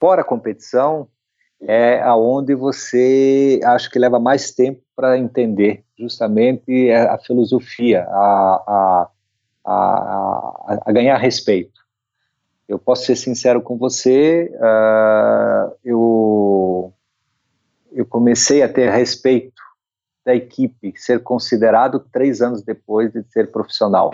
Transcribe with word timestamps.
fora 0.00 0.22
a 0.22 0.24
competição 0.24 1.06
é 1.60 2.00
aonde 2.00 2.54
você 2.54 3.60
acho 3.62 3.90
que 3.90 3.98
leva 3.98 4.18
mais 4.18 4.50
tempo 4.50 4.80
para 4.96 5.18
entender 5.18 5.84
justamente 5.98 6.90
a 6.90 7.18
filosofia, 7.18 8.06
a, 8.08 8.62
a, 8.66 9.10
a, 9.66 10.78
a, 10.86 10.92
ganhar 10.92 11.18
respeito. 11.18 11.78
Eu 12.66 12.78
posso 12.78 13.04
ser 13.04 13.16
sincero 13.16 13.60
com 13.60 13.76
você, 13.76 14.50
uh, 14.54 15.76
eu, 15.84 16.92
eu 17.92 18.06
comecei 18.06 18.62
a 18.62 18.68
ter 18.68 18.90
respeito 18.90 19.60
da 20.24 20.34
equipe, 20.34 20.94
ser 20.96 21.22
considerado 21.22 22.00
três 22.12 22.40
anos 22.40 22.62
depois 22.62 23.12
de 23.12 23.22
ser 23.24 23.50
profissional. 23.50 24.12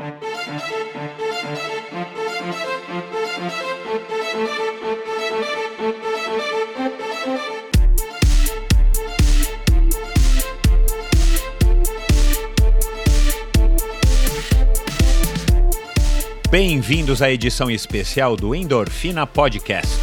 Bem-vindos 16.51 17.23
à 17.23 17.31
edição 17.31 17.69
especial 17.69 18.37
do 18.37 18.55
Endorfina 18.55 19.27
Podcast, 19.27 19.99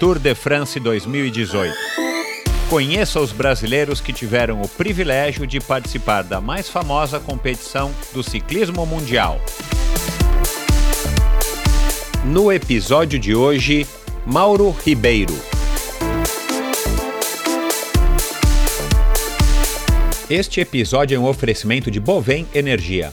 Tour 0.00 0.18
de 0.18 0.34
France 0.34 0.80
2018. 0.80 1.72
Conheça 2.68 3.20
os 3.20 3.30
brasileiros 3.30 4.00
que 4.00 4.12
tiveram 4.12 4.60
o 4.60 4.68
privilégio 4.68 5.46
de 5.46 5.60
participar 5.60 6.24
da 6.24 6.40
mais 6.40 6.68
famosa 6.68 7.20
competição 7.20 7.92
do 8.12 8.20
ciclismo 8.20 8.84
mundial. 8.84 9.40
No 12.24 12.50
episódio 12.50 13.16
de 13.16 13.32
hoje, 13.36 13.86
Mauro 14.26 14.70
Ribeiro. 14.84 15.38
Este 20.28 20.60
episódio 20.60 21.14
é 21.14 21.18
um 21.18 21.26
oferecimento 21.26 21.92
de 21.92 22.00
Bovem 22.00 22.44
Energia 22.52 23.12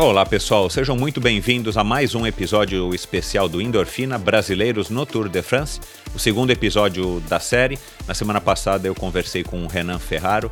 Olá 0.00 0.24
pessoal, 0.24 0.70
sejam 0.70 0.96
muito 0.96 1.20
bem-vindos 1.20 1.76
a 1.76 1.84
mais 1.84 2.14
um 2.14 2.26
episódio 2.26 2.94
especial 2.94 3.50
do 3.50 3.60
Endorfina 3.60 4.16
Brasileiros 4.16 4.88
no 4.88 5.04
Tour 5.04 5.28
de 5.28 5.42
France, 5.42 5.78
o 6.14 6.18
segundo 6.18 6.50
episódio 6.50 7.20
da 7.28 7.38
série. 7.38 7.78
Na 8.08 8.14
semana 8.14 8.40
passada 8.40 8.88
eu 8.88 8.94
conversei 8.94 9.44
com 9.44 9.62
o 9.62 9.66
Renan 9.68 9.98
Ferraro, 9.98 10.50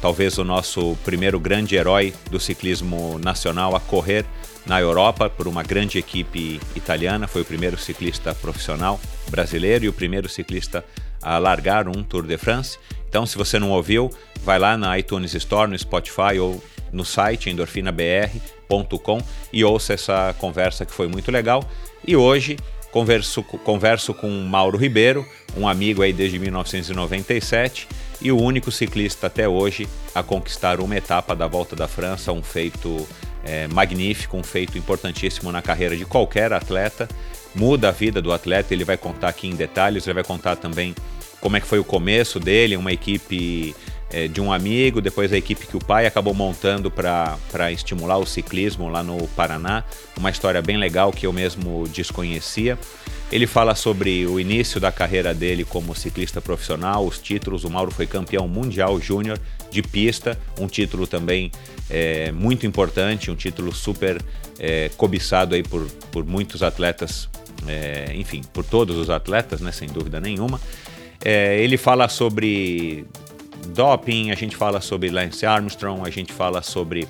talvez 0.00 0.38
o 0.38 0.44
nosso 0.44 0.96
primeiro 1.04 1.40
grande 1.40 1.74
herói 1.74 2.14
do 2.30 2.38
ciclismo 2.38 3.18
nacional 3.18 3.74
a 3.74 3.80
correr 3.80 4.24
na 4.64 4.80
Europa 4.80 5.28
por 5.28 5.48
uma 5.48 5.64
grande 5.64 5.98
equipe 5.98 6.60
italiana. 6.76 7.26
Foi 7.26 7.42
o 7.42 7.44
primeiro 7.44 7.76
ciclista 7.76 8.32
profissional 8.32 9.00
brasileiro 9.28 9.86
e 9.86 9.88
o 9.88 9.92
primeiro 9.92 10.28
ciclista 10.28 10.84
a 11.20 11.36
largar 11.36 11.88
um 11.88 12.04
Tour 12.04 12.22
de 12.22 12.38
France. 12.38 12.78
Então, 13.08 13.26
se 13.26 13.36
você 13.36 13.58
não 13.58 13.72
ouviu, 13.72 14.08
vai 14.44 14.60
lá 14.60 14.78
na 14.78 14.96
iTunes 14.96 15.34
Store, 15.34 15.68
no 15.68 15.76
Spotify 15.76 16.38
ou 16.38 16.62
no 16.92 17.04
site 17.04 17.50
endorfinabr.com 18.68 19.20
e 19.52 19.64
ouça 19.64 19.94
essa 19.94 20.34
conversa 20.38 20.84
que 20.84 20.92
foi 20.92 21.08
muito 21.08 21.30
legal. 21.30 21.64
E 22.06 22.16
hoje 22.16 22.56
converso, 22.90 23.42
converso 23.42 24.14
com 24.14 24.28
Mauro 24.28 24.78
Ribeiro, 24.78 25.26
um 25.56 25.68
amigo 25.68 26.02
aí 26.02 26.12
desde 26.12 26.38
1997 26.38 27.88
e 28.20 28.32
o 28.32 28.40
único 28.40 28.70
ciclista 28.70 29.26
até 29.26 29.48
hoje 29.48 29.88
a 30.14 30.22
conquistar 30.22 30.80
uma 30.80 30.96
etapa 30.96 31.34
da 31.34 31.46
Volta 31.46 31.76
da 31.76 31.88
França, 31.88 32.32
um 32.32 32.42
feito 32.42 33.06
é, 33.44 33.66
magnífico, 33.68 34.36
um 34.36 34.42
feito 34.42 34.78
importantíssimo 34.78 35.52
na 35.52 35.60
carreira 35.60 35.96
de 35.96 36.04
qualquer 36.04 36.52
atleta. 36.52 37.08
Muda 37.54 37.88
a 37.88 37.92
vida 37.92 38.20
do 38.20 38.32
atleta, 38.32 38.74
ele 38.74 38.84
vai 38.84 38.96
contar 38.96 39.28
aqui 39.28 39.46
em 39.46 39.54
detalhes, 39.54 40.06
ele 40.06 40.14
vai 40.14 40.24
contar 40.24 40.56
também 40.56 40.94
como 41.40 41.56
é 41.56 41.60
que 41.60 41.66
foi 41.66 41.78
o 41.78 41.84
começo 41.84 42.40
dele, 42.40 42.76
uma 42.76 42.92
equipe 42.92 43.76
é, 44.14 44.28
de 44.28 44.40
um 44.40 44.52
amigo, 44.52 45.00
depois 45.00 45.32
a 45.32 45.36
equipe 45.36 45.66
que 45.66 45.76
o 45.76 45.84
pai 45.84 46.06
acabou 46.06 46.32
montando 46.32 46.88
para 46.88 47.72
estimular 47.72 48.16
o 48.16 48.24
ciclismo 48.24 48.88
lá 48.88 49.02
no 49.02 49.26
Paraná. 49.28 49.82
Uma 50.16 50.30
história 50.30 50.62
bem 50.62 50.76
legal 50.76 51.10
que 51.10 51.26
eu 51.26 51.32
mesmo 51.32 51.88
desconhecia. 51.88 52.78
Ele 53.32 53.44
fala 53.44 53.74
sobre 53.74 54.24
o 54.24 54.38
início 54.38 54.80
da 54.80 54.92
carreira 54.92 55.34
dele 55.34 55.64
como 55.64 55.96
ciclista 55.96 56.40
profissional, 56.40 57.04
os 57.04 57.18
títulos. 57.18 57.64
O 57.64 57.70
Mauro 57.70 57.90
foi 57.90 58.06
campeão 58.06 58.46
mundial 58.46 59.00
júnior 59.00 59.36
de 59.68 59.82
pista, 59.82 60.38
um 60.60 60.68
título 60.68 61.08
também 61.08 61.50
é, 61.90 62.30
muito 62.30 62.64
importante, 62.64 63.32
um 63.32 63.34
título 63.34 63.74
super 63.74 64.22
é, 64.60 64.90
cobiçado 64.96 65.56
aí 65.56 65.64
por, 65.64 65.88
por 66.12 66.24
muitos 66.24 66.62
atletas, 66.62 67.28
é, 67.66 68.12
enfim, 68.14 68.42
por 68.52 68.64
todos 68.64 68.96
os 68.96 69.10
atletas, 69.10 69.60
né, 69.60 69.72
sem 69.72 69.88
dúvida 69.88 70.20
nenhuma. 70.20 70.60
É, 71.24 71.58
ele 71.58 71.76
fala 71.76 72.08
sobre 72.08 73.04
doping, 73.66 74.30
a 74.30 74.34
gente 74.34 74.56
fala 74.56 74.80
sobre 74.80 75.10
Lance 75.10 75.44
Armstrong, 75.44 76.02
a 76.06 76.10
gente 76.10 76.32
fala 76.32 76.62
sobre 76.62 77.08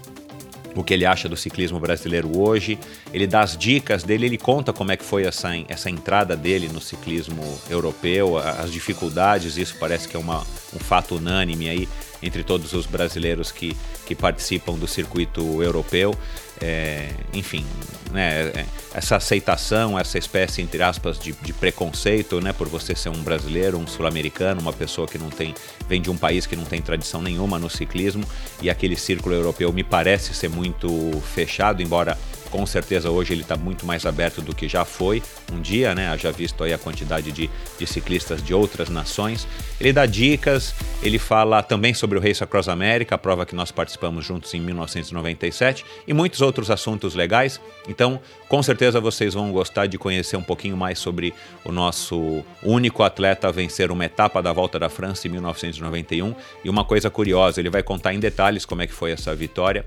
o 0.75 0.83
que 0.83 0.93
ele 0.93 1.07
acha 1.07 1.29
do 1.29 1.37
ciclismo 1.37 1.79
brasileiro 1.79 2.39
hoje. 2.39 2.79
Ele 3.13 3.27
dá 3.27 3.41
as 3.41 3.57
dicas 3.57 4.03
dele, 4.03 4.27
ele 4.27 4.39
conta 4.39 4.73
como 4.73 4.91
é 4.93 4.97
que 4.97 5.05
foi 5.05 5.25
essa, 5.25 5.51
essa 5.69 5.89
entrada 5.89 6.37
dele 6.37 6.69
no 6.69 6.81
ciclismo 6.81 7.43
europeu, 7.71 8.37
as 8.37 8.73
dificuldades, 8.73 9.57
isso 9.57 9.77
parece 9.79 10.09
que 10.09 10.17
é 10.17 10.19
uma, 10.19 10.41
um 10.75 10.79
fato 10.79 11.17
unânime 11.17 11.69
aí 11.69 11.89
entre 12.23 12.43
todos 12.43 12.73
os 12.73 12.87
brasileiros 12.87 13.53
que, 13.53 13.77
que 14.07 14.15
participam 14.15 14.75
do 14.75 14.89
circuito 14.89 15.63
europeu. 15.63 16.15
É, 16.61 17.11
enfim, 17.33 17.65
né, 18.13 18.47
é, 18.55 18.65
essa 18.95 19.17
aceitação, 19.17 19.99
essa 19.99 20.17
espécie, 20.17 20.63
entre 20.63 20.83
aspas, 20.83 21.19
de, 21.19 21.33
de, 21.33 21.53
preconceito, 21.53 22.41
né, 22.41 22.53
por 22.53 22.69
você 22.69 22.95
ser 22.95 23.09
um 23.09 23.23
brasileiro, 23.23 23.77
um 23.77 23.87
sul-americano, 23.87 24.61
uma 24.61 24.73
pessoa 24.73 25.09
que 25.09 25.19
não 25.19 25.31
tem, 25.31 25.53
vem 25.89 26.01
de 26.01 26.11
um 26.11 26.17
país 26.17 26.47
que 26.47 26.55
não 26.55 26.65
tem 26.65 26.81
tradição 26.81 27.21
nenhuma 27.21 27.59
no 27.59 27.69
ciclismo, 27.69 28.25
e 28.63 28.71
aquele 28.71 28.97
círculo 28.97 29.35
europeu 29.35 29.73
me 29.73 29.83
parece 29.83 30.33
ser 30.33 30.49
muito 30.49 30.89
fechado, 31.35 31.83
embora 31.83 32.17
com 32.55 32.65
certeza 32.65 33.11
hoje 33.11 33.35
ele 33.35 33.43
está 33.43 33.57
muito 33.57 33.85
mais 33.85 34.07
aberto 34.07 34.41
do 34.41 34.55
que 34.55 34.69
já 34.69 34.85
foi 34.85 35.21
um 35.53 35.61
dia, 35.61 35.93
né? 35.93 36.17
Já 36.17 36.31
visto 36.31 36.63
aí 36.63 36.73
a 36.73 36.79
quantidade 36.79 37.33
de, 37.33 37.51
de 37.77 37.85
ciclistas 37.85 38.41
de 38.41 38.55
outras 38.55 38.89
nações. 38.89 39.45
Ele 39.81 39.93
dá 39.93 40.07
dicas, 40.07 40.73
ele 41.03 41.19
fala 41.19 41.65
também 41.65 41.93
sobre 41.93 42.17
o 42.17 42.21
Race 42.21 42.45
Across 42.45 42.69
America, 42.69 43.17
a 43.17 43.19
prova 43.19 43.45
que 43.45 43.57
nós 43.57 43.73
participamos 43.73 44.25
juntos 44.25 44.55
em 44.55 44.61
1997, 44.61 45.85
e 46.07 46.15
muitos 46.15 46.41
outros 46.43 46.71
assuntos 46.71 47.17
legais. 47.17 47.61
Então, 47.89 48.21
com 48.49 48.63
certeza 48.63 49.01
vocês 49.01 49.35
vão 49.35 49.51
gostar 49.51 49.87
de 49.87 49.99
conhecer 49.99 50.37
um 50.37 50.43
pouquinho 50.43 50.77
mais 50.77 51.01
sobre 51.01 51.35
o 51.65 51.73
nosso 51.73 52.45
único 52.63 53.03
atleta 53.03 53.49
a 53.49 53.51
vencer 53.51 53.91
uma 53.91 54.05
etapa 54.05 54.41
da 54.41 54.53
Volta 54.53 54.79
da 54.79 54.89
França 54.89 55.27
em 55.27 55.31
1991. 55.33 56.33
E 56.65 56.71
uma 56.71 56.85
coisa 56.85 57.11
curiosa, 57.11 57.61
ele 57.61 57.69
vai 57.69 57.83
contar 57.83 58.15
em 58.15 58.21
detalhes 58.21 58.65
como 58.65 58.81
é 58.81 58.87
que 58.87 58.95
foi 58.95 59.11
essa 59.11 59.35
vitória. 59.35 59.85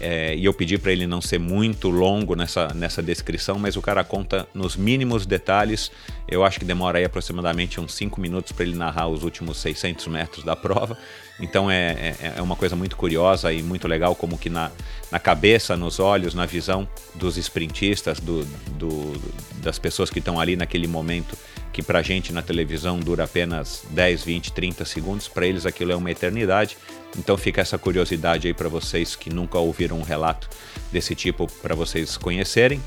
É, 0.00 0.34
e 0.36 0.44
eu 0.44 0.54
pedi 0.54 0.78
para 0.78 0.92
ele 0.92 1.06
não 1.06 1.20
ser 1.20 1.38
muito 1.38 1.90
longo 1.90 2.36
nessa, 2.36 2.68
nessa 2.74 3.02
descrição, 3.02 3.58
mas 3.58 3.76
o 3.76 3.82
cara 3.82 4.04
conta 4.04 4.46
nos 4.54 4.76
mínimos 4.76 5.26
detalhes. 5.26 5.90
Eu 6.28 6.44
acho 6.44 6.58
que 6.58 6.64
demora 6.64 6.98
aí 6.98 7.04
aproximadamente 7.04 7.80
uns 7.80 7.94
5 7.94 8.20
minutos 8.20 8.52
para 8.52 8.64
ele 8.64 8.76
narrar 8.76 9.08
os 9.08 9.24
últimos 9.24 9.58
600 9.58 10.06
metros 10.06 10.44
da 10.44 10.54
prova. 10.54 10.96
Então 11.40 11.70
é, 11.70 12.14
é, 12.20 12.32
é, 12.36 12.42
uma 12.42 12.56
coisa 12.56 12.76
muito 12.76 12.96
curiosa 12.96 13.52
e 13.52 13.62
muito 13.62 13.86
legal 13.88 14.14
como 14.14 14.38
que 14.38 14.50
na, 14.50 14.70
na 15.10 15.18
cabeça, 15.18 15.76
nos 15.76 15.98
olhos, 15.98 16.34
na 16.34 16.46
visão 16.46 16.88
dos 17.14 17.36
sprintistas, 17.36 18.20
do, 18.20 18.44
do 18.76 19.20
das 19.62 19.78
pessoas 19.78 20.08
que 20.08 20.20
estão 20.20 20.38
ali 20.40 20.56
naquele 20.56 20.86
momento 20.86 21.36
que 21.72 21.82
para 21.82 22.02
gente 22.02 22.32
na 22.32 22.42
televisão 22.42 22.98
dura 22.98 23.24
apenas 23.24 23.84
10, 23.90 24.24
20, 24.24 24.52
30 24.52 24.84
segundos, 24.84 25.28
para 25.28 25.46
eles 25.46 25.64
aquilo 25.64 25.92
é 25.92 25.96
uma 25.96 26.10
eternidade. 26.10 26.76
Então 27.18 27.36
fica 27.36 27.60
essa 27.60 27.76
curiosidade 27.76 28.46
aí 28.46 28.54
para 28.54 28.68
vocês 28.68 29.16
que 29.16 29.28
nunca 29.28 29.58
ouviram 29.58 29.98
um 29.98 30.02
relato 30.02 30.48
desse 30.92 31.14
tipo 31.14 31.50
para 31.60 31.74
vocês 31.74 32.16
conhecerem. 32.16 32.80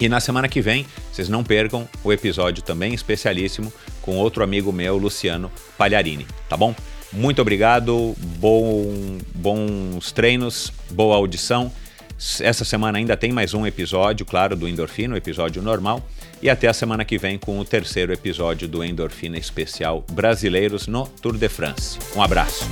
E 0.00 0.08
na 0.08 0.18
semana 0.18 0.48
que 0.48 0.60
vem, 0.60 0.86
vocês 1.12 1.28
não 1.28 1.44
percam 1.44 1.88
o 2.02 2.12
episódio 2.12 2.62
também 2.62 2.94
especialíssimo 2.94 3.72
com 4.00 4.16
outro 4.16 4.42
amigo 4.42 4.72
meu, 4.72 4.96
Luciano 4.96 5.52
Palharini, 5.78 6.26
tá 6.48 6.56
bom? 6.56 6.74
Muito 7.12 7.42
obrigado, 7.42 8.16
bom, 8.18 9.18
bons 9.34 10.10
treinos, 10.10 10.72
boa 10.90 11.14
audição. 11.14 11.70
Essa 12.40 12.64
semana 12.64 12.98
ainda 12.98 13.16
tem 13.16 13.32
mais 13.32 13.52
um 13.52 13.66
episódio, 13.66 14.24
claro, 14.24 14.56
do 14.56 14.66
Endorfina, 14.66 15.14
o 15.14 15.18
episódio 15.18 15.60
normal. 15.60 16.02
E 16.40 16.48
até 16.48 16.68
a 16.68 16.72
semana 16.72 17.04
que 17.04 17.18
vem 17.18 17.38
com 17.38 17.58
o 17.58 17.64
terceiro 17.64 18.12
episódio 18.12 18.66
do 18.66 18.82
Endorfina 18.82 19.38
Especial 19.38 20.04
Brasileiros 20.10 20.86
no 20.86 21.06
Tour 21.06 21.36
de 21.36 21.48
France. 21.48 21.98
Um 22.16 22.22
abraço. 22.22 22.64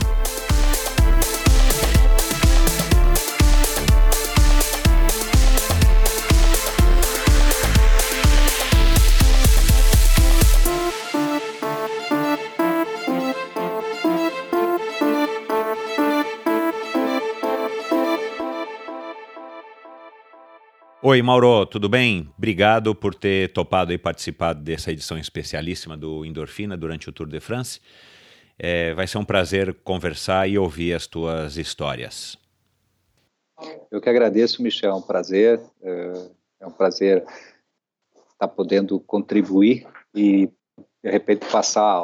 Oi, 21.03 21.23
Mauro, 21.23 21.65
tudo 21.65 21.89
bem? 21.89 22.31
Obrigado 22.37 22.95
por 22.95 23.15
ter 23.15 23.51
topado 23.55 23.91
e 23.91 23.97
participado 23.97 24.61
dessa 24.61 24.93
edição 24.93 25.17
especialíssima 25.17 25.97
do 25.97 26.27
Endorfina 26.27 26.77
durante 26.77 27.09
o 27.09 27.13
Tour 27.13 27.27
de 27.27 27.41
France. 27.41 27.81
É, 28.59 28.93
vai 28.93 29.07
ser 29.07 29.17
um 29.17 29.25
prazer 29.25 29.73
conversar 29.83 30.47
e 30.47 30.59
ouvir 30.59 30.93
as 30.93 31.07
tuas 31.07 31.57
histórias. 31.57 32.37
Eu 33.91 33.99
que 33.99 34.11
agradeço, 34.11 34.63
Michel, 34.63 34.91
é 34.91 34.95
um 34.95 35.01
prazer. 35.01 35.59
É, 35.83 36.13
é 36.61 36.67
um 36.67 36.71
prazer 36.71 37.25
estar 38.35 38.49
podendo 38.49 39.01
contribuir 39.01 39.87
e, 40.15 40.51
de 41.03 41.11
repente, 41.11 41.47
passar 41.51 41.95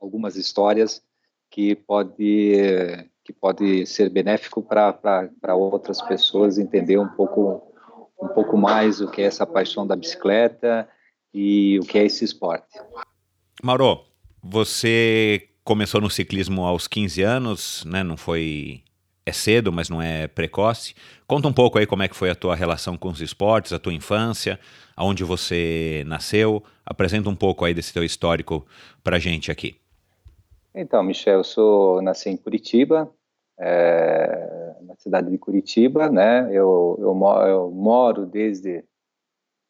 algumas 0.00 0.36
histórias 0.36 1.02
que 1.50 1.74
pode 1.74 3.10
que 3.24 3.32
pode 3.32 3.86
ser 3.86 4.08
benéfico 4.08 4.62
para 4.62 5.54
outras 5.54 6.00
pessoas 6.02 6.58
entender 6.58 6.98
um 6.98 7.08
pouco 7.08 7.69
um 8.22 8.28
pouco 8.28 8.56
mais 8.56 9.00
o 9.00 9.10
que 9.10 9.22
é 9.22 9.24
essa 9.24 9.46
paixão 9.46 9.86
da 9.86 9.96
bicicleta 9.96 10.88
e 11.32 11.78
o 11.78 11.86
que 11.86 11.98
é 11.98 12.04
esse 12.04 12.24
esporte. 12.24 12.78
Mauro, 13.62 14.04
você 14.42 15.48
começou 15.64 16.00
no 16.00 16.10
ciclismo 16.10 16.64
aos 16.64 16.88
15 16.88 17.22
anos, 17.22 17.84
né? 17.84 18.02
Não 18.02 18.16
foi 18.16 18.82
é 19.24 19.32
cedo, 19.32 19.72
mas 19.72 19.88
não 19.88 20.02
é 20.02 20.26
precoce. 20.26 20.94
Conta 21.26 21.48
um 21.48 21.52
pouco 21.52 21.78
aí 21.78 21.86
como 21.86 22.02
é 22.02 22.08
que 22.08 22.16
foi 22.16 22.30
a 22.30 22.34
tua 22.34 22.54
relação 22.54 22.96
com 22.96 23.08
os 23.08 23.20
esportes, 23.20 23.72
a 23.72 23.78
tua 23.78 23.92
infância, 23.92 24.58
aonde 24.96 25.24
você 25.24 26.02
nasceu. 26.06 26.62
Apresenta 26.84 27.28
um 27.28 27.36
pouco 27.36 27.64
aí 27.64 27.72
desse 27.72 27.92
teu 27.92 28.02
histórico 28.02 28.66
pra 29.02 29.18
gente 29.18 29.50
aqui. 29.50 29.76
Então, 30.74 31.02
Michel, 31.02 31.38
eu 31.38 31.44
sou 31.44 32.02
nasci 32.02 32.28
em 32.28 32.36
Curitiba, 32.36 33.10
é, 33.60 34.76
na 34.80 34.96
cidade 34.96 35.30
de 35.30 35.36
Curitiba, 35.36 36.08
né? 36.08 36.48
Eu, 36.50 36.96
eu, 36.98 37.14
moro, 37.14 37.46
eu 37.46 37.70
moro 37.70 38.26
desde 38.26 38.82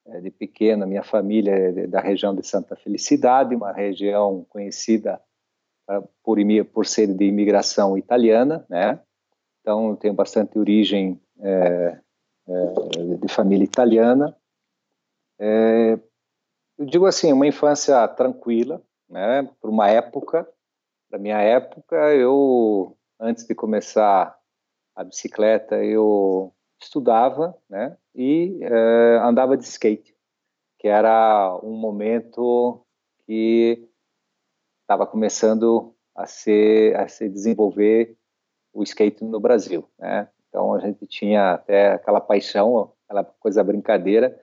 é, 0.06 0.20
de 0.20 0.31
pequeno, 0.31 0.87
minha 0.87 1.02
família 1.02 1.52
é 1.52 1.87
da 1.88 2.00
região 2.00 2.34
de 2.34 2.46
Santa 2.46 2.76
Felicidade, 2.76 3.54
uma 3.54 3.72
região 3.72 4.46
conhecida 4.48 5.20
por, 6.22 6.38
por 6.72 6.87
ser 6.87 7.08
de 7.08 7.25
imigração 7.25 7.98
italiana, 7.98 8.64
né? 8.69 9.00
Então, 9.60 9.96
tenho 9.96 10.14
bastante 10.14 10.58
origem 10.58 11.20
é, 11.40 11.98
é, 12.48 13.16
de 13.20 13.28
família 13.28 13.64
italiana. 13.64 14.34
É, 15.38 15.98
eu 16.78 16.87
digo 16.87 17.06
assim, 17.06 17.32
uma 17.32 17.46
infância 17.46 18.06
tranquila, 18.08 18.81
né? 19.08 19.42
Para 19.60 19.70
uma 19.70 19.90
época, 19.90 20.48
para 21.10 21.19
minha 21.19 21.40
época, 21.40 21.96
eu 22.14 22.96
antes 23.20 23.46
de 23.46 23.55
começar 23.55 24.37
a 24.96 25.05
bicicleta, 25.05 25.76
eu 25.84 26.52
estudava, 26.81 27.56
né? 27.69 27.96
E 28.14 28.58
é, 28.62 29.19
andava 29.22 29.56
de 29.56 29.64
skate, 29.64 30.17
que 30.78 30.88
era 30.88 31.58
um 31.62 31.76
momento 31.76 32.84
que 33.26 33.87
estava 34.82 35.06
começando 35.06 35.94
a 36.17 36.26
se 36.26 36.93
a 36.96 37.06
se 37.06 37.28
desenvolver 37.28 38.17
o 38.72 38.82
skate 38.82 39.23
no 39.23 39.38
Brasil, 39.38 39.88
né? 39.99 40.28
Então 40.49 40.75
a 40.75 40.81
gente 40.81 41.06
tinha 41.06 41.52
até 41.52 41.93
aquela 41.93 42.20
paixão, 42.20 42.93
aquela 43.05 43.25
coisa 43.25 43.62
brincadeira 43.62 44.37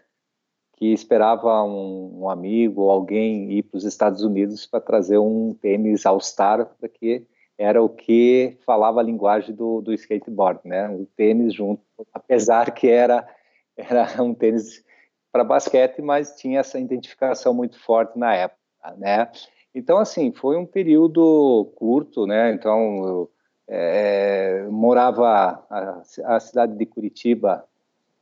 que 0.77 0.93
esperava 0.93 1.63
um, 1.63 2.21
um 2.21 2.29
amigo 2.29 2.83
ou 2.83 2.91
alguém 2.91 3.51
ir 3.51 3.63
para 3.63 3.77
os 3.77 3.83
Estados 3.83 4.21
Unidos 4.21 4.67
para 4.67 4.79
trazer 4.79 5.17
um 5.17 5.55
tênis 5.55 6.05
All 6.05 6.19
Star 6.21 6.65
para 6.79 6.87
que 6.87 7.27
era 7.57 7.81
o 7.81 7.89
que 7.89 8.57
falava 8.65 8.99
a 8.99 9.03
linguagem 9.03 9.55
do, 9.55 9.81
do 9.81 9.93
skateboard, 9.93 10.61
né? 10.63 10.89
O 10.89 11.05
tênis 11.17 11.53
junto, 11.53 11.81
apesar 12.13 12.71
que 12.71 12.87
era 12.89 13.27
era 13.75 14.21
um 14.21 14.33
tênis 14.33 14.83
para 15.31 15.43
basquete, 15.43 16.01
mas 16.01 16.35
tinha 16.35 16.59
essa 16.59 16.79
identificação 16.79 17.53
muito 17.53 17.79
forte 17.79 18.17
na 18.17 18.33
época, 18.33 18.59
né? 18.97 19.29
Então 19.73 19.97
assim 19.97 20.31
foi 20.31 20.57
um 20.57 20.65
período 20.65 21.71
curto, 21.75 22.25
né? 22.25 22.51
Então 22.51 23.07
eu, 23.07 23.31
é, 23.67 24.65
morava 24.69 25.63
a, 25.69 26.01
a, 26.25 26.39
cidade 26.39 26.75
de 26.75 26.85
Curitiba, 26.85 27.65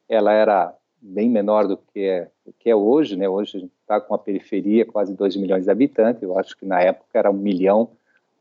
ela 0.10 0.34
era 0.34 0.76
bem 1.00 1.30
menor 1.30 1.68
do 1.68 1.78
que 1.78 2.00
é, 2.02 2.30
que 2.60 2.70
é 2.70 2.76
hoje, 2.76 3.16
né? 3.16 3.30
Hoje 3.30 3.58
a 3.58 3.60
gente 3.62 3.74
está 3.80 4.02
com 4.02 4.16
a 4.16 4.20
periferia 4.20 4.86
quase 4.86 5.14
2 5.14 5.36
milhões 5.36 5.66
de 5.66 5.72
habitantes. 5.72 6.24
Eu 6.24 6.38
acho 6.38 6.58
que 6.58 6.66
na 6.66 6.82
época 6.82 7.10
era 7.14 7.30
um 7.30 7.36
milhão 7.36 7.92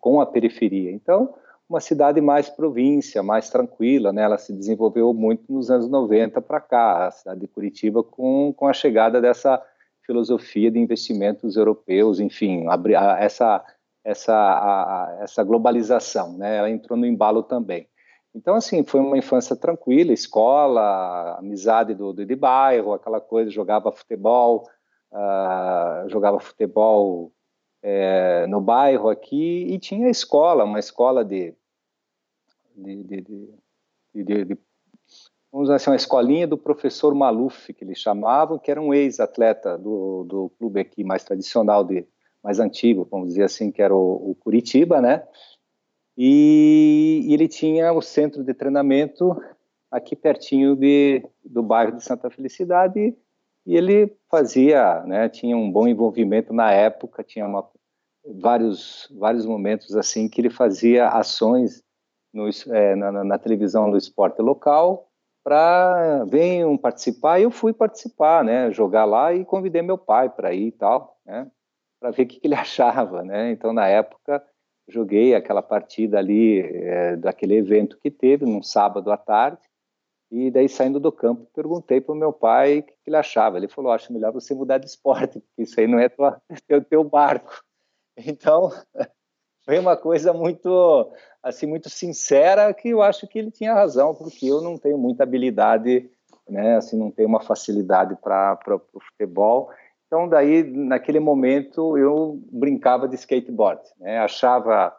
com 0.04 0.20
a 0.20 0.26
periferia. 0.26 0.92
Então, 0.92 1.32
uma 1.66 1.80
cidade 1.80 2.20
mais 2.20 2.50
província, 2.50 3.22
mais 3.22 3.48
tranquila, 3.48 4.12
né? 4.12 4.20
Ela 4.20 4.36
se 4.36 4.52
desenvolveu 4.52 5.14
muito 5.14 5.50
nos 5.50 5.70
anos 5.70 5.88
90 5.88 6.42
para 6.42 6.60
cá, 6.60 7.06
a 7.06 7.10
cidade 7.10 7.40
de 7.40 7.48
Curitiba, 7.48 8.02
com, 8.02 8.52
com 8.52 8.68
a 8.68 8.74
chegada 8.74 9.18
dessa 9.18 9.62
filosofia 10.02 10.70
de 10.70 10.78
investimentos 10.78 11.56
europeus, 11.56 12.20
enfim, 12.20 12.66
a, 12.68 13.18
essa 13.18 13.64
essa 14.04 14.34
a, 14.34 15.16
essa 15.22 15.42
globalização, 15.42 16.36
né? 16.36 16.58
Ela 16.58 16.68
entrou 16.68 16.98
no 16.98 17.06
embalo 17.06 17.42
também. 17.42 17.88
Então, 18.34 18.56
assim, 18.56 18.84
foi 18.84 19.00
uma 19.00 19.16
infância 19.16 19.56
tranquila, 19.56 20.12
escola, 20.12 21.38
amizade 21.38 21.94
do, 21.94 22.12
do 22.12 22.26
de 22.26 22.36
bairro, 22.36 22.92
aquela 22.92 23.22
coisa, 23.22 23.50
jogava 23.50 23.90
futebol, 23.90 24.68
uh, 25.10 26.06
jogava 26.10 26.38
futebol 26.38 27.32
é, 27.86 28.46
no 28.46 28.62
bairro 28.62 29.10
aqui 29.10 29.66
e 29.68 29.78
tinha 29.78 30.08
escola, 30.08 30.64
uma 30.64 30.78
escola 30.78 31.22
de, 31.22 31.54
de, 32.74 33.02
de, 33.02 33.20
de, 34.14 34.44
de 34.46 34.58
vamos 35.52 35.68
dizer 35.68 35.74
assim, 35.74 35.90
uma 35.90 35.96
escolinha 35.96 36.46
do 36.46 36.56
professor 36.56 37.14
Maluf, 37.14 37.74
que 37.74 37.84
eles 37.84 37.98
chamavam, 37.98 38.58
que 38.58 38.70
era 38.70 38.80
um 38.80 38.94
ex-atleta 38.94 39.76
do, 39.76 40.24
do 40.24 40.50
clube 40.58 40.80
aqui 40.80 41.04
mais 41.04 41.24
tradicional, 41.24 41.84
de, 41.84 42.06
mais 42.42 42.58
antigo, 42.58 43.06
vamos 43.10 43.28
dizer 43.28 43.42
assim, 43.42 43.70
que 43.70 43.82
era 43.82 43.94
o, 43.94 44.30
o 44.30 44.34
Curitiba, 44.34 45.02
né? 45.02 45.22
E, 46.16 47.20
e, 47.26 47.34
ele 47.34 47.46
tinha 47.46 47.92
o 47.92 48.00
centro 48.00 48.42
de 48.42 48.54
treinamento 48.54 49.38
aqui 49.90 50.16
pertinho 50.16 50.74
de, 50.74 51.22
do 51.44 51.62
bairro 51.62 51.96
de 51.96 52.02
Santa 52.02 52.30
Felicidade 52.30 53.14
e 53.66 53.76
ele 53.76 54.14
fazia, 54.30 55.00
né, 55.04 55.28
tinha 55.28 55.56
um 55.56 55.70
bom 55.70 55.88
envolvimento 55.88 56.52
na 56.52 56.70
época, 56.70 57.24
tinha 57.24 57.46
uma, 57.46 57.66
vários 58.40 59.08
vários 59.18 59.46
momentos 59.46 59.96
assim 59.96 60.28
que 60.28 60.40
ele 60.40 60.50
fazia 60.50 61.08
ações 61.08 61.82
no, 62.32 62.48
é, 62.74 62.94
na, 62.94 63.24
na, 63.24 63.38
televisão 63.38 63.90
do 63.90 63.96
esporte 63.96 64.42
local 64.42 65.08
para 65.42 66.24
venham 66.24 66.76
participar. 66.76 67.38
E 67.38 67.44
eu 67.44 67.50
fui 67.50 67.72
participar, 67.72 68.44
né, 68.44 68.70
jogar 68.70 69.04
lá 69.04 69.32
e 69.32 69.44
convidei 69.44 69.82
meu 69.82 69.96
pai 69.96 70.28
para 70.28 70.52
ir 70.52 70.68
e 70.68 70.72
tal, 70.72 71.18
né, 71.24 71.50
para 72.00 72.10
ver 72.10 72.24
o 72.24 72.26
que, 72.26 72.40
que, 72.40 72.46
ele 72.46 72.54
achava, 72.56 73.22
né. 73.22 73.50
Então 73.50 73.72
na 73.72 73.88
época 73.88 74.44
joguei 74.88 75.34
aquela 75.34 75.62
partida 75.62 76.18
ali 76.18 76.60
é, 76.60 77.16
daquele 77.16 77.54
evento 77.56 77.98
que 77.98 78.10
teve 78.10 78.44
num 78.44 78.62
sábado 78.62 79.10
à 79.10 79.16
tarde 79.16 79.62
e 80.30 80.50
daí, 80.50 80.68
saindo 80.68 80.98
do 80.98 81.12
campo, 81.12 81.48
perguntei 81.54 82.00
para 82.00 82.12
o 82.12 82.18
meu 82.18 82.32
pai 82.32 82.78
o 82.78 82.82
que 82.82 82.94
ele 83.06 83.16
achava. 83.16 83.56
Ele 83.56 83.68
falou: 83.68 83.92
Acho 83.92 84.12
melhor 84.12 84.32
você 84.32 84.54
mudar 84.54 84.78
de 84.78 84.86
esporte, 84.86 85.40
porque 85.40 85.62
isso 85.62 85.78
aí 85.78 85.86
não 85.86 85.98
é 85.98 86.08
tua, 86.08 86.40
teu, 86.66 86.82
teu 86.84 87.04
barco. 87.04 87.62
Então, 88.16 88.70
foi 89.64 89.78
uma 89.78 89.96
coisa 89.96 90.32
muito, 90.32 91.12
assim, 91.42 91.66
muito 91.66 91.88
sincera 91.88 92.72
que 92.72 92.90
eu 92.90 93.02
acho 93.02 93.26
que 93.26 93.38
ele 93.38 93.50
tinha 93.50 93.74
razão, 93.74 94.14
porque 94.14 94.46
eu 94.46 94.60
não 94.60 94.78
tenho 94.78 94.98
muita 94.98 95.22
habilidade, 95.22 96.10
né? 96.48 96.76
Assim, 96.76 96.98
não 96.98 97.10
tenho 97.10 97.28
uma 97.28 97.40
facilidade 97.40 98.16
para 98.16 98.58
o 98.92 99.00
futebol. 99.00 99.70
Então, 100.06 100.28
daí, 100.28 100.62
naquele 100.62 101.18
momento, 101.18 101.96
eu 101.98 102.40
brincava 102.52 103.08
de 103.08 103.14
skateboard, 103.16 103.82
né? 103.98 104.18
Achava, 104.18 104.94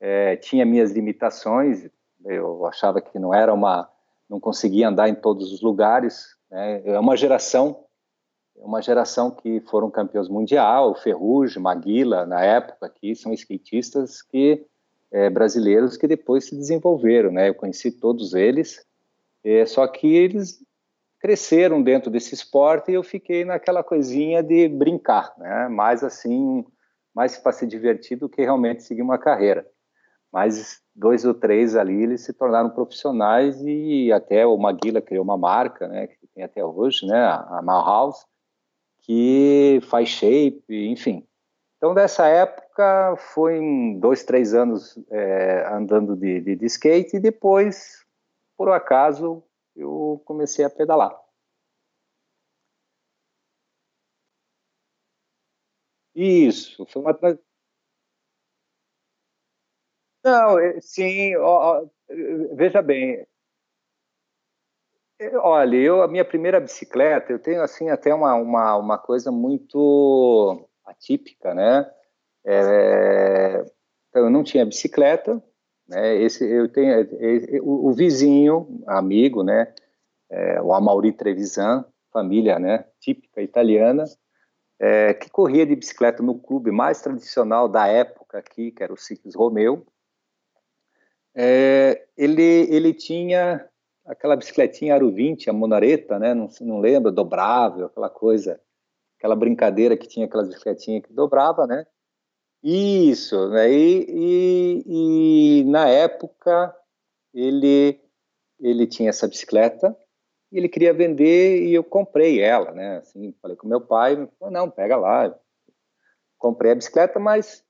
é, 0.00 0.36
tinha 0.36 0.66
minhas 0.66 0.92
limitações, 0.92 1.88
eu 2.24 2.66
achava 2.66 3.00
que 3.00 3.18
não 3.18 3.32
era 3.32 3.52
uma, 3.54 3.90
não 4.30 4.38
conseguia 4.38 4.88
andar 4.88 5.08
em 5.08 5.14
todos 5.14 5.52
os 5.52 5.60
lugares, 5.60 6.36
né? 6.48 6.80
É 6.84 6.98
uma 7.00 7.16
geração, 7.16 7.84
é 8.56 8.64
uma 8.64 8.80
geração 8.80 9.28
que 9.28 9.60
foram 9.62 9.90
campeões 9.90 10.28
mundial, 10.28 10.94
Ferrugem, 10.94 11.60
Maguila, 11.60 12.24
na 12.24 12.40
época 12.40 12.86
aqui, 12.86 13.16
são 13.16 13.32
skatistas 13.32 14.22
que 14.22 14.64
é, 15.10 15.28
brasileiros 15.28 15.96
que 15.96 16.06
depois 16.06 16.44
se 16.44 16.54
desenvolveram, 16.54 17.32
né? 17.32 17.48
Eu 17.48 17.54
conheci 17.56 17.90
todos 17.90 18.32
eles, 18.32 18.86
é, 19.42 19.66
só 19.66 19.84
que 19.88 20.06
eles 20.06 20.64
cresceram 21.18 21.82
dentro 21.82 22.10
desse 22.10 22.32
esporte 22.32 22.90
e 22.90 22.94
eu 22.94 23.02
fiquei 23.02 23.44
naquela 23.44 23.82
coisinha 23.82 24.42
de 24.44 24.68
brincar, 24.68 25.34
né? 25.38 25.68
Mais 25.68 26.04
assim, 26.04 26.64
mais 27.12 27.36
para 27.36 27.50
se 27.50 27.66
divertir 27.66 28.16
do 28.16 28.28
que 28.28 28.42
realmente 28.42 28.84
seguir 28.84 29.02
uma 29.02 29.18
carreira. 29.18 29.66
Mas 30.32 30.80
dois 30.94 31.24
ou 31.24 31.34
três 31.34 31.74
ali 31.74 32.02
eles 32.02 32.22
se 32.22 32.32
tornaram 32.32 32.70
profissionais 32.70 33.60
e 33.62 34.12
até 34.12 34.46
o 34.46 34.56
Maguila 34.56 35.00
criou 35.00 35.24
uma 35.24 35.36
marca, 35.36 35.88
né? 35.88 36.06
Que 36.06 36.26
tem 36.34 36.44
até 36.44 36.64
hoje, 36.64 37.06
né? 37.06 37.18
A 37.18 37.60
Malhouse, 37.62 38.24
que 39.00 39.80
faz 39.84 40.08
shape, 40.08 40.62
enfim. 40.68 41.26
Então 41.76 41.94
dessa 41.94 42.26
época 42.26 43.16
foi 43.16 43.56
em 43.56 43.98
dois, 43.98 44.22
três 44.22 44.54
anos 44.54 44.98
é, 45.10 45.66
andando 45.72 46.14
de, 46.14 46.40
de, 46.40 46.56
de 46.56 46.66
skate 46.66 47.16
e 47.16 47.20
depois, 47.20 48.04
por 48.56 48.68
um 48.68 48.72
acaso, 48.72 49.42
eu 49.74 50.22
comecei 50.26 50.64
a 50.64 50.70
pedalar. 50.70 51.18
Isso, 56.14 56.84
foi 56.86 57.00
uma 57.02 57.14
Não, 60.24 60.58
é, 60.58 60.80
sim, 60.80 61.34
ó, 61.36 61.80
ó, 61.80 61.86
veja 62.54 62.82
bem. 62.82 63.26
Olha, 65.34 65.76
eu 65.76 66.02
a 66.02 66.08
minha 66.08 66.24
primeira 66.24 66.58
bicicleta, 66.58 67.30
eu 67.32 67.38
tenho 67.38 67.62
assim 67.62 67.90
até 67.90 68.14
uma, 68.14 68.34
uma, 68.34 68.76
uma 68.76 68.98
coisa 68.98 69.30
muito 69.30 70.66
atípica, 70.84 71.54
né? 71.54 71.90
É, 72.44 73.64
então, 74.08 74.24
eu 74.24 74.30
não 74.30 74.42
tinha 74.42 74.64
bicicleta, 74.64 75.42
né? 75.88 76.16
Esse 76.16 76.44
eu 76.50 76.68
tenho 76.72 76.92
é, 76.92 77.60
o, 77.60 77.88
o 77.88 77.92
vizinho, 77.92 78.82
amigo, 78.86 79.42
né? 79.42 79.72
É, 80.30 80.60
o 80.62 80.72
Amauri 80.72 81.12
Trevisan, 81.12 81.84
família, 82.12 82.58
né? 82.58 82.86
Típica 83.00 83.42
italiana, 83.42 84.04
é, 84.78 85.12
que 85.14 85.28
corria 85.30 85.66
de 85.66 85.76
bicicleta 85.76 86.22
no 86.22 86.38
clube 86.38 86.70
mais 86.70 87.02
tradicional 87.02 87.68
da 87.68 87.86
época 87.86 88.38
aqui, 88.38 88.70
que 88.70 88.82
era 88.82 88.92
o 88.92 88.96
Ciclis 88.96 89.34
Romeu. 89.34 89.86
É, 91.42 92.06
ele 92.18 92.42
ele 92.42 92.92
tinha 92.92 93.66
aquela 94.04 94.36
bicicletinha 94.36 94.94
Aro 94.94 95.10
20, 95.10 95.48
a 95.48 95.54
Monareta, 95.54 96.18
né? 96.18 96.34
Não, 96.34 96.50
não 96.60 96.80
lembra, 96.80 97.10
dobrável, 97.10 97.86
aquela 97.86 98.10
coisa, 98.10 98.60
aquela 99.16 99.34
brincadeira 99.34 99.96
que 99.96 100.06
tinha 100.06 100.26
aquelas 100.26 100.48
bicicletinhas 100.48 101.02
que 101.02 101.14
dobrava, 101.14 101.66
né? 101.66 101.86
Isso, 102.62 103.48
né? 103.48 103.72
E, 103.72 104.04
e, 104.86 105.60
e, 105.60 105.64
na 105.64 105.88
época 105.88 106.76
ele 107.32 107.98
ele 108.60 108.86
tinha 108.86 109.08
essa 109.08 109.26
bicicleta 109.26 109.96
e 110.52 110.58
ele 110.58 110.68
queria 110.68 110.92
vender 110.92 111.62
e 111.62 111.72
eu 111.72 111.82
comprei 111.82 112.42
ela, 112.42 112.70
né? 112.72 112.98
Assim, 112.98 113.34
falei 113.40 113.56
com 113.56 113.66
meu 113.66 113.80
pai, 113.80 114.14
falou, 114.38 114.52
não, 114.52 114.70
pega 114.70 114.94
lá. 114.94 115.34
Comprei 116.36 116.72
a 116.72 116.74
bicicleta, 116.74 117.18
mas 117.18 117.64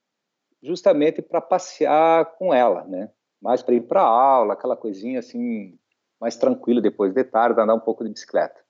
justamente 0.61 1.23
para 1.23 1.41
passear 1.41 2.25
com 2.37 2.53
ela, 2.53 2.85
né? 2.85 3.13
Mais 3.41 3.63
para 3.63 3.75
ir 3.75 3.83
para 3.83 4.03
aula, 4.03 4.53
aquela 4.53 4.77
coisinha 4.77 5.19
assim, 5.19 5.79
mais 6.21 6.37
tranquilo 6.37 6.81
depois 6.81 7.13
de 7.13 7.25
tarde, 7.25 7.61
andar 7.61 7.75
um 7.75 7.81
pouco 7.81 8.05
de 8.05 8.11
bicicleta. 8.11 8.61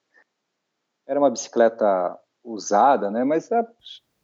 Era 1.07 1.19
uma 1.19 1.31
bicicleta 1.31 2.19
usada, 2.45 3.11
né? 3.11 3.25
Mas 3.25 3.51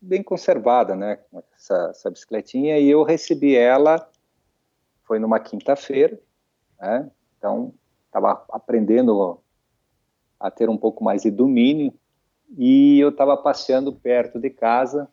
bem 0.00 0.22
conservada, 0.22 0.94
né? 0.94 1.18
Essa, 1.54 1.88
essa 1.90 2.10
bicicletinha 2.10 2.78
e 2.78 2.88
eu 2.88 3.02
recebi 3.02 3.56
ela, 3.56 4.08
foi 5.02 5.18
numa 5.18 5.40
quinta-feira, 5.40 6.18
né? 6.80 7.10
Então 7.36 7.74
estava 8.06 8.44
aprendendo 8.50 9.40
a 10.38 10.50
ter 10.50 10.68
um 10.68 10.76
pouco 10.76 11.02
mais 11.02 11.22
de 11.22 11.30
domínio 11.30 11.92
e 12.56 13.00
eu 13.00 13.08
estava 13.08 13.36
passeando 13.36 13.92
perto 13.92 14.38
de 14.38 14.50
casa 14.50 15.08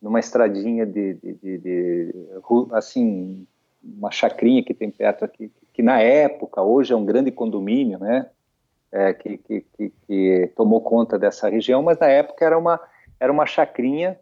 numa 0.00 0.20
estradinha 0.20 0.86
de, 0.86 1.14
de, 1.14 1.34
de, 1.34 1.58
de, 1.58 2.14
assim 2.72 3.46
uma 3.82 4.10
chacrinha 4.10 4.62
que 4.62 4.74
tem 4.74 4.90
perto 4.90 5.24
aqui 5.24 5.50
que 5.72 5.82
na 5.82 6.00
época 6.00 6.62
hoje 6.62 6.92
é 6.92 6.96
um 6.96 7.04
grande 7.04 7.30
condomínio 7.30 7.98
né 7.98 8.28
é, 8.90 9.14
que, 9.14 9.38
que, 9.38 9.64
que, 9.76 9.92
que, 10.06 10.52
tomou 10.54 10.80
conta 10.80 11.18
dessa 11.18 11.48
região 11.48 11.82
mas 11.82 11.98
na 11.98 12.08
época 12.08 12.44
era 12.44 12.58
uma 12.58 12.80
era 13.18 13.32
uma 13.32 13.46
chacrinha 13.46 14.18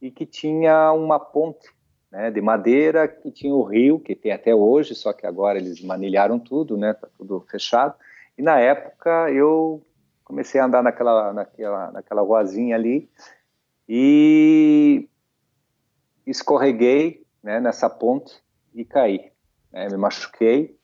e 0.00 0.10
que 0.10 0.26
tinha 0.26 0.92
uma 0.92 1.18
ponte 1.18 1.68
né, 2.14 2.30
de 2.30 2.40
madeira, 2.40 3.08
que 3.08 3.28
tinha 3.32 3.52
o 3.52 3.64
rio, 3.64 3.98
que 3.98 4.14
tem 4.14 4.30
até 4.30 4.54
hoje, 4.54 4.94
só 4.94 5.12
que 5.12 5.26
agora 5.26 5.58
eles 5.58 5.82
manilharam 5.82 6.38
tudo, 6.38 6.76
né, 6.76 6.92
tá 6.92 7.08
tudo 7.18 7.44
fechado. 7.50 7.94
E 8.38 8.42
na 8.42 8.60
época 8.60 9.32
eu 9.32 9.82
comecei 10.22 10.60
a 10.60 10.66
andar 10.66 10.80
naquela, 10.80 11.32
naquela, 11.32 11.90
naquela 11.90 12.22
ruazinha 12.22 12.76
ali 12.76 13.10
e 13.88 15.08
escorreguei 16.24 17.26
né, 17.42 17.58
nessa 17.58 17.90
ponte 17.90 18.43
e 18.74 18.84
caí. 18.84 19.30
Né, 19.72 19.88
me 19.88 19.96
machuquei, 19.96 20.76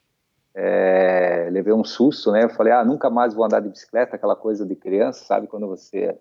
é, 0.54 1.49
levei 1.50 1.73
um 1.73 1.85
susto, 1.85 2.32
né? 2.32 2.44
Eu 2.44 2.50
falei, 2.50 2.73
ah, 2.73 2.85
nunca 2.85 3.09
mais 3.09 3.35
vou 3.35 3.44
andar 3.44 3.61
de 3.61 3.68
bicicleta, 3.68 4.16
aquela 4.16 4.37
coisa 4.37 4.66
de 4.66 4.75
criança, 4.75 5.25
sabe? 5.25 5.47
Quando 5.47 5.66
você 5.66 6.16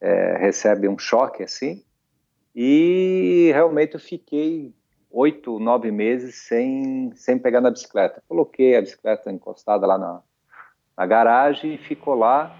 é, 0.00 0.36
recebe 0.36 0.88
um 0.88 0.98
choque 0.98 1.42
assim. 1.42 1.82
E 2.54 3.50
realmente 3.52 3.94
eu 3.94 4.00
fiquei 4.00 4.74
oito, 5.10 5.58
nove 5.58 5.90
meses 5.90 6.36
sem, 6.46 7.12
sem 7.14 7.38
pegar 7.38 7.60
na 7.60 7.70
bicicleta. 7.70 8.22
Coloquei 8.28 8.76
a 8.76 8.80
bicicleta 8.80 9.30
encostada 9.30 9.86
lá 9.86 9.96
na, 9.96 10.22
na 10.96 11.06
garagem 11.06 11.74
e 11.74 11.78
ficou 11.78 12.14
lá. 12.14 12.54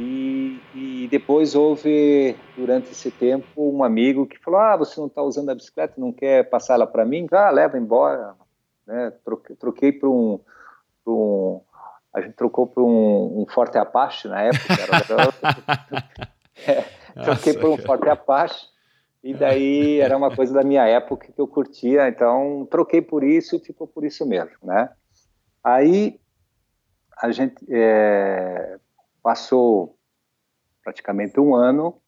E, 0.00 0.60
e, 0.76 1.08
depois 1.10 1.56
houve, 1.56 2.36
durante 2.56 2.92
esse 2.92 3.10
tempo, 3.10 3.48
um 3.56 3.82
amigo 3.82 4.28
que 4.28 4.38
falou: 4.38 4.60
Ah, 4.60 4.76
você 4.76 5.00
não 5.00 5.08
está 5.08 5.20
usando 5.22 5.50
a 5.50 5.54
bicicleta, 5.56 5.94
não 5.96 6.12
quer 6.12 6.48
passar 6.48 6.74
ela 6.74 6.86
para 6.86 7.04
mim? 7.04 7.26
Ah, 7.32 7.50
leva 7.50 7.76
embora. 7.76 8.36
Né? 8.86 9.12
Troquei, 9.24 9.56
troquei 9.56 9.92
para 9.92 10.08
um, 10.08 10.38
um, 11.04 11.60
A 12.14 12.20
gente 12.20 12.34
trocou 12.34 12.68
para 12.68 12.80
um, 12.80 13.42
um 13.42 13.46
Forte 13.48 13.76
Apache 13.76 14.28
na 14.28 14.42
época. 14.42 14.72
Era, 14.72 16.28
É, 16.66 16.84
troquei 17.24 17.54
por 17.54 17.70
um 17.70 17.78
Forte 17.78 18.08
Apache. 18.08 18.68
E 19.22 19.34
daí 19.34 20.00
era 20.00 20.16
uma 20.16 20.34
coisa 20.34 20.54
da 20.54 20.62
minha 20.62 20.86
época 20.86 21.32
que 21.32 21.40
eu 21.40 21.46
curtia, 21.48 22.08
então 22.08 22.66
troquei 22.70 23.02
por 23.02 23.24
isso 23.24 23.56
e 23.56 23.58
ficou 23.58 23.86
por 23.86 24.04
isso 24.04 24.24
mesmo, 24.24 24.56
né? 24.62 24.90
Aí 25.62 26.20
a 27.20 27.30
gente 27.32 27.56
é, 27.68 28.78
passou 29.22 29.96
praticamente 30.82 31.38
um 31.38 31.54
ano, 31.54 32.00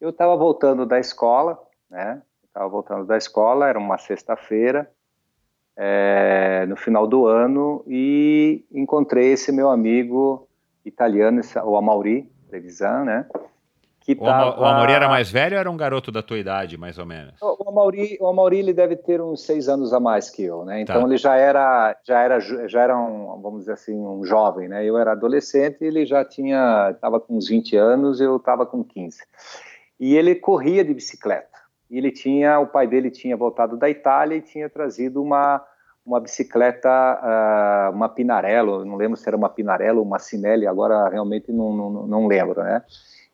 eu 0.00 0.10
estava 0.10 0.36
voltando 0.36 0.86
da 0.86 0.98
escola, 0.98 1.58
né? 1.88 2.22
Estava 2.44 2.68
voltando 2.68 3.04
da 3.04 3.16
escola, 3.16 3.68
era 3.68 3.78
uma 3.78 3.98
sexta-feira, 3.98 4.90
é, 5.76 6.66
no 6.66 6.76
final 6.76 7.06
do 7.06 7.26
ano, 7.26 7.84
e 7.86 8.64
encontrei 8.72 9.32
esse 9.32 9.52
meu 9.52 9.70
amigo 9.70 10.48
italiano, 10.84 11.40
o 11.64 11.76
Amauri 11.76 12.30
Trevisan, 12.48 13.04
né? 13.04 13.28
Que 14.14 14.22
o, 14.22 14.24
tava... 14.24 14.60
o 14.60 14.64
Amaury 14.64 14.92
era 14.92 15.08
mais 15.08 15.30
velho 15.30 15.54
ou 15.54 15.60
era 15.60 15.70
um 15.70 15.76
garoto 15.76 16.10
da 16.10 16.22
tua 16.22 16.38
idade, 16.38 16.76
mais 16.78 16.98
ou 16.98 17.04
menos? 17.04 17.34
O 17.42 17.68
Amaury, 17.68 18.16
o 18.20 18.26
Amaury 18.26 18.58
ele 18.58 18.72
deve 18.72 18.96
ter 18.96 19.20
uns 19.20 19.44
seis 19.44 19.68
anos 19.68 19.92
a 19.92 20.00
mais 20.00 20.30
que 20.30 20.42
eu, 20.44 20.64
né? 20.64 20.80
Então 20.80 21.00
tá. 21.00 21.06
ele 21.06 21.16
já 21.16 21.36
era, 21.36 21.96
já 22.04 22.20
era, 22.20 22.40
já 22.40 22.82
era 22.82 22.98
um, 22.98 23.40
vamos 23.42 23.60
dizer 23.60 23.72
assim, 23.72 23.94
um 23.94 24.24
jovem, 24.24 24.68
né? 24.68 24.84
Eu 24.84 24.96
era 24.96 25.12
adolescente, 25.12 25.82
ele 25.82 26.06
já 26.06 26.24
tinha, 26.24 26.90
estava 26.92 27.20
com 27.20 27.36
uns 27.36 27.48
20 27.48 27.76
anos, 27.76 28.20
eu 28.20 28.36
estava 28.36 28.64
com 28.64 28.82
15. 28.82 29.18
E 30.00 30.16
ele 30.16 30.34
corria 30.34 30.84
de 30.84 30.94
bicicleta. 30.94 31.58
E 31.90 31.98
ele 31.98 32.10
tinha, 32.10 32.58
o 32.60 32.66
pai 32.66 32.86
dele 32.86 33.10
tinha 33.10 33.36
voltado 33.36 33.76
da 33.76 33.90
Itália 33.90 34.36
e 34.36 34.40
tinha 34.40 34.68
trazido 34.68 35.22
uma 35.22 35.62
uma 36.06 36.20
bicicleta, 36.20 36.88
uh, 36.88 37.94
uma 37.94 38.08
Pinarello, 38.08 38.82
não 38.82 38.96
lembro 38.96 39.14
se 39.14 39.28
era 39.28 39.36
uma 39.36 39.50
Pinarello 39.50 39.98
ou 39.98 40.06
uma 40.06 40.18
Cinelli, 40.18 40.66
agora 40.66 41.06
realmente 41.10 41.52
não, 41.52 41.70
não, 41.76 42.06
não 42.06 42.26
lembro, 42.26 42.62
né? 42.62 42.82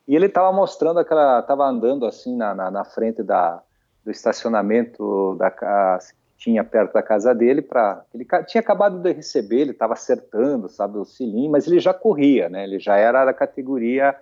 E 0.07 0.15
ele 0.15 0.27
estava 0.27 0.53
mostrando 0.53 1.01
aquela, 1.01 1.41
estava 1.41 1.65
andando 1.65 2.07
assim 2.07 2.37
na, 2.37 2.55
na, 2.55 2.71
na, 2.71 2.85
frente 2.85 3.23
da, 3.23 3.63
do 4.05 4.11
estacionamento 4.11 5.35
da 5.39 5.51
que 5.51 6.15
tinha 6.37 6.63
perto 6.63 6.93
da 6.93 7.03
casa 7.03 7.35
dele 7.35 7.63
para 7.63 8.05
ele 8.13 8.27
tinha 8.47 8.61
acabado 8.61 8.99
de 8.99 9.13
receber, 9.13 9.61
ele 9.61 9.71
estava 9.71 9.95
acertando, 9.95 10.69
sabe, 10.69 10.99
o 10.99 11.05
cilindro, 11.05 11.53
mas 11.53 11.67
ele 11.67 11.81
já 11.81 11.95
corria, 11.95 12.49
né? 12.51 12.65
Ele 12.65 12.79
já 12.79 12.97
era 12.97 13.25
da 13.25 13.33
categoria 13.33 14.15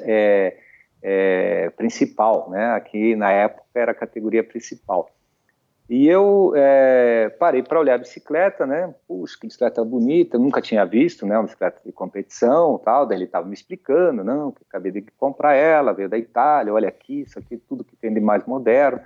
é, 0.00 0.56
é, 1.02 1.70
principal, 1.70 2.50
né? 2.50 2.72
Aqui 2.72 3.14
na 3.14 3.30
época 3.30 3.62
era 3.74 3.92
a 3.92 3.94
categoria 3.94 4.42
principal. 4.42 5.10
E 5.90 6.06
eu 6.06 6.52
é, 6.54 7.30
parei 7.30 7.64
para 7.64 7.80
olhar 7.80 7.96
a 7.96 7.98
bicicleta, 7.98 8.64
né? 8.64 8.94
Puxa, 9.08 9.36
que 9.40 9.48
bicicleta 9.48 9.84
bonita, 9.84 10.38
nunca 10.38 10.62
tinha 10.62 10.84
visto, 10.84 11.26
né? 11.26 11.36
Uma 11.36 11.42
bicicleta 11.42 11.80
de 11.84 11.90
competição, 11.90 12.78
tal. 12.78 13.04
Daí 13.04 13.18
ele 13.18 13.24
estava 13.24 13.44
me 13.44 13.54
explicando, 13.54 14.22
não, 14.22 14.52
que 14.52 14.62
acabei 14.68 14.92
de 14.92 15.02
comprar 15.18 15.54
ela, 15.54 15.92
veio 15.92 16.08
da 16.08 16.16
Itália, 16.16 16.72
olha 16.72 16.88
aqui, 16.88 17.22
isso 17.22 17.40
aqui, 17.40 17.56
tudo 17.56 17.82
que 17.82 17.96
tem 17.96 18.14
de 18.14 18.20
mais 18.20 18.46
moderno. 18.46 19.00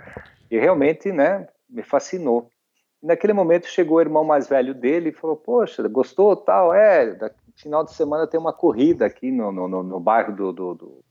E 0.51 0.59
realmente, 0.59 1.11
né? 1.11 1.49
Me 1.71 1.83
fascinou. 1.83 2.51
E 3.03 3.07
naquele 3.07 3.33
momento 3.33 3.67
chegou 3.67 3.97
o 3.97 4.03
irmão 4.03 4.23
mais 4.23 4.47
velho 4.47 4.75
dele 4.75 5.09
e 5.09 5.13
falou: 5.13 5.37
Poxa, 5.37 5.89
gostou, 5.89 6.37
tal? 6.37 6.75
É, 6.75 7.17
final 7.57 7.83
de 7.83 7.95
semana 7.95 8.27
tem 8.27 8.39
uma 8.39 8.53
corrida 8.53 9.07
aqui 9.07 9.31
no, 9.31 9.51
no, 9.51 9.83
no 9.83 9.99
bairro 9.99 10.37
do, 10.37 10.53
do, 10.53 10.75
do, 10.75 11.05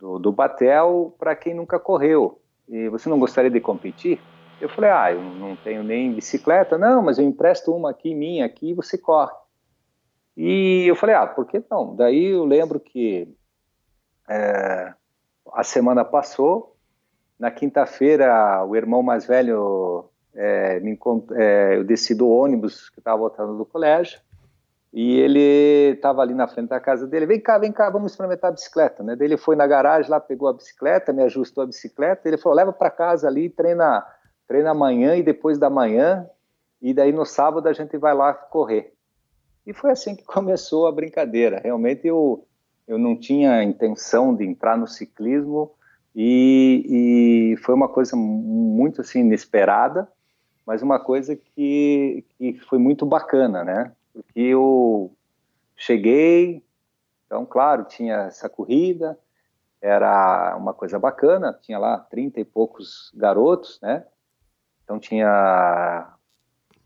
do, 0.00 0.18
do 0.18 0.32
Batel 0.32 1.14
para 1.16 1.36
quem 1.36 1.54
nunca 1.54 1.78
correu. 1.78 2.40
E 2.68 2.88
você 2.88 3.08
não 3.08 3.20
gostaria 3.20 3.50
de 3.52 3.60
competir? 3.60 4.20
Eu 4.60 4.68
falei, 4.68 4.90
ah, 4.90 5.12
eu 5.12 5.22
não 5.22 5.56
tenho 5.56 5.82
nem 5.82 6.12
bicicleta, 6.12 6.76
não, 6.76 7.02
mas 7.02 7.18
eu 7.18 7.24
empresto 7.24 7.74
uma 7.74 7.90
aqui, 7.90 8.14
minha 8.14 8.44
aqui, 8.44 8.70
e 8.70 8.74
você 8.74 8.98
corre. 8.98 9.32
E 10.36 10.84
eu 10.86 10.94
falei, 10.94 11.14
ah, 11.14 11.26
por 11.26 11.46
que 11.46 11.62
não? 11.70 11.96
Daí 11.96 12.26
eu 12.26 12.44
lembro 12.44 12.78
que 12.78 13.34
é, 14.28 14.92
a 15.52 15.64
semana 15.64 16.04
passou, 16.04 16.76
na 17.38 17.50
quinta-feira 17.50 18.62
o 18.66 18.76
irmão 18.76 19.02
mais 19.02 19.26
velho, 19.26 20.10
é, 20.34 20.78
me 20.80 20.98
é, 21.32 21.76
eu 21.76 21.84
desci 21.84 22.14
do 22.14 22.28
ônibus 22.28 22.90
que 22.90 23.00
estava 23.00 23.16
voltando 23.16 23.56
do 23.56 23.64
colégio, 23.64 24.20
e 24.92 25.20
ele 25.20 25.94
estava 25.94 26.20
ali 26.20 26.34
na 26.34 26.48
frente 26.48 26.68
da 26.68 26.80
casa 26.80 27.06
dele, 27.06 27.24
vem 27.24 27.40
cá, 27.40 27.56
vem 27.56 27.72
cá, 27.72 27.88
vamos 27.88 28.12
experimentar 28.12 28.50
a 28.50 28.54
bicicleta, 28.54 29.02
né? 29.02 29.16
Daí 29.16 29.28
ele 29.28 29.36
foi 29.36 29.56
na 29.56 29.66
garagem 29.66 30.10
lá, 30.10 30.20
pegou 30.20 30.48
a 30.48 30.52
bicicleta, 30.52 31.12
me 31.12 31.22
ajustou 31.22 31.62
a 31.62 31.66
bicicleta, 31.66 32.28
ele 32.28 32.36
falou, 32.36 32.56
leva 32.56 32.72
para 32.72 32.90
casa 32.90 33.26
ali, 33.26 33.48
treina 33.48 34.04
treina 34.50 34.72
amanhã 34.72 35.14
e 35.14 35.22
depois 35.22 35.60
da 35.60 35.70
manhã, 35.70 36.28
e 36.82 36.92
daí 36.92 37.12
no 37.12 37.24
sábado 37.24 37.68
a 37.68 37.72
gente 37.72 37.96
vai 37.96 38.12
lá 38.12 38.34
correr. 38.34 38.92
E 39.64 39.72
foi 39.72 39.92
assim 39.92 40.16
que 40.16 40.24
começou 40.26 40.88
a 40.88 40.92
brincadeira. 40.92 41.60
Realmente 41.62 42.08
eu, 42.08 42.44
eu 42.88 42.98
não 42.98 43.16
tinha 43.16 43.62
intenção 43.62 44.34
de 44.34 44.44
entrar 44.44 44.76
no 44.76 44.88
ciclismo 44.88 45.70
e, 46.16 47.52
e 47.54 47.56
foi 47.58 47.76
uma 47.76 47.88
coisa 47.88 48.16
muito 48.16 49.00
assim 49.00 49.20
inesperada, 49.20 50.08
mas 50.66 50.82
uma 50.82 50.98
coisa 50.98 51.36
que, 51.36 52.24
que 52.36 52.54
foi 52.68 52.80
muito 52.80 53.06
bacana, 53.06 53.62
né? 53.62 53.92
Porque 54.12 54.40
eu 54.40 55.12
cheguei, 55.76 56.60
então, 57.24 57.46
claro, 57.46 57.84
tinha 57.84 58.22
essa 58.22 58.48
corrida, 58.48 59.16
era 59.80 60.56
uma 60.56 60.74
coisa 60.74 60.98
bacana, 60.98 61.56
tinha 61.62 61.78
lá 61.78 61.98
30 61.98 62.40
e 62.40 62.44
poucos 62.44 63.12
garotos, 63.14 63.78
né? 63.80 64.04
Então 64.90 64.98
tinha. 64.98 66.08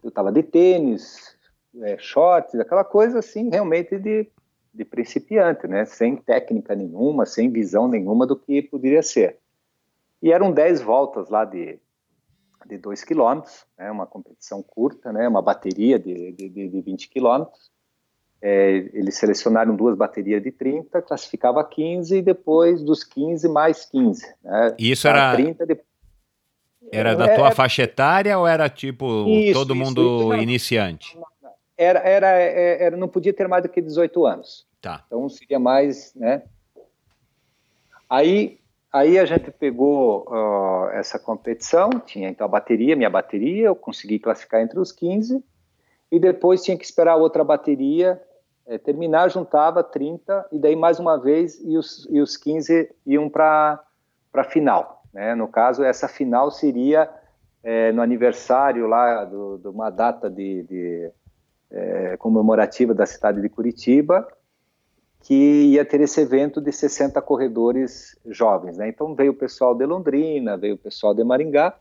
Eu 0.02 0.10
estava 0.10 0.30
de 0.30 0.42
tênis, 0.42 1.34
é, 1.80 1.96
shorts, 1.96 2.54
aquela 2.60 2.84
coisa 2.84 3.20
assim, 3.20 3.48
realmente 3.48 3.98
de, 3.98 4.28
de 4.74 4.84
principiante, 4.84 5.66
né? 5.66 5.86
Sem 5.86 6.14
técnica 6.14 6.74
nenhuma, 6.74 7.24
sem 7.24 7.50
visão 7.50 7.88
nenhuma 7.88 8.26
do 8.26 8.36
que 8.36 8.60
poderia 8.60 9.02
ser. 9.02 9.38
E 10.20 10.30
eram 10.30 10.52
10 10.52 10.82
voltas 10.82 11.30
lá 11.30 11.46
de, 11.46 11.78
de 12.66 12.76
2 12.76 13.04
quilômetros, 13.04 13.64
né? 13.78 13.90
uma 13.90 14.06
competição 14.06 14.62
curta, 14.62 15.10
né? 15.10 15.26
uma 15.26 15.40
bateria 15.40 15.98
de, 15.98 16.32
de, 16.32 16.48
de 16.50 16.80
20 16.82 17.08
quilômetros. 17.08 17.72
É, 18.42 18.90
eles 18.92 19.16
selecionaram 19.16 19.74
duas 19.74 19.96
baterias 19.96 20.42
de 20.42 20.52
30, 20.52 21.00
classificava 21.00 21.64
15 21.64 22.18
e 22.18 22.22
depois 22.22 22.82
dos 22.82 23.02
15 23.02 23.48
mais 23.48 23.86
15. 23.86 24.34
Né? 24.42 24.76
Isso 24.78 25.08
era. 25.08 25.34
30, 25.34 25.64
depois 25.64 25.93
era 26.92 27.14
da 27.14 27.34
tua 27.34 27.48
é, 27.48 27.50
faixa 27.50 27.82
etária 27.82 28.38
ou 28.38 28.46
era 28.46 28.68
tipo 28.68 29.26
isso, 29.28 29.58
todo 29.58 29.74
mundo 29.74 30.32
isso, 30.32 30.42
iniciante? 30.42 31.18
Era, 31.76 31.98
era, 32.00 32.28
é, 32.38 32.84
era, 32.84 32.96
não 32.96 33.08
podia 33.08 33.32
ter 33.32 33.48
mais 33.48 33.62
do 33.62 33.68
que 33.68 33.80
18 33.80 34.24
anos. 34.26 34.66
Tá. 34.80 35.04
Então 35.06 35.28
seria 35.28 35.58
mais, 35.58 36.14
né? 36.14 36.42
Aí, 38.08 38.60
aí 38.92 39.18
a 39.18 39.24
gente 39.24 39.50
pegou 39.50 40.26
uh, 40.28 40.90
essa 40.92 41.18
competição, 41.18 41.90
tinha 42.04 42.28
então 42.28 42.44
a 42.44 42.48
bateria, 42.48 42.94
minha 42.94 43.10
bateria, 43.10 43.66
eu 43.66 43.74
consegui 43.74 44.18
classificar 44.18 44.60
entre 44.60 44.78
os 44.78 44.92
15, 44.92 45.42
e 46.12 46.20
depois 46.20 46.62
tinha 46.62 46.76
que 46.76 46.84
esperar 46.84 47.16
outra 47.16 47.42
bateria 47.42 48.20
é, 48.66 48.78
terminar, 48.78 49.30
juntava 49.30 49.82
30, 49.82 50.48
e 50.52 50.58
daí 50.58 50.76
mais 50.76 50.98
uma 50.98 51.16
vez, 51.16 51.60
e 51.60 51.76
os, 51.76 52.06
e 52.10 52.20
os 52.20 52.36
15 52.36 52.94
iam 53.06 53.28
para 53.28 53.82
a 54.32 54.44
final. 54.44 55.03
Né? 55.14 55.34
No 55.36 55.46
caso, 55.46 55.84
essa 55.84 56.08
final 56.08 56.50
seria 56.50 57.08
é, 57.62 57.92
no 57.92 58.02
aniversário 58.02 58.86
lá 58.88 59.24
de 59.24 59.68
uma 59.68 59.88
data 59.88 60.28
de, 60.28 60.64
de 60.64 61.10
é, 61.70 62.16
comemorativa 62.16 62.92
da 62.92 63.06
cidade 63.06 63.40
de 63.40 63.48
Curitiba, 63.48 64.26
que 65.20 65.34
ia 65.72 65.84
ter 65.84 66.00
esse 66.02 66.20
evento 66.20 66.60
de 66.60 66.70
60 66.70 67.22
corredores 67.22 68.18
jovens. 68.26 68.76
Né? 68.76 68.88
Então 68.88 69.14
veio 69.14 69.32
o 69.32 69.36
pessoal 69.36 69.74
de 69.74 69.86
Londrina, 69.86 70.56
veio 70.56 70.74
o 70.74 70.78
pessoal 70.78 71.14
de 71.14 71.24
Maringá, 71.24 71.74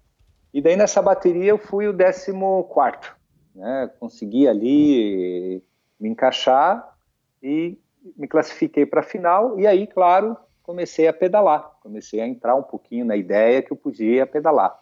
e 0.54 0.62
daí 0.62 0.78
nessa 0.78 1.02
bateria 1.02 1.50
eu 1.50 1.58
fui 1.58 1.88
o 1.88 1.98
14 1.98 2.32
quarto, 2.70 3.18
né? 3.56 3.90
Consegui 4.00 4.48
ali 4.48 5.64
me 6.00 6.10
encaixar 6.10 6.96
e 7.42 7.76
me 8.16 8.28
classifiquei 8.28 8.86
para 8.86 9.00
a 9.00 9.04
final. 9.04 9.60
E 9.60 9.66
aí, 9.66 9.88
claro, 9.88 10.38
comecei 10.64 11.08
a 11.08 11.14
pedalar, 11.14 11.72
comecei 11.82 12.22
a 12.22 12.28
entrar 12.28 12.56
um 12.56 12.64
pouquinho 12.64 13.06
na 13.06 13.16
ideia 13.16 13.62
que 13.62 13.72
eu 13.72 13.78
podia 13.78 14.26
pedalar. 14.26 14.80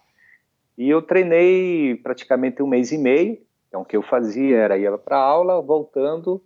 E 0.77 0.89
eu 0.89 1.01
treinei 1.01 1.95
praticamente 1.95 2.63
um 2.63 2.67
mês 2.67 2.91
e 2.91 2.97
meio. 2.97 3.41
Então, 3.67 3.81
o 3.81 3.85
que 3.85 3.97
eu 3.97 4.01
fazia 4.01 4.57
era 4.57 4.77
ia 4.77 4.97
para 4.97 5.17
aula, 5.17 5.61
voltando. 5.61 6.41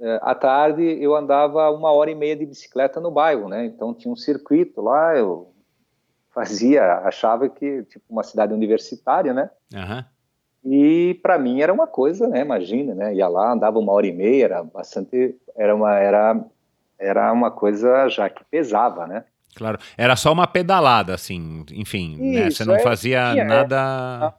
Eh, 0.00 0.18
à 0.22 0.34
tarde, 0.34 0.82
eu 0.82 1.14
andava 1.14 1.70
uma 1.70 1.92
hora 1.92 2.10
e 2.10 2.14
meia 2.14 2.36
de 2.36 2.46
bicicleta 2.46 3.00
no 3.00 3.10
bairro, 3.10 3.48
né? 3.48 3.64
Então, 3.64 3.94
tinha 3.94 4.12
um 4.12 4.16
circuito 4.16 4.80
lá, 4.80 5.16
eu 5.16 5.52
fazia, 6.30 6.98
achava 6.98 7.48
que, 7.48 7.84
tipo, 7.84 8.04
uma 8.08 8.22
cidade 8.22 8.52
universitária, 8.52 9.32
né? 9.32 9.50
Uhum. 9.72 10.04
E 10.64 11.14
para 11.22 11.38
mim 11.38 11.60
era 11.60 11.72
uma 11.72 11.86
coisa, 11.86 12.26
né? 12.26 12.40
Imagina, 12.40 12.94
né? 12.94 13.14
Ia 13.14 13.28
lá, 13.28 13.52
andava 13.52 13.78
uma 13.78 13.92
hora 13.92 14.06
e 14.06 14.12
meia, 14.12 14.44
era 14.44 14.62
bastante, 14.64 15.36
era 15.56 15.74
uma, 15.74 15.94
era 15.98 16.44
era 16.98 17.32
uma 17.32 17.50
coisa 17.50 18.08
já 18.08 18.28
que 18.28 18.44
pesava, 18.44 19.06
né? 19.06 19.24
Claro, 19.54 19.78
era 19.96 20.16
só 20.16 20.32
uma 20.32 20.46
pedalada, 20.46 21.14
assim, 21.14 21.64
enfim, 21.72 22.14
Isso, 22.14 22.40
né? 22.40 22.50
você 22.50 22.64
não 22.64 22.74
é, 22.74 22.80
fazia 22.80 23.32
tinha, 23.32 23.44
nada. 23.44 24.34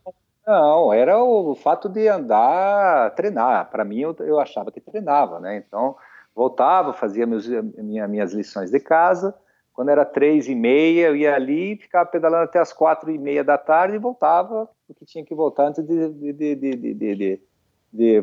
Não, 0.45 0.93
era 0.93 1.17
o 1.23 1.55
fato 1.55 1.87
de 1.87 2.07
andar, 2.07 3.15
treinar. 3.15 3.69
Para 3.71 3.85
mim, 3.85 4.01
eu, 4.01 4.15
eu 4.19 4.39
achava 4.39 4.71
que 4.71 4.81
treinava, 4.81 5.39
né? 5.39 5.57
Então, 5.57 5.95
voltava, 6.35 6.93
fazia 6.93 7.25
meus, 7.25 7.47
minha, 7.47 8.07
minhas 8.07 8.33
lições 8.33 8.69
de 8.69 8.79
casa. 8.79 9.33
Quando 9.73 9.89
era 9.89 10.05
três 10.05 10.47
e 10.47 10.55
meia, 10.55 11.07
eu 11.07 11.15
ia 11.15 11.35
ali, 11.35 11.77
ficava 11.77 12.05
pedalando 12.05 12.43
até 12.43 12.59
as 12.59 12.71
quatro 12.71 13.09
e 13.09 13.17
meia 13.17 13.43
da 13.43 13.57
tarde 13.57 13.95
e 13.95 13.99
voltava, 13.99 14.69
porque 14.87 15.05
tinha 15.05 15.25
que 15.25 15.35
voltar 15.35 15.67
antes 15.67 15.83
de, 15.83 16.09
de, 16.33 16.55
de, 16.55 16.93
de 16.93 17.41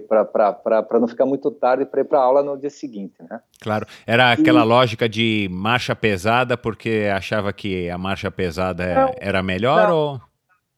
para 0.08 1.00
não 1.00 1.08
ficar 1.08 1.26
muito 1.26 1.50
tarde 1.50 1.85
para 1.85 2.00
ir 2.00 2.04
para 2.04 2.20
aula 2.20 2.42
no 2.42 2.56
dia 2.56 2.70
seguinte, 2.70 3.14
né? 3.28 3.40
Claro, 3.61 3.87
era 4.06 4.32
aquela 4.32 4.62
e... 4.62 4.66
lógica 4.66 5.08
de 5.08 5.48
marcha 5.50 5.94
pesada 5.94 6.56
porque 6.56 7.11
achava 7.14 7.52
que 7.52 7.88
a 7.88 7.98
marcha 7.98 8.30
pesada 8.30 8.85
é, 8.85 8.94
não, 8.94 9.14
era 9.18 9.42
melhor 9.42 9.88
não, 9.88 9.96
ou? 9.96 10.20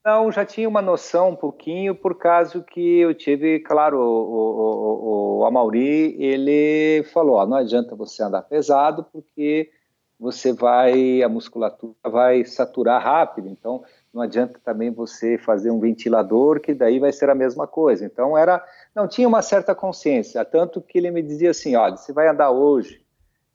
Não, 0.04 0.30
já 0.30 0.44
tinha 0.44 0.68
uma 0.68 0.82
noção 0.82 1.30
um 1.30 1.36
pouquinho 1.36 1.94
por 1.94 2.16
causa 2.16 2.62
que 2.62 2.98
eu 2.98 3.14
tive, 3.14 3.60
claro, 3.60 3.98
o, 3.98 4.02
o, 4.02 5.38
o, 5.38 5.38
o 5.38 5.44
Amauri, 5.46 6.14
ele 6.22 7.02
falou, 7.04 7.36
ó, 7.36 7.46
não 7.46 7.56
adianta 7.56 7.96
você 7.96 8.22
andar 8.22 8.42
pesado 8.42 9.06
porque 9.10 9.70
você 10.18 10.52
vai, 10.52 11.22
a 11.22 11.28
musculatura 11.28 11.94
vai 12.04 12.44
saturar 12.44 13.02
rápido, 13.02 13.48
então 13.48 13.82
não 14.14 14.22
adianta 14.22 14.60
também 14.64 14.92
você 14.92 15.36
fazer 15.36 15.70
um 15.70 15.80
ventilador 15.80 16.60
que 16.60 16.72
daí 16.72 17.00
vai 17.00 17.12
ser 17.12 17.28
a 17.28 17.34
mesma 17.34 17.66
coisa. 17.66 18.06
Então 18.06 18.38
era 18.38 18.64
não, 18.94 19.08
tinha 19.08 19.26
uma 19.26 19.42
certa 19.42 19.74
consciência, 19.74 20.44
tanto 20.44 20.80
que 20.80 20.96
ele 20.96 21.10
me 21.10 21.20
dizia 21.20 21.50
assim, 21.50 21.74
olha, 21.74 21.96
você 21.96 22.12
vai 22.12 22.28
andar 22.28 22.52
hoje, 22.52 23.04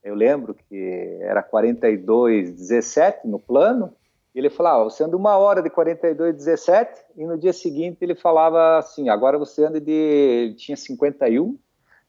eu 0.03 0.13
lembro 0.13 0.53
que 0.53 1.17
era 1.21 1.41
42, 1.41 2.51
17 2.51 3.27
no 3.27 3.39
plano, 3.39 3.93
e 4.35 4.39
ele 4.39 4.49
falava, 4.49 4.81
ah, 4.81 4.83
você 4.83 5.03
anda 5.03 5.15
uma 5.15 5.37
hora 5.37 5.61
de 5.61 5.69
42, 5.69 6.35
17, 6.35 7.01
e 7.15 7.25
no 7.25 7.37
dia 7.37 7.53
seguinte 7.53 7.97
ele 8.01 8.15
falava 8.15 8.77
assim, 8.77 9.09
agora 9.09 9.37
você 9.37 9.65
anda 9.65 9.79
de, 9.79 10.53
tinha 10.57 10.75
51, 10.75 11.57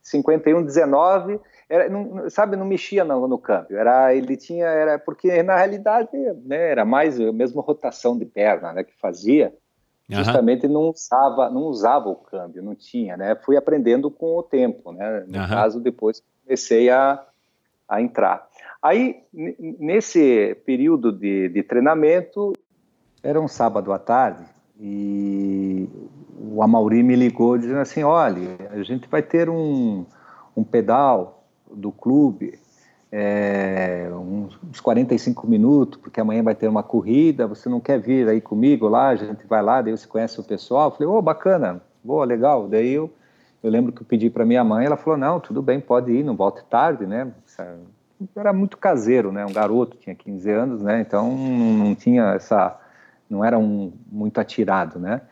51, 0.03 0.65
19, 0.65 1.41
era, 1.71 1.89
não, 1.89 2.29
sabe, 2.29 2.57
não 2.57 2.67
mexia 2.67 3.05
no, 3.05 3.29
no 3.29 3.39
câmbio, 3.39 3.79
era, 3.79 4.13
ele 4.13 4.37
tinha, 4.37 4.67
era, 4.67 4.99
porque 4.99 5.41
na 5.41 5.57
realidade, 5.57 6.11
né, 6.45 6.71
era 6.73 6.85
mais 6.85 7.19
a 7.21 7.33
mesma 7.33 7.63
rotação 7.63 8.19
de 8.19 8.25
perna, 8.25 8.73
né, 8.73 8.83
que 8.83 8.93
fazia, 8.99 9.55
justamente 10.09 10.67
uhum. 10.67 10.73
não 10.73 10.81
usava 10.91 11.49
não 11.49 11.63
usava 11.63 12.09
o 12.09 12.17
câmbio, 12.17 12.65
não 12.65 12.75
tinha, 12.75 13.17
né? 13.17 13.37
Fui 13.37 13.57
aprendendo 13.57 14.11
com 14.11 14.37
o 14.37 14.43
tempo, 14.43 14.91
né? 14.91 15.25
No 15.29 15.39
uhum. 15.39 15.49
caso 15.49 15.79
depois 15.79 16.21
comecei 16.43 16.91
a, 16.91 17.25
a 17.89 18.03
entrar. 18.03 18.45
Aí, 18.83 19.23
nesse 19.33 20.57
período 20.67 21.13
de, 21.13 21.49
de 21.51 21.63
treinamento, 21.63 22.53
era 23.23 23.41
um 23.41 23.47
sábado 23.47 23.93
à 23.93 24.01
tarde 24.01 24.45
e 24.81 25.89
o 26.41 26.61
Amauri 26.61 27.05
me 27.05 27.15
ligou 27.15 27.57
dizendo 27.57 27.79
assim, 27.79 28.03
olha, 28.03 28.57
a 28.71 28.83
gente 28.83 29.07
vai 29.09 29.23
ter 29.23 29.49
um, 29.49 30.05
um 30.57 30.65
pedal 30.65 31.40
do 31.75 31.93
clube 31.93 32.59
é, 33.13 34.09
uns 34.13 34.81
45 34.81 35.47
minutos, 35.47 35.99
porque 36.01 36.21
amanhã 36.21 36.43
vai 36.43 36.55
ter 36.55 36.69
uma 36.69 36.83
corrida, 36.83 37.47
você 37.47 37.69
não 37.69 37.81
quer 37.81 37.99
vir 37.99 38.29
aí 38.29 38.41
comigo 38.41 38.89
lá, 38.89 39.09
a 39.09 39.17
gente 39.17 39.47
vai 39.47 39.63
lá, 39.63 39.83
daí 39.83 39.97
você 39.97 40.07
conhece 40.07 40.39
o 40.39 40.45
pessoal. 40.45 40.89
Eu 40.89 40.91
falei, 40.93 41.09
ô, 41.09 41.19
oh, 41.19 41.23
bacana, 41.23 41.83
boa, 42.05 42.25
legal. 42.25 42.69
Daí 42.69 42.93
eu, 42.93 43.11
eu 43.63 43.71
lembro 43.71 43.93
que 43.93 44.03
eu 44.03 44.07
pedi 44.07 44.31
para 44.31 44.47
minha 44.47 44.63
mãe, 44.63 44.87
ela 44.87 44.97
falou, 44.97 45.19
não, 45.19 45.41
tudo 45.41 45.61
bem, 45.61 45.81
pode 45.81 46.13
ir, 46.13 46.25
não 46.25 46.37
volte 46.37 46.63
tarde, 46.65 47.05
né? 47.05 47.33
Era 48.37 48.53
muito 48.53 48.77
caseiro, 48.79 49.33
né? 49.33 49.45
Um 49.45 49.53
garoto, 49.53 49.97
tinha 49.97 50.15
15 50.15 50.51
anos, 50.51 50.83
né? 50.83 51.01
Então 51.01 51.31
não 51.37 51.95
tinha 51.95 52.35
essa, 52.35 52.79
não 53.29 53.45
era 53.45 53.59
um 53.59 53.93
muito 54.11 54.39
atirado, 54.39 55.01
né? 55.01 55.23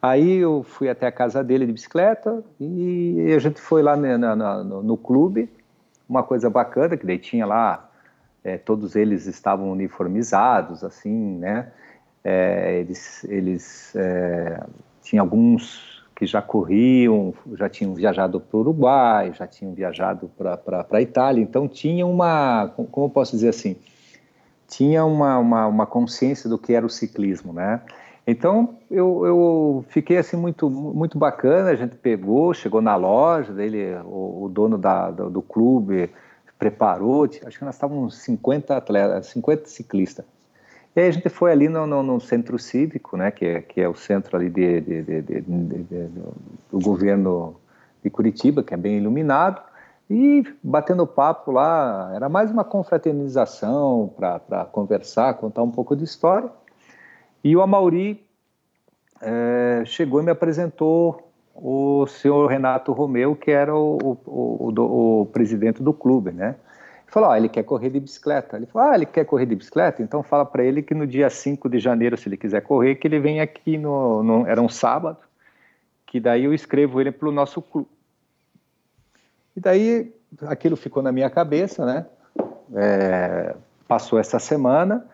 Aí 0.00 0.38
eu 0.38 0.64
fui 0.64 0.88
até 0.88 1.06
a 1.06 1.12
casa 1.12 1.44
dele 1.44 1.64
de 1.64 1.72
bicicleta 1.72 2.42
e 2.58 3.32
a 3.36 3.38
gente 3.38 3.60
foi 3.60 3.82
lá 3.84 3.94
né, 3.96 4.16
no, 4.16 4.82
no 4.82 4.96
clube 4.96 5.48
uma 6.12 6.22
coisa 6.22 6.50
bacana 6.50 6.96
que 6.96 7.06
daí 7.06 7.18
tinha 7.18 7.46
lá 7.46 7.90
é, 8.44 8.58
todos 8.58 8.94
eles 8.94 9.26
estavam 9.26 9.70
uniformizados 9.70 10.84
assim 10.84 11.38
né? 11.38 11.72
É, 12.22 12.78
eles 12.80 13.24
eles 13.24 13.96
é, 13.96 14.62
tinham 15.02 15.24
alguns 15.24 16.04
que 16.14 16.26
já 16.26 16.42
corriam 16.42 17.32
já 17.54 17.68
tinham 17.68 17.94
viajado 17.94 18.38
para 18.38 18.56
o 18.58 18.60
Uruguai 18.60 19.32
já 19.32 19.46
tinham 19.46 19.72
viajado 19.72 20.30
para 20.36 20.86
a 20.90 21.00
Itália. 21.00 21.42
Então 21.42 21.66
tinha 21.66 22.06
uma 22.06 22.68
como 22.76 23.06
eu 23.06 23.10
posso 23.10 23.32
dizer 23.32 23.48
assim? 23.48 23.76
Tinha 24.68 25.04
uma, 25.04 25.38
uma, 25.38 25.66
uma 25.66 25.86
consciência 25.86 26.48
do 26.48 26.58
que 26.58 26.74
era 26.74 26.84
o 26.84 26.90
ciclismo 26.90 27.54
né 27.54 27.80
então 28.26 28.76
eu, 28.90 29.26
eu, 29.26 29.84
fiquei 29.88 30.16
assim 30.16 30.36
muito 30.36 30.70
muito 30.70 31.18
bacana. 31.18 31.70
A 31.70 31.74
gente 31.74 31.96
pegou, 31.96 32.54
chegou 32.54 32.80
na 32.80 32.94
loja 32.94 33.52
dele, 33.52 33.96
o, 34.04 34.44
o 34.44 34.48
dono 34.48 34.78
da, 34.78 35.10
do, 35.10 35.28
do, 35.28 35.42
clube 35.42 36.10
preparou. 36.58 37.24
Acho 37.24 37.58
que 37.58 37.64
nós 37.64 37.74
estávamos 37.74 38.18
50 38.18 38.76
atletas, 38.76 39.26
50 39.26 39.66
ciclistas. 39.68 40.24
E 40.94 41.00
aí 41.00 41.08
a 41.08 41.10
gente 41.10 41.28
foi 41.28 41.50
ali 41.50 41.68
no, 41.68 41.86
no, 41.86 42.02
no 42.02 42.20
centro 42.20 42.58
cívico, 42.58 43.16
né, 43.16 43.30
que 43.30 43.46
é, 43.46 43.62
que 43.62 43.80
é 43.80 43.88
o 43.88 43.94
centro 43.94 44.36
ali 44.36 44.50
de, 44.50 44.80
de, 44.80 45.02
de, 45.02 45.40
do 45.40 46.78
governo 46.80 47.56
de 48.04 48.10
Curitiba, 48.10 48.62
que 48.62 48.74
é 48.74 48.76
bem 48.76 48.98
iluminado. 48.98 49.62
E 50.10 50.44
batendo 50.62 51.06
papo 51.06 51.50
lá, 51.50 52.12
era 52.14 52.28
mais 52.28 52.50
uma 52.50 52.62
confraternização 52.62 54.12
para 54.14 54.66
conversar, 54.66 55.34
contar 55.34 55.62
um 55.62 55.70
pouco 55.70 55.96
de 55.96 56.04
história. 56.04 56.50
E 57.42 57.56
o 57.56 57.62
Amauri 57.62 58.24
é, 59.20 59.82
chegou 59.84 60.20
e 60.20 60.24
me 60.24 60.30
apresentou 60.30 61.32
o 61.54 62.06
senhor 62.06 62.46
Renato 62.48 62.92
Romeu, 62.92 63.36
que 63.36 63.50
era 63.50 63.74
o, 63.74 64.18
o, 64.26 64.72
o, 64.72 65.20
o 65.22 65.26
presidente 65.26 65.82
do 65.82 65.92
clube, 65.92 66.32
né? 66.32 66.56
Ele 67.02 67.10
falou, 67.12 67.30
ah, 67.30 67.36
ele 67.36 67.48
quer 67.48 67.62
correr 67.62 67.90
de 67.90 68.00
bicicleta. 68.00 68.56
Ele 68.56 68.66
falou, 68.66 68.88
ah, 68.88 68.94
ele 68.94 69.04
quer 69.04 69.24
correr 69.26 69.44
de 69.44 69.54
bicicleta? 69.54 70.02
Então 70.02 70.22
fala 70.22 70.46
para 70.46 70.64
ele 70.64 70.82
que 70.82 70.94
no 70.94 71.06
dia 71.06 71.28
5 71.28 71.68
de 71.68 71.78
janeiro, 71.78 72.16
se 72.16 72.28
ele 72.28 72.38
quiser 72.38 72.62
correr, 72.62 72.94
que 72.94 73.06
ele 73.06 73.20
vem 73.20 73.40
aqui 73.40 73.76
no, 73.76 74.22
no 74.22 74.46
era 74.46 74.62
um 74.62 74.68
sábado, 74.68 75.18
que 76.06 76.18
daí 76.18 76.44
eu 76.44 76.54
escrevo 76.54 77.00
ele 77.00 77.12
para 77.12 77.28
o 77.28 77.32
nosso 77.32 77.60
clube. 77.60 77.88
E 79.54 79.60
daí 79.60 80.12
aquilo 80.46 80.76
ficou 80.76 81.02
na 81.02 81.12
minha 81.12 81.28
cabeça, 81.28 81.84
né? 81.84 82.06
É, 82.74 83.54
passou 83.86 84.18
essa 84.18 84.38
semana, 84.38 85.06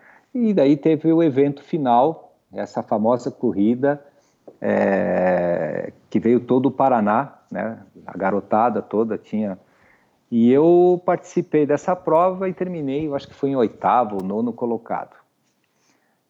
e 0.47 0.55
daí 0.55 0.77
teve 0.77 1.13
o 1.13 1.23
evento 1.23 1.63
final, 1.63 2.35
essa 2.53 2.83
famosa 2.83 3.31
corrida 3.31 4.03
é, 4.61 5.93
que 6.09 6.19
veio 6.19 6.41
todo 6.41 6.67
o 6.67 6.71
Paraná, 6.71 7.39
né? 7.51 7.79
A 8.07 8.17
garotada 8.17 8.81
toda 8.81 9.19
tinha. 9.19 9.59
E 10.31 10.51
eu 10.51 11.01
participei 11.05 11.67
dessa 11.67 11.97
prova 11.97 12.49
e 12.49 12.53
terminei, 12.53 13.07
eu 13.07 13.15
acho 13.15 13.29
que 13.29 13.35
foi 13.35 13.51
em 13.51 13.57
oitavo, 13.57 14.23
nono 14.23 14.53
colocado. 14.53 15.17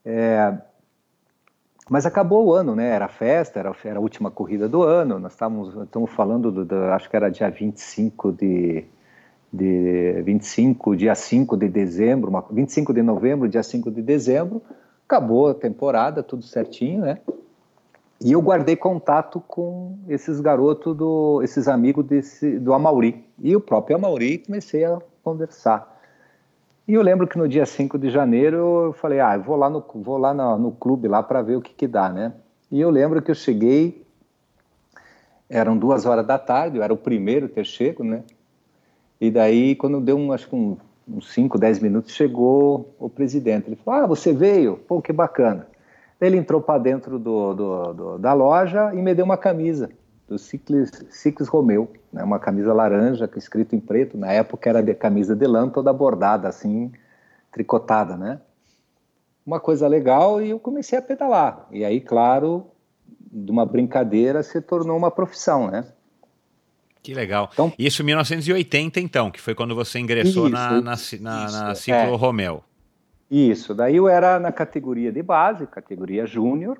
É, 0.05 0.57
mas 1.91 2.05
acabou 2.05 2.47
o 2.47 2.53
ano, 2.53 2.77
né? 2.77 2.89
Era 2.91 3.09
festa, 3.09 3.59
era, 3.59 3.75
era 3.85 3.99
a 3.99 4.03
última 4.03 4.31
corrida 4.31 4.69
do 4.69 4.83
ano. 4.83 5.19
Nós 5.19 5.33
estávamos, 5.33 5.75
estamos 5.75 6.11
falando 6.11 6.53
do, 6.53 6.65
do, 6.65 6.77
acho 6.93 7.09
que 7.09 7.17
era 7.17 7.31
dia 7.31 7.51
25 7.51 8.33
de 8.33 8.85
de 9.53 10.23
25, 10.23 10.97
dia 10.97 11.15
5 11.15 11.57
de 11.57 11.69
dezembro, 11.69 12.31
uma, 12.31 12.45
25 12.51 12.93
de 12.93 13.03
novembro, 13.03 13.49
dia 13.49 13.63
5 13.63 13.91
de 13.91 14.03
dezembro, 14.03 14.63
acabou 15.07 15.49
a 15.49 15.55
temporada, 15.55 16.23
tudo 16.23 16.43
certinho, 16.43 17.01
né? 17.01 17.19
E 18.21 18.33
eu 18.33 18.43
guardei 18.43 18.75
contato 18.75 19.41
com 19.47 19.97
esses 20.09 20.41
garotos, 20.41 20.97
do, 20.97 21.41
esses 21.43 21.69
amigos 21.69 22.05
desse, 22.05 22.59
do 22.59 22.75
Amauri. 22.75 23.25
E 23.41 23.55
o 23.55 23.61
próprio 23.61 23.97
Amauri 23.97 24.39
comecei 24.39 24.85
a 24.85 24.99
conversar. 25.23 25.97
E 26.87 26.95
eu 26.95 27.03
lembro 27.03 27.29
que 27.29 27.39
no 27.39 27.47
dia 27.47 27.65
5 27.65 27.97
de 27.97 28.11
janeiro 28.11 28.57
eu 28.87 28.93
falei, 28.93 29.21
ah, 29.21 29.37
eu 29.37 29.43
vou 29.43 29.57
lá 29.57 29.71
no, 29.71 29.85
vou 29.95 30.19
lá 30.19 30.35
no, 30.35 30.59
no 30.59 30.73
clube 30.73 31.07
lá 31.07 31.23
para 31.23 31.43
ver 31.43 31.57
o 31.57 31.61
que 31.61 31.73
que 31.73 31.87
dá, 31.87 32.09
né? 32.09 32.33
E 32.71 32.81
eu 32.81 32.91
lembro 32.91 33.23
que 33.23 33.31
eu 33.31 33.35
cheguei, 33.35 34.05
eram 35.49 35.77
duas 35.77 36.05
horas 36.05 36.27
da 36.27 36.39
tarde, 36.39 36.77
eu 36.77 36.83
era 36.83 36.93
o 36.93 36.97
primeiro 36.97 37.49
ter 37.49 37.65
chego, 37.65 38.03
né? 38.03 38.25
E 39.21 39.31
daí, 39.31 39.75
quando 39.75 40.01
deu 40.01 40.17
um, 40.17 40.33
acho 40.33 40.49
que 40.49 40.55
um, 40.55 40.77
uns 41.09 41.33
5, 41.33 41.59
10 41.59 41.81
minutos, 41.81 42.13
chegou 42.13 42.95
o 42.99 43.09
presidente. 43.09 43.69
Ele 43.69 43.77
falou: 43.77 44.01
Ah, 44.01 44.07
você 44.07 44.33
veio? 44.33 44.77
Pô, 44.77 45.03
que 45.03 45.13
bacana. 45.13 45.67
Ele 46.21 46.37
entrou 46.37 46.61
para 46.61 46.79
dentro 46.79 47.19
do, 47.19 47.55
do, 47.55 47.93
do, 47.93 48.19
da 48.19 48.33
loja 48.33 48.93
e 48.95 49.01
me 49.01 49.15
deu 49.15 49.25
uma 49.25 49.37
camisa 49.37 49.89
do 50.29 50.39
Ciclis, 50.39 50.91
Ciclis 51.09 51.49
Romeu, 51.49 51.91
né, 52.13 52.23
uma 52.23 52.39
camisa 52.39 52.73
laranja, 52.75 53.29
escrito 53.37 53.75
em 53.75 53.81
preto. 53.81 54.19
Na 54.19 54.31
época 54.31 54.69
era 54.69 54.83
de 54.83 54.95
camisa 54.95 55.35
de 55.35 55.47
lã, 55.47 55.69
toda 55.69 55.93
bordada, 55.93 56.49
assim, 56.49 56.93
tricotada, 57.51 58.17
né? 58.17 58.41
Uma 59.47 59.59
coisa 59.59 59.89
legal 59.89 60.43
e 60.43 60.51
eu 60.51 60.61
comecei 60.61 60.99
a 60.99 61.03
pedalar. 61.03 61.67
E 61.71 61.83
aí, 61.85 62.01
claro, 62.01 62.67
de 63.33 63.51
uma 63.51 63.65
brincadeira 63.65 64.43
se 64.43 64.61
tornou 64.61 64.97
uma 64.97 65.11
profissão, 65.11 65.71
né? 65.71 65.87
Que 67.03 67.15
legal. 67.15 67.49
Então, 67.53 67.73
isso 67.79 68.03
em 68.03 68.07
1980, 68.07 69.01
então, 69.01 69.31
que 69.31 69.41
foi 69.41 69.55
quando 69.55 69.75
você 69.75 69.99
ingressou 69.99 70.47
isso, 70.47 70.55
na, 70.55 70.81
na, 70.81 70.95
isso, 70.95 71.23
na, 71.23 71.51
na 71.51 71.75
Ciclo 71.75 72.41
é. 72.41 72.61
Isso, 73.31 73.75
daí 73.75 73.97
eu 73.97 74.09
era 74.09 74.39
na 74.39 74.51
categoria 74.51 75.13
de 75.13 75.23
base, 75.23 75.67
categoria 75.67 76.27
júnior. 76.27 76.79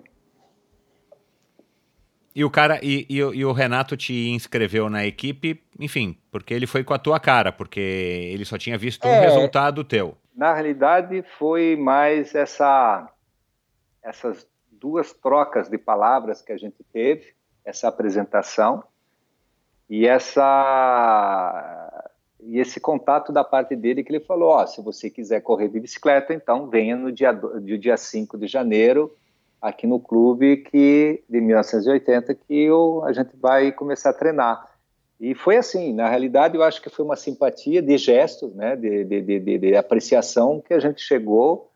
E 2.35 2.45
o 2.45 2.51
cara 2.51 2.79
e, 2.83 3.07
e, 3.09 3.17
e, 3.17 3.45
o 3.45 3.53
Renato 3.53 3.97
te 3.97 4.31
inscreveu 4.31 4.89
na 4.89 5.05
equipe, 5.05 5.61
enfim, 5.79 6.17
porque 6.31 6.55
ele 6.55 6.67
foi 6.67 6.85
com 6.85 6.95
a 6.95 6.99
tua 6.99 7.19
cara, 7.19 7.51
porque 7.51 7.81
ele 7.81 8.45
só 8.45 8.57
tinha 8.57 8.79
visto 8.79 9.05
é, 9.05 9.19
um 9.19 9.21
resultado 9.21 9.83
teu. 9.83 10.17
Na 10.37 10.55
realidade, 10.55 11.25
foi 11.37 11.77
mais 11.77 12.35
essa 12.35 13.11
essas 14.03 14.47
duas 14.71 15.13
trocas 15.13 15.69
de 15.69 15.77
palavras 15.77 16.41
que 16.41 16.53
a 16.53 16.57
gente 16.57 16.85
teve, 16.93 17.35
essa 17.65 17.89
apresentação 17.89 18.85
e 19.89 20.07
essa 20.07 21.89
e 22.41 22.59
esse 22.59 22.81
contato 22.81 23.33
da 23.33 23.43
parte 23.43 23.75
dele 23.75 24.03
que 24.03 24.13
ele 24.13 24.25
falou, 24.25 24.51
ó, 24.51 24.67
se 24.67 24.81
você 24.81 25.11
quiser 25.11 25.41
correr 25.41 25.69
de 25.69 25.81
bicicleta, 25.81 26.33
então 26.33 26.69
venha 26.69 26.97
no 26.97 27.11
dia 27.11 27.33
do 27.33 27.77
dia 27.77 27.97
5 27.97 28.39
de 28.39 28.47
janeiro 28.47 29.15
aqui 29.61 29.87
no 29.87 29.99
clube 29.99 30.59
que 30.59 31.23
de 31.29 31.41
1980 31.41 32.35
que 32.35 32.55
eu, 32.55 33.03
a 33.05 33.13
gente 33.13 33.31
vai 33.37 33.73
começar 33.73 34.11
a 34.11 34.15
treinar. 34.15 34.69
E 35.21 35.35
foi 35.35 35.57
assim, 35.57 35.93
na 35.93 36.09
realidade 36.09 36.57
eu 36.57 36.63
acho 36.63 36.81
que 36.81 36.89
foi 36.89 37.05
uma 37.05 37.17
simpatia 37.17 37.83
de 37.83 37.99
gestos, 37.99 38.55
né, 38.55 38.77
de, 38.77 39.05
de, 39.05 39.21
de, 39.21 39.59
de 39.59 39.77
apreciação 39.77 40.61
que 40.61 40.73
a 40.73 40.79
gente 40.79 41.01
chegou, 41.01 41.73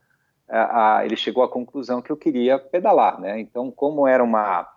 a, 0.49 0.99
a, 0.99 1.05
ele 1.05 1.17
chegou 1.17 1.43
à 1.43 1.49
conclusão 1.49 2.01
que 2.01 2.11
eu 2.11 2.17
queria 2.17 2.57
pedalar, 2.59 3.21
né, 3.21 3.41
então 3.41 3.71
como 3.71 4.07
era 4.07 4.23
uma 4.23 4.72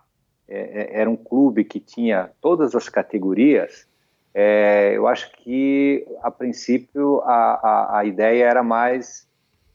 é, 0.48 0.58
é, 0.96 1.00
era 1.00 1.10
um 1.10 1.16
clube 1.16 1.64
que 1.64 1.80
tinha 1.80 2.30
todas 2.40 2.74
as 2.74 2.88
categorias, 2.88 3.86
é, 4.32 4.92
eu 4.94 5.08
acho 5.08 5.32
que, 5.32 6.06
a 6.22 6.30
princípio, 6.30 7.20
a, 7.22 7.54
a, 7.54 7.98
a 7.98 8.04
ideia 8.04 8.44
era 8.44 8.62
mais 8.62 9.26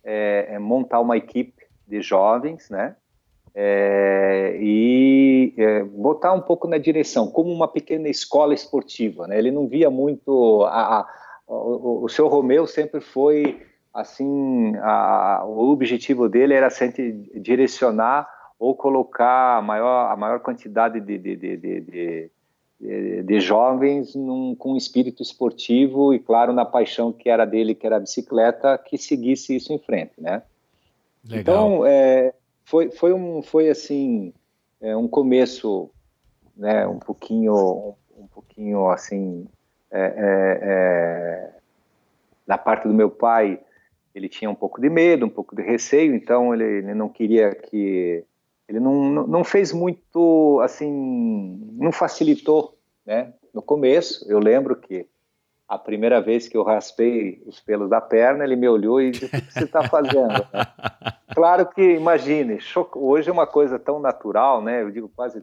é, 0.03 0.47
é 0.51 0.59
montar 0.59 0.99
uma 0.99 1.17
equipe 1.17 1.65
de 1.87 2.01
jovens, 2.01 2.69
né? 2.69 2.95
É, 3.53 4.57
e 4.61 5.53
botar 5.93 6.31
um 6.31 6.39
pouco 6.39 6.67
na 6.67 6.77
direção, 6.77 7.27
como 7.27 7.51
uma 7.51 7.67
pequena 7.67 8.07
escola 8.07 8.53
esportiva, 8.53 9.27
né? 9.27 9.37
Ele 9.37 9.51
não 9.51 9.67
via 9.67 9.89
muito... 9.89 10.63
A, 10.65 11.05
o, 11.47 12.05
o 12.05 12.07
seu 12.07 12.27
Romeu 12.27 12.65
sempre 12.65 13.01
foi, 13.01 13.61
assim, 13.93 14.73
o 15.43 15.71
objetivo 15.71 16.29
dele 16.29 16.53
era 16.53 16.69
sempre 16.69 17.11
direcionar 17.35 18.29
ou 18.61 18.75
colocar 18.75 19.57
a 19.57 19.61
maior, 19.61 20.11
a 20.11 20.15
maior 20.15 20.39
quantidade 20.39 20.99
de, 20.99 21.17
de, 21.17 21.35
de, 21.35 21.57
de, 22.79 23.23
de, 23.23 23.39
jovens 23.39 24.13
num, 24.13 24.53
com 24.53 24.73
um 24.73 24.77
espírito 24.77 25.23
esportivo 25.23 26.13
e, 26.13 26.19
claro, 26.19 26.53
na 26.53 26.63
paixão 26.63 27.11
que 27.11 27.27
era 27.27 27.43
dele, 27.43 27.73
que 27.73 27.87
era 27.87 27.95
a 27.97 27.99
bicicleta, 27.99 28.77
que 28.77 28.99
seguisse 28.99 29.55
isso 29.55 29.73
em 29.73 29.79
frente, 29.79 30.13
né? 30.19 30.43
Legal. 31.27 31.41
Então, 31.41 31.85
é, 31.87 32.35
foi, 32.63 32.91
foi, 32.91 33.11
um, 33.11 33.41
foi 33.41 33.67
assim, 33.67 34.31
é, 34.79 34.95
um 34.95 35.07
começo, 35.07 35.89
né, 36.55 36.85
um 36.85 36.99
pouquinho, 36.99 37.55
um, 38.15 38.21
um 38.25 38.27
pouquinho 38.27 38.91
assim, 38.91 39.47
é, 39.89 40.01
é, 40.01 40.59
é, 40.61 41.49
da 42.45 42.59
parte 42.59 42.87
do 42.87 42.93
meu 42.93 43.09
pai, 43.09 43.59
ele 44.13 44.29
tinha 44.29 44.51
um 44.51 44.55
pouco 44.55 44.79
de 44.79 44.87
medo, 44.87 45.25
um 45.25 45.29
pouco 45.29 45.55
de 45.55 45.63
receio, 45.63 46.13
então 46.13 46.53
ele, 46.53 46.63
ele 46.63 46.93
não 46.93 47.09
queria 47.09 47.55
que 47.55 48.23
ele 48.67 48.79
não, 48.79 49.27
não 49.27 49.43
fez 49.43 49.73
muito, 49.73 50.59
assim, 50.63 51.59
não 51.73 51.91
facilitou, 51.91 52.77
né? 53.05 53.33
No 53.53 53.61
começo, 53.61 54.25
eu 54.31 54.39
lembro 54.39 54.75
que 54.75 55.07
a 55.71 55.77
primeira 55.77 56.21
vez 56.21 56.49
que 56.49 56.57
eu 56.57 56.63
raspei 56.63 57.41
os 57.45 57.61
pelos 57.61 57.89
da 57.89 58.01
perna, 58.01 58.43
ele 58.43 58.57
me 58.57 58.67
olhou 58.67 59.01
e 59.01 59.11
disse: 59.11 59.25
O 59.25 59.29
que 59.29 59.53
você 59.53 59.63
está 59.63 59.87
fazendo? 59.87 60.45
claro 61.33 61.65
que, 61.65 61.81
imagine, 61.81 62.59
hoje 62.93 63.29
é 63.29 63.33
uma 63.33 63.47
coisa 63.47 63.79
tão 63.79 63.97
natural, 63.97 64.61
né? 64.61 64.81
Eu 64.81 64.91
digo 64.91 65.09
quase 65.15 65.41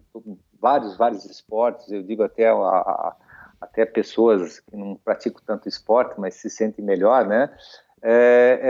vários, 0.61 0.97
vários 0.99 1.25
esportes, 1.25 1.91
eu 1.91 2.03
digo 2.03 2.23
até, 2.23 2.47
a, 2.49 2.53
a, 2.53 3.17
até 3.59 3.87
pessoas 3.87 4.61
que 4.61 4.77
não 4.77 4.97
praticam 4.97 5.41
tanto 5.47 5.67
esporte, 5.67 6.21
mas 6.21 6.35
se 6.35 6.51
sentem 6.51 6.85
melhor, 6.85 7.27
né? 7.27 7.51
É, 8.03 8.61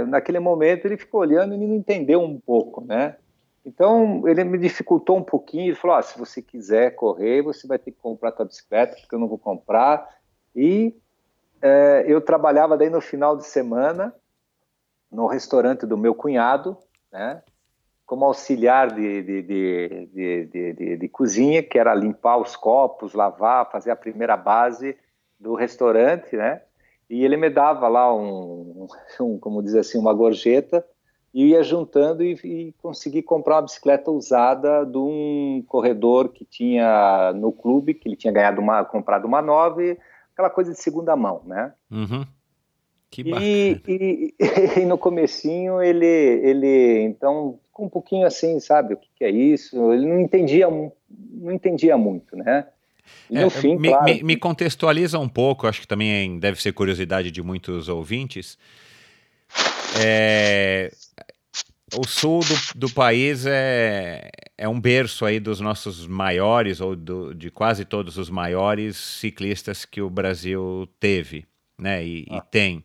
é, 0.00 0.04
naquele 0.06 0.40
momento 0.40 0.86
ele 0.86 0.96
ficou 0.96 1.20
olhando 1.20 1.54
e 1.54 1.58
não 1.58 1.74
entendeu 1.74 2.22
um 2.22 2.40
pouco, 2.40 2.82
né? 2.82 3.16
Então, 3.64 4.26
ele 4.26 4.42
me 4.42 4.58
dificultou 4.58 5.16
um 5.16 5.22
pouquinho, 5.22 5.68
ele 5.68 5.74
falou, 5.76 5.96
ah, 5.96 6.02
se 6.02 6.18
você 6.18 6.42
quiser 6.42 6.96
correr, 6.96 7.42
você 7.42 7.66
vai 7.66 7.78
ter 7.78 7.92
que 7.92 7.98
comprar 7.98 8.30
a 8.30 8.32
tua 8.32 8.44
bicicleta, 8.44 8.96
porque 8.96 9.14
eu 9.14 9.20
não 9.20 9.28
vou 9.28 9.38
comprar. 9.38 10.08
E 10.54 10.96
é, 11.60 12.04
eu 12.08 12.20
trabalhava 12.20 12.76
daí 12.76 12.90
no 12.90 13.00
final 13.00 13.36
de 13.36 13.46
semana 13.46 14.12
no 15.10 15.26
restaurante 15.26 15.86
do 15.86 15.96
meu 15.96 16.14
cunhado, 16.14 16.76
né, 17.12 17.42
como 18.06 18.24
auxiliar 18.24 18.92
de, 18.92 19.22
de, 19.22 19.42
de, 20.46 20.96
de, 20.96 21.08
cozinha, 21.08 21.62
que 21.62 21.78
era 21.78 21.94
limpar 21.94 22.38
os 22.38 22.56
copos, 22.56 23.14
lavar, 23.14 23.70
fazer 23.70 23.90
a 23.90 23.96
primeira 23.96 24.36
base 24.36 24.96
do 25.38 25.54
restaurante, 25.54 26.34
né, 26.36 26.62
e 27.08 27.24
ele 27.24 27.36
me 27.36 27.50
dava 27.50 27.88
lá 27.88 28.14
um, 28.14 28.88
um 29.20 29.38
como 29.38 29.62
dizer 29.62 29.80
assim, 29.80 29.98
uma 29.98 30.14
gorjeta, 30.14 30.84
e 31.32 31.46
ia 31.46 31.62
juntando 31.62 32.22
e, 32.22 32.34
e, 32.44 32.74
consegui 32.82 33.22
comprar 33.22 33.56
uma 33.56 33.62
bicicleta 33.62 34.10
usada 34.10 34.84
de 34.84 34.98
um 34.98 35.64
corredor 35.66 36.28
que 36.28 36.44
tinha 36.44 37.32
no 37.34 37.50
clube, 37.52 37.94
que 37.94 38.08
ele 38.08 38.16
tinha 38.16 38.32
ganhado 38.32 38.60
uma, 38.60 38.84
comprado 38.84 39.24
uma 39.24 39.40
nova, 39.40 39.82
e 39.82 39.96
aquela 40.32 40.50
coisa 40.50 40.72
de 40.72 40.78
segunda 40.78 41.16
mão, 41.16 41.42
né? 41.46 41.72
Uhum. 41.90 42.26
Que 43.10 43.22
e, 43.22 43.80
e, 43.86 44.34
e, 44.80 44.84
no 44.86 44.96
comecinho 44.96 45.82
ele, 45.82 46.06
ele 46.06 47.02
então 47.02 47.58
ficou 47.66 47.86
um 47.86 47.90
pouquinho 47.90 48.26
assim, 48.26 48.58
sabe, 48.60 48.94
o 48.94 48.96
que, 48.96 49.08
que 49.16 49.24
é 49.24 49.30
isso? 49.30 49.92
Ele 49.92 50.06
não 50.06 50.20
entendia, 50.20 50.68
não 50.68 51.52
entendia 51.52 51.96
muito, 51.96 52.36
né? 52.36 52.66
E 53.30 53.34
no 53.34 53.46
é, 53.46 53.50
fim, 53.50 53.76
me, 53.76 53.88
claro... 53.88 54.04
me, 54.04 54.22
me 54.22 54.36
contextualiza 54.36 55.18
um 55.18 55.28
pouco, 55.28 55.66
acho 55.66 55.80
que 55.80 55.88
também 55.88 56.38
deve 56.38 56.60
ser 56.60 56.72
curiosidade 56.72 57.30
de 57.30 57.42
muitos 57.42 57.88
ouvintes. 57.88 58.58
É, 60.00 60.90
o 61.96 62.06
sul 62.06 62.40
do, 62.40 62.86
do, 62.86 62.94
país 62.94 63.44
é, 63.46 64.30
é 64.56 64.68
um 64.68 64.80
berço 64.80 65.24
aí 65.24 65.38
dos 65.38 65.60
nossos 65.60 66.06
maiores, 66.06 66.80
ou 66.80 66.96
do, 66.96 67.34
de 67.34 67.50
quase 67.50 67.84
todos 67.84 68.16
os 68.18 68.30
maiores 68.30 68.96
ciclistas 68.96 69.84
que 69.84 70.00
o 70.00 70.10
Brasil 70.10 70.88
teve, 70.98 71.46
né? 71.78 72.04
E, 72.04 72.26
ah. 72.30 72.36
e 72.36 72.50
tem. 72.50 72.84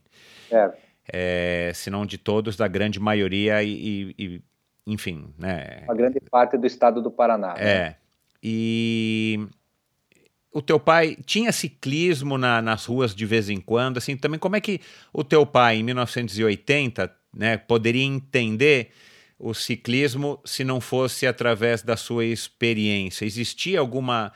É. 0.52 0.72
É, 1.10 1.72
se 1.74 1.90
não 1.90 2.06
de 2.06 2.18
todos, 2.18 2.58
da 2.58 2.68
grande 2.68 3.00
maioria 3.00 3.64
e, 3.64 4.14
e, 4.18 4.42
enfim, 4.86 5.34
né? 5.38 5.84
Uma 5.86 5.96
grande 5.96 6.20
parte 6.20 6.58
do 6.58 6.68
estado 6.68 7.02
do 7.02 7.10
Paraná. 7.10 7.54
Né? 7.54 7.62
É. 7.62 7.80
Né? 7.84 7.96
E 8.44 9.48
o 10.52 10.62
teu 10.62 10.80
pai 10.80 11.18
tinha 11.26 11.52
ciclismo 11.52 12.38
na, 12.38 12.62
nas 12.62 12.86
ruas 12.86 13.14
de 13.14 13.26
vez 13.26 13.50
em 13.50 13.60
quando, 13.60 13.98
assim, 13.98 14.18
também 14.18 14.40
como 14.40 14.56
é 14.56 14.62
que 14.62 14.82
o 15.14 15.24
teu 15.24 15.46
pai, 15.46 15.78
em 15.78 15.84
1980, 15.84 17.14
né, 17.34 17.58
poderia 17.58 18.04
entender 18.04 18.92
o 19.40 19.54
ciclismo 19.54 20.40
se 20.44 20.64
não 20.64 20.82
fosse 20.82 21.28
através 21.28 21.82
da 21.82 21.96
sua 21.96 22.26
experiência? 22.26 23.26
Existia 23.26 23.80
alguma 23.80 24.34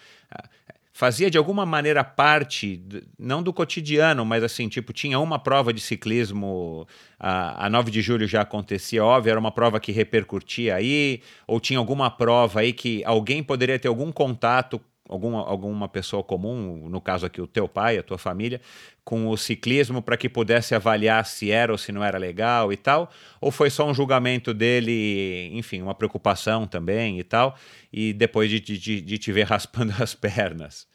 fazia 1.02 1.32
de 1.32 1.38
alguma 1.38 1.66
maneira 1.66 2.04
parte, 2.04 2.80
não 3.18 3.42
do 3.42 3.52
cotidiano, 3.52 4.24
mas 4.24 4.44
assim, 4.44 4.68
tipo, 4.68 4.94
tinha 4.94 5.20
uma 5.20 5.40
prova 5.40 5.74
de 5.74 5.82
ciclismo, 5.82 6.88
a, 7.20 7.66
a 7.66 7.70
9 7.72 7.90
de 7.90 8.02
julho 8.02 8.28
já 8.28 8.42
acontecia, 8.42 9.04
óbvio, 9.04 9.32
era 9.32 9.40
uma 9.40 9.52
prova 9.52 9.80
que 9.80 9.92
repercutia 9.92 10.76
aí, 10.76 11.22
ou 11.48 11.60
tinha 11.60 11.80
alguma 11.80 12.12
prova 12.12 12.60
aí 12.60 12.72
que 12.72 13.04
alguém 13.04 13.42
poderia 13.42 13.80
ter 13.80 13.88
algum 13.88 14.12
contato 14.12 14.80
alguma, 15.12 15.46
alguma 15.46 15.90
pessoa 15.90 16.24
comum, 16.24 16.88
no 16.90 17.02
caso 17.02 17.26
aqui 17.26 17.42
o 17.42 17.48
teu 17.48 17.68
pai, 17.68 17.98
a 17.98 18.04
tua 18.04 18.18
família, 18.18 18.62
com 19.04 19.28
o 19.28 19.38
ciclismo 19.38 20.02
para 20.02 20.16
que 20.16 20.30
pudesse 20.30 20.74
avaliar 20.74 21.26
se 21.26 21.52
era 21.52 21.72
ou 21.72 21.78
se 21.78 21.92
não 21.92 22.04
era 22.04 22.18
legal 22.18 22.72
e 22.72 22.78
tal? 22.78 23.10
Ou 23.42 23.52
foi 23.52 23.70
só 23.70 23.86
um 23.86 23.94
julgamento 23.94 24.54
dele, 24.54 25.50
enfim, 25.54 25.82
uma 25.82 25.94
preocupação 25.94 26.66
também 26.66 27.20
e 27.20 27.24
tal, 27.24 27.56
e 27.92 28.14
depois 28.14 28.50
de, 28.50 28.60
de, 28.60 29.02
de 29.02 29.18
te 29.18 29.32
ver 29.32 29.44
raspando 29.46 29.94
as 30.02 30.16
pernas? 30.16 30.90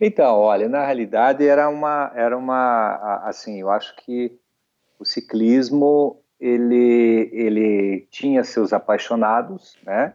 Então, 0.00 0.36
olha, 0.36 0.68
na 0.68 0.84
realidade 0.84 1.44
era 1.44 1.68
uma, 1.68 2.12
era 2.14 2.36
uma, 2.36 3.20
assim, 3.24 3.60
eu 3.60 3.70
acho 3.70 3.96
que 3.96 4.38
o 4.98 5.04
ciclismo 5.04 6.20
ele, 6.38 7.30
ele 7.32 8.06
tinha 8.10 8.44
seus 8.44 8.72
apaixonados, 8.72 9.76
né? 9.84 10.14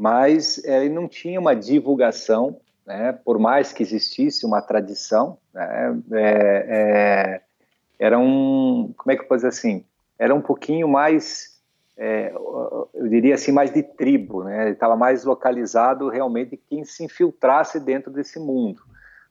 Mas 0.00 0.56
ele 0.64 0.88
não 0.88 1.06
tinha 1.06 1.38
uma 1.38 1.54
divulgação, 1.54 2.56
né? 2.86 3.12
por 3.22 3.38
mais 3.38 3.70
que 3.70 3.82
existisse 3.82 4.46
uma 4.46 4.62
tradição, 4.62 5.36
né? 5.52 5.94
é, 6.12 6.66
é, 6.68 7.40
era 7.98 8.18
um, 8.18 8.94
como 8.96 9.12
é 9.12 9.14
que 9.14 9.24
eu 9.24 9.28
posso 9.28 9.40
dizer 9.40 9.48
assim, 9.48 9.84
era 10.18 10.34
um 10.34 10.40
pouquinho 10.40 10.88
mais, 10.88 11.60
é, 11.98 12.32
eu 12.32 13.08
diria 13.10 13.34
assim, 13.34 13.52
mais 13.52 13.70
de 13.70 13.82
tribo, 13.82 14.44
né? 14.44 14.62
ele 14.62 14.70
estava 14.70 14.96
mais 14.96 15.22
localizado 15.22 16.08
realmente 16.08 16.56
quem 16.56 16.82
se 16.82 17.04
infiltrasse 17.04 17.78
dentro 17.78 18.10
desse 18.10 18.38
mundo. 18.38 18.80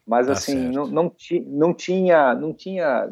Mas 0.05 0.27
tá 0.27 0.34
assim, 0.34 0.69
não, 0.69 0.86
não, 0.86 1.10
ti, 1.10 1.39
não 1.47 1.73
tinha, 1.73 2.36
não 2.36 2.53
tinha, 2.53 3.10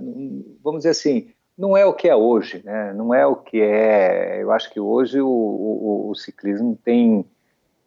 vamos 0.64 0.82
dizer 0.82 0.90
assim, 0.92 1.32
não 1.58 1.76
é 1.76 1.84
o 1.88 1.94
que 1.94 2.08
é 2.08 2.16
hoje, 2.16 2.62
né? 2.64 2.94
Não 2.94 3.12
é 3.16 3.26
o 3.26 3.36
que 3.36 3.60
é. 3.60 4.44
Eu 4.44 4.52
acho 4.52 4.72
que 4.72 4.80
hoje 4.80 5.20
o, 5.20 5.28
o, 5.28 6.12
o 6.12 6.16
ciclismo 6.16 6.78
tem 6.84 7.26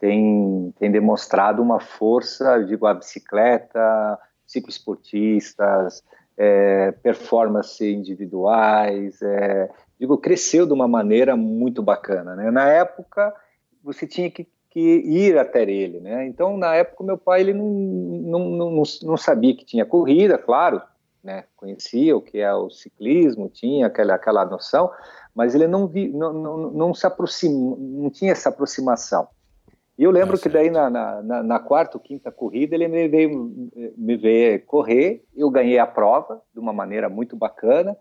tem, 0.00 0.74
tem 0.78 0.90
demonstrado 0.90 1.62
uma 1.62 1.78
força, 1.78 2.64
digo, 2.64 2.86
a 2.86 2.94
bicicleta, 2.94 4.18
cicloesportistas, 4.46 6.02
é, 6.36 6.90
performance 6.90 7.84
individuais, 7.84 9.20
é, 9.20 9.70
digo, 9.98 10.16
cresceu 10.16 10.66
de 10.66 10.72
uma 10.72 10.88
maneira 10.88 11.36
muito 11.36 11.82
bacana. 11.82 12.34
Né? 12.34 12.50
Na 12.50 12.66
época, 12.66 13.32
você 13.84 14.06
tinha 14.06 14.30
que, 14.30 14.48
que 14.70 14.80
ir 14.80 15.38
até 15.38 15.62
ele. 15.62 16.00
Né? 16.00 16.26
Então, 16.26 16.56
na 16.56 16.74
época, 16.74 17.04
meu 17.04 17.18
pai 17.18 17.42
ele 17.42 17.52
não, 17.52 17.68
não, 17.68 18.50
não, 18.50 18.82
não 19.02 19.16
sabia 19.18 19.54
que 19.54 19.66
tinha 19.66 19.84
corrida, 19.84 20.38
claro, 20.38 20.80
né? 21.22 21.44
conhecia 21.54 22.16
o 22.16 22.22
que 22.22 22.38
é 22.38 22.52
o 22.54 22.70
ciclismo, 22.70 23.50
tinha 23.50 23.86
aquela, 23.86 24.14
aquela 24.14 24.46
noção, 24.46 24.90
mas 25.34 25.54
ele 25.54 25.66
não, 25.66 25.86
vi, 25.86 26.08
não, 26.08 26.32
não, 26.32 26.70
não 26.70 26.94
se 26.94 27.06
aproximou, 27.06 27.76
não 27.78 28.08
tinha 28.08 28.32
essa 28.32 28.48
aproximação. 28.48 29.28
E 30.00 30.02
eu 30.02 30.10
lembro 30.10 30.38
tá 30.38 30.42
que 30.42 30.48
daí 30.48 30.70
na, 30.70 30.88
na, 30.88 31.42
na, 31.42 31.58
quarta 31.58 31.98
ou 31.98 32.02
quinta 32.02 32.32
corrida 32.32 32.74
ele 32.74 32.88
me 32.88 33.06
veio 33.06 33.70
me 33.98 34.16
veio 34.16 34.64
correr, 34.64 35.22
eu 35.36 35.50
ganhei 35.50 35.78
a 35.78 35.86
prova 35.86 36.40
de 36.54 36.58
uma 36.58 36.72
maneira 36.72 37.10
muito 37.10 37.36
bacana, 37.36 37.94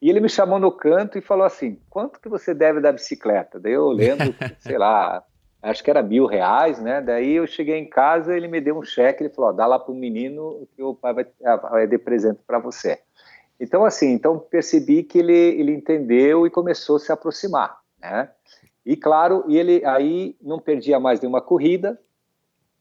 e 0.00 0.08
ele 0.08 0.18
me 0.18 0.30
chamou 0.30 0.58
no 0.58 0.72
canto 0.72 1.18
e 1.18 1.20
falou 1.20 1.44
assim, 1.44 1.78
quanto 1.90 2.18
que 2.18 2.28
você 2.30 2.54
deve 2.54 2.80
da 2.80 2.90
bicicleta? 2.90 3.60
Daí 3.60 3.74
eu 3.74 3.90
lembro, 3.90 4.34
sei 4.60 4.78
lá, 4.78 5.22
acho 5.60 5.84
que 5.84 5.90
era 5.90 6.02
mil 6.02 6.24
reais, 6.24 6.80
né? 6.80 7.02
Daí 7.02 7.34
eu 7.34 7.46
cheguei 7.46 7.76
em 7.76 7.86
casa, 7.86 8.34
ele 8.34 8.48
me 8.48 8.58
deu 8.58 8.78
um 8.78 8.82
cheque, 8.82 9.22
ele 9.22 9.34
falou, 9.34 9.52
dá 9.52 9.66
lá 9.66 9.78
para 9.78 9.92
o 9.92 9.94
menino 9.94 10.66
que 10.74 10.82
o 10.82 10.94
pai 10.94 11.12
vai, 11.12 11.26
vai 11.70 11.86
dar 11.86 11.98
presente 11.98 12.40
para 12.46 12.58
você. 12.60 12.98
Então 13.60 13.84
assim, 13.84 14.10
então 14.12 14.38
percebi 14.38 15.02
que 15.02 15.18
ele, 15.18 15.36
ele 15.36 15.74
entendeu 15.74 16.46
e 16.46 16.50
começou 16.50 16.96
a 16.96 17.00
se 17.00 17.12
aproximar, 17.12 17.78
né? 18.00 18.30
E 18.84 18.96
claro, 18.96 19.44
e 19.48 19.56
ele 19.56 19.84
aí 19.84 20.36
não 20.42 20.58
perdia 20.58 20.98
mais 20.98 21.20
nenhuma 21.20 21.40
corrida. 21.40 21.98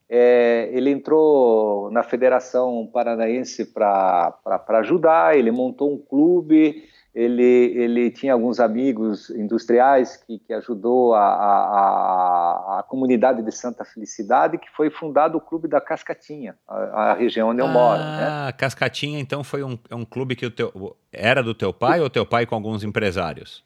É, 0.09 0.69
ele 0.73 0.89
entrou 0.89 1.89
na 1.91 2.03
Federação 2.03 2.89
Paranaense 2.91 3.65
para 3.65 4.35
ajudar, 4.79 5.37
ele 5.37 5.51
montou 5.51 5.93
um 5.93 5.97
clube, 5.97 6.83
ele, 7.13 7.43
ele 7.43 8.11
tinha 8.11 8.33
alguns 8.33 8.59
amigos 8.59 9.29
industriais 9.29 10.17
que, 10.17 10.39
que 10.39 10.53
ajudou 10.53 11.13
a, 11.13 11.21
a, 11.21 12.79
a, 12.79 12.83
comunidade 12.83 13.41
de 13.41 13.51
Santa 13.51 13.85
Felicidade, 13.85 14.57
que 14.57 14.69
foi 14.71 14.89
fundado 14.89 15.37
o 15.37 15.41
Clube 15.41 15.67
da 15.67 15.79
Cascatinha, 15.79 16.55
a, 16.67 17.11
a 17.11 17.13
região 17.13 17.49
onde 17.49 17.61
eu 17.61 17.67
ah, 17.67 17.71
moro. 17.71 17.99
Né? 17.99 18.51
Cascatinha, 18.57 19.19
então, 19.19 19.43
foi 19.43 19.61
um, 19.63 19.77
é 19.89 19.95
um 19.95 20.05
clube 20.05 20.35
que 20.35 20.45
o 20.45 20.51
teu, 20.51 20.95
era 21.11 21.43
do 21.43 21.53
teu 21.53 21.73
pai 21.73 21.99
ou 21.99 22.09
teu 22.09 22.25
pai 22.25 22.45
com 22.45 22.55
alguns 22.55 22.83
empresários? 22.83 23.63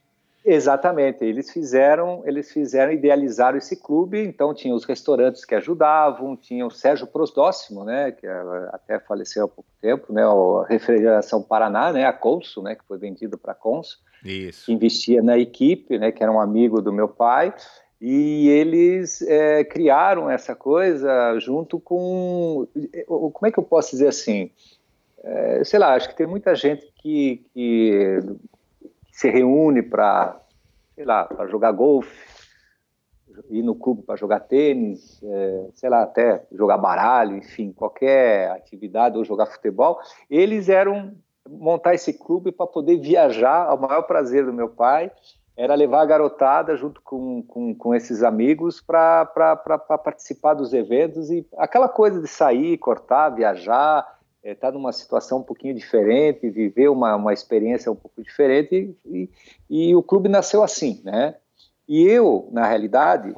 Exatamente, 0.47 1.25
eles 1.25 1.49
fizeram, 1.49 2.21
eles 2.23 2.51
fizeram, 2.51 2.91
idealizaram 2.91 3.57
esse 3.57 3.75
clube, 3.75 4.19
então 4.19 4.53
tinha 4.53 4.75
os 4.75 4.85
restaurantes 4.85 5.43
que 5.43 5.55
ajudavam, 5.55 6.37
tinha 6.37 6.63
o 6.67 6.69
Sérgio 6.69 7.07
Prosdóximo, 7.07 7.83
né, 7.83 8.11
que 8.11 8.27
até 8.71 8.99
faleceu 8.99 9.45
há 9.45 9.47
pouco 9.47 9.69
tempo, 9.81 10.13
né, 10.13 10.21
a 10.23 10.65
Refrigeração 10.69 11.41
Paraná, 11.41 11.91
né, 11.91 12.05
a 12.05 12.13
Consul, 12.13 12.61
né, 12.61 12.75
que 12.75 12.85
foi 12.87 12.99
vendido 12.99 13.39
para 13.39 13.53
a 13.53 13.55
Consul, 13.55 13.97
Isso. 14.23 14.67
que 14.67 14.73
investia 14.73 15.23
na 15.23 15.35
equipe, 15.35 15.97
né, 15.97 16.11
que 16.11 16.21
era 16.21 16.31
um 16.31 16.39
amigo 16.39 16.79
do 16.79 16.93
meu 16.93 17.07
pai, 17.07 17.51
e 17.99 18.47
eles 18.47 19.23
é, 19.23 19.63
criaram 19.63 20.29
essa 20.29 20.53
coisa 20.53 21.39
junto 21.39 21.79
com, 21.79 22.67
como 23.07 23.47
é 23.47 23.51
que 23.51 23.57
eu 23.57 23.63
posso 23.63 23.89
dizer 23.89 24.09
assim, 24.09 24.51
é, 25.23 25.63
sei 25.63 25.79
lá, 25.79 25.95
acho 25.95 26.07
que 26.07 26.15
tem 26.15 26.27
muita 26.27 26.53
gente 26.53 26.87
que, 27.01 27.43
que 27.51 28.19
se 29.15 29.29
reúne 29.29 29.81
para, 29.81 30.37
sei 30.93 31.05
lá, 31.05 31.23
para 31.23 31.47
jogar 31.47 31.71
golfe, 31.71 32.13
ir 33.49 33.63
no 33.63 33.73
clube 33.73 34.01
para 34.01 34.17
jogar 34.17 34.41
tênis, 34.41 35.23
é, 35.23 35.69
sei 35.73 35.89
lá, 35.89 36.03
até 36.03 36.45
jogar 36.51 36.77
baralho, 36.77 37.37
enfim, 37.37 37.71
qualquer 37.71 38.51
atividade 38.51 39.17
ou 39.17 39.23
jogar 39.23 39.45
futebol, 39.45 40.01
eles 40.29 40.67
eram 40.67 41.15
montar 41.49 41.93
esse 41.93 42.11
clube 42.11 42.51
para 42.51 42.67
poder 42.67 42.97
viajar. 42.97 43.73
O 43.73 43.79
maior 43.79 44.01
prazer 44.01 44.45
do 44.45 44.51
meu 44.51 44.67
pai 44.67 45.09
era 45.55 45.75
levar 45.75 46.01
a 46.01 46.05
garotada 46.05 46.75
junto 46.75 47.01
com, 47.01 47.41
com, 47.43 47.73
com 47.73 47.95
esses 47.95 48.21
amigos 48.21 48.81
para 48.81 49.25
participar 50.03 50.55
dos 50.55 50.73
eventos 50.73 51.31
e 51.31 51.47
aquela 51.57 51.87
coisa 51.87 52.19
de 52.19 52.27
sair, 52.27 52.77
cortar, 52.79 53.29
viajar, 53.29 54.14
estar 54.51 54.67
é, 54.67 54.71
tá 54.71 54.71
numa 54.71 54.91
situação 54.91 55.39
um 55.39 55.43
pouquinho 55.43 55.73
diferente, 55.73 56.49
viver 56.49 56.89
uma, 56.89 57.15
uma 57.15 57.33
experiência 57.33 57.91
um 57.91 57.95
pouco 57.95 58.21
diferente, 58.21 58.95
e, 59.05 59.29
e 59.69 59.95
o 59.95 60.03
clube 60.03 60.29
nasceu 60.29 60.63
assim, 60.63 61.01
né? 61.03 61.35
E 61.87 62.03
eu, 62.03 62.47
na 62.51 62.65
realidade, 62.65 63.35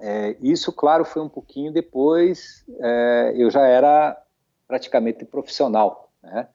é, 0.00 0.36
isso, 0.40 0.72
claro, 0.72 1.04
foi 1.04 1.22
um 1.22 1.28
pouquinho 1.28 1.72
depois, 1.72 2.64
é, 2.80 3.34
eu 3.36 3.50
já 3.50 3.66
era 3.66 4.16
praticamente 4.66 5.24
profissional, 5.24 6.10
né? 6.22 6.48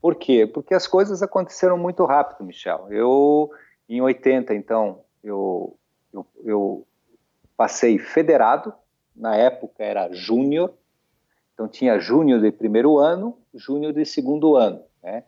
Por 0.00 0.14
quê? 0.14 0.46
Porque 0.46 0.74
as 0.74 0.86
coisas 0.86 1.22
aconteceram 1.22 1.76
muito 1.76 2.04
rápido, 2.04 2.46
Michel. 2.46 2.86
Eu, 2.90 3.50
em 3.88 4.00
80, 4.00 4.54
então, 4.54 5.00
eu, 5.24 5.76
eu, 6.12 6.26
eu 6.44 6.86
passei 7.56 7.98
federado, 7.98 8.72
na 9.16 9.34
época 9.34 9.82
era 9.82 10.12
júnior, 10.12 10.72
então 11.58 11.66
tinha 11.66 11.98
júnior 11.98 12.40
de 12.40 12.52
primeiro 12.52 12.98
ano, 12.98 13.36
júnior 13.52 13.92
de 13.92 14.04
segundo 14.04 14.54
ano. 14.54 14.80
Né? 15.02 15.24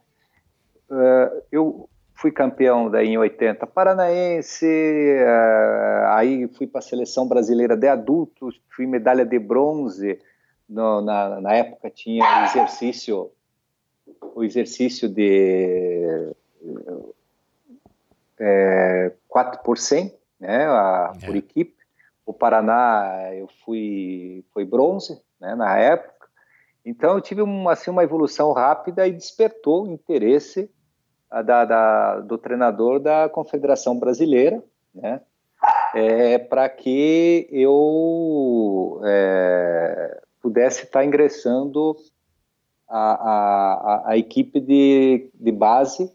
Uh, 0.88 1.42
eu 1.50 1.88
fui 2.14 2.30
campeão 2.30 2.88
daí 2.88 3.08
em 3.08 3.18
80 3.18 3.66
paranaense, 3.66 4.64
uh, 4.64 6.06
aí 6.10 6.46
fui 6.46 6.68
para 6.68 6.78
a 6.78 6.82
seleção 6.82 7.26
brasileira 7.26 7.76
de 7.76 7.88
adultos, 7.88 8.60
fui 8.70 8.86
medalha 8.86 9.26
de 9.26 9.40
bronze. 9.40 10.20
No, 10.68 11.00
na, 11.00 11.40
na 11.40 11.52
época 11.52 11.90
tinha 11.90 12.24
o 12.24 12.44
exercício, 12.44 13.32
o 14.36 14.44
exercício 14.44 15.08
de 15.08 16.32
é, 18.38 19.10
4 19.26 19.64
por 19.64 19.78
100, 19.78 20.14
né, 20.38 20.64
a, 20.66 21.12
é. 21.20 21.26
por 21.26 21.34
equipe. 21.34 21.74
O 22.24 22.32
Paraná 22.32 23.34
eu 23.34 23.48
fui 23.64 24.44
foi 24.54 24.64
bronze, 24.64 25.20
né, 25.40 25.56
na 25.56 25.76
época. 25.76 26.19
Então 26.84 27.14
eu 27.14 27.20
tive 27.20 27.42
uma, 27.42 27.72
assim, 27.72 27.90
uma 27.90 28.02
evolução 28.02 28.52
rápida 28.52 29.06
e 29.06 29.12
despertou 29.12 29.84
o 29.84 29.92
interesse 29.92 30.70
ah, 31.30 31.42
da, 31.42 31.64
da, 31.64 32.20
do 32.20 32.38
treinador 32.38 32.98
da 32.98 33.28
Confederação 33.28 33.98
Brasileira, 33.98 34.62
né? 34.94 35.20
É, 35.94 36.38
para 36.38 36.68
que 36.68 37.46
eu 37.50 39.00
é, 39.04 40.22
pudesse 40.40 40.84
estar 40.84 41.04
ingressando 41.04 41.96
a, 42.88 43.12
a, 43.12 44.10
a 44.10 44.16
equipe 44.16 44.58
de, 44.58 45.30
de 45.34 45.52
base 45.52 46.10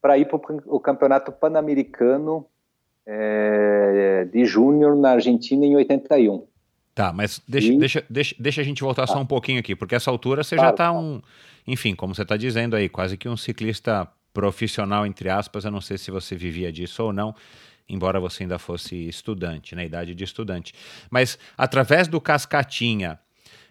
para 0.00 0.16
ir 0.16 0.26
para 0.26 0.40
o 0.66 0.80
campeonato 0.80 1.30
pan-americano 1.30 2.46
é, 3.06 4.24
de 4.32 4.44
júnior 4.44 4.96
na 4.96 5.10
Argentina 5.10 5.66
em 5.66 5.76
81. 5.76 6.46
Tá, 6.98 7.12
mas 7.12 7.40
deixa, 7.46 7.72
e... 7.72 7.78
deixa, 7.78 8.04
deixa, 8.10 8.34
deixa 8.36 8.60
a 8.60 8.64
gente 8.64 8.82
voltar 8.82 9.06
só 9.06 9.14
tá. 9.14 9.20
um 9.20 9.24
pouquinho 9.24 9.60
aqui, 9.60 9.76
porque 9.76 9.94
essa 9.94 10.10
altura 10.10 10.42
você 10.42 10.56
claro, 10.56 10.70
já 10.70 10.72
está 10.72 10.90
um. 10.90 11.22
Enfim, 11.64 11.94
como 11.94 12.12
você 12.12 12.22
está 12.22 12.36
dizendo 12.36 12.74
aí, 12.74 12.88
quase 12.88 13.16
que 13.16 13.28
um 13.28 13.36
ciclista 13.36 14.08
profissional, 14.34 15.06
entre 15.06 15.30
aspas. 15.30 15.64
Eu 15.64 15.70
não 15.70 15.80
sei 15.80 15.96
se 15.96 16.10
você 16.10 16.34
vivia 16.34 16.72
disso 16.72 17.04
ou 17.04 17.12
não, 17.12 17.32
embora 17.88 18.18
você 18.18 18.42
ainda 18.42 18.58
fosse 18.58 18.96
estudante, 19.08 19.76
na 19.76 19.84
idade 19.84 20.12
de 20.12 20.24
estudante. 20.24 20.74
Mas 21.08 21.38
através 21.56 22.08
do 22.08 22.20
Cascatinha, 22.20 23.20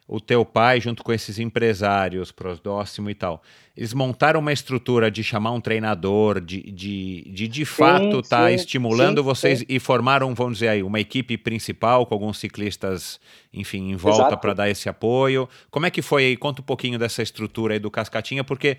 o 0.07 0.21
teu 0.21 0.45
pai, 0.45 0.79
junto 0.79 1.03
com 1.03 1.11
esses 1.11 1.37
empresários, 1.37 2.31
Prosdóximo 2.31 3.09
e 3.09 3.15
tal, 3.15 3.43
eles 3.75 3.93
montaram 3.93 4.39
uma 4.39 4.53
estrutura 4.53 5.11
de 5.11 5.21
chamar 5.21 5.51
um 5.51 5.59
treinador, 5.59 6.39
de 6.39 6.61
de, 6.71 7.29
de, 7.29 7.47
de 7.47 7.65
fato 7.65 8.19
estar 8.19 8.43
tá 8.43 8.51
estimulando 8.51 9.19
sim, 9.19 9.25
vocês 9.25 9.59
sim. 9.59 9.65
e 9.67 9.79
formaram, 9.79 10.33
vamos 10.33 10.53
dizer 10.53 10.69
aí, 10.69 10.81
uma 10.81 10.99
equipe 10.99 11.37
principal 11.37 12.05
com 12.05 12.13
alguns 12.13 12.39
ciclistas, 12.39 13.19
enfim, 13.53 13.91
em 13.91 13.95
volta 13.95 14.37
para 14.37 14.53
dar 14.53 14.69
esse 14.69 14.87
apoio. 14.87 15.47
Como 15.69 15.85
é 15.85 15.91
que 15.91 16.01
foi 16.01 16.25
aí? 16.25 16.37
Conta 16.37 16.61
um 16.61 16.65
pouquinho 16.65 16.97
dessa 16.97 17.21
estrutura 17.21 17.73
aí 17.73 17.79
do 17.79 17.91
Cascatinha, 17.91 18.43
porque 18.43 18.77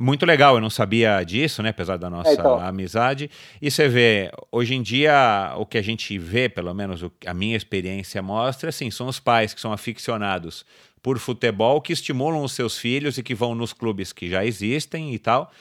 muito 0.00 0.24
legal, 0.24 0.54
eu 0.54 0.60
não 0.60 0.70
sabia 0.70 1.22
disso, 1.22 1.62
né? 1.62 1.68
Apesar 1.68 1.98
da 1.98 2.08
nossa 2.08 2.30
é, 2.30 2.32
então. 2.34 2.58
amizade. 2.58 3.30
E 3.60 3.70
você 3.70 3.88
vê, 3.88 4.32
hoje 4.50 4.74
em 4.74 4.82
dia, 4.82 5.52
o 5.56 5.66
que 5.66 5.76
a 5.76 5.82
gente 5.82 6.16
vê, 6.18 6.48
pelo 6.48 6.72
menos 6.72 7.02
o, 7.02 7.12
a 7.26 7.34
minha 7.34 7.56
experiência 7.56 8.22
mostra, 8.22 8.70
assim, 8.70 8.90
são 8.90 9.06
os 9.06 9.20
pais 9.20 9.52
que 9.52 9.60
são 9.60 9.72
aficionados 9.72 10.64
por 11.02 11.18
futebol, 11.18 11.80
que 11.80 11.92
estimulam 11.92 12.42
os 12.42 12.52
seus 12.52 12.78
filhos 12.78 13.18
e 13.18 13.22
que 13.22 13.34
vão 13.34 13.54
nos 13.54 13.72
clubes 13.72 14.12
que 14.12 14.30
já 14.30 14.44
existem 14.44 15.12
e 15.12 15.18
tal. 15.18 15.52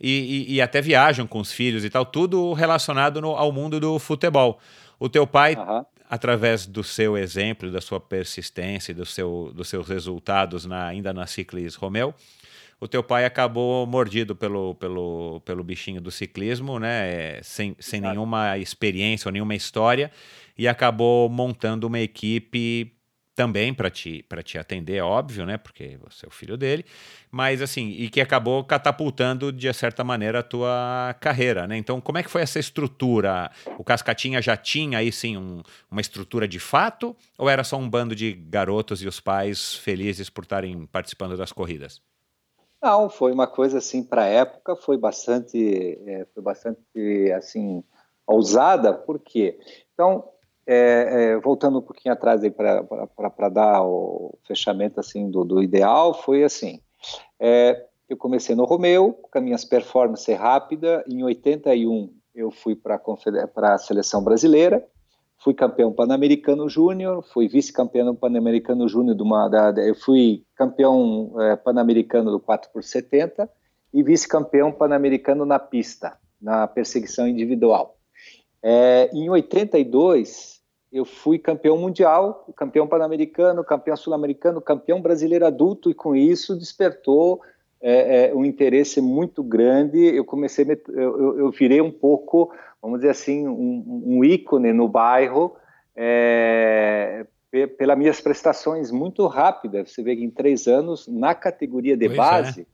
E, 0.00 0.46
e, 0.48 0.54
e 0.54 0.60
até 0.60 0.80
viajam 0.80 1.26
com 1.26 1.38
os 1.38 1.52
filhos 1.52 1.84
e 1.84 1.90
tal, 1.90 2.04
tudo 2.04 2.52
relacionado 2.54 3.20
no, 3.20 3.36
ao 3.36 3.52
mundo 3.52 3.78
do 3.78 3.98
futebol. 3.98 4.58
O 4.98 5.08
teu 5.08 5.26
pai, 5.26 5.54
uhum. 5.54 5.84
através 6.08 6.66
do 6.66 6.82
seu 6.82 7.16
exemplo, 7.16 7.70
da 7.70 7.80
sua 7.80 8.00
persistência, 8.00 8.92
do 8.92 9.06
seu, 9.06 9.52
dos 9.54 9.68
seus 9.68 9.88
resultados 9.88 10.64
na, 10.64 10.86
ainda 10.86 11.12
na 11.12 11.26
Ciclis 11.26 11.74
Romeu, 11.74 12.14
o 12.80 12.86
teu 12.86 13.02
pai 13.02 13.24
acabou 13.24 13.86
mordido 13.86 14.36
pelo, 14.36 14.74
pelo, 14.76 15.40
pelo 15.44 15.64
bichinho 15.64 16.00
do 16.00 16.10
ciclismo, 16.10 16.78
né? 16.78 17.42
Sem, 17.42 17.74
sem 17.78 18.00
nenhuma 18.00 18.56
experiência 18.58 19.28
ou 19.28 19.32
nenhuma 19.32 19.54
história, 19.54 20.10
e 20.56 20.68
acabou 20.68 21.28
montando 21.28 21.86
uma 21.86 21.98
equipe 21.98 22.92
também 23.38 23.72
para 23.72 23.88
te, 23.88 24.24
te 24.44 24.58
atender, 24.58 25.00
óbvio, 25.00 25.46
né? 25.46 25.56
Porque 25.56 25.96
você 26.02 26.26
é 26.26 26.28
o 26.28 26.30
filho 26.30 26.56
dele, 26.56 26.84
mas 27.30 27.62
assim, 27.62 27.90
e 27.90 28.08
que 28.10 28.20
acabou 28.20 28.64
catapultando 28.64 29.52
de 29.52 29.72
certa 29.72 30.02
maneira 30.02 30.40
a 30.40 30.42
tua 30.42 31.14
carreira, 31.20 31.64
né? 31.64 31.76
Então, 31.76 32.00
como 32.00 32.18
é 32.18 32.22
que 32.24 32.30
foi 32.30 32.42
essa 32.42 32.58
estrutura? 32.58 33.48
O 33.78 33.84
Cascatinha 33.84 34.42
já 34.42 34.56
tinha 34.56 34.98
aí 34.98 35.12
sim 35.12 35.36
um, 35.36 35.62
uma 35.88 36.00
estrutura 36.00 36.48
de 36.48 36.58
fato, 36.58 37.16
ou 37.38 37.48
era 37.48 37.62
só 37.62 37.76
um 37.76 37.88
bando 37.88 38.12
de 38.12 38.32
garotos 38.32 39.04
e 39.04 39.06
os 39.06 39.20
pais 39.20 39.76
felizes 39.76 40.28
por 40.28 40.42
estarem 40.42 40.84
participando 40.86 41.36
das 41.36 41.52
corridas? 41.52 42.02
Não, 42.80 43.10
foi 43.10 43.32
uma 43.32 43.46
coisa 43.46 43.78
assim 43.78 44.04
para 44.04 44.22
a 44.22 44.26
época, 44.26 44.76
foi 44.76 44.96
bastante, 44.96 45.98
é, 46.06 46.26
foi 46.32 46.42
bastante 46.42 47.32
assim 47.36 47.82
ousada, 48.26 48.92
por 48.92 49.18
quê? 49.18 49.58
Então, 49.92 50.28
é, 50.64 50.76
é, 51.32 51.36
voltando 51.38 51.78
um 51.78 51.82
pouquinho 51.82 52.12
atrás 52.12 52.40
para 52.52 53.48
dar 53.48 53.82
o 53.82 54.38
fechamento 54.46 55.00
assim 55.00 55.30
do, 55.30 55.44
do 55.44 55.62
ideal, 55.62 56.14
foi 56.14 56.44
assim, 56.44 56.80
é, 57.40 57.86
eu 58.08 58.16
comecei 58.16 58.54
no 58.54 58.64
Romeu, 58.64 59.12
com 59.12 59.38
as 59.38 59.44
minhas 59.44 59.64
performances 59.64 60.36
rápidas, 60.36 61.02
em 61.08 61.22
81 61.22 62.12
eu 62.34 62.50
fui 62.52 62.76
para 62.76 63.00
a 63.74 63.78
seleção 63.78 64.22
brasileira, 64.22 64.86
fui 65.38 65.54
campeão 65.54 65.92
pan-americano 65.92 66.68
júnior, 66.68 67.22
fui 67.22 67.48
vice-campeão 67.48 68.14
pan-americano 68.14 68.88
júnior 68.88 69.16
eu 69.86 69.94
fui 69.94 70.44
campeão 70.54 71.32
é, 71.40 71.56
pan-americano 71.56 72.30
do 72.30 72.40
4 72.40 72.70
por 72.72 72.82
70 72.82 73.48
e 73.94 74.02
vice-campeão 74.02 74.72
pan-americano 74.72 75.46
na 75.46 75.58
pista, 75.58 76.18
na 76.40 76.66
perseguição 76.66 77.26
individual. 77.26 77.96
É, 78.62 79.08
em 79.12 79.30
82 79.30 80.58
eu 80.90 81.04
fui 81.04 81.38
campeão 81.38 81.76
mundial, 81.76 82.46
campeão 82.56 82.86
pan-americano, 82.86 83.62
campeão 83.62 83.96
sul-americano, 83.96 84.60
campeão 84.60 85.00
brasileiro 85.00 85.46
adulto 85.46 85.90
e 85.90 85.94
com 85.94 86.16
isso 86.16 86.56
despertou 86.56 87.40
é, 87.80 88.30
é, 88.30 88.34
um 88.34 88.44
interesse 88.44 89.00
muito 89.00 89.42
grande. 89.42 89.98
Eu 89.98 90.24
comecei, 90.24 90.66
eu, 90.88 91.38
eu 91.38 91.50
virei 91.50 91.80
um 91.80 91.90
pouco, 91.90 92.52
vamos 92.82 93.00
dizer 93.00 93.10
assim, 93.10 93.46
um, 93.46 94.02
um 94.06 94.24
ícone 94.24 94.72
no 94.72 94.88
bairro 94.88 95.54
é, 95.96 97.26
pelas 97.76 97.98
minhas 97.98 98.20
prestações 98.20 98.90
muito 98.90 99.26
rápidas. 99.26 99.92
Você 99.92 100.02
vê 100.02 100.16
que 100.16 100.24
em 100.24 100.30
três 100.30 100.66
anos, 100.66 101.08
na 101.08 101.34
categoria 101.34 101.96
de 101.96 102.06
pois 102.06 102.18
é. 102.18 102.20
base, 102.20 102.66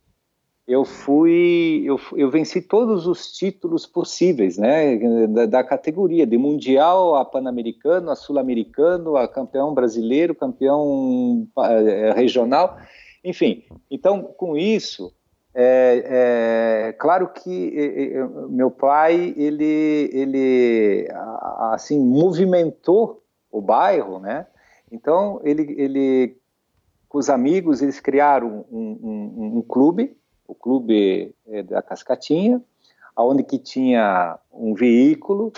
eu 0.67 0.85
fui, 0.85 1.83
eu, 1.85 2.01
eu 2.17 2.31
venci 2.31 2.63
todos 2.63 3.07
os 3.07 3.33
títulos 3.33 3.87
possíveis, 3.87 4.57
né, 4.57 4.97
da, 5.29 5.45
da 5.45 5.65
categoria, 5.65 6.27
de 6.27 6.39
mundial 6.39 7.17
a 7.17 7.25
pan-americano, 7.25 8.11
a 8.11 8.17
sul-americano, 8.17 9.17
a 9.17 9.29
campeão 9.29 9.75
brasileiro, 9.75 10.35
campeão 10.35 11.47
é, 11.59 12.13
regional, 12.13 12.79
enfim. 13.25 13.64
Então, 13.91 14.22
com 14.22 14.57
isso, 14.57 15.12
é, 15.55 16.89
é, 16.89 16.93
claro 16.93 17.29
que 17.29 18.12
meu 18.51 18.70
pai 18.70 19.35
ele 19.37 20.11
ele 20.12 21.09
assim 21.70 21.99
movimentou 21.99 23.22
o 23.51 23.61
bairro, 23.61 24.18
né? 24.18 24.47
Então 24.91 25.41
ele 25.45 25.75
ele 25.81 26.37
com 27.09 27.18
os 27.18 27.31
amigos 27.31 27.83
eles 27.83 28.01
criaram 28.01 28.64
um, 28.70 28.99
um, 29.03 29.59
um 29.59 29.62
clube 29.62 30.16
o 30.47 30.55
clube 30.55 31.35
é, 31.47 31.62
da 31.62 31.83
Cascatinha, 31.83 32.62
aonde 33.16 33.43
que 33.43 33.59
tinha 33.59 34.39
um 34.53 34.75
veículo, 34.75 35.53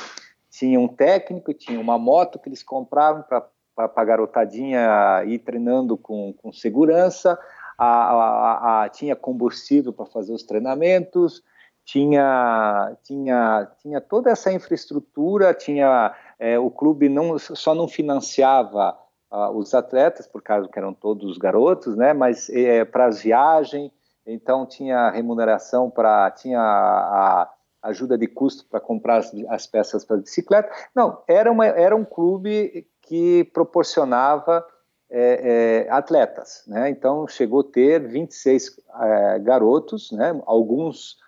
tinha 0.51 0.79
um 0.79 0.89
técnico, 0.89 1.53
tinha 1.53 1.81
uma 1.81 1.99
moto 1.99 2.39
que 2.39 2.49
eles 2.49 2.63
compravam 2.63 3.23
para 3.23 3.51
a 3.77 4.05
garotadinha 4.05 5.25
ir 5.27 5.39
treinando 5.41 5.97
com, 5.97 6.33
com 6.35 6.53
segurança, 6.53 7.39
a, 7.79 7.87
a, 7.87 8.85
a, 8.85 8.89
tinha 8.89 9.15
combustível 9.15 9.93
para 9.93 10.07
fazer 10.07 10.33
os 10.33 10.43
treinamentos, 10.43 11.43
tinha, 11.85 12.97
tinha, 13.05 13.69
tinha 13.81 14.01
toda 14.01 14.31
essa 14.31 14.53
infraestrutura, 14.53 15.55
tinha 15.55 16.15
é, 16.39 16.59
o 16.59 16.71
clube 16.71 17.09
não, 17.09 17.39
só 17.39 17.75
não 17.75 17.87
financiava 17.87 18.99
uh, 19.31 19.57
os 19.57 19.73
atletas, 19.73 20.27
por 20.27 20.43
causa 20.43 20.69
que 20.69 20.79
eram 20.79 20.93
todos 20.93 21.39
garotos, 21.39 21.97
né, 21.97 22.13
mas 22.13 22.51
é, 22.51 22.85
para 22.85 23.07
as 23.07 23.23
viagens, 23.23 23.93
então 24.27 24.67
tinha 24.67 25.11
remuneração 25.11 25.89
para 25.89 26.31
tinha 26.33 26.61
a, 26.61 27.49
ajuda 27.83 28.19
de 28.19 28.27
custo 28.27 28.67
para 28.69 28.81
comprar 28.81 29.19
as, 29.19 29.33
as 29.49 29.67
peças 29.69 30.05
para 30.05 30.17
bicicleta. 30.17 30.69
Não, 30.93 31.23
era, 31.29 31.53
uma, 31.53 31.67
era 31.67 31.95
um 31.95 32.05
clube 32.05 32.85
que 33.03 33.45
proporcionava 33.55 34.67
é, 35.11 35.85
é, 35.87 35.91
atletas, 35.91 36.65
né? 36.67 36.91
Então 36.91 37.27
chegou 37.29 37.61
a 37.61 37.73
ter 37.73 38.01
26 38.01 38.77
é, 39.01 39.39
garotos, 39.39 40.11
né? 40.13 40.41
Alguns, 40.47 41.19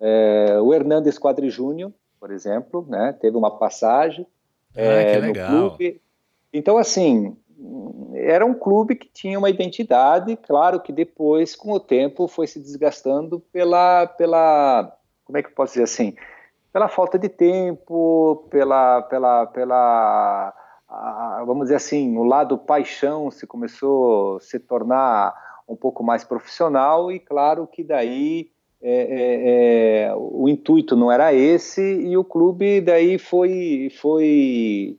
é, 0.00 0.58
o 0.60 0.72
Hernandes 0.72 1.18
Quadri 1.18 1.50
Júnior, 1.50 1.92
por 2.18 2.30
exemplo, 2.30 2.86
né? 2.88 3.14
Teve 3.20 3.36
uma 3.36 3.50
passagem 3.58 4.26
ah, 4.74 4.80
é, 4.80 5.20
no 5.20 5.26
legal. 5.26 5.48
clube. 5.48 6.00
Então 6.52 6.78
assim, 6.78 7.36
era 8.14 8.44
um 8.44 8.54
clube 8.54 8.96
que 8.96 9.08
tinha 9.08 9.38
uma 9.38 9.50
identidade, 9.50 10.36
claro 10.36 10.80
que 10.80 10.92
depois, 10.92 11.54
com 11.54 11.72
o 11.72 11.80
tempo, 11.80 12.28
foi 12.28 12.46
se 12.46 12.58
desgastando 12.58 13.40
pela, 13.52 14.06
pela 14.06 14.96
como 15.24 15.38
é 15.38 15.42
que 15.42 15.48
eu 15.48 15.54
posso 15.54 15.74
dizer 15.74 15.84
assim, 15.84 16.14
pela 16.72 16.88
falta 16.88 17.18
de 17.18 17.28
tempo, 17.28 18.46
pela, 18.50 19.02
pela, 19.02 19.46
pela 19.46 20.54
vamos 21.46 21.64
dizer 21.64 21.76
assim, 21.76 22.16
o 22.16 22.24
lado 22.24 22.56
paixão 22.56 23.30
se 23.30 23.46
começou 23.46 24.36
a 24.36 24.40
se 24.40 24.58
tornar 24.58 25.34
um 25.68 25.74
pouco 25.74 26.02
mais 26.02 26.24
profissional 26.24 27.10
e 27.10 27.18
claro 27.18 27.66
que 27.66 27.82
daí 27.82 28.50
é, 28.80 28.92
é, 28.92 30.06
é, 30.08 30.14
o 30.14 30.48
intuito 30.48 30.94
não 30.94 31.10
era 31.10 31.32
esse 31.32 31.82
e 31.82 32.16
o 32.16 32.22
clube 32.22 32.80
daí 32.80 33.18
foi 33.18 33.90
foi 34.00 34.96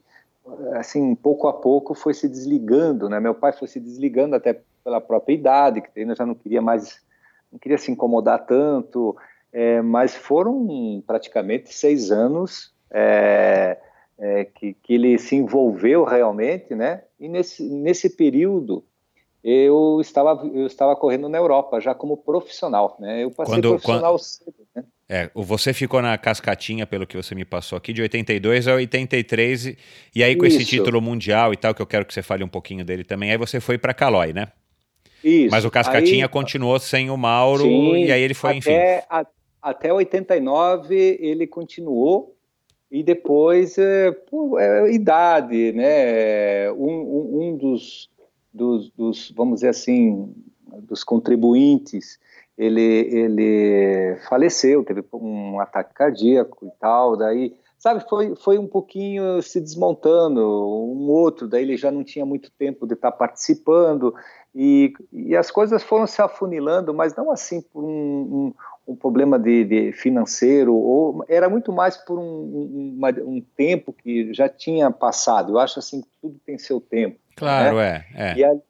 assim, 0.74 1.14
pouco 1.16 1.48
a 1.48 1.54
pouco 1.54 1.94
foi 1.94 2.14
se 2.14 2.28
desligando, 2.28 3.10
né? 3.10 3.20
Meu 3.20 3.36
pai 3.36 3.52
foi 3.52 3.68
se 3.68 3.80
desligando 3.80 4.36
até 4.36 4.62
pela 4.84 5.02
própria 5.02 5.34
idade, 5.34 5.82
que 5.82 5.90
ele 5.96 6.16
já 6.16 6.26
não 6.26 6.34
queria 6.36 6.62
mais, 6.62 7.02
não 7.52 7.60
queria 7.60 7.78
se 7.78 7.92
incomodar 7.92 8.46
tanto, 8.46 9.16
é, 9.52 9.82
mas 9.82 10.16
foram 10.16 11.04
praticamente 11.06 11.74
seis 11.74 12.12
anos 12.12 12.74
é, 12.90 13.78
é, 14.20 14.45
que, 14.45 14.74
que 14.74 14.93
ele 14.93 15.18
se 15.18 15.36
envolveu 15.36 16.03
realmente, 16.03 16.74
né? 16.74 17.03
E 17.20 17.28
nesse, 17.28 17.63
nesse 17.63 18.09
período 18.09 18.84
eu 19.43 19.99
estava 20.01 20.45
eu 20.53 20.65
estava 20.65 20.95
correndo 20.95 21.30
na 21.30 21.38
Europa 21.38 21.80
já 21.80 21.93
como 21.93 22.18
profissional, 22.18 22.97
né? 22.99 23.24
Eu 23.24 23.32
passei 23.32 23.55
quando, 23.55 23.70
profissional 23.70 24.13
quando... 24.13 24.20
cedo, 24.20 24.68
né? 24.76 24.84
É, 25.09 25.32
você 25.34 25.74
ficou 25.74 26.01
na 26.01 26.18
cascatinha, 26.18 26.86
pelo 26.86 27.07
que 27.07 27.15
você 27.15 27.34
me 27.34 27.45
passou 27.45 27.78
aqui, 27.78 27.93
de 27.93 28.01
82 28.01 28.68
a 28.68 28.74
83, 28.74 29.78
e 30.13 30.22
aí 30.22 30.36
com 30.36 30.45
Isso. 30.45 30.57
esse 30.57 30.65
título 30.65 31.01
mundial 31.01 31.53
e 31.53 31.57
tal, 31.57 31.74
que 31.74 31.82
eu 31.82 31.88
quero 31.88 32.05
que 32.05 32.13
você 32.13 32.22
fale 32.22 32.43
um 32.43 32.47
pouquinho 32.49 32.84
dele 32.84 33.05
também, 33.05 33.32
aí 33.32 33.38
você 33.38 33.61
foi 33.61 33.78
para 33.78 33.93
Calói, 33.93 34.34
né? 34.34 34.49
Isso. 35.24 35.49
Mas 35.49 35.63
o 35.63 35.72
Cascatinha 35.72 36.26
aí, 36.26 36.30
continuou 36.30 36.78
sem 36.78 37.09
o 37.09 37.15
Mauro, 37.15 37.63
sim, 37.63 38.03
e 38.03 38.11
aí 38.11 38.22
ele 38.22 38.34
foi, 38.34 38.57
até, 38.57 38.57
enfim. 38.57 39.05
A, 39.09 39.26
até 39.61 39.93
89 39.93 41.18
ele 41.22 41.47
continuou, 41.47 42.37
e 42.92 43.04
depois, 43.04 43.78
é, 43.78 44.12
por, 44.12 44.60
é, 44.60 44.92
idade, 44.92 45.74
né? 45.74 46.72
Um, 46.72 46.90
um, 46.90 47.42
um 47.42 47.58
dos, 47.58 48.10
dos, 48.54 48.90
dos, 48.92 49.32
vamos 49.36 49.56
dizer 49.56 49.70
assim, 49.70 50.34
dos 50.84 51.04
contribuintes 51.04 52.20
ele, 52.58 52.82
ele 52.82 54.18
faleceu, 54.28 54.84
teve 54.84 55.04
um 55.14 55.60
ataque 55.60 55.94
cardíaco 55.94 56.66
e 56.66 56.72
tal, 56.80 57.16
daí, 57.16 57.56
sabe, 57.78 58.04
foi, 58.10 58.36
foi 58.36 58.58
um 58.58 58.68
pouquinho 58.68 59.42
se 59.44 59.62
desmontando, 59.62 60.42
um 60.42 61.08
outro, 61.08 61.48
daí 61.48 61.62
ele 61.62 61.78
já 61.78 61.92
não 61.92 62.04
tinha 62.04 62.26
muito 62.26 62.50
tempo 62.58 62.88
de 62.88 62.96
estar 62.96 63.12
participando, 63.12 64.14
e, 64.56 64.92
e 65.14 65.36
as 65.36 65.52
coisas 65.52 65.84
foram 65.84 66.08
se 66.08 66.20
afunilando, 66.20 66.94
mas 66.94 67.16
não 67.16 67.30
assim 67.30 67.62
por 67.62 67.84
um, 67.84 68.54
um, 68.88 68.94
um 68.94 68.96
problema 68.96 69.38
de, 69.38 69.64
de, 69.64 69.92
financeiro, 69.92 70.74
ou 70.74 71.26
era 71.28 71.50
muito 71.50 71.72
mais 71.72 71.98
por 71.98 72.20
um, 72.20 72.96
uma, 72.98 73.10
um, 73.10 73.42
tempo 73.56 73.94
que 73.94 74.34
já 74.34 74.48
tinha 74.48 74.90
passado, 74.92 75.54
eu 75.54 75.60
acho 75.60 75.80
assim 75.80 76.02
que 76.02 76.08
tudo 76.22 76.40
tem 76.46 76.58
seu 76.58 76.80
tempo. 76.80 77.20
Claro, 77.36 77.78
né? 77.78 78.06
é. 78.14 78.32
é. 78.32 78.38
E, 78.38 78.44
ali, 78.44 78.62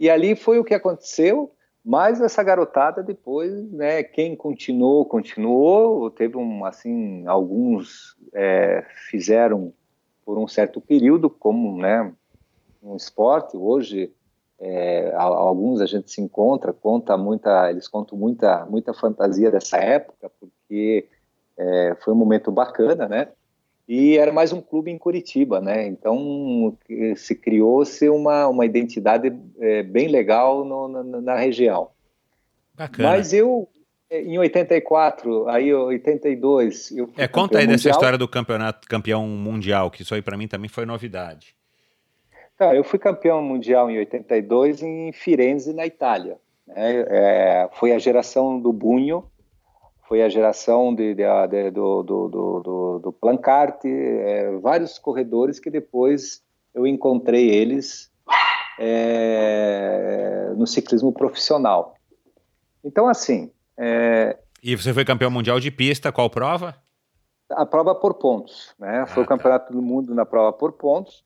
e 0.00 0.10
ali 0.10 0.36
foi 0.36 0.58
o 0.58 0.64
que 0.64 0.74
aconteceu, 0.74 1.52
mas 1.84 2.20
essa 2.20 2.42
garotada 2.42 3.02
depois, 3.02 3.52
né, 3.72 4.02
quem 4.02 4.36
continuou, 4.36 5.04
continuou, 5.04 6.10
teve 6.10 6.36
um, 6.36 6.64
assim, 6.64 7.26
alguns 7.26 8.16
é, 8.32 8.84
fizeram 9.10 9.72
por 10.24 10.38
um 10.38 10.46
certo 10.46 10.80
período, 10.80 11.28
como, 11.28 11.76
né, 11.76 12.12
um 12.82 12.96
esporte, 12.96 13.56
hoje 13.56 14.12
é, 14.62 15.12
alguns 15.16 15.80
a 15.80 15.86
gente 15.86 16.10
se 16.10 16.20
encontra, 16.20 16.72
conta 16.72 17.16
muita, 17.16 17.68
eles 17.68 17.88
contam 17.88 18.16
muita, 18.16 18.64
muita 18.66 18.94
fantasia 18.94 19.50
dessa 19.50 19.76
época, 19.76 20.30
porque 20.38 21.08
é, 21.58 21.96
foi 22.00 22.14
um 22.14 22.16
momento 22.16 22.52
bacana, 22.52 23.08
né, 23.08 23.28
e 23.88 24.16
era 24.16 24.32
mais 24.32 24.52
um 24.52 24.60
clube 24.60 24.90
em 24.90 24.96
Curitiba, 24.96 25.60
né? 25.60 25.86
Então 25.86 26.78
se 27.16 27.34
criou-se 27.34 28.08
uma, 28.08 28.46
uma 28.46 28.64
identidade 28.64 29.36
é, 29.58 29.82
bem 29.82 30.08
legal 30.08 30.64
no, 30.64 30.88
na, 30.88 31.20
na, 31.20 31.36
região. 31.36 31.88
Bacana. 32.74 33.08
Mas 33.10 33.32
eu 33.32 33.68
em 34.10 34.38
84, 34.38 35.48
aí 35.48 35.74
82, 35.74 36.92
eu 36.92 37.10
É, 37.16 37.26
conta 37.26 37.58
aí 37.58 37.64
mundial. 37.64 37.76
dessa 37.76 37.90
história 37.90 38.16
do 38.16 38.28
campeonato 38.28 38.86
campeão 38.86 39.26
mundial, 39.26 39.90
que 39.90 40.02
isso 40.02 40.14
aí 40.14 40.22
para 40.22 40.36
mim 40.36 40.46
também 40.46 40.68
foi 40.68 40.86
novidade. 40.86 41.54
Tá, 42.62 42.76
eu 42.76 42.84
fui 42.84 42.96
campeão 42.96 43.42
mundial 43.42 43.90
em 43.90 43.98
82 43.98 44.82
em 44.82 45.12
Firenze, 45.12 45.72
na 45.72 45.84
Itália. 45.84 46.38
Né? 46.64 47.04
É, 47.08 47.68
foi 47.72 47.92
a 47.92 47.98
geração 47.98 48.60
do 48.60 48.72
Bunho, 48.72 49.24
foi 50.06 50.22
a 50.22 50.28
geração 50.28 50.94
de, 50.94 51.12
de, 51.12 51.24
de, 51.48 51.70
do, 51.72 52.04
do, 52.04 52.28
do, 52.28 52.98
do 53.00 53.12
Plancarte, 53.12 53.88
é, 53.88 54.56
vários 54.58 54.96
corredores 54.96 55.58
que 55.58 55.70
depois 55.70 56.40
eu 56.72 56.86
encontrei 56.86 57.50
eles 57.50 58.12
é, 58.78 60.52
no 60.56 60.64
ciclismo 60.64 61.12
profissional. 61.12 61.96
Então, 62.84 63.08
assim. 63.08 63.50
É, 63.76 64.38
e 64.62 64.76
você 64.76 64.94
foi 64.94 65.04
campeão 65.04 65.32
mundial 65.32 65.58
de 65.58 65.72
pista, 65.72 66.12
qual 66.12 66.30
prova? 66.30 66.76
A 67.50 67.66
prova 67.66 67.92
por 67.92 68.14
pontos, 68.14 68.72
né? 68.78 69.00
Ah, 69.00 69.06
foi 69.06 69.24
o 69.24 69.26
tá. 69.26 69.34
campeonato 69.34 69.72
do 69.72 69.82
mundo 69.82 70.14
na 70.14 70.24
prova 70.24 70.52
por 70.52 70.74
pontos. 70.74 71.24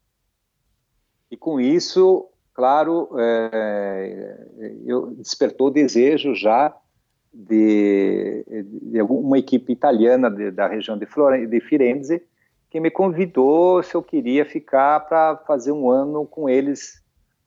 E 1.31 1.37
com 1.37 1.61
isso, 1.61 2.29
claro, 2.55 3.11
é, 3.19 4.47
eu 4.85 5.15
despertou 5.15 5.69
o 5.69 5.71
desejo 5.71 6.35
já 6.35 6.75
de, 7.33 8.45
de 8.65 9.03
uma 9.03 9.39
equipe 9.39 9.73
italiana 9.73 10.31
de, 10.31 10.51
da 10.51 10.67
região 10.67 10.97
de, 10.97 11.07
Flore, 11.07 11.47
de 11.47 11.61
Firenze 11.61 12.23
que 12.71 12.81
me 12.81 12.91
convidou 12.91 13.83
se 13.83 13.95
eu 13.95 14.03
queria 14.03 14.45
ficar 14.45 15.01
para 15.01 15.37
fazer 15.47 15.73
um 15.73 15.91
ano 15.91 16.27
com 16.27 16.49
eles, 16.49 17.03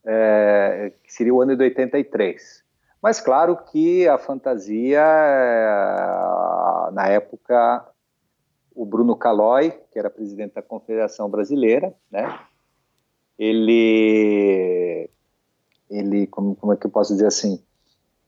é, 0.06 0.94
que 1.04 1.14
seria 1.14 1.34
o 1.34 1.42
ano 1.42 1.56
de 1.56 1.64
83. 1.64 2.64
Mas 3.02 3.22
claro 3.22 3.56
que 3.56 4.08
a 4.08 4.18
fantasia, 4.18 5.02
eh, 5.02 6.92
na 6.92 7.08
época, 7.08 7.86
o 8.76 8.86
Bruno 8.86 9.16
Calói, 9.16 9.72
que 9.92 9.98
era 9.98 10.10
presidente 10.10 10.56
da 10.56 10.62
Confederação 10.62 11.30
Brasileira, 11.30 11.94
né? 12.12 12.40
Ele, 13.40 15.10
ele, 15.90 16.28
como, 16.28 16.56
como 16.56 16.74
é 16.74 16.78
que 16.78 16.86
eu 16.86 16.92
posso 16.92 17.14
dizer 17.14 17.28
assim? 17.28 17.64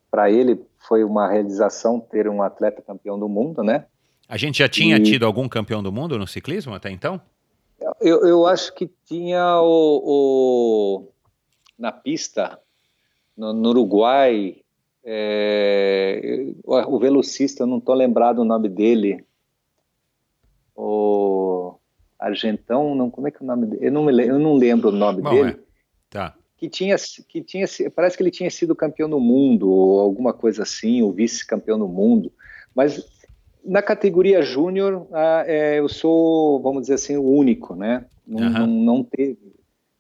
Para 0.10 0.32
ele 0.32 0.66
foi 0.88 1.04
uma 1.04 1.30
realização 1.30 2.00
ter 2.00 2.30
um 2.30 2.42
atleta 2.42 2.82
campeão 2.82 3.20
do 3.20 3.28
mundo, 3.28 3.62
né? 3.62 3.86
A 4.28 4.38
gente 4.38 4.60
já 4.60 4.70
tinha 4.70 4.96
e... 4.96 5.04
tido 5.04 5.26
algum 5.26 5.50
campeão 5.50 5.84
do 5.84 5.92
mundo 5.92 6.18
no 6.18 6.26
ciclismo 6.26 6.74
até 6.74 6.90
então? 6.90 7.22
Eu, 8.00 8.26
eu 8.26 8.48
acho 8.48 8.74
que 8.74 8.90
tinha 9.06 9.60
o, 9.62 10.02
o 10.06 11.08
na 11.78 11.92
pista 11.92 12.58
no, 13.36 13.52
no 13.52 13.70
Uruguai 13.70 14.62
é, 15.04 16.54
o 16.64 17.00
velocista, 17.00 17.66
não 17.66 17.80
estou 17.80 17.96
lembrado 17.96 18.40
o 18.40 18.46
nome 18.46 18.70
dele, 18.70 19.26
o 20.76 21.51
Argentão, 22.22 22.94
não, 22.94 23.10
como 23.10 23.28
é 23.28 23.32
que 23.32 23.38
é 23.38 23.44
o 23.44 23.48
nome 23.48 23.66
dele? 23.66 23.88
Eu 23.88 23.92
não, 23.92 24.04
me, 24.06 24.26
eu 24.26 24.38
não 24.38 24.54
lembro 24.56 24.90
o 24.90 24.92
nome 24.92 25.22
Bom, 25.22 25.32
dele. 25.32 25.50
É. 25.52 25.60
Tá. 26.10 26.36
Que 26.56 26.70
tinha, 26.70 26.96
que 27.28 27.42
tinha, 27.42 27.66
parece 27.96 28.16
que 28.16 28.22
ele 28.22 28.30
tinha 28.30 28.52
sido 28.52 28.76
campeão 28.76 29.10
do 29.10 29.20
mundo, 29.20 29.70
ou 29.72 30.00
alguma 30.00 30.32
coisa 30.32 30.62
assim, 30.62 31.02
ou 31.02 31.12
vice-campeão 31.12 31.80
do 31.80 31.88
mundo. 31.88 32.32
Mas 32.76 33.04
na 33.66 33.82
categoria 33.82 34.44
júnior, 34.44 35.08
ah, 35.12 35.44
é, 35.48 35.80
eu 35.80 35.90
sou, 35.90 36.62
vamos 36.62 36.84
dizer 36.84 36.94
assim, 36.94 37.18
o 37.18 37.24
único, 37.24 37.76
né? 37.76 38.06
Não, 38.26 38.40
uhum. 38.40 38.52
não, 38.52 38.68
não, 38.68 39.04
teve, 39.04 39.38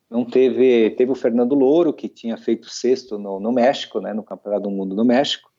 não 0.09 0.25
teve, 0.25 0.91
teve 0.91 1.11
o 1.11 1.15
Fernando 1.15 1.55
Louro, 1.55 1.91
que 1.91 2.07
tinha 2.07 2.37
feito 2.37 2.69
sexto 2.69 3.17
no, 3.17 3.39
no 3.39 3.51
México, 3.51 3.99
né, 3.99 4.13
no 4.13 4.23
Campeonato 4.23 4.63
do 4.63 4.71
Mundo 4.71 4.95
no 4.95 5.03
México, 5.03 5.51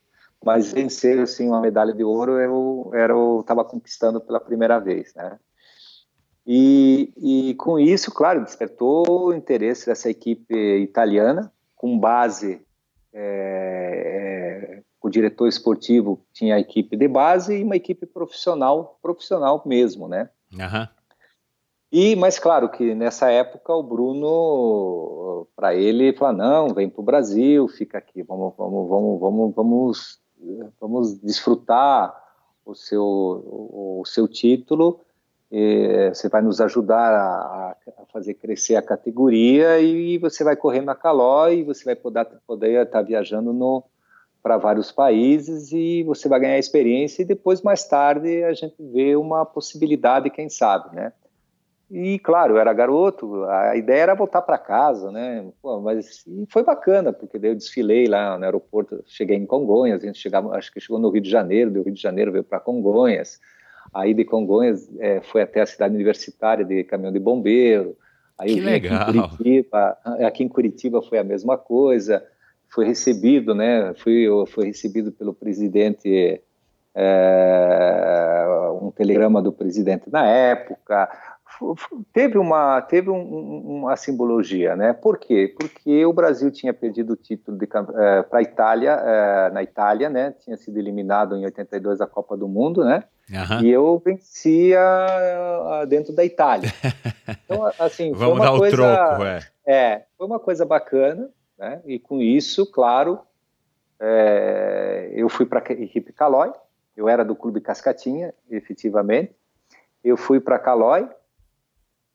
mas 0.45 0.73
vencer 0.73 1.19
assim 1.19 1.49
uma 1.49 1.61
medalha 1.61 1.93
de 1.93 2.03
ouro 2.03 2.39
eu 2.39 2.91
era 2.95 3.15
estava 3.41 3.65
conquistando 3.65 4.21
pela 4.21 4.41
primeira 4.41 4.79
vez, 4.79 5.15
né? 5.15 5.39
E, 6.47 7.13
e 7.17 7.55
com 7.55 7.79
isso, 7.79 8.13
claro, 8.13 8.43
despertou 8.43 9.05
o 9.09 9.35
interesse 9.35 9.87
dessa 9.87 10.11
equipe 10.11 10.55
italiana, 10.79 11.53
com 11.77 11.99
base 11.99 12.61
é, 13.13 14.79
é, 14.79 14.83
o 15.03 15.11
diretor 15.11 15.49
esportivo 15.49 16.25
tinha 16.33 16.57
a 16.57 16.61
equipe 16.61 16.97
de 16.97 17.09
base 17.09 17.57
e 17.57 17.63
uma 17.65 17.77
equipe 17.77 18.07
profissional, 18.07 18.99
profissional 19.03 19.63
mesmo, 19.67 20.09
né? 20.09 20.31
Uhum. 20.53 20.89
E, 21.93 22.17
mas 22.17 22.39
claro 22.39 22.71
que 22.71 22.95
nessa 22.95 23.31
época 23.31 23.75
o 23.75 23.83
Bruno, 23.83 25.47
para 25.55 25.75
ele, 25.75 26.15
falou: 26.15 26.35
não, 26.35 26.69
vem 26.69 26.89
para 26.89 27.03
o 27.03 27.05
Brasil, 27.05 27.69
fica 27.69 27.99
aqui, 27.99 28.23
vamos, 28.23 28.55
vamos, 28.57 28.89
vamos, 28.89 29.21
vamos, 29.21 29.55
vamos, 29.55 30.21
vamos 30.81 31.21
desfrutar 31.21 32.17
o 32.65 32.75
seu, 32.75 33.05
o, 33.05 34.03
seu 34.07 34.27
título. 34.27 35.01
Você 36.15 36.31
vai 36.31 36.41
nos 36.41 36.61
ajudar 36.63 37.13
a, 37.13 37.77
a, 37.99 38.07
fazer 38.11 38.35
crescer 38.35 38.77
a 38.77 38.83
categoria 38.83 39.79
e 39.81 40.17
você 40.17 40.43
vai 40.43 40.57
correr 40.57 40.81
na 40.81 40.95
Caló 40.95 41.49
e 41.49 41.63
você 41.63 41.85
vai 41.85 41.95
poder, 41.95 42.27
poder 42.47 42.87
estar 42.87 43.01
tá 43.01 43.03
viajando 43.03 43.53
no, 43.53 43.85
para 44.43 44.57
vários 44.57 44.91
países 44.91 45.71
e 45.71 46.03
você 46.05 46.27
vai 46.27 46.41
ganhar 46.41 46.59
experiência 46.59 47.23
e 47.23 47.27
depois 47.27 47.61
mais 47.61 47.85
tarde 47.85 48.43
a 48.45 48.55
gente 48.55 48.77
vê 48.79 49.15
uma 49.15 49.45
possibilidade, 49.45 50.31
quem 50.31 50.49
sabe, 50.49 50.97
né? 50.97 51.13
E, 51.95 52.19
claro, 52.21 52.55
eu 52.55 52.59
era 52.59 52.73
garoto, 52.73 53.45
a 53.45 53.77
ideia 53.77 54.05
era 54.05 54.15
voltar 54.15 54.41
para 54.41 54.57
casa, 54.57 55.13
né? 55.13 55.47
Pô, 55.61 55.79
mas 55.79 56.25
foi 56.49 56.63
bacana, 56.63 57.13
porque 57.13 57.39
daí 57.39 57.51
eu 57.51 57.55
desfilei 57.55 58.07
lá 58.07 58.39
no 58.39 58.45
aeroporto, 58.47 59.05
cheguei 59.07 59.37
em 59.37 59.45
Congonhas, 59.45 60.03
a 60.03 60.07
gente 60.07 60.19
chegava, 60.19 60.57
acho 60.57 60.73
que 60.73 60.81
chegou 60.81 60.99
no 60.99 61.11
Rio 61.11 61.21
de 61.21 61.29
Janeiro, 61.29 61.71
do 61.71 61.83
Rio 61.83 61.93
de 61.93 62.01
Janeiro 62.01 62.33
veio 62.33 62.43
para 62.43 62.59
Congonhas, 62.59 63.39
aí 63.93 64.15
de 64.15 64.25
Congonhas 64.25 64.89
é, 64.99 65.21
foi 65.21 65.43
até 65.43 65.61
a 65.61 65.67
cidade 65.67 65.95
universitária 65.95 66.65
de 66.65 66.83
caminhão 66.85 67.13
de 67.13 67.19
bombeiro, 67.19 67.97
aí 68.39 68.55
que 68.55 68.61
legal. 68.61 69.03
Aqui 69.03 69.19
em, 69.19 69.29
Curitiba, 69.29 69.99
aqui 70.27 70.45
em 70.45 70.49
Curitiba 70.49 71.03
foi 71.03 71.19
a 71.19 71.25
mesma 71.25 71.59
coisa, 71.59 72.25
foi 72.69 72.87
recebido, 72.87 73.55
né? 73.55 73.93
Fui, 73.97 74.27
fui 74.47 74.67
recebido 74.67 75.13
pelo 75.13 75.35
presidente, 75.35 76.41
é, 76.95 78.45
um 78.81 78.91
telegrama 78.91 79.43
do 79.43 79.53
presidente 79.53 80.11
na 80.11 80.27
época, 80.27 81.11
teve 82.13 82.39
uma 82.39 82.81
teve 82.83 83.11
um, 83.11 83.81
uma 83.81 83.97
simbologia, 83.97 84.77
né? 84.77 84.93
Por 84.93 85.19
quê? 85.19 85.55
Porque 85.59 86.05
o 86.05 86.13
Brasil 86.13 86.51
tinha 86.51 86.73
perdido 86.73 87.13
o 87.13 87.17
título 87.17 87.59
é, 87.97 88.23
para 88.23 88.39
a 88.39 88.43
Itália 88.43 88.91
é, 88.93 89.51
na 89.51 89.63
Itália, 89.63 90.11
né? 90.11 90.35
Tinha 90.41 90.57
sido 90.57 90.79
eliminado 90.79 91.37
em 91.37 91.45
82 91.45 91.99
da 91.99 92.07
Copa 92.07 92.37
do 92.37 92.49
Mundo, 92.49 92.85
né? 92.85 93.05
Uhum. 93.31 93.65
E 93.65 93.71
eu 93.71 94.03
vencia 94.05 94.81
uh, 94.81 95.87
dentro 95.87 96.13
da 96.15 96.25
Itália. 96.25 96.71
Então, 97.45 97.71
assim, 97.79 98.13
vamos 98.13 98.41
dar 98.41 98.51
coisa, 98.57 98.75
o 98.75 98.79
troco, 98.79 99.25
é. 99.25 99.41
É, 99.65 100.03
foi 100.17 100.27
uma 100.27 100.41
coisa 100.41 100.65
bacana, 100.65 101.29
né? 101.59 101.81
E 101.87 101.99
com 101.99 102.21
isso, 102.21 102.71
claro, 102.71 103.21
é, 104.01 105.11
eu 105.15 105.29
fui 105.29 105.47
para 105.47 105.61
a 105.61 105.73
equipe 105.73 106.13
Calói. 106.13 106.53
Eu 106.97 107.09
era 107.09 107.25
do 107.25 107.37
Clube 107.37 107.61
Cascatinha, 107.61 108.35
efetivamente. 108.51 109.35
Eu 110.03 110.17
fui 110.17 110.41
para 110.41 110.59
Calói 110.59 111.09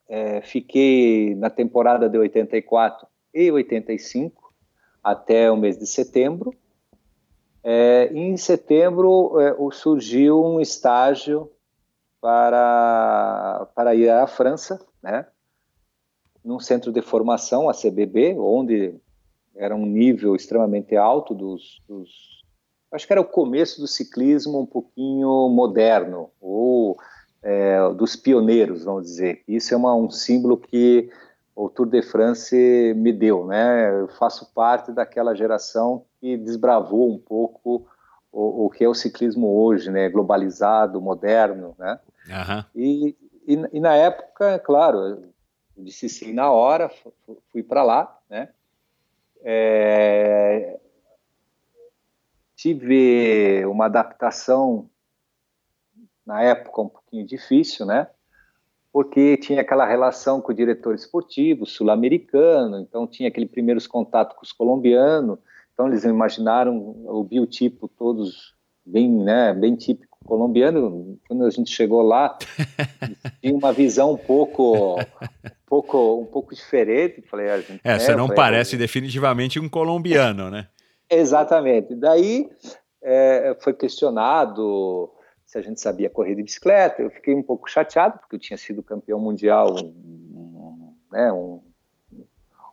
é, 0.09 0.41
fiquei 0.41 1.35
na 1.35 1.49
temporada 1.49 2.09
de 2.09 2.17
84 2.17 3.07
e 3.33 3.51
85 3.51 4.53
até 5.03 5.51
o 5.51 5.57
mês 5.57 5.77
de 5.77 5.85
setembro. 5.85 6.53
É, 7.63 8.09
em 8.13 8.37
setembro 8.37 9.39
é, 9.39 9.55
surgiu 9.71 10.43
um 10.43 10.61
estágio 10.61 11.51
para, 12.21 13.67
para 13.75 13.95
ir 13.95 14.09
à 14.09 14.25
França, 14.25 14.79
né? 15.01 15.27
num 16.43 16.59
centro 16.59 16.91
de 16.93 17.01
formação, 17.01 17.69
a 17.69 17.73
CBB, 17.73 18.37
onde 18.39 18.95
era 19.55 19.75
um 19.75 19.85
nível 19.85 20.35
extremamente 20.35 20.95
alto 20.95 21.35
dos, 21.35 21.81
dos 21.87 22.37
acho 22.91 23.05
que 23.05 23.11
era 23.11 23.21
o 23.21 23.25
começo 23.25 23.81
do 23.81 23.87
ciclismo 23.87 24.61
um 24.61 24.65
pouquinho 24.65 25.49
moderno, 25.49 26.31
ou 26.39 26.97
é, 27.41 27.77
dos 27.93 28.15
pioneiros, 28.15 28.83
vamos 28.83 29.03
dizer. 29.03 29.43
Isso 29.47 29.73
é 29.73 29.77
uma, 29.77 29.95
um 29.95 30.09
símbolo 30.09 30.57
que 30.57 31.09
o 31.55 31.69
Tour 31.69 31.87
de 31.87 32.01
France 32.01 32.93
me 32.95 33.11
deu, 33.11 33.45
né? 33.45 34.01
Eu 34.01 34.07
faço 34.09 34.51
parte 34.53 34.91
daquela 34.91 35.33
geração 35.33 36.05
que 36.19 36.37
desbravou 36.37 37.11
um 37.11 37.17
pouco 37.17 37.87
o, 38.31 38.65
o 38.65 38.69
que 38.69 38.83
é 38.83 38.87
o 38.87 38.93
ciclismo 38.93 39.47
hoje, 39.47 39.89
né? 39.89 40.09
Globalizado, 40.09 41.01
moderno, 41.01 41.75
né? 41.79 41.99
Uhum. 42.27 42.63
E, 42.75 43.15
e, 43.47 43.67
e, 43.73 43.79
na 43.79 43.95
época, 43.95 44.59
claro, 44.59 44.99
eu 44.99 45.23
disse 45.77 46.07
sim 46.09 46.33
na 46.33 46.51
hora, 46.51 46.91
fui 47.51 47.63
para 47.63 47.81
lá, 47.81 48.19
né? 48.29 48.49
É, 49.43 50.79
tive 52.55 53.65
uma 53.65 53.85
adaptação 53.85 54.89
na 56.27 56.43
época 56.43 56.81
um 56.81 56.89
pouquinho 56.89 57.25
difícil, 57.25 57.85
né? 57.85 58.07
Porque 58.91 59.37
tinha 59.37 59.61
aquela 59.61 59.85
relação 59.85 60.41
com 60.41 60.51
o 60.51 60.55
diretor 60.55 60.93
esportivo 60.93 61.65
sul-americano, 61.65 62.79
então 62.79 63.07
tinha 63.07 63.29
aquele 63.29 63.45
primeiros 63.45 63.87
contato 63.87 64.35
com 64.35 64.43
os 64.43 64.51
colombianos, 64.51 65.39
então 65.73 65.87
eles 65.87 66.03
imaginaram 66.03 66.75
o 67.05 67.23
biotipo 67.23 67.87
todos 67.87 68.53
bem, 68.85 69.09
né, 69.09 69.53
bem 69.53 69.75
típico 69.75 70.17
colombiano. 70.25 71.17
Quando 71.27 71.45
a 71.45 71.49
gente 71.49 71.71
chegou 71.71 72.01
lá, 72.01 72.37
tinha 73.41 73.55
uma 73.55 73.71
visão 73.71 74.13
um 74.13 74.17
pouco, 74.17 74.99
um 74.99 75.05
pouco, 75.65 76.21
um 76.21 76.25
pouco 76.25 76.55
diferente. 76.55 77.21
Falei, 77.29 77.49
a 77.49 77.59
gente, 77.59 77.81
é, 77.83 77.93
né, 77.93 77.99
você 77.99 78.15
não 78.15 78.27
falei, 78.27 78.35
parece 78.35 78.77
definitivamente 78.77 79.59
um 79.59 79.69
colombiano, 79.69 80.49
né? 80.49 80.67
Exatamente. 81.09 81.95
Daí 81.95 82.49
é, 83.01 83.55
foi 83.61 83.73
questionado 83.73 85.11
se 85.47 85.57
a 85.57 85.61
gente 85.61 85.79
sabia 85.79 86.09
correr 86.09 86.35
de 86.35 86.43
bicicleta. 86.43 87.01
Eu 87.01 87.09
fiquei 87.09 87.33
um 87.33 87.41
pouco 87.41 87.71
chateado, 87.71 88.19
porque 88.19 88.35
eu 88.35 88.39
tinha 88.39 88.57
sido 88.57 88.83
campeão 88.83 89.17
mundial 89.17 89.73
um, 89.73 90.93
né, 91.09 91.31
um, 91.31 91.61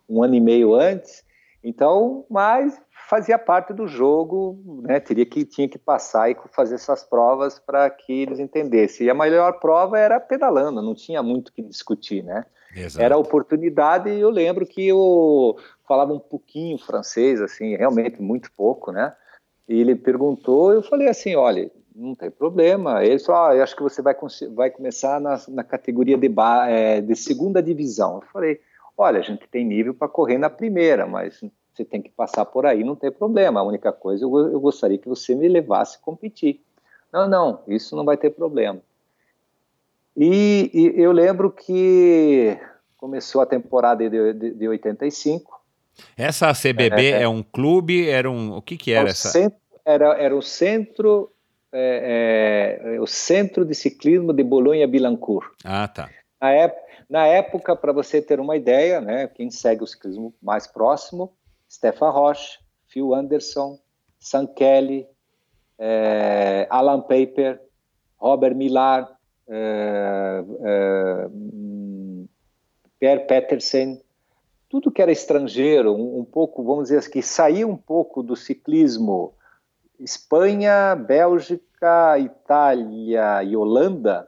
um 0.07 0.21
ano 0.21 0.35
e 0.35 0.41
meio 0.41 0.75
antes. 0.75 1.23
Então, 1.63 2.25
mas 2.29 2.79
fazia 3.09 3.39
parte 3.39 3.73
do 3.73 3.87
jogo, 3.87 4.81
né? 4.83 4.99
Teria 4.99 5.25
que 5.25 5.45
tinha 5.45 5.69
que 5.69 5.79
passar 5.79 6.29
e 6.29 6.37
fazer 6.51 6.75
essas 6.75 7.03
provas 7.03 7.57
para 7.57 7.89
que 7.89 8.21
eles 8.21 8.39
entendessem. 8.39 9.07
E 9.07 9.09
a 9.09 9.15
melhor 9.15 9.53
prova 9.59 9.97
era 9.97 10.19
pedalando, 10.19 10.81
não 10.81 10.93
tinha 10.93 11.23
muito 11.23 11.53
que 11.53 11.63
discutir, 11.63 12.23
né? 12.23 12.45
Exato. 12.75 13.03
Era 13.03 13.17
oportunidade 13.17 14.09
e 14.09 14.19
eu 14.19 14.29
lembro 14.29 14.65
que 14.65 14.85
eu 14.85 15.57
falava 15.87 16.13
um 16.13 16.19
pouquinho 16.19 16.77
francês, 16.77 17.41
assim, 17.41 17.75
realmente 17.77 18.21
muito 18.21 18.51
pouco, 18.51 18.91
né? 18.91 19.15
E 19.67 19.79
ele 19.79 19.95
perguntou, 19.95 20.73
eu 20.73 20.83
falei 20.83 21.07
assim, 21.07 21.35
olha, 21.35 21.71
não 21.95 22.13
tem 22.13 22.29
problema. 22.29 23.03
Ele 23.03 23.17
falou: 23.19 23.49
ah, 23.49 23.55
eu 23.55 23.63
acho 23.63 23.75
que 23.75 23.81
você 23.81 24.01
vai, 24.01 24.15
vai 24.53 24.69
começar 24.69 25.19
na, 25.19 25.41
na 25.47 25.63
categoria 25.63 26.17
de, 26.17 26.29
é, 26.67 27.01
de 27.01 27.15
segunda 27.15 27.63
divisão. 27.63 28.15
Eu 28.15 28.27
falei: 28.31 28.59
olha, 28.97 29.19
a 29.19 29.23
gente 29.23 29.47
tem 29.47 29.65
nível 29.65 29.93
para 29.93 30.09
correr 30.09 30.37
na 30.37 30.49
primeira, 30.49 31.07
mas 31.07 31.41
você 31.73 31.85
tem 31.85 32.01
que 32.01 32.09
passar 32.09 32.45
por 32.45 32.65
aí, 32.65 32.83
não 32.83 32.95
tem 32.95 33.11
problema. 33.11 33.61
A 33.61 33.63
única 33.63 33.91
coisa, 33.91 34.25
eu, 34.25 34.37
eu 34.51 34.59
gostaria 34.59 34.97
que 34.97 35.07
você 35.07 35.33
me 35.33 35.47
levasse 35.47 35.97
a 35.97 36.01
competir. 36.01 36.61
Não, 37.11 37.29
não, 37.29 37.59
isso 37.67 37.95
não 37.95 38.03
vai 38.03 38.17
ter 38.17 38.31
problema. 38.31 38.81
E, 40.17 40.71
e 40.73 41.01
eu 41.01 41.11
lembro 41.11 41.51
que 41.51 42.57
começou 42.97 43.41
a 43.41 43.45
temporada 43.45 44.09
de, 44.09 44.33
de, 44.33 44.51
de 44.51 44.67
85. 44.67 45.61
Essa 46.17 46.53
CBB 46.53 47.11
é, 47.11 47.21
é, 47.23 47.27
um 47.27 47.43
clube? 47.43 48.09
Era 48.09 48.29
um, 48.29 48.57
o 48.57 48.61
que 48.61 48.77
que 48.77 48.91
era 48.91 49.09
essa? 49.09 49.29
Centro, 49.29 49.59
era, 49.85 50.13
era 50.17 50.35
o 50.35 50.41
centro, 50.41 51.31
é, 51.77 52.79
é, 52.95 53.01
o 53.01 53.05
centro 53.05 53.65
de 53.65 53.75
ciclismo 53.75 54.31
de 54.31 54.43
Bolonha-Billancourt. 54.43 55.45
Ah, 55.63 55.87
tá. 55.87 56.09
Na 56.39 56.51
época, 56.51 56.85
na 57.09 57.27
época 57.27 57.75
para 57.75 57.91
você 57.91 58.21
ter 58.21 58.39
uma 58.39 58.55
ideia, 58.55 59.01
né, 59.01 59.27
quem 59.27 59.51
segue 59.51 59.83
o 59.83 59.87
ciclismo 59.87 60.33
mais 60.41 60.65
próximo, 60.65 61.33
Stefan 61.69 62.11
Roche, 62.11 62.59
Phil 62.87 63.13
Anderson, 63.13 63.77
Sam 64.19 64.47
Kelly, 64.47 65.05
é, 65.77 66.65
Alan 66.69 67.01
Paper, 67.01 67.61
Robert 68.17 68.55
Millar, 68.55 69.11
é, 69.47 70.43
é, 70.63 71.27
Per 72.97 73.27
Petersen, 73.27 74.01
tudo 74.69 74.91
que 74.91 75.01
era 75.01 75.11
estrangeiro, 75.11 75.93
um, 75.93 76.19
um, 76.19 76.25
pouco, 76.25 76.63
vamos 76.63 76.85
dizer 76.85 76.99
assim, 76.99 77.11
que 77.11 77.21
saía 77.21 77.67
um 77.67 77.77
pouco 77.77 78.23
do 78.23 78.35
ciclismo 78.35 79.33
Espanha, 79.99 80.95
Bélgica, 80.95 81.64
Itália 82.19 83.43
e 83.43 83.55
Holanda. 83.55 84.27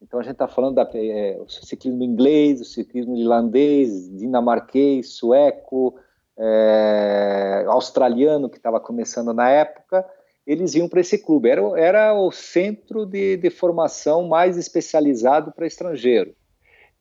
Então 0.00 0.20
a 0.20 0.22
gente 0.22 0.32
está 0.32 0.48
falando 0.48 0.76
do 0.76 0.96
é, 0.96 1.38
ciclismo 1.48 2.02
inglês, 2.02 2.60
o 2.60 2.64
ciclismo 2.64 3.16
irlandês, 3.16 4.08
dinamarquês, 4.16 5.10
sueco, 5.10 5.98
é, 6.38 7.64
australiano 7.66 8.48
que 8.48 8.56
estava 8.56 8.78
começando 8.78 9.34
na 9.34 9.50
época, 9.50 10.06
eles 10.46 10.74
iam 10.74 10.88
para 10.88 11.00
esse 11.00 11.18
clube. 11.18 11.48
Era, 11.48 11.62
era 11.78 12.14
o 12.14 12.30
centro 12.30 13.04
de, 13.04 13.36
de 13.36 13.50
formação 13.50 14.28
mais 14.28 14.56
especializado 14.56 15.52
para 15.52 15.66
estrangeiro, 15.66 16.34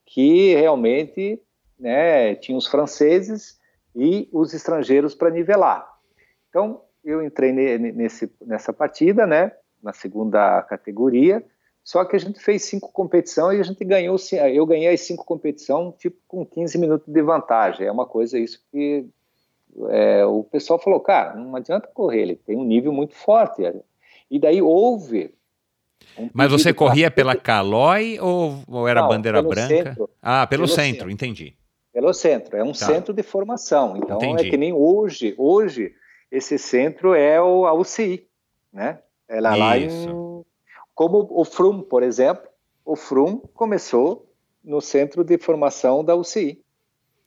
que 0.05 0.55
realmente 0.55 1.41
né, 1.79 2.35
tinha 2.35 2.57
os 2.57 2.67
franceses 2.67 3.57
e 3.95 4.27
os 4.33 4.53
estrangeiros 4.53 5.15
para 5.15 5.29
nivelar. 5.29 5.87
Então, 6.49 6.81
eu 7.03 7.23
entrei 7.23 7.53
nesse, 7.53 8.31
nessa 8.45 8.73
partida, 8.73 9.25
né, 9.25 9.51
na 9.81 9.93
segunda 9.93 10.61
categoria, 10.63 11.43
só 11.87 12.03
que 12.03 12.17
a 12.17 12.19
gente 12.19 12.39
fez 12.39 12.63
cinco 12.63 12.91
competições 12.91 13.57
e 13.57 13.61
a 13.61 13.63
gente 13.63 13.85
ganhou, 13.85 14.17
eu 14.53 14.65
ganhei 14.65 14.93
as 14.93 14.99
cinco 14.99 15.23
competições, 15.23 15.95
tipo, 15.97 16.17
com 16.27 16.45
15 16.45 16.77
minutos 16.77 17.07
de 17.07 17.21
vantagem. 17.21 17.87
É 17.87 17.91
uma 17.91 18.05
coisa 18.05 18.37
isso 18.37 18.61
que 18.69 19.05
é, 19.89 20.25
o 20.25 20.43
pessoal 20.43 20.79
falou, 20.79 20.99
cara, 20.99 21.35
não 21.35 21.55
adianta 21.55 21.87
correr, 21.87 22.23
ele 22.23 22.35
tem 22.35 22.57
um 22.57 22.65
nível 22.65 22.91
muito 22.91 23.15
forte. 23.15 23.61
E 24.29 24.37
daí 24.37 24.61
houve. 24.61 25.33
Um 26.17 26.29
Mas 26.33 26.51
você 26.51 26.73
corria 26.73 27.09
pela 27.09 27.37
Calói 27.37 28.19
ou, 28.19 28.61
ou 28.67 28.85
era 28.85 29.01
não, 29.01 29.07
bandeira 29.07 29.41
branca? 29.41 29.67
Centro, 29.67 30.09
ah, 30.21 30.45
pelo, 30.45 30.63
pelo 30.63 30.67
centro, 30.67 30.91
centro, 30.91 31.11
entendi. 31.11 31.55
Pelo 31.93 32.13
centro, 32.13 32.57
é 32.57 32.63
um 32.63 32.73
tá. 32.73 32.85
centro 32.85 33.13
de 33.13 33.23
formação. 33.23 33.95
Então 33.95 34.17
entendi. 34.17 34.47
é 34.47 34.49
que 34.49 34.57
nem 34.57 34.73
hoje, 34.73 35.33
hoje 35.37 35.93
esse 36.29 36.57
centro 36.57 37.13
é 37.13 37.41
o, 37.41 37.65
a 37.65 37.73
UCI, 37.73 38.27
né? 38.73 38.99
Ela 39.27 39.55
lá 39.55 39.77
em, 39.77 39.89
como 40.95 41.27
o 41.29 41.43
Frum, 41.43 41.81
por 41.81 42.01
exemplo, 42.01 42.47
o 42.85 42.95
Frum 42.95 43.41
começou 43.53 44.31
no 44.63 44.81
centro 44.81 45.23
de 45.23 45.37
formação 45.37 46.03
da 46.03 46.15
UCI. 46.15 46.63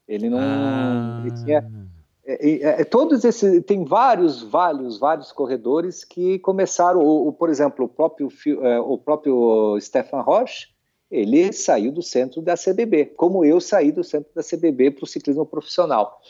Ele 0.07 0.29
não 0.29 0.39
ah. 0.39 1.23
ele 1.23 1.35
tinha 1.43 1.91
é, 2.23 2.49
é, 2.49 2.81
é, 2.81 2.83
todos 2.83 3.25
esses 3.25 3.63
tem 3.65 3.83
vários, 3.83 4.43
vários, 4.43 4.99
vários 4.99 5.31
corredores 5.31 6.03
que 6.03 6.37
começaram. 6.39 7.01
O, 7.01 7.29
o 7.29 7.33
por 7.33 7.49
exemplo, 7.49 7.85
o 7.85 7.89
próprio 7.89 8.29
é, 8.61 8.79
o 8.79 8.97
próprio 8.97 9.77
Stefan 9.79 10.21
Roche, 10.21 10.67
ele 11.09 11.51
saiu 11.51 11.91
do 11.91 12.01
centro 12.01 12.41
da 12.41 12.55
CBB, 12.55 13.05
como 13.17 13.43
eu 13.43 13.59
saí 13.59 13.91
do 13.91 14.03
centro 14.03 14.31
da 14.35 14.43
CBB 14.43 14.91
para 14.91 15.03
o 15.03 15.07
ciclismo 15.07 15.45
profissional. 15.45 16.21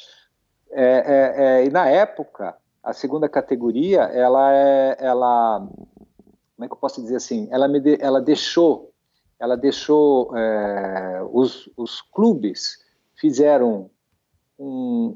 É, 0.72 1.36
é, 1.36 1.66
e 1.66 1.70
na 1.70 1.90
época, 1.90 2.56
a 2.84 2.94
segunda 2.94 3.30
categoria, 3.30 4.02
ela 4.02 4.54
é, 4.54 4.98
ela, 5.00 5.60
como 5.60 6.66
é 6.66 6.68
que 6.68 6.74
eu 6.74 6.78
posso 6.78 7.02
dizer 7.02 7.16
assim? 7.16 7.48
Ela 7.52 7.68
me, 7.68 7.80
de, 7.80 7.98
ela 8.02 8.20
deixou, 8.20 8.92
ela 9.40 9.56
deixou 9.56 10.32
os, 11.32 11.70
os 11.78 12.02
clubes 12.02 12.80
fizeram 13.22 13.92
um, 14.58 15.14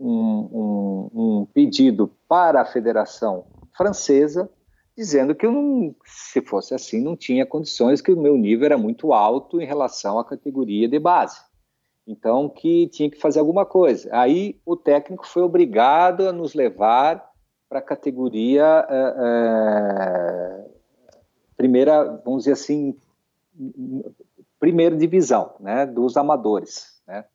um, 0.51 1.09
um, 1.13 1.45
pedido 1.53 2.11
para 2.27 2.61
a 2.61 2.65
Federação 2.65 3.45
Francesa, 3.75 4.49
dizendo 4.95 5.35
que 5.35 5.45
eu 5.45 5.51
não, 5.51 5.95
se 6.05 6.41
fosse 6.41 6.73
assim, 6.73 7.01
não 7.01 7.15
tinha 7.15 7.45
condições, 7.45 8.01
que 8.01 8.11
o 8.11 8.19
meu 8.19 8.37
nível 8.37 8.65
era 8.65 8.77
muito 8.77 9.11
alto 9.11 9.59
em 9.59 9.65
relação 9.65 10.19
à 10.19 10.23
categoria 10.23 10.87
de 10.87 10.99
base. 10.99 11.39
Então, 12.07 12.47
que 12.47 12.87
tinha 12.87 13.09
que 13.09 13.19
fazer 13.19 13.39
alguma 13.39 13.65
coisa. 13.65 14.07
Aí 14.13 14.59
o 14.63 14.75
técnico 14.75 15.25
foi 15.25 15.41
obrigado 15.41 16.29
a 16.29 16.31
nos 16.31 16.53
levar 16.53 17.34
para 17.75 17.79
a 17.79 17.81
categoria 17.81 18.87
é, 18.89 19.13
é, 19.17 20.65
primeira, 21.57 22.03
vamos 22.23 22.43
dizer 22.43 22.53
assim, 22.53 22.97
primeira 24.57 24.95
divisão, 24.95 25.55
né, 25.59 25.85
dos 25.85 26.15
amadores, 26.15 27.01
né? 27.05 27.25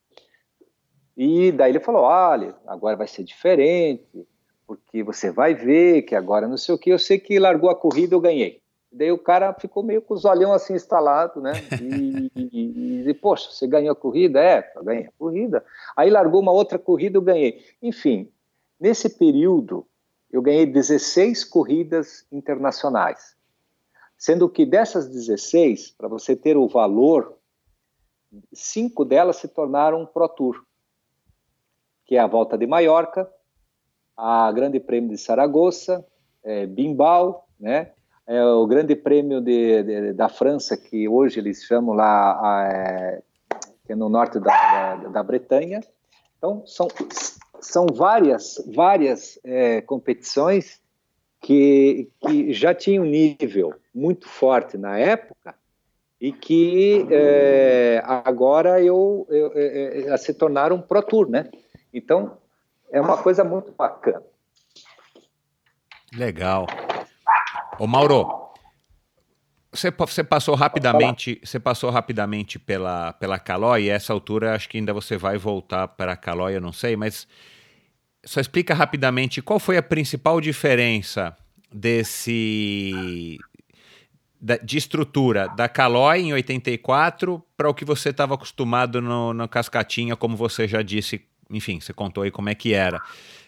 E 1.14 1.52
daí 1.52 1.72
ele 1.72 1.80
falou: 1.80 2.04
olha, 2.04 2.54
agora 2.66 2.96
vai 2.96 3.06
ser 3.06 3.22
diferente, 3.22 4.26
porque 4.66 5.02
você 5.02 5.30
vai 5.30 5.52
ver 5.52 6.02
que 6.02 6.14
agora 6.14 6.48
não 6.48 6.56
sei 6.56 6.74
o 6.74 6.78
que. 6.78 6.88
Eu 6.88 6.98
sei 6.98 7.18
que 7.18 7.38
largou 7.38 7.68
a 7.68 7.76
corrida, 7.76 8.14
eu 8.14 8.20
ganhei. 8.20 8.62
Daí 8.90 9.12
o 9.12 9.18
cara 9.18 9.52
ficou 9.52 9.82
meio 9.82 10.00
com 10.00 10.14
os 10.14 10.24
olhão 10.24 10.54
assim 10.54 10.72
instalados, 10.72 11.42
né? 11.42 11.52
E, 11.82 12.32
e, 12.34 13.08
e, 13.10 13.14
poxa, 13.14 13.50
você 13.50 13.66
ganhou 13.66 13.92
a 13.92 13.96
corrida? 13.96 14.42
É, 14.42 14.72
eu 14.74 14.84
ganhei 14.84 15.04
a 15.04 15.12
corrida. 15.18 15.62
Aí 15.94 16.08
largou 16.08 16.40
uma 16.40 16.52
outra 16.52 16.78
corrida, 16.78 17.18
eu 17.18 17.22
ganhei. 17.22 17.62
Enfim, 17.82 18.32
nesse 18.80 19.10
período, 19.10 19.86
eu 20.32 20.42
ganhei 20.42 20.66
16 20.66 21.44
corridas 21.44 22.26
internacionais. 22.30 23.36
Sendo 24.16 24.48
que 24.48 24.66
dessas 24.66 25.08
16, 25.08 25.92
para 25.92 26.08
você 26.08 26.36
ter 26.36 26.56
o 26.56 26.68
valor, 26.68 27.36
cinco 28.52 29.04
delas 29.04 29.36
se 29.36 29.48
tornaram 29.48 30.06
Pro 30.06 30.28
Tour 30.28 30.64
que 32.10 32.16
é 32.16 32.18
a 32.18 32.26
Volta 32.26 32.58
de 32.58 32.66
Maiorca, 32.66 33.30
a 34.16 34.50
Grande 34.50 34.80
Prêmio 34.80 35.10
de 35.10 35.16
Saragoça, 35.16 36.04
é, 36.42 36.66
Bimbal, 36.66 37.46
né? 37.58 37.92
É 38.26 38.44
o 38.44 38.66
Grande 38.66 38.96
Prêmio 38.96 39.40
de, 39.40 39.84
de, 39.84 40.12
da 40.12 40.28
França, 40.28 40.76
que 40.76 41.08
hoje 41.08 41.38
eles 41.38 41.62
chamam 41.62 41.94
lá, 41.94 42.32
a, 42.32 42.68
é, 42.68 43.22
é 43.88 43.94
no 43.94 44.08
norte 44.08 44.40
da, 44.40 44.96
da, 44.96 45.08
da, 45.08 45.22
Bretanha. 45.22 45.80
Então, 46.36 46.66
são, 46.66 46.88
são 47.60 47.86
várias, 47.86 48.62
várias 48.74 49.38
é, 49.44 49.80
competições 49.80 50.80
que, 51.40 52.08
que 52.20 52.52
já 52.52 52.74
tinham 52.74 53.04
um 53.04 53.08
nível 53.08 53.74
muito 53.94 54.28
forte 54.28 54.76
na 54.76 54.98
época 54.98 55.54
e 56.20 56.32
que 56.32 57.06
é, 57.10 58.02
agora 58.04 58.82
eu, 58.82 59.26
eu, 59.30 59.52
eu, 59.52 59.90
eu, 60.08 60.18
se 60.18 60.34
tornaram 60.34 60.80
Pro 60.80 61.02
Tour, 61.02 61.30
né? 61.30 61.50
Então, 61.92 62.36
é 62.92 63.00
uma 63.00 63.16
coisa 63.16 63.42
muito 63.42 63.72
bacana. 63.72 64.22
Legal. 66.12 66.66
Ô 67.78 67.86
Mauro, 67.86 68.39
você, 69.72 69.90
você 69.90 70.24
passou 70.24 70.54
rapidamente, 70.54 71.40
você 71.42 71.60
passou 71.60 71.90
rapidamente 71.90 72.58
pela 72.58 73.12
pela 73.12 73.38
Calói, 73.38 73.84
e 73.84 73.90
a 73.90 73.94
essa 73.94 74.12
altura 74.12 74.54
acho 74.54 74.68
que 74.68 74.78
ainda 74.78 74.92
você 74.92 75.16
vai 75.16 75.38
voltar 75.38 75.88
para 75.88 76.12
a 76.12 76.16
Calói, 76.16 76.56
eu 76.56 76.60
não 76.60 76.72
sei, 76.72 76.96
mas 76.96 77.26
só 78.24 78.40
explica 78.40 78.74
rapidamente 78.74 79.40
qual 79.40 79.58
foi 79.58 79.76
a 79.76 79.82
principal 79.82 80.40
diferença 80.40 81.36
desse 81.72 83.38
de 84.62 84.78
estrutura 84.78 85.48
da 85.48 85.68
Calói 85.68 86.20
em 86.20 86.32
84 86.32 87.42
para 87.56 87.68
o 87.68 87.74
que 87.74 87.84
você 87.84 88.08
estava 88.08 88.34
acostumado 88.34 89.00
no, 89.00 89.34
no 89.34 89.46
Cascatinha, 89.46 90.16
como 90.16 90.34
você 90.36 90.66
já 90.66 90.80
disse 90.80 91.22
enfim, 91.50 91.80
você 91.80 91.92
contou 91.92 92.22
aí 92.22 92.30
como 92.30 92.48
é 92.48 92.54
que 92.54 92.72
era. 92.72 93.02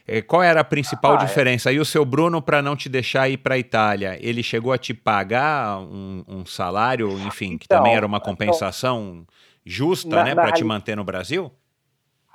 É, 0.06 0.20
qual 0.20 0.42
era 0.42 0.60
a 0.60 0.64
principal 0.64 1.12
ah, 1.12 1.22
é. 1.22 1.26
diferença? 1.26 1.70
É. 1.70 1.74
E 1.74 1.80
o 1.80 1.84
seu 1.84 2.04
Bruno, 2.04 2.42
para 2.42 2.60
não 2.60 2.76
te 2.76 2.88
deixar 2.88 3.28
ir 3.28 3.38
para 3.38 3.54
a 3.54 3.58
Itália, 3.58 4.18
ele 4.20 4.42
chegou 4.42 4.72
a 4.72 4.78
te 4.78 4.92
pagar 4.92 5.78
um, 5.78 6.24
um 6.26 6.46
salário, 6.46 7.10
enfim, 7.26 7.56
que 7.56 7.66
então, 7.66 7.78
também 7.78 7.94
era 7.94 8.06
uma 8.06 8.18
então, 8.18 8.32
compensação 8.32 9.24
justa, 9.64 10.08
na, 10.08 10.24
né, 10.24 10.34
para 10.34 10.52
te 10.52 10.64
manter 10.64 10.96
no 10.96 11.04
Brasil? 11.04 11.50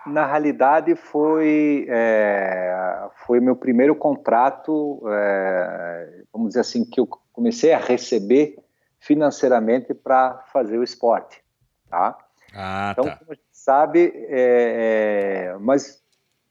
Na 0.05 0.26
realidade, 0.26 0.95
foi 0.95 1.86
é, 1.89 3.07
foi 3.26 3.41
meu 3.41 3.55
primeiro 3.55 3.93
contrato, 3.95 5.01
é, 5.09 6.22
vamos 6.32 6.49
dizer 6.49 6.61
assim, 6.61 6.86
que 6.86 7.01
eu 7.01 7.07
comecei 7.34 7.74
a 7.74 7.80
receber 7.80 8.55
financeiramente 8.99 9.93
para 9.93 10.45
fazer 10.53 10.78
o 10.78 10.84
esporte, 10.84 11.43
tá? 11.89 12.18
Ah, 12.55 12.89
então, 12.93 13.05
tá. 13.05 13.18
como 13.18 13.32
a 13.32 13.36
gente 13.36 13.45
sabe, 13.51 14.13
é, 14.30 15.51
é, 15.51 15.57
mas 15.59 16.01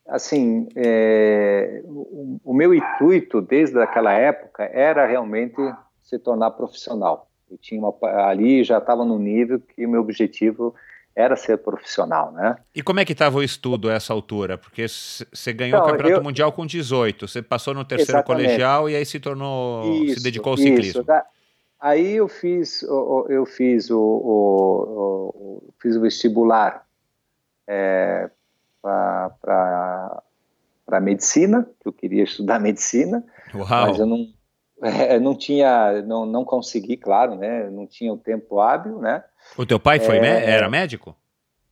assim, 0.08 0.68
é, 0.76 1.82
o, 1.84 2.40
o, 2.44 2.54
meu 2.54 2.74
intuito 2.74 3.40
desde 3.40 3.80
aquela 3.80 4.12
época 4.12 4.64
era 4.64 5.06
realmente 5.06 5.56
se 6.02 6.18
tornar 6.18 6.52
profissional. 6.52 7.28
Eu 7.50 7.58
tinha 7.58 7.80
uma, 7.80 7.94
ali 8.28 8.62
já 8.64 8.78
estava 8.78 9.04
no 9.04 9.18
nível 9.18 9.60
que 9.60 9.84
o 9.84 9.88
meu 9.88 10.00
objetivo 10.00 10.74
era 11.14 11.34
ser 11.34 11.58
profissional, 11.58 12.30
né? 12.32 12.56
E 12.74 12.82
como 12.82 13.00
é 13.00 13.04
que 13.04 13.12
estava 13.12 13.38
o 13.38 13.42
estudo 13.42 13.88
a 13.88 13.94
essa 13.94 14.12
altura? 14.12 14.58
Porque 14.58 14.86
você 14.86 15.52
ganhou 15.52 15.78
então, 15.78 15.88
o 15.88 15.90
Campeonato 15.90 16.20
eu, 16.20 16.22
Mundial 16.22 16.52
com 16.52 16.66
18, 16.66 17.26
você 17.26 17.40
passou 17.40 17.72
no 17.72 17.84
terceiro 17.84 18.18
exatamente. 18.18 18.44
colegial 18.44 18.90
e 18.90 18.94
aí 18.94 19.06
se 19.06 19.18
tornou, 19.18 20.04
isso, 20.04 20.18
se 20.18 20.22
dedicou 20.22 20.52
ao 20.52 20.58
ciclismo. 20.58 21.00
Isso. 21.00 21.12
Aí 21.80 22.16
eu 22.16 22.28
fiz, 22.28 22.82
eu 22.82 23.46
fiz 23.46 23.90
o, 23.90 23.98
o, 23.98 25.32
o 25.34 25.74
fiz 25.80 25.96
o 25.96 26.00
vestibular 26.00 26.84
é, 27.66 28.30
para 29.40 31.00
medicina, 31.00 31.68
que 31.80 31.88
eu 31.88 31.92
queria 31.92 32.24
estudar 32.24 32.58
medicina, 32.60 33.24
Uau. 33.54 33.66
mas 33.68 33.98
eu 33.98 34.06
não, 34.06 34.26
é, 34.82 35.18
não 35.18 35.36
tinha, 35.36 36.02
não, 36.02 36.24
não 36.24 36.44
consegui, 36.44 36.96
claro, 36.96 37.34
né? 37.36 37.68
Não 37.70 37.86
tinha 37.86 38.12
o 38.12 38.18
tempo 38.18 38.60
hábil, 38.60 38.98
né? 38.98 39.24
O 39.56 39.66
teu 39.66 39.80
pai 39.80 39.98
foi 40.00 40.18
é... 40.18 40.50
era 40.50 40.68
médico? 40.68 41.16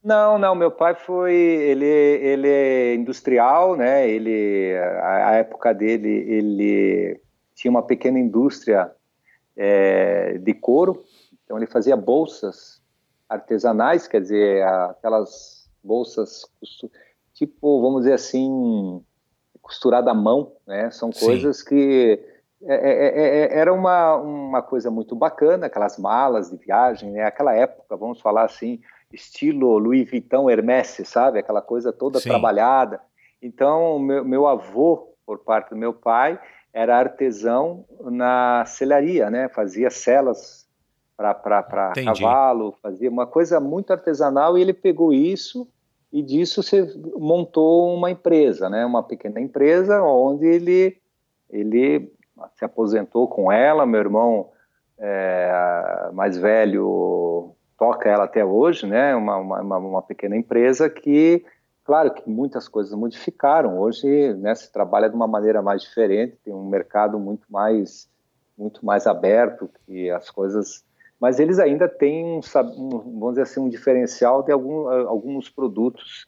Não, 0.02 0.36
não, 0.36 0.54
meu 0.54 0.70
pai 0.70 0.94
foi, 0.94 1.34
ele, 1.34 1.86
ele 1.86 2.46
é 2.46 2.94
industrial, 2.94 3.74
né, 3.74 4.06
ele, 4.06 4.76
a, 5.00 5.30
a 5.30 5.32
época 5.36 5.72
dele, 5.72 6.10
ele 6.10 7.18
tinha 7.54 7.70
uma 7.70 7.82
pequena 7.82 8.18
indústria 8.18 8.92
é, 9.56 10.36
de 10.36 10.52
couro, 10.52 11.02
então 11.42 11.56
ele 11.56 11.66
fazia 11.66 11.96
bolsas 11.96 12.82
artesanais, 13.26 14.06
quer 14.06 14.20
dizer, 14.20 14.62
aquelas 14.64 15.70
bolsas, 15.82 16.44
tipo, 17.34 17.82
vamos 17.82 18.02
dizer 18.02 18.14
assim, 18.14 19.02
costurada 19.60 20.10
à 20.10 20.14
mão, 20.14 20.52
né, 20.66 20.90
são 20.90 21.10
coisas 21.10 21.58
Sim. 21.58 21.64
que 21.66 22.24
é 22.66 22.74
é, 22.74 23.06
é, 23.06 23.38
é, 23.40 23.58
era 23.58 23.72
uma, 23.72 24.16
uma 24.16 24.62
coisa 24.62 24.90
muito 24.90 25.14
bacana, 25.14 25.66
aquelas 25.66 25.98
malas 25.98 26.50
de 26.50 26.56
viagem, 26.56 27.10
né? 27.10 27.24
Aquela 27.24 27.54
época, 27.54 27.94
vamos 27.96 28.20
falar 28.20 28.44
assim, 28.44 28.80
estilo 29.12 29.76
Louis 29.78 30.08
Vuitton, 30.08 30.48
Hermès, 30.48 31.00
sabe? 31.04 31.38
Aquela 31.38 31.60
coisa 31.60 31.92
toda 31.92 32.20
Sim. 32.20 32.30
trabalhada. 32.30 33.00
Então, 33.42 33.98
meu, 33.98 34.24
meu 34.24 34.46
avô, 34.46 35.14
por 35.26 35.40
parte 35.40 35.70
do 35.70 35.76
meu 35.76 35.92
pai, 35.92 36.40
era 36.72 36.98
artesão 36.98 37.84
na 38.00 38.64
celaria, 38.66 39.30
né? 39.30 39.48
Fazia 39.48 39.90
celas 39.90 40.66
para 41.16 41.92
cavalo, 42.04 42.76
fazia 42.82 43.10
uma 43.10 43.26
coisa 43.26 43.60
muito 43.60 43.92
artesanal 43.92 44.56
e 44.56 44.62
ele 44.62 44.72
pegou 44.72 45.12
isso 45.12 45.68
e 46.14 46.22
disso 46.22 46.62
você 46.62 46.88
montou 47.16 47.92
uma 47.92 48.08
empresa, 48.08 48.70
né? 48.70 48.86
Uma 48.86 49.02
pequena 49.02 49.40
empresa 49.40 50.00
onde 50.00 50.46
ele 50.46 50.96
ele 51.50 52.12
se 52.54 52.64
aposentou 52.64 53.26
com 53.26 53.50
ela, 53.50 53.84
meu 53.84 53.98
irmão 53.98 54.50
é, 54.96 56.10
mais 56.12 56.36
velho 56.38 57.52
toca 57.76 58.08
ela 58.08 58.24
até 58.24 58.44
hoje, 58.44 58.86
né? 58.86 59.14
Uma, 59.16 59.38
uma, 59.38 59.78
uma, 59.78 60.02
pequena 60.02 60.36
empresa 60.36 60.88
que, 60.88 61.44
claro, 61.84 62.14
que 62.14 62.30
muitas 62.30 62.68
coisas 62.68 62.94
modificaram. 62.96 63.80
Hoje, 63.80 64.34
né, 64.34 64.54
se 64.54 64.70
trabalha 64.72 65.10
de 65.10 65.16
uma 65.16 65.26
maneira 65.26 65.60
mais 65.60 65.82
diferente, 65.82 66.38
tem 66.44 66.54
um 66.54 66.68
mercado 66.68 67.18
muito 67.18 67.44
mais, 67.50 68.08
muito 68.56 68.86
mais 68.86 69.04
aberto, 69.08 69.68
que 69.84 70.10
as 70.10 70.30
coisas. 70.30 70.84
Mas 71.24 71.40
eles 71.40 71.58
ainda 71.58 71.88
têm 71.88 72.22
um, 72.22 72.40
vamos 72.90 73.30
dizer 73.30 73.42
assim, 73.44 73.58
um 73.58 73.68
diferencial 73.70 74.42
de 74.42 74.52
algum, 74.52 74.86
alguns 75.08 75.48
produtos 75.48 76.26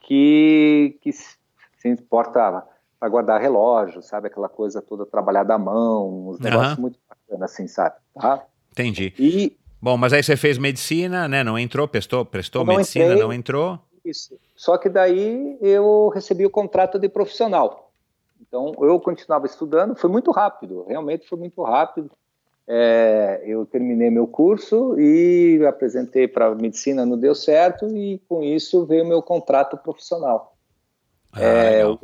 que, 0.00 0.98
que 1.00 1.12
se 1.12 1.38
importa 1.84 2.66
para 2.98 3.08
guardar 3.08 3.40
relógio, 3.40 4.02
sabe? 4.02 4.26
Aquela 4.26 4.48
coisa 4.48 4.82
toda 4.82 5.06
trabalhada 5.06 5.54
à 5.54 5.58
mão, 5.58 6.30
uns 6.30 6.40
negócios 6.40 6.76
muito 6.78 6.98
bacanas, 7.08 7.52
assim, 7.52 7.68
sabe? 7.68 7.94
Tá? 8.12 8.44
Entendi. 8.72 9.14
E, 9.20 9.56
Bom, 9.80 9.96
mas 9.96 10.12
aí 10.12 10.20
você 10.20 10.36
fez 10.36 10.58
medicina, 10.58 11.28
né? 11.28 11.44
Não 11.44 11.56
entrou, 11.56 11.86
prestou, 11.86 12.24
prestou 12.24 12.64
não 12.64 12.74
medicina, 12.74 13.04
entrei, 13.04 13.22
não 13.22 13.32
entrou? 13.32 13.78
Isso. 14.04 14.36
Só 14.56 14.76
que 14.76 14.88
daí 14.88 15.56
eu 15.60 16.08
recebi 16.12 16.44
o 16.44 16.50
contrato 16.50 16.98
de 16.98 17.08
profissional. 17.08 17.92
Então 18.40 18.74
eu 18.80 18.98
continuava 18.98 19.46
estudando, 19.46 19.94
foi 19.94 20.10
muito 20.10 20.32
rápido, 20.32 20.84
realmente 20.88 21.28
foi 21.28 21.38
muito 21.38 21.62
rápido. 21.62 22.10
É, 22.66 23.42
eu 23.44 23.66
terminei 23.66 24.10
meu 24.10 24.26
curso 24.26 24.98
e 24.98 25.64
apresentei 25.66 26.26
para 26.26 26.54
medicina, 26.54 27.04
não 27.04 27.18
deu 27.18 27.34
certo, 27.34 27.86
e 27.88 28.18
com 28.28 28.42
isso 28.42 28.86
veio 28.86 29.06
meu 29.06 29.20
contrato 29.22 29.76
profissional. 29.76 30.56
Ah, 31.32 31.42
é, 31.42 31.82
eu, 31.82 31.98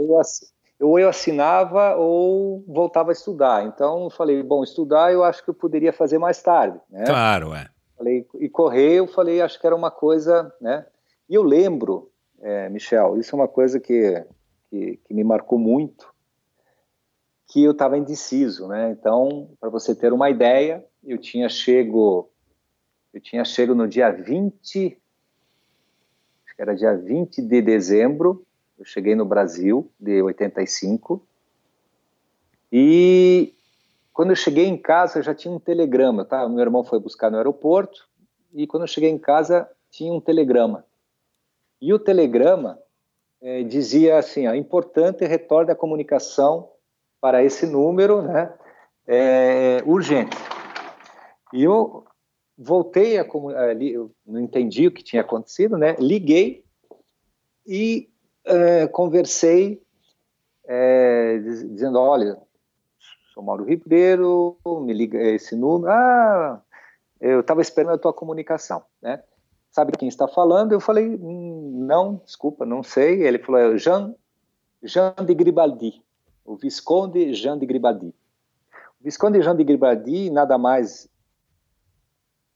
ou 0.80 0.98
eu 0.98 1.08
assinava 1.08 1.94
ou 1.96 2.64
voltava 2.66 3.10
a 3.10 3.12
estudar. 3.12 3.64
Então, 3.64 4.04
eu 4.04 4.10
falei, 4.10 4.42
bom, 4.42 4.64
estudar 4.64 5.12
eu 5.12 5.22
acho 5.22 5.44
que 5.44 5.50
eu 5.50 5.54
poderia 5.54 5.92
fazer 5.92 6.18
mais 6.18 6.42
tarde. 6.42 6.78
Né? 6.90 7.04
Claro, 7.04 7.54
é. 7.54 7.68
Falei, 7.96 8.26
e 8.38 8.48
correr, 8.48 8.94
eu 8.94 9.06
falei, 9.06 9.42
acho 9.42 9.60
que 9.60 9.66
era 9.66 9.76
uma 9.76 9.90
coisa, 9.90 10.52
né? 10.60 10.86
E 11.28 11.34
eu 11.34 11.42
lembro, 11.42 12.10
é, 12.40 12.68
Michel, 12.70 13.18
isso 13.18 13.34
é 13.34 13.38
uma 13.38 13.48
coisa 13.48 13.78
que, 13.78 14.24
que, 14.70 14.98
que 15.04 15.14
me 15.14 15.22
marcou 15.22 15.58
muito, 15.58 16.09
que 17.50 17.64
eu 17.64 17.72
estava 17.72 17.98
indeciso, 17.98 18.68
né? 18.68 18.92
Então, 18.92 19.50
para 19.58 19.68
você 19.68 19.92
ter 19.92 20.12
uma 20.12 20.30
ideia, 20.30 20.86
eu 21.04 21.18
tinha 21.18 21.48
chego, 21.48 22.30
eu 23.12 23.20
tinha 23.20 23.44
chego 23.44 23.74
no 23.74 23.88
dia 23.88 24.08
20, 24.10 24.96
acho 26.46 26.56
que 26.56 26.62
era 26.62 26.76
dia 26.76 26.96
20 26.96 27.42
de 27.42 27.60
dezembro 27.60 28.46
eu 28.78 28.84
cheguei 28.86 29.14
no 29.14 29.26
Brasil 29.26 29.92
de 30.00 30.22
85 30.22 31.22
e 32.72 33.52
quando 34.10 34.30
eu 34.30 34.36
cheguei 34.36 34.66
em 34.66 34.78
casa 34.78 35.18
eu 35.18 35.22
já 35.22 35.34
tinha 35.34 35.52
um 35.52 35.60
telegrama, 35.60 36.24
tá? 36.24 36.48
Meu 36.48 36.60
irmão 36.60 36.82
foi 36.82 36.98
buscar 36.98 37.30
no 37.30 37.36
aeroporto 37.36 38.08
e 38.54 38.66
quando 38.66 38.84
eu 38.84 38.88
cheguei 38.88 39.10
em 39.10 39.18
casa 39.18 39.68
tinha 39.90 40.10
um 40.10 40.20
telegrama. 40.20 40.86
E 41.78 41.92
o 41.92 41.98
telegrama 41.98 42.78
é, 43.42 43.62
dizia 43.64 44.16
assim: 44.16 44.46
ó, 44.46 44.54
importante 44.54 45.26
retorne 45.26 45.72
a 45.72 45.76
comunicação 45.76 46.70
para 47.20 47.42
esse 47.44 47.66
número, 47.66 48.22
né? 48.22 48.52
É, 49.06 49.82
urgente. 49.84 50.36
E 51.52 51.64
eu 51.64 52.04
voltei 52.56 53.18
a 53.18 53.26
ali, 53.70 53.92
eu 53.92 54.12
não 54.26 54.40
entendi 54.40 54.86
o 54.86 54.92
que 54.92 55.02
tinha 55.02 55.22
acontecido, 55.22 55.76
né? 55.76 55.96
Liguei 55.98 56.64
e 57.66 58.08
é, 58.44 58.86
conversei 58.86 59.82
é, 60.64 61.38
dizendo, 61.38 61.98
olha, 61.98 62.38
sou 63.34 63.42
Mauro 63.42 63.64
Ribeiro, 63.64 64.56
me 64.82 64.92
liga 64.92 65.18
esse 65.20 65.56
número, 65.56 65.90
ah, 65.90 66.62
eu 67.20 67.40
estava 67.40 67.60
esperando 67.60 67.94
a 67.94 67.98
tua 67.98 68.12
comunicação, 68.12 68.82
né? 69.02 69.22
Sabe 69.70 69.92
quem 69.92 70.08
está 70.08 70.26
falando? 70.26 70.72
Eu 70.72 70.80
falei, 70.80 71.08
hum, 71.08 71.84
não, 71.86 72.20
desculpa, 72.24 72.66
não 72.66 72.82
sei. 72.82 73.22
Ele 73.22 73.38
falou, 73.38 73.60
é 73.60 73.78
Jean, 73.78 74.14
Jean 74.82 75.14
de 75.24 75.32
Gribaldi, 75.32 76.02
o 76.50 76.56
Visconde 76.56 77.32
Jean 77.32 77.56
de 77.56 77.64
Gribaldi. 77.64 78.08
O 79.00 79.04
Visconde 79.04 79.40
Jean 79.40 79.54
de 79.54 79.62
Gribaldi 79.62 80.30
nada 80.30 80.58
mais 80.58 81.08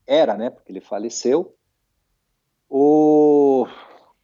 era, 0.05 0.37
né, 0.37 0.51
porque 0.51 0.73
ele 0.73 0.81
faleceu, 0.81 1.55
o 2.69 3.67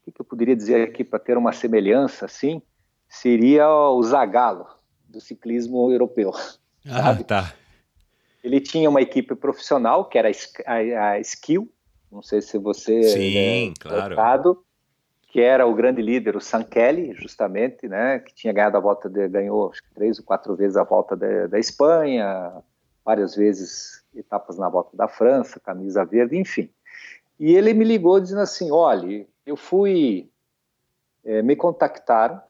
que, 0.02 0.10
que 0.10 0.20
eu 0.20 0.24
poderia 0.24 0.56
dizer 0.56 0.82
aqui 0.82 1.04
para 1.04 1.20
ter 1.20 1.38
uma 1.38 1.52
semelhança 1.52 2.26
assim? 2.26 2.60
Seria 3.08 3.68
o 3.68 4.02
Zagallo 4.02 4.66
do 5.08 5.20
ciclismo 5.20 5.90
europeu. 5.90 6.32
Ah, 6.86 7.02
sabe? 7.04 7.24
tá. 7.24 7.54
Ele 8.42 8.60
tinha 8.60 8.90
uma 8.90 9.00
equipe 9.00 9.34
profissional 9.36 10.06
que 10.06 10.18
era 10.18 10.30
a, 10.66 11.10
a 11.10 11.20
Skill, 11.20 11.70
não 12.10 12.22
sei 12.22 12.42
se 12.42 12.58
você 12.58 13.02
Sim, 13.04 13.36
é, 13.36 13.72
claro. 13.78 14.16
Tocado, 14.16 14.64
que 15.30 15.40
era 15.40 15.66
o 15.66 15.74
grande 15.74 16.02
líder, 16.02 16.36
o 16.36 16.40
San 16.40 16.62
Kelly, 16.62 17.14
justamente, 17.14 17.88
né, 17.88 18.18
que 18.18 18.34
tinha 18.34 18.52
ganhado 18.52 18.76
a 18.76 18.80
volta, 18.80 19.08
de, 19.08 19.28
ganhou 19.28 19.70
acho 19.70 19.82
que 19.82 19.94
três 19.94 20.18
ou 20.18 20.24
quatro 20.24 20.56
vezes 20.56 20.76
a 20.76 20.84
volta 20.84 21.16
de, 21.16 21.46
da 21.46 21.58
Espanha, 21.58 22.52
várias 23.04 23.34
vezes 23.34 24.04
etapas 24.14 24.58
na 24.58 24.68
volta 24.68 24.96
da 24.96 25.06
França, 25.06 25.60
camisa 25.60 26.04
verde, 26.04 26.36
enfim. 26.36 26.68
E 27.38 27.54
ele 27.54 27.72
me 27.72 27.84
ligou 27.84 28.20
dizendo 28.20 28.40
assim, 28.40 28.70
olha, 28.70 29.26
eu 29.46 29.56
fui 29.56 30.28
é, 31.24 31.42
me 31.42 31.54
contactaram. 31.54 32.40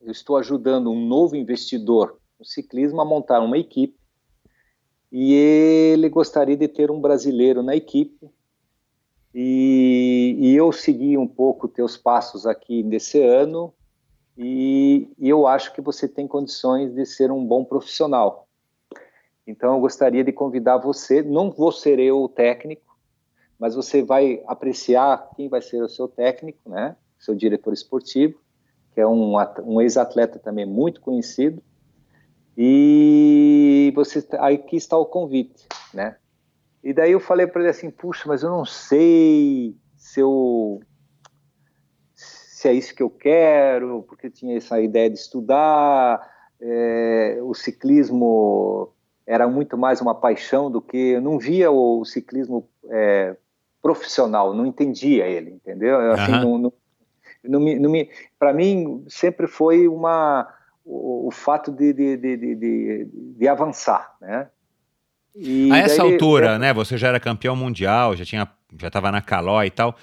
Eu 0.00 0.12
estou 0.12 0.36
ajudando 0.36 0.90
um 0.90 1.06
novo 1.06 1.34
investidor 1.34 2.18
no 2.38 2.44
ciclismo 2.44 3.00
a 3.00 3.04
montar 3.04 3.40
uma 3.40 3.58
equipe 3.58 3.98
e 5.10 5.34
ele 5.92 6.08
gostaria 6.08 6.56
de 6.56 6.68
ter 6.68 6.90
um 6.90 7.00
brasileiro 7.00 7.62
na 7.62 7.74
equipe. 7.74 8.30
E, 9.34 10.36
e 10.38 10.56
eu 10.56 10.72
segui 10.72 11.16
um 11.18 11.26
pouco 11.26 11.68
teus 11.68 11.96
passos 11.96 12.46
aqui 12.46 12.82
nesse 12.82 13.22
ano 13.22 13.72
e, 14.36 15.10
e 15.18 15.28
eu 15.28 15.46
acho 15.46 15.72
que 15.72 15.80
você 15.80 16.08
tem 16.08 16.26
condições 16.26 16.94
de 16.94 17.04
ser 17.04 17.30
um 17.30 17.44
bom 17.44 17.64
profissional. 17.64 18.48
Então 19.46 19.74
eu 19.74 19.80
gostaria 19.80 20.24
de 20.24 20.32
convidar 20.32 20.78
você, 20.78 21.22
não 21.22 21.50
vou 21.50 21.72
ser 21.72 21.98
eu 21.98 22.22
o 22.22 22.28
técnico, 22.28 22.96
mas 23.58 23.74
você 23.74 24.02
vai 24.02 24.42
apreciar 24.46 25.30
quem 25.34 25.48
vai 25.48 25.60
ser 25.60 25.82
o 25.82 25.88
seu 25.88 26.06
técnico, 26.06 26.70
né, 26.70 26.96
seu 27.18 27.34
diretor 27.34 27.72
esportivo, 27.72 28.38
que 28.94 29.00
é 29.00 29.06
um, 29.06 29.34
um 29.64 29.80
ex-atleta 29.80 30.38
também 30.38 30.66
muito 30.66 31.00
conhecido. 31.00 31.62
E 32.56 33.92
você 33.94 34.26
aí 34.38 34.58
que 34.58 34.76
está 34.76 34.96
o 34.96 35.06
convite, 35.06 35.66
né? 35.94 36.16
E 36.88 36.92
daí 36.94 37.12
eu 37.12 37.20
falei 37.20 37.46
para 37.46 37.60
ele 37.60 37.68
assim, 37.68 37.90
puxa, 37.90 38.24
mas 38.26 38.42
eu 38.42 38.48
não 38.48 38.64
sei 38.64 39.76
se 39.94 40.20
eu 40.20 40.80
se 42.14 42.66
é 42.66 42.72
isso 42.72 42.94
que 42.94 43.02
eu 43.02 43.10
quero, 43.10 44.04
porque 44.08 44.30
tinha 44.30 44.56
essa 44.56 44.80
ideia 44.80 45.10
de 45.10 45.18
estudar, 45.18 46.18
é, 46.58 47.40
o 47.42 47.52
ciclismo 47.52 48.90
era 49.26 49.46
muito 49.46 49.76
mais 49.76 50.00
uma 50.00 50.14
paixão 50.14 50.70
do 50.70 50.80
que 50.80 50.96
eu 50.96 51.20
não 51.20 51.38
via 51.38 51.70
o 51.70 52.06
ciclismo 52.06 52.66
é, 52.88 53.36
profissional, 53.82 54.54
não 54.54 54.64
entendia 54.64 55.26
ele, 55.26 55.50
entendeu? 55.50 56.00
Assim, 56.12 56.32
não, 56.32 56.56
não, 56.56 56.72
não 57.44 57.60
me, 57.60 57.78
não 57.78 57.90
me, 57.90 58.10
para 58.38 58.54
mim 58.54 59.04
sempre 59.08 59.46
foi 59.46 59.86
uma 59.86 60.48
o, 60.86 61.28
o 61.28 61.30
fato 61.30 61.70
de, 61.70 61.92
de, 61.92 62.16
de, 62.16 62.54
de, 62.54 63.10
de 63.12 63.46
avançar, 63.46 64.16
né? 64.22 64.48
E 65.40 65.70
a 65.72 65.78
essa 65.78 66.02
altura, 66.02 66.54
é... 66.54 66.58
né? 66.58 66.72
Você 66.74 66.98
já 66.98 67.08
era 67.08 67.20
campeão 67.20 67.54
mundial, 67.54 68.16
já 68.16 68.24
tinha, 68.24 68.48
já 68.80 68.88
estava 68.88 69.12
na 69.12 69.20
Calói 69.20 69.66
e 69.66 69.70
tal 69.70 69.96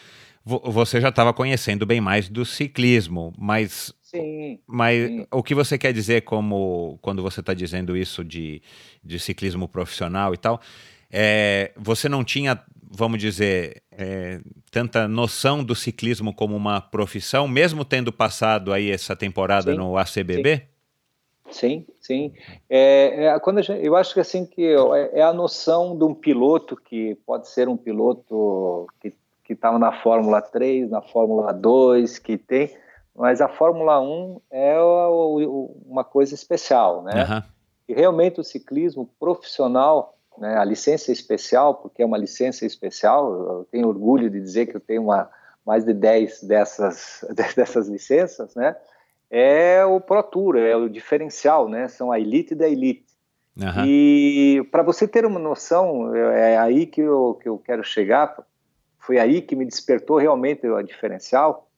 você 0.46 1.02
já 1.02 1.10
estava 1.10 1.34
conhecendo 1.34 1.88
bem 1.88 2.00
mais 2.00 2.30
do 2.30 2.46
ciclismo, 2.46 3.34
mas 3.36 3.92
Sim, 4.04 4.60
mas 4.68 5.08
sim. 5.08 5.28
o 5.32 5.42
que 5.42 5.56
você 5.56 5.78
quer 5.78 5.92
dizer 5.92 6.22
como 6.22 7.00
quando 7.02 7.24
você 7.24 7.40
está 7.40 7.54
dizendo 7.54 7.98
isso 7.98 8.24
de, 8.24 8.62
de 9.04 9.20
ciclismo 9.20 9.68
profissional 9.68 10.34
e 10.34 10.38
tal, 10.38 10.62
é, 11.12 11.72
você 11.76 12.08
não 12.08 12.24
tinha, 12.24 12.62
vamos 12.92 13.20
dizer, 13.20 13.82
é, 13.92 14.40
tanta 14.70 15.08
noção 15.08 15.64
do 15.64 15.76
ciclismo 15.76 16.32
como 16.32 16.56
uma 16.56 16.80
profissão, 16.80 17.48
mesmo 17.48 17.84
tendo 17.84 18.14
passado 18.14 18.72
aí 18.72 18.92
essa 18.92 19.16
temporada 19.16 19.72
sim, 19.72 19.78
no 19.78 19.98
ACBB? 19.98 20.58
Sim, 20.58 20.62
sim. 22.02 22.34
É, 22.70 23.26
é, 23.26 23.40
quando 23.40 23.62
gente, 23.62 23.86
eu 23.86 23.96
acho 23.96 24.14
que 24.14 24.20
assim 24.20 24.46
que 24.46 24.66
é, 24.66 25.20
é 25.20 25.22
a 25.22 25.34
noção 25.34 25.98
de 25.98 26.04
um 26.04 26.14
piloto 26.14 26.76
que 26.76 27.16
pode 27.26 27.50
ser 27.50 27.70
um 27.70 27.78
piloto 27.78 28.88
que 29.00 29.54
estava 29.54 29.78
na 29.78 29.92
Fórmula 29.92 30.42
3, 30.42 30.90
na 30.90 31.02
Fórmula 31.02 31.54
2, 31.54 32.18
que 32.18 32.36
tem, 32.36 32.76
mas 33.16 33.40
a 33.42 33.48
Fórmula 33.48 34.02
1 34.02 34.42
é 34.52 34.76
uma 35.86 36.04
coisa 36.04 36.34
especial, 36.34 37.04
né? 37.04 37.24
Uhum. 37.24 37.44
E 37.88 37.94
realmente 37.94 38.42
o 38.42 38.44
ciclismo 38.44 39.10
profissional, 39.20 40.18
né, 40.38 40.58
a 40.58 40.66
licença 40.66 41.12
especial, 41.12 41.76
porque 41.76 42.02
é 42.02 42.06
uma 42.06 42.18
licença 42.18 42.66
especial, 42.66 43.32
eu 43.32 43.68
tenho 43.72 43.88
orgulho 43.88 44.30
de 44.30 44.42
dizer 44.42 44.66
que 44.66 44.76
eu 44.76 44.82
tenho 44.82 45.04
uma, 45.04 45.30
mais 45.66 45.86
de 45.86 45.94
10 45.94 46.44
dessas, 46.44 47.24
dessas 47.56 47.88
licenças, 47.88 48.56
né? 48.56 48.76
É 49.38 49.84
o 49.84 50.00
Pro 50.00 50.24
Tour, 50.24 50.56
é 50.56 50.78
o 50.78 50.88
diferencial, 50.88 51.68
né? 51.68 51.90
São 51.90 52.10
a 52.10 52.18
elite 52.18 52.56
da 52.56 52.70
elite. 52.70 53.06
Uhum. 53.58 53.86
E 53.86 54.66
para 54.72 54.82
você 54.82 55.06
ter 55.06 55.26
uma 55.26 55.38
noção, 55.38 56.16
é, 56.16 56.54
é 56.54 56.58
aí 56.58 56.86
que 56.86 57.02
eu, 57.02 57.38
que 57.42 57.50
eu 57.50 57.58
quero 57.58 57.84
chegar, 57.84 58.34
foi 58.98 59.20
aí 59.20 59.42
que 59.42 59.54
me 59.54 59.66
despertou 59.66 60.20
realmente 60.20 60.66
o 60.66 60.82
diferencial. 60.82 61.70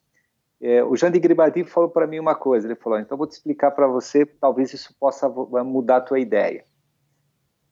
É, 0.61 0.83
o 0.83 0.95
Jean 0.95 1.09
de 1.09 1.19
Gribaldi 1.19 1.63
falou 1.63 1.89
para 1.89 2.05
mim 2.05 2.19
uma 2.19 2.35
coisa, 2.35 2.67
ele 2.67 2.75
falou, 2.75 2.99
então 2.99 3.17
vou 3.17 3.25
te 3.25 3.31
explicar 3.31 3.71
para 3.71 3.87
você, 3.87 4.23
talvez 4.23 4.71
isso 4.71 4.95
possa 4.99 5.27
mudar 5.27 5.97
a 5.97 6.01
tua 6.01 6.19
ideia. 6.19 6.63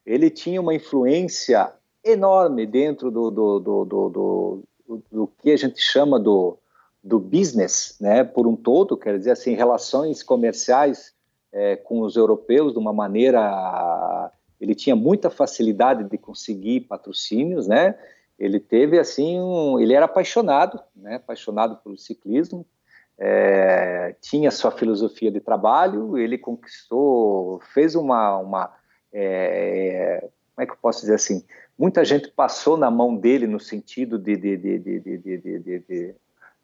Ele 0.06 0.30
tinha 0.30 0.62
uma 0.62 0.74
influência 0.74 1.74
enorme 2.04 2.66
dentro 2.66 3.12
do, 3.12 3.30
do, 3.30 3.60
do, 3.60 3.86
do, 3.86 4.64
do, 5.12 5.28
que 5.42 5.52
a 5.52 5.58
gente 5.58 5.80
chama 5.80 6.20
do, 6.20 6.58
do 7.04 7.20
business, 7.20 7.98
né? 8.00 8.24
Por 8.24 8.48
um 8.48 8.56
todo, 8.56 8.98
quer 8.98 9.18
dizer 9.18 9.32
assim, 9.32 9.54
relações 9.54 10.24
comerciais 10.24 11.14
é, 11.52 11.76
com 11.76 12.02
os 12.02 12.16
europeus 12.16 12.74
de 12.74 12.80
uma 12.80 12.94
maneira. 12.94 14.32
Ele 14.60 14.76
tinha 14.76 14.96
muita 14.96 15.30
facilidade 15.30 16.04
de 16.04 16.18
conseguir 16.18 16.82
patrocínios, 16.82 17.68
né? 17.68 17.96
ele 18.42 18.60
teve 18.60 18.98
assim, 18.98 19.40
um, 19.40 19.80
ele 19.80 19.94
era 19.94 20.06
apaixonado, 20.06 20.82
né, 20.96 21.18
apaixonado 21.18 21.76
pelo 21.78 21.96
ciclismo, 21.96 22.66
é, 23.16 24.16
tinha 24.20 24.50
sua 24.50 24.72
filosofia 24.72 25.30
de 25.30 25.40
trabalho, 25.40 26.18
ele 26.18 26.40
conquistou, 26.40 27.60
fez 27.72 27.94
uma, 27.94 28.38
uma 28.38 28.74
é, 29.14 30.28
como 30.62 30.64
é 30.64 30.66
que 30.68 30.74
eu 30.74 30.78
posso 30.82 31.02
dizer 31.02 31.16
assim, 31.16 31.44
muita 31.78 32.06
gente 32.06 32.30
passou 32.30 32.78
na 32.78 32.92
mão 32.92 33.16
dele 33.16 33.48
no 33.48 33.60
sentido 33.60 34.20
de, 34.20 34.36
de, 34.38 34.58
de, 34.58 34.78
de, 34.78 35.00
de, 35.00 35.18
de, 35.18 35.38
de, 35.38 36.16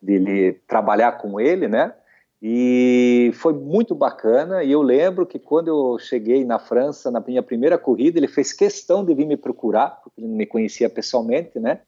de, 0.01 0.19
de, 0.19 0.53
trabalhar 0.67 1.13
com 1.13 1.39
ele, 1.39 1.67
né, 1.67 1.93
e 2.39 3.31
foi 3.33 3.53
muito 3.53 3.95
bacana. 3.95 4.63
E 4.63 4.71
eu 4.71 4.83
lembro 4.83 5.25
que 5.25 5.39
quando 5.39 5.69
eu 5.69 5.97
cheguei 5.97 6.45
na 6.45 6.59
França, 6.59 7.09
na 7.09 7.19
minha 7.19 7.41
primeira 7.41 7.79
corrida, 7.79 8.19
ele 8.19 8.27
fez 8.27 8.53
questão 8.53 9.03
de 9.03 9.15
vir 9.15 9.25
me 9.25 9.35
procurar, 9.35 10.01
porque 10.03 10.21
ele 10.21 10.27
não 10.27 10.35
me 10.35 10.45
conhecia 10.45 10.87
pessoalmente, 10.87 11.59
né? 11.59 11.81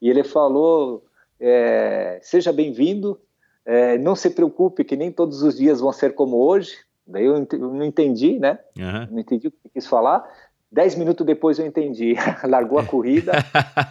E 0.00 0.08
ele 0.08 0.22
falou: 0.22 1.02
é, 1.40 2.20
seja 2.22 2.52
bem-vindo, 2.52 3.20
é, 3.66 3.98
não 3.98 4.14
se 4.14 4.30
preocupe 4.30 4.84
que 4.84 4.94
nem 4.94 5.10
todos 5.10 5.42
os 5.42 5.56
dias 5.56 5.80
vão 5.80 5.92
ser 5.92 6.14
como 6.14 6.36
hoje. 6.36 6.76
Daí 7.04 7.24
eu, 7.24 7.44
não 7.58 7.84
entendi, 7.84 8.38
né? 8.38 8.58
Uhum. 8.78 9.08
Não 9.12 9.18
entendi 9.18 9.48
o 9.48 9.50
que 9.50 9.68
quis 9.74 9.86
falar. 9.86 10.24
Dez 10.70 10.94
minutos 10.94 11.24
depois 11.24 11.58
eu 11.58 11.66
entendi. 11.66 12.14
Largou 12.44 12.78
a 12.78 12.84
corrida. 12.84 13.32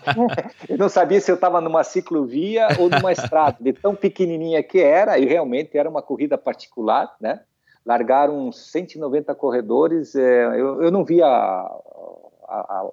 eu 0.69 0.77
não 0.77 0.87
sabia 0.87 1.19
se 1.19 1.31
eu 1.31 1.35
estava 1.35 1.59
numa 1.59 1.83
ciclovia 1.83 2.67
ou 2.79 2.89
numa 2.89 3.11
estrada, 3.11 3.57
de 3.59 3.73
tão 3.73 3.95
pequenininha 3.95 4.61
que 4.61 4.79
era, 4.79 5.17
e 5.17 5.25
realmente 5.25 5.77
era 5.77 5.89
uma 5.89 6.01
corrida 6.01 6.37
particular, 6.37 7.15
né? 7.19 7.41
Largaram 7.85 8.47
uns 8.47 8.71
190 8.71 9.33
corredores, 9.33 10.13
é, 10.13 10.45
eu, 10.59 10.83
eu 10.83 10.91
não 10.91 11.05
via 11.05 11.25
a, 11.25 11.79
a, 12.47 12.89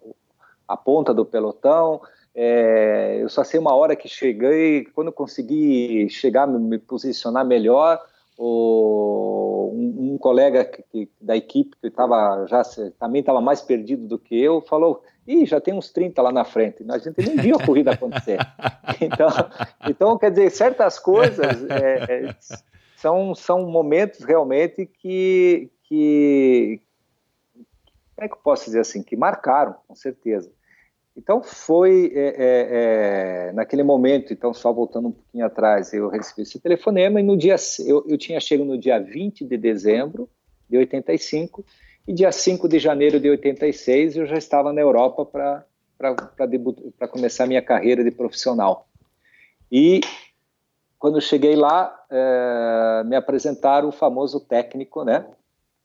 a 0.69 0.77
ponta 0.77 1.13
do 1.13 1.25
pelotão, 1.25 2.01
é, 2.35 3.19
eu 3.21 3.29
só 3.29 3.45
sei 3.45 3.61
uma 3.61 3.75
hora 3.75 3.95
que 3.95 4.09
cheguei, 4.09 4.85
quando 4.95 5.13
consegui 5.13 6.09
chegar, 6.09 6.47
me, 6.47 6.59
me 6.59 6.79
posicionar 6.79 7.45
melhor, 7.45 8.01
o, 8.37 9.71
um, 9.73 10.15
um, 10.15 10.19
colega 10.19 10.65
que, 10.65 10.83
que, 10.83 11.11
da 11.21 11.37
equipe 11.37 11.77
que 11.81 11.91
tava 11.91 12.47
já 12.47 12.63
também 12.99 13.21
estava 13.21 13.41
mais 13.41 13.61
perdido 13.61 14.07
do 14.07 14.19
que 14.19 14.41
eu 14.41 14.61
falou 14.61 15.03
Ih, 15.27 15.47
já 15.47 15.61
tem 15.61 15.73
uns 15.73 15.91
30 15.91 16.21
lá 16.21 16.31
na 16.31 16.45
frente. 16.45 16.85
A 16.89 16.99
gente 16.99 17.17
nem 17.27 17.37
viu 17.37 17.57
a 17.57 17.65
corrida 17.65 17.93
acontecer. 17.93 18.39
Então, 19.01 19.29
então 19.89 20.19
quer 20.19 20.31
dizer, 20.31 20.51
certas 20.51 21.01
coisas 21.01 21.65
é, 21.69 22.29
é, 22.29 22.37
são, 22.97 23.35
são 23.35 23.67
momentos 23.67 24.21
realmente 24.21 24.87
que, 24.87 25.69
que, 25.83 26.81
como 28.15 28.25
é 28.25 28.29
que 28.29 28.35
eu 28.35 28.39
posso 28.39 28.67
dizer 28.67 28.81
assim, 28.81 29.03
que 29.03 29.17
marcaram, 29.17 29.75
com 29.89 29.95
certeza. 29.95 30.53
Então 31.17 31.43
foi 31.43 32.13
é, 32.15 32.21
é, 32.21 33.49
é, 33.49 33.53
naquele 33.53 33.83
momento, 33.83 34.33
então 34.33 34.53
só 34.53 34.73
voltando 34.73 35.09
um 35.09 35.13
pouquinho 35.13 35.47
atrás, 35.47 35.93
eu 35.93 36.09
recebi 36.09 36.43
esse 36.43 36.59
telefonema 36.59 37.21
e 37.21 37.23
no 37.23 37.37
dia 37.37 37.55
eu, 37.87 38.05
eu 38.09 38.19
tinha 38.19 38.41
chegado 38.41 38.67
no 38.67 38.77
dia 38.77 38.99
20 38.99 39.45
de 39.45 39.57
dezembro 39.57 40.29
de 40.69 40.77
85 40.77 41.65
e 42.09 42.13
dia 42.13 42.33
5 42.33 42.69
de 42.69 42.79
janeiro 42.81 43.21
de 43.21 43.31
86 43.31 44.17
eu 44.17 44.27
já 44.27 44.37
estava 44.37 44.73
na 44.73 44.81
Europa 44.81 45.25
para 45.25 45.65
para 45.97 47.09
começar 47.09 47.47
minha 47.47 47.63
carreira 47.63 48.03
de 48.03 48.11
profissional. 48.11 48.89
E 49.71 50.01
quando 50.99 51.21
cheguei 51.21 51.55
lá, 51.55 51.95
é, 52.11 53.05
me 53.05 53.17
apresentaram 53.17 53.89
o 53.89 53.93
famoso 53.93 54.41
técnico, 54.41 55.05
né? 55.05 55.27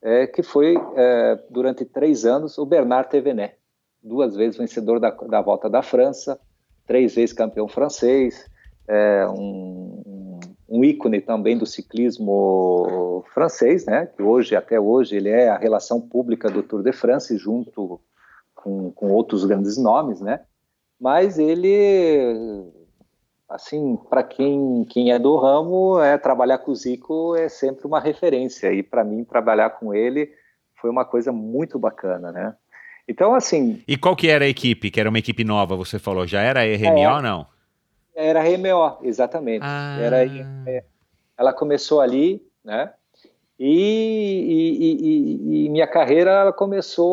É, 0.02 0.26
que 0.26 0.42
foi 0.42 0.76
é, 0.96 1.40
durante 1.50 1.84
três 1.84 2.26
anos 2.26 2.58
o 2.58 2.66
Bernard 2.66 3.10
Thévenet, 3.10 3.56
duas 4.02 4.36
vezes 4.36 4.58
vencedor 4.58 5.00
da, 5.00 5.10
da 5.10 5.42
Volta 5.42 5.70
da 5.70 5.82
França, 5.82 6.40
três 6.86 7.16
vezes 7.16 7.34
campeão 7.34 7.68
francês, 7.68 8.50
é, 8.88 9.28
um, 9.28 10.40
um, 10.68 10.84
ícone 10.84 11.22
também 11.22 11.58
do 11.58 11.66
ciclismo 11.66 13.24
francês, 13.34 13.86
né? 13.86 14.08
Que 14.08 14.24
hoje, 14.24 14.56
até 14.56 14.80
hoje, 14.80 15.16
ele 15.16 15.30
é 15.30 15.50
a 15.50 15.58
relação 15.58 16.02
pública 16.02 16.50
do 16.50 16.64
Tour 16.64 16.82
de 16.82 16.92
France 16.92 17.38
junto 17.38 18.02
com, 18.56 18.92
com 18.92 19.12
outros 19.12 19.46
grandes 19.46 19.78
nomes, 19.78 20.20
né? 20.20 20.42
Mas 21.00 21.38
ele 21.38 22.72
assim, 23.50 23.98
para 24.10 24.24
quem, 24.24 24.86
quem 24.86 25.12
é 25.12 25.18
do 25.18 25.36
ramo, 25.36 26.00
é 26.00 26.18
trabalhar 26.18 26.60
com 26.60 26.72
o 26.72 26.76
Zico 26.76 27.36
é 27.36 27.50
sempre 27.50 27.88
uma 27.88 28.00
referência. 28.00 28.72
E 28.72 28.84
para 28.84 29.04
mim, 29.04 29.24
trabalhar 29.24 29.72
com 29.72 29.94
ele 29.94 30.32
foi 30.80 30.90
uma 30.90 31.04
coisa 31.04 31.32
muito 31.32 31.80
bacana, 31.80 32.32
né? 32.32 32.56
Então, 33.10 33.34
assim. 33.34 33.82
E 33.88 33.98
qual 33.98 34.16
que 34.16 34.28
era 34.30 34.46
a 34.46 34.48
equipe? 34.48 34.92
Que 34.92 35.00
era 35.00 35.10
uma 35.10 35.18
equipe 35.18 35.44
nova, 35.44 35.76
você 35.76 35.98
falou? 35.98 36.28
Já 36.28 36.44
era 36.44 36.60
a 36.60 36.64
RMO 36.64 37.00
é, 37.00 37.12
ou 37.16 37.22
não? 37.24 37.48
Era 38.16 38.40
a 38.40 38.44
RMO, 38.44 39.00
exatamente. 39.02 39.64
Ah. 39.64 39.98
Era, 40.00 40.24
é, 40.70 40.84
ela 41.36 41.52
começou 41.52 42.02
ali, 42.02 42.40
né? 42.64 42.94
E, 43.58 44.78
e, 44.78 44.78
e, 44.84 45.66
e, 45.66 45.70
minha 45.70 45.88
carreira 45.88 46.30
ela 46.32 46.54
começou, 46.54 47.10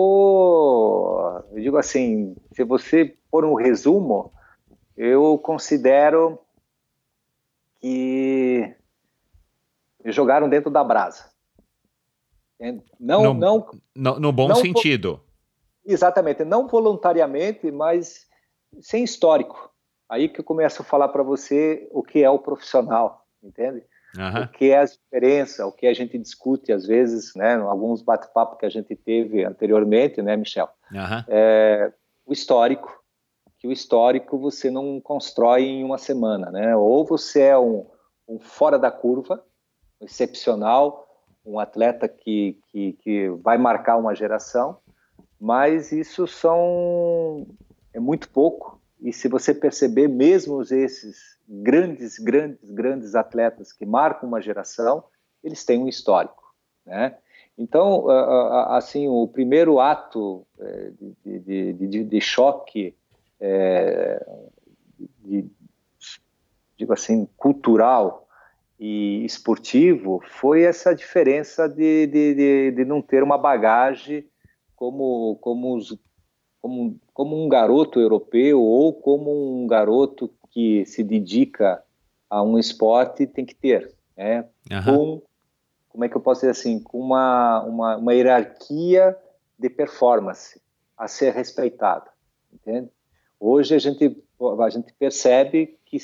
eu 1.51 1.61
digo 1.61 1.79
assim, 1.79 2.37
se 2.53 2.63
você 2.63 3.17
pôr 3.31 3.45
um 3.47 3.55
resumo, 3.55 4.31
eu 4.97 5.39
considero 5.39 6.39
que 7.81 8.71
jogaram 10.05 10.49
dentro 10.49 10.71
da 10.71 10.85
brasa. 10.85 11.25
Não, 13.01 13.25
no, 13.25 13.35
não, 13.35 13.67
no, 13.95 14.21
no 14.21 14.33
bom 14.33 14.49
não, 14.49 14.57
sentido. 14.57 15.21
Exatamente, 15.87 16.45
não 16.45 16.67
voluntariamente, 16.67 17.71
mas 17.71 18.27
sem 18.81 19.05
histórico. 19.05 19.71
Aí 20.09 20.29
que 20.29 20.41
eu 20.41 20.45
começo 20.45 20.83
a 20.83 20.85
falar 20.85 21.09
para 21.09 21.23
você 21.23 21.89
o 21.93 22.03
que 22.03 22.23
é 22.23 22.31
o 22.31 22.39
profissional, 22.39 23.25
entende? 23.43 23.85
Uhum. 24.17 24.45
O 24.45 24.49
que 24.49 24.71
é 24.71 24.79
a 24.79 24.85
diferença, 24.85 25.67
o 25.67 25.73
que 25.73 25.87
a 25.87 25.93
gente 25.93 26.17
discute 26.19 26.73
às 26.73 26.87
vezes, 26.87 27.35
né? 27.35 27.55
Alguns 27.55 28.03
bate-papo 28.03 28.57
que 28.57 28.65
a 28.65 28.69
gente 28.69 28.95
teve 28.97 29.45
anteriormente, 29.45 30.23
né, 30.23 30.37
Michel? 30.37 30.69
Uhum. 30.91 31.25
É, 31.29 31.93
o 32.25 32.33
histórico, 32.33 33.03
que 33.59 33.67
o 33.67 33.73
histórico 33.73 34.39
você 34.39 34.71
não 34.71 35.01
constrói 35.01 35.65
em 35.65 35.85
uma 35.85 35.99
semana, 35.99 36.51
né? 36.51 36.75
Ou 36.77 37.05
você 37.05 37.43
é 37.43 37.59
um, 37.59 37.87
um 38.29 38.39
fora 38.39 38.79
da 38.79 38.91
curva, 38.91 39.45
excepcional, 40.01 41.07
um 41.45 41.59
atleta 41.59 42.09
que, 42.09 42.59
que, 42.69 42.93
que 42.95 43.29
vai 43.43 43.59
marcar 43.59 43.97
uma 43.97 44.15
geração, 44.15 44.79
mas 45.41 45.93
isso 45.93 46.27
são 46.27 47.47
é 47.93 48.01
muito 48.01 48.29
pouco. 48.29 48.81
E 49.01 49.13
se 49.13 49.29
você 49.29 49.55
perceber, 49.55 50.09
mesmo 50.09 50.63
esses 50.63 51.39
grandes, 51.49 52.19
grandes, 52.19 52.71
grandes 52.71 53.15
atletas 53.15 53.73
que 53.73 53.87
marcam 53.87 54.29
uma 54.29 54.41
geração, 54.41 55.05
eles 55.43 55.65
têm 55.65 55.83
um 55.83 55.89
histórico, 55.89 56.55
né? 56.85 57.17
Então, 57.59 58.07
assim, 58.69 59.09
o 59.09 59.27
primeiro 59.27 59.81
ato 59.81 60.47
é, 60.61 60.91
de, 61.25 61.39
de, 61.41 61.73
de, 61.73 62.05
de 62.05 62.21
choque 62.21 62.95
é, 63.41 64.23
digo 66.77 66.93
assim, 66.93 67.27
cultural 67.37 68.29
e 68.79 69.25
esportivo 69.25 70.23
foi 70.27 70.63
essa 70.63 70.95
diferença 70.95 71.67
de, 71.67 72.73
de 72.73 72.85
não 72.85 73.01
ter 73.01 73.23
uma 73.23 73.39
bagagem 73.39 74.27
como, 74.77 75.37
como, 75.41 75.75
os, 75.75 75.99
como, 76.61 77.01
como 77.13 77.45
um 77.45 77.49
garoto 77.49 77.99
europeu 77.99 78.63
ou 78.63 78.93
como 78.93 79.63
um 79.63 79.67
garoto 79.67 80.31
que 80.51 80.85
se 80.87 81.03
dedica 81.03 81.83
a 82.29 82.43
um 82.43 82.59
esporte 82.59 83.27
tem 83.27 83.45
que 83.45 83.55
ter, 83.55 83.93
né? 84.17 84.45
Uhum. 84.71 84.85
Com, 84.85 85.23
como 85.89 86.05
é 86.05 86.09
que 86.09 86.17
eu 86.17 86.21
posso 86.21 86.43
dizer 86.43 86.51
assim, 86.51 86.79
com 86.79 87.01
uma, 87.01 87.63
uma, 87.63 87.97
uma 87.97 88.15
hierarquia 88.15 89.17
de 89.59 89.71
performance 89.71 90.61
a 90.97 91.09
ser 91.09 91.33
respeitada, 91.33 92.11
entende? 92.53 92.91
Hoje 93.41 93.75
a 93.75 93.79
gente 93.79 94.23
a 94.61 94.69
gente 94.69 94.93
percebe 94.93 95.79
que 95.87 95.97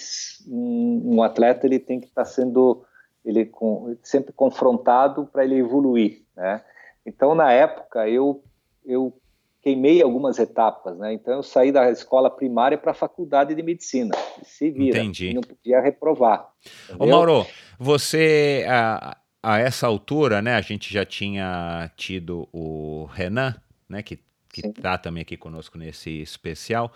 um, 0.49 1.17
um 1.17 1.23
atleta 1.23 1.67
ele 1.67 1.79
tem 1.79 2.01
que 2.01 2.07
estar 2.07 2.25
sendo 2.25 2.83
ele 3.23 3.45
com, 3.45 3.95
sempre 4.03 4.33
confrontado 4.33 5.27
para 5.27 5.45
ele 5.45 5.57
evoluir, 5.57 6.23
né? 6.35 6.65
Então 7.05 7.35
na 7.35 7.53
época 7.53 8.09
eu 8.09 8.43
eu 8.85 9.13
queimei 9.61 10.03
algumas 10.03 10.39
etapas, 10.39 10.99
né? 10.99 11.13
Então 11.13 11.35
eu 11.35 11.43
saí 11.43 11.71
da 11.71 11.91
escola 11.91 12.29
primária 12.29 12.77
para 12.77 12.91
a 12.91 12.95
faculdade 12.95 13.55
de 13.55 13.63
medicina. 13.63 14.15
Se 14.43 14.71
vira, 14.71 14.99
Entendi. 14.99 15.33
não 15.33 15.43
podia 15.43 15.81
reprovar. 15.81 16.51
Entendeu? 16.89 17.07
Ô 17.07 17.11
Mauro, 17.11 17.47
você 17.79 18.67
a, 18.69 19.17
a 19.43 19.59
essa 19.59 19.87
altura, 19.87 20.43
né? 20.43 20.55
A 20.55 20.61
gente 20.61 20.93
já 20.93 21.05
tinha 21.05 21.91
tido 21.97 22.49
o 22.53 23.05
Renan, 23.13 23.55
né? 23.89 24.03
Que 24.03 24.19
que 24.53 24.69
está 24.69 24.99
também 24.99 25.23
aqui 25.23 25.37
conosco 25.37 25.79
nesse 25.79 26.11
especial. 26.21 26.93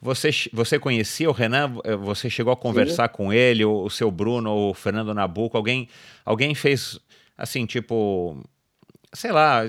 Você, 0.00 0.30
você 0.52 0.78
conhecia 0.78 1.28
o 1.28 1.32
Renan? 1.32 1.78
Eh, 1.82 1.96
você 1.96 2.30
chegou 2.30 2.52
a 2.52 2.56
conversar 2.56 3.08
Sim. 3.08 3.16
com 3.16 3.32
ele, 3.32 3.64
o, 3.64 3.82
o 3.82 3.90
seu 3.90 4.10
Bruno, 4.10 4.52
o 4.52 4.74
Fernando 4.74 5.14
Nabuco? 5.14 5.56
Alguém, 5.56 5.88
alguém 6.24 6.54
fez 6.54 7.00
assim, 7.36 7.66
tipo, 7.66 8.36
sei 9.12 9.32
lá, 9.32 9.62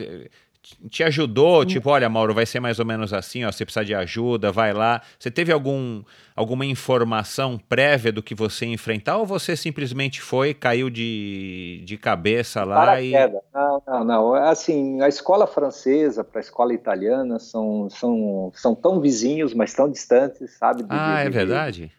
te 0.62 1.04
ajudou? 1.04 1.62
Hum. 1.62 1.66
Tipo, 1.66 1.90
olha, 1.90 2.10
Mauro, 2.10 2.34
vai 2.34 2.46
ser 2.46 2.60
mais 2.60 2.80
ou 2.80 2.86
menos 2.86 3.14
assim, 3.14 3.44
ó, 3.46 3.52
você 3.52 3.66
precisa 3.66 3.86
de 3.86 3.96
ajuda, 3.96 4.52
vai 4.52 4.74
lá. 4.74 5.02
Você 5.18 5.32
teve 5.32 5.52
algum, 5.52 6.04
alguma 6.36 6.66
informação 6.66 7.58
prévia 7.58 8.12
do 8.12 8.22
que 8.22 8.36
você 8.36 8.66
enfrentar 8.66 9.18
ou 9.18 9.26
você 9.26 9.56
simplesmente 9.56 10.22
foi, 10.22 10.54
caiu 10.54 10.90
de, 10.90 11.82
de 11.86 11.98
cabeça 11.98 12.64
lá 12.64 13.02
e... 13.02 13.12
Não, 13.54 13.84
não, 13.88 14.04
não. 14.04 14.34
Assim, 14.34 15.02
a 15.02 15.08
escola 15.08 15.48
francesa 15.48 16.24
para 16.24 16.40
a 16.40 16.44
escola 16.44 16.74
italiana 16.74 17.40
são, 17.40 17.90
são, 17.90 18.52
são 18.54 18.76
tão 18.76 19.00
vizinhos, 19.00 19.54
mas 19.54 19.74
tão 19.74 19.90
distantes, 19.90 20.58
sabe? 20.58 20.86
Ah, 20.90 21.22
é 21.22 21.30
verdade? 21.30 21.92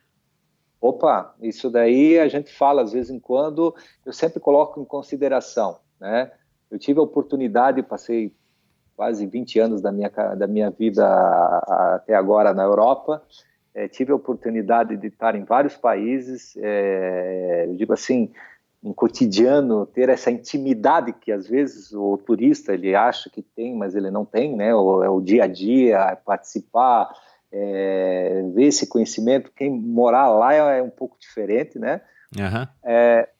Opa, 0.80 1.34
isso 1.42 1.68
daí 1.68 2.18
a 2.18 2.26
gente 2.26 2.50
fala, 2.54 2.82
às 2.82 2.92
vezes 2.92 3.10
em 3.10 3.20
quando, 3.20 3.74
eu 4.04 4.14
sempre 4.14 4.40
coloco 4.40 4.80
em 4.80 4.84
consideração, 4.84 5.78
né? 6.00 6.30
Eu 6.70 6.78
tive 6.78 7.00
a 7.00 7.02
oportunidade, 7.02 7.82
passei 7.82 8.32
quase 9.00 9.24
20 9.24 9.58
anos 9.58 9.80
da 9.80 9.90
minha, 9.90 10.10
da 10.10 10.46
minha 10.46 10.68
vida 10.68 11.06
até 11.94 12.14
agora 12.14 12.52
na 12.52 12.64
Europa. 12.64 13.22
É, 13.74 13.88
tive 13.88 14.12
a 14.12 14.14
oportunidade 14.14 14.94
de 14.94 15.06
estar 15.06 15.34
em 15.34 15.42
vários 15.42 15.74
países, 15.74 16.54
é, 16.58 17.64
eu 17.66 17.76
digo 17.76 17.94
assim, 17.94 18.30
em 18.84 18.92
cotidiano, 18.92 19.86
ter 19.86 20.10
essa 20.10 20.30
intimidade 20.30 21.14
que 21.14 21.32
às 21.32 21.48
vezes 21.48 21.94
o 21.94 22.18
turista 22.18 22.74
ele 22.74 22.94
acha 22.94 23.30
que 23.30 23.40
tem, 23.40 23.74
mas 23.74 23.96
ele 23.96 24.10
não 24.10 24.26
tem, 24.26 24.54
né? 24.54 24.74
O, 24.74 25.02
é 25.02 25.08
o 25.08 25.18
dia 25.18 25.44
a 25.44 25.46
dia, 25.46 25.96
é 25.96 26.16
participar, 26.16 27.10
é, 27.50 28.42
ver 28.52 28.64
esse 28.64 28.86
conhecimento. 28.86 29.50
Quem 29.56 29.70
morar 29.70 30.28
lá 30.28 30.52
é, 30.52 30.80
é 30.80 30.82
um 30.82 30.90
pouco 30.90 31.16
diferente, 31.18 31.78
né? 31.78 32.02
Uhum. 32.36 32.68
É, 32.84 33.30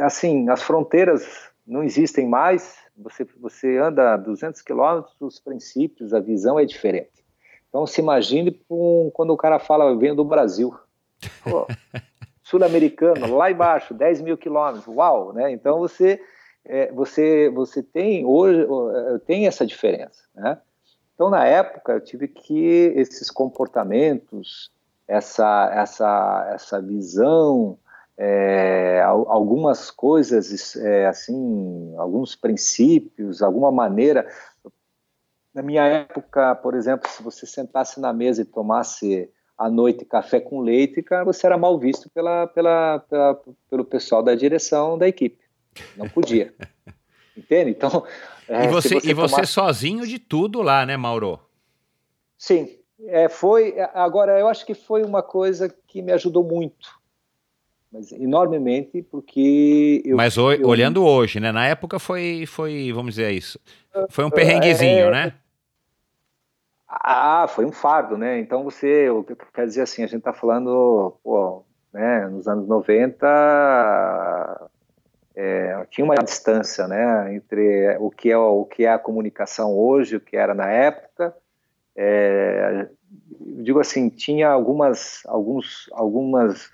assim, 0.00 0.48
as 0.48 0.60
fronteiras 0.60 1.51
não 1.66 1.82
existem 1.82 2.28
mais, 2.28 2.76
você, 2.96 3.24
você 3.40 3.78
anda 3.78 4.16
200 4.16 4.60
quilômetros, 4.62 5.14
os 5.20 5.38
princípios, 5.38 6.12
a 6.12 6.20
visão 6.20 6.58
é 6.58 6.64
diferente. 6.64 7.24
Então, 7.68 7.86
se 7.86 8.00
imagine 8.00 8.60
um, 8.68 9.10
quando 9.12 9.30
o 9.30 9.36
cara 9.36 9.58
fala, 9.58 9.96
venho 9.96 10.14
do 10.14 10.24
Brasil. 10.24 10.74
Sul-americano, 12.42 13.34
lá 13.34 13.50
embaixo, 13.50 13.94
10 13.94 14.20
mil 14.20 14.36
quilômetros, 14.36 14.86
uau, 14.88 15.32
né? 15.32 15.50
Então, 15.52 15.78
você, 15.78 16.20
é, 16.64 16.92
você, 16.92 17.48
você 17.48 17.82
tem 17.82 18.26
hoje, 18.26 18.66
tem 19.26 19.46
essa 19.46 19.64
diferença, 19.64 20.24
né? 20.34 20.60
Então, 21.14 21.30
na 21.30 21.46
época, 21.46 21.92
eu 21.92 22.00
tive 22.00 22.26
que 22.28 22.92
esses 22.96 23.30
comportamentos, 23.30 24.70
essa, 25.06 25.70
essa, 25.72 26.50
essa 26.52 26.82
visão, 26.82 27.78
é, 28.24 29.02
algumas 29.02 29.90
coisas, 29.90 30.76
é, 30.76 31.06
assim, 31.06 31.92
alguns 31.98 32.36
princípios, 32.36 33.42
alguma 33.42 33.72
maneira. 33.72 34.28
Na 35.52 35.60
minha 35.60 35.84
época, 35.84 36.54
por 36.54 36.74
exemplo, 36.74 37.10
se 37.10 37.20
você 37.20 37.46
sentasse 37.46 38.00
na 38.00 38.12
mesa 38.12 38.42
e 38.42 38.44
tomasse 38.44 39.28
à 39.58 39.68
noite 39.68 40.04
café 40.04 40.38
com 40.38 40.60
leite, 40.60 41.02
cara, 41.02 41.24
você 41.24 41.46
era 41.46 41.58
mal 41.58 41.76
visto 41.80 42.08
pela, 42.10 42.46
pela, 42.46 43.00
pela, 43.00 43.42
pelo 43.68 43.84
pessoal 43.84 44.22
da 44.22 44.36
direção 44.36 44.96
da 44.96 45.08
equipe. 45.08 45.40
Não 45.96 46.08
podia. 46.08 46.54
Entende? 47.36 47.72
Então. 47.72 48.06
É, 48.48 48.66
e 48.66 48.68
você, 48.68 49.00
você, 49.00 49.08
e 49.08 49.14
você 49.14 49.34
tomasse... 49.34 49.52
sozinho 49.52 50.06
de 50.06 50.20
tudo 50.20 50.62
lá, 50.62 50.86
né, 50.86 50.96
Mauro? 50.96 51.40
Sim. 52.38 52.78
É, 53.06 53.28
foi. 53.28 53.74
Agora, 53.94 54.38
eu 54.38 54.46
acho 54.46 54.64
que 54.64 54.74
foi 54.74 55.02
uma 55.02 55.24
coisa 55.24 55.68
que 55.88 56.00
me 56.00 56.12
ajudou 56.12 56.44
muito 56.44 57.01
mas 57.92 58.10
enormemente 58.12 59.02
porque 59.02 60.02
eu, 60.04 60.16
mas 60.16 60.38
o, 60.38 60.50
eu, 60.50 60.66
olhando 60.66 61.04
hoje 61.04 61.38
né? 61.38 61.52
Na 61.52 61.66
época 61.66 61.98
foi 61.98 62.46
foi 62.46 62.90
vamos 62.92 63.16
dizer 63.16 63.32
isso. 63.32 63.60
Foi 64.08 64.24
um 64.24 64.30
perrenguezinho 64.30 65.08
é, 65.08 65.10
né? 65.10 65.34
Ah 66.88 67.46
foi 67.48 67.66
um 67.66 67.72
fardo 67.72 68.16
né? 68.16 68.38
Então 68.38 68.64
você 68.64 69.08
quer 69.52 69.66
dizer 69.66 69.82
assim 69.82 70.02
a 70.02 70.06
gente 70.06 70.20
está 70.20 70.32
falando 70.32 71.14
pô, 71.22 71.62
né 71.92 72.26
nos 72.28 72.48
anos 72.48 72.66
90 72.66 74.70
é, 75.34 75.86
tinha 75.90 76.04
uma 76.04 76.14
distância 76.14 76.88
né 76.88 77.34
entre 77.34 77.96
o 77.98 78.10
que 78.10 78.30
é 78.30 78.38
o 78.38 78.64
que 78.64 78.86
é 78.86 78.92
a 78.92 78.98
comunicação 78.98 79.76
hoje 79.76 80.16
o 80.16 80.20
que 80.20 80.36
era 80.36 80.54
na 80.54 80.70
época. 80.70 81.36
É, 81.94 82.88
digo 83.58 83.80
assim 83.80 84.08
tinha 84.08 84.48
algumas 84.48 85.20
alguns 85.26 85.90
algumas 85.92 86.70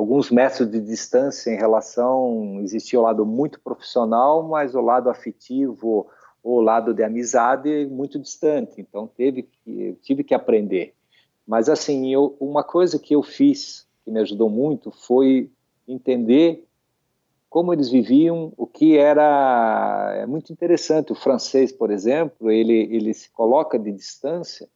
alguns 0.00 0.30
metros 0.30 0.70
de 0.70 0.80
distância 0.80 1.50
em 1.50 1.58
relação 1.58 2.58
existia 2.62 2.98
o 2.98 3.02
lado 3.02 3.26
muito 3.26 3.60
profissional, 3.60 4.42
mas 4.42 4.74
o 4.74 4.80
lado 4.80 5.10
afetivo, 5.10 6.06
o 6.42 6.58
lado 6.58 6.94
de 6.94 7.02
amizade 7.02 7.86
muito 7.90 8.18
distante. 8.18 8.80
Então 8.80 9.06
teve 9.06 9.42
que 9.42 9.98
tive 10.00 10.24
que 10.24 10.32
aprender. 10.32 10.94
Mas 11.46 11.68
assim, 11.68 12.10
eu, 12.10 12.34
uma 12.40 12.64
coisa 12.64 12.98
que 12.98 13.14
eu 13.14 13.22
fiz 13.22 13.86
que 14.02 14.10
me 14.10 14.20
ajudou 14.20 14.48
muito 14.48 14.90
foi 14.90 15.50
entender 15.86 16.64
como 17.50 17.70
eles 17.70 17.90
viviam, 17.90 18.54
o 18.56 18.66
que 18.66 18.96
era 18.96 20.14
é 20.16 20.24
muito 20.24 20.50
interessante. 20.50 21.12
O 21.12 21.16
francês, 21.16 21.72
por 21.72 21.90
exemplo, 21.90 22.50
ele 22.50 22.88
ele 22.90 23.12
se 23.12 23.30
coloca 23.30 23.78
de 23.78 23.92
distância 23.92 24.66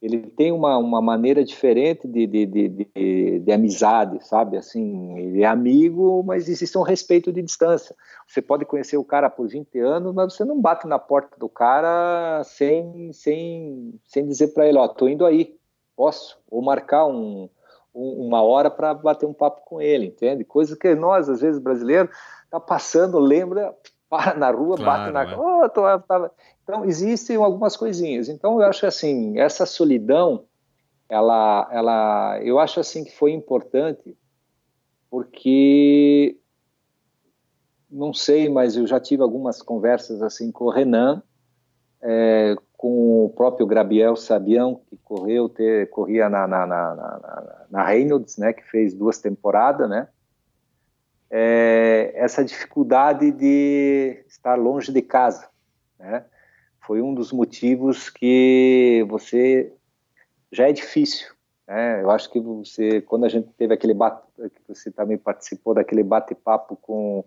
ele 0.00 0.18
tem 0.18 0.52
uma, 0.52 0.76
uma 0.76 1.00
maneira 1.00 1.42
diferente 1.42 2.06
de, 2.06 2.26
de, 2.26 2.46
de, 2.46 2.68
de, 2.68 3.38
de 3.40 3.52
amizade, 3.52 4.24
sabe? 4.26 4.56
Assim, 4.56 5.18
ele 5.18 5.42
é 5.42 5.46
amigo, 5.46 6.22
mas 6.22 6.48
existe 6.48 6.76
um 6.76 6.82
respeito 6.82 7.32
de 7.32 7.42
distância. 7.42 7.96
Você 8.26 8.42
pode 8.42 8.64
conhecer 8.66 8.96
o 8.98 9.04
cara 9.04 9.30
por 9.30 9.48
20 9.48 9.78
anos, 9.78 10.14
mas 10.14 10.34
você 10.34 10.44
não 10.44 10.60
bate 10.60 10.86
na 10.86 10.98
porta 10.98 11.38
do 11.38 11.48
cara 11.48 12.42
sem, 12.44 13.10
sem, 13.12 13.98
sem 14.04 14.26
dizer 14.26 14.48
para 14.48 14.68
ele, 14.68 14.78
ó, 14.78 14.86
tô 14.86 15.08
indo 15.08 15.24
aí, 15.24 15.56
posso? 15.96 16.38
Ou 16.50 16.60
marcar 16.60 17.06
um, 17.06 17.48
um, 17.94 18.26
uma 18.26 18.42
hora 18.42 18.70
para 18.70 18.92
bater 18.92 19.26
um 19.26 19.32
papo 19.32 19.62
com 19.64 19.80
ele, 19.80 20.06
entende? 20.06 20.44
Coisa 20.44 20.76
que 20.76 20.94
nós, 20.94 21.28
às 21.28 21.40
vezes, 21.40 21.58
brasileiros, 21.58 22.14
tá 22.50 22.60
passando, 22.60 23.18
lembra, 23.18 23.74
para 24.08 24.34
na 24.34 24.50
rua, 24.50 24.76
claro, 24.76 25.12
bate 25.12 25.12
na... 25.12 25.32
É. 25.32 25.36
Oh, 25.38 25.68
tô, 25.68 25.82
tava... 26.00 26.30
Então, 26.62 26.84
existem 26.84 27.36
algumas 27.36 27.76
coisinhas. 27.76 28.28
Então, 28.28 28.60
eu 28.60 28.66
acho 28.66 28.86
assim, 28.86 29.38
essa 29.38 29.66
solidão, 29.66 30.44
ela, 31.08 31.68
ela, 31.70 32.40
eu 32.42 32.58
acho 32.58 32.80
assim 32.80 33.04
que 33.04 33.16
foi 33.16 33.32
importante, 33.32 34.16
porque, 35.10 36.36
não 37.90 38.12
sei, 38.12 38.48
mas 38.48 38.76
eu 38.76 38.86
já 38.86 38.98
tive 38.98 39.22
algumas 39.22 39.62
conversas 39.62 40.22
assim 40.22 40.50
com 40.50 40.64
o 40.64 40.70
Renan, 40.70 41.22
é, 42.02 42.56
com 42.76 43.24
o 43.24 43.30
próprio 43.30 43.66
Grabiel 43.66 44.16
Sabião, 44.16 44.80
que 44.88 44.96
correu, 44.98 45.48
ter, 45.48 45.88
corria 45.90 46.28
na, 46.28 46.46
na, 46.46 46.66
na, 46.66 46.94
na, 46.94 47.66
na 47.70 47.84
Reynolds, 47.84 48.36
né, 48.36 48.52
que 48.52 48.62
fez 48.64 48.92
duas 48.92 49.18
temporadas, 49.18 49.88
né, 49.88 50.08
é, 51.30 52.12
essa 52.14 52.44
dificuldade 52.44 53.30
de 53.30 54.24
estar 54.28 54.54
longe 54.54 54.92
de 54.92 55.02
casa, 55.02 55.48
né, 55.98 56.24
foi 56.80 57.02
um 57.02 57.14
dos 57.14 57.32
motivos 57.32 58.08
que 58.08 59.04
você 59.08 59.72
já 60.52 60.68
é 60.68 60.72
difícil. 60.72 61.28
Né? 61.66 62.02
Eu 62.02 62.10
acho 62.10 62.30
que 62.30 62.38
você, 62.38 63.00
quando 63.00 63.24
a 63.24 63.28
gente 63.28 63.48
teve 63.58 63.74
aquele 63.74 63.92
bate, 63.92 64.22
você 64.68 64.90
também 64.90 65.18
participou 65.18 65.74
daquele 65.74 66.04
bate-papo 66.04 66.76
com 66.76 67.24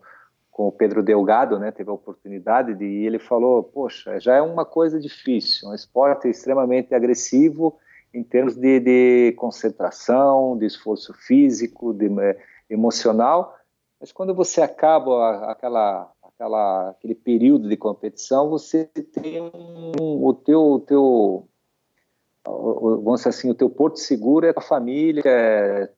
com 0.50 0.68
o 0.68 0.72
Pedro 0.72 1.02
Delgado, 1.02 1.58
né? 1.58 1.70
Teve 1.70 1.88
a 1.88 1.94
oportunidade 1.94 2.74
de 2.74 2.84
e 2.84 3.06
ele 3.06 3.18
falou, 3.18 3.62
poxa, 3.62 4.20
já 4.20 4.36
é 4.36 4.42
uma 4.42 4.64
coisa 4.64 5.00
difícil, 5.00 5.70
um 5.70 5.74
esporte 5.74 6.28
extremamente 6.28 6.94
agressivo 6.94 7.78
em 8.12 8.22
termos 8.22 8.56
de, 8.56 8.78
de 8.78 9.32
concentração, 9.38 10.58
de 10.58 10.66
esforço 10.66 11.14
físico, 11.14 11.94
de 11.94 12.10
emocional, 12.68 13.56
mas 14.00 14.12
quando 14.12 14.34
você 14.34 14.62
acaba 14.62 15.50
aquela 15.50 16.10
aquela, 16.40 16.90
aquele 16.90 17.14
período 17.14 17.68
de 17.68 17.76
competição, 17.76 18.48
você 18.48 18.86
tem 18.86 19.42
um, 19.42 19.92
o 20.24 20.32
teu, 20.32 20.62
o 20.62 20.80
teu 20.80 21.48
vamos 22.44 23.20
dizer 23.20 23.28
assim, 23.28 23.50
o 23.50 23.54
teu 23.54 23.68
porto 23.68 23.98
seguro 23.98 24.46
é 24.46 24.52
a 24.56 24.60
família, 24.62 25.22
é 25.26 25.90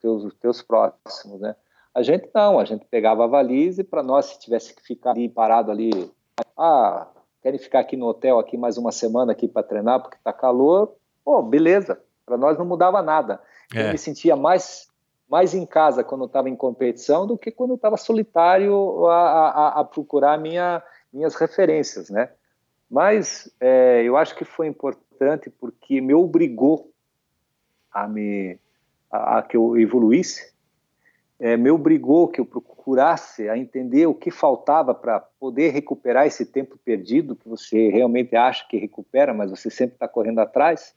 teus, 0.00 0.34
teus 0.34 0.60
próximos, 0.60 1.40
né? 1.40 1.54
A 1.94 2.02
gente 2.02 2.28
não, 2.34 2.58
a 2.58 2.64
gente 2.64 2.84
pegava 2.90 3.24
a 3.24 3.28
valise 3.28 3.80
e 3.80 3.84
para 3.84 4.02
nós, 4.02 4.26
se 4.26 4.38
tivesse 4.40 4.74
que 4.74 4.82
ficar 4.82 5.12
ali 5.12 5.28
parado 5.28 5.70
ali, 5.70 6.12
ah, 6.58 7.08
querem 7.40 7.58
ficar 7.58 7.80
aqui 7.80 7.96
no 7.96 8.06
hotel 8.06 8.38
aqui 8.38 8.58
mais 8.58 8.76
uma 8.76 8.92
semana 8.92 9.32
aqui 9.32 9.46
para 9.46 9.62
treinar 9.62 10.02
porque 10.02 10.16
está 10.16 10.32
calor, 10.32 10.94
pô, 11.24 11.40
beleza, 11.42 11.98
para 12.26 12.36
nós 12.36 12.58
não 12.58 12.66
mudava 12.66 13.00
nada. 13.00 13.40
É. 13.74 13.86
Eu 13.86 13.92
me 13.92 13.98
sentia 13.98 14.34
mais 14.34 14.88
mais 15.28 15.54
em 15.54 15.66
casa 15.66 16.04
quando 16.04 16.24
estava 16.24 16.48
em 16.48 16.56
competição 16.56 17.26
do 17.26 17.36
que 17.36 17.50
quando 17.50 17.74
estava 17.74 17.96
solitário 17.96 19.06
a, 19.06 19.48
a, 19.48 19.80
a 19.80 19.84
procurar 19.84 20.38
minha, 20.38 20.82
minhas 21.12 21.34
referências, 21.34 22.10
né? 22.10 22.30
Mas 22.88 23.52
é, 23.60 24.02
eu 24.04 24.16
acho 24.16 24.36
que 24.36 24.44
foi 24.44 24.68
importante 24.68 25.50
porque 25.50 26.00
me 26.00 26.14
obrigou 26.14 26.92
a 27.92 28.06
me 28.06 28.58
a, 29.10 29.38
a 29.38 29.42
que 29.42 29.56
eu 29.56 29.76
evoluísse, 29.76 30.54
é, 31.38 31.56
me 31.56 31.70
obrigou 31.70 32.28
que 32.28 32.40
eu 32.40 32.46
procurasse 32.46 33.48
a 33.48 33.58
entender 33.58 34.06
o 34.06 34.14
que 34.14 34.30
faltava 34.30 34.94
para 34.94 35.20
poder 35.20 35.70
recuperar 35.70 36.26
esse 36.26 36.46
tempo 36.46 36.78
perdido 36.78 37.36
que 37.36 37.48
você 37.48 37.88
realmente 37.88 38.34
acha 38.36 38.66
que 38.68 38.78
recupera, 38.78 39.34
mas 39.34 39.50
você 39.50 39.68
sempre 39.68 39.96
está 39.96 40.08
correndo 40.08 40.38
atrás. 40.38 40.94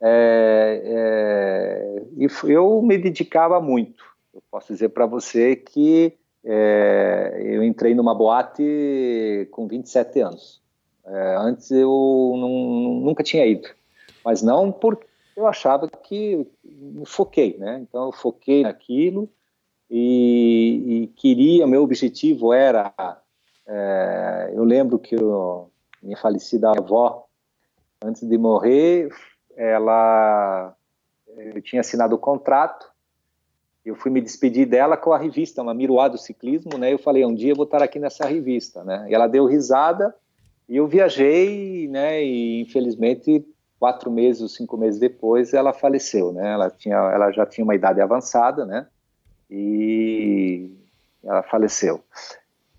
É, 0.00 0.82
é, 0.84 2.02
e 2.16 2.28
eu 2.52 2.80
me 2.82 2.96
dedicava 2.98 3.60
muito. 3.60 4.04
Eu 4.32 4.42
posso 4.50 4.72
dizer 4.72 4.90
para 4.90 5.06
você 5.06 5.56
que 5.56 6.16
é, 6.44 7.40
eu 7.44 7.62
entrei 7.64 7.94
numa 7.94 8.14
boate 8.14 9.48
com 9.50 9.66
27 9.66 10.20
anos. 10.20 10.62
É, 11.04 11.36
antes 11.38 11.70
eu 11.70 12.34
não, 12.36 13.00
nunca 13.00 13.22
tinha 13.22 13.46
ido, 13.46 13.68
mas 14.24 14.42
não 14.42 14.70
porque 14.70 15.06
eu 15.36 15.46
achava 15.46 15.88
que 15.88 16.46
me 16.64 17.06
foquei, 17.06 17.56
né? 17.58 17.78
Então 17.80 18.06
eu 18.06 18.12
foquei 18.12 18.62
naquilo 18.62 19.28
e, 19.90 21.02
e 21.02 21.06
queria, 21.16 21.66
meu 21.66 21.82
objetivo 21.82 22.52
era, 22.52 22.92
é, 23.66 24.52
eu 24.54 24.64
lembro 24.64 24.98
que 24.98 25.14
eu, 25.14 25.70
minha 26.02 26.16
falecida 26.16 26.70
avó, 26.70 27.26
antes 28.04 28.28
de 28.28 28.36
morrer, 28.36 29.08
ela 29.58 30.74
eu 31.36 31.60
tinha 31.60 31.80
assinado 31.80 32.14
o 32.14 32.18
contrato, 32.18 32.88
eu 33.84 33.94
fui 33.94 34.10
me 34.10 34.20
despedir 34.20 34.66
dela 34.66 34.96
com 34.96 35.12
a 35.12 35.18
revista, 35.18 35.62
uma 35.62 35.74
Miruá 35.74 36.08
do 36.08 36.18
Ciclismo, 36.18 36.76
né? 36.78 36.92
Eu 36.92 36.98
falei, 36.98 37.24
um 37.24 37.34
dia 37.34 37.52
eu 37.52 37.56
vou 37.56 37.64
estar 37.64 37.82
aqui 37.82 37.98
nessa 37.98 38.26
revista, 38.26 38.84
né? 38.84 39.06
E 39.08 39.14
ela 39.14 39.26
deu 39.26 39.46
risada 39.46 40.14
e 40.68 40.76
eu 40.76 40.86
viajei, 40.86 41.88
né? 41.88 42.22
E 42.22 42.60
infelizmente 42.62 43.44
quatro 43.78 44.10
meses 44.10 44.42
ou 44.42 44.48
cinco 44.48 44.76
meses 44.76 44.98
depois 44.98 45.54
ela 45.54 45.72
faleceu, 45.72 46.32
né? 46.32 46.52
Ela 46.52 46.70
tinha, 46.70 46.96
ela 46.96 47.30
já 47.32 47.46
tinha 47.46 47.64
uma 47.64 47.74
idade 47.74 48.00
avançada, 48.00 48.64
né? 48.64 48.86
E 49.50 50.70
ela 51.24 51.42
faleceu. 51.42 52.02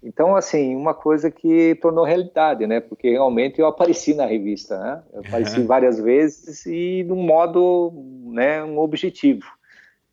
Então, 0.01 0.35
assim, 0.35 0.75
uma 0.75 0.93
coisa 0.93 1.29
que 1.29 1.75
tornou 1.75 2.05
realidade, 2.05 2.65
né? 2.65 2.79
Porque 2.79 3.09
realmente 3.09 3.59
eu 3.59 3.67
apareci 3.67 4.13
na 4.13 4.25
revista, 4.25 4.79
né? 4.79 5.03
Eu 5.11 5.19
apareci 5.19 5.59
uhum. 5.59 5.67
várias 5.67 5.99
vezes 5.99 6.65
e 6.65 7.03
de 7.03 7.11
um 7.11 7.21
modo, 7.21 7.91
né, 8.31 8.63
um 8.63 8.79
objetivo. 8.79 9.45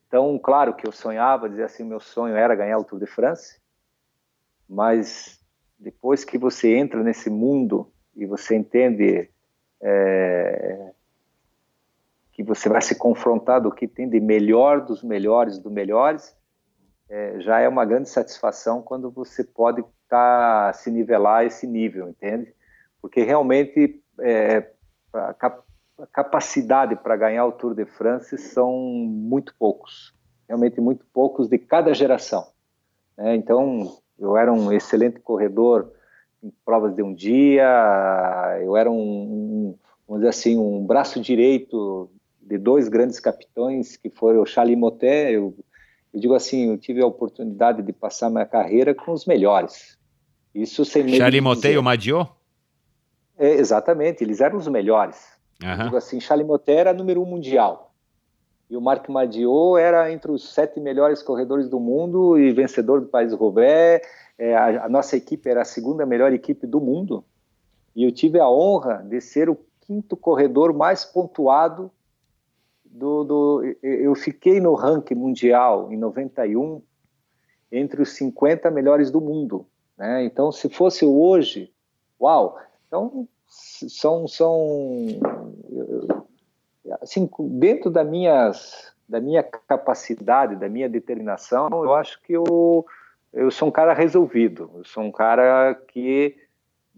Então, 0.08 0.38
claro 0.38 0.74
que 0.74 0.86
eu 0.86 0.92
sonhava, 0.92 1.48
dizer 1.48 1.64
assim, 1.64 1.84
meu 1.84 2.00
sonho 2.00 2.36
era 2.36 2.54
ganhar 2.54 2.78
o 2.78 2.84
Tour 2.84 2.98
de 2.98 3.06
France, 3.06 3.60
mas 4.68 5.40
depois 5.78 6.24
que 6.24 6.38
você 6.38 6.74
entra 6.74 7.02
nesse 7.02 7.30
mundo 7.30 7.90
e 8.16 8.26
você 8.26 8.56
entende 8.56 9.28
é, 9.80 10.90
que 12.32 12.42
você 12.42 12.68
vai 12.68 12.82
se 12.82 12.94
confrontar 12.96 13.60
do 13.60 13.70
que 13.70 13.88
tem 13.88 14.08
de 14.08 14.20
melhor 14.20 14.84
dos 14.84 15.02
melhores 15.02 15.58
dos 15.58 15.72
melhores, 15.72 16.35
é, 17.08 17.40
já 17.40 17.60
é 17.60 17.68
uma 17.68 17.84
grande 17.84 18.08
satisfação 18.08 18.82
quando 18.82 19.10
você 19.10 19.44
pode 19.44 19.84
tá, 20.08 20.72
se 20.74 20.90
nivelar 20.90 21.44
esse 21.44 21.66
nível, 21.66 22.08
entende? 22.08 22.52
Porque 23.00 23.22
realmente 23.22 24.02
é, 24.20 24.70
a, 25.12 25.34
cap 25.34 25.66
a 25.98 26.06
capacidade 26.06 26.94
para 26.96 27.16
ganhar 27.16 27.46
o 27.46 27.52
Tour 27.52 27.74
de 27.74 27.86
France 27.86 28.36
são 28.36 28.70
muito 28.76 29.54
poucos, 29.58 30.14
realmente 30.46 30.78
muito 30.78 31.06
poucos 31.12 31.48
de 31.48 31.58
cada 31.58 31.94
geração. 31.94 32.46
Né? 33.16 33.34
Então, 33.34 33.96
eu 34.18 34.36
era 34.36 34.52
um 34.52 34.70
excelente 34.70 35.20
corredor 35.20 35.90
em 36.42 36.52
provas 36.66 36.94
de 36.94 37.02
um 37.02 37.14
dia, 37.14 38.58
eu 38.62 38.76
era 38.76 38.90
um, 38.90 38.96
um 38.96 39.78
vamos 40.06 40.20
dizer 40.20 40.28
assim, 40.28 40.58
um 40.58 40.86
braço 40.86 41.18
direito 41.20 42.10
de 42.40 42.58
dois 42.58 42.88
grandes 42.88 43.18
capitães, 43.18 43.96
que 43.96 44.10
foram 44.10 44.42
o 44.42 44.46
Charles 44.46 44.78
Motet, 44.78 45.38
eu 46.16 46.20
digo 46.20 46.34
assim, 46.34 46.70
eu 46.70 46.78
tive 46.78 47.02
a 47.02 47.06
oportunidade 47.06 47.82
de 47.82 47.92
passar 47.92 48.30
minha 48.30 48.46
carreira 48.46 48.94
com 48.94 49.12
os 49.12 49.26
melhores. 49.26 49.98
Isso 50.54 50.82
sem 50.82 51.04
medo 51.04 51.18
Charles 51.18 51.42
Motet 51.42 51.74
e 51.74 51.76
o 51.76 51.82
Madiot? 51.82 52.30
É, 53.36 53.50
exatamente, 53.50 54.24
eles 54.24 54.40
eram 54.40 54.56
os 54.56 54.66
melhores. 54.66 55.22
Uhum. 55.62 55.84
digo 55.84 55.96
assim, 55.98 56.18
Charles 56.18 56.46
Motet 56.46 56.78
era 56.78 56.94
número 56.94 57.20
um 57.20 57.26
mundial. 57.26 57.92
E 58.70 58.74
o 58.78 58.80
Marc 58.80 59.10
Madiot 59.10 59.78
era 59.78 60.10
entre 60.10 60.30
os 60.32 60.54
sete 60.54 60.80
melhores 60.80 61.22
corredores 61.22 61.68
do 61.68 61.78
mundo 61.78 62.38
e 62.38 62.50
vencedor 62.50 63.02
do 63.02 63.08
País 63.08 63.34
Roubaix. 63.34 64.00
É, 64.38 64.56
a, 64.56 64.86
a, 64.86 64.88
nossa 64.88 65.18
equipe 65.18 65.50
era 65.50 65.60
a 65.60 65.66
segunda 65.66 66.06
melhor 66.06 66.32
equipe 66.32 66.66
do 66.66 66.80
mundo. 66.80 67.26
E 67.94 68.04
eu 68.04 68.10
tive 68.10 68.40
a 68.40 68.48
honra 68.48 69.04
de 69.06 69.20
ser 69.20 69.50
o 69.50 69.58
quinto 69.82 70.16
corredor 70.16 70.72
mais 70.72 71.04
pontuado 71.04 71.90
do, 72.96 73.24
do, 73.24 73.76
eu 73.82 74.14
fiquei 74.14 74.58
no 74.58 74.74
ranking 74.74 75.14
mundial 75.14 75.92
em 75.92 75.96
91 75.98 76.82
entre 77.70 78.00
os 78.00 78.10
50 78.10 78.70
melhores 78.70 79.10
do 79.10 79.20
mundo, 79.20 79.66
né? 79.98 80.24
Então, 80.24 80.50
se 80.50 80.68
fosse 80.70 81.04
hoje, 81.04 81.70
uau! 82.20 82.58
Então, 82.86 83.28
são 83.46 84.26
são 84.26 85.06
assim, 87.02 87.28
dentro 87.50 87.90
da 87.90 88.02
minhas 88.02 88.94
da 89.08 89.20
minha 89.20 89.42
capacidade, 89.42 90.56
da 90.56 90.68
minha 90.68 90.88
determinação, 90.88 91.68
eu 91.70 91.94
acho 91.94 92.20
que 92.22 92.32
eu 92.32 92.84
eu 93.32 93.50
sou 93.50 93.68
um 93.68 93.70
cara 93.70 93.92
resolvido, 93.92 94.70
eu 94.74 94.84
sou 94.84 95.02
um 95.02 95.12
cara 95.12 95.74
que 95.88 96.34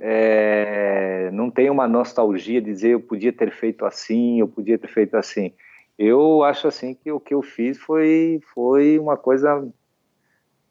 é, 0.01 1.29
não 1.33 1.51
tem 1.51 1.69
uma 1.69 1.89
nostalgia 1.89 2.61
de 2.61 2.71
dizer 2.71 2.91
eu 2.91 3.01
podia 3.01 3.33
ter 3.33 3.51
feito 3.51 3.85
assim, 3.85 4.39
eu 4.39 4.47
podia 4.47 4.79
ter 4.79 4.89
feito 4.89 5.17
assim. 5.17 5.53
Eu 5.99 6.45
acho 6.45 6.69
assim 6.69 6.95
que 6.95 7.11
o 7.11 7.19
que 7.19 7.35
eu 7.35 7.43
fiz 7.43 7.77
foi, 7.77 8.41
foi 8.55 8.99
uma 8.99 9.17
coisa 9.17 9.67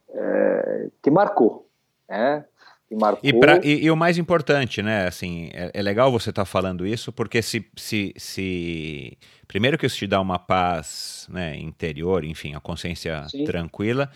é, 0.09 0.89
que 1.03 1.11
marcou, 1.11 1.69
né? 2.09 2.45
Que 2.87 2.95
marcou. 2.95 3.29
E, 3.29 3.33
pra, 3.37 3.59
e, 3.61 3.83
e, 3.83 3.91
o 3.91 3.97
mais 3.97 4.17
importante, 4.17 4.81
né? 4.81 5.05
Assim, 5.05 5.49
é, 5.53 5.71
é 5.73 5.81
legal 5.81 6.09
você 6.09 6.29
estar 6.29 6.43
tá 6.43 6.45
falando 6.45 6.87
isso, 6.87 7.11
porque 7.11 7.41
se, 7.41 7.69
se, 7.75 8.13
se 8.15 9.17
primeiro 9.45 9.77
que 9.77 9.85
isso 9.85 9.97
te 9.97 10.07
dá 10.07 10.21
uma 10.21 10.39
paz, 10.39 11.27
né, 11.29 11.57
interior, 11.57 12.23
enfim, 12.23 12.55
a 12.55 12.61
consciência 12.61 13.27
Sim. 13.27 13.43
tranquila, 13.43 14.09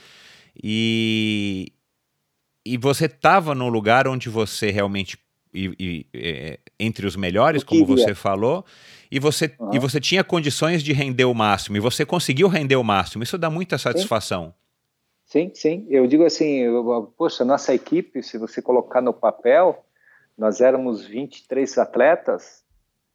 e 0.64 1.74
e 2.66 2.78
você 2.78 3.06
estava 3.06 3.56
no 3.56 3.68
lugar 3.68 4.08
onde 4.08 4.30
você 4.30 4.70
realmente 4.70 5.18
e, 5.54 5.76
e, 5.80 6.06
é, 6.14 6.60
entre 6.80 7.06
os 7.06 7.16
melhores, 7.16 7.64
como 7.64 7.86
você 7.86 8.16
falou, 8.16 8.66
e 9.12 9.20
você, 9.20 9.54
uhum. 9.60 9.72
e 9.74 9.80
você 9.80 10.00
tinha 10.00 10.24
condições 10.24 10.82
de 10.82 10.94
render 10.94 11.26
o 11.26 11.34
máximo, 11.34 11.76
e 11.76 11.80
você 11.80 12.06
conseguiu 12.06 12.48
render 12.48 12.78
o 12.78 12.84
máximo. 12.84 13.24
Isso 13.24 13.38
dá 13.38 13.50
muita 13.50 13.78
satisfação. 13.78 14.54
Sim, 15.26 15.52
sim. 15.54 15.86
Eu 15.90 16.08
digo 16.08 16.24
assim, 16.26 16.60
eu, 16.60 17.14
poxa, 17.18 17.44
nossa 17.44 17.74
equipe, 17.74 18.24
se 18.24 18.38
você 18.38 18.62
colocar 18.62 19.02
no 19.02 19.14
papel, 19.14 19.86
nós 20.38 20.62
éramos 20.62 21.06
23 21.06 21.78
atletas, 21.78 22.64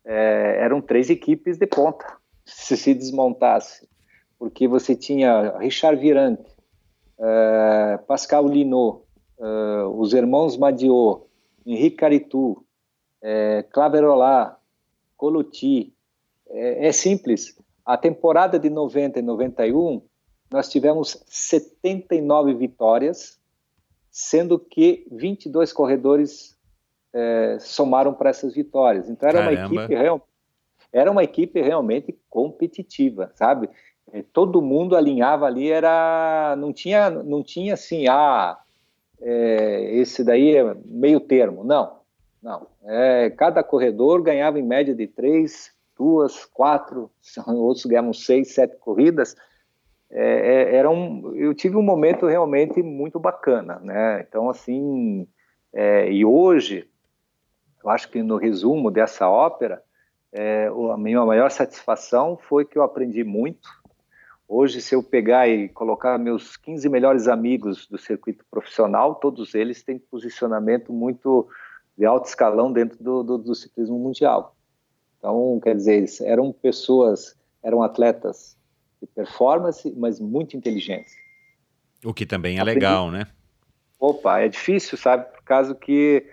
é, 0.05 0.59
eram 0.61 0.81
três 0.81 1.11
equipes 1.11 1.59
de 1.59 1.67
ponta, 1.67 2.07
se 2.45 2.77
se 2.77 2.95
desmontasse. 2.95 3.89
Porque 4.39 4.69
você 4.69 4.95
tinha 4.95 5.59
Richard 5.59 6.01
Virante, 6.01 6.51
é, 7.19 7.99
Pascal 8.07 8.47
Linot, 8.47 9.03
é, 9.39 9.83
os 9.95 10.13
irmãos 10.13 10.57
Madiot, 10.57 11.23
Henrique 11.67 11.97
Caritu, 11.97 12.65
é, 13.23 13.63
Claverolá, 13.71 14.56
Coluti. 15.17 15.93
É, 16.49 16.89
é 16.89 16.93
simples. 16.93 17.57
A 17.85 17.97
temporada 17.97 18.59
de 18.59 18.69
90 18.69 19.19
e 19.19 19.23
91, 19.23 20.03
nós 20.51 20.69
tivemos 20.69 21.23
79 21.27 22.55
vitórias, 22.55 23.39
sendo 24.11 24.59
que 24.59 25.07
22 25.11 25.73
corredores 25.73 26.57
é, 27.13 27.59
somaram 27.61 28.13
para 28.13 28.31
essas 28.31 28.55
vitórias. 28.55 29.09
Então 29.09 29.29
era 29.29 29.39
Caramba. 29.39 29.73
uma 29.73 29.83
equipe 29.83 29.95
real, 29.95 30.29
era 30.93 31.11
uma 31.11 31.25
equipe 31.25 31.61
realmente 31.61 32.19
competitiva, 32.29 33.31
sabe? 33.35 33.69
É, 34.13 34.23
todo 34.33 34.63
mundo 34.63 34.97
alinhava 34.97 35.47
ali, 35.47 35.71
era 35.71 36.55
não 36.59 36.73
tinha 36.73 37.11
não 37.11 37.43
tinha 37.43 37.75
assim 37.75 38.07
ah 38.09 38.59
é, 39.21 39.97
esse 39.97 40.23
daí 40.23 40.57
é 40.57 40.77
meio 40.85 41.21
termo. 41.21 41.65
Não, 41.65 41.99
não. 42.47 42.69
É, 42.85 43.29
cada 43.31 43.61
corredor 43.65 44.23
ganhava 44.23 44.57
em 44.57 44.63
média 44.63 44.95
de 44.95 45.09
três, 45.09 45.73
duas, 45.99 46.45
quatro, 46.45 47.11
outros 47.49 47.85
ganhavam 47.85 48.13
seis, 48.13 48.55
sete 48.55 48.77
corridas. 48.77 49.37
É, 50.09 50.23
é, 50.23 50.77
era 50.77 50.89
um, 50.89 51.35
eu 51.35 51.53
tive 51.53 51.77
um 51.77 51.83
momento 51.83 52.27
realmente 52.27 52.81
muito 52.81 53.19
bacana, 53.19 53.81
né? 53.81 54.21
Então, 54.21 54.49
assim, 54.49 55.27
é, 55.73 56.09
e 56.09 56.25
hoje, 56.25 56.89
eu 57.83 57.91
acho 57.91 58.09
que 58.09 58.23
no 58.23 58.37
resumo 58.37 58.93
dessa 58.93 59.29
ópera, 59.29 59.83
é, 60.31 60.69
a 60.93 60.97
minha 60.97 61.27
maior 61.27 61.51
satisfação 61.51 62.37
foi 62.37 62.65
que 62.65 62.79
eu 62.79 62.85
aprendi 62.85 63.25
muito, 63.25 63.69
Hoje, 64.49 64.81
se 64.81 64.95
eu 64.95 65.03
pegar 65.03 65.49
e 65.49 65.69
colocar 65.69 66.17
meus 66.19 66.57
15 66.57 66.89
melhores 66.89 67.27
amigos 67.27 67.89
do 67.89 67.99
circuito 67.99 68.45
profissional, 68.49 69.17
todos 69.17 69.57
eles 69.57 69.83
têm 69.83 69.99
posicionamento 69.99 70.93
muito 70.93 71.49
de 71.97 72.05
alto 72.05 72.29
escalão 72.29 72.73
dentro 72.73 73.03
do, 73.03 73.23
do, 73.23 73.39
do 73.39 73.55
ciclismo 73.55 73.99
mundial. 73.99 74.55
Então, 75.19 75.59
quer 75.63 75.75
dizer, 75.75 76.05
eram 76.23 76.53
pessoas, 76.53 77.37
eram 77.63 77.83
atletas 77.83 78.57
de 79.01 79.07
performance, 79.07 79.93
mas 79.97 80.21
muito 80.21 80.57
inteligentes. 80.57 81.15
O 82.05 82.13
que 82.13 82.27
também 82.27 82.59
é 82.59 82.61
Aprendi. 82.61 82.81
legal, 82.81 83.11
né? 83.11 83.27
Opa, 83.99 84.41
é 84.41 84.49
difícil, 84.49 84.99
sabe? 84.99 85.25
Por 85.33 85.43
causa 85.43 85.75
que 85.75 86.27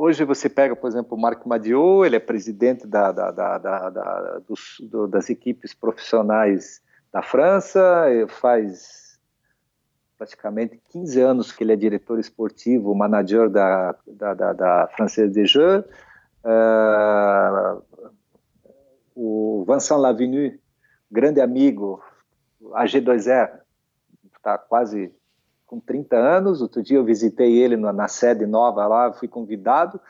Hoje 0.00 0.22
você 0.22 0.48
pega, 0.48 0.76
por 0.76 0.86
exemplo, 0.86 1.18
o 1.18 1.20
Marc 1.20 1.44
Madiot, 1.44 2.06
ele 2.06 2.14
é 2.14 2.20
presidente 2.20 2.86
da, 2.86 3.10
da, 3.10 3.32
da, 3.32 4.38
dos, 4.46 4.76
do, 4.80 5.08
das 5.08 5.28
equipes 5.28 5.74
profissionais 5.74 6.80
da 7.12 7.20
França, 7.20 8.06
faz 8.28 9.07
praticamente 10.18 10.80
15 10.90 11.20
anos 11.20 11.52
que 11.52 11.62
ele 11.62 11.72
é 11.72 11.76
diretor 11.76 12.18
esportivo, 12.18 12.94
manager 12.94 13.48
da, 13.48 13.94
da, 14.06 14.34
da, 14.34 14.52
da 14.52 14.88
Française 14.96 15.32
des 15.32 15.50
Jeux. 15.50 15.84
Uh, 16.44 17.82
o 19.14 19.64
Vincent 19.66 19.98
Lavenu, 19.98 20.58
grande 21.10 21.40
amigo, 21.40 22.02
a 22.74 22.84
G2R, 22.84 23.60
está 24.36 24.58
quase 24.58 25.14
com 25.64 25.78
30 25.78 26.16
anos. 26.16 26.60
Outro 26.60 26.82
dia 26.82 26.96
eu 26.96 27.04
visitei 27.04 27.58
ele 27.58 27.76
na, 27.76 27.92
na 27.92 28.08
sede 28.08 28.44
nova 28.44 28.86
lá, 28.88 29.12
fui 29.12 29.28
convidado. 29.28 30.00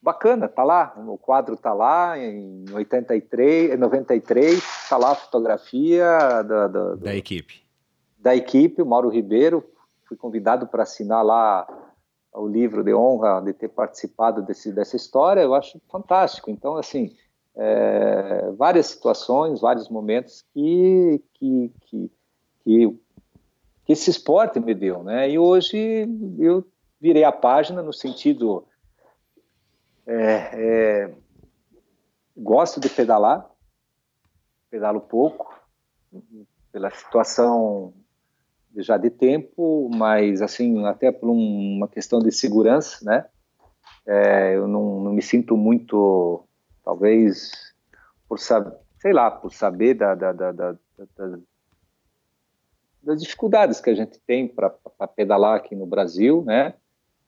Bacana, 0.00 0.46
tá 0.48 0.62
lá, 0.62 0.94
o 0.96 1.18
quadro 1.18 1.56
tá 1.56 1.74
lá 1.74 2.16
em 2.16 2.64
83, 2.72 3.76
93, 3.76 4.62
tá 4.88 4.96
lá 4.96 5.10
a 5.10 5.16
fotografia 5.16 6.42
da, 6.44 6.68
da 6.94 7.16
equipe. 7.16 7.67
Da 8.18 8.34
equipe, 8.34 8.82
o 8.82 8.86
Mauro 8.86 9.08
Ribeiro, 9.08 9.64
fui 10.06 10.16
convidado 10.16 10.66
para 10.66 10.82
assinar 10.82 11.24
lá 11.24 11.66
o 12.32 12.46
livro 12.46 12.82
de 12.82 12.94
honra 12.94 13.40
de 13.40 13.52
ter 13.52 13.68
participado 13.68 14.42
desse, 14.42 14.72
dessa 14.72 14.96
história, 14.96 15.40
eu 15.40 15.54
acho 15.54 15.80
fantástico. 15.90 16.50
Então, 16.50 16.76
assim, 16.76 17.16
é, 17.56 18.50
várias 18.56 18.86
situações, 18.86 19.60
vários 19.60 19.88
momentos 19.88 20.44
que, 20.52 21.22
que, 21.34 21.72
que, 21.86 22.10
que 22.60 22.98
que 23.88 23.94
esse 23.94 24.10
esporte 24.10 24.60
me 24.60 24.74
deu, 24.74 25.02
né? 25.02 25.30
E 25.30 25.38
hoje 25.38 26.06
eu 26.38 26.62
virei 27.00 27.24
a 27.24 27.32
página 27.32 27.82
no 27.82 27.90
sentido 27.90 28.66
é, 30.06 30.50
é, 30.52 31.14
gosto 32.36 32.78
de 32.78 32.90
pedalar, 32.90 33.50
pedalo 34.68 35.00
pouco 35.00 35.58
pela 36.70 36.90
situação 36.90 37.94
já 38.76 38.96
de 38.96 39.10
tempo, 39.10 39.90
mas 39.92 40.42
assim 40.42 40.84
até 40.86 41.10
por 41.10 41.30
um, 41.30 41.76
uma 41.76 41.88
questão 41.88 42.20
de 42.20 42.30
segurança, 42.30 43.04
né? 43.04 43.26
É, 44.06 44.56
eu 44.56 44.66
não, 44.66 45.00
não, 45.00 45.12
me 45.12 45.20
sinto 45.20 45.56
muito, 45.56 46.42
talvez 46.84 47.74
por 48.28 48.38
sei 48.38 49.12
lá, 49.12 49.30
por 49.30 49.52
saber 49.52 49.94
da, 49.94 50.14
da, 50.14 50.32
da 50.32 50.76
das 53.02 53.22
dificuldades 53.22 53.80
que 53.80 53.90
a 53.90 53.94
gente 53.94 54.18
tem 54.20 54.46
para 54.46 54.70
pedalar 55.14 55.56
aqui 55.56 55.74
no 55.74 55.86
Brasil, 55.86 56.42
né? 56.44 56.74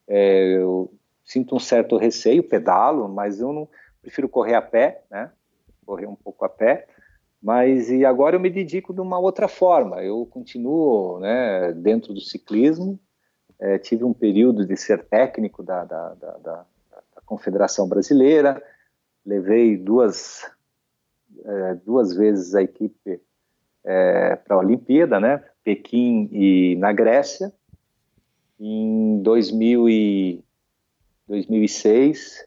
É, 0.07 0.57
eu 0.57 0.93
sinto 1.25 1.55
um 1.55 1.61
certo 1.61 1.97
receio, 1.97 2.43
pedalo, 2.43 3.09
mas 3.09 3.41
eu 3.41 3.53
não 3.53 3.69
prefiro 4.03 4.29
correr 4.29 4.55
a 4.55 4.63
pé, 4.63 5.05
né? 5.11 5.31
Correr 5.87 6.07
um 6.07 6.17
pouco 6.17 6.45
a 6.45 6.49
pé. 6.49 6.87
Mas 7.43 7.91
e 7.91 8.05
agora 8.05 8.37
eu 8.37 8.41
me 8.41 8.51
dedico 8.51 8.93
de 8.93 9.01
uma 9.01 9.19
outra 9.19 9.49
forma. 9.49 10.03
Eu 10.03 10.27
continuo, 10.27 11.19
né, 11.21 11.73
dentro 11.73 12.13
do 12.13 12.21
ciclismo. 12.21 13.01
É, 13.59 13.79
tive 13.79 14.05
um 14.05 14.13
período 14.13 14.67
de 14.67 14.77
ser 14.77 15.05
técnico 15.05 15.63
da, 15.63 15.85
da, 15.85 16.15
da, 16.15 16.37
da, 16.39 16.67
Confederação 17.25 17.89
Brasileira. 17.89 18.63
Levei 19.25 19.77
duas 19.77 20.51
é, 21.45 21.75
duas 21.87 22.15
vezes 22.15 22.55
a 22.55 22.63
equipe 22.63 23.21
é, 23.85 24.37
para 24.37 24.57
a 24.57 24.59
Olimpíada, 24.59 25.21
né? 25.21 25.43
Pequim 25.63 26.29
e 26.33 26.77
na 26.77 26.93
Grécia. 26.93 27.53
Em 28.59 29.23
2000 29.23 29.89
e 29.89 30.45
2006, 31.29 32.47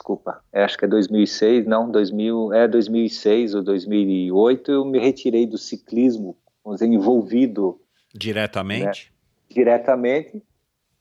desculpa, 0.00 0.42
é, 0.50 0.64
acho 0.64 0.78
que 0.78 0.86
é 0.86 0.88
2006, 0.88 1.66
não, 1.66 1.90
2000, 1.90 2.54
é 2.54 2.66
2006 2.66 3.54
ou 3.54 3.62
2008, 3.62 4.72
eu 4.72 4.84
me 4.84 4.98
retirei 4.98 5.46
do 5.46 5.58
ciclismo, 5.58 6.36
vamos 6.64 6.80
dizer, 6.80 6.90
envolvido 6.90 7.78
diretamente. 8.14 9.12
Né, 9.12 9.54
diretamente. 9.54 10.42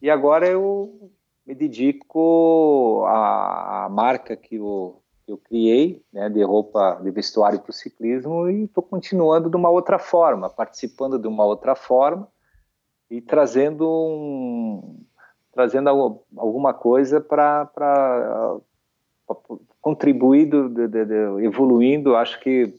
E 0.02 0.10
agora 0.10 0.48
eu 0.48 1.12
me 1.48 1.56
dedico 1.56 3.04
à, 3.08 3.86
à 3.86 3.90
marca 3.90 4.36
que 4.36 4.56
eu 4.56 5.02
eu 5.28 5.38
criei, 5.38 6.04
né, 6.12 6.28
de 6.28 6.42
roupa 6.42 7.00
de 7.04 7.12
vestuário 7.12 7.60
para 7.60 7.70
o 7.70 7.74
ciclismo 7.74 8.50
e 8.50 8.64
estou 8.64 8.82
continuando 8.82 9.48
de 9.48 9.56
uma 9.56 9.70
outra 9.70 10.00
forma, 10.00 10.50
participando 10.50 11.20
de 11.20 11.28
uma 11.28 11.46
outra 11.46 11.76
forma 11.76 12.28
e 13.12 13.22
trazendo 13.22 13.88
um, 13.88 15.06
trazendo 15.54 15.88
alguma 15.88 16.74
coisa 16.74 17.22
para 17.22 18.60
contribuir, 19.82 20.46
do, 20.46 20.70
de, 20.70 20.88
de, 20.88 21.06
de, 21.06 21.46
evoluindo. 21.46 22.16
Acho 22.16 22.40
que 22.40 22.74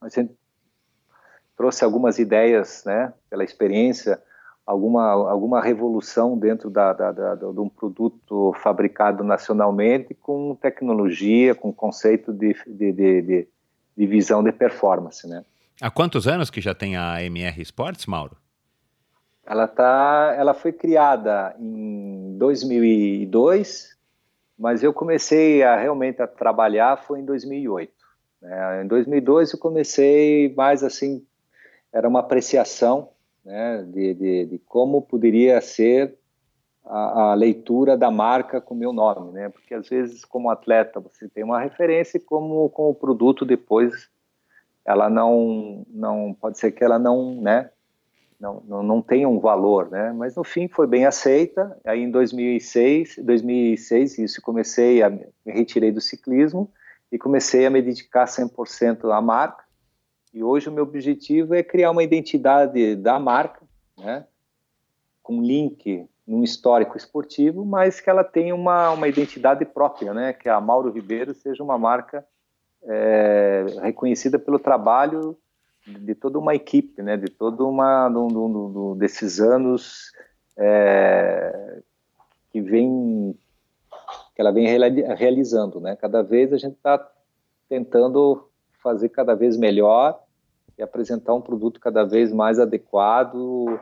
a 0.00 0.08
gente 0.08 0.32
trouxe 1.56 1.84
algumas 1.84 2.18
ideias, 2.18 2.82
né, 2.84 3.12
pela 3.30 3.44
experiência 3.44 4.20
alguma, 4.66 5.10
alguma 5.10 5.60
revolução 5.60 6.38
dentro 6.38 6.70
da, 6.70 6.92
da, 6.92 7.12
da, 7.12 7.34
de 7.34 7.60
um 7.60 7.68
produto 7.68 8.54
fabricado 8.62 9.22
nacionalmente 9.24 10.14
com 10.14 10.56
tecnologia, 10.60 11.54
com 11.54 11.72
conceito 11.72 12.32
de, 12.32 12.54
de, 12.66 12.92
de, 12.92 13.48
de, 13.96 14.06
visão 14.06 14.42
de 14.42 14.52
performance, 14.52 15.26
né? 15.26 15.44
Há 15.80 15.90
quantos 15.90 16.28
anos 16.28 16.48
que 16.50 16.60
já 16.60 16.74
tem 16.74 16.96
a 16.96 17.22
MR 17.22 17.60
Sports, 17.62 18.06
Mauro? 18.06 18.36
Ela, 19.44 19.66
tá, 19.66 20.34
ela 20.38 20.54
foi 20.54 20.72
criada 20.72 21.56
em 21.58 22.36
2002, 22.38 23.96
mas 24.58 24.82
eu 24.82 24.92
comecei 24.92 25.62
a 25.62 25.76
realmente 25.76 26.20
a 26.22 26.26
trabalhar 26.26 27.02
foi 27.02 27.20
em 27.20 27.24
2008. 27.24 27.92
Né? 28.40 28.82
Em 28.82 28.86
2002 28.86 29.52
eu 29.52 29.58
comecei 29.58 30.54
mais 30.54 30.82
assim, 30.82 31.24
era 31.92 32.08
uma 32.08 32.20
apreciação 32.20 33.10
né, 33.44 33.82
de, 33.88 34.14
de, 34.14 34.46
de 34.46 34.58
como 34.58 35.02
poderia 35.02 35.60
ser 35.60 36.16
a, 36.84 37.30
a, 37.30 37.34
leitura 37.34 37.96
da 37.96 38.10
marca 38.10 38.60
com 38.60 38.74
meu 38.74 38.92
nome, 38.92 39.32
né? 39.32 39.48
Porque 39.48 39.72
às 39.72 39.88
vezes, 39.88 40.24
como 40.24 40.50
atleta, 40.50 41.00
você 41.00 41.28
tem 41.28 41.44
uma 41.44 41.60
referência, 41.60 42.20
como 42.20 42.68
com 42.70 42.90
o 42.90 42.94
produto 42.94 43.44
depois, 43.44 44.08
ela 44.84 45.08
não, 45.08 45.86
não 45.88 46.34
pode 46.34 46.58
ser 46.58 46.72
que 46.72 46.82
ela 46.82 46.98
não, 46.98 47.40
né? 47.40 47.70
Não, 48.42 48.82
não, 48.82 49.00
tenha 49.00 49.28
um 49.28 49.38
valor, 49.38 49.88
né? 49.88 50.12
Mas 50.12 50.34
no 50.34 50.42
fim 50.42 50.66
foi 50.66 50.86
bem 50.88 51.06
aceita. 51.06 51.78
Aí 51.84 52.02
em 52.02 52.10
2006, 52.10 53.20
2006 53.22 54.18
isso 54.18 54.42
comecei 54.42 55.00
a 55.00 55.08
me 55.08 55.24
retirei 55.46 55.92
do 55.92 56.00
ciclismo 56.00 56.68
e 57.10 57.16
comecei 57.16 57.64
a 57.64 57.70
me 57.70 57.80
dedicar 57.80 58.24
100% 58.24 59.16
à 59.16 59.20
marca 59.22 59.62
e 60.32 60.42
hoje 60.42 60.68
o 60.68 60.72
meu 60.72 60.84
objetivo 60.84 61.54
é 61.54 61.62
criar 61.62 61.90
uma 61.90 62.02
identidade 62.02 62.96
da 62.96 63.18
marca, 63.18 63.60
né, 63.98 64.26
com 65.22 65.42
link 65.42 66.08
num 66.26 66.42
histórico 66.42 66.96
esportivo, 66.96 67.66
mas 67.66 68.00
que 68.00 68.08
ela 68.08 68.24
tenha 68.24 68.54
uma, 68.54 68.90
uma 68.92 69.08
identidade 69.08 69.64
própria, 69.66 70.14
né, 70.14 70.32
que 70.32 70.48
a 70.48 70.58
Mauro 70.60 70.90
Ribeiro 70.90 71.34
seja 71.34 71.62
uma 71.62 71.76
marca 71.76 72.26
é, 72.84 73.66
reconhecida 73.82 74.38
pelo 74.38 74.58
trabalho 74.58 75.36
de 75.86 76.14
toda 76.14 76.38
uma 76.38 76.54
equipe, 76.54 77.02
né, 77.02 77.16
de 77.16 77.28
toda 77.28 77.64
uma 77.64 78.08
do, 78.08 78.28
do, 78.28 78.68
do, 78.68 78.94
desses 78.94 79.40
anos 79.40 80.12
é, 80.56 81.80
que 82.50 82.60
vem 82.60 83.36
que 84.34 84.40
ela 84.40 84.50
vem 84.50 84.66
realizando, 84.66 85.78
né? 85.78 85.94
Cada 85.94 86.22
vez 86.22 86.52
a 86.52 86.56
gente 86.56 86.74
está 86.74 87.06
tentando 87.68 88.48
fazer 88.82 89.10
cada 89.10 89.34
vez 89.34 89.56
melhor 89.56 90.22
e 90.78 90.82
apresentar 90.82 91.34
um 91.34 91.40
produto 91.40 91.78
cada 91.78 92.04
vez 92.04 92.32
mais 92.32 92.58
adequado 92.58 93.78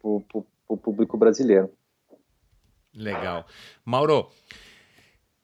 para 0.00 0.42
o 0.68 0.76
público 0.76 1.16
brasileiro. 1.16 1.70
Legal. 2.94 3.46
Mauro, 3.84 4.28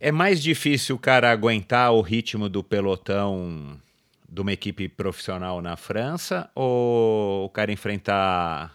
é 0.01 0.11
mais 0.11 0.43
difícil 0.43 0.97
o 0.97 0.99
cara 0.99 1.31
aguentar 1.31 1.93
o 1.93 2.01
ritmo 2.01 2.49
do 2.49 2.63
pelotão 2.63 3.81
de 4.28 4.40
uma 4.40 4.53
equipe 4.53 4.89
profissional 4.89 5.61
na 5.62 5.77
França 5.77 6.51
ou 6.55 7.47
o 7.47 7.48
cara 7.48 7.73
enfrentar 7.73 8.74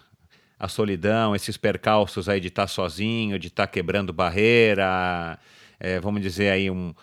a 0.59 0.67
solidão, 0.67 1.35
esses 1.35 1.57
percalços 1.57 2.29
aí 2.29 2.39
de 2.39 2.47
estar 2.47 2.63
tá 2.63 2.67
sozinho, 2.67 3.39
de 3.39 3.47
estar 3.47 3.67
tá 3.67 3.71
quebrando 3.71 4.13
barreira, 4.13 5.39
é, 5.79 5.99
vamos 5.99 6.21
dizer 6.21 6.51
aí 6.51 6.69
um, 6.69 6.93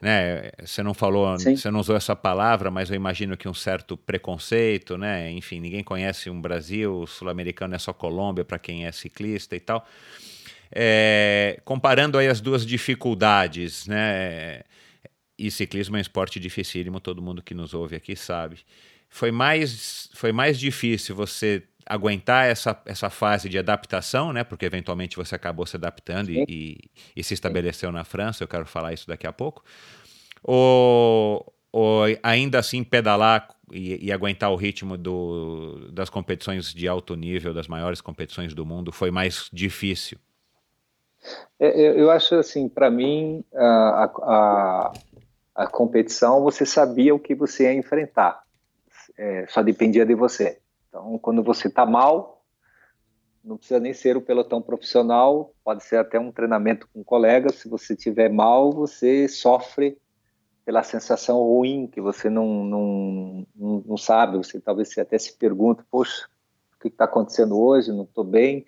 né? 0.00 0.50
Você 0.64 0.82
não 0.82 0.94
falou, 0.94 1.38
Sim. 1.38 1.56
você 1.56 1.70
não 1.70 1.80
usou 1.80 1.96
essa 1.96 2.14
palavra, 2.14 2.70
mas 2.70 2.88
eu 2.90 2.96
imagino 2.96 3.36
que 3.36 3.48
um 3.48 3.54
certo 3.54 3.96
preconceito, 3.96 4.96
né? 4.96 5.30
Enfim, 5.32 5.58
ninguém 5.58 5.82
conhece 5.82 6.30
um 6.30 6.40
Brasil, 6.40 7.06
sul-americano 7.06 7.74
é 7.74 7.78
só 7.78 7.92
Colômbia 7.92 8.44
para 8.44 8.58
quem 8.58 8.86
é 8.86 8.92
ciclista 8.92 9.56
e 9.56 9.60
tal. 9.60 9.86
É, 10.70 11.60
comparando 11.64 12.18
aí 12.18 12.28
as 12.28 12.40
duas 12.40 12.64
dificuldades, 12.64 13.86
né? 13.86 14.60
E 15.38 15.50
ciclismo 15.50 15.96
é 15.96 15.98
um 15.98 16.02
esporte 16.02 16.40
dificílimo, 16.40 16.98
todo 16.98 17.22
mundo 17.22 17.42
que 17.42 17.54
nos 17.54 17.72
ouve 17.72 17.94
aqui 17.94 18.16
sabe. 18.16 18.58
Foi 19.08 19.30
mais, 19.30 20.10
foi 20.14 20.32
mais 20.32 20.58
difícil 20.58 21.14
você 21.14 21.62
aguentar 21.88 22.46
essa, 22.46 22.78
essa 22.84 23.08
fase 23.08 23.48
de 23.48 23.58
adaptação, 23.58 24.32
né? 24.32 24.44
Porque 24.44 24.66
eventualmente 24.66 25.16
você 25.16 25.34
acabou 25.34 25.64
se 25.64 25.76
adaptando 25.76 26.30
e, 26.30 26.44
e, 26.46 26.78
e, 27.16 27.24
se 27.24 27.32
estabeleceu 27.32 27.90
na 27.90 28.04
França. 28.04 28.44
Eu 28.44 28.48
quero 28.48 28.66
falar 28.66 28.92
isso 28.92 29.08
daqui 29.08 29.26
a 29.26 29.32
pouco. 29.32 29.64
Ou, 30.42 31.50
ou 31.72 32.02
ainda 32.22 32.58
assim 32.58 32.84
pedalar 32.84 33.48
e, 33.72 34.06
e, 34.06 34.12
aguentar 34.12 34.50
o 34.50 34.56
ritmo 34.56 34.98
do, 34.98 35.88
das 35.90 36.10
competições 36.10 36.74
de 36.74 36.86
alto 36.86 37.14
nível, 37.14 37.54
das 37.54 37.66
maiores 37.66 38.00
competições 38.00 38.52
do 38.52 38.66
mundo, 38.66 38.92
foi 38.92 39.10
mais 39.10 39.48
difícil? 39.52 40.18
É, 41.58 42.00
eu 42.00 42.10
acho 42.10 42.34
assim, 42.36 42.68
para 42.68 42.90
mim, 42.90 43.42
a, 43.54 44.04
a, 44.04 44.92
a, 45.58 45.66
competição 45.66 46.42
você 46.42 46.64
sabia 46.64 47.14
o 47.14 47.18
que 47.18 47.34
você 47.34 47.64
ia 47.64 47.74
enfrentar, 47.74 48.42
é, 49.16 49.46
só 49.48 49.62
dependia 49.62 50.06
de 50.06 50.14
você. 50.14 50.60
Então, 50.88 51.18
quando 51.18 51.42
você 51.42 51.66
está 51.66 51.84
mal, 51.84 52.44
não 53.42 53.56
precisa 53.56 53.80
nem 53.80 53.92
ser 53.92 54.16
o 54.16 54.22
pelotão 54.22 54.62
profissional, 54.62 55.52
pode 55.64 55.82
ser 55.82 55.96
até 55.96 56.18
um 56.18 56.30
treinamento 56.30 56.88
com 56.92 57.02
colegas. 57.02 57.56
Se 57.56 57.68
você 57.68 57.94
estiver 57.94 58.30
mal, 58.30 58.70
você 58.72 59.26
sofre 59.26 59.98
pela 60.64 60.82
sensação 60.82 61.38
ruim 61.38 61.86
que 61.86 62.00
você 62.00 62.30
não, 62.30 62.64
não, 62.64 63.46
não, 63.56 63.84
não 63.86 63.96
sabe. 63.96 64.36
Você 64.36 64.60
talvez 64.60 64.96
até 64.98 65.18
se 65.18 65.36
pergunte: 65.36 65.82
poxa, 65.90 66.28
o 66.76 66.80
que 66.80 66.88
está 66.88 67.04
acontecendo 67.04 67.58
hoje? 67.58 67.90
Não 67.90 68.04
estou 68.04 68.22
bem. 68.22 68.64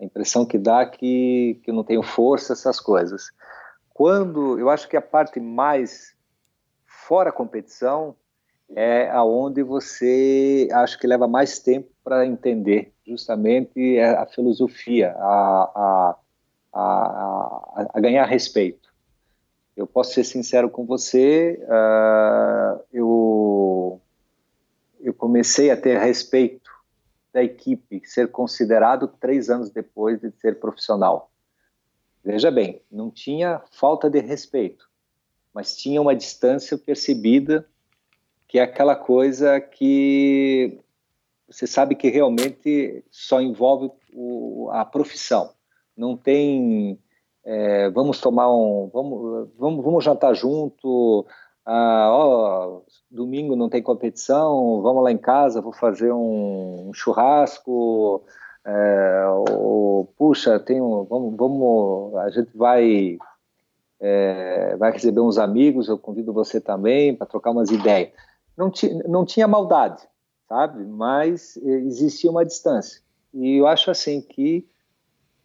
A 0.00 0.04
impressão 0.04 0.44
que 0.44 0.58
dá 0.58 0.82
é 0.82 0.86
que, 0.86 1.60
que 1.62 1.70
eu 1.70 1.74
não 1.74 1.84
tenho 1.84 2.02
força, 2.02 2.52
essas 2.52 2.78
coisas. 2.78 3.30
Quando 3.94 4.58
eu 4.58 4.68
acho 4.70 4.88
que 4.88 4.96
a 4.96 5.02
parte 5.02 5.40
mais 5.40 6.17
fora 7.08 7.32
competição 7.32 8.14
é 8.76 9.08
aonde 9.08 9.62
você 9.62 10.68
acho 10.70 10.98
que 10.98 11.06
leva 11.06 11.26
mais 11.26 11.58
tempo 11.58 11.88
para 12.04 12.26
entender 12.26 12.92
justamente 13.06 13.98
a 13.98 14.26
filosofia, 14.26 15.14
a, 15.16 15.70
a, 15.74 16.18
a, 16.74 17.88
a, 17.94 18.00
ganhar 18.00 18.26
respeito. 18.26 18.92
Eu 19.74 19.86
posso 19.86 20.12
ser 20.12 20.24
sincero 20.24 20.68
com 20.68 20.84
você, 20.84 21.58
uh, 21.64 22.84
eu, 22.92 23.98
eu 25.00 25.14
comecei 25.14 25.70
a 25.70 25.76
ter 25.76 25.98
respeito 25.98 26.70
da 27.32 27.42
equipe, 27.42 28.02
ser 28.04 28.30
considerado 28.30 29.08
três 29.08 29.48
anos 29.48 29.70
depois 29.70 30.20
de 30.20 30.30
ser 30.32 30.60
profissional. 30.60 31.30
Veja 32.22 32.50
bem, 32.50 32.82
não 32.92 33.10
tinha 33.10 33.62
falta 33.70 34.10
de 34.10 34.20
respeito, 34.20 34.88
mas 35.58 35.76
tinha 35.76 36.00
uma 36.00 36.14
distância 36.14 36.78
percebida 36.78 37.66
que 38.46 38.60
é 38.60 38.62
aquela 38.62 38.94
coisa 38.94 39.60
que 39.60 40.78
você 41.48 41.66
sabe 41.66 41.96
que 41.96 42.08
realmente 42.08 43.04
só 43.10 43.40
envolve 43.40 43.90
o, 44.12 44.70
a 44.70 44.84
profissão. 44.84 45.50
Não 45.96 46.16
tem 46.16 46.96
é, 47.44 47.90
vamos 47.90 48.20
tomar 48.20 48.48
um, 48.54 48.88
vamos, 48.94 49.48
vamos, 49.58 49.84
vamos 49.84 50.04
jantar 50.04 50.32
junto, 50.32 51.26
ah, 51.66 52.08
ó, 52.08 52.82
domingo 53.10 53.56
não 53.56 53.68
tem 53.68 53.82
competição, 53.82 54.80
vamos 54.80 55.02
lá 55.02 55.10
em 55.10 55.18
casa, 55.18 55.60
vou 55.60 55.72
fazer 55.72 56.12
um, 56.12 56.88
um 56.88 56.94
churrasco, 56.94 58.22
é, 58.64 59.26
ou, 59.48 60.04
puxa, 60.16 60.60
tem 60.60 60.80
um, 60.80 61.02
vamos, 61.02 61.36
vamos, 61.36 62.14
a 62.14 62.30
gente 62.30 62.56
vai 62.56 63.18
é, 64.00 64.76
vai 64.76 64.92
receber 64.92 65.20
uns 65.20 65.38
amigos, 65.38 65.88
eu 65.88 65.98
convido 65.98 66.32
você 66.32 66.60
também 66.60 67.14
para 67.14 67.26
trocar 67.26 67.50
umas 67.50 67.70
ideias. 67.70 68.10
Não, 68.56 68.70
ti, 68.70 68.92
não 69.08 69.24
tinha 69.24 69.46
maldade, 69.48 70.02
sabe? 70.48 70.84
Mas 70.84 71.56
existia 71.56 72.30
uma 72.30 72.44
distância. 72.44 73.00
E 73.32 73.56
eu 73.56 73.66
acho 73.66 73.90
assim 73.90 74.20
que 74.20 74.66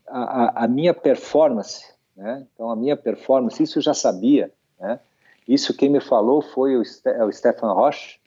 a, 0.08 0.66
a, 0.66 0.68
minha 0.68 0.94
performance, 0.94 1.86
né? 2.16 2.46
Então 2.54 2.70
a 2.70 2.76
minha 2.76 2.96
performance, 2.96 3.62
isso 3.62 3.80
eu 3.80 3.84
já 3.84 3.94
sabia, 3.94 4.52
né? 4.80 5.00
Isso 5.48 5.76
quem 5.76 5.90
me 5.90 6.00
falou 6.00 6.42
foi 6.42 6.78
o, 6.78 6.86
Ste 6.86 7.10
o 7.22 7.32
Stefan 7.32 7.74
Roche. 7.74 8.20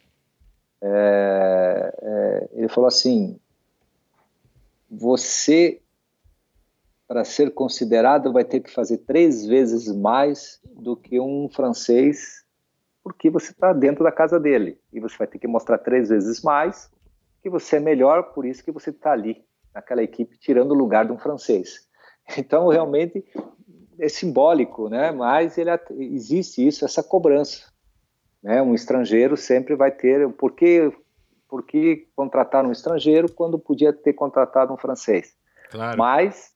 É, 0.83 1.95
é, 2.03 2.49
ele 2.53 2.69
falou 2.69 2.89
assim: 2.89 3.39
você 4.91 5.81
para 7.09 7.25
ser 7.25 7.55
considerado 7.55 8.33
vai 8.33 8.45
ter 8.45 8.61
que 8.61 8.71
fazer 8.71 8.99
três 8.99 9.47
vezes 9.47 9.95
mais 9.95 10.61
do 10.65 10.97
que 10.97 11.21
um 11.21 11.49
francês, 11.49 12.45
porque 13.03 13.31
você 13.31 13.53
está 13.53 13.73
dentro 13.73 14.03
da 14.03 14.11
casa 14.11 14.41
dele 14.41 14.81
e 14.93 14.99
você 14.99 15.17
vai 15.17 15.27
ter 15.27 15.39
que 15.39 15.47
mostrar 15.47 15.79
três 15.79 16.09
vezes 16.09 16.43
mais 16.43 16.91
que 17.43 17.49
você 17.49 17.77
é 17.77 17.81
melhor, 17.81 18.35
por 18.35 18.45
isso 18.45 18.65
que 18.65 18.73
você 18.73 18.91
está 18.91 19.13
ali 19.13 19.45
naquela 19.73 20.03
equipe 20.03 20.37
tirando 20.39 20.73
o 20.73 20.77
lugar 20.77 21.07
de 21.07 21.13
um 21.13 21.19
francês. 21.19 21.87
Então 22.37 22.67
realmente 22.67 23.25
é 24.01 24.09
simbólico, 24.09 24.89
né? 24.89 25.13
Mas 25.13 25.57
ele 25.57 25.71
existe 25.97 26.67
isso, 26.67 26.85
essa 26.85 27.01
cobrança, 27.01 27.73
né? 28.43 28.61
Um 28.61 28.75
estrangeiro 28.75 29.37
sempre 29.37 29.77
vai 29.77 29.93
ter 29.93 30.29
por 30.33 30.51
que 30.57 30.93
por 31.49 31.63
que 31.63 32.09
contratar 32.17 32.67
um 32.67 32.73
estrangeiro 32.73 33.31
quando 33.31 33.61
podia 33.61 33.93
ter 33.93 34.13
contratado 34.13 34.73
um 34.73 34.77
francês? 34.77 35.37
Claro. 35.71 35.97
Mas 35.97 36.56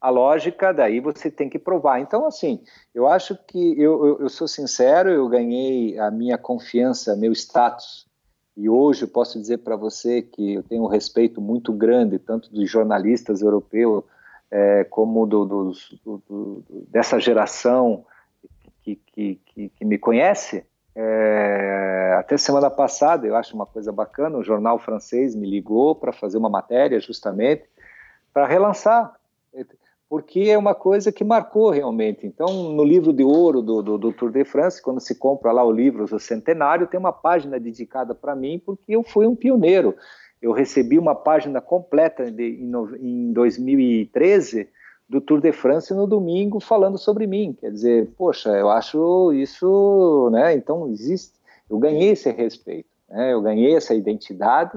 a 0.00 0.08
lógica 0.08 0.72
daí 0.72 0.98
você 0.98 1.30
tem 1.30 1.48
que 1.48 1.58
provar. 1.58 2.00
Então, 2.00 2.26
assim, 2.26 2.62
eu 2.94 3.06
acho 3.06 3.36
que 3.46 3.78
eu, 3.80 4.06
eu, 4.06 4.20
eu, 4.20 4.28
sou 4.28 4.48
sincero, 4.48 5.10
eu 5.10 5.28
ganhei 5.28 5.98
a 5.98 6.10
minha 6.10 6.38
confiança, 6.38 7.14
meu 7.14 7.32
status, 7.32 8.08
e 8.56 8.68
hoje 8.68 9.02
eu 9.04 9.08
posso 9.08 9.38
dizer 9.38 9.58
para 9.58 9.76
você 9.76 10.22
que 10.22 10.54
eu 10.54 10.62
tenho 10.62 10.84
um 10.84 10.88
respeito 10.88 11.40
muito 11.40 11.72
grande, 11.72 12.18
tanto 12.18 12.50
dos 12.50 12.70
jornalistas 12.70 13.42
europeus 13.42 14.04
é, 14.50 14.84
como 14.84 15.26
do, 15.26 15.44
dos, 15.44 16.00
do, 16.04 16.22
do, 16.28 16.64
dessa 16.88 17.20
geração 17.20 18.04
que, 18.82 18.96
que, 18.96 19.40
que, 19.46 19.68
que 19.68 19.84
me 19.84 19.98
conhece. 19.98 20.64
É, 20.94 22.16
até 22.18 22.36
semana 22.36 22.68
passada, 22.68 23.26
eu 23.26 23.36
acho 23.36 23.54
uma 23.54 23.66
coisa 23.66 23.92
bacana, 23.92 24.36
o 24.36 24.42
jornal 24.42 24.78
francês 24.78 25.34
me 25.34 25.48
ligou 25.48 25.94
para 25.94 26.12
fazer 26.12 26.36
uma 26.36 26.48
matéria 26.48 26.98
justamente 26.98 27.64
para 28.32 28.46
relançar 28.46 29.14
porque 30.10 30.40
é 30.40 30.58
uma 30.58 30.74
coisa 30.74 31.12
que 31.12 31.22
marcou 31.22 31.70
realmente. 31.70 32.26
Então, 32.26 32.72
no 32.72 32.82
livro 32.82 33.12
de 33.12 33.22
ouro 33.22 33.62
do, 33.62 33.80
do, 33.80 33.96
do, 33.96 34.12
Tour 34.12 34.32
de 34.32 34.44
France, 34.44 34.82
quando 34.82 34.98
se 34.98 35.14
compra 35.14 35.52
lá 35.52 35.64
o 35.64 35.70
livro 35.70 36.02
O 36.02 36.18
Centenário, 36.18 36.88
tem 36.88 36.98
uma 36.98 37.12
página 37.12 37.60
dedicada 37.60 38.12
para 38.12 38.34
mim, 38.34 38.58
porque 38.58 38.96
eu 38.96 39.04
fui 39.04 39.24
um 39.28 39.36
pioneiro. 39.36 39.94
Eu 40.42 40.50
recebi 40.50 40.98
uma 40.98 41.14
página 41.14 41.60
completa 41.60 42.28
de, 42.28 42.42
em, 42.42 42.72
em 43.00 43.32
2013 43.32 44.68
do 45.08 45.20
Tour 45.20 45.40
de 45.40 45.52
France 45.52 45.94
no 45.94 46.08
domingo 46.08 46.58
falando 46.58 46.98
sobre 46.98 47.24
mim. 47.28 47.52
Quer 47.52 47.70
dizer, 47.70 48.10
poxa, 48.18 48.50
eu 48.50 48.68
acho 48.68 49.32
isso, 49.32 50.28
né? 50.32 50.54
Então 50.54 50.88
existe, 50.88 51.38
eu 51.70 51.78
ganhei 51.78 52.10
esse 52.10 52.28
respeito, 52.32 52.88
né? 53.08 53.32
Eu 53.32 53.40
ganhei 53.40 53.76
essa 53.76 53.94
identidade. 53.94 54.76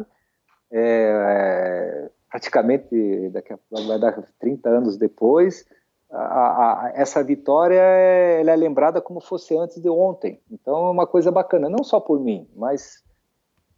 É, 0.72 2.08
praticamente 2.34 3.30
daqui 3.30 3.54
a, 3.54 3.60
vai 3.86 4.00
dar 4.00 4.28
30 4.40 4.68
anos 4.68 4.98
depois, 4.98 5.68
a, 6.10 6.88
a, 6.88 6.92
essa 6.96 7.24
vitória 7.24 7.76
ela 7.80 8.50
é 8.50 8.56
lembrada 8.56 9.00
como 9.00 9.22
fosse 9.22 9.56
antes 9.56 9.80
de 9.80 9.88
ontem. 9.88 10.42
Então 10.50 10.88
é 10.88 10.90
uma 10.90 11.06
coisa 11.06 11.32
bacana, 11.32 11.70
não 11.70 11.84
só 11.84 12.00
por 12.00 12.20
mim, 12.20 12.50
mas 12.56 13.04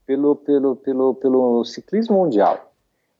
pelo, 0.06 0.38
pelo, 0.38 0.78
pelo, 0.78 1.16
pelo 1.16 1.66
ciclismo 1.66 2.16
mundial. 2.16 2.72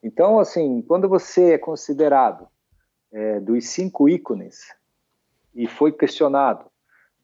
Então, 0.02 0.40
assim, 0.40 0.82
quando 0.82 1.10
você 1.10 1.54
é 1.54 1.58
considerado 1.58 2.48
é, 3.12 3.42
dos 3.42 3.68
cinco 3.68 4.08
ícones 4.08 4.74
e 5.54 5.68
foi 5.68 5.92
questionado 5.92 6.66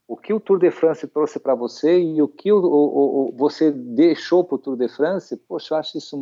o 0.05 0.17
que 0.17 0.33
o 0.33 0.39
Tour 0.41 0.59
de 0.59 0.69
France 0.69 1.07
trouxe 1.07 1.39
para 1.39 1.55
você 1.55 1.97
e 1.97 2.21
o 2.21 2.27
que 2.27 2.51
o, 2.51 2.57
o, 2.57 3.29
o 3.29 3.31
você 3.37 3.71
deixou 3.71 4.43
para 4.43 4.55
o 4.55 4.59
Tour 4.59 4.75
de 4.75 4.89
France, 4.89 5.37
poxa, 5.47 5.75
eu 5.75 5.77
acho 5.77 5.97
isso 5.97 6.17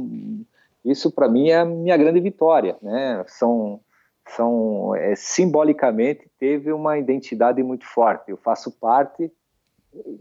isso 0.83 1.11
para 1.11 1.29
mim 1.29 1.49
é 1.49 1.57
a 1.57 1.65
minha 1.65 1.97
grande 1.97 2.19
vitória, 2.19 2.77
né? 2.81 3.23
São 3.27 3.81
são 4.35 4.95
é, 4.95 5.15
simbolicamente 5.15 6.29
teve 6.39 6.71
uma 6.71 6.97
identidade 6.97 7.63
muito 7.63 7.85
forte. 7.85 8.29
Eu 8.29 8.37
faço 8.37 8.71
parte 8.71 9.31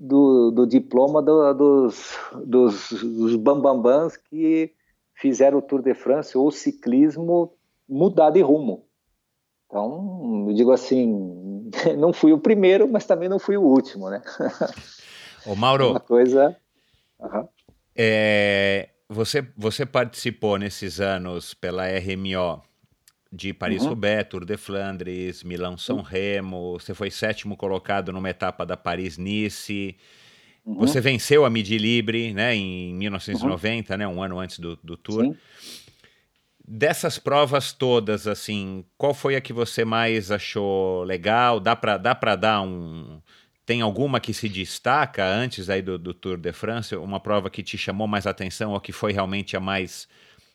do, 0.01 0.51
do 0.51 0.67
diploma 0.67 1.21
do, 1.21 1.53
dos, 1.53 2.19
dos, 2.47 2.91
dos 2.91 3.37
bambambãs 3.37 4.17
que 4.17 4.73
fizeram 5.15 5.59
o 5.59 5.63
Tour 5.63 5.83
de 5.83 5.95
France 5.95 6.37
ou 6.39 6.47
o 6.47 6.53
ciclismo 6.53 7.53
mudar 7.89 8.31
de 8.31 8.41
rumo. 8.41 8.87
Então, 9.67 10.47
eu 10.49 10.55
digo 10.55 10.73
assim, 10.73 11.71
não 11.99 12.13
fui 12.13 12.33
o 12.33 12.39
primeiro, 12.39 12.89
mas 12.89 13.05
também 13.05 13.29
não 13.29 13.39
fui 13.39 13.57
o 13.57 13.63
último, 13.63 14.09
né? 14.09 14.23
Ô 15.47 15.55
Mauro, 15.55 15.91
uma 15.93 16.01
coisa... 16.01 16.57
Uhum. 17.21 17.49
É, 17.95 18.89
você, 19.09 19.47
você 19.57 19.87
participou 19.87 20.59
nesses 20.59 21.01
anos 21.01 21.55
pela 21.55 21.87
RMO 21.87 22.63
de 23.33 23.53
Paris-Roubaix, 23.53 24.25
uhum. 24.25 24.31
Tour 24.31 24.45
de 24.45 24.57
Flandres, 24.57 25.43
Milão-São 25.43 25.97
uhum. 25.97 26.03
Remo, 26.03 26.73
você 26.79 26.95
foi 26.95 27.11
sétimo 27.11 27.57
colocado 27.57 28.13
numa 28.13 28.29
etapa 28.29 28.65
da 28.65 28.77
Paris-Nice, 28.77 29.97
uhum. 30.65 30.75
você 30.75 31.01
venceu 31.01 31.45
a 31.45 31.51
Midi 31.51 31.79
Libre 31.79 32.33
né, 32.33 32.55
em 32.55 32.95
1990, 32.95 33.97
né, 33.97 34.09
um 34.09 34.23
ano 34.23 34.39
antes 34.39 34.59
do, 34.59 34.77
do 34.83 34.97
Tour. 34.97 35.25
Sim. 35.25 35.37
Dessas 36.71 37.19
provas 37.19 37.73
todas, 37.73 38.27
assim, 38.27 38.85
qual 38.99 39.15
foi 39.15 39.37
a 39.37 39.41
que 39.41 39.55
você 39.55 39.87
mais 39.87 40.31
achou 40.31 41.03
legal? 41.03 41.61
Dá 41.61 41.75
para 41.75 41.97
dá 41.97 42.13
dar 42.37 42.61
um 42.61 43.23
tem 43.69 43.83
alguma 43.83 44.19
que 44.19 44.33
se 44.33 44.49
destaca 44.49 45.23
antes 45.23 45.69
aí 45.69 45.83
do, 45.83 45.99
do, 45.99 46.15
Tour 46.15 46.39
de 46.39 46.55
France? 46.55 46.97
Uma 46.97 47.21
prova 47.21 47.51
que 47.51 47.63
te 47.63 47.77
chamou 47.77 48.07
mais 48.09 48.27
atenção 48.27 48.73
ou 48.73 48.81
que 48.81 48.93
foi 48.93 49.13
realmente 49.13 49.59
a 49.59 49.61
mais, 49.61 50.09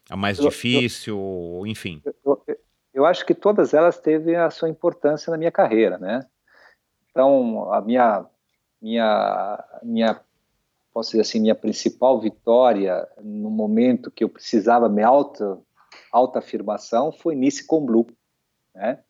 a 0.10 0.18
mais 0.18 0.40
eu, 0.40 0.50
difícil, 0.50 1.16
eu, 1.60 1.68
enfim? 1.68 2.02
Eu, 2.26 2.44
eu, 2.92 3.06
acho 3.06 3.24
que 3.24 3.36
todas 3.36 3.72
elas 3.72 4.00
teve 4.00 4.36
a 4.36 4.50
sua 4.50 4.68
importância 4.68 5.30
na 5.30 5.38
minha 5.38 5.52
carreira, 5.52 6.00
né? 6.00 6.26
Então, 7.12 7.72
a 7.72 7.82
minha, 7.82 8.26
minha, 8.82 9.64
minha 9.84 10.20
posso 10.92 11.12
dizer 11.12 11.22
assim, 11.22 11.40
minha 11.40 11.54
principal 11.54 12.20
vitória 12.20 13.08
no 13.22 13.52
momento 13.52 14.10
que 14.10 14.24
eu 14.24 14.30
precisava 14.30 14.90
minha 14.90 15.06
alta, 15.06 15.60
alta 16.12 16.40
afirmação 16.40 17.12
foi 17.12 17.36
Nice 17.36 17.64
com 17.64 17.86
Blue, 17.86 18.08
né? 18.74 19.04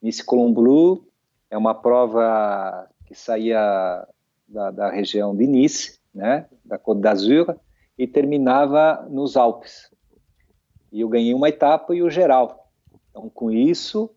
Nice 0.00 0.24
com 0.24 0.50
Blue 0.50 1.06
é 1.50 1.58
uma 1.58 1.74
prova 1.74 2.88
que 3.10 3.14
saía 3.16 4.06
da, 4.46 4.70
da 4.70 4.88
região 4.88 5.34
de 5.34 5.44
Nice, 5.44 5.98
né, 6.14 6.46
da 6.64 6.78
Côte 6.78 7.00
d'Azur, 7.00 7.56
e 7.98 8.06
terminava 8.06 9.04
nos 9.10 9.36
Alpes. 9.36 9.90
E 10.92 11.00
eu 11.00 11.08
ganhei 11.08 11.34
uma 11.34 11.48
etapa 11.48 11.92
e 11.92 12.04
o 12.04 12.08
geral. 12.08 12.70
Então, 13.10 13.28
com 13.28 13.50
isso, 13.50 14.14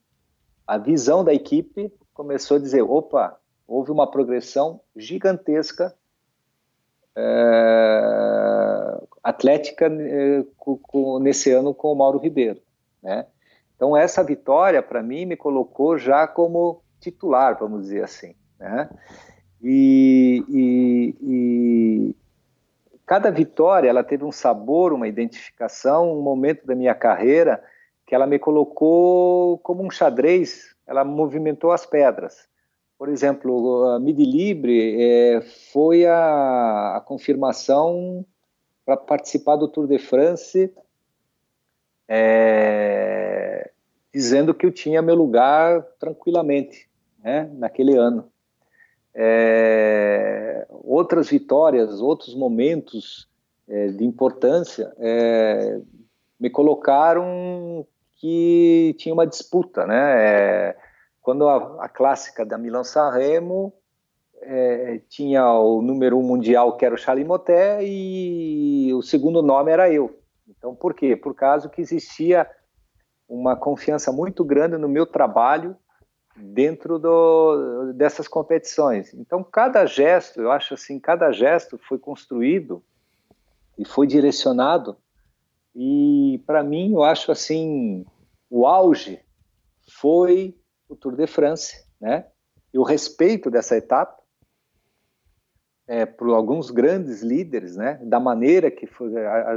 a 0.68 0.78
visão 0.78 1.24
da 1.24 1.34
equipe 1.34 1.91
começou 2.14 2.57
a 2.57 2.60
dizer: 2.60 2.84
opa, 2.84 3.36
houve 3.68 3.90
uma 3.90 4.06
progressão 4.06 4.80
gigantesca 4.95 5.95
é, 7.15 9.02
atlética 9.24 9.88
é, 9.88 10.45
com, 10.56 10.78
com, 10.78 11.18
nesse 11.18 11.52
ano 11.52 11.74
com 11.74 11.91
o 11.91 11.95
Mauro 11.95 12.20
Ribeiro. 12.20 12.61
Né? 13.02 13.26
Então, 13.76 13.98
essa 13.98 14.24
vitória, 14.24 14.84
para 14.84 15.02
mim, 15.02 15.26
me 15.26 15.36
colocou 15.36 15.98
já 15.98 16.28
como 16.28 16.84
titular, 16.99 17.57
vamos 17.57 17.82
dizer 17.82 18.03
assim. 18.03 18.36
Né? 18.64 18.90
E, 19.61 20.41
e, 20.48 21.15
e, 21.22 22.15
cada 23.06 23.30
vitória 23.30 23.90
ela 23.90 24.06
teve 24.06 24.23
um 24.23 24.31
sabor, 24.31 24.94
uma 24.94 25.06
identificação, 25.06 26.18
um 26.18 26.22
momento 26.22 26.65
da 26.65 26.73
minha 26.73 26.95
carreira 26.95 27.61
que 28.07 28.15
ela 28.15 28.26
me 28.26 28.40
colocou 28.40 29.57
como 29.57 29.84
um 29.84 29.91
xadrez, 29.91 30.73
ela 30.88 31.03
movimentou 31.03 31.72
as 31.72 31.85
pedras. 31.85 32.48
por 32.98 33.10
exemplo, 33.10 33.85
a 33.90 33.99
Midi 33.99 34.23
Libre 34.23 34.95
é, 35.02 35.41
foi 35.73 36.06
a, 36.06 36.95
a 36.95 37.02
confirmação 37.02 38.26
para 38.85 38.95
participar 38.95 39.57
do 39.57 39.68
Tour 39.68 39.88
de 39.88 39.99
France, 39.99 40.73
é, 42.07 43.72
dizendo 44.14 44.53
que 44.53 44.65
eu 44.65 44.72
tinha 44.72 45.02
meu 45.02 45.15
lugar 45.15 45.84
tranquilamente, 45.99 46.90
né, 47.22 47.49
naquele 47.53 47.98
ano. 47.98 48.33
É, 49.15 50.65
outras 50.69 51.30
vitórias, 51.30 52.02
outros 52.02 52.34
momentos 52.35 53.27
é, 53.68 53.88
de 53.88 54.03
importância 54.03 54.91
é, 54.98 55.80
me 56.40 56.49
colocaram 56.49 57.85
que 58.18 58.95
tinha 58.98 59.14
uma 59.14 59.27
disputa, 59.27 59.85
né? 59.85 60.69
É, 60.69 60.77
quando 61.22 61.48
a, 61.48 61.85
a, 61.85 61.90
clássica 61.90 62.45
da 62.45 62.57
Milan 62.57 62.84
San 62.84 63.10
Remo 63.10 63.73
é, 64.41 65.02
tinha 65.10 65.53
o 65.53 65.81
número 65.81 66.18
um 66.18 66.23
mundial 66.23 66.76
que 66.76 66.85
era 66.85 66.95
o 66.95 66.98
Charles 66.98 67.26
Motet 67.26 67.80
e 67.81 68.94
o 68.94 69.02
segundo 69.02 69.41
nome 69.41 69.72
era 69.72 69.91
eu. 69.91 70.19
Então, 70.48 70.76
por 70.76 70.94
quê? 70.94 71.15
Por 71.15 71.34
causa 71.34 71.69
que 71.69 71.81
existia 71.81 72.49
uma 73.27 73.56
confiança 73.56 74.11
muito 74.11 74.44
grande 74.44 74.77
no 74.77 74.90
meu 74.90 75.06
trabalho 75.06 75.76
dentro 76.36 76.98
do, 76.98 77.94
dessas 77.94 78.28
competições. 78.28 79.14
Então, 79.14 79.44
cada 79.44 79.86
gesto, 79.86 80.42
eu 80.42 80.52
acho 80.52 80.74
assim, 80.74 81.00
cada 81.00 81.32
gesto 81.32 81.78
foi 81.78 82.00
construído 82.00 82.84
e 83.78 83.86
foi 83.86 84.08
direcionado. 84.08 84.98
E 85.76 86.42
para 86.46 86.64
mim, 86.64 86.94
eu 86.94 87.04
acho 87.04 87.32
assim, 87.32 88.06
o 88.50 88.66
auge 88.68 89.20
foi 90.00 90.56
o 90.88 90.96
Tour 90.96 91.16
de 91.16 91.28
France, 91.28 91.84
né? 92.00 92.28
E 92.74 92.78
o 92.78 92.84
respeito 92.84 93.52
dessa 93.52 93.76
etapa 93.76 94.22
é, 95.88 96.06
por 96.06 96.30
alguns 96.30 96.72
grandes 96.72 97.22
líderes, 97.22 97.76
né? 97.76 98.00
Da 98.04 98.20
maneira 98.20 98.72
que 98.72 98.88
foi, 98.88 99.12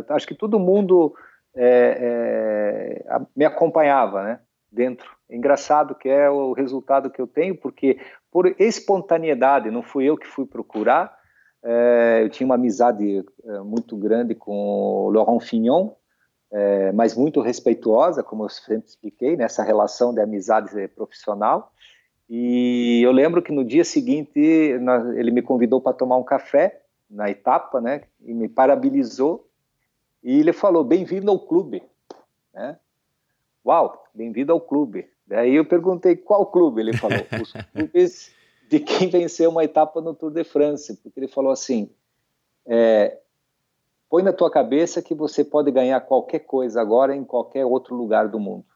acho 0.09 0.27
que 0.27 0.35
todo 0.35 0.59
mundo 0.59 1.15
é, 1.55 3.05
é, 3.09 3.20
me 3.35 3.44
acompanhava, 3.44 4.23
né? 4.23 4.40
Dentro. 4.77 5.11
Engraçado 5.31 5.94
que 5.94 6.07
é 6.07 6.28
o 6.28 6.53
resultado 6.53 7.09
que 7.09 7.19
eu 7.19 7.27
tenho, 7.27 7.57
porque 7.57 7.98
por 8.31 8.55
espontaneidade, 8.61 9.70
não 9.70 9.82
fui 9.82 10.05
eu 10.05 10.19
que 10.19 10.27
fui 10.27 10.44
procurar, 10.44 11.16
é, 11.65 12.20
eu 12.23 12.28
tinha 12.28 12.44
uma 12.44 12.57
amizade 12.57 13.24
é, 13.43 13.59
muito 13.61 13.97
grande 13.97 14.35
com 14.35 14.53
o 14.53 15.11
Laurent 15.11 15.40
Fignon, 15.40 15.93
é, 16.53 16.93
mas 16.93 17.16
muito 17.16 17.40
respeituosa, 17.40 18.23
como 18.23 18.44
eu 18.44 18.51
sempre 18.51 18.86
expliquei, 18.86 19.35
nessa 19.35 19.62
relação 19.62 20.12
de 20.12 20.20
amizade 20.20 20.89
profissional. 20.89 21.73
E 22.28 23.01
eu 23.03 23.12
lembro 23.12 23.40
que 23.40 23.53
no 23.53 23.65
dia 23.65 23.82
seguinte 23.82 24.39
ele 24.39 25.31
me 25.31 25.40
convidou 25.40 25.81
para 25.81 25.97
tomar 25.97 26.19
um 26.19 26.23
café 26.23 26.82
na 27.09 27.31
etapa, 27.31 27.81
né? 27.81 28.03
E 28.20 28.35
me 28.35 28.48
parabenizou. 28.48 29.48
E 30.23 30.40
ele 30.40 30.53
falou: 30.53 30.85
"Bem-vindo 30.85 31.31
ao 31.31 31.39
clube", 31.39 31.82
né? 32.53 32.78
Uau, 33.66 34.06
bem-vindo 34.14 34.52
ao 34.52 34.60
clube. 34.60 35.09
Daí 35.26 35.56
eu 35.56 35.64
perguntei 35.64 36.14
qual 36.14 36.47
clube. 36.47 36.80
Ele 36.80 36.97
falou: 36.97 37.18
"Os 37.43 37.52
clubes 37.72 38.30
de 38.68 38.78
quem 38.78 39.09
venceu 39.09 39.51
uma 39.51 39.64
etapa 39.64 40.01
no 40.01 40.14
Tour 40.14 40.30
de 40.30 40.44
France", 40.44 40.97
porque 41.02 41.18
ele 41.18 41.26
falou 41.26 41.51
assim: 41.51 41.90
é, 42.64 43.18
põe 44.09 44.22
na 44.22 44.32
tua 44.32 44.48
cabeça 44.52 45.02
que 45.02 45.16
você 45.16 45.44
pode 45.44 45.72
ganhar 45.72 46.01
qualquer 46.02 46.40
coisa 46.40 46.80
agora 46.80 47.16
em 47.16 47.24
qualquer 47.24 47.66
outro 47.66 47.97
lugar 47.97 48.28
do 48.28 48.38
mundo. 48.38 48.66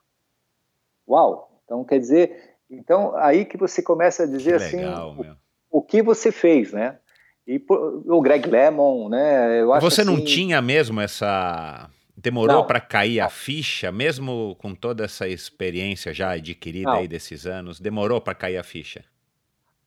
Uau! 1.08 1.52
Então 1.64 1.84
quer 1.84 2.00
dizer, 2.00 2.56
então, 2.68 3.14
aí 3.16 3.44
que 3.44 3.56
você 3.56 3.80
começa 3.80 4.24
a 4.24 4.26
dizer 4.26 4.58
que 4.58 4.64
assim 4.64 4.76
legal, 4.78 5.16
o, 5.70 5.78
o, 5.78 5.82
que 5.82 6.02
você 6.02 6.32
fez, 6.32 6.72
né? 6.72 6.98
E 7.46 7.64
o 8.06 8.20
Greg 8.20 8.48
Lemon, 8.48 9.08
né? 9.08 9.60
Eu 9.60 9.72
acho 9.72 9.88
você 9.88 10.00
assim... 10.00 10.10
não 10.10 10.24
tinha 10.24 10.60
mesmo 10.60 11.00
essa. 11.00 11.88
Demorou 12.22 12.64
para 12.64 12.80
cair 12.80 13.20
a 13.20 13.28
ficha, 13.28 13.90
mesmo 13.90 14.54
com 14.58 14.74
toda 14.74 15.04
essa 15.04 15.26
experiência 15.26 16.12
já 16.12 16.32
adquirida 16.32 16.90
não. 16.90 16.98
aí 16.98 17.08
desses 17.08 17.46
anos, 17.46 17.80
demorou 17.80 18.20
para 18.20 18.34
cair 18.34 18.58
a 18.58 18.62
ficha? 18.62 19.04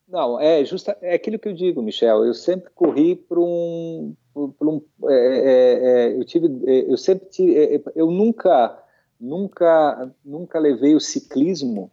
Não, 0.08 0.40
é 0.40 0.64
justa, 0.64 0.96
é 1.00 1.14
aquilo 1.14 1.38
que 1.38 1.48
eu 1.48 1.52
digo, 1.52 1.82
Michel. 1.82 2.24
Eu 2.24 2.34
sempre 2.34 2.70
corri 2.74 3.16
para 3.16 3.38
um, 3.40 4.14
por 4.32 4.68
um 4.68 4.82
é, 5.08 5.14
é, 5.14 6.12
é, 6.12 6.16
eu 6.16 6.24
tive, 6.24 6.46
é, 6.66 6.92
eu 6.92 6.96
sempre 6.96 7.28
tive, 7.28 7.56
é, 7.56 7.82
eu 7.94 8.10
nunca, 8.10 8.82
nunca, 9.18 10.12
nunca 10.24 10.58
levei 10.58 10.94
o 10.94 11.00
ciclismo 11.00 11.90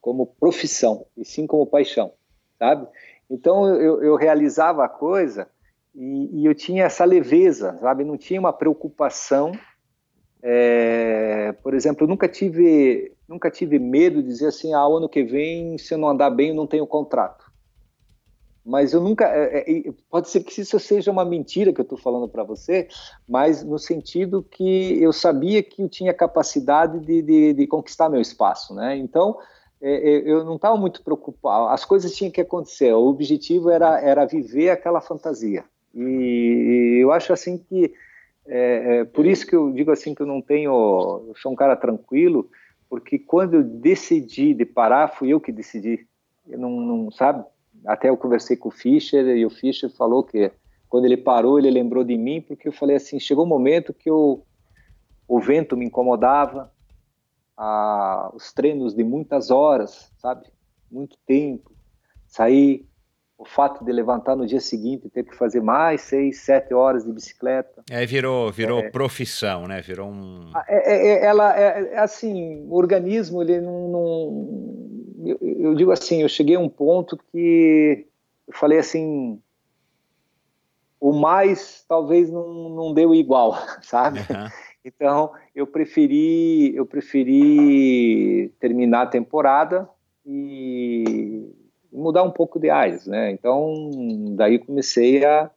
como 0.00 0.26
profissão, 0.26 1.06
e 1.16 1.24
sim 1.24 1.46
como 1.46 1.66
paixão, 1.66 2.12
sabe? 2.58 2.86
Então 3.30 3.66
eu, 3.66 4.02
eu 4.02 4.16
realizava 4.16 4.84
a 4.84 4.88
coisa 4.88 5.48
e, 5.94 6.42
e, 6.42 6.46
eu 6.46 6.54
tinha 6.54 6.84
essa 6.84 7.04
leveza, 7.04 7.78
sabe? 7.80 8.04
Não 8.04 8.18
tinha 8.18 8.38
uma 8.38 8.52
preocupação. 8.52 9.52
É, 10.48 11.50
por 11.60 11.74
exemplo, 11.74 12.04
eu 12.04 12.08
nunca 12.08 12.28
tive, 12.28 13.12
nunca 13.28 13.50
tive 13.50 13.80
medo 13.80 14.22
de 14.22 14.28
dizer 14.28 14.46
assim, 14.46 14.72
ah, 14.72 14.84
ano 14.84 15.08
que 15.08 15.24
vem, 15.24 15.76
se 15.76 15.92
eu 15.92 15.98
não 15.98 16.08
andar 16.08 16.30
bem, 16.30 16.50
eu 16.50 16.54
não 16.54 16.68
tenho 16.68 16.86
contrato. 16.86 17.44
Mas 18.64 18.92
eu 18.92 19.00
nunca. 19.00 19.24
É, 19.26 19.68
é, 19.68 19.92
pode 20.08 20.28
ser 20.28 20.44
que 20.44 20.60
isso 20.60 20.78
seja 20.78 21.10
uma 21.10 21.24
mentira 21.24 21.72
que 21.72 21.80
eu 21.80 21.82
estou 21.82 21.98
falando 21.98 22.28
para 22.28 22.44
você, 22.44 22.86
mas 23.28 23.64
no 23.64 23.76
sentido 23.76 24.40
que 24.40 25.02
eu 25.02 25.12
sabia 25.12 25.64
que 25.64 25.82
eu 25.82 25.88
tinha 25.88 26.14
capacidade 26.14 27.00
de, 27.00 27.22
de, 27.22 27.52
de 27.52 27.66
conquistar 27.66 28.08
meu 28.08 28.20
espaço, 28.20 28.72
né? 28.72 28.96
Então, 28.96 29.36
é, 29.80 29.94
é, 29.94 30.30
eu 30.30 30.44
não 30.44 30.54
estava 30.54 30.76
muito 30.76 31.02
preocupado, 31.02 31.70
as 31.70 31.84
coisas 31.84 32.14
tinham 32.14 32.30
que 32.30 32.40
acontecer, 32.40 32.92
o 32.92 33.08
objetivo 33.08 33.68
era, 33.68 34.00
era 34.00 34.24
viver 34.24 34.70
aquela 34.70 35.00
fantasia. 35.00 35.64
E 35.92 36.98
eu 37.02 37.10
acho 37.10 37.32
assim 37.32 37.58
que, 37.58 37.92
é, 38.48 38.98
é, 38.98 39.04
por 39.04 39.26
isso 39.26 39.46
que 39.46 39.54
eu 39.54 39.72
digo 39.72 39.90
assim 39.90 40.14
que 40.14 40.22
eu 40.22 40.26
não 40.26 40.40
tenho, 40.40 40.70
eu 41.28 41.34
sou 41.36 41.52
um 41.52 41.56
cara 41.56 41.76
tranquilo, 41.76 42.48
porque 42.88 43.18
quando 43.18 43.54
eu 43.54 43.64
decidi 43.64 44.54
de 44.54 44.64
parar, 44.64 45.08
fui 45.08 45.30
eu 45.30 45.40
que 45.40 45.52
decidi. 45.52 46.06
Eu 46.48 46.58
não, 46.58 46.70
não 46.80 47.10
sabe? 47.10 47.44
Até 47.84 48.08
eu 48.08 48.16
conversei 48.16 48.56
com 48.56 48.68
o 48.68 48.72
Fischer 48.72 49.26
e 49.36 49.44
o 49.44 49.50
Fischer 49.50 49.90
falou 49.90 50.22
que 50.22 50.50
quando 50.88 51.04
ele 51.04 51.16
parou, 51.16 51.58
ele 51.58 51.70
lembrou 51.70 52.04
de 52.04 52.16
mim, 52.16 52.40
porque 52.40 52.68
eu 52.68 52.72
falei 52.72 52.96
assim, 52.96 53.18
chegou 53.18 53.44
um 53.44 53.48
momento 53.48 53.92
que 53.92 54.08
eu, 54.08 54.44
o 55.26 55.40
vento 55.40 55.76
me 55.76 55.84
incomodava, 55.84 56.72
a, 57.56 58.30
os 58.34 58.52
treinos 58.52 58.94
de 58.94 59.02
muitas 59.02 59.50
horas, 59.50 60.12
sabe? 60.18 60.46
Muito 60.90 61.16
tempo. 61.26 61.72
Sair, 62.26 62.86
o 63.38 63.44
fato 63.44 63.84
de 63.84 63.92
levantar 63.92 64.34
no 64.34 64.46
dia 64.46 64.60
seguinte 64.60 65.06
e 65.06 65.10
ter 65.10 65.22
que 65.22 65.36
fazer 65.36 65.60
mais 65.60 66.00
seis, 66.00 66.40
sete 66.40 66.72
horas 66.72 67.04
de 67.04 67.12
bicicleta. 67.12 67.82
É, 67.90 68.06
virou, 68.06 68.50
virou 68.50 68.80
é, 68.80 68.90
profissão, 68.90 69.66
né? 69.66 69.80
Virou 69.82 70.08
um. 70.08 70.50
É, 70.66 70.92
é, 70.92 71.08
é 71.08 71.24
ela 71.24 71.58
é, 71.58 71.92
é, 71.92 71.98
assim, 71.98 72.64
o 72.66 72.74
organismo 72.74 73.42
ele 73.42 73.60
não, 73.60 73.88
não 73.88 75.26
eu, 75.26 75.38
eu, 75.40 75.74
digo 75.74 75.90
assim, 75.90 76.22
eu 76.22 76.28
cheguei 76.28 76.56
a 76.56 76.60
um 76.60 76.68
ponto 76.68 77.18
que 77.30 78.06
eu 78.48 78.54
falei 78.54 78.78
assim, 78.78 79.40
o 80.98 81.12
mais 81.12 81.84
talvez 81.86 82.30
não, 82.30 82.70
não 82.70 82.94
deu 82.94 83.14
igual, 83.14 83.54
sabe? 83.82 84.20
Uhum. 84.20 84.48
Então, 84.82 85.32
eu 85.54 85.66
preferi, 85.66 86.74
eu 86.74 86.86
preferi 86.86 88.54
terminar 88.60 89.02
a 89.02 89.06
temporada 89.06 89.88
e 90.24 91.52
mudar 91.96 92.22
um 92.22 92.30
pouco 92.30 92.58
de 92.58 92.70
áreas, 92.70 93.06
né? 93.06 93.30
Então, 93.30 93.90
daí 94.36 94.58
comecei 94.58 95.24
a, 95.24 95.50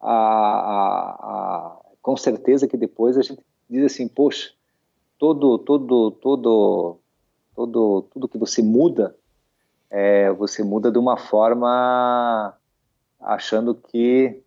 a, 0.00 0.12
a, 0.12 1.10
a, 1.20 1.78
com 2.00 2.16
certeza 2.16 2.66
que 2.66 2.76
depois 2.76 3.16
a 3.16 3.22
gente 3.22 3.42
diz 3.68 3.84
assim, 3.84 4.08
poxa, 4.08 4.52
todo, 5.18 5.58
todo, 5.58 6.10
todo, 6.12 6.98
todo, 7.54 8.02
tudo 8.10 8.28
que 8.28 8.38
você 8.38 8.62
muda, 8.62 9.16
é, 9.90 10.30
você 10.32 10.62
muda 10.62 10.90
de 10.90 10.98
uma 10.98 11.16
forma 11.16 12.54
achando 13.20 13.74
que 13.74 14.42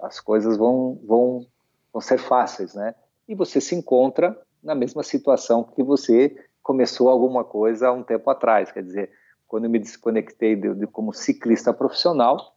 as 0.00 0.20
coisas 0.20 0.56
vão, 0.56 0.98
vão, 1.04 1.46
vão 1.92 2.00
ser 2.00 2.18
fáceis, 2.18 2.74
né? 2.74 2.94
e 3.28 3.34
você 3.34 3.60
se 3.60 3.74
encontra 3.74 4.38
na 4.62 4.74
mesma 4.74 5.02
situação 5.02 5.64
que 5.64 5.82
você 5.82 6.36
começou 6.62 7.08
alguma 7.08 7.44
coisa 7.44 7.88
há 7.88 7.92
um 7.92 8.02
tempo 8.02 8.28
atrás. 8.30 8.70
Quer 8.70 8.82
dizer, 8.82 9.10
quando 9.52 9.64
eu 9.64 9.70
me 9.70 9.78
desconectei 9.78 10.56
de, 10.56 10.74
de, 10.74 10.86
como 10.86 11.12
ciclista 11.12 11.74
profissional, 11.74 12.56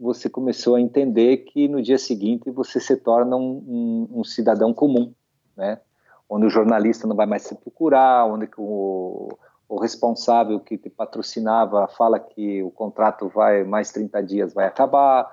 você 0.00 0.30
começou 0.30 0.76
a 0.76 0.80
entender 0.80 1.38
que 1.38 1.66
no 1.66 1.82
dia 1.82 1.98
seguinte 1.98 2.52
você 2.52 2.78
se 2.78 2.96
torna 2.96 3.34
um, 3.34 4.06
um, 4.12 4.20
um 4.20 4.24
cidadão 4.24 4.72
comum, 4.72 5.12
né? 5.56 5.80
Onde 6.30 6.46
o 6.46 6.48
jornalista 6.48 7.08
não 7.08 7.16
vai 7.16 7.26
mais 7.26 7.42
se 7.42 7.56
procurar, 7.56 8.26
onde 8.26 8.48
o, 8.56 9.28
o 9.68 9.80
responsável 9.80 10.60
que 10.60 10.78
te 10.78 10.88
patrocinava 10.88 11.88
fala 11.88 12.20
que 12.20 12.62
o 12.62 12.70
contrato 12.70 13.28
vai 13.28 13.64
mais 13.64 13.90
30 13.90 14.22
dias 14.22 14.54
vai 14.54 14.66
acabar, 14.66 15.28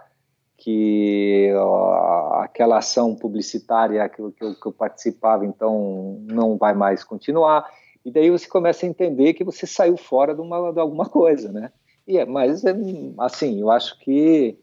que 0.57 1.53
ó, 1.57 2.41
aquela 2.41 2.79
ação 2.79 3.15
publicitária 3.15 4.09
que, 4.09 4.15
que, 4.31 4.43
eu, 4.43 4.55
que 4.55 4.65
eu 4.65 4.73
participava, 4.73 5.45
então, 5.45 6.17
não 6.23 6.57
vai 6.57 6.73
mais 6.73 7.03
continuar. 7.03 7.69
E 8.03 8.11
daí 8.11 8.29
você 8.29 8.47
começa 8.47 8.85
a 8.85 8.89
entender 8.89 9.33
que 9.33 9.43
você 9.43 9.67
saiu 9.67 9.95
fora 9.95 10.33
de, 10.33 10.41
uma, 10.41 10.71
de 10.71 10.79
alguma 10.79 11.07
coisa, 11.09 11.51
né? 11.51 11.71
é, 12.07 12.25
mas, 12.25 12.63
é, 12.65 12.73
assim, 13.19 13.59
eu 13.59 13.69
acho 13.69 13.97
que 13.99 14.57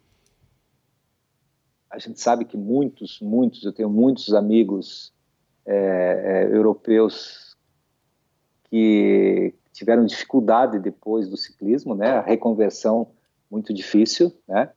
a 1.91 1.99
gente 1.99 2.21
sabe 2.21 2.45
que 2.45 2.57
muitos, 2.57 3.19
muitos, 3.21 3.65
eu 3.65 3.73
tenho 3.73 3.89
muitos 3.89 4.35
amigos 4.35 5.13
é, 5.65 5.75
é, 6.51 6.55
europeus 6.55 7.57
que 8.65 9.55
tiveram 9.73 10.05
dificuldade 10.05 10.79
depois 10.79 11.29
do 11.29 11.37
ciclismo, 11.37 11.95
né? 11.95 12.11
A 12.11 12.21
reconversão 12.21 13.09
muito 13.51 13.73
difícil, 13.73 14.33
né? 14.47 14.71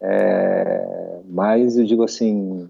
É, 0.00 1.20
mas 1.24 1.76
eu 1.76 1.84
digo 1.84 2.04
assim, 2.04 2.68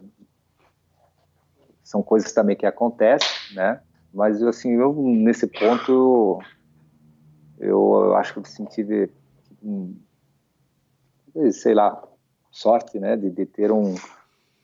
são 1.82 2.02
coisas 2.02 2.32
também 2.32 2.56
que 2.56 2.64
acontecem, 2.64 3.54
né? 3.54 3.80
Mas 4.16 4.42
assim, 4.42 4.72
eu 4.72 4.94
nesse 4.94 5.46
ponto 5.46 6.40
eu, 7.58 7.68
eu 7.68 8.16
acho 8.16 8.32
que 8.32 8.38
eu 8.38 8.44
senti, 8.46 9.10
sei 11.52 11.74
lá, 11.74 12.02
sorte, 12.50 12.98
né, 12.98 13.14
de, 13.14 13.28
de 13.28 13.44
ter 13.44 13.70
um, 13.70 13.94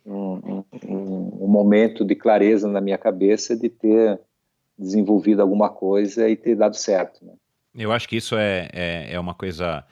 um, 0.06 0.64
um, 0.88 1.38
um, 1.42 1.48
momento 1.48 2.02
de 2.02 2.14
clareza 2.14 2.66
na 2.66 2.80
minha 2.80 2.96
cabeça 2.96 3.54
de 3.54 3.68
ter 3.68 4.18
desenvolvido 4.78 5.42
alguma 5.42 5.68
coisa 5.68 6.30
e 6.30 6.34
ter 6.34 6.56
dado 6.56 6.74
certo. 6.74 7.22
Né? 7.22 7.34
Eu 7.74 7.92
acho 7.92 8.08
que 8.08 8.16
isso 8.16 8.34
é, 8.38 8.70
é, 8.72 9.12
é 9.12 9.20
uma 9.20 9.34
coisa 9.34 9.84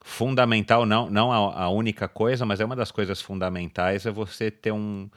fundamental, 0.00 0.86
não, 0.86 1.10
não 1.10 1.32
a, 1.32 1.64
a, 1.64 1.68
única 1.70 2.06
coisa, 2.06 2.46
mas 2.46 2.60
é 2.60 2.64
uma 2.64 2.76
das 2.76 2.92
coisas 2.92 3.20
fundamentais 3.20 4.06
é 4.06 4.12
você 4.12 4.48
ter 4.48 4.70
um, 4.70 5.10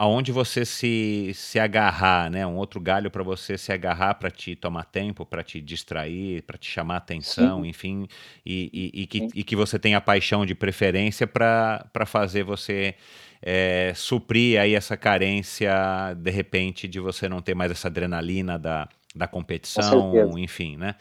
aonde 0.00 0.32
você 0.32 0.64
se, 0.64 1.30
se 1.34 1.60
agarrar, 1.60 2.30
né? 2.30 2.46
Um 2.46 2.56
outro 2.56 2.80
galho 2.80 3.10
para 3.10 3.22
você 3.22 3.58
se 3.58 3.70
agarrar 3.70 4.14
para 4.14 4.30
te 4.30 4.56
tomar 4.56 4.84
tempo, 4.84 5.26
para 5.26 5.42
te 5.42 5.60
distrair, 5.60 6.40
para 6.44 6.56
te 6.56 6.70
chamar 6.70 6.96
atenção, 6.96 7.62
Sim. 7.62 7.68
enfim, 7.68 8.08
e, 8.44 8.70
e, 8.72 9.02
e, 9.02 9.06
que, 9.06 9.28
e, 9.34 9.44
que, 9.44 9.54
você 9.54 9.78
tenha 9.78 10.00
paixão 10.00 10.46
de 10.46 10.54
preferência 10.54 11.26
para 11.26 11.84
fazer 12.06 12.44
você 12.44 12.94
é, 13.42 13.92
suprir 13.94 14.58
aí 14.58 14.74
essa 14.74 14.96
carência, 14.96 15.70
de 16.16 16.30
repente, 16.30 16.88
de 16.88 16.98
você 16.98 17.28
não 17.28 17.42
ter 17.42 17.54
mais 17.54 17.70
essa 17.70 17.88
adrenalina 17.88 18.58
da, 18.58 18.88
da 19.14 19.26
competição, 19.26 20.38
enfim, 20.38 20.78
né? 20.78 20.94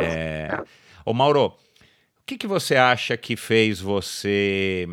É... 0.00 0.62
Ô 1.04 1.12
Mauro, 1.12 1.46
o 1.46 1.52
que, 2.24 2.38
que 2.38 2.46
você 2.46 2.76
acha 2.76 3.16
que 3.16 3.34
fez 3.34 3.80
você 3.80 4.86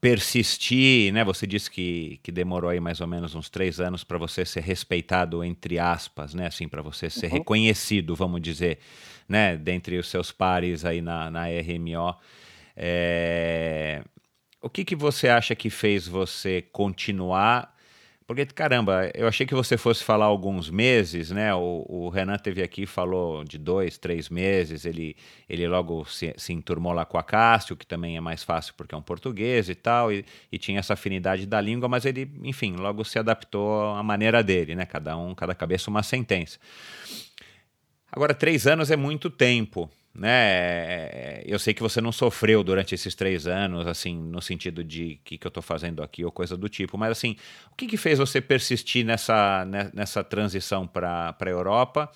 persistir, 0.00 1.12
né? 1.12 1.22
Você 1.24 1.46
disse 1.46 1.70
que, 1.70 2.18
que 2.22 2.32
demorou 2.32 2.70
aí 2.70 2.80
mais 2.80 3.00
ou 3.00 3.06
menos 3.06 3.34
uns 3.34 3.50
três 3.50 3.78
anos 3.80 4.02
para 4.02 4.16
você 4.16 4.44
ser 4.44 4.62
respeitado, 4.62 5.44
entre 5.44 5.78
aspas, 5.78 6.32
né? 6.34 6.46
Assim, 6.46 6.66
para 6.66 6.80
você 6.80 7.10
ser 7.10 7.26
uhum. 7.26 7.32
reconhecido, 7.32 8.16
vamos 8.16 8.40
dizer, 8.40 8.78
né? 9.28 9.56
Dentre 9.56 9.98
os 9.98 10.08
seus 10.08 10.32
pares 10.32 10.84
aí 10.84 11.02
na, 11.02 11.30
na 11.30 11.44
RMO. 11.46 12.16
É... 12.76 14.02
O 14.62 14.70
que, 14.70 14.84
que 14.84 14.96
você 14.96 15.28
acha 15.28 15.54
que 15.54 15.68
fez 15.68 16.06
você 16.06 16.62
continuar 16.62 17.74
porque, 18.30 18.46
caramba, 18.46 19.10
eu 19.12 19.26
achei 19.26 19.44
que 19.44 19.56
você 19.56 19.76
fosse 19.76 20.04
falar 20.04 20.26
alguns 20.26 20.70
meses, 20.70 21.32
né? 21.32 21.52
O, 21.52 21.84
o 21.88 22.08
Renan 22.10 22.36
teve 22.38 22.62
aqui 22.62 22.86
falou 22.86 23.42
de 23.42 23.58
dois, 23.58 23.98
três 23.98 24.28
meses. 24.28 24.84
Ele, 24.84 25.16
ele 25.48 25.66
logo 25.66 26.04
se, 26.04 26.32
se 26.36 26.52
enturmou 26.52 26.92
lá 26.92 27.04
com 27.04 27.18
a 27.18 27.24
Cássio, 27.24 27.74
que 27.76 27.84
também 27.84 28.16
é 28.16 28.20
mais 28.20 28.44
fácil 28.44 28.72
porque 28.76 28.94
é 28.94 28.98
um 28.98 29.02
português 29.02 29.68
e 29.68 29.74
tal, 29.74 30.12
e, 30.12 30.24
e 30.52 30.58
tinha 30.58 30.78
essa 30.78 30.92
afinidade 30.92 31.44
da 31.44 31.60
língua, 31.60 31.88
mas 31.88 32.04
ele, 32.04 32.30
enfim, 32.44 32.76
logo 32.76 33.02
se 33.02 33.18
adaptou 33.18 33.96
à 33.96 34.02
maneira 34.04 34.44
dele, 34.44 34.76
né? 34.76 34.86
Cada 34.86 35.16
um, 35.16 35.34
cada 35.34 35.52
cabeça 35.52 35.90
uma 35.90 36.04
sentença. 36.04 36.60
Agora, 38.12 38.32
três 38.32 38.64
anos 38.64 38.92
é 38.92 38.96
muito 38.96 39.28
tempo 39.28 39.90
né? 40.20 41.40
Eu 41.46 41.58
sei 41.58 41.72
que 41.72 41.82
você 41.82 41.98
não 41.98 42.12
sofreu 42.12 42.62
durante 42.62 42.94
esses 42.94 43.14
três 43.14 43.46
anos, 43.46 43.86
assim, 43.86 44.14
no 44.14 44.42
sentido 44.42 44.84
de 44.84 45.18
que 45.24 45.38
que 45.38 45.46
eu 45.46 45.48
estou 45.48 45.62
fazendo 45.62 46.02
aqui 46.02 46.22
ou 46.22 46.30
coisa 46.30 46.58
do 46.58 46.68
tipo, 46.68 46.98
mas 46.98 47.12
assim, 47.12 47.36
o 47.72 47.74
que, 47.74 47.86
que 47.86 47.96
fez 47.96 48.18
você 48.18 48.38
persistir 48.38 49.02
nessa, 49.02 49.64
né, 49.64 49.90
nessa 49.94 50.22
transição 50.22 50.86
para 50.86 51.34
a 51.40 51.48
Europa? 51.48 52.10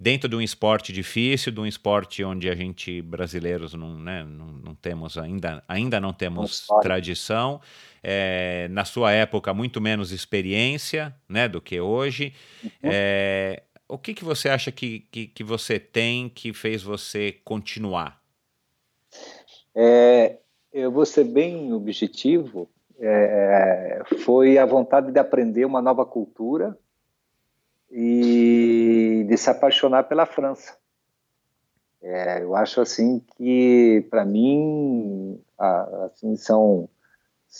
Dentro 0.00 0.26
de 0.26 0.34
um 0.34 0.40
esporte 0.40 0.90
difícil, 0.90 1.52
de 1.52 1.60
um 1.60 1.66
esporte 1.66 2.24
onde 2.24 2.48
a 2.48 2.54
gente 2.54 3.02
brasileiros 3.02 3.74
não, 3.74 4.00
né, 4.00 4.24
não, 4.24 4.46
não 4.46 4.74
temos 4.74 5.18
ainda, 5.18 5.62
ainda 5.68 6.00
não 6.00 6.14
temos 6.14 6.66
tradição, 6.80 7.60
é, 8.02 8.68
na 8.70 8.86
sua 8.86 9.12
época 9.12 9.52
muito 9.52 9.82
menos 9.82 10.12
experiência, 10.12 11.14
né, 11.28 11.46
do 11.46 11.60
que 11.60 11.78
hoje. 11.78 12.32
Uhum. 12.62 12.70
É, 12.84 13.62
o 13.88 13.98
que, 13.98 14.14
que 14.14 14.24
você 14.24 14.48
acha 14.48 14.72
que, 14.72 15.00
que, 15.10 15.26
que 15.26 15.44
você 15.44 15.78
tem 15.78 16.28
que 16.28 16.52
fez 16.52 16.82
você 16.82 17.32
continuar? 17.44 18.22
É, 19.74 20.38
eu 20.72 20.90
vou 20.90 21.04
ser 21.04 21.24
bem 21.24 21.72
objetivo. 21.72 22.68
É, 22.98 24.02
foi 24.24 24.56
a 24.56 24.64
vontade 24.64 25.10
de 25.12 25.18
aprender 25.18 25.64
uma 25.64 25.82
nova 25.82 26.06
cultura 26.06 26.78
e 27.90 29.24
de 29.28 29.36
se 29.36 29.50
apaixonar 29.50 30.04
pela 30.04 30.26
França. 30.26 30.76
É, 32.02 32.42
eu 32.42 32.54
acho 32.54 32.80
assim 32.80 33.20
que 33.36 34.06
para 34.10 34.24
mim 34.24 35.40
assim 36.04 36.36
são 36.36 36.88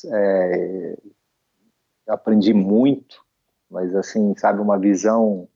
é, 0.07 0.99
aprendi 2.07 2.53
muito, 2.53 3.25
mas 3.71 3.95
assim 3.95 4.35
sabe 4.37 4.61
uma 4.61 4.79
visão 4.79 5.49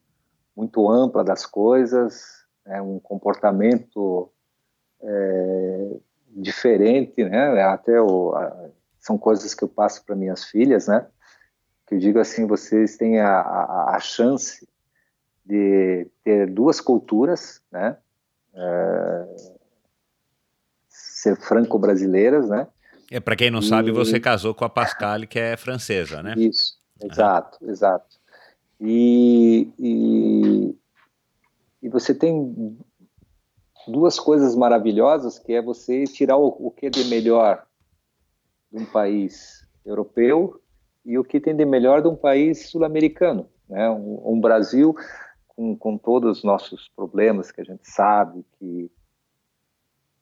muito 0.58 0.90
ampla 0.90 1.22
das 1.22 1.46
coisas, 1.46 2.44
é 2.66 2.82
um 2.82 2.98
comportamento 2.98 4.28
é, 5.00 5.96
diferente, 6.30 7.22
né? 7.22 7.62
Até 7.62 8.00
o, 8.00 8.34
a, 8.34 8.68
são 8.98 9.16
coisas 9.16 9.54
que 9.54 9.62
eu 9.62 9.68
passo 9.68 10.04
para 10.04 10.16
minhas 10.16 10.42
filhas, 10.42 10.88
né? 10.88 11.06
Que 11.86 11.94
eu 11.94 11.98
digo 12.00 12.18
assim, 12.18 12.44
vocês 12.44 12.96
têm 12.96 13.20
a, 13.20 13.40
a, 13.40 13.96
a 13.96 14.00
chance 14.00 14.68
de 15.46 16.08
ter 16.24 16.50
duas 16.50 16.80
culturas, 16.80 17.62
né? 17.70 17.96
É, 18.52 19.36
ser 20.88 21.36
franco-brasileiras, 21.36 22.48
né? 22.48 22.66
É, 23.12 23.20
para 23.20 23.36
quem 23.36 23.48
não 23.48 23.60
e... 23.60 23.68
sabe, 23.68 23.92
você 23.92 24.18
casou 24.18 24.52
com 24.52 24.64
a 24.64 24.68
Pascal, 24.68 25.20
que 25.20 25.38
é 25.38 25.56
francesa, 25.56 26.20
né? 26.20 26.34
Isso, 26.36 26.80
exato, 27.00 27.58
exato. 27.70 28.17
E, 28.80 29.72
e, 29.78 30.76
e, 31.82 31.88
você 31.88 32.14
tem 32.14 32.78
duas 33.88 34.20
coisas 34.20 34.54
maravilhosas, 34.54 35.38
que 35.38 35.52
é 35.52 35.62
você 35.62 36.04
tirar 36.04 36.36
o, 36.36 36.46
o 36.46 36.70
que 36.70 36.86
é 36.86 36.90
de 36.90 37.04
melhor 37.04 37.66
de 38.70 38.82
um 38.82 38.86
país 38.86 39.66
europeu 39.84 40.60
e 41.04 41.18
o 41.18 41.24
que 41.24 41.40
tem 41.40 41.56
de 41.56 41.64
melhor 41.64 42.02
de 42.02 42.08
um 42.08 42.14
país 42.14 42.68
sul-americano. 42.68 43.48
Né? 43.68 43.88
Um, 43.90 44.34
um, 44.34 44.40
Brasil 44.40 44.94
com, 45.48 45.76
com 45.76 45.98
todos 45.98 46.38
os 46.38 46.44
nossos 46.44 46.88
problemas 46.94 47.50
que 47.50 47.60
a 47.60 47.64
gente 47.64 47.88
sabe, 47.88 48.44
que, 48.58 48.90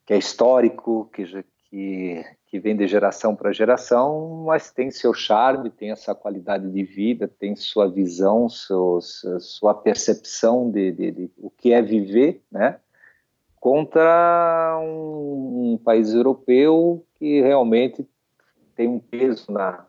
que 0.05 0.13
é 0.13 0.17
histórico, 0.17 1.09
que, 1.13 1.45
que, 1.69 2.25
que 2.47 2.59
vem 2.59 2.75
de 2.75 2.87
geração 2.87 3.35
para 3.35 3.51
geração, 3.51 4.43
mas 4.45 4.71
tem 4.71 4.89
seu 4.89 5.13
charme, 5.13 5.69
tem 5.69 5.91
essa 5.91 6.15
qualidade 6.15 6.69
de 6.71 6.83
vida, 6.83 7.27
tem 7.27 7.55
sua 7.57 7.89
visão, 7.89 8.47
seu, 8.47 8.99
sua 9.01 9.73
percepção 9.73 10.71
de, 10.71 10.91
de, 10.93 11.11
de, 11.11 11.31
o 11.37 11.49
que 11.49 11.73
é 11.73 11.81
viver, 11.81 12.41
né? 12.49 12.79
Contra 13.59 14.79
um, 14.81 15.73
um, 15.73 15.77
país 15.77 16.13
europeu 16.13 17.05
que 17.15 17.41
realmente 17.41 18.07
tem 18.75 18.87
um 18.87 18.99
peso 18.99 19.51
na, 19.51 19.85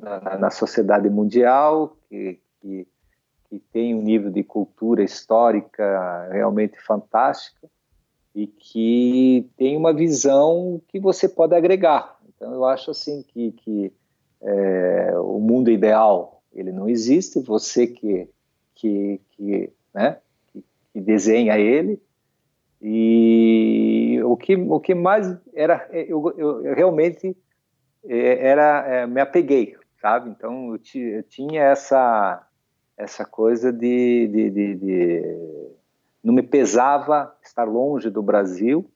na, 0.00 0.38
na 0.38 0.50
sociedade 0.50 1.10
mundial, 1.10 1.98
que, 2.08 2.40
que, 2.60 2.88
que 3.50 3.58
tem 3.58 3.94
um 3.94 4.00
nível 4.00 4.30
de 4.30 4.42
cultura 4.42 5.02
histórica 5.02 6.28
realmente 6.32 6.80
fantástico 6.80 7.68
e 8.34 8.46
que 8.46 9.48
tem 9.56 9.76
uma 9.76 9.92
visão 9.92 10.80
que 10.88 10.98
você 10.98 11.28
pode 11.28 11.54
agregar. 11.54 12.18
Então, 12.28 12.52
eu 12.52 12.64
acho 12.64 12.90
assim 12.90 13.22
que, 13.22 13.52
que 13.52 13.92
é, 14.42 15.12
o 15.18 15.38
mundo 15.38 15.70
ideal 15.70 16.42
ele 16.52 16.72
não 16.72 16.88
existe. 16.88 17.40
Você 17.40 17.86
que 17.86 18.28
que 18.74 19.20
que, 19.30 19.72
né, 19.94 20.18
que, 20.52 20.64
que 20.92 21.00
desenha 21.00 21.58
ele 21.58 22.00
e 22.82 24.20
o 24.24 24.36
que 24.36 24.56
o 24.56 24.80
que 24.80 24.94
mais 24.94 25.34
era 25.54 25.88
eu, 25.92 26.34
eu, 26.36 26.66
eu 26.66 26.74
realmente 26.74 27.36
é, 28.06 28.48
era 28.48 28.86
é, 28.86 29.06
me 29.06 29.20
apeguei, 29.20 29.76
sabe? 30.00 30.30
Então 30.30 30.74
eu, 30.74 30.80
eu 31.00 31.22
tinha 31.22 31.62
essa 31.62 32.46
essa 32.96 33.24
coisa 33.24 33.72
de, 33.72 34.28
de, 34.28 34.50
de, 34.50 34.74
de 34.76 35.70
não 36.24 36.32
me 36.32 36.42
pesava 36.42 37.36
estar 37.42 37.64
longe 37.64 38.08
do 38.08 38.22
Brasil, 38.22 38.90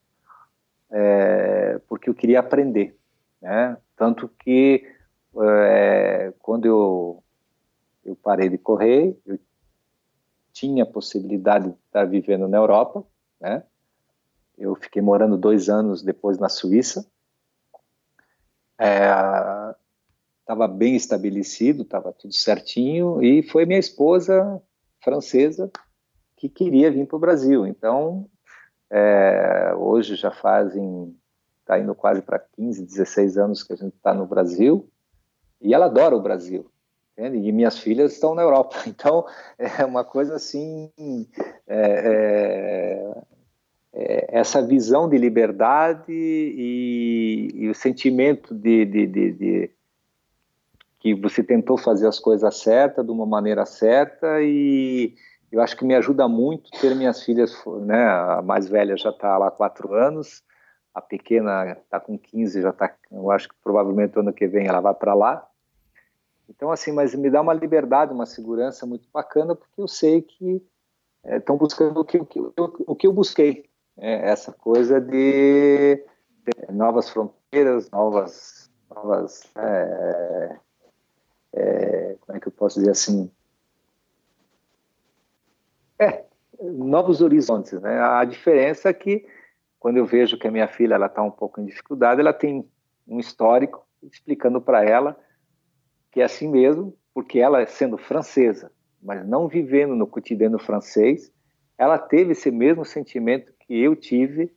é, 0.91 1.79
porque 1.87 2.09
eu 2.09 2.15
queria 2.15 2.41
aprender. 2.41 2.99
Né? 3.43 3.77
Tanto 3.95 4.29
que 4.29 4.91
é, 5.39 6.33
quando 6.39 6.65
eu, 6.65 7.23
eu 8.03 8.17
parei 8.17 8.49
de 8.49 8.57
correr, 8.57 9.15
eu 9.27 9.39
tinha 10.55 10.85
a 10.85 10.87
possibilidade 10.87 11.69
de 11.69 11.77
estar 11.87 12.07
vivendo 12.07 12.49
na 12.49 12.57
Europa, 12.57 13.05
né? 13.39 13.63
Eu 14.57 14.75
fiquei 14.75 15.01
morando 15.01 15.37
dois 15.37 15.69
anos 15.69 16.03
depois 16.03 16.37
na 16.37 16.49
Suíça. 16.49 17.07
Estava 20.41 20.65
é, 20.65 20.69
bem 20.69 20.97
estabelecido, 20.97 21.83
estava 21.83 22.13
tudo 22.13 22.35
certinho, 22.35 23.23
e 23.23 23.41
foi 23.45 23.67
minha 23.67 23.79
esposa 23.79 24.61
francesa 25.01 25.71
que 26.39 26.49
queria 26.49 26.91
vir 26.91 27.07
para 27.07 27.17
o 27.17 27.21
Brasil. 27.21 27.67
Então, 27.67 28.27
é, 28.89 29.75
hoje 29.77 30.15
já 30.15 30.31
fazem, 30.31 31.15
está 31.61 31.79
indo 31.79 31.95
quase 31.95 32.23
para 32.23 32.39
15, 32.39 32.87
16 32.87 33.37
anos 33.37 33.63
que 33.63 33.73
a 33.73 33.77
gente 33.77 33.95
está 33.95 34.15
no 34.15 34.27
Brasil, 34.27 34.89
e 35.61 35.75
ela 35.75 35.87
adora 35.87 36.17
o 36.17 36.23
Brasil. 36.23 36.71
Entende? 37.13 37.49
E 37.49 37.53
minhas 37.53 37.79
filhas 37.79 38.13
estão 38.13 38.35
na 38.35 38.43
Europa. 38.43 38.77
Então, 38.87 39.27
é 39.59 39.85
uma 39.85 40.05
coisa 40.05 40.37
assim. 40.37 40.91
É, 41.67 41.77
é, 41.77 43.23
é, 43.93 44.39
essa 44.39 44.63
visão 44.63 45.09
de 45.09 45.19
liberdade 45.19 46.13
e, 46.13 47.51
e 47.53 47.69
o 47.69 47.75
sentimento 47.75 48.55
de, 48.55 48.85
de, 48.85 49.07
de, 49.07 49.33
de, 49.33 49.71
que 51.01 51.15
você 51.15 51.43
tentou 51.43 51.77
fazer 51.77 52.07
as 52.07 52.21
coisas 52.21 52.57
certas, 52.59 53.05
de 53.05 53.11
uma 53.11 53.27
maneira 53.27 53.67
certa, 53.67 54.41
e 54.41 55.17
eu 55.51 55.61
acho 55.61 55.77
que 55.77 55.85
me 55.85 55.95
ajuda 55.95 56.29
muito 56.29 56.71
ter 56.79 56.95
minhas 56.95 57.23
filhas, 57.23 57.55
né? 57.81 58.07
A 58.07 58.43
mais 58.43 58.69
velha 58.69 58.97
já 58.97 59.11
está 59.11 59.37
lá 59.39 59.49
há 59.49 59.51
quatro 59.51 59.95
anos, 59.95 60.43
a 60.95 61.01
pequena 61.01 61.73
está 61.73 61.99
com 61.99 62.19
15, 62.19 62.63
já 62.63 62.71
está, 62.71 62.95
eu 63.11 63.31
acho 63.31 63.49
que 63.49 63.55
provavelmente 63.63 64.19
ano 64.19 64.33
que 64.33 64.47
vem 64.47 64.67
ela 64.67 64.81
vai 64.81 64.95
para 64.95 65.15
lá. 65.15 65.47
Então, 66.49 66.71
assim, 66.71 66.93
mas 66.93 67.15
me 67.15 67.31
dá 67.31 67.41
uma 67.41 67.53
liberdade, 67.53 68.13
uma 68.13 68.27
segurança 68.27 68.87
muito 68.87 69.09
bacana, 69.13 69.55
porque 69.55 69.81
eu 69.81 69.89
sei 69.89 70.23
que 70.23 70.63
estão 71.25 71.57
é, 71.57 71.59
buscando 71.59 72.01
o 72.01 72.05
que, 72.05 72.19
o, 72.19 72.25
que, 72.25 72.41
o 72.87 72.97
que 72.97 73.07
eu 73.07 73.13
busquei, 73.13 73.69
é, 73.97 74.31
essa 74.31 74.53
coisa 74.53 75.01
de, 75.01 75.97
de, 75.97 76.73
novas 76.73 77.11
fronteiras, 77.11 77.91
novas, 77.91 78.71
novas 78.91 79.43
é, 79.57 80.57
como 82.21 82.37
é 82.37 82.41
que 82.41 82.49
eu 82.49 82.53
posso 82.53 82.79
dizer 82.79 82.93
assim, 82.93 83.31
é, 85.99 86.25
novos 86.61 87.21
horizontes, 87.21 87.81
né? 87.81 88.01
A 88.01 88.25
diferença 88.25 88.89
é 88.89 88.93
que 88.93 89.27
quando 89.79 89.97
eu 89.97 90.07
vejo 90.07 90.39
que 90.39 90.49
a 90.49 90.51
minha 90.51 90.69
filha 90.69 90.95
ela 90.95 91.07
está 91.07 91.23
um 91.23 91.31
pouco 91.31 91.61
em 91.61 91.67
dificuldade, 91.67 92.21
ela 92.21 92.33
tem 92.33 92.69
um 93.07 93.19
histórico 93.19 93.87
explicando 94.03 94.61
para 94.61 94.85
ela 94.85 95.17
que 96.11 96.21
é 96.21 96.25
assim 96.25 96.49
mesmo, 96.49 96.97
porque 97.15 97.39
ela 97.39 97.65
sendo 97.67 97.99
francesa, 97.99 98.73
mas 99.03 99.27
não 99.27 99.47
vivendo 99.47 99.95
no 99.95 100.07
cotidiano 100.07 100.59
francês, 100.59 101.31
ela 101.77 101.99
teve 101.99 102.33
esse 102.33 102.51
mesmo 102.51 102.85
sentimento 102.85 103.53
que 103.61 103.79
eu 103.79 103.95
tive 103.95 104.53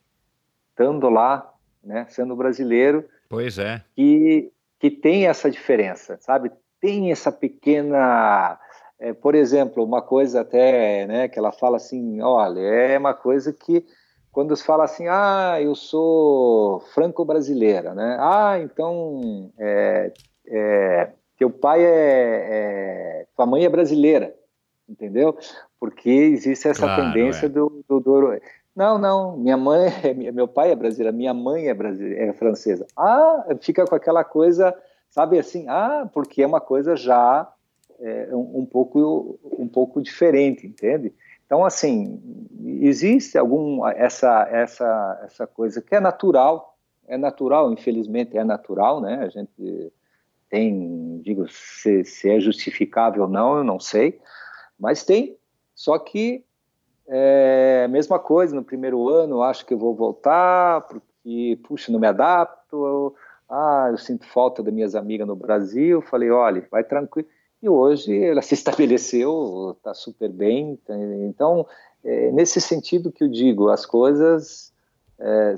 estando 0.69 1.09
lá, 1.09 1.53
né, 1.83 2.05
sendo 2.09 2.35
brasileiro. 2.35 3.07
Pois 3.29 3.57
é. 3.59 3.83
Que 3.95 4.51
que 4.79 4.89
tem 4.89 5.27
essa 5.27 5.51
diferença, 5.51 6.17
sabe? 6.19 6.51
Tem 6.79 7.11
essa 7.11 7.31
pequena 7.31 8.59
é, 9.01 9.13
por 9.13 9.33
exemplo, 9.33 9.83
uma 9.83 10.01
coisa 10.01 10.41
até, 10.41 11.07
né, 11.07 11.27
que 11.27 11.39
ela 11.39 11.51
fala 11.51 11.77
assim, 11.77 12.21
olha, 12.21 12.59
é 12.59 12.97
uma 12.99 13.15
coisa 13.15 13.51
que 13.51 13.83
quando 14.31 14.55
se 14.55 14.63
fala 14.63 14.83
assim, 14.83 15.07
ah, 15.09 15.57
eu 15.59 15.73
sou 15.73 16.79
franco-brasileira, 16.93 17.93
né? 17.95 18.15
Ah, 18.19 18.59
então 18.59 19.51
é, 19.57 20.13
é, 20.47 21.11
teu 21.35 21.49
pai 21.49 21.83
é, 21.83 21.89
é, 21.89 23.25
tua 23.35 23.45
mãe 23.47 23.65
é 23.65 23.69
brasileira, 23.69 24.33
entendeu? 24.87 25.35
Porque 25.79 26.09
existe 26.09 26.67
essa 26.67 26.85
claro, 26.85 27.01
tendência 27.01 27.47
é. 27.47 27.49
do, 27.49 27.83
do, 27.89 27.99
do, 27.99 28.39
não, 28.75 28.99
não, 28.99 29.35
minha 29.35 29.57
mãe, 29.57 29.89
é, 30.03 30.31
meu 30.31 30.47
pai 30.47 30.71
é 30.71 30.75
brasileiro, 30.75 31.17
minha 31.17 31.33
mãe 31.33 31.67
é 31.67 31.73
brasileira, 31.73 32.25
é 32.25 32.33
francesa. 32.33 32.85
Ah, 32.95 33.47
fica 33.59 33.83
com 33.85 33.95
aquela 33.95 34.23
coisa, 34.23 34.73
sabe 35.09 35.39
assim, 35.39 35.65
ah, 35.67 36.07
porque 36.13 36.43
é 36.43 36.47
uma 36.47 36.61
coisa 36.61 36.95
já 36.95 37.51
é, 38.01 38.35
um, 38.35 38.65
pouco 38.65 39.39
um 39.43 39.67
pouco 39.67 40.01
diferente, 40.01 40.65
entende? 40.65 41.13
Então 41.45 41.63
assim 41.63 42.19
existe 42.81 43.37
algum 43.37 43.85
essa 43.87 44.47
essa 44.49 45.21
essa 45.23 45.47
coisa 45.47 45.81
que 45.81 45.93
é 45.93 45.99
natural, 45.99 46.77
é 47.07 47.17
natural, 47.17 47.71
infelizmente 47.71 48.37
é 48.37 48.43
natural, 48.43 48.99
né? 49.01 49.19
A 49.23 49.29
gente 49.29 49.93
tem, 50.49 51.21
digo, 51.23 51.47
se, 51.47 52.03
se 52.03 52.29
é 52.29 52.39
justificável 52.39 53.23
ou 53.23 53.29
não, 53.29 53.57
eu 53.57 53.63
não 53.63 53.79
sei, 53.79 54.19
mas 54.77 55.03
tem. 55.03 55.37
Só 55.73 55.97
que 55.97 56.43
é 57.07 57.83
a 57.85 57.87
mesma 57.87 58.19
coisa 58.19 58.55
no 58.55 58.63
primeiro 58.63 59.07
ano, 59.09 59.43
acho 59.43 59.65
que 59.65 59.73
eu 59.73 59.77
vou 59.77 59.93
voltar 59.95 60.81
porque 60.81 61.59
puxa, 61.63 61.91
não 61.91 61.99
me 61.99 62.07
adapto. 62.07 62.85
Eu, 62.85 63.15
ah, 63.49 63.89
eu 63.91 63.97
sinto 63.97 64.25
falta 64.25 64.63
das 64.63 64.73
minhas 64.73 64.95
amigas 64.95 65.27
no 65.27 65.35
Brasil. 65.35 66.01
Falei, 66.01 66.31
olha, 66.31 66.67
vai 66.71 66.83
tranquilo 66.83 67.27
e 67.61 67.69
hoje 67.69 68.23
ela 68.23 68.41
se 68.41 68.53
estabeleceu, 68.53 69.75
está 69.77 69.93
super 69.93 70.29
bem. 70.29 70.79
Então, 71.27 71.67
é, 72.03 72.31
nesse 72.31 72.59
sentido 72.59 73.11
que 73.11 73.23
eu 73.23 73.27
digo, 73.27 73.69
as 73.69 73.85
coisas 73.85 74.73
é, 75.19 75.55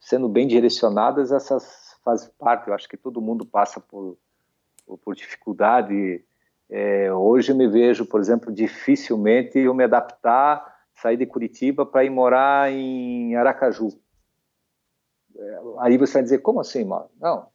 sendo 0.00 0.28
bem 0.28 0.46
direcionadas, 0.46 1.32
essas 1.32 1.96
fazem 2.02 2.30
parte. 2.38 2.68
Eu 2.68 2.74
acho 2.74 2.88
que 2.88 2.96
todo 2.96 3.20
mundo 3.20 3.44
passa 3.44 3.80
por, 3.80 4.16
por 5.02 5.14
dificuldade. 5.14 6.24
É, 6.70 7.12
hoje 7.12 7.52
eu 7.52 7.56
me 7.56 7.68
vejo, 7.68 8.06
por 8.06 8.20
exemplo, 8.20 8.52
dificilmente 8.52 9.58
eu 9.58 9.74
me 9.74 9.84
adaptar, 9.84 10.74
sair 10.94 11.16
de 11.16 11.26
Curitiba 11.26 11.84
para 11.84 12.04
ir 12.04 12.10
morar 12.10 12.70
em 12.70 13.34
Aracaju. 13.36 13.88
É, 15.36 15.60
aí 15.80 15.98
você 15.98 16.14
vai 16.14 16.22
dizer, 16.22 16.38
como 16.38 16.60
assim, 16.60 16.84
mano? 16.84 17.10
Não, 17.20 17.48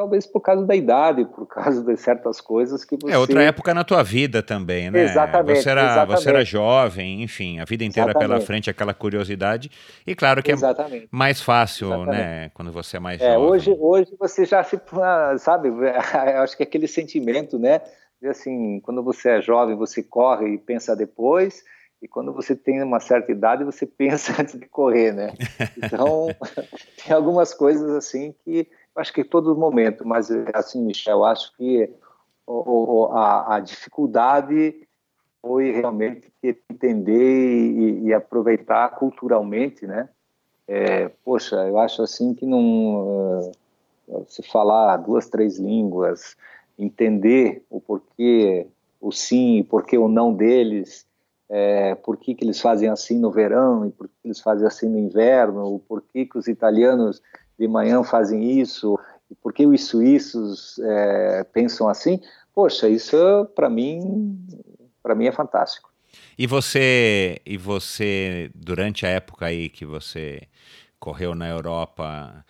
talvez 0.00 0.26
por 0.26 0.40
causa 0.40 0.64
da 0.64 0.74
idade, 0.74 1.26
por 1.26 1.46
causa 1.46 1.84
de 1.84 1.94
certas 1.98 2.40
coisas 2.40 2.86
que 2.86 2.96
você... 2.96 3.12
É 3.12 3.18
outra 3.18 3.42
época 3.42 3.74
na 3.74 3.84
tua 3.84 4.02
vida 4.02 4.42
também, 4.42 4.90
né? 4.90 5.02
Exatamente. 5.02 5.60
Você 5.60 5.68
era, 5.68 5.82
exatamente. 5.82 6.22
Você 6.22 6.28
era 6.30 6.42
jovem, 6.42 7.22
enfim, 7.22 7.60
a 7.60 7.66
vida 7.66 7.84
inteira 7.84 8.12
exatamente. 8.12 8.30
pela 8.30 8.40
frente, 8.40 8.70
aquela 8.70 8.94
curiosidade. 8.94 9.70
E 10.06 10.14
claro 10.14 10.42
que 10.42 10.52
é 10.52 10.54
exatamente. 10.54 11.04
é 11.04 11.08
mais 11.10 11.42
fácil, 11.42 12.06
né? 12.06 12.50
Quando 12.54 12.72
você 12.72 12.96
é 12.96 13.00
mais 13.00 13.20
é, 13.20 13.34
jovem. 13.34 13.46
Hoje, 13.46 13.76
hoje 13.78 14.16
você 14.18 14.46
já 14.46 14.64
se, 14.64 14.80
sabe, 15.38 15.68
eu 15.68 16.42
acho 16.42 16.56
que 16.56 16.62
aquele 16.62 16.88
sentimento, 16.88 17.58
né? 17.58 17.82
De 18.22 18.28
assim, 18.28 18.80
quando 18.80 19.02
você 19.02 19.32
é 19.32 19.42
jovem, 19.42 19.76
você 19.76 20.02
corre 20.02 20.54
e 20.54 20.56
pensa 20.58 20.96
depois, 20.96 21.62
e 22.00 22.08
quando 22.08 22.32
você 22.32 22.56
tem 22.56 22.82
uma 22.82 23.00
certa 23.00 23.30
idade, 23.30 23.64
você 23.64 23.84
pensa 23.84 24.32
antes 24.40 24.58
de 24.58 24.66
correr, 24.66 25.12
né? 25.12 25.34
Então, 25.76 26.28
tem 27.04 27.14
algumas 27.14 27.52
coisas 27.52 27.90
assim 27.90 28.34
que 28.42 28.66
acho 29.00 29.12
que 29.12 29.24
todo 29.24 29.56
momento, 29.56 30.06
mas 30.06 30.30
assim, 30.54 30.84
Michel, 30.84 31.24
acho 31.24 31.56
que 31.56 31.90
a, 33.12 33.56
a, 33.56 33.60
dificuldade 33.60 34.86
foi 35.40 35.70
realmente 35.70 36.32
entender 36.42 37.70
e, 37.70 38.04
e 38.04 38.14
aproveitar 38.14 38.88
culturalmente, 38.90 39.86
né? 39.86 40.08
É, 40.68 41.08
poxa, 41.24 41.56
eu 41.66 41.78
acho 41.78 42.02
assim 42.02 42.34
que 42.34 42.46
não 42.46 43.48
uh, 44.06 44.24
se 44.28 44.42
falar 44.42 44.96
duas, 44.98 45.28
três 45.28 45.58
línguas, 45.58 46.36
entender 46.78 47.64
o 47.68 47.80
porquê, 47.80 48.66
o 49.00 49.10
sim 49.10 49.58
e 49.58 49.64
porquê 49.64 49.98
o 49.98 50.08
não 50.08 50.32
deles, 50.32 51.06
é, 51.48 51.96
por 51.96 52.16
que, 52.16 52.34
que 52.34 52.44
eles 52.44 52.60
fazem 52.60 52.88
assim 52.88 53.18
no 53.18 53.32
verão 53.32 53.84
e 53.84 53.90
por 53.90 54.06
que 54.06 54.14
eles 54.24 54.40
fazem 54.40 54.66
assim 54.66 54.88
no 54.88 54.98
inverno, 54.98 55.74
o 55.74 55.80
porquê 55.80 56.24
que 56.24 56.38
os 56.38 56.46
italianos 56.46 57.20
de 57.60 57.68
manhã 57.68 58.02
fazem 58.02 58.58
isso, 58.58 58.98
por 59.42 59.52
que 59.52 59.66
os 59.66 59.84
suíços 59.84 60.78
é, 60.78 61.44
pensam 61.52 61.90
assim? 61.90 62.18
Poxa, 62.54 62.88
isso 62.88 63.16
para 63.54 63.68
mim, 63.68 64.38
para 65.02 65.14
mim 65.14 65.26
é 65.26 65.32
fantástico. 65.32 65.90
E 66.38 66.46
você, 66.46 67.38
e 67.44 67.58
você 67.58 68.50
durante 68.54 69.04
a 69.04 69.10
época 69.10 69.44
aí 69.44 69.68
que 69.68 69.84
você 69.84 70.40
correu 70.98 71.34
na 71.34 71.48
Europa, 71.48 72.44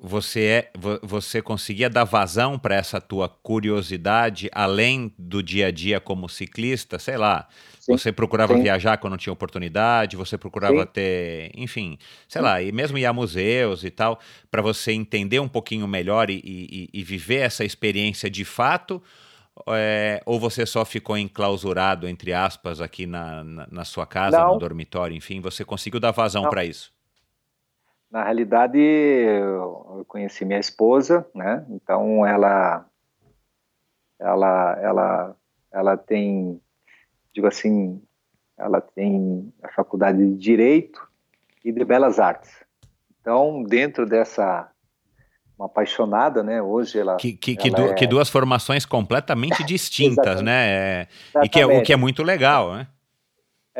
você 0.00 0.40
é, 0.44 0.72
você 1.02 1.42
conseguia 1.42 1.90
dar 1.90 2.04
vazão 2.04 2.58
para 2.58 2.74
essa 2.74 3.00
tua 3.00 3.28
curiosidade 3.28 4.48
além 4.52 5.12
do 5.18 5.42
dia 5.42 5.66
a 5.66 5.70
dia 5.70 6.00
como 6.00 6.28
ciclista, 6.28 6.98
sei 6.98 7.16
lá, 7.16 7.48
Sim. 7.88 7.96
Você 7.96 8.12
procurava 8.12 8.54
Sim. 8.54 8.64
viajar 8.64 8.98
quando 8.98 9.16
tinha 9.16 9.32
oportunidade, 9.32 10.14
você 10.14 10.36
procurava 10.36 10.82
Sim. 10.82 10.90
ter, 10.92 11.50
enfim, 11.54 11.98
sei 12.28 12.42
lá, 12.42 12.60
e 12.60 12.70
mesmo 12.70 12.98
ir 12.98 13.06
a 13.06 13.14
museus 13.14 13.82
e 13.82 13.90
tal, 13.90 14.20
para 14.50 14.60
você 14.60 14.92
entender 14.92 15.40
um 15.40 15.48
pouquinho 15.48 15.88
melhor 15.88 16.28
e, 16.28 16.34
e, 16.44 16.90
e 16.92 17.02
viver 17.02 17.36
essa 17.36 17.64
experiência 17.64 18.28
de 18.28 18.44
fato, 18.44 19.02
é, 19.68 20.20
ou 20.26 20.38
você 20.38 20.66
só 20.66 20.84
ficou 20.84 21.16
enclausurado, 21.16 22.06
entre 22.06 22.34
aspas, 22.34 22.82
aqui 22.82 23.06
na, 23.06 23.42
na, 23.42 23.66
na 23.70 23.84
sua 23.86 24.06
casa, 24.06 24.38
Não. 24.38 24.52
no 24.52 24.58
dormitório, 24.58 25.16
enfim, 25.16 25.40
você 25.40 25.64
conseguiu 25.64 25.98
dar 25.98 26.10
vazão 26.10 26.46
para 26.50 26.66
isso? 26.66 26.92
Na 28.10 28.24
realidade, 28.24 28.78
eu 28.78 30.04
conheci 30.08 30.44
minha 30.44 30.58
esposa, 30.58 31.26
né? 31.34 31.66
Então 31.70 32.26
ela, 32.26 32.86
ela, 34.18 34.78
ela, 34.80 35.36
ela 35.72 35.96
tem 35.96 36.60
digo 37.34 37.46
assim, 37.46 38.02
ela 38.56 38.80
tem 38.80 39.52
a 39.62 39.68
faculdade 39.68 40.18
de 40.18 40.36
Direito, 40.36 41.08
e 41.64 41.72
de 41.72 41.84
Belas 41.84 42.18
Artes. 42.18 42.50
Então, 43.20 43.62
dentro 43.62 44.06
dessa 44.06 44.70
uma 45.58 45.66
apaixonada, 45.66 46.42
né? 46.42 46.62
Hoje 46.62 47.00
ela 47.00 47.16
que, 47.16 47.32
que, 47.32 47.56
ela 47.58 47.76
que, 47.76 47.80
é... 47.82 47.94
que 47.94 48.06
duas 48.06 48.30
formações 48.30 48.86
completamente 48.86 49.64
distintas, 49.64 50.40
né? 50.40 50.68
É, 50.68 51.08
e 51.42 51.48
que 51.48 51.58
é 51.60 51.66
o 51.66 51.82
que 51.82 51.92
é 51.92 51.96
muito 51.96 52.22
legal, 52.22 52.74
né? 52.74 52.86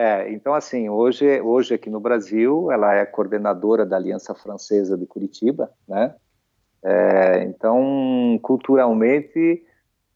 É, 0.00 0.30
então 0.30 0.54
assim, 0.54 0.88
hoje, 0.88 1.40
hoje 1.40 1.74
aqui 1.74 1.90
no 1.90 1.98
Brasil, 1.98 2.70
ela 2.70 2.94
é 2.94 3.04
coordenadora 3.04 3.84
da 3.84 3.96
Aliança 3.96 4.32
Francesa 4.32 4.96
de 4.96 5.04
Curitiba, 5.04 5.72
né? 5.88 6.14
É, 6.84 7.42
então, 7.42 8.38
culturalmente, 8.40 9.60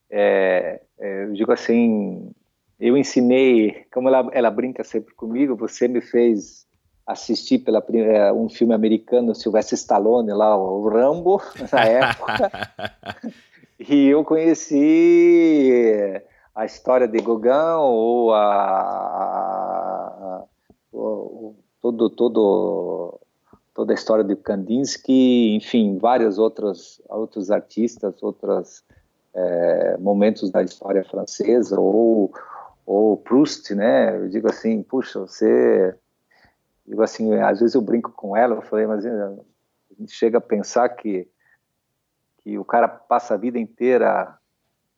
é, 0.08 0.80
é, 1.00 1.24
eu 1.24 1.32
digo 1.32 1.50
assim, 1.50 2.30
eu 2.78 2.96
ensinei, 2.96 3.84
como 3.92 4.06
ela, 4.06 4.30
ela 4.32 4.52
brinca 4.52 4.84
sempre 4.84 5.16
comigo, 5.16 5.56
você 5.56 5.88
me 5.88 6.00
fez 6.00 6.64
assistir 7.04 7.58
pela 7.58 7.84
é, 7.92 8.32
um 8.32 8.48
filme 8.48 8.74
americano, 8.74 9.34
Sylvester 9.34 9.76
Stallone, 9.76 10.32
lá, 10.32 10.56
o 10.56 10.88
Rambo, 10.88 11.42
na 11.72 11.80
época, 11.90 12.52
e 13.80 14.06
eu 14.06 14.22
conheci 14.22 16.22
a 16.54 16.66
história 16.66 17.08
de 17.08 17.18
Gauguin 17.20 17.78
ou 17.78 18.34
a, 18.34 18.40
todo, 21.82 22.08
todo, 22.08 23.20
toda 23.74 23.92
a 23.92 23.94
história 23.94 24.22
de 24.22 24.36
Kandinsky, 24.36 25.56
enfim, 25.56 25.98
vários 25.98 26.38
outros, 26.38 27.02
outros 27.08 27.50
artistas, 27.50 28.22
outros 28.22 28.84
é, 29.34 29.96
momentos 29.98 30.50
da 30.50 30.62
história 30.62 31.04
francesa, 31.04 31.78
ou, 31.78 32.32
ou 32.86 33.16
Proust, 33.16 33.74
né? 33.74 34.16
Eu 34.16 34.28
digo 34.28 34.48
assim, 34.48 34.82
puxa, 34.82 35.18
você 35.18 35.94
digo 36.86 37.02
assim, 37.02 37.34
às 37.34 37.58
vezes 37.58 37.74
eu 37.74 37.82
brinco 37.82 38.12
com 38.12 38.36
ela, 38.36 38.54
eu 38.54 38.62
falei, 38.62 38.86
mas 38.86 39.04
eh, 39.04 39.10
a 39.10 39.94
gente 39.98 40.12
chega 40.12 40.38
a 40.38 40.40
pensar 40.40 40.88
que, 40.90 41.28
que 42.38 42.58
o 42.58 42.64
cara 42.64 42.88
passa 42.88 43.34
a 43.34 43.36
vida 43.36 43.58
inteira 43.58 44.36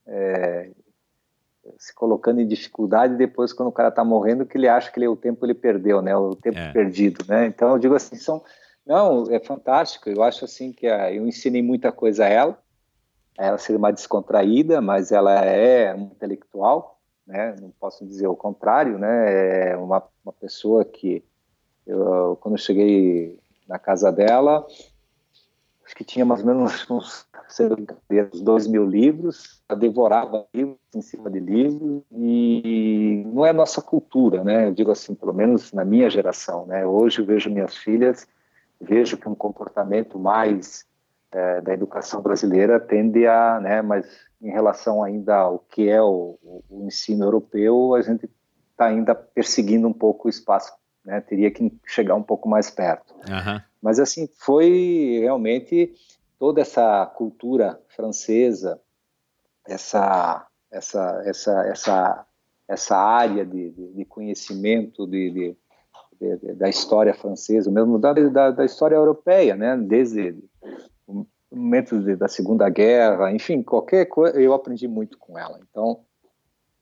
é, 0.06 0.70
se 1.78 1.94
colocando 1.94 2.40
em 2.40 2.46
dificuldade 2.46 3.16
depois 3.16 3.52
quando 3.52 3.68
o 3.68 3.72
cara 3.72 3.88
está 3.88 4.04
morrendo 4.04 4.46
que 4.46 4.56
ele 4.56 4.68
acha 4.68 4.90
que 4.90 4.98
ele, 4.98 5.08
o 5.08 5.16
tempo 5.16 5.44
ele 5.44 5.54
perdeu, 5.54 6.02
né, 6.02 6.16
o 6.16 6.34
tempo 6.34 6.58
é. 6.58 6.72
perdido, 6.72 7.24
né, 7.28 7.46
então 7.46 7.70
eu 7.70 7.78
digo 7.78 7.94
assim, 7.94 8.16
são, 8.16 8.42
não, 8.86 9.30
é 9.30 9.40
fantástico, 9.40 10.08
eu 10.08 10.22
acho 10.22 10.44
assim 10.44 10.72
que 10.72 10.86
a, 10.86 11.12
eu 11.12 11.26
ensinei 11.26 11.62
muita 11.62 11.90
coisa 11.90 12.24
a 12.24 12.28
ela, 12.28 12.58
ela 13.36 13.58
ser 13.58 13.74
uma 13.76 13.92
descontraída, 13.92 14.80
mas 14.80 15.10
ela 15.10 15.44
é 15.44 15.94
um 15.94 16.04
intelectual, 16.04 17.00
né, 17.26 17.54
não 17.60 17.70
posso 17.70 18.04
dizer 18.04 18.26
o 18.26 18.36
contrário, 18.36 18.98
né, 18.98 19.70
é 19.70 19.76
uma, 19.76 20.02
uma 20.24 20.32
pessoa 20.32 20.84
que 20.84 21.24
eu, 21.86 22.36
quando 22.40 22.54
eu 22.54 22.58
cheguei 22.58 23.38
na 23.68 23.78
casa 23.78 24.12
dela, 24.12 24.66
acho 25.94 25.98
que 25.98 26.04
tinha 26.04 26.24
mais 26.24 26.40
ou 26.40 26.46
menos 26.46 26.84
uns, 26.90 27.26
uns 28.32 28.40
dois 28.40 28.66
mil 28.66 28.84
livros, 28.84 29.62
ela 29.68 29.78
devorava 29.78 30.44
livros 30.52 30.76
em 30.94 31.00
cima 31.00 31.30
de 31.30 31.38
livros, 31.38 32.02
e 32.12 33.22
não 33.26 33.46
é 33.46 33.52
nossa 33.52 33.80
cultura, 33.80 34.42
né? 34.42 34.66
Eu 34.66 34.74
digo 34.74 34.90
assim, 34.90 35.14
pelo 35.14 35.32
menos 35.32 35.72
na 35.72 35.84
minha 35.84 36.10
geração, 36.10 36.66
né? 36.66 36.84
Hoje 36.84 37.20
eu 37.20 37.26
vejo 37.26 37.50
minhas 37.50 37.76
filhas, 37.76 38.26
vejo 38.80 39.16
que 39.16 39.28
um 39.28 39.34
comportamento 39.34 40.18
mais 40.18 40.84
é, 41.30 41.60
da 41.60 41.72
educação 41.72 42.20
brasileira 42.20 42.80
tende 42.80 43.26
a, 43.26 43.60
né? 43.60 43.80
Mas 43.80 44.06
em 44.42 44.50
relação 44.50 45.02
ainda 45.02 45.36
ao 45.36 45.60
que 45.60 45.88
é 45.88 46.02
o, 46.02 46.36
o 46.68 46.86
ensino 46.86 47.24
europeu, 47.24 47.94
a 47.94 48.02
gente 48.02 48.28
está 48.72 48.86
ainda 48.86 49.14
perseguindo 49.14 49.86
um 49.86 49.92
pouco 49.92 50.26
o 50.26 50.30
espaço 50.30 50.72
né? 51.04 51.20
Teria 51.20 51.50
que 51.50 51.72
chegar 51.86 52.14
um 52.14 52.22
pouco 52.22 52.48
mais 52.48 52.70
perto. 52.70 53.14
Uhum. 53.14 53.60
Mas 53.82 53.98
assim 53.98 54.28
foi 54.38 55.18
realmente 55.20 55.92
toda 56.38 56.60
essa 56.60 57.06
cultura 57.06 57.80
francesa, 57.94 58.80
essa 59.66 60.46
essa 60.70 61.22
essa 61.24 61.66
essa 61.66 62.26
essa 62.66 62.96
área 62.96 63.44
de, 63.44 63.70
de, 63.70 63.92
de 63.92 64.04
conhecimento 64.06 65.06
de, 65.06 65.30
de, 65.30 66.54
da 66.54 66.68
história 66.68 67.12
francesa, 67.12 67.70
mesmo 67.70 67.98
da, 67.98 68.12
da, 68.12 68.50
da, 68.50 68.64
história 68.64 68.96
europeia, 68.96 69.54
né? 69.54 69.76
Desde 69.76 70.34
o 71.06 71.26
momento 71.52 72.00
da 72.16 72.26
Segunda 72.26 72.68
Guerra, 72.70 73.30
enfim, 73.32 73.62
qualquer 73.62 74.06
coisa, 74.06 74.40
eu 74.40 74.54
aprendi 74.54 74.88
muito 74.88 75.18
com 75.18 75.38
ela. 75.38 75.60
Então, 75.70 76.00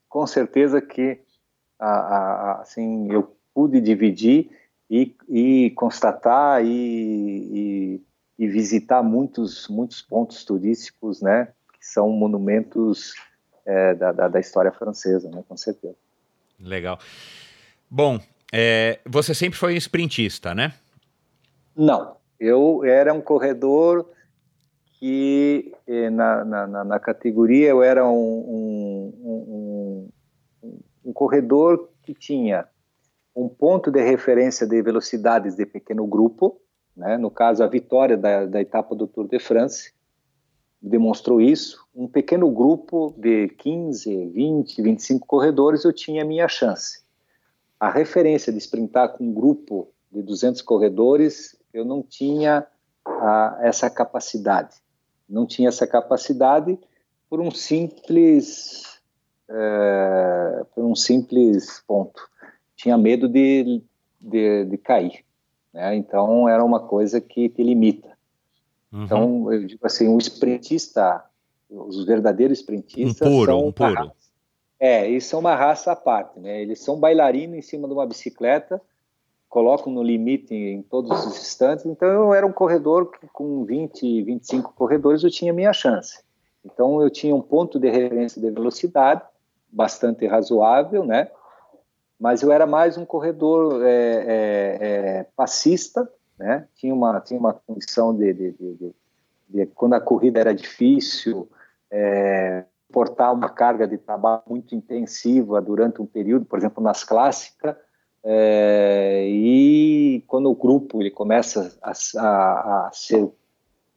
com 0.08 0.26
certeza 0.26 0.80
que 0.80 1.20
a, 1.78 1.90
a, 1.90 2.60
assim 2.60 3.10
eu 3.12 3.36
pude 3.54 3.80
dividir 3.80 4.50
e, 4.90 5.14
e 5.28 5.70
constatar 5.70 6.64
e, 6.64 6.68
e, 6.68 8.02
e, 8.38 8.48
visitar 8.48 9.02
muitos, 9.02 9.68
muitos 9.68 10.02
pontos 10.02 10.44
turísticos, 10.44 11.22
né, 11.22 11.48
que 11.72 11.86
são 11.86 12.10
monumentos 12.10 13.14
é, 13.64 13.94
da, 13.94 14.12
da, 14.12 14.28
da, 14.28 14.40
história 14.40 14.72
francesa, 14.72 15.30
né, 15.30 15.42
com 15.48 15.56
certeza. 15.56 15.96
Legal. 16.60 16.98
Bom, 17.90 18.20
é, 18.52 19.00
você 19.06 19.34
sempre 19.34 19.58
foi 19.58 19.76
sprintista, 19.76 20.54
né? 20.54 20.74
Não, 21.74 22.16
eu 22.38 22.84
era 22.84 23.14
um 23.14 23.20
corredor 23.20 24.06
que 24.98 25.74
eh, 25.86 26.10
na, 26.10 26.44
na, 26.44 26.84
na 26.84 27.00
categoria 27.00 27.68
eu 27.70 27.82
era 27.82 28.06
um, 28.06 28.12
um, 28.14 30.08
um, 30.62 30.72
um 31.06 31.12
corredor 31.12 31.88
que 32.04 32.14
tinha 32.14 32.68
um 33.34 33.48
ponto 33.48 33.90
de 33.90 34.02
referência 34.02 34.66
de 34.66 34.80
velocidades 34.82 35.54
de 35.54 35.64
pequeno 35.64 36.06
grupo, 36.06 36.60
né? 36.96 37.16
no 37.16 37.30
caso 37.30 37.64
a 37.64 37.66
vitória 37.66 38.16
da, 38.16 38.44
da 38.44 38.60
etapa 38.60 38.94
do 38.94 39.06
Tour 39.06 39.26
de 39.26 39.38
France 39.38 39.92
demonstrou 40.80 41.40
isso, 41.40 41.86
um 41.94 42.08
pequeno 42.08 42.50
grupo 42.50 43.14
de 43.16 43.48
15, 43.48 44.26
20, 44.26 44.82
25 44.82 45.26
corredores 45.26 45.84
eu 45.84 45.92
tinha 45.92 46.22
a 46.22 46.26
minha 46.26 46.48
chance. 46.48 47.02
A 47.78 47.88
referência 47.90 48.52
de 48.52 48.58
sprintar 48.58 49.10
com 49.10 49.24
um 49.24 49.32
grupo 49.32 49.88
de 50.10 50.22
200 50.22 50.60
corredores, 50.62 51.56
eu 51.72 51.84
não 51.84 52.02
tinha 52.02 52.66
essa 53.60 53.88
capacidade. 53.88 54.76
Não 55.28 55.46
tinha 55.46 55.68
essa 55.68 55.86
capacidade 55.86 56.78
por 57.30 57.40
um 57.40 57.50
simples, 57.50 59.00
é, 59.48 60.66
por 60.74 60.84
um 60.84 60.94
simples 60.94 61.82
ponto 61.86 62.31
tinha 62.76 62.96
medo 62.96 63.28
de, 63.28 63.82
de, 64.20 64.64
de 64.64 64.78
cair. 64.78 65.24
Né? 65.72 65.96
Então, 65.96 66.48
era 66.48 66.64
uma 66.64 66.80
coisa 66.80 67.20
que 67.20 67.48
te 67.48 67.62
limita. 67.62 68.10
Uhum. 68.92 69.04
Então, 69.04 69.52
eu 69.52 69.64
digo 69.66 69.86
assim, 69.86 70.08
o 70.08 70.18
sprintista, 70.18 71.24
os 71.70 72.04
verdadeiros 72.04 72.58
sprintistas 72.58 73.26
um 73.26 73.30
puro, 73.30 73.52
são 73.52 73.66
um 73.66 73.72
puro. 73.72 73.94
Raça, 73.94 74.22
é, 74.78 75.08
eles 75.08 75.24
são 75.24 75.40
uma 75.40 75.54
raça 75.54 75.92
à 75.92 75.96
parte, 75.96 76.40
né? 76.40 76.60
Eles 76.60 76.80
são 76.80 76.98
bailarinos 76.98 77.56
em 77.56 77.62
cima 77.62 77.86
de 77.86 77.94
uma 77.94 78.06
bicicleta, 78.06 78.82
colocam 79.48 79.92
no 79.92 80.02
limite 80.02 80.54
em 80.54 80.82
todos 80.82 81.24
os 81.24 81.36
instantes. 81.36 81.86
Então, 81.86 82.08
eu 82.08 82.34
era 82.34 82.44
um 82.44 82.52
corredor 82.52 83.10
que 83.10 83.26
com 83.28 83.64
20, 83.64 84.22
25 84.22 84.72
corredores 84.74 85.22
eu 85.22 85.30
tinha 85.30 85.52
minha 85.52 85.72
chance. 85.72 86.20
Então, 86.64 87.00
eu 87.00 87.08
tinha 87.10 87.34
um 87.34 87.40
ponto 87.40 87.78
de 87.78 87.88
referência 87.88 88.40
de 88.40 88.50
velocidade 88.50 89.22
bastante 89.70 90.26
razoável, 90.26 91.04
né? 91.04 91.30
Mas 92.22 92.40
eu 92.40 92.52
era 92.52 92.68
mais 92.68 92.96
um 92.96 93.04
corredor 93.04 93.84
é, 93.84 93.90
é, 93.90 94.78
é, 94.80 95.26
passista, 95.34 96.08
né? 96.38 96.68
Tinha 96.76 96.94
uma 96.94 97.20
tinha 97.20 97.38
uma 97.38 97.52
condição 97.52 98.16
de, 98.16 98.32
de, 98.32 98.52
de, 98.52 98.94
de 99.48 99.66
quando 99.74 99.94
a 99.94 100.00
corrida 100.00 100.38
era 100.38 100.54
difícil, 100.54 101.50
é, 101.90 102.62
portar 102.92 103.34
uma 103.34 103.48
carga 103.48 103.88
de 103.88 103.98
trabalho 103.98 104.44
muito 104.48 104.72
intensiva 104.72 105.60
durante 105.60 106.00
um 106.00 106.06
período, 106.06 106.44
por 106.44 106.60
exemplo, 106.60 106.80
nas 106.80 107.02
clássicas, 107.02 107.74
é, 108.22 109.26
e 109.28 110.22
quando 110.28 110.48
o 110.48 110.54
grupo 110.54 111.02
ele 111.02 111.10
começa 111.10 111.76
a, 111.82 111.90
a, 112.20 112.86
a, 112.86 112.90
ser 112.92 113.28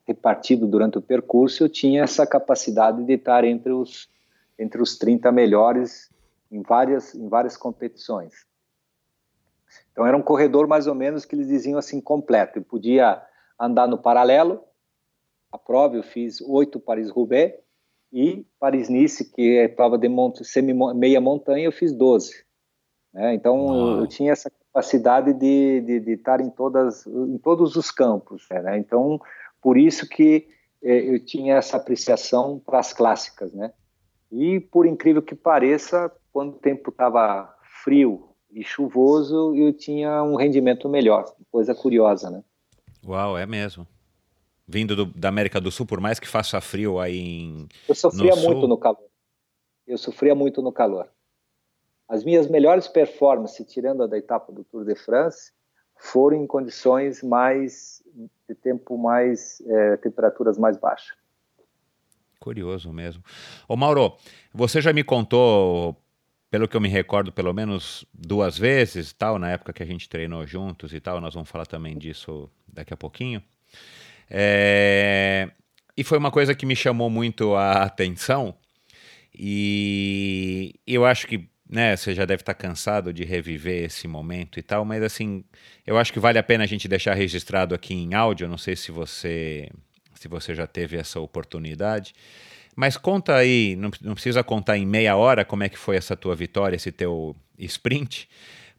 repartido 0.08 0.66
durante 0.66 0.98
o 0.98 1.02
percurso, 1.02 1.64
eu 1.64 1.70
tinha 1.70 2.02
essa 2.02 2.26
capacidade 2.26 3.04
de 3.04 3.14
estar 3.14 3.44
entre 3.44 3.72
os 3.72 4.10
entre 4.58 4.82
os 4.82 4.98
30 4.98 5.32
melhores 5.32 6.10
em 6.52 6.62
várias, 6.62 7.14
em 7.16 7.28
várias 7.28 7.58
competições. 7.58 8.46
Então 9.92 10.06
era 10.06 10.16
um 10.16 10.22
corredor 10.22 10.68
mais 10.68 10.88
ou 10.88 10.96
menos 10.96 11.26
que 11.26 11.36
eles 11.36 11.48
diziam 11.48 11.78
assim 11.78 12.00
completo. 12.00 12.60
Eu 12.60 12.64
podia 12.64 13.22
andar 13.60 13.88
no 13.88 13.98
paralelo. 13.98 14.64
A 15.52 15.58
prova 15.58 15.96
eu 15.96 16.04
fiz 16.04 16.42
oito 16.42 16.80
Paris-Roubaix 16.80 17.56
e 18.12 18.46
Paris-Nice, 18.60 19.32
que 19.32 19.58
é 19.58 19.68
prova 19.68 19.98
de 19.98 20.08
mont 20.08 20.44
semi 20.44 20.74
meia 20.94 21.20
montanha, 21.20 21.66
eu 21.66 21.72
fiz 21.72 21.94
doze. 21.94 22.46
Né? 23.14 23.34
Então 23.34 24.00
eu 24.00 24.08
tinha 24.08 24.32
essa 24.32 24.50
capacidade 24.50 25.34
de, 25.34 25.82
de, 25.82 26.00
de, 26.00 26.12
estar 26.12 26.42
em 26.42 26.50
todas 26.50 27.06
em 27.08 27.38
todos 27.38 27.76
os 27.76 27.90
campos. 27.92 28.48
Né? 28.50 28.78
Então 28.78 29.20
por 29.62 29.78
isso 29.78 30.08
que 30.08 30.48
eh, 30.84 31.16
eu 31.16 31.20
tinha 31.24 31.56
essa 31.56 31.78
apreciação 31.78 32.60
para 32.60 32.80
as 32.80 32.94
clássicas, 32.94 33.54
né? 33.54 33.74
E 34.32 34.60
por 34.60 34.86
incrível 34.86 35.22
que 35.22 35.34
pareça, 35.34 36.12
quando 36.36 36.50
o 36.50 36.60
tempo 36.60 36.90
estava 36.90 37.56
frio 37.82 38.28
e 38.52 38.62
chuvoso, 38.62 39.56
eu 39.56 39.72
tinha 39.72 40.22
um 40.22 40.36
rendimento 40.36 40.90
melhor. 40.90 41.34
Coisa 41.50 41.74
curiosa, 41.74 42.30
né? 42.30 42.44
Uau, 43.08 43.38
é 43.38 43.46
mesmo. 43.46 43.88
Vindo 44.68 44.98
do, 44.98 45.06
da 45.06 45.30
América 45.30 45.62
do 45.62 45.72
Sul, 45.72 45.86
por 45.86 46.02
mais 46.02 46.20
que 46.20 46.28
faça 46.28 46.60
frio 46.60 47.00
aí 47.00 47.18
em. 47.18 47.70
Eu 47.88 47.96
sofria 47.96 48.36
no 48.36 48.42
muito 48.42 48.60
sul... 48.60 48.68
no 48.68 48.78
calor. 48.78 49.08
Eu 49.88 49.98
sofria 49.98 50.36
muito 50.36 50.62
no 50.62 50.74
calor. 50.74 51.08
As 52.06 52.26
minhas 52.26 52.50
melhores 52.50 52.86
performances, 52.86 53.66
tirando 53.72 54.04
a 54.04 54.08
da 54.08 54.18
etapa 54.18 54.52
do 54.52 54.66
Tour 54.66 54.84
de 54.84 54.96
France, 54.96 55.54
foram 55.98 56.36
em 56.36 56.46
condições 56.46 57.24
mais 57.24 58.04
de 58.46 58.56
tempo 58.56 58.98
mais 58.98 59.62
é, 59.66 59.96
temperaturas 59.96 60.58
mais 60.58 60.76
baixas. 60.76 61.16
Curioso 62.42 62.92
mesmo. 62.92 63.24
Ô 63.70 63.78
Mauro, 63.78 64.18
você 64.54 64.82
já 64.82 64.92
me 64.92 65.04
contou, 65.04 65.96
pelo 66.50 66.68
que 66.68 66.76
eu 66.76 66.82
me 66.82 66.90
recordo, 66.90 67.32
pelo 67.32 67.54
menos 67.54 68.06
duas 68.14 68.58
vezes, 68.58 69.12
tal, 69.14 69.38
na 69.38 69.52
época 69.52 69.74
que 69.74 69.84
a 69.84 69.86
gente 69.86 70.08
treinou 70.08 70.46
juntos 70.46 70.94
e 70.94 71.00
tal. 71.00 71.20
Nós 71.20 71.34
vamos 71.34 71.50
falar 71.50 71.66
também 71.66 71.98
disso 71.98 72.50
daqui 72.68 72.94
a 72.94 72.98
pouquinho. 72.98 73.42
É... 74.30 75.50
E 75.98 76.04
foi 76.04 76.18
uma 76.18 76.32
coisa 76.32 76.54
que 76.54 76.66
me 76.66 76.76
chamou 76.76 77.10
muito 77.10 77.56
a 77.56 77.84
atenção. 77.84 78.56
E 79.34 80.76
eu 80.86 81.06
acho 81.06 81.28
que 81.28 81.50
né, 81.70 81.96
você 81.96 82.14
já 82.14 82.26
deve 82.26 82.42
estar 82.42 82.54
cansado 82.54 83.12
de 83.12 83.24
reviver 83.24 83.86
esse 83.86 84.08
momento 84.08 84.60
e 84.60 84.62
tal, 84.62 84.86
mas 84.86 85.02
assim, 85.02 85.44
eu 85.86 85.98
acho 85.98 86.14
que 86.14 86.20
vale 86.20 86.38
a 86.38 86.44
pena 86.44 86.64
a 86.64 86.68
gente 86.68 86.88
deixar 86.88 87.16
registrado 87.16 87.74
aqui 87.74 87.94
em 87.94 88.14
áudio, 88.14 88.48
não 88.48 88.58
sei 88.58 88.76
se 88.76 88.92
você 88.92 89.70
se 90.14 90.28
você 90.28 90.56
já 90.56 90.66
teve 90.66 90.96
essa 90.98 91.20
oportunidade. 91.20 92.14
Mas 92.76 92.98
conta 92.98 93.36
aí, 93.36 93.76
não, 93.78 93.90
não 94.02 94.14
precisa 94.14 94.44
contar 94.44 94.78
em 94.78 94.86
meia 94.86 95.16
hora 95.16 95.46
como 95.46 95.64
é 95.64 95.70
que 95.70 95.78
foi 95.78 95.96
essa 95.96 96.16
tua 96.16 96.36
vitória, 96.36 96.76
esse 96.76 96.92
teu 96.92 97.36
sprint, 97.58 98.28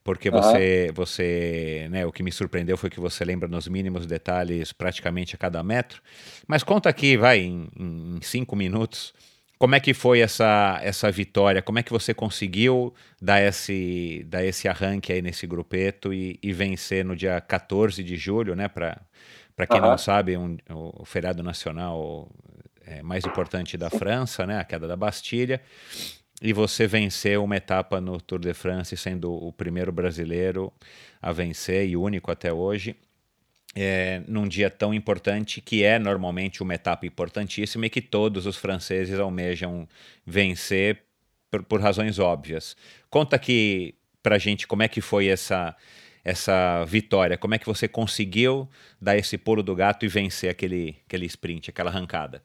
porque 0.05 0.31
você, 0.31 0.87
uhum. 0.89 0.95
você, 0.95 1.89
né, 1.91 2.07
o 2.07 2.13
que 2.13 2.23
me 2.23 2.31
surpreendeu 2.31 2.77
foi 2.77 2.91
que 2.91 3.01
você 3.01 3.25
lembra 3.25 3.49
nos 3.49 3.67
mínimos 3.67 4.07
detalhes 4.07 4.73
praticamente 4.73 5.35
a 5.35 5.39
cada 5.39 5.63
metro. 5.65 6.01
Mas 6.47 6.63
conta 6.63 6.89
aqui, 6.89 7.17
vai, 7.17 7.41
em, 7.41 7.69
em 7.77 8.19
cinco 8.23 8.55
minutos, 8.55 9.13
como 9.59 9.75
é 9.75 9.81
que 9.81 9.95
foi 9.95 10.21
essa, 10.21 10.79
essa 10.83 11.11
vitória? 11.11 11.63
Como 11.63 11.79
é 11.79 11.83
que 11.83 11.91
você 11.91 12.13
conseguiu 12.13 12.95
dar 13.21 13.41
esse, 13.41 14.25
dar 14.29 14.45
esse 14.45 14.69
arranque 14.69 15.13
aí 15.13 15.23
nesse 15.23 15.47
grupeto 15.47 16.13
e, 16.13 16.39
e 16.43 16.53
vencer 16.53 17.05
no 17.05 17.17
dia 17.17 17.41
14 17.41 18.05
de 18.05 18.17
julho, 18.17 18.55
né? 18.55 18.69
Para 18.69 19.67
quem 19.69 19.81
uhum. 19.81 19.89
não 19.89 19.99
sabe, 19.99 20.37
um, 20.37 20.57
o 20.69 21.05
feriado 21.07 21.43
nacional 21.43 22.31
é, 22.87 23.03
mais 23.03 23.25
importante 23.25 23.77
da 23.77 23.91
França, 23.91 24.47
né? 24.47 24.59
A 24.59 24.65
queda 24.65 24.87
da 24.87 24.97
Bastilha. 24.97 25.61
E 26.41 26.53
você 26.53 26.87
venceu 26.87 27.45
uma 27.45 27.57
etapa 27.57 28.01
no 28.01 28.21
Tour 28.21 28.39
de 28.39 28.55
France, 28.55 28.97
sendo 28.97 29.33
o 29.33 29.53
primeiro 29.53 29.91
brasileiro 29.91 30.73
a 31.21 31.33
vencer 31.33 31.89
e 31.89 31.97
único 31.97 32.31
até 32.31 32.53
hoje 32.53 32.97
é, 33.77 34.23
num 34.27 34.49
dia 34.49 34.71
tão 34.71 34.95
importante, 34.95 35.61
que 35.61 35.85
é 35.85 35.99
normalmente 35.99 36.63
uma 36.63 36.75
etapa 36.75 37.07
importantíssima 37.07 37.85
e 37.87 37.91
que 37.91 38.01
todos 38.01 38.47
os 38.47 38.57
franceses 38.57 39.21
almejam 39.21 39.87
vencer 40.25 41.03
por, 41.51 41.63
por 41.63 41.81
razões 41.81 42.19
óbvias. 42.19 42.75
Conta 43.11 43.37
aqui 43.37 43.95
pra 44.23 44.39
gente 44.39 44.67
como 44.67 44.83
é 44.83 44.89
que 44.89 45.03
foi 45.03 45.27
essa, 45.27 45.77
essa 46.25 46.85
vitória, 46.87 47.37
como 47.37 47.55
é 47.55 47.59
que 47.59 47.67
você 47.67 47.87
conseguiu 47.87 48.67
dar 48.99 49.19
esse 49.19 49.37
pulo 49.37 49.63
do 49.63 49.75
gato 49.75 50.07
e 50.07 50.09
vencer 50.09 50.49
aquele, 50.49 50.97
aquele 51.07 51.27
sprint, 51.27 51.69
aquela 51.69 51.91
arrancada. 51.91 52.43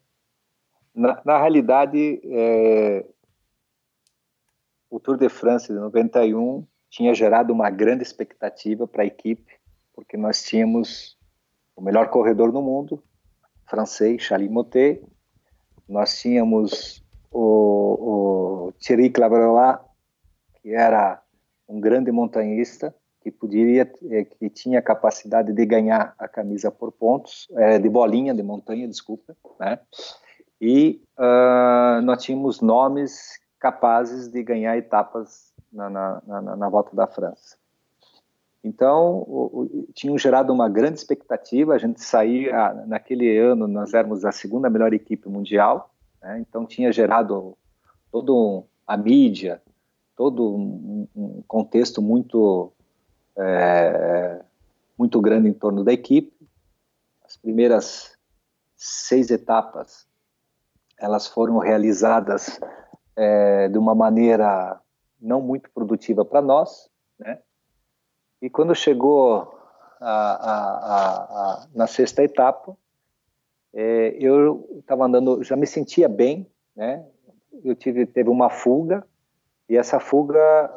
Na, 0.94 1.22
na 1.24 1.38
realidade, 1.40 2.22
é, 2.26 3.06
o 4.90 5.00
Tour 5.00 5.18
de 5.18 5.30
France 5.30 5.68
de 5.68 5.80
91 5.80 6.66
tinha 6.90 7.14
gerado 7.14 7.54
uma 7.54 7.70
grande 7.70 8.04
expectativa 8.04 8.86
para 8.86 9.04
a 9.04 9.06
equipe, 9.06 9.54
porque 9.94 10.18
nós 10.18 10.44
tínhamos 10.44 11.18
o 11.76 11.82
melhor 11.82 12.10
corredor 12.10 12.52
do 12.52 12.62
mundo, 12.62 13.02
francês, 13.66 14.22
Charles 14.22 14.52
Motet. 14.52 15.02
Nós 15.88 16.20
tínhamos 16.20 17.02
o, 17.32 18.68
o 18.68 18.74
Thierry 18.74 19.10
Claverolat, 19.10 19.82
que 20.62 20.74
era 20.74 21.22
um 21.68 21.80
grande 21.80 22.12
montanhista, 22.12 22.94
que 23.22 23.32
poderia, 23.32 23.90
é, 24.10 24.26
que 24.26 24.50
tinha 24.50 24.82
capacidade 24.82 25.54
de 25.54 25.66
ganhar 25.66 26.14
a 26.18 26.28
camisa 26.28 26.70
por 26.70 26.92
pontos, 26.92 27.48
é, 27.52 27.80
de 27.80 27.88
bolinha, 27.88 28.34
de 28.34 28.44
montanha, 28.44 28.88
desculpa, 28.88 29.36
né? 29.60 29.80
E 30.62 31.02
uh, 31.18 32.02
nós 32.04 32.24
tínhamos 32.24 32.62
nomes 32.62 33.40
capazes 33.60 34.28
de 34.28 34.44
ganhar 34.44 34.78
etapas 34.78 35.52
na, 35.74 35.90
na, 35.90 36.22
na, 36.28 36.56
na 36.56 36.70
volta 36.70 36.96
da 36.96 37.08
França. 37.08 37.58
Então, 38.64 39.24
o, 39.28 39.88
o, 39.88 39.88
tinham 39.94 40.16
gerado 40.20 40.54
uma 40.54 40.70
grande 40.70 41.00
expectativa. 41.00 41.74
A 41.74 41.80
gente 41.80 42.00
saía, 42.04 42.74
naquele 42.86 43.36
ano, 43.40 43.68
nós 43.68 43.92
éramos 43.94 44.24
a 44.24 44.32
segunda 44.32 44.70
melhor 44.70 44.94
equipe 44.94 45.28
mundial, 45.28 45.92
né? 46.22 46.40
então 46.40 46.66
tinha 46.66 46.92
gerado 46.92 47.58
todo 48.12 48.64
a 48.86 48.96
mídia, 48.96 49.62
todo 50.16 50.56
um, 50.56 51.08
um 51.16 51.42
contexto 51.48 52.02
muito, 52.02 52.72
é, 53.36 54.42
muito 54.96 55.20
grande 55.20 55.50
em 55.50 55.54
torno 55.54 55.84
da 55.84 55.92
equipe. 55.92 56.32
As 57.26 57.36
primeiras 57.36 58.16
seis 58.76 59.32
etapas, 59.32 60.06
elas 61.02 61.28
foram 61.28 61.58
realizadas 61.58 62.60
é, 63.16 63.68
de 63.68 63.78
uma 63.78 63.96
maneira 63.96 64.80
não 65.20 65.42
muito 65.42 65.70
produtiva 65.72 66.24
para 66.24 66.42
nós, 66.42 66.90
né? 67.20 67.40
E 68.42 68.50
quando 68.50 68.74
chegou 68.74 69.54
a, 70.00 70.12
a, 70.12 70.94
a, 71.64 71.68
na 71.74 71.88
sexta 71.88 72.24
etapa, 72.24 72.76
é, 73.74 74.16
eu 74.20 74.68
estava 74.80 75.06
andando, 75.06 75.44
já 75.44 75.56
me 75.56 75.68
sentia 75.68 76.08
bem, 76.08 76.50
né? 76.76 77.06
Eu 77.64 77.76
tive 77.76 78.06
teve 78.06 78.30
uma 78.30 78.50
fuga 78.50 79.06
e 79.68 79.78
essa 79.78 80.00
fuga 80.00 80.72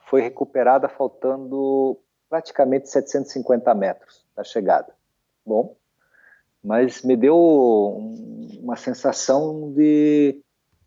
foi 0.00 0.22
recuperada 0.22 0.88
faltando 0.88 1.98
praticamente 2.28 2.88
750 2.88 3.74
metros 3.74 4.26
da 4.36 4.44
chegada. 4.44 4.94
Bom, 5.44 5.76
mas 6.68 7.02
me 7.02 7.16
deu 7.16 7.34
uma 8.60 8.76
sensação 8.76 9.72
de 9.72 10.38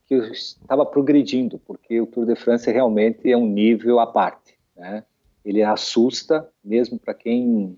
que 0.06 0.14
eu 0.14 0.26
estava 0.26 0.86
progredindo, 0.86 1.58
porque 1.58 2.00
o 2.00 2.06
Tour 2.06 2.28
de 2.28 2.36
France 2.36 2.70
realmente 2.70 3.32
é 3.32 3.36
um 3.36 3.48
nível 3.48 4.00
à 4.00 4.06
parte, 4.06 4.60
né? 4.78 5.04
ele 5.44 5.64
assusta, 5.64 6.48
mesmo 6.64 7.00
para 7.00 7.16
quem 7.16 7.76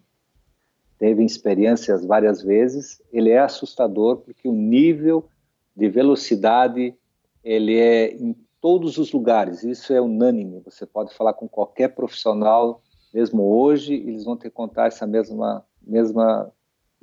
teve 1.00 1.24
experiências 1.24 2.06
várias 2.06 2.42
vezes, 2.42 3.02
ele 3.10 3.30
é 3.30 3.40
assustador 3.40 4.18
porque 4.18 4.50
o 4.50 4.54
nível 4.54 5.30
de 5.74 5.88
velocidade 5.88 6.94
ele 7.42 7.80
é 7.80 8.14
em 8.18 8.36
todos 8.60 8.98
os 8.98 9.14
lugares, 9.14 9.64
isso 9.64 9.94
é 9.94 10.02
unânime, 10.02 10.60
você 10.60 10.86
pode 10.86 11.16
falar 11.16 11.36
com 11.36 11.48
qualquer 11.48 11.96
profissional, 11.96 12.82
mesmo 13.14 13.44
hoje, 13.44 13.94
eles 13.94 14.26
vão 14.26 14.36
que 14.36 14.50
contar 14.50 14.88
essa 14.88 15.08
mesma, 15.08 15.66
mesma, 15.82 16.52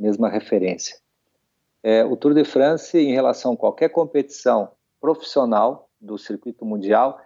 mesma 0.00 0.28
referência. 0.28 0.96
É, 1.82 2.04
o 2.04 2.16
Tour 2.16 2.34
de 2.34 2.44
France, 2.44 2.98
em 2.98 3.12
relação 3.12 3.52
a 3.52 3.56
qualquer 3.56 3.90
competição 3.90 4.70
profissional 5.00 5.88
do 6.00 6.18
circuito 6.18 6.64
mundial, 6.64 7.20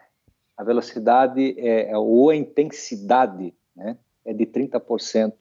a 0.56 0.62
velocidade 0.62 1.54
é, 1.58 1.90
é, 1.90 1.98
ou 1.98 2.30
a 2.30 2.36
intensidade 2.36 3.54
né, 3.74 3.98
é 4.24 4.32
de 4.32 4.46
30% 4.46 5.32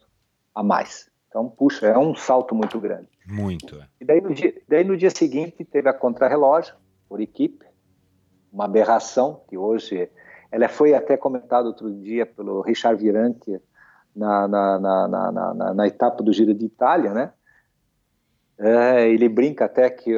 a 0.55 0.63
mais. 0.63 1.11
Então, 1.27 1.49
puxa, 1.49 1.87
é 1.87 1.97
um 1.97 2.15
salto 2.15 2.53
muito 2.53 2.79
grande. 2.79 3.09
Muito. 3.25 3.75
É. 3.79 3.87
E 4.01 4.05
daí 4.05 4.21
no 4.21 4.33
dia, 4.33 4.61
daí 4.67 4.83
no 4.83 4.97
dia 4.97 5.09
seguinte 5.09 5.63
teve 5.65 5.89
a 5.89 5.93
contrarrelógio 5.93 6.75
por 7.07 7.21
equipe, 7.21 7.65
uma 8.51 8.65
aberração 8.65 9.43
que 9.47 9.57
hoje 9.57 10.09
ela 10.51 10.69
foi 10.69 10.93
até 10.93 11.17
comentada 11.17 11.67
outro 11.67 11.91
dia 11.91 12.25
pelo 12.25 12.61
Richard 12.61 13.01
Viranque 13.01 13.59
na, 14.15 14.47
na, 14.47 14.79
na, 14.79 15.73
na, 15.73 15.87
etapa 15.87 16.23
do 16.23 16.31
Giro 16.31 16.53
de 16.53 16.65
Itália, 16.65 17.13
né? 17.13 17.31
É, 18.57 19.09
ele 19.09 19.27
brinca 19.27 19.65
até 19.65 19.89
que 19.89 20.15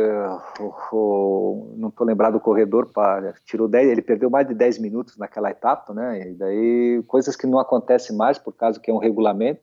o, 0.92 1.74
não 1.78 1.88
estou 1.88 2.06
lembrado 2.06 2.34
do 2.34 2.40
corredor 2.40 2.92
para 2.92 3.34
tirou 3.46 3.68
10, 3.68 3.90
ele 3.90 4.02
perdeu 4.02 4.30
mais 4.30 4.46
de 4.48 4.54
10 4.54 4.80
minutos 4.80 5.18
naquela 5.18 5.50
etapa, 5.50 5.94
né? 5.94 6.30
E 6.30 6.34
daí 6.34 7.04
coisas 7.08 7.36
que 7.36 7.48
não 7.48 7.60
acontecem 7.60 8.16
mais 8.16 8.38
por 8.38 8.54
causa 8.54 8.80
que 8.80 8.92
é 8.92 8.94
um 8.94 8.98
regulamento. 9.00 9.62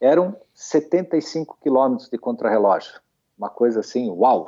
Eram 0.00 0.36
75 0.54 1.58
quilômetros 1.62 2.08
de 2.08 2.18
contrarrelógio. 2.18 3.00
Uma 3.36 3.50
coisa 3.50 3.80
assim, 3.80 4.08
uau! 4.10 4.46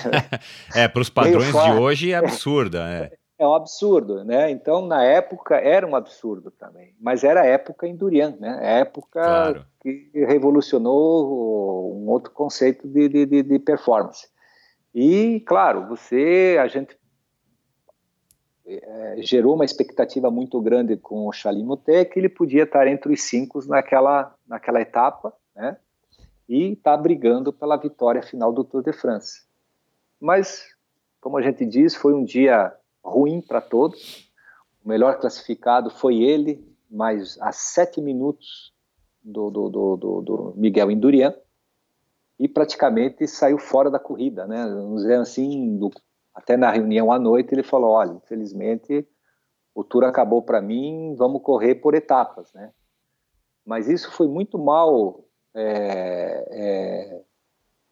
é, 0.74 0.88
para 0.88 1.02
os 1.02 1.10
padrões 1.10 1.52
de 1.52 1.70
hoje 1.72 2.12
é 2.12 2.16
absurda. 2.16 2.88
É 2.88 3.21
é 3.38 3.46
um 3.46 3.54
absurdo, 3.54 4.24
né? 4.24 4.50
Então, 4.50 4.86
na 4.86 5.02
época, 5.04 5.56
era 5.56 5.86
um 5.86 5.96
absurdo 5.96 6.50
também. 6.50 6.94
Mas 7.00 7.24
era 7.24 7.42
a 7.42 7.46
época 7.46 7.86
em 7.86 7.96
Durian, 7.96 8.36
né? 8.38 8.58
A 8.60 8.70
época 8.80 9.20
claro. 9.20 9.66
que 9.80 10.10
revolucionou 10.14 11.94
um 11.96 12.08
outro 12.08 12.30
conceito 12.30 12.86
de, 12.86 13.08
de, 13.08 13.42
de, 13.42 13.58
performance. 13.58 14.28
E, 14.94 15.40
claro, 15.40 15.88
você, 15.88 16.58
a 16.60 16.68
gente 16.68 16.96
é, 18.66 19.16
gerou 19.18 19.54
uma 19.54 19.64
expectativa 19.64 20.30
muito 20.30 20.60
grande 20.60 20.96
com 20.96 21.26
o 21.26 21.32
Chalimotê 21.32 22.04
que 22.04 22.18
ele 22.18 22.28
podia 22.28 22.62
estar 22.62 22.86
entre 22.86 23.12
os 23.12 23.22
cinco 23.22 23.64
naquela, 23.66 24.34
naquela 24.46 24.80
etapa, 24.80 25.32
né? 25.56 25.76
E 26.48 26.72
estar 26.72 26.96
tá 26.96 27.02
brigando 27.02 27.52
pela 27.52 27.76
vitória 27.76 28.22
final 28.22 28.52
do 28.52 28.62
Tour 28.62 28.82
de 28.82 28.92
France. 28.92 29.42
Mas, 30.20 30.64
como 31.20 31.38
a 31.38 31.42
gente 31.42 31.64
diz, 31.64 31.96
foi 31.96 32.14
um 32.14 32.24
dia 32.24 32.72
ruim 33.04 33.40
para 33.40 33.60
todos. 33.60 34.30
O 34.84 34.88
melhor 34.88 35.18
classificado 35.18 35.90
foi 35.90 36.22
ele, 36.22 36.64
mas 36.90 37.40
a 37.40 37.52
sete 37.52 38.00
minutos 38.00 38.72
do, 39.22 39.50
do, 39.50 39.68
do, 39.68 39.96
do 40.22 40.54
Miguel 40.56 40.90
Indurain 40.90 41.32
e 42.38 42.48
praticamente 42.48 43.26
saiu 43.28 43.58
fora 43.58 43.90
da 43.90 43.98
corrida, 43.98 44.46
né? 44.46 44.66
Vamos 44.66 45.02
dizer 45.02 45.18
assim, 45.18 45.78
até 46.34 46.56
na 46.56 46.70
reunião 46.70 47.12
à 47.12 47.18
noite 47.18 47.54
ele 47.54 47.62
falou, 47.62 47.90
olha, 47.90 48.12
infelizmente 48.12 49.06
o 49.74 49.82
tour 49.82 50.04
acabou 50.04 50.42
para 50.42 50.60
mim, 50.60 51.14
vamos 51.16 51.42
correr 51.42 51.76
por 51.76 51.94
etapas, 51.94 52.52
né? 52.52 52.72
Mas 53.64 53.88
isso 53.88 54.10
foi 54.10 54.26
muito 54.26 54.58
mal, 54.58 55.24
é, 55.54 56.48
é, 56.50 57.22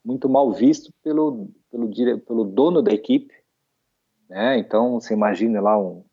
muito 0.05 0.29
mal 0.29 0.53
visto 0.53 0.93
pelo, 1.03 1.49
pelo, 1.71 1.89
pelo 2.21 2.45
dono 2.45 2.83
da 2.83 2.93
equipe, 2.93 3.33
né? 4.31 4.57
Então 4.59 5.01
você 5.01 5.13
imagina 5.13 5.61
lá 5.61 5.77
um, 5.77 6.05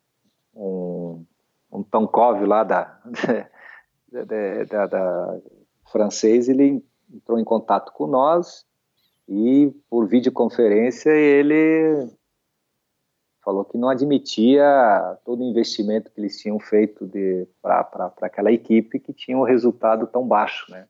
um, 0.54 1.24
um 1.72 1.82
Tonkov 1.84 2.44
lá 2.44 2.64
da, 2.64 3.00
da, 4.10 4.64
da, 4.64 4.86
da 4.86 5.40
francês, 5.90 6.48
ele 6.48 6.84
entrou 7.14 7.38
em 7.38 7.44
contato 7.44 7.92
com 7.92 8.08
nós 8.08 8.66
e 9.28 9.72
por 9.88 10.08
videoconferência 10.08 11.10
ele 11.10 12.10
falou 13.42 13.64
que 13.64 13.78
não 13.78 13.88
admitia 13.88 15.16
todo 15.24 15.40
o 15.40 15.48
investimento 15.48 16.10
que 16.10 16.20
eles 16.20 16.38
tinham 16.38 16.58
feito 16.58 17.08
para 17.62 18.12
aquela 18.22 18.50
equipe 18.50 18.98
que 18.98 19.12
tinha 19.12 19.38
um 19.38 19.44
resultado 19.44 20.08
tão 20.08 20.26
baixo, 20.26 20.70
né? 20.70 20.86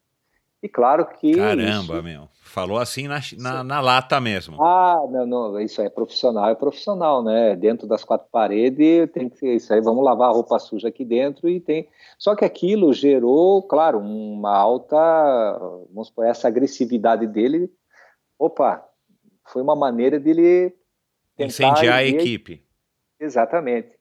E 0.63 0.69
claro 0.69 1.07
que. 1.07 1.35
Caramba, 1.35 1.95
isso... 1.95 2.03
meu. 2.03 2.29
Falou 2.43 2.79
assim 2.79 3.07
na, 3.07 3.21
na, 3.39 3.63
na, 3.63 3.81
lata 3.81 4.21
mesmo. 4.21 4.61
Ah, 4.63 5.07
não, 5.11 5.27
não, 5.27 5.61
isso 5.61 5.81
é 5.81 5.89
profissional, 5.89 6.49
é 6.49 6.55
profissional, 6.55 7.23
né? 7.23 7.55
Dentro 7.55 7.87
das 7.87 8.03
quatro 8.03 8.27
paredes 8.33 9.09
tem 9.13 9.29
que 9.29 9.37
ser 9.37 9.55
isso 9.55 9.73
aí, 9.73 9.81
vamos 9.81 10.03
lavar 10.03 10.31
a 10.31 10.33
roupa 10.33 10.59
suja 10.59 10.89
aqui 10.89 11.05
dentro 11.05 11.49
e 11.49 11.61
tem. 11.61 11.89
Só 12.19 12.35
que 12.35 12.45
aquilo 12.45 12.93
gerou, 12.93 13.63
claro, 13.63 14.01
uma 14.01 14.57
alta, 14.57 14.97
vamos 15.93 16.11
por 16.11 16.25
essa 16.25 16.49
agressividade 16.49 17.27
dele. 17.27 17.71
Opa, 18.39 18.83
foi 19.47 19.63
uma 19.63 19.77
maneira 19.77 20.19
dele 20.19 20.75
incendiar 21.39 21.99
a 21.99 22.05
equipe. 22.05 22.65
Exatamente. 23.21 23.98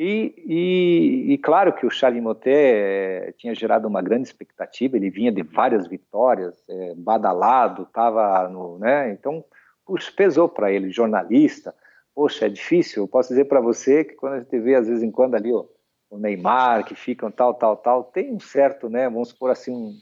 E, 0.00 0.32
e, 0.46 1.32
e, 1.32 1.38
claro 1.38 1.72
que 1.72 1.84
o 1.84 1.90
Charles 1.90 2.22
Motet 2.22 3.34
tinha 3.36 3.52
gerado 3.52 3.88
uma 3.88 4.00
grande 4.00 4.28
expectativa, 4.28 4.96
ele 4.96 5.10
vinha 5.10 5.32
de 5.32 5.42
várias 5.42 5.88
vitórias, 5.88 6.62
é, 6.68 6.94
badalado, 6.94 7.82
estava 7.82 8.48
no. 8.48 8.78
Né? 8.78 9.10
Então, 9.10 9.44
puxa, 9.84 10.12
pesou 10.16 10.48
para 10.48 10.70
ele, 10.70 10.92
jornalista. 10.92 11.74
Poxa, 12.14 12.46
é 12.46 12.48
difícil. 12.48 13.02
Eu 13.02 13.08
posso 13.08 13.30
dizer 13.30 13.46
para 13.46 13.60
você 13.60 14.04
que 14.04 14.14
quando 14.14 14.34
a 14.34 14.38
gente 14.38 14.56
vê, 14.60 14.76
às 14.76 14.86
vezes 14.86 15.02
em 15.02 15.10
quando, 15.10 15.34
ali 15.34 15.52
ó, 15.52 15.64
o 16.08 16.16
Neymar, 16.16 16.84
que 16.84 16.94
ficam 16.94 17.28
tal, 17.28 17.54
tal, 17.54 17.76
tal, 17.76 18.04
tem 18.04 18.32
um 18.32 18.38
certo, 18.38 18.88
né, 18.88 19.08
vamos 19.08 19.30
supor 19.30 19.50
assim, 19.50 19.72
um, 19.72 19.98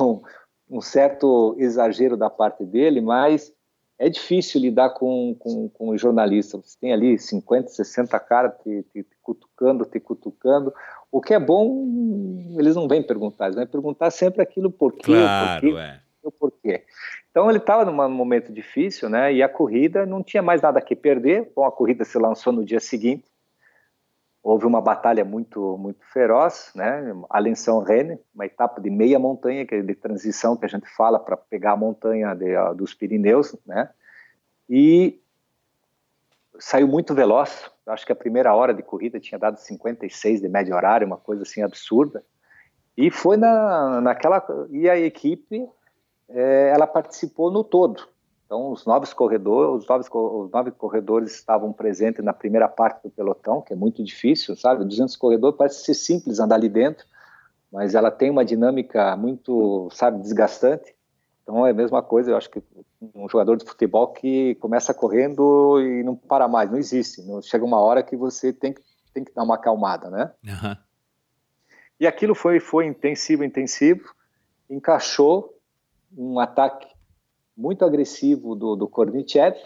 um, 0.00 0.22
um 0.70 0.80
certo 0.80 1.56
exagero 1.58 2.16
da 2.16 2.30
parte 2.30 2.64
dele, 2.64 3.00
mas 3.00 3.52
é 3.98 4.08
difícil 4.08 4.60
lidar 4.60 4.90
com, 4.90 5.34
com, 5.36 5.68
com 5.68 5.88
os 5.88 6.00
jornalistas. 6.00 6.60
Você 6.64 6.78
tem 6.80 6.92
ali 6.92 7.18
50, 7.18 7.68
60 7.68 8.20
caras 8.20 8.52
te, 8.62 8.84
te, 8.92 9.06
cutucando, 9.22 9.84
te 9.84 10.00
cutucando. 10.00 10.72
O 11.10 11.20
que 11.20 11.34
é 11.34 11.38
bom, 11.38 11.86
eles 12.58 12.74
não 12.74 12.88
vêm 12.88 13.02
perguntar, 13.02 13.46
eles 13.46 13.56
vêm 13.56 13.66
perguntar 13.66 14.10
sempre 14.10 14.42
aquilo 14.42 14.70
porquê, 14.70 15.12
claro, 15.12 15.60
porquê, 15.60 15.78
é. 15.78 16.00
o 16.22 16.32
porquê. 16.32 16.84
Então 17.30 17.48
ele 17.48 17.58
estava 17.58 17.84
num 17.84 18.10
momento 18.10 18.52
difícil, 18.52 19.08
né? 19.08 19.32
E 19.32 19.42
a 19.42 19.48
corrida 19.48 20.04
não 20.04 20.22
tinha 20.22 20.42
mais 20.42 20.60
nada 20.60 20.80
que 20.80 20.94
perder. 20.94 21.50
Bom, 21.54 21.64
a 21.64 21.72
corrida 21.72 22.04
se 22.04 22.18
lançou 22.18 22.52
no 22.52 22.64
dia 22.64 22.80
seguinte 22.80 23.32
houve 24.42 24.66
uma 24.66 24.80
batalha 24.80 25.24
muito 25.24 25.78
muito 25.78 26.04
feroz, 26.12 26.72
né? 26.74 27.14
Alenção 27.30 27.80
Rennes, 27.80 28.18
uma 28.34 28.44
etapa 28.44 28.80
de 28.80 28.90
meia 28.90 29.18
montanha, 29.18 29.64
que 29.64 29.76
é 29.76 29.82
de 29.82 29.94
transição 29.94 30.56
que 30.56 30.64
a 30.64 30.68
gente 30.68 30.88
fala 30.88 31.20
para 31.20 31.36
pegar 31.36 31.72
a 31.72 31.76
montanha 31.76 32.34
de, 32.34 32.52
dos 32.74 32.92
Pirineus, 32.92 33.54
né? 33.64 33.88
E 34.68 35.21
saiu 36.62 36.86
muito 36.86 37.12
veloz. 37.12 37.70
Acho 37.86 38.06
que 38.06 38.12
a 38.12 38.16
primeira 38.16 38.54
hora 38.54 38.72
de 38.72 38.82
corrida 38.82 39.18
tinha 39.18 39.38
dado 39.38 39.58
56 39.58 40.40
de 40.40 40.48
média 40.48 40.74
horária, 40.74 41.06
uma 41.06 41.16
coisa 41.16 41.42
assim 41.42 41.60
absurda. 41.60 42.24
E 42.96 43.10
foi 43.10 43.36
na, 43.36 44.00
naquela 44.00 44.44
e 44.70 44.88
a 44.88 44.96
equipe 44.96 45.68
é, 46.28 46.72
ela 46.72 46.86
participou 46.86 47.50
no 47.50 47.64
todo. 47.64 48.08
Então, 48.46 48.70
os 48.70 48.86
nove 48.86 49.12
corredores, 49.14 49.82
os 49.82 49.88
nove, 49.88 50.06
os 50.12 50.50
nove 50.50 50.70
corredores 50.70 51.34
estavam 51.34 51.72
presentes 51.72 52.22
na 52.24 52.32
primeira 52.32 52.68
parte 52.68 53.02
do 53.02 53.10
pelotão, 53.10 53.62
que 53.62 53.72
é 53.72 53.76
muito 53.76 54.04
difícil, 54.04 54.54
sabe? 54.54 54.84
200 54.84 55.16
corredores 55.16 55.56
parece 55.56 55.84
ser 55.84 55.94
simples 55.94 56.38
andar 56.38 56.56
ali 56.56 56.68
dentro, 56.68 57.04
mas 57.72 57.94
ela 57.94 58.10
tem 58.10 58.30
uma 58.30 58.44
dinâmica 58.44 59.16
muito, 59.16 59.88
sabe, 59.90 60.20
desgastante. 60.20 60.94
Então, 61.42 61.66
é 61.66 61.70
a 61.70 61.74
mesma 61.74 62.02
coisa, 62.02 62.30
eu 62.30 62.36
acho 62.36 62.48
que 62.50 62.62
um 63.14 63.28
jogador 63.28 63.56
de 63.56 63.64
futebol 63.64 64.08
que 64.08 64.54
começa 64.56 64.94
correndo 64.94 65.80
e 65.80 66.02
não 66.04 66.14
para 66.14 66.46
mais, 66.46 66.70
não 66.70 66.78
existe. 66.78 67.20
Chega 67.42 67.64
uma 67.64 67.80
hora 67.80 68.02
que 68.02 68.16
você 68.16 68.52
tem 68.52 68.72
que, 68.72 68.80
tem 69.12 69.24
que 69.24 69.34
dar 69.34 69.42
uma 69.42 69.56
acalmada, 69.56 70.08
né? 70.08 70.32
Uhum. 70.44 70.76
E 71.98 72.06
aquilo 72.06 72.34
foi, 72.34 72.60
foi 72.60 72.86
intensivo, 72.86 73.44
intensivo, 73.44 74.14
encaixou 74.70 75.56
um 76.16 76.38
ataque 76.38 76.88
muito 77.56 77.84
agressivo 77.84 78.54
do, 78.54 78.76
do 78.76 78.88
Kornichev, 78.88 79.56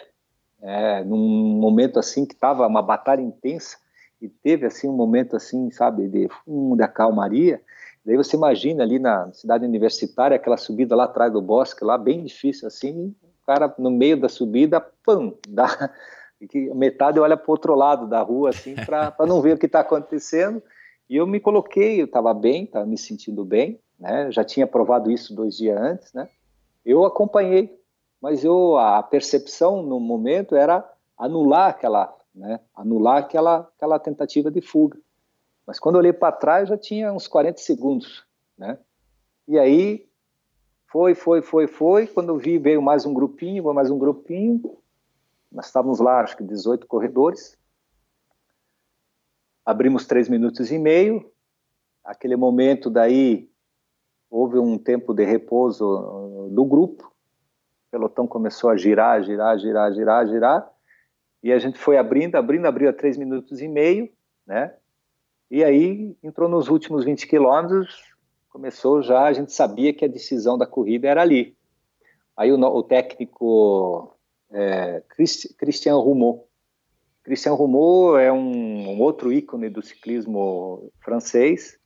é, 0.62 1.04
num 1.04 1.58
momento 1.58 1.98
assim 1.98 2.24
que 2.24 2.34
estava 2.34 2.66
uma 2.66 2.82
batalha 2.82 3.20
intensa 3.20 3.76
e 4.20 4.28
teve 4.28 4.66
assim 4.66 4.88
um 4.88 4.96
momento 4.96 5.36
assim, 5.36 5.70
sabe, 5.70 6.08
de 6.08 6.28
fundo, 6.28 6.76
da 6.76 6.88
calmaria. 6.88 7.60
Daí 8.06 8.16
você 8.16 8.36
imagina 8.36 8.84
ali 8.84 9.00
na 9.00 9.32
cidade 9.32 9.64
universitária 9.64 10.36
aquela 10.36 10.56
subida 10.56 10.94
lá 10.94 11.04
atrás 11.04 11.32
do 11.32 11.42
bosque, 11.42 11.84
lá 11.84 11.98
bem 11.98 12.22
difícil 12.22 12.68
assim, 12.68 13.12
o 13.20 13.44
cara 13.44 13.74
no 13.76 13.90
meio 13.90 14.16
da 14.16 14.28
subida, 14.28 14.80
pam, 15.04 15.34
dá 15.48 15.90
metade 16.72 17.18
olha 17.18 17.36
para 17.36 17.48
o 17.48 17.50
outro 17.50 17.74
lado 17.74 18.06
da 18.06 18.22
rua 18.22 18.50
assim 18.50 18.76
para 18.76 19.12
não 19.26 19.42
ver 19.42 19.56
o 19.56 19.58
que 19.58 19.66
está 19.66 19.80
acontecendo. 19.80 20.62
E 21.10 21.16
eu 21.16 21.26
me 21.26 21.40
coloquei, 21.40 22.00
eu 22.00 22.04
estava 22.04 22.32
bem, 22.32 22.64
estava 22.64 22.86
me 22.86 22.96
sentindo 22.96 23.44
bem, 23.44 23.80
né? 23.98 24.30
Já 24.30 24.44
tinha 24.44 24.68
provado 24.68 25.10
isso 25.10 25.34
dois 25.34 25.56
dias 25.56 25.76
antes, 25.76 26.12
né? 26.12 26.28
Eu 26.84 27.04
acompanhei, 27.04 27.76
mas 28.22 28.44
eu 28.44 28.78
a 28.78 29.02
percepção 29.02 29.82
no 29.82 29.98
momento 29.98 30.54
era 30.54 30.88
anular 31.18 31.70
aquela, 31.70 32.14
né, 32.32 32.60
anular 32.72 33.18
aquela 33.18 33.68
aquela 33.76 33.98
tentativa 33.98 34.48
de 34.48 34.60
fuga. 34.60 34.96
Mas 35.66 35.78
quando 35.78 35.96
eu 35.96 36.00
olhei 36.00 36.12
para 36.12 36.32
trás 36.32 36.68
já 36.68 36.78
tinha 36.78 37.12
uns 37.12 37.26
40 37.26 37.58
segundos, 37.58 38.24
né? 38.56 38.78
E 39.48 39.58
aí 39.58 40.08
foi, 40.86 41.14
foi, 41.14 41.42
foi, 41.42 41.66
foi. 41.66 42.06
Quando 42.06 42.30
eu 42.30 42.38
vi 42.38 42.58
veio 42.58 42.80
mais 42.80 43.04
um 43.04 43.12
grupinho, 43.12 43.72
mais 43.74 43.90
um 43.90 43.98
grupinho. 43.98 44.78
Nós 45.50 45.66
estávamos 45.66 46.00
lá, 46.00 46.20
acho 46.20 46.36
que 46.36 46.44
18 46.44 46.86
corredores. 46.86 47.58
Abrimos 49.64 50.06
três 50.06 50.28
minutos 50.28 50.70
e 50.70 50.78
meio. 50.78 51.30
Aquele 52.04 52.36
momento 52.36 52.88
daí 52.88 53.50
houve 54.30 54.58
um 54.58 54.78
tempo 54.78 55.14
de 55.14 55.24
repouso 55.24 55.84
uh, 55.84 56.50
do 56.50 56.64
grupo, 56.64 57.04
o 57.04 57.90
pelotão 57.90 58.26
começou 58.26 58.70
a 58.70 58.76
girar, 58.76 59.22
girar, 59.22 59.58
girar, 59.58 59.92
girar, 59.92 60.26
girar, 60.26 60.72
e 61.42 61.52
a 61.52 61.58
gente 61.58 61.78
foi 61.78 61.96
abrindo, 61.96 62.36
abrindo, 62.36 62.66
abriu 62.66 62.88
a 62.88 62.92
três 62.92 63.16
minutos 63.16 63.60
e 63.60 63.68
meio, 63.68 64.10
né? 64.46 64.74
E 65.50 65.62
aí 65.62 66.16
entrou 66.22 66.48
nos 66.48 66.68
últimos 66.68 67.04
20 67.04 67.26
quilômetros, 67.26 68.14
começou 68.48 69.02
já, 69.02 69.24
a 69.24 69.32
gente 69.32 69.52
sabia 69.52 69.92
que 69.92 70.04
a 70.04 70.08
decisão 70.08 70.58
da 70.58 70.66
corrida 70.66 71.08
era 71.08 71.22
ali. 71.22 71.56
Aí 72.36 72.52
o, 72.52 72.58
o 72.58 72.82
técnico 72.82 74.16
é, 74.50 75.02
Christian 75.58 75.96
Rumot. 75.96 76.42
Christian 77.22 77.54
Rumot 77.54 78.18
é 78.20 78.32
um, 78.32 78.90
um 78.90 79.00
outro 79.00 79.32
ícone 79.32 79.68
do 79.68 79.82
ciclismo 79.82 80.90
francês, 81.00 81.78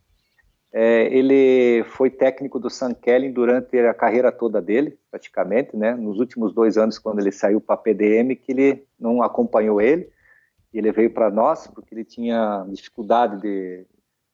é, 0.72 1.12
ele 1.12 1.82
foi 1.84 2.10
técnico 2.10 2.60
do 2.60 2.70
San 2.70 2.94
Kellen 2.94 3.32
durante 3.32 3.76
a 3.78 3.92
carreira 3.92 4.30
toda 4.30 4.62
dele, 4.62 4.96
praticamente, 5.10 5.76
né? 5.76 5.94
Nos 5.94 6.20
últimos 6.20 6.54
dois 6.54 6.78
anos, 6.78 6.98
quando 6.98 7.18
ele 7.18 7.32
saiu 7.32 7.60
para 7.60 7.74
a 7.74 7.78
PDM, 7.78 8.36
que 8.36 8.52
ele 8.52 8.84
não 8.98 9.20
acompanhou 9.20 9.80
ele, 9.80 10.08
ele 10.78 10.92
veio 10.92 11.10
para 11.10 11.30
nós 11.30 11.66
porque 11.66 11.94
ele 11.94 12.04
tinha 12.04 12.64
dificuldade 12.68 13.40
de, 13.40 13.86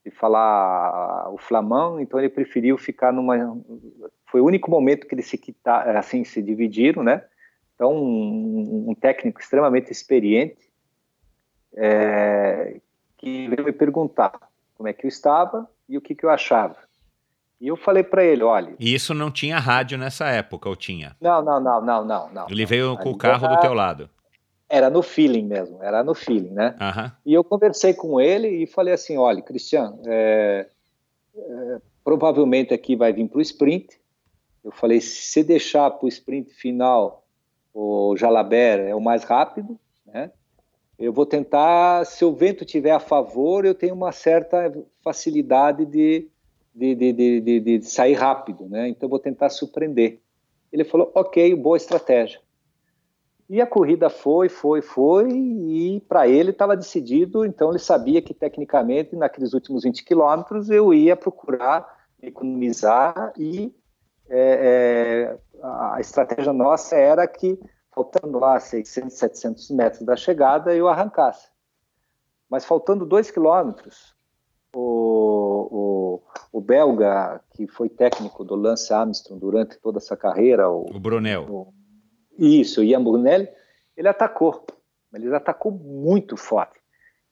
de 0.05 0.11
falar 0.11 1.31
o 1.31 1.39
flamão, 1.39 2.01
então 2.01 2.19
ele 2.19 2.29
preferiu 2.29 2.77
ficar 2.77 3.13
numa. 3.13 3.37
Foi 4.27 4.41
o 4.41 4.47
único 4.47 4.71
momento 4.71 5.07
que 5.07 5.15
eles 5.15 5.27
se 5.27 5.39
quitaram, 5.39 5.99
assim, 5.99 6.25
se 6.25 6.43
dividiram, 6.43 7.03
né? 7.03 7.25
Então, 7.75 7.95
um, 7.95 8.91
um 8.91 8.95
técnico 8.95 9.41
extremamente 9.41 9.93
experiente, 9.93 10.67
é, 11.75 12.81
que 13.19 13.49
veio 13.49 13.65
me 13.65 13.73
perguntar 13.73 14.33
como 14.75 14.89
é 14.89 14.93
que 14.93 15.05
eu 15.05 15.09
estava 15.09 15.69
e 15.89 15.97
o 15.97 16.01
que, 16.01 16.15
que 16.15 16.25
eu 16.25 16.31
achava. 16.31 16.77
E 17.61 17.69
eu 17.69 17.77
falei 17.77 18.03
para 18.03 18.25
ele, 18.25 18.43
olha... 18.43 18.75
E 18.79 18.95
isso 18.95 19.15
não 19.15 19.31
tinha 19.31 19.59
rádio 19.59 19.97
nessa 19.97 20.27
época, 20.27 20.69
ou 20.69 20.77
tinha? 20.77 21.17
Não, 21.21 21.43
não, 21.43 21.59
não, 21.59 21.81
não, 21.81 22.05
não. 22.05 22.31
não 22.31 22.47
ele 22.51 22.67
veio 22.67 22.97
com 22.99 23.11
o 23.11 23.17
carro 23.17 23.47
era, 23.47 23.55
do 23.55 23.61
teu 23.61 23.73
lado. 23.73 24.11
Era 24.69 24.91
no 24.91 25.03
feeling 25.03 25.45
mesmo, 25.45 25.83
era 25.83 26.03
no 26.03 26.15
feeling, 26.15 26.51
né? 26.51 26.77
Uhum. 26.81 27.11
E 27.25 27.35
eu 27.35 27.45
conversei 27.45 27.95
com 27.95 28.21
ele 28.21 28.49
e 28.49 28.67
falei 28.67 28.95
assim, 28.95 29.17
olha, 29.17 29.41
Cristiano, 29.41 30.01
é, 30.07 30.67
é, 31.37 31.79
provavelmente 32.03 32.75
aqui 32.75 32.97
vai 32.97 33.13
vir 33.13 33.29
para 33.29 33.39
o 33.39 33.43
sprint. 33.43 33.99
Eu 34.65 34.73
falei, 34.73 35.01
se 35.01 35.45
deixar 35.45 35.91
para 35.91 36.05
o 36.07 36.09
sprint 36.09 36.53
final, 36.53 37.25
o 37.73 38.17
Jalabert 38.17 38.81
é 38.81 38.95
o 38.95 39.01
mais 39.01 39.23
rápido, 39.23 39.79
né? 40.05 40.33
Eu 40.99 41.13
vou 41.13 41.27
tentar, 41.27 42.05
se 42.07 42.25
o 42.25 42.33
vento 42.33 42.65
tiver 42.65 42.91
a 42.91 42.99
favor, 42.99 43.65
eu 43.65 43.75
tenho 43.75 43.95
uma 43.95 44.13
certa 44.13 44.73
facilidade 45.05 45.85
de 45.85 46.29
de, 46.77 46.95
de, 46.95 47.41
de, 47.41 47.61
de, 47.61 47.83
sair 47.83 48.13
rápido, 48.13 48.69
né? 48.69 48.87
Então 48.89 49.09
vou 49.09 49.19
tentar 49.19 49.49
surpreender. 49.49 50.21
Ele 50.71 50.85
falou, 50.85 51.11
ok, 51.15 51.55
boa 51.55 51.79
estratégia. 51.79 52.39
E 53.49 53.61
a 53.61 53.67
corrida 53.67 54.11
foi, 54.11 54.49
foi, 54.49 54.83
foi, 54.83 55.31
e 55.31 56.01
para 56.09 56.27
ele 56.27 56.51
estava 56.51 56.77
decidido, 56.77 57.45
então 57.45 57.71
ele 57.71 57.79
sabia 57.79 58.21
que 58.21 58.35
tecnicamente 58.35 59.15
naqueles 59.15 59.53
últimos 59.53 59.85
20 59.85 60.05
quilômetros 60.05 60.69
eu 60.69 60.93
ia 60.93 61.15
procurar 61.15 61.87
economizar 62.21 63.33
e 63.39 63.73
é, 64.29 65.31
é, 65.31 65.63
a 65.63 66.01
estratégia 66.01 66.53
nossa 66.53 66.97
era 66.97 67.25
que 67.29 67.57
faltando 67.95 68.39
lá 68.39 68.59
600, 68.59 69.17
700 69.17 69.71
metros 69.71 70.03
da 70.03 70.17
chegada 70.17 70.75
eu 70.75 70.89
arrancasse. 70.89 71.49
Mas 72.51 72.65
faltando 72.65 73.07
2 73.07 73.31
quilômetros, 73.31 74.15
o, 74.75 76.21
o, 76.53 76.59
o, 76.59 76.61
belga, 76.61 77.41
que 77.53 77.67
foi 77.67 77.89
técnico 77.89 78.45
do 78.45 78.55
Lance 78.55 78.93
Armstrong 78.93 79.41
durante 79.41 79.79
toda 79.79 79.99
essa 79.99 80.17
carreira, 80.17 80.69
o, 80.69 80.87
o 80.95 81.01
Brunel. 81.01 81.47
O, 81.49 81.75
isso, 82.39 82.81
o 82.81 82.85
Ian 82.85 83.03
Brunel, 83.03 83.49
ele 83.97 84.09
atacou. 84.09 84.65
Ele 85.13 85.35
atacou 85.35 85.73
muito 85.73 86.37
forte. 86.37 86.79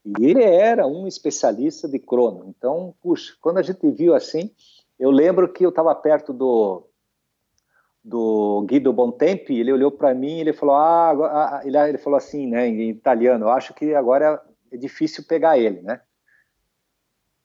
E 0.05 0.27
ele 0.27 0.43
era 0.43 0.87
um 0.87 1.07
especialista 1.07 1.89
de 1.89 1.99
crono. 1.99 2.47
Então, 2.49 2.95
puxa, 3.03 3.35
quando 3.41 3.59
a 3.59 3.63
gente 3.63 3.91
viu 3.91 4.15
assim, 4.15 4.51
eu 4.99 5.11
lembro 5.11 5.51
que 5.53 5.65
eu 5.65 5.71
estava 5.71 5.95
perto 5.95 6.33
do, 6.33 6.87
do 8.03 8.65
Guido 8.69 8.93
Bontempi, 8.93 9.59
ele 9.59 9.73
olhou 9.73 9.91
para 9.91 10.15
mim 10.15 10.37
e 10.37 10.41
ele 10.41 10.53
falou, 10.53 10.75
ah, 10.75 11.11
ah, 11.11 11.63
ele, 11.65 11.79
ele 11.79 11.99
falou 11.99 12.19
assim, 12.19 12.47
né, 12.47 12.69
em 12.69 12.91
italiano, 12.91 13.47
eu 13.47 13.51
acho 13.51 13.73
que 13.73 13.95
agora 13.95 14.43
é 14.71 14.77
difícil 14.77 15.25
pegar 15.27 15.59
ele, 15.59 15.81
né? 15.81 16.01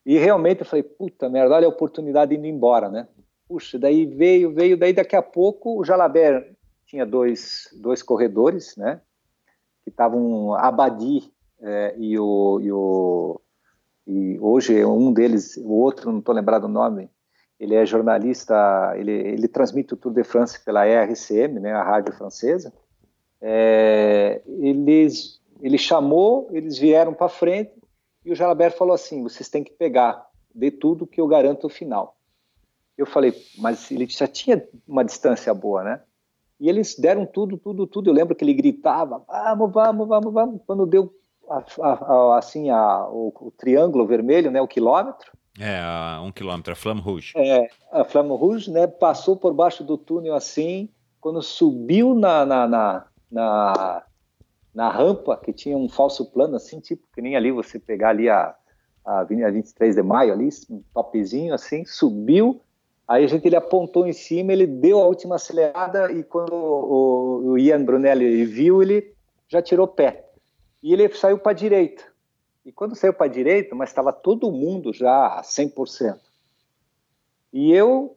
E 0.06 0.18
realmente 0.18 0.62
eu 0.62 0.66
falei, 0.66 0.84
puta 0.84 1.30
merda, 1.30 1.56
olha 1.56 1.66
a 1.66 1.70
oportunidade 1.70 2.36
indo 2.36 2.46
embora, 2.46 2.90
né? 2.90 3.08
Puxa, 3.48 3.80
daí 3.80 4.06
veio, 4.06 4.54
veio, 4.54 4.78
daí 4.78 4.92
daqui 4.92 5.16
a 5.16 5.22
pouco 5.22 5.80
o 5.80 5.84
Jalabert 5.84 6.59
tinha 6.90 7.06
dois, 7.06 7.70
dois 7.80 8.02
corredores, 8.02 8.76
né? 8.76 9.00
Que 9.84 9.92
estavam 9.92 10.56
Abadi 10.56 11.32
é, 11.62 11.96
e, 11.98 12.18
o, 12.18 12.60
e 12.62 12.72
o 12.72 13.42
e 14.08 14.40
hoje 14.40 14.84
um 14.84 15.14
deles, 15.14 15.56
o 15.58 15.72
outro 15.72 16.12
não 16.12 16.18
estou 16.18 16.34
lembrado 16.34 16.64
o 16.64 16.70
nome, 16.70 17.08
ele 17.60 17.76
é 17.76 17.86
jornalista, 17.86 18.94
ele, 18.96 19.12
ele 19.12 19.48
transmite 19.48 19.94
o 19.94 19.98
Tour 19.98 20.12
de 20.12 20.24
France 20.24 20.60
pela 20.66 20.84
RCM, 20.84 21.60
né, 21.60 21.74
a 21.74 21.84
rádio 21.84 22.14
francesa. 22.14 22.74
É, 23.40 24.42
eles, 24.48 25.40
ele 25.62 25.78
chamou, 25.78 26.50
eles 26.52 26.80
vieram 26.80 27.14
para 27.14 27.30
frente 27.30 27.72
e 28.26 28.32
o 28.32 28.36
Jalabert 28.36 28.76
falou 28.76 28.96
assim: 28.96 29.22
vocês 29.22 29.48
têm 29.48 29.64
que 29.64 29.72
pegar, 29.72 30.28
de 30.56 30.72
tudo 30.72 31.06
que 31.06 31.22
eu 31.22 31.28
garanto 31.28 31.68
o 31.68 31.70
final. 31.70 32.18
Eu 32.98 33.06
falei, 33.06 33.34
mas 33.60 33.92
ele 33.92 34.08
já 34.08 34.28
tinha 34.28 34.68
uma 34.88 35.06
distância 35.06 35.54
boa, 35.54 35.84
né? 35.84 36.02
E 36.60 36.70
eles 36.70 36.96
deram 36.98 37.26
tudo, 37.26 37.58
tudo, 37.58 37.88
tudo. 37.88 38.10
Eu 38.10 38.14
lembro 38.14 38.36
que 38.36 38.44
ele 38.44 38.54
gritava: 38.54 39.24
vamos, 39.28 39.72
vamos, 39.72 40.08
vamos, 40.08 40.34
vamos. 40.34 40.62
Quando 40.66 40.86
deu 40.86 41.14
a, 41.50 41.64
a, 41.82 41.92
a, 41.92 42.38
assim 42.38 42.72
o, 42.72 43.34
o, 43.40 43.52
triângulo 43.58 44.06
vermelho, 44.06 44.52
né, 44.52 44.62
o 44.62 44.68
quilômetro. 44.68 45.32
É, 45.60 45.82
um 46.22 46.32
quilômetro, 46.32 46.72
a 46.72 46.76
Flamme 46.76 47.02
Rouge. 47.02 47.34
É, 47.36 47.68
a 47.92 48.04
Flamme 48.04 48.30
Rouge, 48.30 48.72
né, 48.72 48.88
passou 48.88 49.36
por 49.36 49.54
baixo 49.54 49.84
do 49.84 49.98
túnel 49.98 50.36
assim. 50.36 50.90
Quando 51.20 51.42
subiu 51.42 52.14
na, 52.14 52.46
na, 52.46 52.68
na, 52.68 53.06
na 53.30 54.04
na 54.74 54.90
rampa, 54.90 55.36
que 55.38 55.52
tinha 55.52 55.78
um 55.78 55.90
falso 55.90 56.32
plano, 56.32 56.56
assim, 56.56 56.80
tipo, 56.80 57.04
que 57.14 57.22
nem 57.22 57.36
ali 57.36 57.52
você 57.52 57.80
pegar 57.80 58.10
ali 58.10 58.30
a, 58.30 58.56
a 59.06 59.20
Avenida 59.20 59.52
23 59.52 59.96
de 59.96 60.04
Maio, 60.04 60.34
ali, 60.34 60.50
um 60.70 60.84
topzinho, 60.94 61.54
assim, 61.54 61.84
subiu, 61.86 62.62
aí 63.10 63.24
a 63.24 63.28
gente, 63.28 63.48
ele 63.48 63.56
apontou 63.56 64.06
em 64.06 64.14
cima, 64.14 64.54
ele 64.54 64.68
deu 64.68 65.00
a 65.00 65.08
última 65.08 65.36
acelerada 65.36 66.12
e 66.12 66.24
quando 66.24 66.54
o, 66.54 67.50
o 67.50 67.58
Ian 67.58 67.84
Brunelli 67.84 68.46
viu, 68.46 68.84
ele 68.84 69.16
já 69.48 69.62
tirou 69.64 69.88
pé. 69.88 70.30
E 70.84 70.94
ele 70.94 71.10
saiu 71.10 71.40
para 71.40 71.52
a 71.52 71.56
direita. 71.56 72.04
E 72.64 72.72
quando 72.72 72.96
saiu 72.96 73.14
para 73.14 73.26
a 73.26 73.30
direita, 73.30 73.76
mas 73.76 73.90
estava 73.90 74.14
todo 74.14 74.52
mundo 74.52 74.94
já 74.94 75.42
100%. 75.42 76.20
E 77.52 77.74
eu 77.74 78.16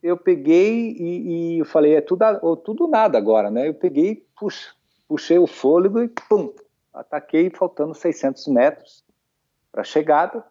eu 0.00 0.16
peguei 0.16 0.92
e, 0.92 1.60
e 1.60 1.64
falei, 1.64 1.96
é 1.96 2.00
tudo, 2.00 2.24
ou 2.42 2.56
tudo 2.56 2.86
nada 2.86 3.18
agora, 3.18 3.50
né? 3.50 3.66
Eu 3.66 3.74
peguei, 3.74 4.24
puxa, 4.38 4.72
puxei 5.08 5.38
o 5.38 5.46
fôlego 5.46 6.00
e 6.00 6.08
pum, 6.08 6.54
ataquei 6.94 7.50
faltando 7.50 7.94
600 7.94 8.46
metros 8.46 9.04
para 9.72 9.80
a 9.80 9.84
chegada. 9.84 10.44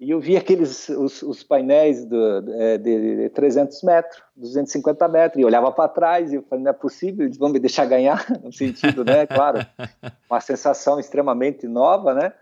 E 0.00 0.10
eu 0.10 0.18
vi 0.18 0.36
aqueles 0.36 0.88
os, 0.88 1.22
os 1.22 1.42
painéis 1.44 2.04
do, 2.04 2.52
é, 2.54 2.76
de, 2.78 3.16
de 3.16 3.30
300 3.30 3.82
metros, 3.84 4.22
250 4.36 5.08
metros, 5.08 5.40
e 5.40 5.44
olhava 5.44 5.70
para 5.70 5.88
trás 5.88 6.32
e 6.32 6.36
eu 6.36 6.42
falei, 6.42 6.64
não 6.64 6.70
é 6.70 6.74
possível, 6.74 7.24
eles 7.24 7.38
vão 7.38 7.48
me 7.48 7.60
deixar 7.60 7.86
ganhar, 7.86 8.26
no 8.42 8.52
sentido, 8.52 9.04
né, 9.04 9.26
claro, 9.26 9.64
uma 10.28 10.40
sensação 10.40 10.98
extremamente 10.98 11.68
nova, 11.68 12.12
né, 12.12 12.32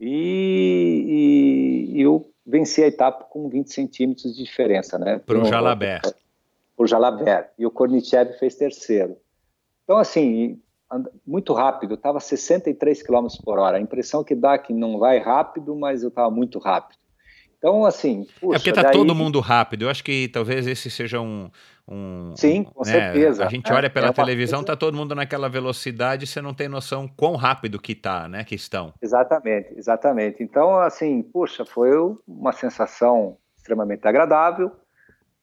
e, 0.00 1.92
e, 1.94 2.02
eu 2.02 2.28
venci 2.44 2.82
a 2.82 2.88
etapa 2.88 3.24
com 3.24 3.48
20 3.48 3.72
centímetros 3.72 4.34
de 4.34 4.44
diferença, 4.44 4.98
né. 4.98 5.20
Para 5.24 5.38
o 5.38 5.44
Jalabert. 5.44 6.02
Para 6.02 6.84
o 6.84 6.86
Jalabert, 6.86 7.50
e 7.56 7.64
o 7.64 7.70
Kornichev 7.70 8.32
fez 8.38 8.56
terceiro. 8.56 9.16
Então, 9.84 9.96
assim, 9.96 10.60
muito 11.26 11.52
rápido, 11.52 11.94
estava 11.94 12.20
63 12.20 13.02
km 13.02 13.26
por 13.44 13.58
hora. 13.58 13.76
A 13.76 13.80
impressão 13.80 14.24
que 14.24 14.34
dá 14.34 14.54
é 14.54 14.58
que 14.58 14.72
não 14.72 14.98
vai 14.98 15.18
rápido, 15.18 15.76
mas 15.76 16.02
eu 16.02 16.08
estava 16.08 16.30
muito 16.30 16.58
rápido. 16.58 16.98
Então, 17.58 17.84
assim. 17.84 18.26
Puxa, 18.40 18.56
é 18.56 18.58
porque 18.58 18.70
está 18.70 18.82
daí... 18.82 18.92
todo 18.92 19.14
mundo 19.14 19.40
rápido. 19.40 19.82
Eu 19.82 19.90
acho 19.90 20.02
que 20.02 20.28
talvez 20.28 20.66
esse 20.66 20.90
seja 20.90 21.20
um. 21.20 21.50
um 21.88 22.32
Sim, 22.36 22.62
com 22.62 22.84
né? 22.84 22.92
certeza. 22.92 23.44
A 23.44 23.48
gente 23.48 23.70
olha 23.72 23.86
é, 23.86 23.88
pela 23.88 24.08
é 24.08 24.12
televisão, 24.12 24.60
está 24.60 24.76
coisa... 24.76 24.80
todo 24.80 24.96
mundo 24.96 25.14
naquela 25.14 25.48
velocidade, 25.48 26.26
você 26.26 26.40
não 26.40 26.54
tem 26.54 26.68
noção 26.68 27.08
quão 27.08 27.34
rápido 27.34 27.80
que 27.80 27.94
tá, 27.94 28.28
né? 28.28 28.44
Que 28.44 28.54
estão. 28.54 28.94
Exatamente, 29.02 29.74
exatamente. 29.76 30.42
Então, 30.42 30.78
assim, 30.78 31.20
puxa, 31.22 31.64
foi 31.64 31.90
uma 32.26 32.52
sensação 32.52 33.36
extremamente 33.56 34.06
agradável. 34.06 34.70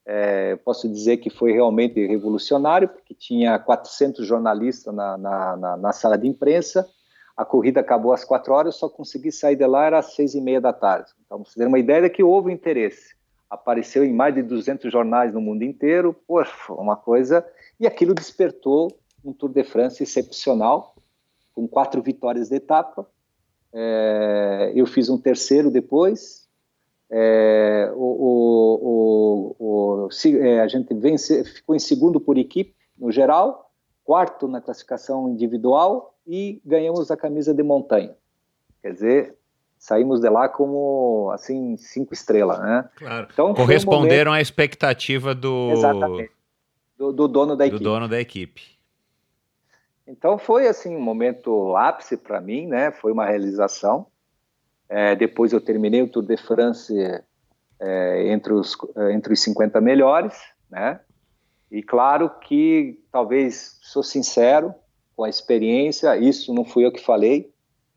É, 0.06 0.56
posso 0.58 0.88
dizer 0.88 1.18
que 1.18 1.32
foi 1.32 1.52
realmente 1.52 2.06
revolucionário, 2.06 2.88
porque 2.88 3.16
tinha 3.16 3.58
400 3.58 4.26
jornalistas 4.26 4.94
na, 4.94 5.18
na, 5.18 5.58
na, 5.58 5.78
na, 5.78 5.92
sala 5.92 6.18
de 6.18 6.28
imprensa. 6.28 6.88
A 7.36 7.44
corrida 7.44 7.80
acabou 7.80 8.14
às 8.14 8.24
quatro 8.24 8.54
horas, 8.54 8.76
só 8.76 8.88
consegui 8.88 9.32
sair 9.32 9.56
de 9.56 9.66
lá 9.66 9.86
era 9.86 10.00
às 10.00 10.14
seis 10.14 10.36
e 10.36 10.42
meia 10.42 10.62
da 10.62 10.72
tarde. 10.72 11.12
Então, 11.26 11.44
você 11.44 11.60
ter 11.60 11.68
uma 11.68 11.80
ideia 11.80 12.10
que 12.10 12.24
houve 12.24 12.54
interesse. 12.54 13.16
Apareceu 13.50 14.04
em 14.04 14.14
mais 14.14 14.36
de 14.36 14.44
200 14.44 14.92
jornais 14.92 15.34
no 15.34 15.42
mundo 15.42 15.64
inteiro. 15.64 16.16
Poxa, 16.28 16.54
uma 16.74 16.96
coisa. 16.96 17.46
E 17.80 17.88
aquilo 17.88 18.14
despertou 18.14 18.96
um 19.24 19.34
Tour 19.34 19.50
de 19.50 19.64
France 19.64 20.04
excepcional, 20.04 20.96
com 21.54 21.68
quatro 21.68 22.02
vitórias 22.02 22.50
de 22.50 22.56
etapa. 22.56 23.08
É, 23.74 24.72
eu 24.76 24.86
fiz 24.86 25.10
um 25.10 25.18
terceiro 25.18 25.72
depois, 25.72 26.45
é, 27.10 27.92
o, 27.96 29.56
o, 29.60 30.08
o, 30.08 30.10
é, 30.42 30.62
a 30.62 30.68
gente 30.68 30.94
vence, 30.94 31.44
ficou 31.44 31.76
em 31.76 31.80
segundo 31.80 32.20
por 32.20 32.38
equipe 32.38 32.76
no 32.98 33.12
geral, 33.12 33.72
quarto 34.04 34.48
na 34.48 34.62
classificação 34.62 35.30
individual 35.30 36.16
e 36.26 36.62
ganhamos 36.66 37.12
a 37.12 37.18
camisa 37.18 37.54
de 37.54 37.64
montanha. 37.64 38.16
Quer 38.82 38.94
dizer, 38.94 39.36
saímos 39.78 40.20
de 40.20 40.30
lá 40.30 40.50
como 40.50 41.30
assim 41.34 41.78
cinco 41.78 42.14
estrelas, 42.14 42.60
né? 42.60 42.90
Claro. 42.96 43.28
Então, 43.32 43.54
Corresponderam 43.54 44.32
um 44.32 44.34
momento... 44.34 44.40
à 44.40 44.42
expectativa 44.42 45.36
do 45.36 45.74
do, 46.98 47.12
do, 47.12 47.28
dono 47.28 47.56
da 47.56 47.66
do 47.66 47.68
equipe. 47.68 47.84
Do 47.84 47.84
dono 47.84 48.08
da 48.08 48.20
equipe. 48.20 48.62
Então 50.08 50.38
foi 50.38 50.68
assim 50.68 50.96
um 50.96 51.02
momento 51.02 51.76
ápice 51.76 52.16
para 52.16 52.40
mim, 52.40 52.68
né? 52.68 52.92
Foi 52.92 53.12
uma 53.12 53.26
realização. 53.26 54.08
É, 54.88 55.16
depois 55.16 55.52
eu 55.52 55.60
terminei 55.60 56.02
o 56.02 56.08
Tour 56.08 56.24
de 56.24 56.38
France 56.38 56.94
é, 57.80 58.32
entre, 58.32 58.54
os, 58.54 58.78
é, 58.96 59.14
entre 59.14 59.34
os 59.34 59.42
50 59.42 59.82
melhores, 59.82 60.36
né? 60.70 61.00
E 61.72 61.82
claro 61.82 62.30
que, 62.40 63.00
talvez, 63.12 63.78
sou 63.82 64.04
sincero 64.04 64.74
com 65.16 65.24
a 65.24 65.30
experiência, 65.30 66.16
isso 66.18 66.54
não 66.54 66.64
fui 66.64 66.86
eu 66.86 66.92
que 66.92 67.04
falei, 67.04 67.52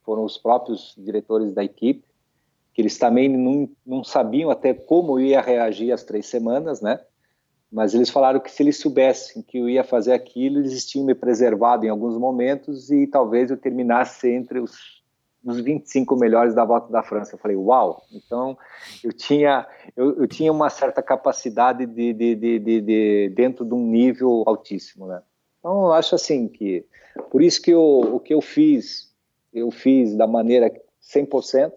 foram 0.04 0.24
os 0.24 0.38
próprios 0.38 0.94
diretores 0.96 1.52
da 1.52 1.62
equipe, 1.62 2.04
que 2.72 2.80
eles 2.80 2.96
também 2.96 3.28
não, 3.28 3.68
não 3.84 4.02
sabiam 4.02 4.50
até 4.50 4.72
como 4.72 5.18
eu 5.18 5.26
ia 5.26 5.40
reagir 5.40 5.92
às 5.92 6.02
três 6.04 6.26
semanas, 6.26 6.80
né? 6.80 7.00
Mas 7.70 7.92
eles 7.92 8.08
falaram 8.08 8.40
que 8.40 8.50
se 8.50 8.62
eles 8.62 8.78
soubessem 8.78 9.42
que 9.42 9.58
eu 9.58 9.68
ia 9.68 9.84
fazer 9.84 10.12
aquilo, 10.12 10.58
eles 10.58 10.86
tinham 10.86 11.04
me 11.04 11.14
preservado 11.14 11.84
em 11.84 11.90
alguns 11.90 12.16
momentos 12.16 12.90
e 12.90 13.06
talvez 13.06 13.50
eu 13.50 13.58
terminasse 13.58 14.30
entre 14.30 14.58
os 14.58 14.97
nos 15.42 15.60
25 15.60 16.16
melhores 16.16 16.54
da 16.54 16.64
volta 16.64 16.90
da 16.92 17.02
França. 17.02 17.34
Eu 17.34 17.38
falei, 17.38 17.56
uau! 17.56 18.02
Então, 18.12 18.58
eu 19.02 19.12
tinha, 19.12 19.66
eu, 19.96 20.16
eu 20.20 20.26
tinha 20.26 20.52
uma 20.52 20.68
certa 20.68 21.02
capacidade 21.02 21.86
de, 21.86 22.12
de, 22.12 22.34
de, 22.34 22.80
de, 22.80 23.32
dentro 23.34 23.64
de 23.64 23.74
um 23.74 23.86
nível 23.86 24.42
altíssimo, 24.46 25.06
né? 25.06 25.22
Então, 25.58 25.86
eu 25.86 25.92
acho 25.92 26.14
assim 26.14 26.48
que, 26.48 26.84
por 27.30 27.42
isso 27.42 27.60
que 27.60 27.70
eu, 27.70 27.82
o 27.82 28.20
que 28.20 28.34
eu 28.34 28.40
fiz, 28.40 29.12
eu 29.52 29.70
fiz 29.70 30.14
da 30.16 30.26
maneira 30.26 30.70
100%, 31.02 31.72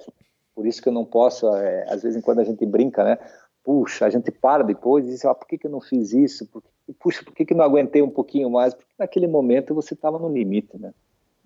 por 0.54 0.66
isso 0.66 0.82
que 0.82 0.90
eu 0.90 0.94
não 0.94 1.06
posso, 1.06 1.48
é, 1.56 1.86
às 1.90 2.04
vezes, 2.04 2.22
quando 2.24 2.40
a 2.40 2.44
gente 2.44 2.66
brinca, 2.66 3.04
né? 3.04 3.18
Puxa, 3.64 4.06
a 4.06 4.10
gente 4.10 4.32
para 4.32 4.64
depois 4.64 5.06
e 5.06 5.10
diz, 5.10 5.24
ah, 5.24 5.36
por 5.36 5.48
que, 5.48 5.58
que 5.58 5.68
eu 5.68 5.72
não 5.72 5.82
fiz 5.82 6.14
isso? 6.14 6.48
Por 6.48 6.62
que, 6.64 6.94
puxa, 6.94 7.24
por 7.24 7.34
que, 7.34 7.46
que 7.46 7.54
não 7.54 7.64
aguentei 7.64 8.02
um 8.02 8.10
pouquinho 8.10 8.50
mais? 8.50 8.74
Porque 8.74 8.92
naquele 8.98 9.28
momento 9.28 9.76
você 9.76 9.94
estava 9.94 10.18
no 10.18 10.30
limite, 10.30 10.78
né? 10.80 10.94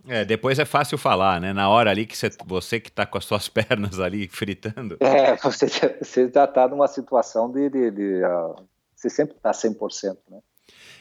É, 0.07 0.23
depois 0.23 0.59
é 0.59 0.65
fácil 0.65 0.97
falar, 0.97 1.41
né? 1.41 1.53
Na 1.53 1.69
hora 1.69 1.89
ali 1.89 2.05
que 2.05 2.17
cê, 2.17 2.29
você 2.45 2.79
que 2.79 2.89
está 2.89 3.05
com 3.05 3.17
as 3.17 3.25
suas 3.25 3.47
pernas 3.49 3.99
ali 3.99 4.27
fritando. 4.27 4.97
É, 4.99 5.35
você, 5.37 5.67
você 6.01 6.31
já 6.33 6.45
está 6.45 6.67
numa 6.67 6.87
situação 6.87 7.51
de. 7.51 7.69
de, 7.69 7.91
de 7.91 8.23
uh, 8.23 8.55
você 8.95 9.09
sempre 9.09 9.35
está 9.35 9.51
100%, 9.51 10.17
né? 10.29 10.39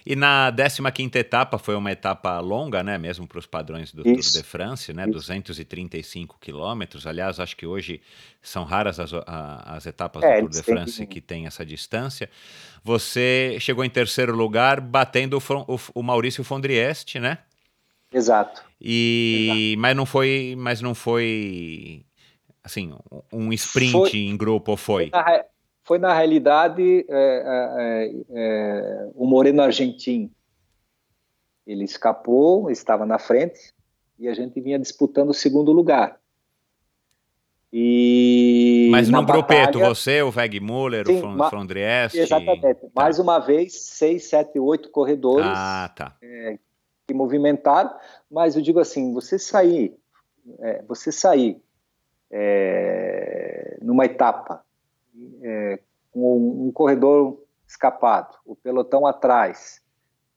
E 0.06 0.14
na 0.14 0.52
15 0.52 1.18
etapa 1.18 1.56
foi 1.56 1.74
uma 1.74 1.90
etapa 1.90 2.38
longa, 2.38 2.82
né? 2.82 2.98
Mesmo 2.98 3.26
para 3.26 3.38
os 3.38 3.46
padrões 3.46 3.90
do 3.90 4.06
Isso. 4.06 4.32
Tour 4.32 4.42
de 4.42 4.48
France, 4.48 4.92
né? 4.92 5.04
Isso. 5.04 5.12
235 5.12 6.38
quilômetros. 6.38 7.06
Aliás, 7.06 7.40
acho 7.40 7.56
que 7.56 7.66
hoje 7.66 8.02
são 8.42 8.64
raras 8.64 9.00
as, 9.00 9.12
as 9.26 9.86
etapas 9.86 10.22
é, 10.22 10.36
do 10.36 10.40
Tour 10.40 10.50
de 10.50 10.62
France 10.62 11.06
que 11.06 11.22
tem 11.22 11.46
essa 11.46 11.64
distância. 11.64 12.28
Você 12.82 13.56
chegou 13.60 13.82
em 13.82 13.88
terceiro 13.88 14.36
lugar, 14.36 14.78
batendo 14.78 15.38
o, 15.38 15.74
o, 15.74 15.80
o 15.94 16.02
Maurício 16.02 16.44
Fondrieste, 16.44 17.18
né? 17.18 17.38
Exato. 18.14 18.64
E 18.80 19.74
Exato. 19.74 19.80
mas 19.80 19.96
não 19.96 20.06
foi, 20.06 20.54
mas 20.56 20.80
não 20.80 20.94
foi 20.94 22.06
assim 22.62 22.94
um 23.32 23.52
sprint 23.52 23.92
foi, 23.92 24.10
em 24.10 24.36
grupo 24.36 24.70
ou 24.70 24.76
foi? 24.76 25.10
Foi 25.10 25.20
na, 25.20 25.44
foi 25.82 25.98
na 25.98 26.14
realidade 26.14 27.04
é, 27.08 27.12
é, 27.12 27.74
é, 27.80 28.24
é, 28.30 29.10
o 29.14 29.26
Moreno 29.26 29.62
Argentino. 29.62 30.30
Ele 31.66 31.84
escapou, 31.84 32.70
estava 32.70 33.04
na 33.04 33.18
frente 33.18 33.72
e 34.18 34.28
a 34.28 34.34
gente 34.34 34.60
vinha 34.60 34.78
disputando 34.78 35.30
o 35.30 35.34
segundo 35.34 35.72
lugar. 35.72 36.18
E 37.76 38.86
Mas 38.92 39.08
no 39.08 39.24
grupeto, 39.24 39.78
batalha, 39.80 39.94
você, 39.94 40.22
o 40.22 40.30
Veg 40.30 40.60
Muller, 40.60 41.04
sim, 41.04 41.20
o 41.20 41.50
Frondrieste... 41.50 42.18
Exatamente. 42.18 42.62
Tá. 42.62 42.88
Mais 42.94 43.18
uma 43.18 43.40
vez, 43.40 43.74
seis, 43.74 44.26
sete, 44.26 44.60
oito 44.60 44.90
corredores 44.90 45.48
ah, 45.52 45.90
tá. 45.96 46.16
é, 46.22 46.56
que 47.06 47.14
movimentaram, 47.14 47.94
mas 48.30 48.56
eu 48.56 48.62
digo 48.62 48.80
assim, 48.80 49.12
você 49.12 49.38
sair, 49.38 49.96
é, 50.60 50.82
você 50.82 51.12
sair 51.12 51.62
é, 52.30 53.78
numa 53.82 54.04
etapa 54.04 54.64
é, 55.42 55.78
com 56.10 56.38
um, 56.38 56.66
um, 56.68 56.72
corredor 56.72 57.42
escapado, 57.66 58.36
o 58.44 58.56
pelotão 58.56 59.06
atrás, 59.06 59.82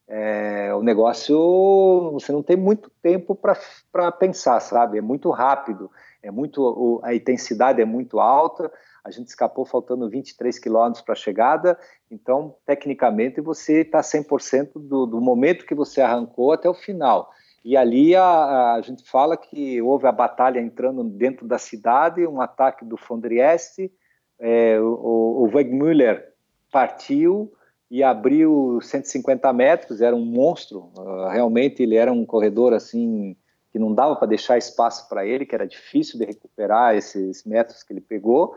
é, 0.08 0.74
o 0.74 0.82
negócio 0.82 2.12
você 2.14 2.32
não 2.32 2.44
tem 2.44 2.56
muito 2.56 2.90
tempo 3.02 3.36
para 3.36 4.12
pensar, 4.12 4.60
sabe? 4.62 4.98
É 4.98 5.02
muito 5.02 5.30
rápido, 5.32 5.92
é 6.22 6.32
muito 6.32 7.02
a 7.04 7.14
intensidade 7.14 7.82
é 7.82 7.86
muito 7.86 8.20
alta 8.20 8.72
a 9.08 9.12
gente 9.12 9.28
escapou 9.28 9.66
faltando 9.66 10.10
23 10.10 10.60
quilômetros 10.60 11.02
para 11.02 11.14
a 11.14 11.16
chegada, 11.16 11.80
então, 12.12 12.56
tecnicamente, 12.66 13.40
você 13.40 13.82
está 13.82 14.02
100% 14.02 14.74
do, 14.76 15.06
do 15.06 15.22
momento 15.22 15.66
que 15.66 15.74
você 15.74 16.02
arrancou 16.02 16.52
até 16.52 16.70
o 16.70 16.74
final. 16.74 17.32
E 17.64 17.78
ali 17.78 18.16
a, 18.16 18.74
a, 18.74 18.82
gente 18.82 19.10
fala 19.10 19.38
que 19.38 19.82
houve 19.82 20.08
a 20.08 20.12
batalha 20.12 20.60
entrando 20.60 21.04
dentro 21.06 21.48
da 21.48 21.58
cidade, 21.58 22.28
um 22.28 22.42
ataque 22.42 22.84
do 22.84 22.98
Fondrieste, 22.98 23.92
é, 24.40 24.80
o, 24.80 25.46
o 25.46 25.50
Wegmüller 25.54 26.34
partiu 26.72 27.54
e 27.90 28.04
abriu 28.04 28.80
150 28.82 29.52
metros, 29.54 30.02
era 30.02 30.16
um 30.16 30.26
monstro, 30.26 30.92
uh, 30.98 31.30
realmente 31.30 31.82
ele 31.82 31.96
era 31.96 32.12
um 32.12 32.26
corredor 32.26 32.74
assim 32.74 33.38
que 33.72 33.80
não 33.80 33.94
dava 33.94 34.16
para 34.16 34.28
deixar 34.28 34.58
espaço 34.58 35.08
para 35.08 35.26
ele, 35.26 35.46
que 35.46 35.56
era 35.56 35.68
difícil 35.68 36.20
de 36.20 36.26
recuperar 36.26 36.96
esses 36.96 37.44
metros 37.46 37.84
que 37.84 37.94
ele 37.94 38.02
pegou, 38.02 38.56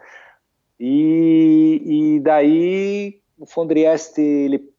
e, 0.81 1.82
e 2.16 2.20
daí 2.20 3.20
o 3.39 3.44
Fondrieste 3.44 4.23
ele 4.23 4.70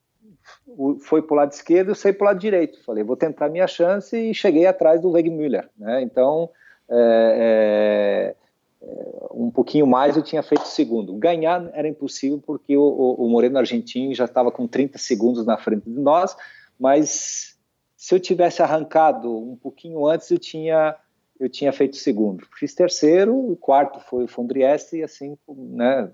foi 1.01 1.21
para 1.21 1.33
o 1.33 1.37
lado 1.37 1.51
esquerdo 1.51 1.89
eu 1.89 1.95
saí 1.95 2.11
para 2.11 2.25
o 2.25 2.27
lado 2.29 2.39
direito. 2.39 2.83
Falei, 2.83 3.03
vou 3.03 3.15
tentar 3.15 3.49
minha 3.49 3.67
chance 3.67 4.17
e 4.17 4.33
cheguei 4.33 4.65
atrás 4.65 4.99
do 4.99 5.11
Wegmüller. 5.11 5.69
Né? 5.77 6.01
Então, 6.01 6.49
é, 6.89 8.35
é, 8.81 8.85
um 9.31 9.51
pouquinho 9.51 9.85
mais 9.85 10.17
eu 10.17 10.23
tinha 10.23 10.41
feito 10.41 10.67
segundo. 10.67 11.13
Ganhar 11.13 11.69
era 11.73 11.87
impossível 11.87 12.41
porque 12.43 12.75
o, 12.75 13.15
o 13.19 13.29
Moreno 13.29 13.59
Argentino 13.59 14.15
já 14.15 14.25
estava 14.25 14.51
com 14.51 14.67
30 14.67 14.97
segundos 14.97 15.45
na 15.45 15.57
frente 15.57 15.87
de 15.87 15.99
nós, 15.99 16.35
mas 16.79 17.55
se 17.95 18.15
eu 18.15 18.19
tivesse 18.19 18.63
arrancado 18.63 19.37
um 19.37 19.55
pouquinho 19.55 20.07
antes, 20.07 20.31
eu 20.31 20.39
tinha 20.39 20.95
eu 21.41 21.49
tinha 21.49 21.73
feito 21.73 21.97
segundo. 21.97 22.45
Fiz 22.57 22.75
terceiro, 22.75 23.35
o 23.35 23.57
quarto 23.57 23.99
foi 23.99 24.25
o 24.25 24.27
Fondrieste 24.27 24.97
e 24.97 25.03
assim, 25.03 25.35
né? 25.49 26.11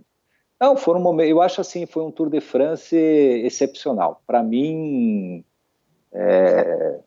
Não, 0.59 0.75
foram 0.77 1.01
momentos, 1.01 1.29
eu 1.29 1.41
acho 1.41 1.59
assim, 1.61 1.85
foi 1.85 2.01
um 2.01 2.11
Tour 2.11 2.29
de 2.29 2.39
France 2.39 2.95
excepcional. 2.95 4.23
Para 4.25 4.41
mim, 4.41 5.43
é, 6.13 6.99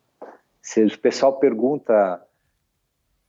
se 0.61 0.85
o 0.85 0.99
pessoal 0.99 1.39
pergunta 1.39 2.23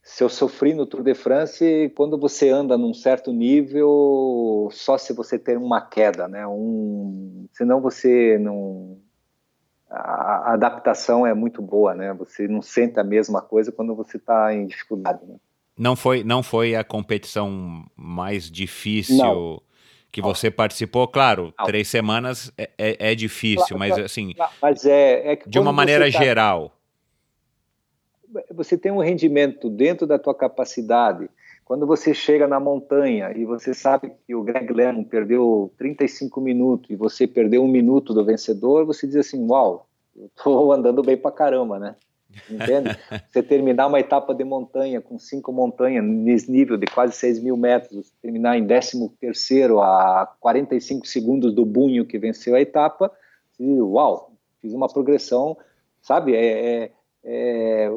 se 0.03 0.23
eu 0.23 0.29
sofri 0.29 0.73
no 0.73 0.85
Tour 0.85 1.03
de 1.03 1.13
France, 1.13 1.91
quando 1.95 2.17
você 2.17 2.49
anda 2.49 2.77
num 2.77 2.93
certo 2.93 3.31
nível, 3.31 4.67
só 4.71 4.97
se 4.97 5.13
você 5.13 5.37
tem 5.37 5.55
uma 5.55 5.79
queda, 5.79 6.27
né? 6.27 6.45
Um, 6.47 7.47
senão 7.53 7.79
você 7.79 8.37
não 8.39 8.97
a, 9.91 10.53
adaptação 10.53 11.27
é 11.27 11.33
muito 11.33 11.61
boa, 11.61 11.93
né? 11.93 12.13
Você 12.13 12.47
não 12.47 12.61
sente 12.61 12.99
a 12.99 13.03
mesma 13.03 13.41
coisa 13.41 13.71
quando 13.71 13.93
você 13.93 14.17
está 14.17 14.53
em 14.53 14.65
dificuldade. 14.65 15.19
Né? 15.25 15.35
Não 15.77 15.95
foi, 15.95 16.23
não 16.23 16.41
foi 16.41 16.75
a 16.75 16.83
competição 16.83 17.85
mais 17.95 18.49
difícil 18.49 19.17
não. 19.17 19.61
que 20.11 20.21
você 20.21 20.47
não. 20.47 20.55
participou? 20.55 21.07
Claro, 21.07 21.53
não. 21.57 21.65
três 21.65 21.89
semanas 21.89 22.51
é, 22.57 22.69
é, 22.77 23.11
é 23.11 23.15
difícil, 23.15 23.77
mas 23.77 23.97
assim, 23.97 24.33
mas 24.61 24.85
é, 24.85 25.33
é 25.33 25.35
de 25.45 25.59
uma 25.59 25.73
maneira 25.73 26.05
tá, 26.05 26.11
geral. 26.11 26.77
Você 28.51 28.77
tem 28.77 28.93
um 28.93 28.99
rendimento 28.99 29.69
dentro 29.69 30.07
da 30.07 30.17
tua 30.17 30.33
capacidade. 30.33 31.29
Quando 31.71 31.87
você 31.87 32.13
chega 32.13 32.49
na 32.49 32.59
montanha 32.59 33.31
e 33.33 33.45
você 33.45 33.73
sabe 33.73 34.11
que 34.27 34.35
o 34.35 34.43
Greg 34.43 34.73
LeMond 34.73 35.07
perdeu 35.07 35.71
35 35.77 36.41
minutos 36.41 36.89
e 36.89 36.97
você 36.97 37.25
perdeu 37.25 37.63
um 37.63 37.67
minuto 37.69 38.13
do 38.13 38.25
vencedor, 38.25 38.85
você 38.85 39.07
diz 39.07 39.15
assim, 39.15 39.47
uau, 39.47 39.87
eu 40.13 40.29
tô 40.35 40.69
andando 40.75 41.01
bem 41.01 41.15
pra 41.15 41.31
caramba, 41.31 41.79
né? 41.79 41.95
Entende? 42.49 42.89
você 43.31 43.41
terminar 43.41 43.87
uma 43.87 44.01
etapa 44.01 44.35
de 44.35 44.43
montanha 44.43 44.99
com 44.99 45.17
cinco 45.17 45.53
montanhas 45.53 46.03
nesse 46.03 46.51
nível 46.51 46.75
de 46.75 46.87
quase 46.87 47.13
6 47.13 47.41
mil 47.41 47.55
metros, 47.55 48.11
terminar 48.21 48.57
em 48.57 48.67
13 48.67 49.07
terceiro 49.17 49.79
a 49.79 50.29
45 50.41 51.07
segundos 51.07 51.55
do 51.55 51.65
Bunho 51.65 52.05
que 52.05 52.19
venceu 52.19 52.53
a 52.53 52.59
etapa, 52.59 53.09
você 53.49 53.63
diz, 53.63 53.79
uau, 53.79 54.33
fiz 54.59 54.73
uma 54.73 54.89
progressão, 54.89 55.55
sabe? 56.01 56.35
é, 56.35 56.83
é 56.83 56.91
é, 57.23 57.89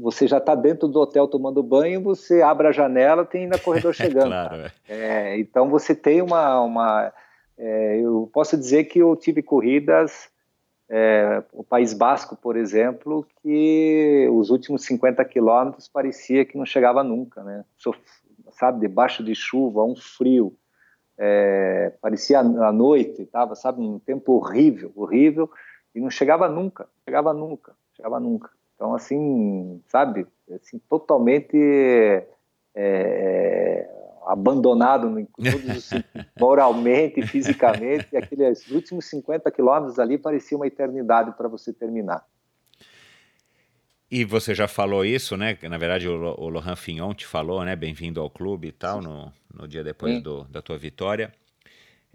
você 0.00 0.26
já 0.26 0.38
está 0.38 0.54
dentro 0.54 0.88
do 0.88 1.00
hotel 1.00 1.28
tomando 1.28 1.62
banho, 1.62 2.02
você 2.02 2.42
abre 2.42 2.66
a 2.66 2.72
janela, 2.72 3.24
tem 3.24 3.44
ainda 3.44 3.58
corredor 3.58 3.94
chegando. 3.94 4.28
claro, 4.28 4.56
é. 4.56 4.72
é. 4.88 5.38
então 5.38 5.68
você 5.68 5.94
tem 5.94 6.20
uma. 6.20 6.60
uma 6.60 7.12
é, 7.56 8.00
eu 8.00 8.28
posso 8.32 8.56
dizer 8.56 8.84
que 8.84 8.98
eu 8.98 9.14
tive 9.14 9.42
corridas, 9.42 10.30
é, 10.90 11.42
o 11.52 11.62
País 11.62 11.94
Basco, 11.94 12.36
por 12.36 12.56
exemplo, 12.56 13.26
que 13.40 14.28
os 14.32 14.50
últimos 14.50 14.84
50 14.84 15.24
quilômetros 15.26 15.88
parecia 15.88 16.44
que 16.44 16.58
não 16.58 16.66
chegava 16.66 17.04
nunca, 17.04 17.42
né? 17.42 17.64
sabe, 18.50 18.80
debaixo 18.80 19.22
de 19.22 19.34
chuva, 19.34 19.84
um 19.84 19.96
frio. 19.96 20.54
É, 21.16 21.92
parecia 22.00 22.40
à 22.40 22.72
noite, 22.72 23.24
tava, 23.26 23.54
sabe, 23.54 23.80
um 23.80 23.98
tempo 23.98 24.32
horrível, 24.32 24.90
horrível, 24.96 25.48
e 25.94 26.00
não 26.00 26.10
chegava 26.10 26.48
nunca, 26.48 26.88
chegava 27.04 27.32
nunca, 27.32 27.74
chegava 27.94 28.18
nunca. 28.18 28.50
Então, 28.82 28.96
assim, 28.96 29.80
sabe, 29.86 30.26
assim, 30.50 30.80
totalmente 30.90 31.56
é, 31.56 32.26
é 32.74 33.88
abandonado 34.26 35.24
todos, 35.36 35.90
moralmente, 36.36 37.24
fisicamente, 37.24 38.08
e 38.12 38.16
aqueles 38.16 38.68
últimos 38.72 39.04
50 39.04 39.48
quilômetros 39.52 40.00
ali 40.00 40.18
parecia 40.18 40.58
uma 40.58 40.66
eternidade 40.66 41.30
para 41.36 41.46
você 41.46 41.72
terminar. 41.72 42.26
E 44.10 44.24
você 44.24 44.52
já 44.52 44.66
falou 44.66 45.04
isso, 45.04 45.36
né? 45.36 45.56
Na 45.62 45.78
verdade, 45.78 46.08
o, 46.08 46.34
o 46.36 46.48
Lohan 46.48 46.74
Fignon 46.74 47.14
te 47.14 47.24
falou, 47.24 47.64
né? 47.64 47.76
Bem-vindo 47.76 48.20
ao 48.20 48.28
clube 48.28 48.66
e 48.66 48.72
tal, 48.72 49.00
no, 49.00 49.32
no 49.54 49.68
dia 49.68 49.84
depois 49.84 50.20
do, 50.20 50.42
da 50.50 50.60
tua 50.60 50.76
vitória. 50.76 51.32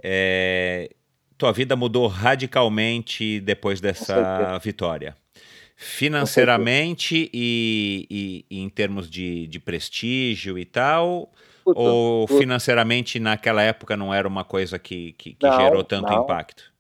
É, 0.03 0.93
tua 1.37 1.53
vida 1.53 1.77
mudou 1.77 2.07
radicalmente 2.07 3.39
depois 3.39 3.79
dessa 3.79 4.57
vitória. 4.59 5.15
Financeiramente 5.79 7.29
e, 7.31 8.07
e, 8.09 8.45
e, 8.49 8.61
em 8.63 8.67
termos 8.67 9.07
de, 9.07 9.45
de 9.45 9.59
prestígio 9.59 10.57
e 10.57 10.65
tal? 10.65 11.31
Puta, 11.63 11.79
ou 11.79 12.25
puta. 12.25 12.39
financeiramente 12.39 13.19
naquela 13.19 13.61
época 13.61 13.95
não 13.95 14.11
era 14.11 14.27
uma 14.27 14.43
coisa 14.43 14.79
que, 14.79 15.13
que, 15.13 15.35
que 15.35 15.45
não, 15.45 15.59
gerou 15.59 15.83
tanto 15.83 16.11
não. 16.11 16.23
impacto? 16.23 16.73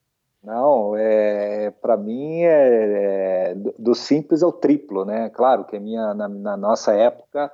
Não, 0.43 0.95
é, 0.97 1.71
para 1.79 1.95
mim 1.95 2.41
é, 2.41 3.51
é, 3.51 3.55
do 3.77 3.93
simples 3.93 4.41
ao 4.41 4.51
triplo, 4.51 5.05
né? 5.05 5.29
Claro 5.29 5.63
que 5.65 5.75
a 5.75 5.79
minha, 5.79 6.15
na, 6.15 6.27
na 6.27 6.57
nossa 6.57 6.93
época 6.93 7.51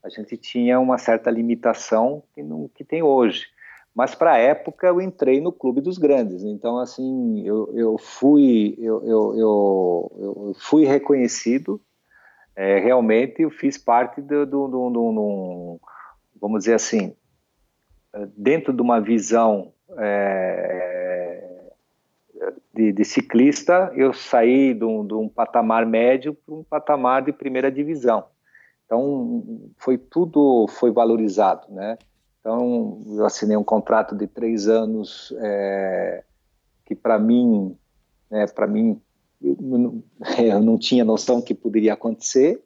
a 0.00 0.08
gente 0.08 0.36
tinha 0.36 0.78
uma 0.78 0.98
certa 0.98 1.28
limitação 1.28 2.22
que, 2.34 2.42
não, 2.42 2.70
que 2.72 2.84
tem 2.84 3.02
hoje. 3.02 3.46
Mas 3.94 4.12
para 4.14 4.32
a 4.32 4.38
época 4.38 4.88
eu 4.88 5.00
entrei 5.00 5.40
no 5.40 5.52
clube 5.52 5.80
dos 5.80 5.98
grandes, 5.98 6.42
então 6.42 6.78
assim 6.78 7.46
eu, 7.46 7.70
eu 7.74 7.96
fui 7.96 8.74
eu, 8.78 9.04
eu, 9.04 9.38
eu, 9.38 10.52
fui 10.58 10.84
reconhecido, 10.84 11.80
é, 12.56 12.80
realmente 12.80 13.42
eu 13.42 13.50
fiz 13.50 13.78
parte 13.78 14.20
do, 14.20 14.44
do, 14.44 14.66
do, 14.66 14.90
do, 14.90 15.80
vamos 16.40 16.60
dizer 16.60 16.74
assim 16.74 17.14
dentro 18.36 18.72
de 18.72 18.82
uma 18.82 19.00
visão 19.00 19.72
é, 19.96 21.70
de, 22.74 22.92
de, 22.92 23.04
ciclista 23.04 23.92
eu 23.94 24.12
saí 24.12 24.74
de 24.74 24.84
um, 24.84 25.06
de 25.06 25.14
um 25.14 25.28
patamar 25.28 25.86
médio 25.86 26.34
para 26.34 26.54
um 26.54 26.64
patamar 26.64 27.22
de 27.22 27.32
primeira 27.32 27.70
divisão, 27.70 28.24
então 28.84 29.70
foi 29.78 29.96
tudo 29.96 30.66
foi 30.68 30.90
valorizado, 30.90 31.72
né? 31.72 31.96
Então, 32.44 33.00
eu 33.06 33.24
assinei 33.24 33.56
um 33.56 33.64
contrato 33.64 34.14
de 34.14 34.26
três 34.26 34.68
anos 34.68 35.32
é, 35.38 36.22
que, 36.84 36.94
para 36.94 37.18
mim, 37.18 37.74
né, 38.30 38.46
para 38.46 38.66
mim, 38.66 39.00
eu, 39.40 40.60
não 40.60 40.76
tinha 40.76 41.06
noção 41.06 41.40
que 41.40 41.54
poderia 41.54 41.94
acontecer. 41.94 42.62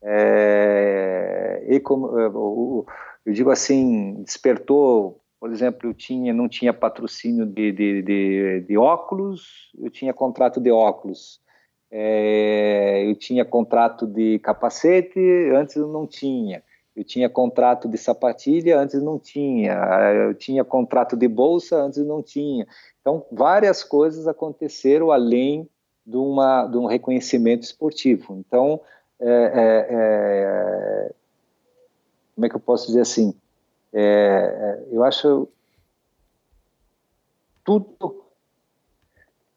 É, 0.00 1.62
e 1.68 1.78
como 1.78 2.18
eu, 2.18 2.86
eu, 3.26 3.32
digo 3.34 3.50
assim, 3.50 4.22
despertou. 4.22 5.20
Por 5.38 5.52
exemplo, 5.52 5.90
eu 5.90 5.94
tinha, 5.94 6.32
não 6.32 6.48
tinha 6.48 6.72
patrocínio 6.72 7.44
de, 7.44 7.70
de, 7.70 8.02
de, 8.02 8.60
de 8.60 8.78
óculos, 8.78 9.70
eu 9.78 9.90
tinha 9.90 10.14
contrato 10.14 10.58
de 10.58 10.70
óculos. 10.70 11.38
É, 11.90 13.04
eu 13.06 13.14
tinha 13.14 13.44
contrato 13.44 14.06
de 14.06 14.38
capacete, 14.38 15.20
antes 15.54 15.76
eu 15.76 15.88
não 15.88 16.06
tinha. 16.06 16.62
Eu 16.94 17.04
tinha 17.04 17.28
contrato 17.28 17.88
de 17.88 17.96
sapatilha, 17.96 18.78
antes 18.78 19.02
não 19.02 19.18
tinha. 19.18 19.72
Eu 20.26 20.34
tinha 20.34 20.62
contrato 20.62 21.16
de 21.16 21.26
bolsa, 21.26 21.76
antes 21.76 22.04
não 22.04 22.22
tinha. 22.22 22.66
Então, 23.00 23.24
várias 23.32 23.82
coisas 23.82 24.28
aconteceram 24.28 25.10
além 25.10 25.68
de, 26.06 26.16
uma, 26.16 26.66
de 26.66 26.76
um 26.76 26.84
reconhecimento 26.84 27.62
esportivo. 27.62 28.36
Então, 28.36 28.78
é, 29.18 29.30
é, 29.30 29.86
é, 29.90 31.14
como 32.34 32.46
é 32.46 32.48
que 32.50 32.56
eu 32.56 32.60
posso 32.60 32.88
dizer 32.88 33.00
assim? 33.00 33.34
É, 33.92 34.02
é, 34.02 34.94
eu 34.94 35.02
acho 35.02 35.48
tudo, 37.64 38.24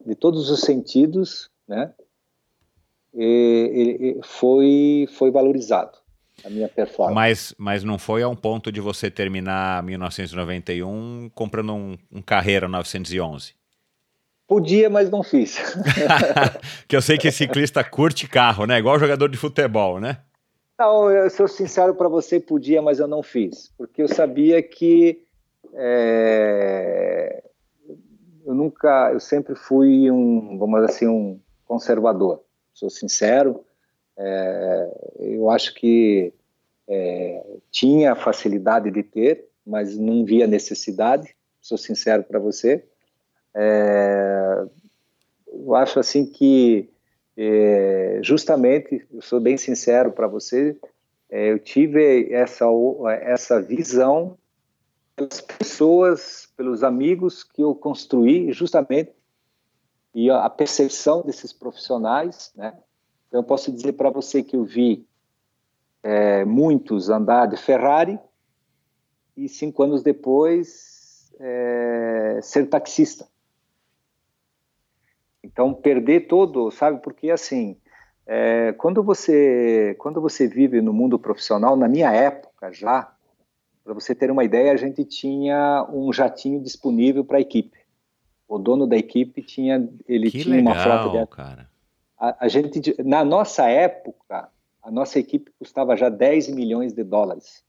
de 0.04 0.14
todos 0.14 0.48
os 0.48 0.60
sentidos, 0.60 1.50
né, 1.66 1.92
e, 3.12 4.18
e 4.20 4.22
foi, 4.22 5.08
foi 5.10 5.30
valorizado 5.30 5.98
a 6.44 6.50
minha 6.50 6.68
performance. 6.68 7.14
Mas, 7.14 7.54
mas 7.58 7.84
não 7.84 7.98
foi 7.98 8.22
a 8.22 8.28
um 8.28 8.36
ponto 8.36 8.70
de 8.70 8.80
você 8.80 9.10
terminar 9.10 9.82
1991 9.82 11.30
comprando 11.34 11.74
um, 11.74 11.98
um 12.12 12.22
Carreira 12.22 12.68
911? 12.68 13.54
Podia, 14.46 14.88
mas 14.88 15.10
não 15.10 15.22
fiz. 15.22 15.58
que 16.86 16.96
eu 16.96 17.02
sei 17.02 17.18
que 17.18 17.30
ciclista 17.30 17.82
curte 17.82 18.28
carro, 18.28 18.64
né? 18.64 18.78
Igual 18.78 18.98
jogador 18.98 19.28
de 19.28 19.36
futebol, 19.36 19.98
né? 19.98 20.18
Não, 20.78 21.10
eu 21.10 21.28
sou 21.30 21.48
sincero 21.48 21.94
para 21.94 22.08
você, 22.08 22.38
podia, 22.38 22.82
mas 22.82 22.98
eu 22.98 23.08
não 23.08 23.22
fiz. 23.22 23.72
Porque 23.76 24.02
eu 24.02 24.08
sabia 24.08 24.62
que 24.62 25.22
é, 25.74 27.42
eu 28.46 28.54
nunca, 28.54 29.10
eu 29.12 29.20
sempre 29.20 29.54
fui 29.54 30.10
um, 30.10 30.56
vamos 30.58 30.80
dizer 30.80 30.92
assim, 30.92 31.08
um 31.08 31.40
conservador. 31.64 32.42
Sou 32.72 32.88
sincero, 32.88 33.64
é, 34.18 35.14
eu 35.18 35.50
acho 35.50 35.74
que 35.74 36.32
é, 36.88 37.44
tinha 37.70 38.12
a 38.12 38.16
facilidade 38.16 38.90
de 38.90 39.02
ter, 39.02 39.48
mas 39.66 39.96
não 39.96 40.24
via 40.24 40.46
necessidade, 40.46 41.34
sou 41.60 41.76
sincero 41.76 42.22
para 42.22 42.38
você. 42.38 42.84
É, 43.54 44.66
eu 45.48 45.74
acho 45.74 45.98
assim 45.98 46.24
que, 46.24 46.88
é, 47.36 48.20
justamente, 48.22 49.06
eu 49.12 49.20
sou 49.20 49.40
bem 49.40 49.56
sincero 49.56 50.12
para 50.12 50.26
você, 50.26 50.78
é, 51.28 51.50
eu 51.50 51.58
tive 51.58 52.32
essa, 52.32 52.66
essa 53.22 53.60
visão 53.60 54.38
pelas 55.16 55.40
pessoas, 55.40 56.48
pelos 56.56 56.84
amigos 56.84 57.42
que 57.42 57.62
eu 57.62 57.74
construí, 57.74 58.52
justamente, 58.52 59.12
e 60.14 60.30
a 60.30 60.48
percepção 60.48 61.22
desses 61.22 61.52
profissionais, 61.52 62.52
né? 62.54 62.72
Então, 63.36 63.42
eu 63.42 63.46
posso 63.46 63.70
dizer 63.70 63.92
para 63.92 64.08
você 64.08 64.42
que 64.42 64.56
eu 64.56 64.64
vi 64.64 65.06
é, 66.02 66.42
muitos 66.46 67.10
andar 67.10 67.44
de 67.44 67.58
Ferrari 67.58 68.18
e 69.36 69.46
cinco 69.46 69.82
anos 69.82 70.02
depois 70.02 71.30
é, 71.38 72.40
ser 72.42 72.66
taxista. 72.66 73.28
Então, 75.44 75.74
perder 75.74 76.28
todo, 76.28 76.70
sabe? 76.70 77.02
Porque, 77.02 77.30
assim, 77.30 77.76
é, 78.26 78.72
quando, 78.72 79.02
você, 79.02 79.94
quando 79.98 80.18
você 80.18 80.48
vive 80.48 80.80
no 80.80 80.94
mundo 80.94 81.18
profissional, 81.18 81.76
na 81.76 81.88
minha 81.88 82.10
época 82.10 82.72
já, 82.72 83.12
para 83.84 83.92
você 83.92 84.14
ter 84.14 84.30
uma 84.30 84.44
ideia, 84.44 84.72
a 84.72 84.76
gente 84.76 85.04
tinha 85.04 85.86
um 85.92 86.10
jatinho 86.10 86.58
disponível 86.62 87.22
para 87.22 87.36
a 87.36 87.42
equipe. 87.42 87.76
O 88.48 88.58
dono 88.58 88.86
da 88.86 88.96
equipe 88.96 89.42
tinha, 89.42 89.86
ele 90.08 90.30
que 90.30 90.38
tinha 90.38 90.56
legal, 90.56 90.72
uma 90.72 90.82
frota 90.82 91.18
de 91.18 91.26
cara 91.26 91.75
a, 92.18 92.44
a, 92.46 92.48
gente, 92.48 92.94
na 93.02 93.24
nossa 93.24 93.68
época, 93.68 94.48
a 94.82 94.90
nossa 94.90 95.18
equipe 95.18 95.50
custava 95.58 95.96
já 95.96 96.08
10 96.08 96.48
milhões 96.48 96.92
de 96.92 97.04
dólares. 97.04 97.64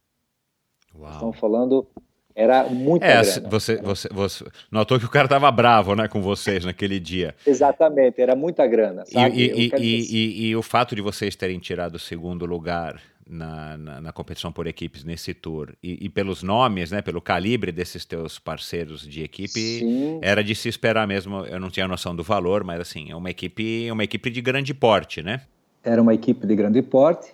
Uau. 0.96 1.12
Estamos 1.12 1.40
falando, 1.40 1.88
era 2.34 2.64
muito 2.66 3.04
é, 3.04 3.22
grana. 3.22 3.50
Você, 3.50 3.78
você, 3.78 4.10
você 4.10 4.46
notou 4.72 5.00
que 5.00 5.06
o 5.06 5.10
cara 5.10 5.26
estava 5.26 5.50
bravo 5.52 5.96
né, 5.96 6.08
com 6.08 6.22
vocês 6.22 6.64
naquele 6.64 7.00
dia. 7.00 7.36
Exatamente, 7.46 8.22
era 8.22 8.36
muita 8.36 8.66
grana. 8.68 9.04
Sabe? 9.06 9.36
E, 9.36 9.68
e, 9.68 9.72
e, 9.78 10.48
e, 10.48 10.56
o 10.56 10.62
fato 10.62 10.96
de 10.96 11.02
vocês 11.02 11.36
terem 11.36 11.60
tirado 11.60 11.96
o 11.96 12.00
segundo 12.00 12.46
lugar 12.46 13.02
na, 13.30 13.78
na, 13.78 14.02
na, 14.02 14.12
competição 14.12 14.52
por 14.52 14.68
equipes 14.68 15.04
nesse 15.04 15.34
tour 15.34 15.74
e, 15.82 16.06
e, 16.06 16.10
pelos 16.10 16.44
nomes, 16.44 16.92
né, 16.92 17.02
pelo 17.02 17.22
calibre 17.22 17.72
desses 17.72 18.06
teus 18.06 18.40
parceiros 18.40 19.02
de 19.08 19.24
equipe, 19.24 19.80
Sim. 19.80 20.20
era 20.22 20.44
de 20.44 20.56
se 20.56 20.70
esperar 20.70 21.08
mesmo. 21.08 21.46
Eu 21.46 21.60
não 21.60 21.70
tinha 21.70 21.88
noção 21.88 22.16
do 22.16 22.24
valor, 22.24 22.64
mas 22.64 22.80
assim 22.80 23.12
é 23.12 23.16
uma 23.16 23.30
equipe, 23.30 23.90
uma 23.92 24.04
equipe 24.04 24.30
de 24.30 24.42
grande 24.42 24.74
porte, 24.74 25.22
né? 25.22 25.42
Era 25.84 26.02
uma 26.02 26.14
equipe 26.14 26.46
de 26.46 26.56
grande 26.56 26.82
porte. 26.82 27.34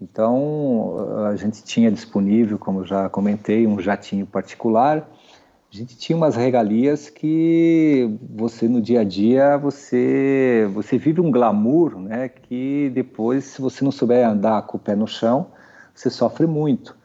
Então 0.00 1.26
a 1.26 1.36
gente 1.36 1.62
tinha 1.64 1.90
disponível, 1.90 2.58
como 2.58 2.84
já 2.84 3.08
comentei, 3.08 3.66
um 3.66 3.80
jatinho 3.80 4.26
particular 4.26 5.08
a 5.70 5.76
gente 5.76 5.96
tinha 5.98 6.16
umas 6.16 6.34
regalias 6.34 7.10
que 7.10 8.10
você 8.34 8.66
no 8.66 8.80
dia 8.80 9.00
a 9.00 9.04
dia 9.04 9.58
você 9.58 10.68
você 10.72 10.96
vive 10.96 11.20
um 11.20 11.30
glamour, 11.30 11.98
né? 11.98 12.28
Que 12.28 12.90
depois, 12.94 13.44
se 13.44 13.60
você 13.60 13.84
não 13.84 13.92
souber 13.92 14.26
andar 14.26 14.62
com 14.62 14.78
o 14.78 14.80
pé 14.80 14.96
no 14.96 15.06
chão, 15.06 15.48
você 15.94 16.08
sofre 16.08 16.46
muito. 16.46 16.96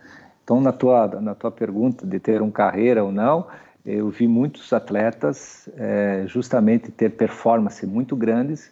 Então, 0.44 0.62
na 0.62 0.72
tua 0.72 1.08
na 1.20 1.36
tua 1.36 1.52
pergunta 1.52 2.08
de 2.08 2.20
ter 2.20 2.42
um 2.42 2.50
carreira 2.50 3.04
ou 3.04 3.12
não, 3.12 3.48
eu 3.86 4.10
vi 4.10 4.28
muitos 4.28 4.72
atletas 4.72 5.68
é, 5.76 6.24
justamente 6.28 6.90
ter 6.90 7.10
performance 7.10 7.86
muito 7.86 8.16
grandes 8.16 8.72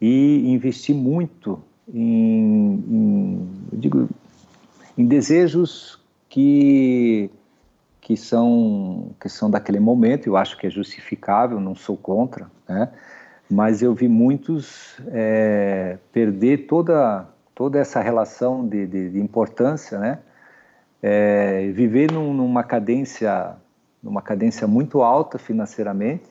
e 0.00 0.52
investir 0.52 0.94
muito 0.94 1.62
em, 1.88 2.84
em 2.90 3.48
digo, 3.72 4.06
em 4.98 5.06
desejos 5.06 5.98
que 6.28 7.30
que 8.04 8.16
são 8.18 9.16
que 9.18 9.28
são 9.30 9.50
daquele 9.50 9.80
momento. 9.80 10.26
Eu 10.28 10.36
acho 10.36 10.58
que 10.58 10.66
é 10.66 10.70
justificável, 10.70 11.58
não 11.58 11.74
sou 11.74 11.96
contra, 11.96 12.50
né? 12.68 12.90
Mas 13.50 13.82
eu 13.82 13.94
vi 13.94 14.08
muitos 14.08 15.00
é, 15.08 15.98
perder 16.12 16.66
toda 16.66 17.26
toda 17.54 17.78
essa 17.78 18.00
relação 18.02 18.66
de, 18.68 18.86
de, 18.86 19.10
de 19.10 19.20
importância, 19.20 19.98
né? 19.98 20.18
É, 21.02 21.70
viver 21.72 22.12
num, 22.12 22.32
numa 22.34 22.62
cadência 22.62 23.56
numa 24.02 24.20
cadência 24.20 24.66
muito 24.66 25.02
alta 25.02 25.38
financeiramente 25.38 26.28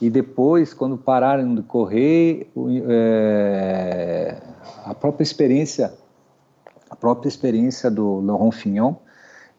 E 0.00 0.10
depois, 0.10 0.74
quando 0.74 0.98
pararam 0.98 1.54
de 1.54 1.62
correr, 1.62 2.50
é, 2.88 4.36
a 4.84 4.94
própria 4.94 5.22
experiência, 5.22 5.92
a 6.90 6.96
própria 6.96 7.28
experiência 7.28 7.88
do 7.88 8.20
Laurent 8.20 8.52
Fignon, 8.52 8.94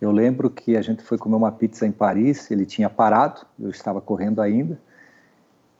eu 0.02 0.12
lembro 0.12 0.50
que 0.50 0.78
a 0.78 0.82
gente 0.82 1.04
foi 1.04 1.18
comer 1.18 1.36
uma 1.36 1.52
pizza 1.52 1.86
em 1.86 1.92
Paris, 1.92 2.50
ele 2.52 2.66
tinha 2.66 2.90
parado, 2.90 3.42
eu 3.60 3.70
estava 3.70 4.00
correndo 4.00 4.42
ainda, 4.42 4.80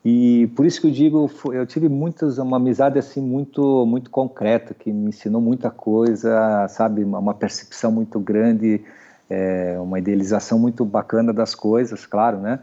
e 0.04 0.48
por 0.56 0.66
isso 0.66 0.80
que 0.80 0.88
eu 0.88 0.92
digo, 0.92 1.30
eu 1.54 1.66
tive 1.66 1.90
muitas, 1.90 2.38
uma 2.38 2.58
amizade 2.58 2.98
assim 2.98 3.22
muito, 3.22 3.86
muito 3.86 4.10
concreta, 4.10 4.74
que 4.74 4.92
me 4.92 5.10
ensinou 5.10 5.42
muita 5.42 5.70
coisa, 5.70 6.68
sabe, 6.70 7.04
uma 7.04 7.34
percepção 7.34 7.92
muito 7.92 8.20
grande, 8.20 8.82
é, 9.30 9.78
uma 9.80 10.00
idealização 10.00 10.58
muito 10.58 10.86
bacana 10.86 11.34
das 11.34 11.54
coisas, 11.54 12.06
claro, 12.06 12.40
né? 12.40 12.60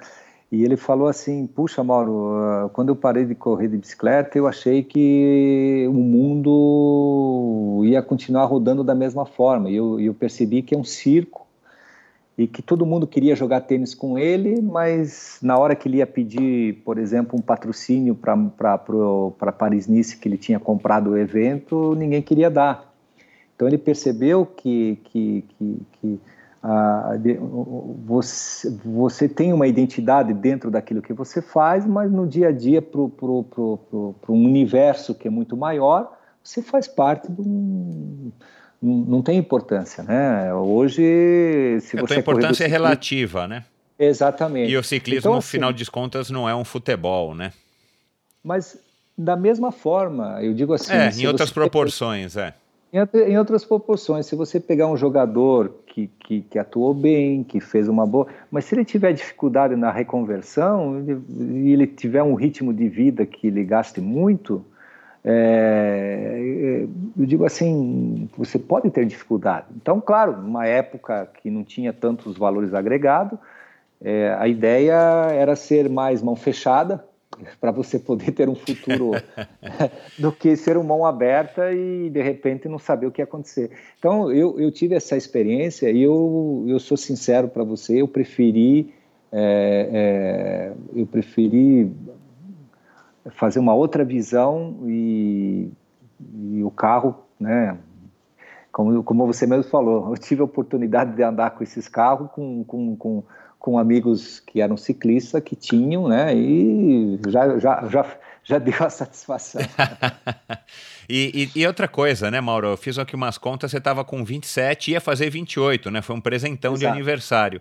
E 0.50 0.64
ele 0.64 0.76
falou 0.76 1.08
assim: 1.08 1.46
Puxa, 1.46 1.82
Mauro, 1.82 2.36
ah, 2.36 2.70
quando 2.72 2.90
eu 2.90 2.96
parei 2.96 3.24
de 3.24 3.34
correr 3.34 3.68
de 3.68 3.76
bicicleta, 3.76 4.38
eu 4.38 4.46
achei 4.46 4.82
que 4.82 5.86
o 5.88 5.92
mundo 5.92 7.82
ia 7.84 8.00
continuar 8.00 8.44
rodando 8.46 8.84
da 8.84 8.94
mesma 8.94 9.26
forma. 9.26 9.68
E 9.70 9.76
eu, 9.76 10.00
eu 10.00 10.14
percebi 10.14 10.62
que 10.62 10.74
é 10.74 10.78
um 10.78 10.84
circo 10.84 11.45
e 12.38 12.46
que 12.46 12.60
todo 12.60 12.84
mundo 12.84 13.06
queria 13.06 13.34
jogar 13.34 13.62
tênis 13.62 13.94
com 13.94 14.18
ele, 14.18 14.60
mas 14.60 15.38
na 15.42 15.56
hora 15.58 15.74
que 15.74 15.88
ele 15.88 15.98
ia 15.98 16.06
pedir, 16.06 16.82
por 16.84 16.98
exemplo, 16.98 17.38
um 17.38 17.42
patrocínio 17.42 18.14
para 18.14 19.52
Paris-Nice, 19.52 20.18
que 20.18 20.28
ele 20.28 20.36
tinha 20.36 20.60
comprado 20.60 21.10
o 21.10 21.16
evento, 21.16 21.94
ninguém 21.94 22.20
queria 22.20 22.50
dar. 22.50 22.92
Então 23.54 23.66
ele 23.66 23.78
percebeu 23.78 24.44
que, 24.44 24.98
que, 25.04 25.44
que, 25.56 25.80
que 25.92 26.20
ah, 26.62 27.12
você, 28.04 28.70
você 28.84 29.28
tem 29.28 29.52
uma 29.52 29.66
identidade 29.66 30.34
dentro 30.34 30.70
daquilo 30.70 31.00
que 31.00 31.14
você 31.14 31.40
faz, 31.40 31.86
mas 31.86 32.10
no 32.10 32.26
dia 32.26 32.48
a 32.48 32.52
dia, 32.52 32.82
para 32.82 33.00
um 33.00 34.44
universo 34.44 35.14
que 35.14 35.26
é 35.28 35.30
muito 35.30 35.56
maior, 35.56 36.18
você 36.42 36.60
faz 36.60 36.86
parte 36.86 37.30
de 37.30 37.40
um. 37.40 38.30
Não 38.82 39.22
tem 39.22 39.38
importância, 39.38 40.04
né? 40.04 40.52
Hoje, 40.52 41.78
se 41.80 41.96
você. 41.96 42.14
A 42.14 42.18
importância 42.18 42.64
é 42.64 42.66
relativa, 42.66 43.48
né? 43.48 43.64
Exatamente. 43.98 44.70
E 44.70 44.76
o 44.76 44.82
ciclismo, 44.82 45.20
então, 45.20 45.32
no 45.32 45.38
assim, 45.38 45.48
final 45.48 45.72
de 45.72 45.90
contas, 45.90 46.30
não 46.30 46.48
é 46.48 46.54
um 46.54 46.64
futebol, 46.64 47.34
né? 47.34 47.52
Mas 48.44 48.78
da 49.16 49.34
mesma 49.34 49.72
forma, 49.72 50.42
eu 50.42 50.52
digo 50.52 50.74
assim. 50.74 50.92
É, 50.92 51.10
em 51.10 51.26
outras 51.26 51.50
proporções, 51.50 52.36
é. 52.36 52.52
Em, 52.92 53.36
outras 53.36 53.64
proporções, 53.64 54.26
se 54.26 54.34
você 54.36 54.60
pegar 54.60 54.86
um 54.86 54.96
jogador 54.96 55.74
que, 55.86 56.08
que, 56.20 56.40
que, 56.42 56.58
atuou 56.58 56.94
bem, 56.94 57.42
que 57.42 57.60
fez 57.60 57.88
uma 57.88 58.06
boa, 58.06 58.26
mas 58.50 58.64
se 58.64 58.74
ele 58.74 58.84
tiver 58.84 59.12
dificuldade 59.12 59.76
na 59.76 59.90
reconversão 59.90 61.04
e 61.28 61.72
ele 61.72 61.86
tiver 61.86 62.22
um 62.22 62.34
ritmo 62.34 62.72
de 62.72 62.88
vida 62.88 63.26
que 63.26 63.48
ele 63.48 63.64
gaste 63.64 64.00
muito, 64.00 64.64
é, 65.28 66.86
eu 67.18 67.26
digo 67.26 67.44
assim, 67.44 68.28
você 68.36 68.60
pode 68.60 68.88
ter 68.90 69.04
dificuldade. 69.04 69.66
Então, 69.74 70.00
claro, 70.00 70.40
numa 70.40 70.66
época 70.66 71.28
que 71.42 71.50
não 71.50 71.64
tinha 71.64 71.92
tantos 71.92 72.38
valores 72.38 72.72
agregados, 72.72 73.36
é, 74.00 74.36
a 74.38 74.46
ideia 74.46 74.94
era 75.32 75.56
ser 75.56 75.90
mais 75.90 76.22
mão 76.22 76.36
fechada, 76.36 77.04
para 77.60 77.72
você 77.72 77.98
poder 77.98 78.30
ter 78.30 78.48
um 78.48 78.54
futuro 78.54 79.10
do 80.16 80.30
que 80.30 80.54
ser 80.54 80.76
uma 80.76 80.96
mão 80.96 81.04
aberta 81.04 81.72
e 81.72 82.08
de 82.08 82.22
repente 82.22 82.68
não 82.68 82.78
saber 82.78 83.06
o 83.06 83.10
que 83.10 83.20
ia 83.20 83.24
acontecer. 83.24 83.72
Então 83.98 84.30
eu, 84.30 84.60
eu 84.60 84.70
tive 84.70 84.94
essa 84.94 85.16
experiência 85.16 85.90
e 85.90 86.02
eu, 86.02 86.64
eu 86.68 86.78
sou 86.78 86.96
sincero 86.96 87.48
para 87.48 87.64
você, 87.64 88.00
eu 88.00 88.06
preferi 88.06 88.94
é, 89.32 89.90
é, 89.92 90.72
eu 90.94 91.04
preferi 91.04 91.90
fazer 93.30 93.58
uma 93.58 93.74
outra 93.74 94.04
visão 94.04 94.78
e, 94.86 95.70
e 96.50 96.62
o 96.62 96.70
carro, 96.70 97.16
né? 97.38 97.76
Como, 98.72 99.02
como 99.02 99.26
você 99.26 99.46
mesmo 99.46 99.70
falou, 99.70 100.10
eu 100.10 100.18
tive 100.18 100.42
a 100.42 100.44
oportunidade 100.44 101.14
de 101.14 101.22
andar 101.22 101.50
com 101.50 101.64
esses 101.64 101.88
carros 101.88 102.30
com, 102.32 102.62
com, 102.64 102.96
com 102.96 103.24
com 103.66 103.78
amigos 103.78 104.38
que 104.38 104.60
eram 104.60 104.76
ciclistas, 104.76 105.42
que 105.42 105.56
tinham, 105.56 106.06
né? 106.06 106.32
E 106.32 107.18
já, 107.28 107.58
já, 107.58 107.88
já, 107.88 108.06
já 108.44 108.58
deu 108.62 108.76
a 108.78 108.88
satisfação. 108.88 109.60
e, 111.10 111.50
e, 111.56 111.60
e, 111.60 111.66
outra 111.66 111.88
coisa, 111.88 112.30
né, 112.30 112.40
Mauro? 112.40 112.68
Eu 112.68 112.76
fiz 112.76 112.96
aqui 112.96 113.16
umas 113.16 113.36
contas, 113.36 113.72
você 113.72 113.78
estava 113.78 114.04
com 114.04 114.24
27 114.24 114.86
e 114.86 114.92
ia 114.92 115.00
fazer 115.00 115.30
28, 115.30 115.90
né? 115.90 116.00
Foi 116.00 116.14
um 116.14 116.20
presentão 116.20 116.74
Exato. 116.74 116.78
de 116.78 116.86
aniversário. 116.86 117.60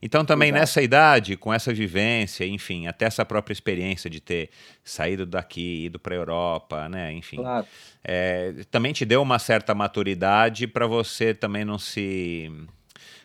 Então, 0.00 0.24
também 0.24 0.48
Exato. 0.48 0.60
nessa 0.60 0.82
idade, 0.82 1.36
com 1.36 1.52
essa 1.52 1.72
vivência, 1.72 2.44
enfim, 2.44 2.86
até 2.86 3.06
essa 3.06 3.24
própria 3.24 3.52
experiência 3.52 4.08
de 4.08 4.20
ter 4.20 4.50
saído 4.84 5.26
daqui, 5.26 5.86
ido 5.86 5.98
para 5.98 6.14
a 6.14 6.18
Europa, 6.18 6.88
né? 6.88 7.12
Enfim, 7.12 7.36
claro. 7.36 7.66
é, 8.04 8.54
também 8.70 8.92
te 8.92 9.04
deu 9.04 9.22
uma 9.22 9.38
certa 9.38 9.74
maturidade 9.74 10.66
para 10.66 10.86
você 10.86 11.34
também 11.34 11.64
não 11.64 11.78
se 11.78 12.50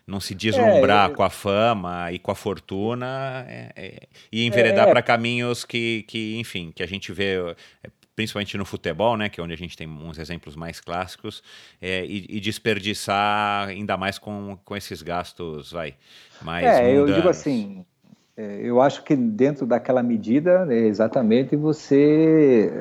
não 0.05 0.19
se 0.19 0.35
deslumbrar 0.35 1.09
é, 1.09 1.13
com 1.13 1.23
a 1.23 1.29
fama 1.29 2.11
e 2.11 2.19
com 2.19 2.29
a 2.29 2.35
fortuna 2.35 3.45
é, 3.47 3.71
é, 3.75 4.07
e 4.31 4.45
enveredar 4.45 4.87
é, 4.87 4.91
para 4.91 5.01
caminhos 5.01 5.63
que, 5.63 6.03
que, 6.09 6.37
enfim, 6.37 6.73
que 6.75 6.83
a 6.83 6.85
gente 6.87 7.13
vê 7.13 7.37
é, 7.83 7.89
principalmente 8.15 8.57
no 8.57 8.65
futebol, 8.65 9.17
né, 9.17 9.29
que 9.29 9.39
é 9.39 9.43
onde 9.43 9.53
a 9.53 9.57
gente 9.57 9.75
tem 9.75 9.87
uns 9.87 10.17
exemplos 10.17 10.55
mais 10.55 10.79
clássicos, 10.79 11.41
é, 11.81 12.05
e, 12.05 12.25
e, 12.29 12.39
desperdiçar 12.39 13.69
ainda 13.69 13.97
mais 13.97 14.19
com, 14.19 14.57
com 14.63 14.75
esses 14.75 15.01
gastos, 15.01 15.71
vai, 15.71 15.95
mais 16.41 16.65
É, 16.65 16.81
mundanos. 16.83 17.09
eu 17.09 17.15
digo 17.15 17.29
assim, 17.29 17.85
eu 18.37 18.81
acho 18.81 19.03
que 19.03 19.15
dentro 19.15 19.65
daquela 19.65 20.03
medida, 20.03 20.65
né, 20.65 20.77
exatamente, 20.77 21.55
você 21.55 22.71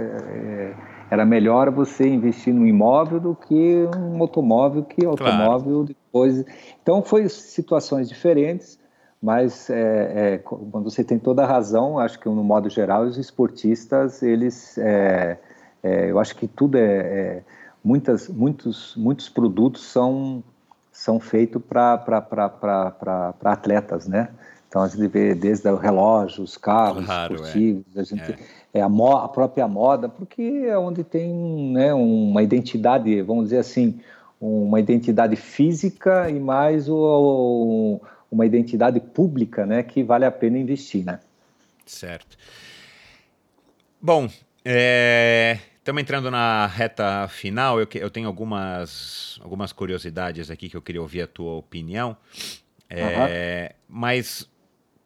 era 1.13 1.27
melhor 1.27 1.71
você 1.71 2.09
investir 2.09 2.55
no 2.55 2.67
imóvel 2.67 3.21
do 3.21 3.35
que 3.35 3.87
um 3.95 4.23
automóvel 4.23 4.83
que 4.83 5.05
automóvel 5.05 5.85
claro. 5.85 5.85
depois. 5.85 6.43
Então 6.83 7.03
foi 7.03 7.29
situações 7.29 8.09
diferentes, 8.09 8.79
mas 9.23 9.71
é, 9.71 10.35
é, 10.35 10.39
quando 10.39 10.91
você 10.91 11.05
tem 11.05 11.19
toda 11.19 11.45
a 11.45 11.47
razão, 11.47 11.99
acho 11.99 12.19
que 12.19 12.29
no 12.29 12.43
modo 12.43 12.69
geral 12.69 13.05
os 13.05 13.17
esportistas 13.17 14.21
eles, 14.23 14.77
é, 14.79 15.39
é 15.83 16.11
eu 16.11 16.19
acho 16.19 16.35
que 16.35 16.49
tudo 16.49 16.77
é, 16.77 16.83
é, 16.83 17.43
muitas, 17.85 18.29
muitos, 18.29 18.97
muitos 18.97 19.29
produtos 19.29 19.85
são 19.85 20.43
são 20.91 21.19
feitos 21.19 21.63
para 21.67 23.35
atletas, 23.45 24.07
né? 24.07 24.29
Então 24.69 24.83
a 24.83 24.89
gente 24.89 25.07
vê 25.07 25.35
desde 25.35 25.69
o 25.69 25.77
relógio, 25.77 26.43
os 26.45 26.57
carros 26.57 27.07
claro, 27.07 27.33
é. 27.33 27.37
esportivos, 27.37 27.97
a 27.97 28.03
gente 28.03 28.37
é 28.75 28.81
a, 28.83 28.87
a, 28.87 29.29
própria 29.29 29.69
moda, 29.69 30.09
porque 30.09 30.65
é 30.67 30.77
onde 30.77 31.05
tem 31.05 31.73
né, 31.73 31.95
uma 31.95 32.43
identidade, 32.43 33.23
vamos 33.23 33.45
dizer 33.45 33.59
assim, 33.59 34.01
uma 34.41 34.81
identidade 34.81 35.37
física 35.37 36.29
e 36.31 36.41
mais 36.41 36.89
o, 36.89 38.01
uma 38.33 38.47
identidade 38.47 38.99
pública, 38.99 39.67
né, 39.67 39.83
que 39.83 40.03
vale 40.03 40.25
a 40.25 40.31
pena 40.31 40.57
investir, 40.57 41.05
né? 41.05 41.21
Certo. 41.85 42.39
Bom, 44.01 44.29
é, 44.65 45.59
estamos 45.77 46.01
entrando 46.01 46.31
na 46.31 46.67
reta 46.67 47.29
final. 47.29 47.79
Eu, 47.79 47.87
eu, 47.95 48.11
tenho 48.11 48.27
algumas, 48.27 49.39
algumas 49.43 49.71
curiosidades 49.73 50.51
aqui 50.51 50.69
que 50.71 50.77
eu 50.77 50.83
queria 50.83 51.03
ouvir 51.03 51.23
a 51.23 51.27
tua 51.27 51.53
opinião. 51.53 52.17
É, 52.89 53.75
uhum. 53.75 53.77
Mas 54.01 54.49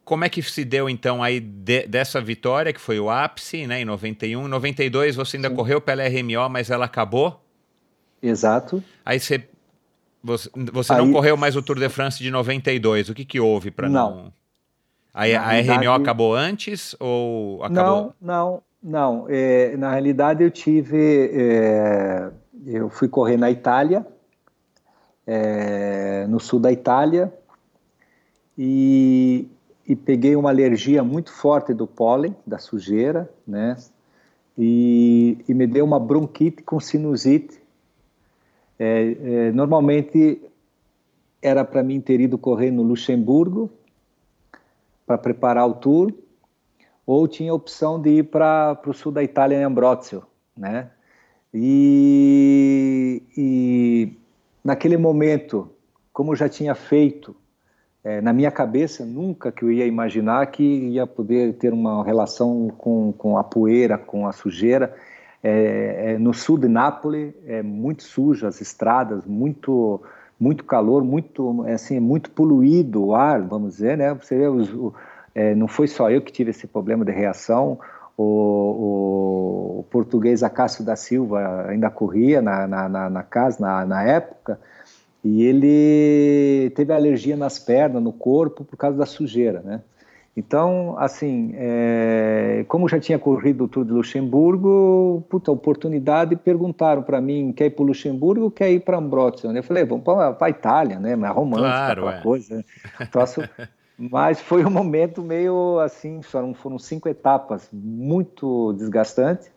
como 0.04 0.24
é 0.24 0.28
que 0.28 0.40
se 0.40 0.64
deu 0.64 0.88
então 0.88 1.22
aí 1.22 1.40
de, 1.40 1.86
dessa 1.88 2.20
vitória, 2.20 2.72
que 2.72 2.80
foi 2.80 3.00
o 3.00 3.10
ápice, 3.10 3.66
né, 3.66 3.80
em 3.80 3.84
91? 3.84 4.46
Em 4.46 4.48
92 4.48 5.16
você 5.16 5.36
ainda 5.36 5.48
Sim. 5.48 5.56
correu 5.56 5.80
pela 5.80 6.06
RMO, 6.06 6.48
mas 6.48 6.70
ela 6.70 6.84
acabou? 6.84 7.42
Exato. 8.22 8.82
Aí 9.04 9.18
você, 9.18 9.48
você, 10.26 10.50
você 10.72 10.92
aí, 10.92 10.98
não 10.98 11.12
correu 11.12 11.36
mais 11.36 11.56
o 11.56 11.62
Tour 11.62 11.78
de 11.78 11.88
France 11.88 12.22
de 12.22 12.30
92. 12.30 13.08
O 13.08 13.14
que, 13.14 13.24
que 13.24 13.40
houve 13.40 13.70
para 13.70 13.88
não? 13.88 14.10
não... 14.10 14.32
Aí, 15.14 15.34
a 15.34 15.48
realidade... 15.48 15.86
RMO 15.86 15.94
acabou 15.94 16.34
antes 16.34 16.94
ou 17.00 17.62
acabou? 17.64 18.14
Não, 18.20 18.62
não, 18.82 19.22
não. 19.22 19.26
É, 19.30 19.74
na 19.76 19.90
realidade 19.92 20.44
eu 20.44 20.50
tive, 20.50 21.30
é, 21.32 22.30
eu 22.66 22.90
fui 22.90 23.08
correr 23.08 23.38
na 23.38 23.50
Itália, 23.50 24.06
é, 25.26 26.26
no 26.28 26.38
sul 26.38 26.60
da 26.60 26.70
Itália, 26.70 27.32
e 28.58 29.48
e 29.86 29.94
peguei 29.94 30.34
uma 30.34 30.50
alergia 30.50 31.04
muito 31.04 31.32
forte 31.32 31.72
do 31.72 31.86
pólen, 31.86 32.34
da 32.46 32.58
sujeira, 32.58 33.30
né? 33.46 33.76
E, 34.58 35.38
e 35.48 35.54
me 35.54 35.66
deu 35.66 35.84
uma 35.84 36.00
bronquite 36.00 36.62
com 36.62 36.80
sinusite. 36.80 37.60
É, 38.78 39.16
é, 39.48 39.52
normalmente 39.52 40.40
era 41.40 41.64
para 41.64 41.82
mim 41.82 42.00
ter 42.00 42.20
ido 42.20 42.36
correr 42.36 42.70
no 42.70 42.82
Luxemburgo 42.82 43.70
para 45.06 45.16
preparar 45.16 45.66
o 45.68 45.74
tour, 45.74 46.12
ou 47.06 47.28
tinha 47.28 47.52
a 47.52 47.54
opção 47.54 48.00
de 48.00 48.10
ir 48.10 48.24
para 48.24 48.78
o 48.86 48.92
sul 48.92 49.12
da 49.12 49.22
Itália, 49.22 49.56
em 49.56 49.62
Ambrozio, 49.62 50.24
né? 50.56 50.90
E, 51.54 53.22
e 53.36 54.12
naquele 54.64 54.96
momento, 54.96 55.70
como 56.12 56.32
eu 56.32 56.36
já 56.36 56.48
tinha 56.48 56.74
feito 56.74 57.34
é, 58.02 58.20
na 58.20 58.32
minha 58.32 58.50
cabeça, 58.50 59.04
nunca 59.04 59.50
que 59.50 59.64
eu 59.64 59.72
ia 59.72 59.86
imaginar 59.86 60.46
que 60.46 60.62
ia 60.62 61.06
poder 61.06 61.54
ter 61.54 61.72
uma 61.72 62.04
relação 62.04 62.68
com, 62.76 63.12
com 63.12 63.38
a 63.38 63.44
poeira, 63.44 63.96
com 63.96 64.26
a 64.26 64.32
sujeira. 64.32 64.94
É, 65.42 66.12
é, 66.12 66.18
no 66.18 66.32
sul 66.34 66.58
de 66.58 66.68
Nápoles 66.68 67.34
é 67.46 67.62
muito 67.62 68.02
sujo 68.02 68.46
as 68.46 68.60
estradas, 68.60 69.24
muito 69.24 70.02
muito 70.38 70.64
calor, 70.64 71.02
muito 71.02 71.64
assim, 71.66 71.98
muito 71.98 72.30
poluído 72.30 73.06
o 73.06 73.14
ar, 73.14 73.40
vamos 73.40 73.74
dizer, 73.76 73.96
né? 73.96 74.12
Você 74.12 74.36
vê, 74.36 74.46
os, 74.46 74.70
o, 74.70 74.92
é, 75.34 75.54
não 75.54 75.66
foi 75.66 75.88
só 75.88 76.10
eu 76.10 76.20
que 76.20 76.30
tive 76.30 76.50
esse 76.50 76.66
problema 76.66 77.06
de 77.06 77.12
reação. 77.12 77.78
O, 78.18 78.22
o, 78.22 79.80
o 79.80 79.82
português 79.90 80.42
Acácio 80.42 80.84
da 80.84 80.94
Silva 80.94 81.66
ainda 81.68 81.88
corria 81.88 82.42
na, 82.42 82.66
na, 82.66 82.88
na, 82.88 83.10
na 83.10 83.22
casa 83.22 83.60
na, 83.60 83.86
na 83.86 84.02
época 84.02 84.58
e 85.24 85.42
ele 85.42 86.70
teve 86.70 86.92
alergia 86.92 87.36
nas 87.36 87.58
pernas, 87.58 88.02
no 88.02 88.12
corpo, 88.12 88.64
por 88.64 88.76
causa 88.76 88.96
da 88.96 89.06
sujeira, 89.06 89.60
né? 89.60 89.82
Então, 90.36 90.94
assim, 90.98 91.52
é, 91.54 92.66
como 92.68 92.86
já 92.86 93.00
tinha 93.00 93.18
corrido 93.18 93.64
o 93.64 93.68
Tour 93.68 93.86
de 93.86 93.92
Luxemburgo, 93.92 95.24
puta, 95.30 95.50
oportunidade, 95.50 96.36
perguntaram 96.36 97.02
para 97.02 97.22
mim, 97.22 97.54
quer 97.56 97.66
ir 97.66 97.70
para 97.70 97.86
Luxemburgo 97.86 98.44
ou 98.44 98.50
quer 98.50 98.70
ir 98.70 98.80
para 98.80 98.98
Ambrosio? 98.98 99.50
Eu 99.50 99.62
falei, 99.62 99.86
vamos 99.86 100.04
para 100.04 100.36
a 100.38 100.50
Itália, 100.50 101.00
né? 101.00 101.16
Mas 101.16 101.34
romântica, 101.34 101.68
claro, 101.68 102.06
aquela 102.06 102.20
é. 102.20 102.22
coisa. 102.22 102.56
Né? 102.56 102.64
mas 103.98 104.38
foi 104.38 104.62
um 104.62 104.68
momento 104.68 105.22
meio 105.22 105.78
assim, 105.78 106.20
foram, 106.20 106.52
foram 106.52 106.78
cinco 106.78 107.08
etapas 107.08 107.70
muito 107.72 108.74
desgastantes, 108.74 109.50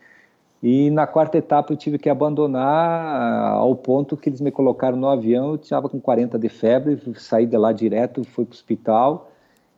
e 0.64 0.90
na 0.92 1.06
quarta 1.06 1.38
etapa 1.38 1.74
eu 1.74 1.78
tive 1.78 1.98
que 1.98 2.10
abandonar 2.10 3.52
ao 3.52 3.76
ponto 3.76 4.16
que 4.16 4.30
eles 4.30 4.40
me 4.40 4.52
colocaram 4.52 4.98
no 4.98 5.10
avião, 5.10 5.50
eu 5.50 5.56
estava 5.56 5.90
com 5.90 6.00
40 6.00 6.40
de 6.40 6.48
febre, 6.48 7.02
saí 7.16 7.46
de 7.46 7.58
lá 7.58 7.74
direto, 7.74 8.24
fui 8.24 8.46
para 8.46 8.54
o 8.54 8.56
hospital 8.56 9.29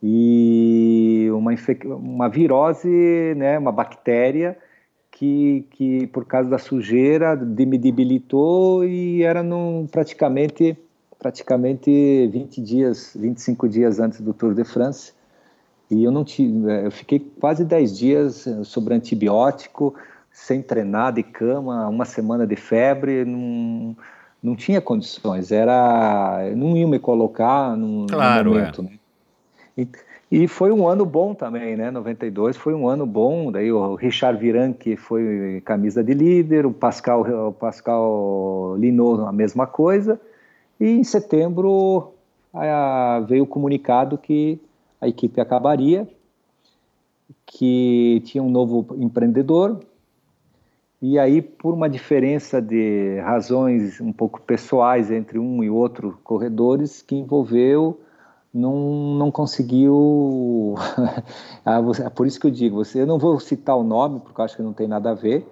e 0.02 1.28
uma, 1.32 1.52
uma 1.98 2.30
virose, 2.30 3.36
né, 3.36 3.58
uma 3.60 3.72
bactéria 3.72 4.58
que, 5.12 5.66
que 5.72 6.08
por 6.08 6.26
causa 6.26 6.50
da 6.50 6.58
sujeira 6.58 7.36
me 7.36 7.78
debilitou 7.78 8.84
e 8.84 9.22
era 9.24 9.44
num, 9.44 9.88
praticamente 9.90 10.78
praticamente 11.20 12.28
20 12.34 12.62
dias, 12.62 13.16
25 13.16 13.70
dias 13.70 14.00
antes 14.00 14.20
do 14.22 14.34
Tour 14.34 14.56
de 14.56 14.64
France. 14.64 15.14
E 15.92 16.04
eu 16.04 16.12
não 16.12 16.24
tive, 16.24 16.86
eu 16.86 16.90
fiquei 16.90 17.20
quase 17.20 17.64
10 17.64 17.98
dias 17.98 18.48
sobre 18.64 18.96
antibiótico, 18.96 19.94
sem 20.32 20.64
treinar, 20.64 21.14
de 21.14 21.22
cama, 21.22 21.88
uma 21.88 22.06
semana 22.06 22.48
de 22.48 22.56
febre, 22.56 23.24
não, 23.24 23.96
não 24.42 24.56
tinha 24.56 24.82
condições, 24.82 25.52
era, 25.52 26.52
não 26.56 26.76
ia 26.76 26.88
me 26.88 26.98
colocar 26.98 27.78
num, 27.78 28.08
claro, 28.08 28.50
num 28.50 28.58
momento, 28.58 28.82
é. 28.82 28.84
né? 28.86 28.92
E, 30.32 30.44
e, 30.44 30.48
foi 30.48 30.72
um 30.72 30.88
ano 30.88 31.06
bom 31.06 31.34
também, 31.34 31.76
né? 31.76 31.92
92 31.92 32.58
foi 32.58 32.74
um 32.74 32.88
ano 32.88 33.06
bom. 33.06 33.52
Daí 33.52 33.72
o 33.72 33.96
Richard 33.96 34.40
Viran, 34.40 34.74
que 34.74 34.96
foi 34.96 35.62
camisa 35.66 36.04
de 36.04 36.14
líder, 36.14 36.66
o 36.66 36.72
Pascal, 36.72 37.22
o 37.50 37.54
Pascal 37.54 38.76
Linot, 38.78 39.24
a 39.28 39.32
mesma 39.32 39.68
coisa. 39.68 40.20
E 40.80 40.86
em 40.86 41.04
setembro 41.04 42.14
a, 42.54 43.24
veio 43.28 43.44
o 43.44 43.48
comunicado 43.48 44.18
que 44.18 44.60
a 45.00 45.08
equipe 45.08 45.42
acabaria, 45.42 46.08
que 47.46 48.22
tinha 48.26 48.44
um 48.44 48.50
novo 48.50 48.96
empreendedor, 48.98 49.80
e 51.02 51.18
aí, 51.18 51.42
por 51.42 51.74
uma 51.74 51.90
diferença 51.90 52.62
de 52.62 53.20
razões 53.22 54.00
um 54.00 54.14
pouco 54.14 54.40
pessoais 54.40 55.10
entre 55.10 55.40
um 55.40 55.64
e 55.64 55.70
outro 55.70 56.20
corredores, 56.24 57.02
que 57.02 57.16
envolveu, 57.16 58.00
não, 58.54 59.16
não 59.16 59.32
conseguiu. 59.32 60.76
Ah, 61.64 61.80
é 62.04 62.10
por 62.10 62.26
isso 62.26 62.40
que 62.40 62.48
eu 62.48 62.52
digo, 62.52 62.82
eu 62.96 63.06
não 63.06 63.20
vou 63.20 63.40
citar 63.40 63.78
o 63.78 63.84
nome, 63.84 64.20
porque 64.20 64.42
eu 64.42 64.46
acho 64.46 64.56
que 64.56 64.64
não 64.64 64.74
tem 64.74 64.88
nada 64.88 65.12
a 65.12 65.14
ver, 65.14 65.48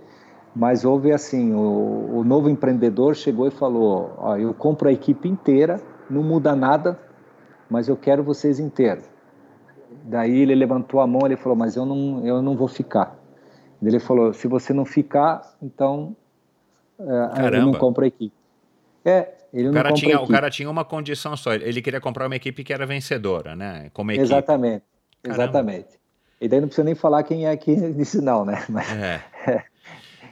mas 0.55 0.83
houve 0.83 1.11
assim: 1.11 1.53
o, 1.53 2.17
o 2.17 2.23
novo 2.23 2.49
empreendedor 2.49 3.13
chegou 3.13 3.47
e 3.47 3.51
falou: 3.51 4.15
ó, 4.17 4.35
eu 4.35 4.51
compro 4.53 4.89
a 4.89 4.91
equipe 4.91 5.29
inteira, 5.29 5.79
não 6.09 6.23
muda 6.23 6.55
nada, 6.55 6.99
mas 7.69 7.87
eu 7.87 7.95
quero 7.95 8.23
vocês 8.23 8.59
inteiros. 8.59 9.05
Daí 10.03 10.39
ele 10.39 10.55
levantou 10.55 10.99
a 10.99 11.05
mão 11.05 11.21
e 11.29 11.35
falou: 11.35 11.55
mas 11.55 11.75
eu 11.75 11.85
não, 11.85 12.25
eu 12.25 12.41
não 12.41 12.57
vou 12.57 12.67
ficar. 12.67 13.15
Ele 13.81 13.99
falou: 13.99 14.33
se 14.33 14.47
você 14.47 14.73
não 14.73 14.85
ficar, 14.85 15.55
então 15.61 16.15
é, 16.99 17.45
ele 17.45 17.59
não 17.59 17.73
compra 17.73 18.05
a 18.05 18.07
equipe. 18.07 18.33
É, 19.05 19.38
ele 19.53 19.69
o 19.69 19.73
cara 19.73 19.93
tinha, 19.93 20.21
O 20.21 20.27
cara 20.27 20.49
tinha 20.49 20.69
uma 20.69 20.85
condição 20.85 21.35
só, 21.35 21.53
ele 21.53 21.81
queria 21.81 22.01
comprar 22.01 22.27
uma 22.27 22.35
equipe 22.35 22.63
que 22.63 22.73
era 22.73 22.85
vencedora, 22.85 23.55
né? 23.55 23.89
Como 23.93 24.11
equipe. 24.11 24.25
Exatamente, 24.25 24.83
Caramba. 25.23 25.43
exatamente. 25.43 25.99
E 26.41 26.47
daí 26.47 26.61
não 26.61 26.67
precisa 26.67 26.85
nem 26.85 26.95
falar 26.95 27.23
quem 27.23 27.47
é 27.47 27.57
que 27.57 27.75
disse 27.93 28.21
não, 28.21 28.45
né? 28.45 28.65
Mas, 28.69 28.91
é. 28.91 29.21
É. 29.45 29.63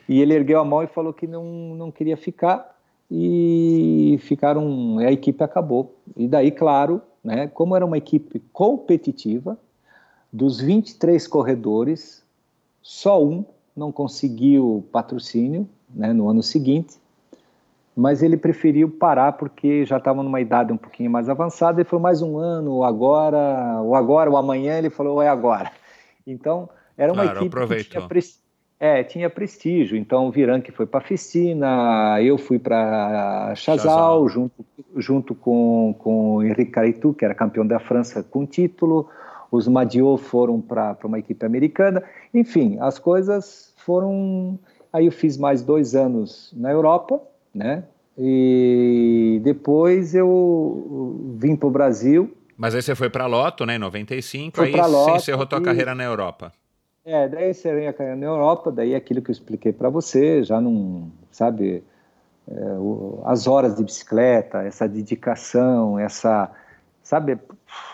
E 0.09 0.21
ele 0.21 0.33
ergueu 0.33 0.61
a 0.61 0.63
mão 0.63 0.81
e 0.81 0.87
falou 0.87 1.11
que 1.11 1.27
não, 1.27 1.43
não 1.75 1.91
queria 1.91 2.15
ficar 2.15 2.77
e 3.11 4.17
ficaram, 4.21 4.99
a 4.99 5.11
equipe 5.11 5.43
acabou. 5.43 5.97
E 6.15 6.29
daí, 6.29 6.49
claro, 6.49 7.01
né, 7.21 7.47
como 7.47 7.75
era 7.75 7.85
uma 7.85 7.97
equipe 7.97 8.41
competitiva, 8.53 9.57
dos 10.31 10.61
23 10.61 11.27
corredores, 11.27 12.23
só 12.81 13.21
um 13.21 13.45
não 13.75 13.91
conseguiu 13.91 14.85
patrocínio 14.91 15.67
né, 15.89 16.13
no 16.13 16.29
ano 16.29 16.41
seguinte, 16.41 16.95
mas 17.97 18.21
ele 18.21 18.37
preferiu 18.37 18.91
parar 18.91 19.31
porque 19.31 19.83
já 19.83 19.97
estava 19.97 20.21
numa 20.21 20.39
idade 20.39 20.71
um 20.71 20.77
pouquinho 20.77 21.09
mais 21.09 21.27
avançada. 21.27 21.81
Ele 21.81 21.89
falou 21.89 22.03
mais 22.03 22.21
um 22.21 22.37
ano, 22.37 22.73
ou 22.73 22.83
agora, 22.83 23.81
ou 23.81 23.95
agora, 23.95 24.29
ou 24.29 24.37
amanhã. 24.37 24.77
Ele 24.77 24.91
falou, 24.91 25.19
é 25.19 25.27
agora. 25.27 25.71
Então, 26.25 26.69
era 26.95 27.11
uma 27.11 27.23
claro, 27.23 27.39
equipe 27.39 27.67
que 27.75 27.83
tinha, 27.89 28.07
pre... 28.07 28.19
é, 28.79 29.03
tinha 29.03 29.29
prestígio. 29.31 29.97
Então, 29.97 30.27
o 30.27 30.31
Viran 30.31 30.61
que 30.61 30.71
foi 30.71 30.85
para 30.85 30.99
a 30.99 31.03
Piscina, 31.03 32.21
eu 32.21 32.37
fui 32.37 32.59
para 32.59 33.55
Chazal, 33.55 34.29
junto, 34.29 34.63
junto 34.95 35.33
com, 35.33 35.95
com 35.97 36.43
Henrique 36.43 36.71
Caritu, 36.71 37.15
que 37.15 37.25
era 37.25 37.33
campeão 37.33 37.65
da 37.65 37.79
França 37.79 38.21
com 38.21 38.45
título 38.45 39.09
os 39.51 39.67
Madiot 39.67 40.21
foram 40.21 40.61
para 40.61 40.97
uma 41.03 41.19
equipe 41.19 41.45
americana. 41.45 42.03
Enfim, 42.33 42.77
as 42.79 42.99
coisas 42.99 43.73
foram. 43.77 44.59
Aí 44.91 45.05
eu 45.05 45.11
fiz 45.11 45.37
mais 45.37 45.63
dois 45.63 45.95
anos 45.95 46.53
na 46.55 46.71
Europa, 46.71 47.21
né? 47.57 47.83
E 48.17 49.39
depois 49.43 50.15
eu 50.15 51.35
vim 51.37 51.55
para 51.55 51.67
o 51.67 51.71
Brasil. 51.71 52.35
Mas 52.57 52.73
aí 52.73 52.81
você 52.81 52.95
foi 52.95 53.09
para 53.09 53.25
a 53.25 53.27
Loto, 53.27 53.65
né, 53.65 53.75
em 53.75 53.79
95, 53.79 54.57
foi 54.57 54.67
aí 54.67 54.71
você 54.73 55.11
encerrou 55.11 55.45
tua 55.45 55.59
e... 55.59 55.61
carreira 55.61 55.93
na 55.93 56.03
Europa. 56.03 56.51
É, 57.05 57.27
daí 57.27 57.51
encerrei 57.51 57.87
a 57.87 57.93
carreira 57.93 58.19
na 58.19 58.25
Europa, 58.25 58.71
daí 58.71 58.95
aquilo 58.95 59.21
que 59.21 59.29
eu 59.29 59.33
expliquei 59.33 59.71
para 59.71 59.87
você, 59.87 60.43
já 60.43 60.59
não, 60.59 61.09
sabe, 61.31 61.83
é, 62.49 62.53
o, 62.73 63.21
as 63.23 63.47
horas 63.47 63.75
de 63.75 63.83
bicicleta, 63.83 64.63
essa 64.63 64.87
dedicação, 64.87 65.99
essa, 65.99 66.51
sabe, 67.03 67.37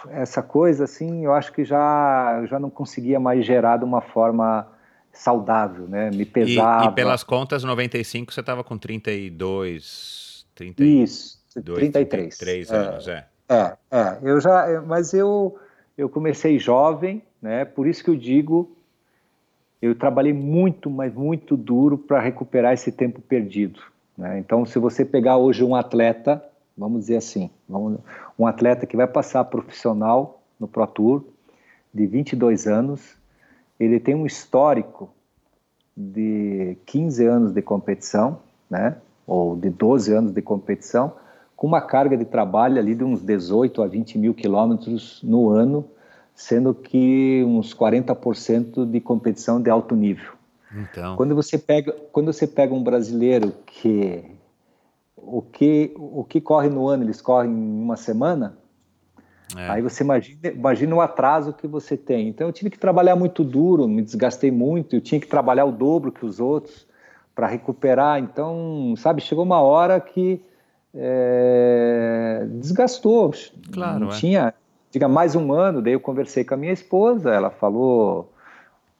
essa 0.10 0.42
coisa 0.42 0.86
assim, 0.86 1.26
eu 1.26 1.34
acho 1.34 1.52
que 1.52 1.64
já 1.64 2.44
já 2.46 2.60
não 2.60 2.70
conseguia 2.70 3.20
mais 3.20 3.46
gerar 3.46 3.78
de 3.78 3.84
uma 3.84 4.02
forma 4.02 4.68
saudável, 5.14 5.88
né? 5.88 6.10
Me 6.12 6.26
pesava. 6.26 6.86
E, 6.86 6.88
e 6.90 6.92
pelas 6.92 7.24
contas, 7.24 7.64
95 7.64 8.34
você 8.34 8.40
estava 8.40 8.64
com 8.64 8.78
32, 8.78 10.46
30, 10.56 10.84
Isso, 10.84 11.40
33. 11.54 12.38
33 12.38 12.72
anos, 12.72 13.08
é. 13.08 13.26
É, 13.48 13.78
é, 13.92 14.18
eu 14.24 14.42
já, 14.42 14.82
mas 14.86 15.14
eu 15.14 15.58
eu 15.98 16.10
comecei 16.10 16.58
jovem, 16.58 17.22
né? 17.42 17.64
Por 17.66 17.88
isso 17.88 18.04
que 18.04 18.10
eu 18.10 18.16
digo, 18.16 18.76
eu 19.82 19.94
trabalhei 19.94 20.34
muito, 20.34 20.90
mas 20.90 21.14
muito 21.14 21.56
duro 21.56 21.98
para 21.98 22.20
recuperar 22.20 22.74
esse 22.74 22.92
tempo 22.92 23.22
perdido. 23.22 23.80
Né? 24.18 24.40
Então, 24.40 24.66
se 24.66 24.80
você 24.80 25.06
pegar 25.06 25.38
hoje 25.38 25.64
um 25.64 25.76
atleta 25.76 26.44
vamos 26.78 27.02
dizer 27.02 27.18
assim, 27.18 27.50
vamos, 27.68 28.00
um 28.38 28.46
atleta 28.48 28.86
que 28.86 28.98
vai 28.98 29.08
passar 29.08 29.44
profissional 29.46 30.42
no 30.60 30.68
Pro 30.68 30.86
Tour, 30.88 31.24
de 31.94 32.08
22 32.08 32.68
anos, 32.68 33.16
ele 33.84 34.00
tem 34.00 34.16
um 34.16 34.26
histórico 34.26 35.10
de 35.96 36.78
15 36.86 37.26
anos 37.26 37.52
de 37.52 37.62
competição, 37.62 38.40
né, 38.70 38.98
ou 39.28 39.56
de 39.56 39.70
12 39.70 40.14
anos 40.14 40.32
de 40.32 40.42
competição, 40.42 41.14
com 41.56 41.68
uma 41.68 41.82
carga 41.82 42.18
de 42.18 42.26
trabalho 42.26 42.80
ali 42.80 42.96
de 42.96 43.04
uns 43.04 43.22
18 43.22 43.82
a 43.82 43.88
20 43.88 44.18
mil 44.18 44.34
quilômetros 44.34 45.22
no 45.24 45.50
ano, 45.50 45.86
sendo 46.36 46.74
que 46.74 47.44
uns 47.46 47.74
40% 47.74 48.90
de 48.90 49.00
competição 49.00 49.62
de 49.62 49.70
alto 49.70 49.96
nível. 49.96 50.34
Então. 50.76 51.16
Quando 51.16 51.36
você 51.36 51.58
pega, 51.58 51.96
quando 52.12 52.34
você 52.34 52.48
pega 52.48 52.74
um 52.74 52.84
brasileiro 52.84 53.54
que 53.66 54.24
o 55.16 55.42
que, 55.42 55.94
o 55.96 56.24
que 56.24 56.42
corre 56.42 56.70
no 56.70 56.88
ano, 56.88 57.04
eles 57.04 57.22
correm 57.22 57.52
em 57.52 57.82
uma 57.82 57.96
semana. 57.96 58.58
É. 59.58 59.70
Aí 59.70 59.82
você 59.82 60.04
imagina, 60.04 60.40
imagina 60.44 60.96
o 60.96 61.02
atraso 61.02 61.54
que 61.54 61.68
você 61.68 61.96
tem. 61.96 62.28
Então 62.28 62.48
eu 62.48 62.54
tive 62.54 62.70
que 62.70 62.80
trabalhar 62.80 63.16
muito 63.16 63.44
duro, 63.44 63.88
me 63.88 64.02
desgastei 64.02 64.52
muito, 64.52 64.96
eu 64.96 65.02
tinha 65.02 65.20
que 65.20 65.28
trabalhar 65.28 65.66
o 65.66 65.72
dobro 65.72 66.12
que 66.12 66.26
os 66.26 66.40
outros 66.40 66.88
para 67.36 67.48
recuperar. 67.48 68.20
Então, 68.20 68.94
sabe, 68.98 69.22
chegou 69.22 69.44
uma 69.44 69.62
hora 69.62 70.00
que 70.00 70.42
é, 70.94 72.46
desgastou. 72.52 73.34
Claro, 73.72 74.00
não 74.00 74.10
é. 74.10 74.12
tinha 74.12 74.54
diga 74.94 75.08
mais 75.08 75.36
um 75.36 75.52
ano, 75.52 75.82
daí 75.82 75.94
eu 75.94 76.00
conversei 76.00 76.44
com 76.44 76.54
a 76.54 76.58
minha 76.58 76.72
esposa, 76.72 77.32
ela 77.32 77.50
falou, 77.50 78.32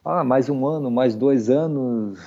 ah, 0.04 0.24
mais 0.24 0.50
um 0.50 0.66
ano, 0.66 0.90
mais 0.90 1.16
dois 1.16 1.52
anos, 1.52 2.20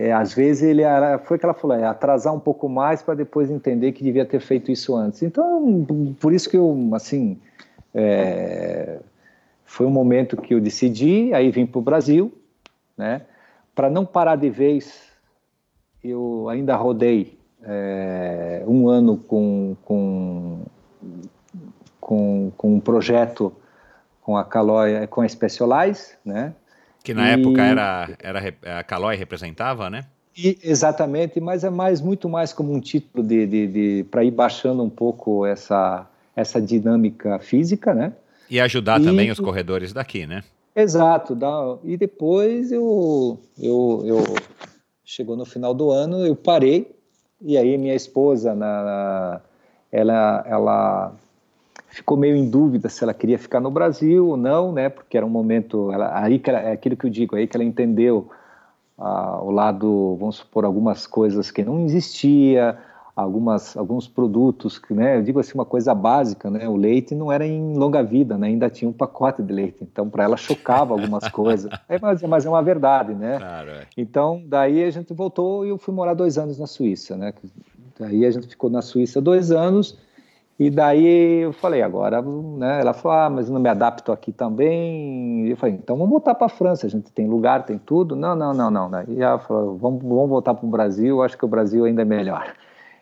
é, 0.00 0.14
às 0.14 0.32
vezes 0.32 0.62
ele 0.62 0.80
era, 0.80 1.18
foi 1.18 1.38
que 1.38 1.44
ela 1.44 1.52
falou, 1.52 1.76
é 1.76 1.84
atrasar 1.84 2.34
um 2.34 2.40
pouco 2.40 2.70
mais 2.70 3.02
para 3.02 3.12
depois 3.12 3.50
entender 3.50 3.92
que 3.92 4.02
devia 4.02 4.24
ter 4.24 4.40
feito 4.40 4.72
isso 4.72 4.96
antes. 4.96 5.22
Então, 5.22 5.86
por 6.18 6.32
isso 6.32 6.48
que 6.48 6.56
eu, 6.56 6.88
assim, 6.94 7.38
é, 7.92 8.98
foi 9.62 9.84
um 9.84 9.90
momento 9.90 10.38
que 10.38 10.54
eu 10.54 10.60
decidi, 10.60 11.34
aí 11.34 11.50
vim 11.50 11.66
para 11.66 11.78
o 11.78 11.82
Brasil, 11.82 12.32
né? 12.96 13.20
Para 13.74 13.90
não 13.90 14.06
parar 14.06 14.36
de 14.36 14.48
vez, 14.48 15.02
eu 16.02 16.48
ainda 16.48 16.74
rodei 16.76 17.38
é, 17.62 18.64
um 18.66 18.88
ano 18.88 19.18
com, 19.18 19.76
com, 19.84 20.60
com, 22.00 22.50
com 22.56 22.74
um 22.74 22.80
projeto 22.80 23.52
com 24.22 24.34
a 24.34 24.44
Calói, 24.44 25.06
com 25.08 25.20
a 25.20 25.28
Specialize, 25.28 26.14
né? 26.24 26.54
Que 27.02 27.14
na 27.14 27.28
e... 27.28 27.40
época 27.40 27.62
era, 27.62 28.10
era 28.18 28.78
a 28.78 28.84
Calói 28.84 29.16
representava, 29.16 29.88
né? 29.88 30.04
E, 30.36 30.58
exatamente, 30.62 31.40
mas 31.40 31.64
é 31.64 31.70
mais 31.70 32.00
muito 32.00 32.28
mais 32.28 32.52
como 32.52 32.72
um 32.72 32.80
título 32.80 33.26
de, 33.26 33.46
de, 33.46 33.66
de 33.66 34.04
para 34.10 34.24
ir 34.24 34.30
baixando 34.30 34.82
um 34.82 34.90
pouco 34.90 35.44
essa 35.44 36.06
essa 36.34 36.60
dinâmica 36.60 37.38
física, 37.38 37.92
né? 37.92 38.12
E 38.48 38.60
ajudar 38.60 39.00
e, 39.00 39.04
também 39.04 39.30
os 39.30 39.38
corredores 39.40 39.92
daqui, 39.92 40.26
né? 40.26 40.42
Exato. 40.74 41.34
Dá, 41.34 41.76
e 41.84 41.96
depois 41.96 42.72
eu, 42.72 43.38
eu, 43.58 44.02
eu 44.06 44.24
chegou 45.04 45.36
no 45.36 45.44
final 45.44 45.74
do 45.74 45.90
ano, 45.90 46.24
eu 46.26 46.34
parei 46.34 46.90
e 47.40 47.56
aí 47.56 47.76
minha 47.78 47.94
esposa, 47.94 48.54
na, 48.54 48.84
na, 48.84 49.40
ela, 49.90 50.44
ela 50.46 51.12
ficou 51.90 52.16
meio 52.16 52.36
em 52.36 52.48
dúvida 52.48 52.88
se 52.88 53.02
ela 53.02 53.12
queria 53.12 53.38
ficar 53.38 53.60
no 53.60 53.70
Brasil 53.70 54.28
ou 54.28 54.36
não, 54.36 54.72
né? 54.72 54.88
Porque 54.88 55.16
era 55.16 55.26
um 55.26 55.30
momento, 55.30 55.92
ela, 55.92 56.18
aí 56.18 56.38
que 56.38 56.48
ela, 56.48 56.60
é 56.60 56.72
aquilo 56.72 56.96
que 56.96 57.06
eu 57.06 57.10
digo, 57.10 57.36
aí 57.36 57.46
que 57.46 57.56
ela 57.56 57.64
entendeu 57.64 58.30
ah, 58.96 59.40
o 59.42 59.50
lado, 59.50 60.16
vamos 60.18 60.36
supor, 60.36 60.64
algumas 60.64 61.06
coisas 61.06 61.50
que 61.50 61.64
não 61.64 61.84
existia, 61.84 62.78
algumas 63.14 63.76
alguns 63.76 64.06
produtos 64.06 64.78
que, 64.78 64.94
né? 64.94 65.16
Eu 65.18 65.22
digo 65.22 65.40
assim 65.40 65.54
uma 65.54 65.64
coisa 65.64 65.94
básica, 65.94 66.48
né? 66.48 66.68
O 66.68 66.76
leite 66.76 67.14
não 67.14 67.30
era 67.30 67.46
em 67.46 67.74
longa 67.74 68.02
vida, 68.02 68.38
né? 68.38 68.46
Ainda 68.46 68.70
tinha 68.70 68.88
um 68.88 68.92
pacote 68.92 69.42
de 69.42 69.52
leite, 69.52 69.78
então 69.82 70.08
para 70.08 70.24
ela 70.24 70.36
chocava 70.36 70.94
algumas 70.94 71.28
coisas. 71.30 71.70
É, 71.88 71.98
mas, 71.98 72.22
mas, 72.22 72.46
é 72.46 72.48
uma 72.48 72.62
verdade, 72.62 73.14
né? 73.14 73.38
Claro, 73.38 73.70
é. 73.70 73.86
Então 73.96 74.42
daí 74.46 74.84
a 74.84 74.90
gente 74.90 75.12
voltou 75.12 75.66
e 75.66 75.70
eu 75.70 75.78
fui 75.78 75.92
morar 75.92 76.14
dois 76.14 76.38
anos 76.38 76.58
na 76.58 76.66
Suíça, 76.66 77.16
né? 77.16 77.34
Daí 77.98 78.24
a 78.24 78.30
gente 78.30 78.46
ficou 78.46 78.70
na 78.70 78.80
Suíça 78.80 79.20
dois 79.20 79.50
anos 79.50 79.98
e 80.60 80.68
daí 80.68 81.40
eu 81.40 81.54
falei, 81.54 81.80
agora, 81.80 82.20
né? 82.20 82.82
Ela 82.82 82.92
falou, 82.92 83.16
ah, 83.16 83.30
mas 83.30 83.48
não 83.48 83.58
me 83.58 83.70
adapto 83.70 84.12
aqui 84.12 84.30
também. 84.30 85.48
Eu 85.48 85.56
falei, 85.56 85.74
então 85.76 85.96
vamos 85.96 86.10
voltar 86.10 86.34
para 86.34 86.48
a 86.48 86.50
França, 86.50 86.86
a 86.86 86.90
gente 86.90 87.10
tem 87.12 87.26
lugar, 87.26 87.64
tem 87.64 87.78
tudo. 87.78 88.14
Não, 88.14 88.36
não, 88.36 88.52
não, 88.52 88.70
não. 88.70 88.90
E 89.08 89.22
ela 89.22 89.38
falou, 89.38 89.78
vamos, 89.78 90.02
vamos 90.02 90.28
voltar 90.28 90.52
para 90.52 90.66
o 90.66 90.68
Brasil, 90.68 91.22
acho 91.22 91.38
que 91.38 91.46
o 91.46 91.48
Brasil 91.48 91.86
ainda 91.86 92.02
é 92.02 92.04
melhor. 92.04 92.52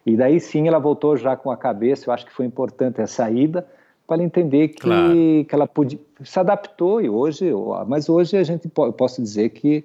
E 0.07 0.17
daí 0.17 0.39
sim 0.39 0.69
ela 0.69 0.79
voltou 0.79 1.17
já 1.17 1.35
com 1.35 1.51
a 1.51 1.57
cabeça, 1.57 2.09
eu 2.09 2.15
acho 2.15 2.25
que 2.27 2.33
foi 2.33 2.47
importante 2.47 3.03
a 3.03 3.09
saída, 3.09 3.67
para 4.07 4.19
ela 4.19 4.23
entender 4.23 4.69
que, 4.69 4.81
claro. 4.81 5.13
que 5.13 5.49
ela 5.51 5.67
podia, 5.67 5.99
se 6.23 6.39
adaptou 6.39 7.01
e 7.01 7.11
hoje, 7.11 7.51
mas 7.89 8.09
hoje 8.09 8.37
a 8.37 8.45
gente, 8.45 8.71
eu 8.79 8.93
posso 8.93 9.21
dizer 9.21 9.49
que 9.49 9.85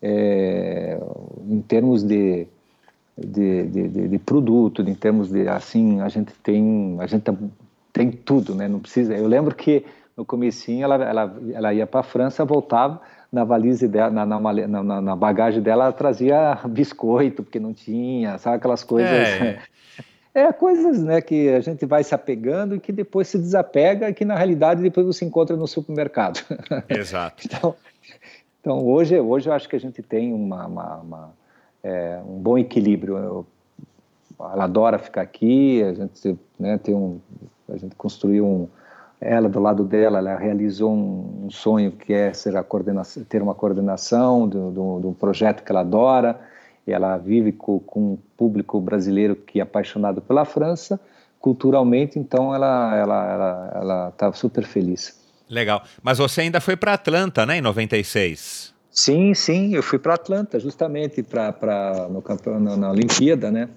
é, 0.00 0.98
em 1.46 1.60
termos 1.60 2.02
de 2.02 2.46
de, 3.16 3.66
de, 3.66 4.08
de, 4.08 4.18
produto, 4.18 4.82
em 4.82 4.94
termos 4.94 5.30
de 5.30 5.48
assim, 5.48 6.00
a 6.00 6.08
gente 6.08 6.32
tem, 6.42 6.96
a 7.00 7.06
gente 7.06 7.30
tem 7.92 8.10
tudo, 8.10 8.54
né? 8.54 8.68
Não 8.68 8.80
precisa. 8.80 9.14
Eu 9.14 9.26
lembro 9.26 9.54
que 9.54 9.84
no 10.16 10.24
comecinho 10.24 10.84
ela, 10.84 10.96
ela, 10.96 11.36
ela 11.52 11.74
ia 11.74 11.86
para 11.86 12.00
a 12.00 12.04
França, 12.04 12.44
voltava 12.44 13.00
na 13.32 13.44
valise 13.44 13.86
dela, 13.86 14.10
na, 14.10 14.26
na, 14.26 14.40
na, 14.40 15.00
na, 15.00 15.16
bagagem 15.16 15.62
dela, 15.62 15.84
ela 15.84 15.92
trazia 15.92 16.58
biscoito 16.68 17.42
porque 17.42 17.60
não 17.60 17.72
tinha, 17.72 18.38
sabe 18.38 18.56
aquelas 18.56 18.82
coisas. 18.82 19.10
É. 19.10 19.58
é. 20.34 20.52
coisas 20.52 21.02
né, 21.02 21.20
que 21.20 21.48
a 21.48 21.60
gente 21.60 21.86
vai 21.86 22.02
se 22.02 22.14
apegando 22.14 22.74
e 22.74 22.80
que 22.80 22.90
depois 22.90 23.28
se 23.28 23.38
desapega 23.38 24.10
e 24.10 24.14
que 24.14 24.24
na 24.24 24.34
realidade 24.34 24.82
depois 24.82 25.06
você 25.06 25.24
encontra 25.24 25.56
no 25.56 25.66
supermercado. 25.66 26.44
Exato. 26.88 27.46
então, 27.46 27.74
então 28.60 28.84
hoje, 28.84 29.18
hoje 29.18 29.48
eu 29.48 29.52
acho 29.52 29.68
que 29.68 29.76
a 29.76 29.80
gente 29.80 30.02
tem 30.02 30.32
uma, 30.32 30.66
uma, 30.66 30.96
uma 30.96 31.39
é, 31.82 32.20
um 32.26 32.38
bom 32.38 32.58
equilíbrio. 32.58 33.16
Eu, 33.16 33.46
ela 34.38 34.64
adora 34.64 34.98
ficar 34.98 35.22
aqui, 35.22 35.82
a 35.82 35.92
gente 35.92 36.38
né, 36.58 36.78
tem 36.78 36.94
um, 36.94 37.20
a 37.68 37.76
gente 37.76 37.94
construiu 37.94 38.46
um, 38.46 38.68
ela 39.20 39.48
do 39.48 39.60
lado 39.60 39.84
dela, 39.84 40.18
ela 40.18 40.36
realizou 40.36 40.92
um, 40.92 41.46
um 41.46 41.50
sonho 41.50 41.92
que 41.92 42.12
é 42.12 42.32
ser 42.32 42.56
a 42.56 42.62
coordenação, 42.62 43.22
ter 43.24 43.42
uma 43.42 43.54
coordenação 43.54 44.48
de 44.48 44.56
um 44.56 45.12
projeto 45.12 45.62
que 45.62 45.70
ela 45.70 45.80
adora. 45.80 46.40
E 46.86 46.92
ela 46.92 47.18
vive 47.18 47.52
com, 47.52 47.78
com 47.78 48.12
um 48.12 48.18
público 48.36 48.80
brasileiro 48.80 49.36
que 49.36 49.60
é 49.60 49.62
apaixonado 49.62 50.22
pela 50.22 50.46
França, 50.46 50.98
culturalmente, 51.38 52.18
então 52.18 52.54
ela 52.54 52.96
ela 52.96 53.30
ela 53.30 53.72
ela 53.74 54.08
está 54.08 54.32
super 54.32 54.64
feliz. 54.64 55.20
Legal. 55.48 55.82
Mas 56.02 56.18
você 56.18 56.42
ainda 56.42 56.60
foi 56.60 56.76
para 56.76 56.94
Atlanta, 56.94 57.44
né, 57.44 57.58
em 57.58 57.60
96? 57.60 58.72
Sim, 59.02 59.32
sim, 59.32 59.74
eu 59.74 59.82
fui 59.82 59.98
para 59.98 60.12
Atlanta 60.12 60.60
justamente 60.60 61.22
para 61.22 62.06
no 62.10 62.20
campeonato 62.20 62.76
na 62.76 62.90
Olimpíada, 62.90 63.50
né? 63.50 63.70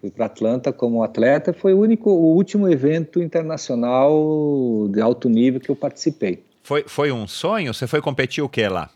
Fui 0.00 0.10
para 0.10 0.26
Atlanta 0.26 0.72
como 0.72 1.04
atleta, 1.04 1.52
foi 1.52 1.72
o 1.72 1.78
único, 1.78 2.10
o 2.10 2.34
último 2.34 2.68
evento 2.68 3.22
internacional 3.22 4.88
de 4.90 5.00
alto 5.00 5.28
nível 5.28 5.60
que 5.60 5.70
eu 5.70 5.76
participei. 5.76 6.44
Foi, 6.64 6.82
foi 6.88 7.12
um 7.12 7.28
sonho? 7.28 7.72
Você 7.72 7.86
foi 7.86 8.00
competir 8.00 8.42
o 8.42 8.48
que 8.48 8.66
lá? 8.66 8.90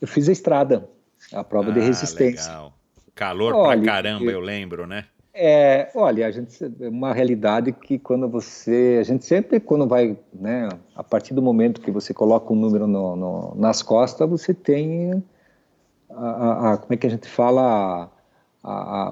Eu 0.00 0.08
fiz 0.08 0.28
a 0.28 0.32
estrada, 0.32 0.88
a 1.32 1.44
prova 1.44 1.70
ah, 1.70 1.74
de 1.74 1.78
resistência. 1.78 2.50
Legal. 2.50 2.74
Calor 3.14 3.54
Olha, 3.54 3.82
pra 3.82 3.92
caramba, 3.92 4.24
eu, 4.24 4.30
eu 4.32 4.40
lembro, 4.40 4.84
né? 4.84 5.04
É, 5.34 5.90
olha, 5.94 6.26
a 6.26 6.30
gente 6.30 6.62
é 6.62 6.88
uma 6.88 7.14
realidade 7.14 7.72
que 7.72 7.98
quando 7.98 8.28
você, 8.28 8.98
a 9.00 9.02
gente 9.02 9.24
sempre 9.24 9.58
quando 9.60 9.86
vai, 9.86 10.16
né, 10.32 10.68
a 10.94 11.02
partir 11.02 11.32
do 11.32 11.40
momento 11.40 11.80
que 11.80 11.90
você 11.90 12.12
coloca 12.12 12.52
um 12.52 12.56
número 12.56 12.86
no, 12.86 13.16
no, 13.16 13.54
nas 13.54 13.80
costas, 13.80 14.28
você 14.28 14.52
tem 14.52 15.24
a, 16.10 16.26
a, 16.26 16.72
a, 16.72 16.76
como 16.76 16.92
é 16.92 16.96
que 16.98 17.06
a 17.06 17.10
gente 17.10 17.26
fala 17.26 18.10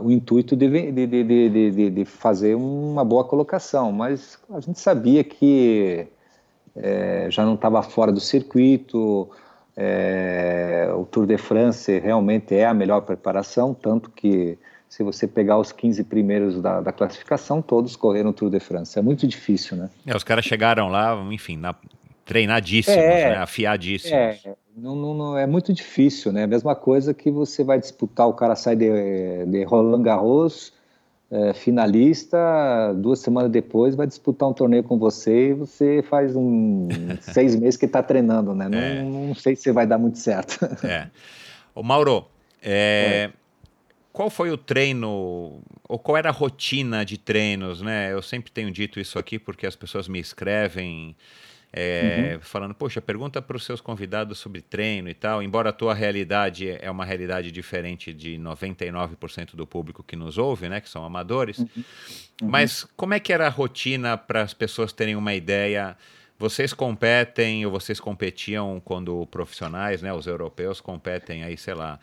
o 0.02 0.10
intuito 0.10 0.55
de, 0.55 0.92
de, 0.92 1.07
de, 1.07 1.90
de, 1.90 2.05
fazer 2.05 2.55
uma 2.55 3.05
boa 3.05 3.24
colocação, 3.24 3.90
mas 3.90 4.39
a 4.50 4.60
gente 4.60 4.78
sabia 4.78 5.24
que 5.24 6.07
é, 6.76 7.26
já 7.31 7.44
não 7.44 7.55
estava 7.55 7.82
fora 7.82 8.12
do 8.12 8.20
circuito, 8.20 9.28
é, 9.76 10.89
o 10.94 11.05
Tour 11.05 11.26
de 11.26 11.36
France 11.36 11.99
realmente 11.99 12.55
é 12.55 12.66
a 12.66 12.74
melhor 12.74 13.00
preparação, 13.00 13.74
tanto 13.74 14.10
que 14.10 14.57
se 14.90 15.04
você 15.04 15.28
pegar 15.28 15.56
os 15.56 15.70
15 15.70 16.02
primeiros 16.02 16.60
da, 16.60 16.80
da 16.80 16.90
classificação, 16.90 17.62
todos 17.62 17.94
correram 17.94 18.30
o 18.30 18.32
Tour 18.32 18.50
de 18.50 18.58
France. 18.58 18.98
É 18.98 19.02
muito 19.02 19.24
difícil, 19.24 19.76
né? 19.76 19.88
É, 20.04 20.16
os 20.16 20.24
caras 20.24 20.44
chegaram 20.44 20.88
lá, 20.88 21.16
enfim, 21.30 21.56
na, 21.56 21.72
treinadíssimos, 22.24 22.98
é, 22.98 23.30
né? 23.30 23.36
afiadíssimos. 23.36 24.12
É, 24.12 24.56
não, 24.76 24.96
não, 24.96 25.14
não, 25.14 25.38
é 25.38 25.46
muito 25.46 25.72
difícil, 25.72 26.32
né? 26.32 26.42
A 26.42 26.46
mesma 26.48 26.74
coisa 26.74 27.14
que 27.14 27.30
você 27.30 27.62
vai 27.62 27.78
disputar, 27.78 28.26
o 28.26 28.32
cara 28.32 28.56
sai 28.56 28.74
de, 28.74 29.46
de 29.46 29.62
Roland 29.62 30.02
Garros, 30.02 30.72
é, 31.30 31.52
finalista, 31.52 32.92
duas 32.96 33.20
semanas 33.20 33.48
depois 33.48 33.94
vai 33.94 34.08
disputar 34.08 34.48
um 34.48 34.52
torneio 34.52 34.82
com 34.82 34.98
você 34.98 35.50
e 35.50 35.54
você 35.54 36.02
faz 36.02 36.34
um 36.34 36.88
seis 37.22 37.54
meses 37.54 37.76
que 37.76 37.86
está 37.86 38.02
treinando, 38.02 38.56
né? 38.56 38.68
Não, 38.68 38.78
é. 38.78 39.02
não, 39.04 39.34
sei 39.36 39.54
se 39.54 39.70
vai 39.70 39.86
dar 39.86 39.98
muito 39.98 40.18
certo. 40.18 40.58
É. 40.84 41.06
Ô 41.72 41.84
Mauro, 41.84 42.26
é, 42.60 43.30
qual 44.12 44.30
foi 44.30 44.50
o 44.50 44.56
treino, 44.56 45.62
ou 45.89 45.98
qual 45.98 46.16
era 46.16 46.28
a 46.28 46.32
rotina 46.32 47.05
de 47.05 47.16
treinos, 47.16 47.80
né? 47.80 48.12
Eu 48.12 48.22
sempre 48.22 48.50
tenho 48.50 48.70
dito 48.70 48.98
isso 48.98 49.18
aqui 49.18 49.39
porque 49.39 49.66
as 49.66 49.76
pessoas 49.76 50.08
me 50.08 50.18
escrevem 50.18 51.16
é, 51.72 52.32
uhum. 52.34 52.40
falando, 52.40 52.74
poxa, 52.74 53.00
pergunta 53.00 53.40
para 53.40 53.56
os 53.56 53.64
seus 53.64 53.80
convidados 53.80 54.39
sobre 54.39 54.60
treino 54.60 55.08
e 55.08 55.14
tal, 55.14 55.42
embora 55.42 55.70
a 55.70 55.72
tua 55.72 55.94
realidade 55.94 56.68
é 56.68 56.90
uma 56.90 57.05
realidade 57.05 57.52
diferente 57.52 58.12
de 58.12 58.36
99% 58.39 59.55
do 59.55 59.66
público 59.66 60.02
que 60.02 60.16
nos 60.16 60.36
ouve, 60.39 60.68
né, 60.68 60.80
que 60.80 60.89
são 60.89 61.05
amadores, 61.05 61.58
uhum. 61.58 61.68
Uhum. 61.76 62.48
mas 62.48 62.86
como 62.97 63.14
é 63.14 63.20
que 63.20 63.32
era 63.32 63.47
a 63.47 63.50
rotina 63.50 64.16
para 64.16 64.42
as 64.42 64.55
pessoas 64.55 64.92
terem 64.92 65.16
uma 65.16 65.34
ideia... 65.34 65.97
Vocês 66.40 66.72
competem 66.72 67.66
ou 67.66 67.70
vocês 67.70 68.00
competiam 68.00 68.80
quando 68.82 69.26
profissionais, 69.26 70.00
né? 70.00 70.10
Os 70.10 70.26
europeus 70.26 70.80
competem 70.80 71.44
aí, 71.44 71.55
sei 71.55 71.74
lá, 71.74 72.00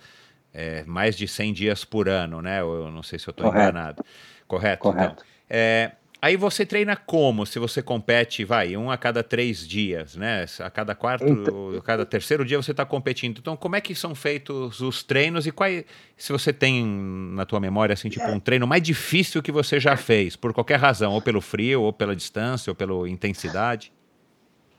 é, 0.58 0.84
mais 0.86 1.16
de 1.16 1.28
100 1.28 1.54
dias 1.54 1.86
por 1.86 2.10
ano, 2.10 2.42
né? 2.42 2.62
Eu 2.62 2.90
não 2.90 3.04
sei 3.04 3.20
se 3.20 3.30
eu 3.30 3.32
estou 3.32 3.48
enganado. 3.48 4.04
Correto? 4.48 4.82
Correto. 4.82 5.24
Então, 5.24 5.26
é, 5.48 5.92
Aí 6.20 6.36
você 6.36 6.66
treina 6.66 6.96
como? 6.96 7.46
Se 7.46 7.60
você 7.60 7.80
compete, 7.80 8.44
vai, 8.44 8.76
um 8.76 8.90
a 8.90 8.98
cada 8.98 9.22
três 9.22 9.68
dias, 9.68 10.16
né? 10.16 10.46
A 10.60 10.70
cada 10.70 10.96
quarto, 10.96 11.28
então... 11.28 11.78
a 11.78 11.82
cada 11.82 12.08
terceiro 12.08 12.44
dia 12.44 12.58
você 12.58 12.72
está 12.72 12.84
competindo. 12.84 13.38
Então, 13.38 13.56
como 13.56 13.76
é 13.76 13.82
que 13.82 13.94
são 13.94 14.16
feitos 14.16 14.82
os 14.82 15.04
treinos 15.04 15.46
e 15.46 15.52
qual, 15.52 15.70
se 16.18 16.32
você 16.32 16.52
tem 16.52 16.84
na 16.84 17.46
tua 17.46 17.60
memória 17.60 17.94
assim, 17.94 18.10
tipo 18.10 18.26
um 18.26 18.40
treino 18.40 18.66
mais 18.66 18.82
difícil 18.82 19.44
que 19.44 19.52
você 19.52 19.80
já 19.80 19.96
fez, 19.96 20.36
por 20.36 20.54
qualquer 20.54 20.80
razão, 20.80 21.14
ou 21.14 21.22
pelo 21.22 21.40
frio, 21.40 21.84
ou 21.84 21.94
pela 21.94 22.16
distância, 22.16 22.72
ou 22.72 22.76
pela 22.76 23.08
intensidade? 23.08 23.94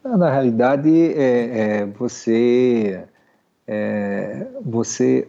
Na 0.02 0.32
realidade, 0.32 0.90
é, 1.14 1.82
é 1.82 1.86
você, 1.86 3.04
é, 3.64 4.44
você 4.60 5.28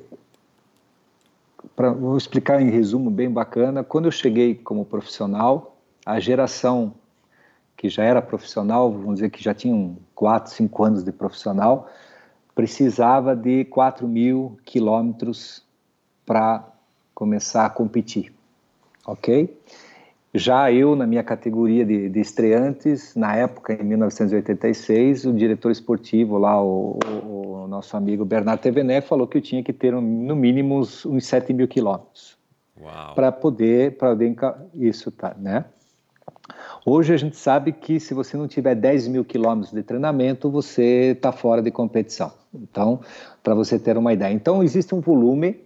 pra, 1.79 1.93
vou 1.93 2.17
explicar 2.17 2.61
em 2.61 2.69
resumo 2.69 3.09
bem 3.09 3.31
bacana. 3.31 3.85
Quando 3.85 4.03
eu 4.03 4.11
cheguei 4.11 4.53
como 4.53 4.83
profissional, 4.83 5.77
a 6.05 6.19
geração 6.19 6.93
que 7.77 7.87
já 7.87 8.03
era 8.03 8.21
profissional, 8.21 8.91
vamos 8.91 9.15
dizer 9.15 9.29
que 9.29 9.41
já 9.41 9.53
tinham 9.53 9.95
4, 10.13 10.51
5 10.51 10.83
anos 10.83 11.03
de 11.05 11.13
profissional, 11.13 11.89
precisava 12.53 13.33
de 13.33 13.63
4 13.63 14.05
mil 14.09 14.59
quilômetros 14.65 15.63
para 16.25 16.67
começar 17.15 17.65
a 17.65 17.69
competir, 17.69 18.33
ok? 19.07 19.57
Já 20.33 20.69
eu, 20.73 20.97
na 20.97 21.07
minha 21.07 21.23
categoria 21.23 21.85
de, 21.85 22.09
de, 22.09 22.19
estreantes, 22.19 23.15
na 23.15 23.37
época, 23.37 23.73
em 23.73 23.85
1986, 23.85 25.23
o 25.23 25.33
diretor 25.33 25.71
esportivo 25.71 26.37
lá, 26.37 26.61
o, 26.61 26.99
o, 27.05 27.38
o 27.63 27.67
nosso 27.67 27.95
amigo 27.95 28.25
Bernardo 28.25 28.61
Tevené, 28.61 29.01
falou 29.01 29.27
que 29.27 29.37
eu 29.37 29.41
tinha 29.41 29.63
que 29.63 29.73
ter 29.73 29.91
no 29.93 30.35
mínimo 30.35 30.79
uns, 30.79 31.05
uns 31.05 31.25
7 31.25 31.53
mil 31.53 31.67
quilômetros 31.67 32.37
para 33.13 33.31
poder, 33.31 33.97
para 33.97 34.15
isso, 34.75 35.11
tá, 35.11 35.35
né? 35.37 35.65
Hoje 36.85 37.13
a 37.13 37.17
gente 37.17 37.35
sabe 37.35 37.71
que 37.73 37.99
se 37.99 38.13
você 38.13 38.37
não 38.37 38.47
tiver 38.47 38.73
10 38.73 39.07
mil 39.09 39.25
quilômetros 39.25 39.73
de 39.73 39.83
treinamento, 39.83 40.49
você 40.49 41.11
está 41.11 41.31
fora 41.31 41.61
de 41.61 41.71
competição. 41.71 42.31
Então, 42.53 43.01
para 43.43 43.53
você 43.53 43.77
ter 43.77 43.97
uma 43.97 44.13
ideia. 44.13 44.33
Então, 44.33 44.63
existe 44.63 44.95
um 44.95 45.01
volume 45.01 45.59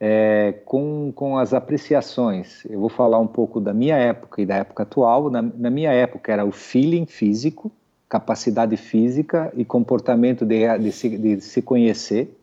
é, 0.00 0.54
com, 0.64 1.12
com 1.14 1.36
as 1.36 1.52
apreciações. 1.52 2.64
Eu 2.66 2.80
vou 2.80 2.88
falar 2.88 3.18
um 3.18 3.26
pouco 3.26 3.60
da 3.60 3.74
minha 3.74 3.96
época 3.96 4.40
e 4.40 4.46
da 4.46 4.56
época 4.56 4.84
atual. 4.84 5.30
Na, 5.30 5.42
na 5.42 5.70
minha 5.70 5.92
época 5.92 6.32
era 6.32 6.44
o 6.44 6.52
feeling 6.52 7.06
físico, 7.06 7.70
capacidade 8.08 8.76
física 8.76 9.52
e 9.56 9.64
comportamento 9.64 10.44
de, 10.44 10.78
de, 10.78 10.92
se, 10.92 11.16
de 11.16 11.40
se 11.40 11.60
conhecer. 11.62 12.36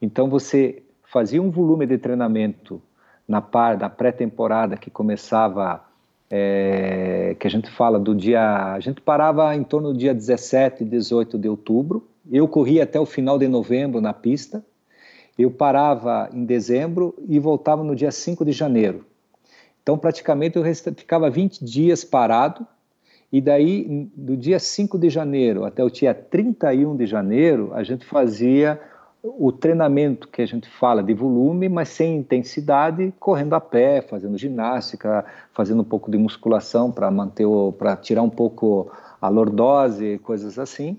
Então, 0.00 0.28
você 0.28 0.82
fazia 1.04 1.42
um 1.42 1.50
volume 1.50 1.86
de 1.86 1.98
treinamento 1.98 2.80
na 3.26 3.40
par 3.40 3.76
da 3.76 3.90
pré-temporada 3.90 4.76
que 4.76 4.90
começava 4.90 5.84
é, 6.30 7.36
que 7.38 7.46
a 7.46 7.50
gente 7.50 7.70
fala 7.70 7.98
do 7.98 8.14
dia. 8.14 8.72
A 8.72 8.80
gente 8.80 9.00
parava 9.00 9.54
em 9.54 9.64
torno 9.64 9.92
do 9.92 9.98
dia 9.98 10.14
17 10.14 10.82
e 10.82 10.86
18 10.86 11.38
de 11.38 11.48
outubro. 11.48 12.06
Eu 12.30 12.46
corria 12.46 12.84
até 12.84 13.00
o 13.00 13.06
final 13.06 13.38
de 13.38 13.48
novembro 13.48 14.00
na 14.00 14.12
pista. 14.12 14.64
Eu 15.38 15.50
parava 15.50 16.28
em 16.32 16.44
dezembro 16.44 17.14
e 17.28 17.38
voltava 17.38 17.82
no 17.82 17.94
dia 17.94 18.10
5 18.10 18.44
de 18.44 18.52
janeiro. 18.52 19.04
Então, 19.82 19.96
praticamente, 19.96 20.58
eu 20.58 20.64
ficava 20.94 21.30
20 21.30 21.64
dias 21.64 22.04
parado. 22.04 22.66
E 23.30 23.40
daí, 23.40 24.08
do 24.16 24.36
dia 24.36 24.58
5 24.58 24.98
de 24.98 25.10
janeiro 25.10 25.64
até 25.64 25.84
o 25.84 25.90
dia 25.90 26.14
31 26.14 26.96
de 26.96 27.06
janeiro, 27.06 27.70
a 27.74 27.82
gente 27.82 28.04
fazia 28.04 28.80
o 29.22 29.52
treinamento 29.52 30.28
que 30.28 30.40
a 30.40 30.46
gente 30.46 30.68
fala 30.68 31.02
de 31.02 31.12
volume, 31.12 31.68
mas 31.68 31.88
sem 31.88 32.16
intensidade, 32.16 33.12
correndo 33.18 33.54
a 33.54 33.60
pé, 33.60 34.00
fazendo 34.00 34.38
ginástica, 34.38 35.24
fazendo 35.52 35.82
um 35.82 35.84
pouco 35.84 36.10
de 36.10 36.16
musculação 36.16 36.90
para 36.90 37.10
manter 37.10 37.46
para 37.76 37.96
tirar 37.96 38.22
um 38.22 38.30
pouco 38.30 38.90
a 39.20 39.28
lordose, 39.28 40.18
coisas 40.18 40.58
assim. 40.58 40.96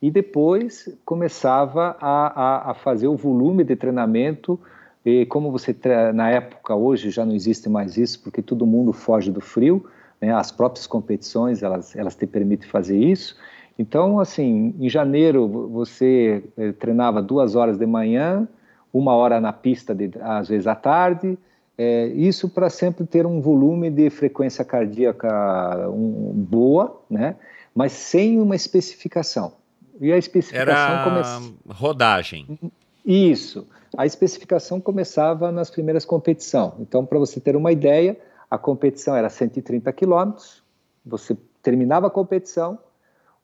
E 0.00 0.10
depois 0.10 0.88
começava 1.04 1.96
a, 2.00 2.42
a, 2.42 2.70
a 2.72 2.74
fazer 2.74 3.06
o 3.06 3.16
volume 3.16 3.62
de 3.62 3.76
treinamento 3.76 4.58
e 5.04 5.24
como 5.26 5.50
você 5.50 5.74
na 6.12 6.30
época 6.30 6.74
hoje 6.74 7.10
já 7.10 7.24
não 7.24 7.34
existe 7.34 7.68
mais 7.68 7.96
isso 7.96 8.20
porque 8.22 8.42
todo 8.42 8.66
mundo 8.66 8.92
foge 8.92 9.30
do 9.30 9.40
frio, 9.40 9.86
né? 10.22 10.32
As 10.32 10.52
próprias 10.52 10.86
competições 10.86 11.62
elas 11.62 11.96
elas 11.96 12.14
te 12.14 12.26
permitem 12.26 12.68
fazer 12.68 12.96
isso. 12.96 13.36
Então, 13.78 14.20
assim, 14.20 14.74
em 14.78 14.88
janeiro 14.88 15.48
você 15.48 16.44
eh, 16.56 16.72
treinava 16.72 17.20
duas 17.20 17.56
horas 17.56 17.76
de 17.76 17.86
manhã, 17.86 18.46
uma 18.92 19.14
hora 19.14 19.40
na 19.40 19.52
pista, 19.52 19.94
de, 19.94 20.10
às 20.20 20.48
vezes 20.48 20.66
à 20.66 20.74
tarde, 20.74 21.36
é, 21.76 22.06
isso 22.08 22.48
para 22.48 22.68
sempre 22.68 23.06
ter 23.06 23.26
um 23.26 23.40
volume 23.40 23.90
de 23.90 24.10
frequência 24.10 24.64
cardíaca 24.64 25.88
um, 25.88 26.32
boa, 26.34 27.00
né? 27.10 27.34
Mas 27.74 27.92
sem 27.92 28.38
uma 28.38 28.54
especificação. 28.54 29.54
E 29.98 30.12
a 30.12 30.18
especificação 30.18 30.72
Era 30.72 31.40
come... 31.40 31.54
rodagem. 31.68 32.58
Isso. 33.04 33.66
A 33.96 34.04
especificação 34.04 34.80
começava 34.80 35.50
nas 35.50 35.70
primeiras 35.70 36.04
competições. 36.04 36.74
Então, 36.78 37.06
para 37.06 37.18
você 37.18 37.40
ter 37.40 37.56
uma 37.56 37.72
ideia, 37.72 38.16
a 38.52 38.58
competição 38.58 39.16
era 39.16 39.30
130 39.30 39.90
quilômetros. 39.94 40.62
Você 41.06 41.34
terminava 41.62 42.08
a 42.08 42.10
competição, 42.10 42.78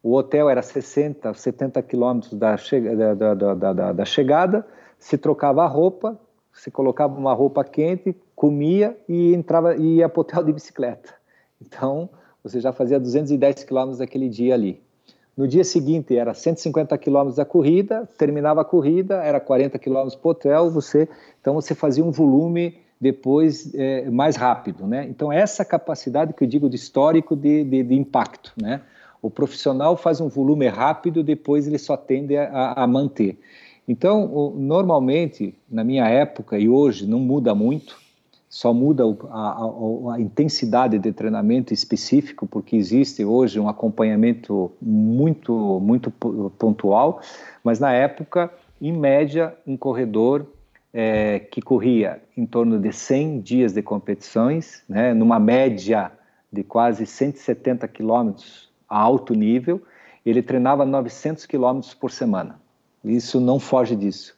o 0.03 0.15
hotel 0.15 0.51
era 0.51 0.61
60, 0.61 1.33
70 1.33 1.83
quilômetros 1.83 2.35
da, 2.35 2.57
da, 3.15 3.35
da, 3.35 3.55
da, 3.55 3.93
da 3.93 4.05
chegada, 4.05 4.67
se 4.99 5.17
trocava 5.17 5.65
a 5.65 5.67
roupa, 5.67 6.21
se 6.53 6.71
colocava 6.71 7.19
uma 7.19 7.33
roupa 7.33 7.65
quente, 7.65 8.15
comia 8.37 8.99
e 9.09 9.33
entrava 9.33 9.77
e 9.77 9.97
ia 9.97 10.11
para 10.11 10.19
o 10.19 10.21
hotel 10.21 10.45
de 10.45 10.53
bicicleta. 10.53 11.15
Então, 11.59 12.11
você 12.45 12.61
já 12.61 12.71
fazia 12.71 13.01
210 13.01 13.65
quilômetros 13.65 14.01
daquele 14.01 14.29
dia 14.29 14.53
ali. 14.53 14.83
No 15.35 15.49
dia 15.49 15.65
seguinte 15.65 16.19
era 16.19 16.35
150 16.35 16.99
quilômetros 16.99 17.37
da 17.37 17.47
corrida, 17.47 18.07
terminava 18.19 18.61
a 18.61 18.65
corrida, 18.65 19.23
era 19.25 19.41
40 19.41 19.79
quilômetros 19.79 20.17
para 20.17 20.29
o 20.29 20.31
hotel, 20.33 20.71
você, 20.71 21.09
então 21.41 21.55
você 21.55 21.75
fazia 21.75 22.05
um 22.05 22.11
volume 22.11 22.87
depois 23.01 23.73
é, 23.75 24.11
mais 24.11 24.37
rápido, 24.37 24.87
né? 24.87 25.07
Então 25.09 25.33
essa 25.33 25.65
capacidade 25.65 26.33
que 26.33 26.45
eu 26.45 26.49
digo 26.49 26.69
de 26.69 26.77
histórico 26.77 27.37
de, 27.37 27.65
de, 27.65 27.83
de 27.83 27.95
impacto, 27.95 28.53
né? 28.61 28.81
O 29.21 29.31
profissional 29.31 29.97
faz 29.97 30.21
um 30.21 30.29
volume 30.29 30.69
rápido, 30.69 31.23
depois 31.23 31.67
ele 31.67 31.79
só 31.79 31.97
tende 31.97 32.37
a, 32.37 32.73
a 32.73 32.87
manter. 32.87 33.39
Então, 33.87 34.27
o, 34.27 34.55
normalmente, 34.57 35.55
na 35.69 35.83
minha 35.83 36.07
época 36.09 36.59
e 36.59 36.69
hoje, 36.69 37.07
não 37.07 37.19
muda 37.19 37.55
muito, 37.55 37.99
só 38.49 38.73
muda 38.73 39.05
a, 39.31 39.65
a, 39.65 40.15
a, 40.15 40.21
intensidade 40.21 40.99
de 40.99 41.13
treinamento 41.13 41.75
específico, 41.75 42.47
porque 42.47 42.77
existe 42.77 43.25
hoje 43.25 43.59
um 43.59 43.69
acompanhamento 43.69 44.71
muito, 44.81 45.81
muito 45.81 46.11
pontual, 46.59 47.21
mas 47.65 47.81
na 47.81 47.93
época, 47.93 48.53
em 48.81 48.93
média, 48.93 49.55
um 49.67 49.77
corredor 49.77 50.47
é, 51.01 51.39
que 51.39 51.63
corria 51.63 52.21
em 52.37 52.45
torno 52.45 52.77
de 52.77 52.93
100 52.93 53.41
dias 53.41 53.73
de 53.73 53.81
competições, 53.81 54.83
né, 54.89 55.15
numa 55.15 55.39
média 55.39 56.11
de 56.53 56.65
quase 56.65 57.07
170 57.07 57.87
quilômetros 57.87 58.69
a 58.89 58.99
alto 58.99 59.33
nível, 59.33 59.81
ele 60.27 60.43
treinava 60.43 60.85
900 60.85 61.47
quilômetros 61.47 61.95
por 61.95 62.11
semana. 62.11 62.61
Isso 63.05 63.41
não 63.41 63.61
foge 63.61 63.95
disso, 63.95 64.37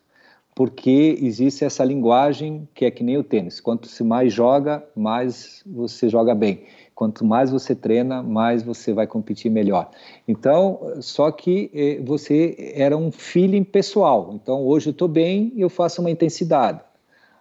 porque 0.55 1.17
existe 1.23 1.65
essa 1.65 1.83
linguagem 1.83 2.69
que 2.75 2.85
é 2.85 2.91
que 2.91 3.03
nem 3.03 3.17
o 3.17 3.25
tênis. 3.25 3.59
Quanto 3.59 3.89
se 3.89 4.05
mais 4.05 4.31
joga, 4.31 4.85
mais 4.95 5.63
você 5.65 6.11
joga 6.11 6.35
bem. 6.35 6.65
Quanto 7.01 7.25
mais 7.25 7.51
você 7.51 7.75
treina, 7.75 8.23
mais 8.23 8.63
você 8.63 8.93
vai 8.93 9.07
competir 9.07 9.51
melhor. 9.51 9.91
Então, 10.29 10.97
só 11.01 11.31
que 11.31 11.71
eh, 11.73 11.99
você 12.05 12.75
era 12.75 12.95
um 12.95 13.11
feeling 13.11 13.65
pessoal. 13.65 14.33
Então, 14.35 14.67
hoje 14.67 14.89
eu 14.89 14.91
estou 14.91 15.09
bem 15.09 15.51
e 15.57 15.63
eu 15.63 15.71
faço 15.71 16.03
uma 16.03 16.11
intensidade. 16.11 16.79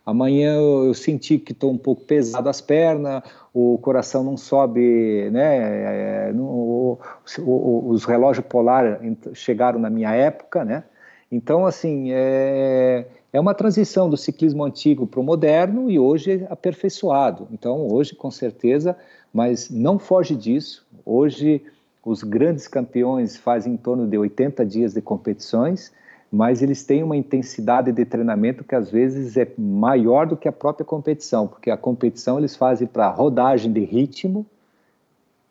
Amanhã 0.05 0.53
eu 0.53 0.93
senti 0.93 1.37
que 1.37 1.51
estou 1.51 1.71
um 1.71 1.77
pouco 1.77 2.05
pesado 2.05 2.47
as 2.47 2.61
pernas, 2.61 3.21
o 3.53 3.77
coração 3.79 4.23
não 4.23 4.37
sobe, 4.37 5.29
né? 5.29 6.29
É, 6.29 6.31
no, 6.31 6.97
o, 7.39 7.89
os 7.89 8.05
relógios 8.05 8.45
polar 8.45 9.01
chegaram 9.33 9.77
na 9.77 9.89
minha 9.89 10.15
época, 10.15 10.63
né? 10.63 10.85
Então, 11.29 11.65
assim, 11.65 12.13
é, 12.13 13.05
é 13.33 13.39
uma 13.39 13.53
transição 13.53 14.09
do 14.09 14.15
ciclismo 14.15 14.63
antigo 14.63 15.05
para 15.05 15.19
o 15.19 15.23
moderno 15.23 15.91
e 15.91 15.99
hoje 15.99 16.47
aperfeiçoado. 16.49 17.47
Então, 17.51 17.87
hoje, 17.91 18.15
com 18.15 18.31
certeza, 18.31 18.95
mas 19.33 19.69
não 19.69 19.99
foge 19.99 20.35
disso. 20.35 20.85
Hoje, 21.05 21.61
os 22.03 22.23
grandes 22.23 22.67
campeões 22.67 23.37
fazem 23.37 23.73
em 23.73 23.77
torno 23.77 24.07
de 24.07 24.17
80 24.17 24.65
dias 24.65 24.93
de 24.93 25.01
competições 25.01 25.91
mas 26.31 26.61
eles 26.61 26.83
têm 26.83 27.01
uma 27.01 27.17
intensidade 27.17 27.91
de 27.91 28.05
treinamento 28.05 28.63
que 28.63 28.75
às 28.75 28.91
vezes 28.91 29.35
é 29.35 29.51
maior 29.57 30.27
do 30.27 30.37
que 30.37 30.47
a 30.47 30.51
própria 30.51 30.85
competição, 30.85 31.47
porque 31.47 31.71
a 31.71 31.77
competição 31.77 32.37
eles 32.37 32.55
fazem 32.55 32.87
para 32.87 33.09
rodagem 33.09 33.71
de 33.73 33.83
ritmo 33.83 34.45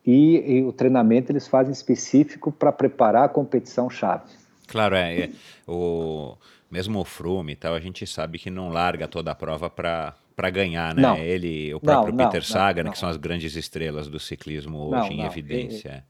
e, 0.06 0.58
e, 0.58 0.64
o 0.64 0.72
treinamento 0.72 1.32
eles 1.32 1.48
fazem 1.48 1.72
específico 1.72 2.52
para 2.52 2.72
preparar 2.72 3.24
a 3.24 3.28
competição 3.28 3.90
chave. 3.90 4.30
Claro, 4.68 4.94
é, 4.94 5.20
é, 5.22 5.30
o 5.66 6.36
mesmo 6.70 7.00
o 7.00 7.04
Frume 7.04 7.52
e 7.52 7.56
tal, 7.56 7.74
a 7.74 7.80
gente 7.80 8.06
sabe 8.06 8.38
que 8.38 8.50
não 8.50 8.68
larga 8.68 9.08
toda 9.08 9.32
a 9.32 9.34
prova 9.34 9.68
para 9.68 10.14
para 10.38 10.50
ganhar, 10.50 10.94
né? 10.94 11.02
Não. 11.02 11.16
Ele, 11.16 11.74
o 11.74 11.80
próprio 11.80 12.14
não, 12.14 12.24
Peter 12.24 12.40
não, 12.40 12.46
Sagan, 12.46 12.90
que 12.92 12.96
são 12.96 13.08
as 13.08 13.16
grandes 13.16 13.56
estrelas 13.56 14.06
do 14.06 14.20
ciclismo 14.20 14.78
hoje 14.78 15.12
em 15.12 15.24
evidência. 15.24 16.04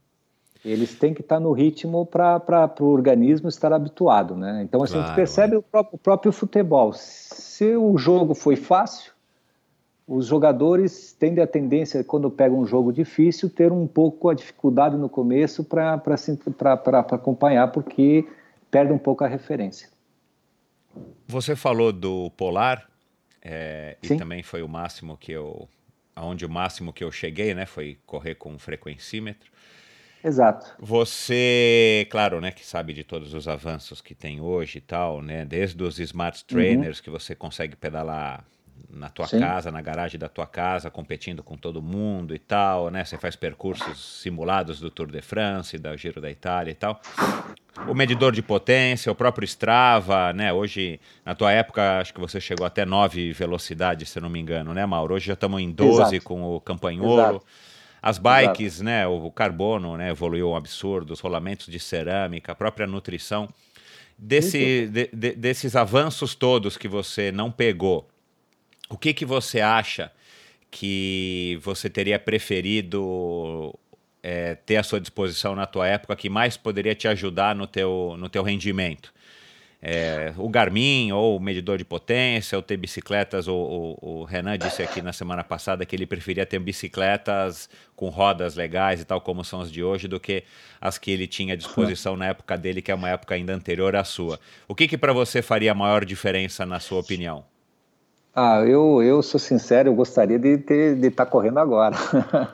Eles 0.63 0.93
têm 0.93 1.15
que 1.15 1.21
estar 1.21 1.39
no 1.39 1.51
ritmo 1.51 2.05
para 2.05 2.71
o 2.79 2.85
organismo 2.85 3.49
estar 3.49 3.73
habituado, 3.73 4.35
né? 4.35 4.61
Então 4.63 4.83
assim, 4.83 4.93
claro, 4.93 5.05
a 5.05 5.07
gente 5.07 5.15
percebe 5.15 5.55
é. 5.55 5.57
o, 5.57 5.63
próprio, 5.63 5.95
o 5.95 5.97
próprio 5.97 6.31
futebol. 6.31 6.93
Se 6.93 7.75
o 7.75 7.97
jogo 7.97 8.35
foi 8.35 8.55
fácil, 8.55 9.13
os 10.07 10.27
jogadores 10.27 11.11
tendem 11.13 11.43
a 11.43 11.47
tendência, 11.47 12.03
quando 12.03 12.29
pegam 12.29 12.59
um 12.59 12.67
jogo 12.67 12.93
difícil, 12.93 13.49
ter 13.49 13.71
um 13.71 13.87
pouco 13.87 14.29
a 14.29 14.35
dificuldade 14.35 14.95
no 14.95 15.09
começo 15.09 15.63
para 15.63 15.99
acompanhar, 17.13 17.71
porque 17.71 18.27
perde 18.69 18.93
um 18.93 18.99
pouco 18.99 19.23
a 19.23 19.27
referência. 19.27 19.89
Você 21.27 21.55
falou 21.55 21.91
do 21.91 22.29
Polar, 22.37 22.89
é, 23.41 23.97
e 24.01 24.15
também 24.15 24.43
foi 24.43 24.61
o 24.61 24.67
máximo 24.67 25.17
que 25.17 25.31
eu, 25.31 25.67
aonde 26.15 26.45
o 26.45 26.49
máximo 26.49 26.93
que 26.93 27.03
eu 27.03 27.11
cheguei, 27.11 27.53
né, 27.53 27.65
foi 27.65 27.97
correr 28.05 28.35
com 28.35 28.51
um 28.51 28.59
frequencímetro. 28.59 29.51
Exato. 30.23 30.75
Você, 30.79 32.05
claro, 32.09 32.41
né, 32.41 32.51
que 32.51 32.65
sabe 32.65 32.91
de 32.91 33.03
todos 33.03 33.33
os 33.33 33.47
avanços 33.47 34.01
que 34.01 34.13
tem 34.13 34.41
hoje 34.41 34.79
e 34.79 34.81
tal, 34.81 35.21
né, 35.21 35.45
desde 35.45 35.81
os 35.81 35.97
smart 35.99 36.39
uhum. 36.41 36.47
trainers 36.47 36.97
uhum. 36.97 37.03
que 37.03 37.09
você 37.09 37.33
consegue 37.33 37.75
pedalar 37.75 38.45
na 38.89 39.09
tua 39.09 39.27
Sim. 39.27 39.39
casa, 39.39 39.71
na 39.71 39.81
garagem 39.81 40.19
da 40.19 40.27
tua 40.27 40.47
casa, 40.47 40.89
competindo 40.89 41.43
com 41.43 41.55
todo 41.55 41.81
mundo 41.81 42.33
e 42.33 42.39
tal, 42.39 42.89
né? 42.89 43.03
Você 43.05 43.17
faz 43.17 43.35
percursos 43.35 44.21
simulados 44.21 44.79
do 44.79 44.89
Tour 44.89 45.11
de 45.11 45.21
France, 45.21 45.77
da 45.77 45.95
Giro 45.95 46.19
da 46.19 46.31
Itália 46.31 46.71
e 46.71 46.75
tal. 46.75 46.99
O 47.87 47.93
medidor 47.93 48.31
de 48.31 48.41
potência, 48.41 49.11
o 49.11 49.15
próprio 49.15 49.45
Strava, 49.45 50.31
né? 50.33 50.53
Hoje, 50.53 50.99
na 51.25 51.33
tua 51.33 51.51
época, 51.51 51.99
acho 51.99 52.13
que 52.13 52.19
você 52.19 52.39
chegou 52.39 52.65
até 52.65 52.85
9 52.85 53.33
velocidades, 53.33 54.09
se 54.09 54.19
não 54.19 54.29
me 54.29 54.39
engano, 54.39 54.73
né, 54.73 54.85
Mauro? 54.85 55.15
Hoje 55.15 55.27
já 55.27 55.33
estamos 55.33 55.61
em 55.61 55.71
12 55.71 56.01
Exato. 56.01 56.21
com 56.23 56.55
o 56.55 56.59
Campanholo. 56.59 57.37
Exato. 57.37 57.45
As 58.01 58.17
bikes, 58.17 58.75
Exato. 58.75 58.83
né, 58.83 59.07
o 59.07 59.29
carbono, 59.31 59.97
né, 59.97 60.09
evoluiu 60.09 60.49
um 60.49 60.55
absurdo, 60.55 61.11
os 61.11 61.19
rolamentos 61.19 61.67
de 61.67 61.79
cerâmica, 61.79 62.51
a 62.51 62.55
própria 62.55 62.87
nutrição. 62.87 63.49
Desse, 64.17 64.87
de, 64.87 65.09
de, 65.13 65.31
desses 65.31 65.75
avanços 65.75 66.35
todos 66.35 66.77
que 66.77 66.87
você 66.87 67.31
não 67.31 67.49
pegou, 67.51 68.07
o 68.89 68.97
que, 68.97 69.13
que 69.13 69.25
você 69.25 69.61
acha 69.61 70.11
que 70.69 71.59
você 71.61 71.89
teria 71.89 72.19
preferido 72.19 73.73
é, 74.21 74.55
ter 74.55 74.77
à 74.77 74.83
sua 74.83 74.99
disposição 74.99 75.55
na 75.55 75.65
tua 75.65 75.87
época 75.87 76.15
que 76.15 76.29
mais 76.29 76.57
poderia 76.57 76.95
te 76.95 77.07
ajudar 77.07 77.55
no 77.55 77.67
teu, 77.67 78.15
no 78.17 78.29
teu 78.29 78.43
rendimento? 78.43 79.13
É, 79.81 80.33
o 80.37 80.49
Garmin 80.49 81.13
ou 81.13 81.37
o 81.37 81.39
medidor 81.39 81.77
de 81.77 81.85
potência, 81.85 82.57
ou 82.57 82.61
ter 82.61 82.75
bicicletas, 82.75 83.47
o, 83.47 83.55
o, 83.55 83.97
o, 84.01 84.23
Renan 84.25 84.57
disse 84.57 84.83
aqui 84.83 85.01
na 85.01 85.13
semana 85.13 85.41
passada 85.41 85.85
que 85.85 85.95
ele 85.95 86.05
preferia 86.05 86.45
ter 86.45 86.59
bicicletas 86.59 87.69
com 87.95 88.09
rodas 88.09 88.55
legais 88.55 88.99
e 88.99 89.05
tal, 89.05 89.21
como 89.21 89.41
são 89.41 89.61
as 89.61 89.71
de 89.71 89.81
hoje, 89.81 90.05
do 90.05 90.19
que 90.19 90.43
as 90.81 90.97
que 90.97 91.09
ele 91.11 91.27
tinha 91.27 91.53
à 91.53 91.57
disposição 91.57 92.17
na 92.17 92.27
época 92.27 92.57
dele, 92.57 92.81
que 92.81 92.91
é 92.91 92.95
uma 92.95 93.09
época 93.09 93.35
ainda 93.35 93.53
anterior 93.53 93.95
à 93.95 94.03
sua. 94.03 94.37
O 94.67 94.75
que, 94.75 94.85
que 94.85 94.97
para 94.97 95.13
você 95.13 95.41
faria 95.41 95.73
maior 95.73 96.03
diferença, 96.03 96.65
na 96.65 96.81
sua 96.81 96.99
opinião? 96.99 97.45
Ah, 98.41 98.63
eu, 98.65 99.03
eu 99.03 99.21
sou 99.21 99.37
sincero, 99.37 99.89
eu 99.89 99.93
gostaria 99.93 100.39
de 100.39 100.51
estar 100.51 100.95
de 100.95 101.11
tá 101.11 101.25
correndo 101.25 101.57
agora, 101.57 101.93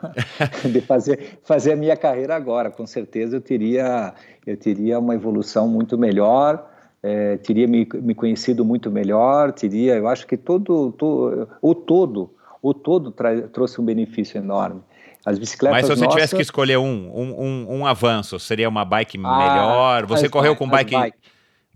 de 0.68 0.80
fazer, 0.80 1.38
fazer 1.44 1.74
a 1.74 1.76
minha 1.76 1.96
carreira 1.96 2.34
agora. 2.34 2.72
Com 2.72 2.84
certeza 2.84 3.36
eu 3.36 3.40
teria, 3.40 4.12
eu 4.44 4.56
teria 4.56 4.98
uma 4.98 5.14
evolução 5.14 5.68
muito 5.68 5.96
melhor, 5.96 6.68
é, 7.00 7.36
teria 7.36 7.68
me, 7.68 7.88
me 8.02 8.16
conhecido 8.16 8.64
muito 8.64 8.90
melhor, 8.90 9.52
teria, 9.52 9.94
eu 9.94 10.08
acho 10.08 10.26
que 10.26 10.36
todo, 10.36 10.90
todo 10.90 11.48
o 11.62 11.72
todo, 11.72 12.30
o 12.60 12.74
todo 12.74 13.14
trouxe 13.52 13.80
um 13.80 13.84
benefício 13.84 14.38
enorme. 14.38 14.80
As 15.24 15.38
bicicletas 15.38 15.82
Mas 15.82 15.86
se 15.86 15.94
você 15.94 16.04
nossas... 16.04 16.14
tivesse 16.14 16.34
que 16.34 16.42
escolher 16.42 16.78
um, 16.78 17.12
um, 17.14 17.42
um, 17.42 17.78
um 17.78 17.86
avanço, 17.86 18.40
seria 18.40 18.68
uma 18.68 18.84
bike 18.84 19.20
ah, 19.22 19.38
melhor? 19.38 20.06
Você 20.06 20.28
correu 20.28 20.56
com 20.56 20.68
bike... 20.68 20.96
bike 20.96 21.25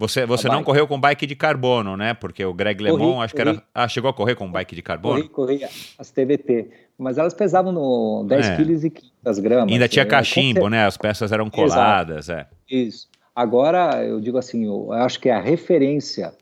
você, 0.01 0.25
você 0.25 0.49
não 0.49 0.65
correu 0.65 0.89
com 0.89 0.99
bike 0.99 1.27
de 1.27 1.37
carbono, 1.37 1.95
né? 1.95 2.15
Porque 2.15 2.43
o 2.43 2.55
Greg 2.55 2.83
LeMond, 2.83 3.23
acho 3.23 3.35
corri. 3.35 3.45
que 3.45 3.51
era. 3.51 3.63
Ah, 3.75 3.87
chegou 3.87 4.09
a 4.09 4.15
correr 4.15 4.35
com 4.35 4.51
bike 4.51 4.75
de 4.75 4.81
carbono? 4.81 5.29
Corri, 5.29 5.59
corri 5.59 5.71
as 5.99 6.11
TVT. 6.11 6.71
Mas 6.97 7.19
elas 7.19 7.35
pesavam 7.35 7.71
no 7.71 8.25
10 8.27 8.47
é. 8.47 8.57
kg 8.57 8.87
e 8.87 8.91
500 8.91 9.39
gramas. 9.41 9.73
Ainda 9.73 9.89
tinha 9.89 10.07
cachimbo, 10.07 10.71
né? 10.71 10.87
As 10.87 10.97
peças 10.97 11.33
eram 11.33 11.51
coladas. 11.51 12.31
É. 12.31 12.47
Isso. 12.71 13.09
Agora, 13.37 14.03
eu 14.03 14.23
digo 14.23 14.39
assim, 14.39 14.65
eu 14.65 14.91
acho 14.91 15.21
que 15.21 15.29
a 15.29 15.39
referência, 15.39 16.33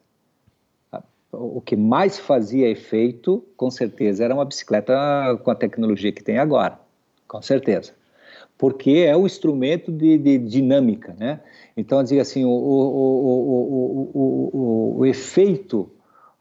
o 1.32 1.60
que 1.60 1.74
mais 1.74 2.16
fazia 2.16 2.68
efeito, 2.68 3.44
com 3.56 3.72
certeza, 3.72 4.24
era 4.24 4.34
uma 4.34 4.44
bicicleta 4.44 4.94
com 5.42 5.50
a 5.50 5.54
tecnologia 5.56 6.12
que 6.12 6.22
tem 6.22 6.38
agora. 6.38 6.78
Com 7.26 7.42
certeza. 7.42 7.92
Porque 8.56 9.04
é 9.04 9.16
o 9.16 9.26
instrumento 9.26 9.90
de, 9.90 10.16
de 10.16 10.38
dinâmica, 10.38 11.16
né? 11.18 11.40
Então, 11.78 12.02
dizer 12.02 12.18
assim, 12.18 12.44
o, 12.44 12.50
o, 12.50 14.16
o, 14.98 15.06
efeito 15.06 15.88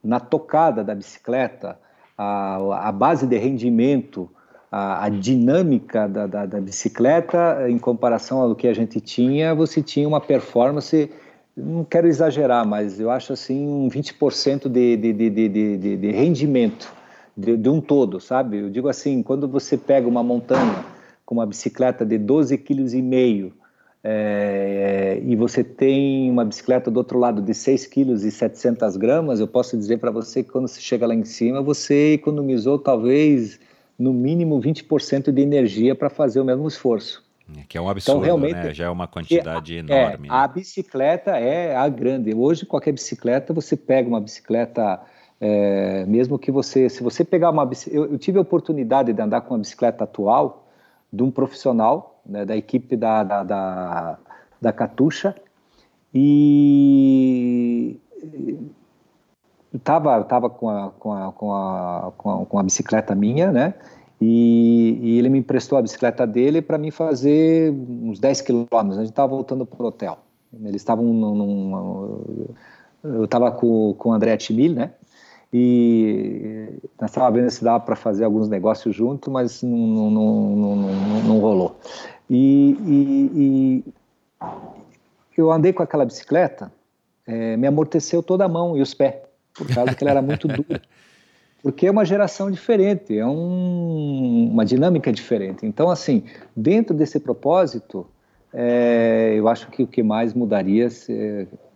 na 0.04 0.20
tocada 0.20 0.84
da 0.84 0.96
bicicleta, 0.96 1.78
a, 2.18 2.88
a 2.88 2.92
base 2.92 3.28
de 3.28 3.38
rendimento, 3.38 4.28
a, 4.72 5.06
a 5.06 5.10
dinâmica 5.10 6.08
da, 6.08 6.26
da, 6.26 6.48
da, 6.48 6.60
bicicleta, 6.60 7.70
em 7.70 7.78
comparação 7.78 8.42
ao 8.42 8.56
que 8.56 8.68
a 8.68 8.74
gente 8.74 9.00
tinha, 9.00 9.54
você 9.54 9.80
tinha 9.80 10.08
uma 10.08 10.20
performance, 10.20 11.08
não 11.56 11.84
quero 11.84 12.08
exagerar, 12.08 12.66
mas 12.68 13.00
eu 13.00 13.12
acho 13.12 13.32
assim, 13.32 13.68
um 13.68 13.88
20% 13.90 14.68
de, 14.68 14.98
de, 14.98 15.14
de, 15.14 15.30
de, 15.30 15.78
de, 15.78 15.98
de 15.98 16.12
rendimento 16.12 16.92
de, 17.38 17.56
de 17.56 17.70
um 17.70 17.80
todo, 17.80 18.20
sabe? 18.20 18.58
Eu 18.58 18.72
digo 18.72 18.90
assim, 18.90 19.22
quando 19.22 19.48
você 19.48 19.78
pega 19.78 20.08
uma 20.08 20.24
montanha 20.24 20.84
com 21.24 21.36
uma 21.36 21.46
bicicleta 21.46 22.04
de 22.04 22.18
12,5 22.18 22.64
kg, 22.64 23.67
é, 24.10 25.20
e 25.22 25.36
você 25.36 25.66
tem 25.66 26.32
uma 26.32 26.46
bicicleta 26.46 26.90
do 26.90 26.96
outro 26.96 27.20
lado 27.20 27.42
de 27.42 27.54
6 27.54 27.88
kg 27.88 28.14
e 28.14 28.32
700 28.32 28.96
gramas, 28.96 29.42
eu 29.42 29.48
posso 29.50 29.76
dizer 29.76 29.98
para 29.98 30.10
você 30.10 30.42
que 30.42 30.50
quando 30.50 30.66
você 30.66 30.80
chega 30.80 31.06
lá 31.06 31.14
em 31.14 31.26
cima, 31.26 31.62
você 31.62 32.14
economizou 32.14 32.80
talvez 32.80 33.60
no 34.00 34.14
mínimo 34.14 34.62
20% 34.62 35.30
de 35.30 35.42
energia 35.42 35.94
para 35.94 36.10
fazer 36.10 36.40
o 36.40 36.46
mesmo 36.46 36.66
esforço. 36.70 37.22
É, 37.54 37.64
que 37.68 37.78
é 37.78 37.82
um 37.82 37.90
absurdo, 37.90 38.20
então, 38.20 38.26
realmente, 38.26 38.68
né? 38.68 38.74
Já 38.74 38.86
é 38.86 38.90
uma 38.90 39.08
quantidade 39.08 39.76
é, 39.76 39.80
enorme. 39.80 40.30
É, 40.30 40.32
A 40.32 40.48
bicicleta 40.48 41.32
é 41.32 41.76
a 41.76 41.90
grande. 41.90 42.34
Hoje, 42.34 42.66
qualquer 42.66 42.94
bicicleta, 42.94 43.54
você 43.54 43.76
pega 43.76 44.08
uma 44.08 44.22
bicicleta, 44.22 45.02
é, 45.42 46.06
mesmo 46.06 46.40
que 46.40 46.50
você... 46.50 46.88
Se 46.88 47.04
você 47.04 47.26
pegar 47.26 47.50
uma. 47.50 47.70
Eu, 47.92 48.14
eu 48.14 48.18
tive 48.18 48.38
a 48.38 48.42
oportunidade 48.42 49.12
de 49.12 49.22
andar 49.22 49.42
com 49.42 49.54
uma 49.54 49.60
bicicleta 49.60 50.06
atual 50.06 50.67
de 51.12 51.24
um 51.24 51.32
profissional 51.32 52.22
né, 52.26 52.46
da 52.46 52.56
equipe 52.56 52.96
da, 52.96 53.24
da, 53.24 53.44
da, 53.44 54.18
da 54.62 54.74
Catuxa 54.74 55.36
e 56.14 58.00
estava 59.74 60.24
tava 60.24 60.50
com, 60.50 60.70
a, 60.70 60.92
com, 60.92 61.14
a, 61.14 61.32
com, 61.32 61.54
a, 61.54 62.12
com, 62.18 62.32
a, 62.32 62.46
com 62.46 62.60
a 62.60 62.64
bicicleta 62.64 63.14
minha, 63.16 63.52
né? 63.52 63.74
E, 64.20 65.00
e, 65.02 65.20
ele 65.20 65.30
me 65.30 65.40
emprestou 65.40 65.78
a 65.78 65.82
bicicleta 65.82 66.26
dele 66.26 66.62
para 66.62 66.78
mim 66.78 66.90
fazer 66.90 67.72
uns 67.72 68.20
10 68.20 68.42
quilômetros. 68.42 68.98
A 68.98 69.02
gente 69.02 69.12
estava 69.12 69.28
voltando 69.28 69.66
para 69.66 69.84
o 69.84 69.88
hotel. 69.88 70.18
Eles 70.64 70.82
estavam 70.82 71.06
num, 71.06 71.36
num, 71.36 72.48
Eu 73.04 73.26
estava 73.26 73.52
com, 73.52 73.94
com 73.98 74.10
o 74.10 74.14
André 74.14 74.36
Timil, 74.38 74.74
né? 74.74 74.94
E 75.52 76.68
nós 77.00 77.10
estávamos 77.10 77.40
vendo 77.40 77.50
se 77.50 77.64
dava 77.64 77.80
para 77.80 77.96
fazer 77.96 78.26
alguns 78.26 78.50
negócios 78.50 78.94
junto, 78.96 79.32
mas 79.32 79.64
não, 79.64 79.78
não, 79.78 80.12
não, 80.12 80.76
não, 80.76 81.24
não 81.24 81.40
rolou. 81.40 81.78
E, 82.30 82.78
e, 82.86 83.32
e 83.36 83.94
eu 85.38 85.52
andei 85.52 85.72
com 85.72 85.82
aquela 85.82 86.06
bicicleta, 86.06 86.72
é, 87.26 87.56
me 87.56 87.68
amorteceu 87.68 88.22
toda 88.22 88.46
a 88.46 88.50
mão 88.50 88.78
e 88.78 88.82
os 88.82 88.94
pés, 88.94 89.16
por 89.54 89.68
causa 89.74 89.96
que 89.96 90.04
ela 90.04 90.12
era 90.12 90.22
muito 90.22 90.48
dura. 90.48 90.82
Porque 91.64 91.88
é 91.88 91.92
uma 91.92 92.06
geração 92.06 92.52
diferente, 92.52 93.18
é 93.18 93.26
um, 93.26 94.50
uma 94.52 94.64
dinâmica 94.64 95.12
diferente. 95.12 95.66
Então, 95.66 95.90
assim, 95.90 96.24
dentro 96.56 96.96
desse 96.96 97.20
propósito, 97.20 98.08
é, 98.54 99.34
eu 99.36 99.48
acho 99.48 99.68
que 99.70 99.84
o 99.84 99.88
que 99.88 100.04
mais 100.04 100.34
mudaria 100.34 100.88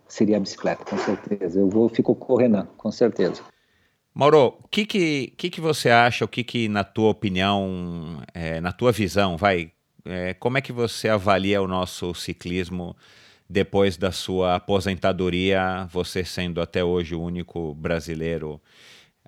seria 0.06 0.36
a 0.36 0.40
bicicleta, 0.40 0.84
com 0.84 0.96
certeza. 0.96 1.58
Eu 1.58 1.68
vou 1.68 1.88
fico 1.88 2.14
correndo, 2.14 2.66
com 2.76 2.90
certeza. 2.92 3.42
Mauro, 4.14 4.58
o 4.62 4.68
que, 4.68 4.84
que, 4.84 5.32
que, 5.38 5.50
que 5.50 5.60
você 5.60 5.88
acha, 5.88 6.24
o 6.24 6.28
que, 6.28 6.44
que 6.44 6.68
na 6.68 6.84
tua 6.84 7.08
opinião, 7.10 8.22
é, 8.34 8.60
na 8.60 8.70
tua 8.70 8.92
visão, 8.92 9.38
vai, 9.38 9.72
é, 10.04 10.34
como 10.34 10.58
é 10.58 10.60
que 10.60 10.72
você 10.72 11.08
avalia 11.08 11.62
o 11.62 11.68
nosso 11.68 12.14
ciclismo 12.14 12.94
depois 13.48 13.96
da 13.96 14.12
sua 14.12 14.56
aposentadoria, 14.56 15.86
você 15.90 16.24
sendo 16.24 16.60
até 16.60 16.84
hoje 16.84 17.14
o 17.14 17.22
único 17.22 17.74
brasileiro 17.74 18.60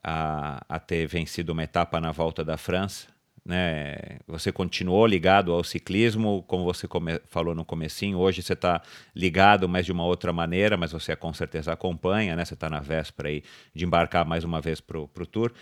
a, 0.02 0.62
a 0.68 0.78
ter 0.78 1.06
vencido 1.06 1.52
uma 1.52 1.64
etapa 1.64 2.00
na 2.00 2.12
volta 2.12 2.44
da 2.44 2.58
França? 2.58 3.13
Né? 3.44 3.96
Você 4.26 4.50
continuou 4.50 5.06
ligado 5.06 5.52
ao 5.52 5.62
ciclismo, 5.62 6.42
como 6.44 6.64
você 6.64 6.88
falou 7.28 7.54
no 7.54 7.64
comecinho, 7.64 8.18
hoje 8.18 8.42
você 8.42 8.54
está 8.54 8.80
ligado, 9.14 9.68
mas 9.68 9.84
de 9.84 9.92
uma 9.92 10.04
outra 10.04 10.32
maneira, 10.32 10.78
mas 10.78 10.92
você 10.92 11.14
com 11.14 11.32
certeza 11.34 11.72
acompanha, 11.72 12.34
né? 12.34 12.44
Você 12.44 12.54
está 12.54 12.70
na 12.70 12.80
véspera 12.80 13.28
aí 13.28 13.42
de 13.74 13.84
embarcar 13.84 14.24
mais 14.24 14.44
uma 14.44 14.62
vez 14.62 14.80
para 14.80 14.98
o 14.98 15.26
Tour. 15.26 15.52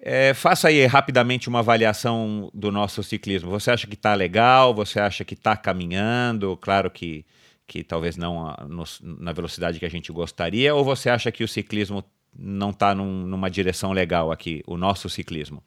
É, 0.00 0.32
faça 0.34 0.68
aí 0.68 0.84
rapidamente 0.86 1.48
uma 1.48 1.60
avaliação 1.60 2.50
do 2.54 2.72
nosso 2.72 3.02
ciclismo. 3.02 3.50
Você 3.50 3.70
acha 3.70 3.86
que 3.86 3.94
está 3.94 4.14
legal? 4.14 4.74
Você 4.74 5.00
acha 5.00 5.24
que 5.24 5.34
está 5.34 5.56
caminhando? 5.56 6.56
Claro 6.58 6.90
que, 6.90 7.26
que 7.66 7.82
talvez 7.82 8.16
não 8.16 8.46
a, 8.46 8.66
no, 8.68 8.84
na 9.02 9.32
velocidade 9.32 9.78
que 9.78 9.86
a 9.86 9.90
gente 9.90 10.12
gostaria. 10.12 10.74
Ou 10.74 10.84
você 10.84 11.10
acha 11.10 11.30
que 11.32 11.44
o 11.44 11.48
ciclismo 11.48 12.04
não 12.38 12.70
está 12.70 12.94
num, 12.94 13.26
numa 13.26 13.50
direção 13.50 13.92
legal 13.92 14.32
aqui, 14.32 14.62
o 14.66 14.76
nosso 14.76 15.08
ciclismo? 15.08 15.62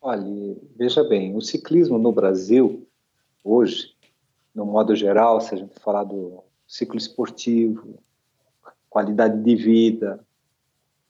Olha, 0.00 0.56
veja 0.76 1.02
bem, 1.02 1.36
o 1.36 1.40
ciclismo 1.40 1.98
no 1.98 2.12
Brasil, 2.12 2.86
hoje, 3.42 3.96
no 4.54 4.64
modo 4.64 4.94
geral, 4.94 5.40
se 5.40 5.54
a 5.54 5.58
gente 5.58 5.78
falar 5.80 6.04
do 6.04 6.44
ciclo 6.66 6.96
esportivo, 6.96 7.98
qualidade 8.88 9.42
de 9.42 9.56
vida, 9.56 10.24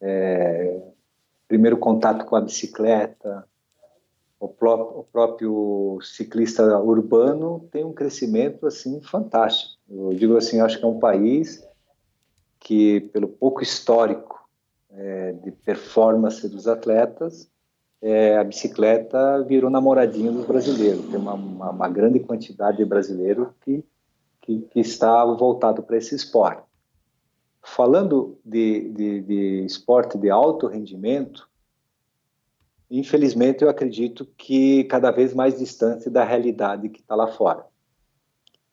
é, 0.00 0.80
primeiro 1.46 1.76
contato 1.76 2.24
com 2.24 2.34
a 2.34 2.40
bicicleta, 2.40 3.46
o, 4.40 4.48
pró 4.48 5.00
o, 5.00 5.04
próprio 5.04 5.98
ciclista 6.02 6.78
urbano 6.78 7.68
tem 7.70 7.84
um 7.84 7.92
crescimento 7.92 8.66
assim 8.66 9.00
fantástico. 9.02 9.78
Eu 9.90 10.14
digo 10.14 10.36
assim, 10.36 10.60
acho 10.60 10.78
que 10.78 10.84
é 10.84 10.88
um 10.88 10.98
país 10.98 11.66
que, 12.60 13.00
pelo 13.12 13.28
pouco 13.28 13.62
histórico 13.62 14.48
é, 14.90 15.32
de 15.32 15.50
performance 15.50 16.48
dos 16.48 16.66
atletas, 16.66 17.50
é, 18.00 18.36
a 18.36 18.44
bicicleta 18.44 19.42
virou 19.42 19.70
namoradinha 19.70 20.30
dos 20.30 20.46
brasileiros. 20.46 21.04
Tem 21.06 21.18
uma, 21.18 21.34
uma, 21.34 21.70
uma 21.70 21.88
grande 21.88 22.20
quantidade 22.20 22.78
de 22.78 22.84
brasileiros 22.84 23.48
que, 23.62 23.84
que, 24.40 24.60
que 24.60 24.80
está 24.80 25.24
voltado 25.24 25.82
para 25.82 25.96
esse 25.96 26.14
esporte. 26.14 26.62
Falando 27.62 28.38
de, 28.44 28.88
de, 28.90 29.20
de 29.22 29.64
esporte 29.64 30.16
de 30.16 30.30
alto 30.30 30.66
rendimento, 30.68 31.48
infelizmente 32.90 33.62
eu 33.62 33.68
acredito 33.68 34.24
que 34.36 34.84
cada 34.84 35.10
vez 35.10 35.34
mais 35.34 35.58
distante 35.58 36.08
da 36.08 36.24
realidade 36.24 36.88
que 36.88 37.00
está 37.00 37.14
lá 37.14 37.26
fora. 37.26 37.66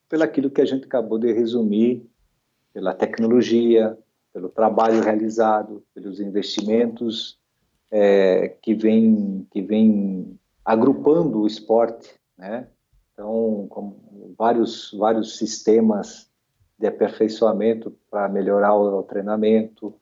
Pelo 0.08 0.24
aquilo 0.24 0.52
que 0.52 0.62
a 0.62 0.66
gente 0.66 0.86
acabou 0.86 1.18
de 1.18 1.34
resumir, 1.34 2.08
pela 2.72 2.94
tecnologia, 2.94 3.98
pelo 4.32 4.50
trabalho 4.50 5.02
realizado, 5.02 5.84
pelos 5.94 6.20
investimentos 6.20 7.40
é, 7.98 8.50
que 8.62 8.74
vem 8.74 9.48
que 9.50 9.62
vem 9.62 10.38
agrupando 10.66 11.40
o 11.40 11.48
esporte, 11.48 12.14
né? 12.38 12.68
Então, 13.14 13.70
vários 14.38 14.92
vários 15.00 15.38
sistemas 15.38 16.30
de 16.78 16.88
aperfeiçoamento 16.88 17.96
para 18.12 18.28
melhorar 18.28 18.76
o, 18.76 19.00
o 19.00 19.04
treinamento, 19.04 19.94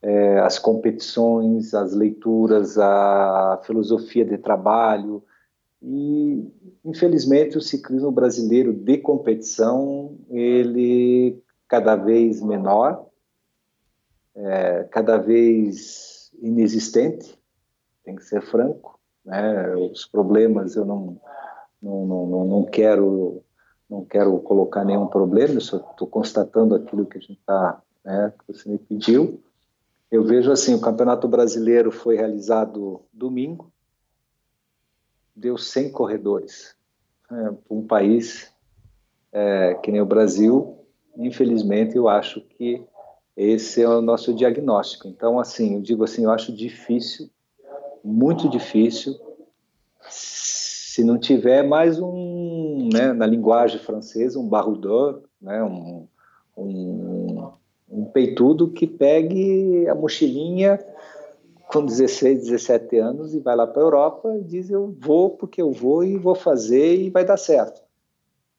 é, 0.00 0.38
as 0.38 0.58
competições, 0.58 1.74
as 1.74 1.92
leituras, 1.92 2.78
a 2.78 3.60
filosofia 3.66 4.24
de 4.24 4.38
trabalho. 4.38 5.22
E, 5.82 6.50
infelizmente, 6.82 7.58
o 7.58 7.60
ciclismo 7.60 8.10
brasileiro 8.10 8.72
de 8.72 8.96
competição, 8.96 10.16
ele 10.30 11.38
cada 11.68 11.96
vez 11.96 12.40
menor, 12.40 13.04
é, 14.34 14.84
cada 14.84 15.18
vez 15.18 16.30
inexistente, 16.40 17.41
tem 18.04 18.16
que 18.16 18.24
ser 18.24 18.42
franco. 18.42 18.98
Né? 19.24 19.74
Os 19.76 20.04
problemas 20.04 20.76
eu 20.76 20.84
não, 20.84 21.20
não, 21.80 22.06
não, 22.06 22.44
não 22.44 22.64
quero 22.64 23.42
não 23.92 24.04
quero 24.06 24.38
colocar 24.38 24.86
nenhum 24.86 25.06
problema, 25.06 25.54
eu 25.54 25.60
só 25.60 25.76
estou 25.76 26.08
constatando 26.08 26.74
aquilo 26.74 27.04
que 27.04 27.18
a 27.18 27.20
gente 27.20 27.38
está, 27.38 27.82
né, 28.02 28.32
que 28.38 28.52
você 28.52 28.66
me 28.66 28.78
pediu. 28.78 29.42
Eu 30.10 30.24
vejo 30.24 30.50
assim, 30.50 30.74
o 30.74 30.80
Campeonato 30.80 31.28
Brasileiro 31.28 31.92
foi 31.92 32.16
realizado 32.16 33.02
domingo, 33.12 33.70
deu 35.36 35.58
100 35.58 35.92
corredores. 35.92 36.74
É, 37.30 37.52
um 37.68 37.86
país 37.86 38.50
é, 39.30 39.74
que 39.74 39.90
nem 39.90 40.00
o 40.00 40.06
Brasil, 40.06 40.78
infelizmente, 41.16 41.96
eu 41.96 42.08
acho 42.08 42.40
que 42.40 42.82
esse 43.36 43.82
é 43.82 43.88
o 43.88 44.02
nosso 44.02 44.34
diagnóstico. 44.34 45.08
Então, 45.08 45.38
assim, 45.38 45.74
eu 45.74 45.82
digo 45.82 46.04
assim, 46.04 46.24
eu 46.24 46.30
acho 46.30 46.54
difícil, 46.54 47.30
muito 48.04 48.48
difícil, 48.48 49.18
se 50.08 51.02
não 51.04 51.18
tiver 51.18 51.62
mais 51.62 51.98
um, 51.98 52.88
né, 52.92 53.12
na 53.12 53.26
linguagem 53.26 53.78
francesa, 53.78 54.38
um 54.38 54.48
barrudor, 54.48 55.22
né, 55.40 55.62
um, 55.62 56.06
um, 56.56 57.52
um 57.88 58.04
peitudo 58.06 58.70
que 58.70 58.86
pegue 58.86 59.88
a 59.88 59.94
mochilinha 59.94 60.78
com 61.68 61.84
16, 61.84 62.40
17 62.40 62.98
anos 62.98 63.34
e 63.34 63.40
vai 63.40 63.56
lá 63.56 63.66
para 63.66 63.80
a 63.80 63.84
Europa 63.84 64.36
e 64.36 64.44
diz 64.44 64.68
eu 64.68 64.94
vou 65.00 65.30
porque 65.30 65.62
eu 65.62 65.72
vou 65.72 66.04
e 66.04 66.18
vou 66.18 66.34
fazer 66.34 66.96
e 66.96 67.08
vai 67.08 67.24
dar 67.24 67.38
certo. 67.38 67.82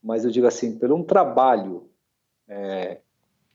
Mas 0.02 0.26
eu 0.26 0.32
digo 0.32 0.48
assim, 0.48 0.78
pelo 0.80 0.96
um 0.96 1.04
trabalho 1.04 1.88
é, 2.48 3.00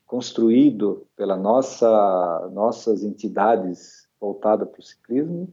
construído 0.07 1.07
pela 1.17 1.36
nossa 1.36 2.49
nossas 2.52 3.02
entidades 3.02 4.08
voltadas 4.20 4.68
para 4.68 4.81
o 4.81 4.83
ciclismo, 4.83 5.52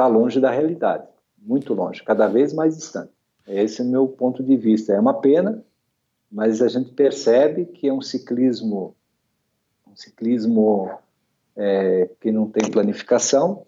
está 0.00 0.06
longe 0.06 0.40
da 0.40 0.50
realidade 0.50 1.06
muito 1.42 1.74
longe, 1.74 2.02
cada 2.02 2.26
vez 2.26 2.52
mais 2.52 2.76
distante. 2.76 3.12
Esse 3.46 3.80
é 3.80 3.84
o 3.84 3.88
meu 3.88 4.06
ponto 4.08 4.42
de 4.42 4.56
vista. 4.56 4.92
É 4.92 5.00
uma 5.00 5.20
pena, 5.20 5.64
mas 6.30 6.62
a 6.62 6.68
gente 6.68 6.92
percebe 6.92 7.66
que 7.66 7.88
é 7.88 7.92
um 7.92 8.00
ciclismo, 8.00 8.94
um 9.86 9.96
ciclismo 9.96 10.90
é, 11.56 12.08
que 12.20 12.30
não 12.30 12.48
tem 12.48 12.70
planificação. 12.70 13.66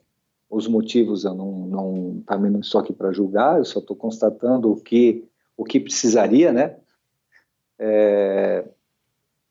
Os 0.49 0.69
motivos 0.69 1.25
eu 1.25 1.35
não, 1.35 1.51
não 1.67 2.23
também 2.27 2.51
não 2.51 2.61
estou 2.61 2.81
aqui 2.81 2.93
para 2.93 3.13
julgar, 3.13 3.59
eu 3.59 3.65
só 3.65 3.79
estou 3.79 3.97
constatando 3.97 4.71
o 4.71 4.77
que 4.77 5.25
o 5.57 5.65
que 5.65 5.79
precisaria, 5.79 6.51
né? 6.51 6.77
É, 7.79 8.65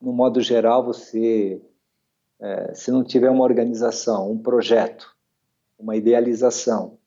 no 0.02 0.12
modo 0.12 0.42
geral, 0.42 0.84
você, 0.84 1.62
é, 2.40 2.74
se 2.74 2.92
não 2.92 3.04
tiver 3.04 3.30
uma 3.30 3.44
organização, 3.44 4.32
um 4.32 4.38
projeto, 4.38 5.16
uma 5.82 5.96
idealização, 5.96 6.98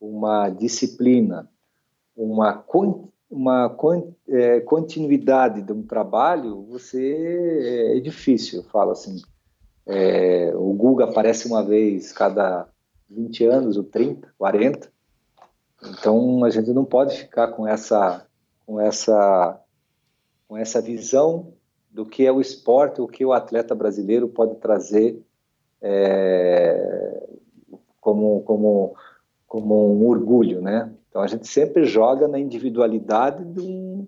uma 0.00 0.48
disciplina, 0.48 1.50
uma, 2.16 2.64
uma 3.28 3.76
é, 4.28 4.60
continuidade 4.60 5.62
de 5.62 5.72
um 5.72 5.82
trabalho, 5.82 6.62
você 6.62 7.92
é, 7.92 7.98
é 7.98 8.00
difícil. 8.00 8.60
Eu 8.60 8.64
falo 8.64 8.92
assim, 8.92 9.20
é, 9.86 10.52
o 10.54 10.72
Google 10.72 11.04
aparece 11.04 11.46
uma 11.46 11.62
vez 11.62 12.12
cada 12.12 12.68
20 13.10 13.44
anos, 13.46 13.76
ou 13.76 13.84
30, 13.84 14.32
40. 14.38 14.92
Então 15.90 16.44
a 16.44 16.50
gente 16.50 16.72
não 16.72 16.84
pode 16.84 17.18
ficar 17.18 17.48
com 17.48 17.66
essa, 17.66 18.26
com 18.64 18.80
essa, 18.80 19.60
com 20.48 20.56
essa 20.56 20.80
visão 20.80 21.52
do 21.90 22.06
que 22.06 22.24
é 22.24 22.32
o 22.32 22.40
esporte, 22.40 23.00
o 23.00 23.08
que 23.08 23.24
o 23.24 23.32
atleta 23.32 23.74
brasileiro 23.74 24.28
pode 24.28 24.56
trazer 24.56 25.22
é, 25.80 27.33
como, 28.04 28.42
como 28.42 28.94
como 29.54 29.94
um 29.94 30.08
orgulho, 30.08 30.60
né? 30.60 30.92
Então 31.08 31.22
a 31.22 31.28
gente 31.28 31.46
sempre 31.46 31.84
joga 31.84 32.26
na 32.26 32.40
individualidade 32.40 33.44
de 33.44 33.60
um, 33.60 34.04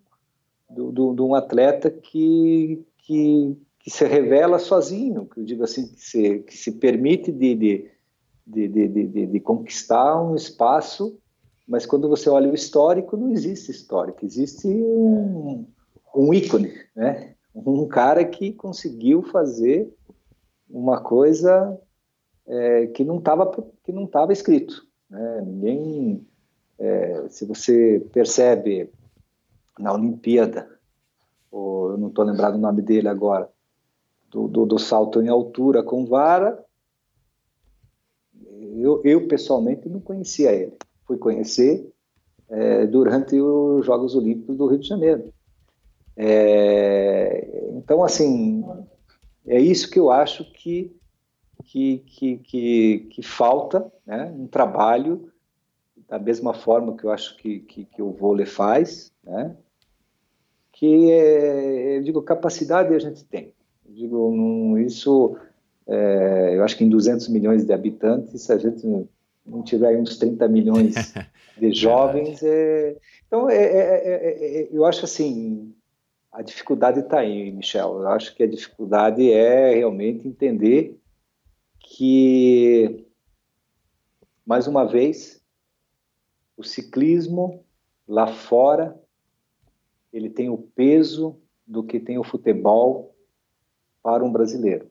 do, 0.69 0.91
do, 0.91 1.15
de 1.15 1.23
um 1.23 1.37
atleta 1.37 1.89
que, 1.89 2.85
que, 2.99 3.57
que, 3.79 3.89
se 3.89 4.05
revela 4.05 4.59
sozinho, 4.59 5.25
que 5.27 5.39
eu 5.39 5.45
digo 5.45 5.63
assim, 5.63 5.87
que 5.87 6.01
se, 6.01 6.39
que 6.41 6.57
se 6.57 6.73
permite 6.73 7.31
de, 7.31 7.55
de, 7.55 7.91
de, 8.45 8.89
de, 8.89 9.27
de 9.27 9.41
conquistar 9.41 10.21
um 10.21 10.35
espaço, 10.35 11.17
mas 11.69 11.87
quando 11.87 12.09
você 12.09 12.29
olha 12.29 12.51
o 12.51 12.55
histórico, 12.55 13.17
não 13.17 13.31
existe 13.31 13.71
histórico, 13.71 14.27
existe 14.27 14.67
um, 14.67 15.65
um 16.13 16.35
ícone, 16.35 16.73
né? 16.95 17.35
Um 17.55 17.87
cara 17.87 18.25
que 18.25 18.53
conseguiu 18.53 19.23
fazer 19.23 19.89
uma 20.69 21.01
coisa 21.01 21.81
é, 22.49 22.87
que 22.89 23.05
não 23.05 23.19
estava 23.19 23.47
que 23.87 23.93
não 23.93 24.05
estava 24.05 24.33
escrito. 24.33 24.85
Né? 25.09 25.43
Ninguém, 25.47 26.27
é, 26.77 27.29
se 27.31 27.47
você 27.47 28.05
percebe 28.13 28.91
na 29.79 29.95
Olimpíada, 29.95 30.69
ou, 31.51 31.93
eu 31.93 31.97
não 31.97 32.09
estou 32.09 32.25
lembrado 32.25 32.57
o 32.57 32.59
nome 32.59 32.83
dele 32.83 33.09
agora, 33.09 33.49
do, 34.29 34.49
do, 34.49 34.67
do, 34.67 34.79
salto 34.79 35.23
em 35.23 35.29
altura 35.29 35.85
com 35.85 36.05
vara, 36.05 36.63
eu, 38.77 39.01
eu 39.05 39.29
pessoalmente 39.29 39.89
não 39.89 40.01
conhecia 40.01 40.53
ele. 40.53 40.77
Fui 41.05 41.17
conhecer 41.17 41.89
é, 42.49 42.87
durante 42.87 43.41
os 43.41 43.87
Jogos 43.87 44.17
Olímpicos 44.17 44.57
do 44.57 44.67
Rio 44.67 44.81
de 44.81 44.89
Janeiro. 44.89 45.33
É, 46.17 47.71
então, 47.75 48.03
assim, 48.03 48.65
é 49.47 49.61
isso 49.61 49.89
que 49.89 49.99
eu 49.99 50.11
acho 50.11 50.45
que 50.53 50.96
que, 51.67 51.99
que, 52.07 52.39
que, 52.39 52.99
que 53.11 53.23
falta 53.23 53.93
né, 54.07 54.33
um 54.35 54.47
trabalho 54.47 55.31
da 56.09 56.19
mesma 56.19 56.55
forma 56.55 56.97
que 56.97 57.05
eu 57.05 57.11
acho 57.11 57.37
que, 57.37 57.61
que, 57.61 57.85
que 57.85 58.01
o 58.01 58.13
vôlei 58.13 58.47
faz, 58.47 59.13
né? 59.25 59.57
que 60.73 61.11
é, 61.11 61.99
eu 61.99 62.03
digo, 62.03 62.23
capacidade 62.23 62.95
a 62.95 62.99
gente 62.99 63.25
tem. 63.25 63.53
Eu 63.85 63.95
digo, 63.95 64.79
isso, 64.79 65.37
é, 65.87 66.53
eu 66.55 66.63
acho 66.63 66.77
que 66.77 66.85
em 66.85 66.89
200 66.89 67.29
milhões 67.29 67.65
de 67.65 67.73
habitantes, 67.73 68.49
a 68.51 68.59
gente 68.59 68.87
não 69.45 69.63
tiver 69.63 69.99
uns 69.99 70.19
30 70.19 70.47
milhões 70.49 70.95
de 71.59 71.73
jovens. 71.73 72.43
É, 72.43 72.97
então, 73.27 73.51
é, 73.51 73.57
é, 73.57 74.63
é, 74.63 74.69
eu 74.71 74.85
acho 74.85 75.05
assim, 75.05 75.75
a 76.31 76.43
dificuldade 76.43 77.01
está 77.01 77.21
aí, 77.21 77.51
Michel. 77.51 78.03
Eu 78.03 78.09
acho 78.09 78.37
que 78.37 78.43
a 78.43 78.49
dificuldade 78.49 79.33
é 79.33 79.75
realmente 79.75 80.29
entender 80.29 80.97
que, 81.97 83.07
mais 84.45 84.67
uma 84.67 84.85
vez, 84.85 85.43
o 86.55 86.63
ciclismo 86.63 87.65
lá 88.07 88.27
fora 88.27 89.01
ele 90.13 90.29
tem 90.29 90.51
o 90.51 90.59
peso 90.59 91.41
do 91.67 91.83
que 91.83 91.99
tem 91.99 92.19
o 92.19 92.25
futebol 92.25 93.15
para 94.03 94.23
um 94.23 94.31
brasileiro. 94.31 94.91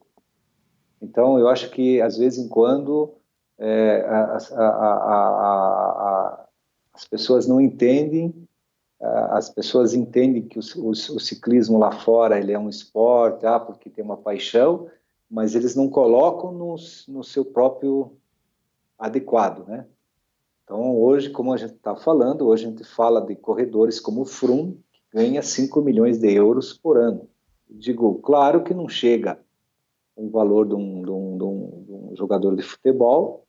Então, 1.00 1.38
eu 1.38 1.48
acho 1.48 1.70
que, 1.70 2.00
às 2.00 2.16
vezes 2.16 2.44
em 2.44 2.48
quando, 2.48 3.14
é, 3.56 4.00
a, 4.08 4.38
a, 4.56 4.88
a, 5.76 6.48
as 6.92 7.04
pessoas 7.04 7.46
não 7.46 7.60
entendem, 7.60 8.34
as 9.30 9.48
pessoas 9.48 9.94
entendem 9.94 10.42
que 10.42 10.58
o, 10.58 10.62
o, 10.78 10.90
o, 10.90 11.20
ciclismo 11.20 11.78
lá 11.78 11.92
fora 11.92 12.38
ele 12.38 12.52
é 12.52 12.58
um 12.58 12.68
esporte, 12.68 13.46
ah, 13.46 13.60
porque 13.60 13.90
tem 13.90 14.04
uma 14.04 14.16
paixão, 14.16 14.90
mas 15.30 15.54
eles 15.54 15.74
não 15.74 15.88
colocam 15.88 16.52
no, 16.52 16.76
no 17.08 17.24
seu 17.24 17.44
próprio 17.44 18.12
adequado, 18.98 19.66
né? 19.66 19.86
Então, 20.64 20.96
hoje, 20.98 21.30
como 21.30 21.52
a 21.52 21.56
gente 21.56 21.74
está 21.74 21.94
falando, 21.94 22.46
hoje 22.46 22.66
a 22.66 22.70
gente 22.70 22.84
fala 22.84 23.20
de 23.20 23.36
corredores 23.36 24.00
como 24.00 24.22
o 24.22 24.26
Froome, 24.26 24.82
que 24.92 25.00
ganha 25.16 25.40
5 25.40 25.80
milhões 25.80 26.18
de 26.18 26.32
euros 26.32 26.72
por 26.72 26.98
ano. 26.98 27.28
Digo, 27.70 28.16
claro 28.16 28.64
que 28.64 28.74
não 28.74 28.88
chega 28.88 29.38
o 30.16 30.28
valor 30.28 30.66
de 30.66 30.74
um, 30.74 31.02
de, 31.02 31.10
um, 31.10 31.38
de, 31.38 31.44
um, 31.44 31.84
de 31.84 31.92
um, 31.92 32.16
jogador 32.16 32.56
de 32.56 32.62
futebol, 32.62 33.46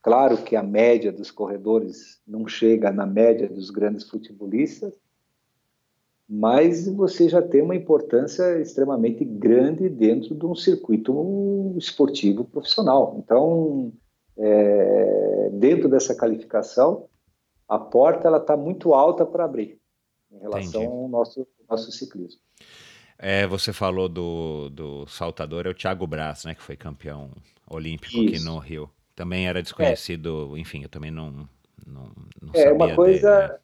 claro 0.00 0.38
que 0.38 0.56
a 0.56 0.62
média 0.62 1.12
dos 1.12 1.30
corredores 1.30 2.22
não 2.26 2.46
chega 2.46 2.90
na 2.90 3.04
média 3.04 3.48
dos 3.48 3.70
grandes 3.70 4.08
futebolistas, 4.08 4.94
mas 6.28 6.88
você 6.88 7.28
já 7.28 7.40
tem 7.40 7.62
uma 7.62 7.76
importância 7.76 8.60
extremamente 8.60 9.24
grande 9.24 9.88
dentro 9.88 10.34
de 10.34 10.44
um 10.44 10.54
circuito 10.54 11.74
esportivo 11.78 12.44
profissional. 12.44 13.16
Então, 13.18 13.92
é, 14.36 15.50
dentro 15.52 15.88
dessa 15.88 16.16
qualificação, 16.16 17.08
a 17.68 17.78
porta 17.78 18.26
ela 18.26 18.38
está 18.38 18.56
muito 18.56 18.92
alta 18.92 19.24
para 19.24 19.44
abrir 19.44 19.78
em 20.32 20.38
relação 20.38 20.82
Entendi. 20.82 20.86
ao 20.86 21.08
nosso, 21.08 21.46
nosso 21.68 21.92
ciclismo. 21.92 22.40
É, 23.18 23.46
você 23.46 23.72
falou 23.72 24.08
do, 24.08 24.68
do 24.70 25.06
saltador, 25.06 25.66
é 25.66 25.70
o 25.70 25.74
Thiago 25.74 26.06
Braz, 26.06 26.44
né, 26.44 26.54
que 26.54 26.62
foi 26.62 26.76
campeão 26.76 27.30
olímpico 27.70 28.16
Isso. 28.16 28.34
aqui 28.34 28.44
no 28.44 28.58
Rio. 28.58 28.90
Também 29.14 29.48
era 29.48 29.62
desconhecido, 29.62 30.54
é. 30.54 30.58
enfim, 30.60 30.82
eu 30.82 30.88
também 30.90 31.10
não, 31.10 31.48
não, 31.86 32.10
não 32.42 32.52
é, 32.52 32.58
sabia 32.58 32.74
uma 32.74 32.94
coisa, 32.94 33.40
dele, 33.40 33.52
né? 33.52 33.58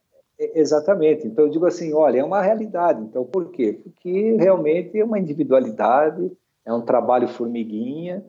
Exatamente. 0.54 1.26
Então 1.26 1.44
eu 1.44 1.50
digo 1.50 1.66
assim, 1.66 1.92
olha, 1.92 2.20
é 2.20 2.24
uma 2.24 2.42
realidade. 2.42 3.02
Então 3.02 3.24
por 3.24 3.50
quê? 3.50 3.80
Porque 3.82 4.36
realmente 4.36 4.98
é 4.98 5.04
uma 5.04 5.18
individualidade, 5.18 6.30
é 6.64 6.72
um 6.72 6.82
trabalho 6.82 7.28
formiguinha 7.28 8.24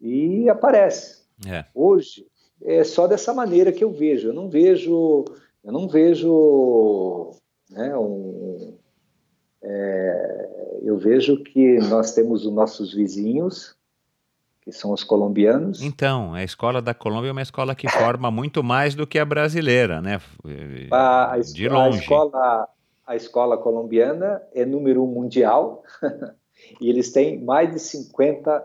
e 0.00 0.48
aparece. 0.48 1.22
É. 1.46 1.64
Hoje 1.74 2.26
é 2.62 2.82
só 2.84 3.06
dessa 3.06 3.32
maneira 3.32 3.72
que 3.72 3.84
eu 3.84 3.92
vejo. 3.92 4.28
Eu 4.28 4.34
não 4.34 4.48
vejo, 4.48 5.24
eu 5.64 5.72
não 5.72 5.88
vejo, 5.88 7.30
né, 7.70 7.96
um, 7.96 8.74
é, 9.62 10.78
eu 10.82 10.96
vejo 10.98 11.42
que 11.42 11.78
nós 11.88 12.12
temos 12.14 12.44
os 12.44 12.52
nossos 12.52 12.92
vizinhos 12.94 13.77
que 14.68 14.72
são 14.72 14.92
os 14.92 15.02
colombianos. 15.02 15.80
Então, 15.82 16.34
a 16.34 16.44
escola 16.44 16.82
da 16.82 16.92
Colômbia 16.92 17.30
é 17.30 17.32
uma 17.32 17.40
escola 17.40 17.74
que 17.74 17.88
forma 17.88 18.30
muito 18.30 18.62
mais 18.62 18.94
do 18.94 19.06
que 19.06 19.18
a 19.18 19.24
brasileira, 19.24 20.02
né? 20.02 20.20
A, 20.90 21.32
a, 21.32 21.38
De 21.38 21.66
longe. 21.70 21.96
A 21.96 22.02
escola, 22.02 22.68
a 23.06 23.16
escola 23.16 23.56
colombiana 23.56 24.42
é 24.54 24.66
número 24.66 25.02
um 25.02 25.06
mundial 25.06 25.82
e 26.82 26.90
eles 26.90 27.10
têm 27.10 27.42
mais 27.42 27.72
de 27.72 27.78
50 27.78 28.62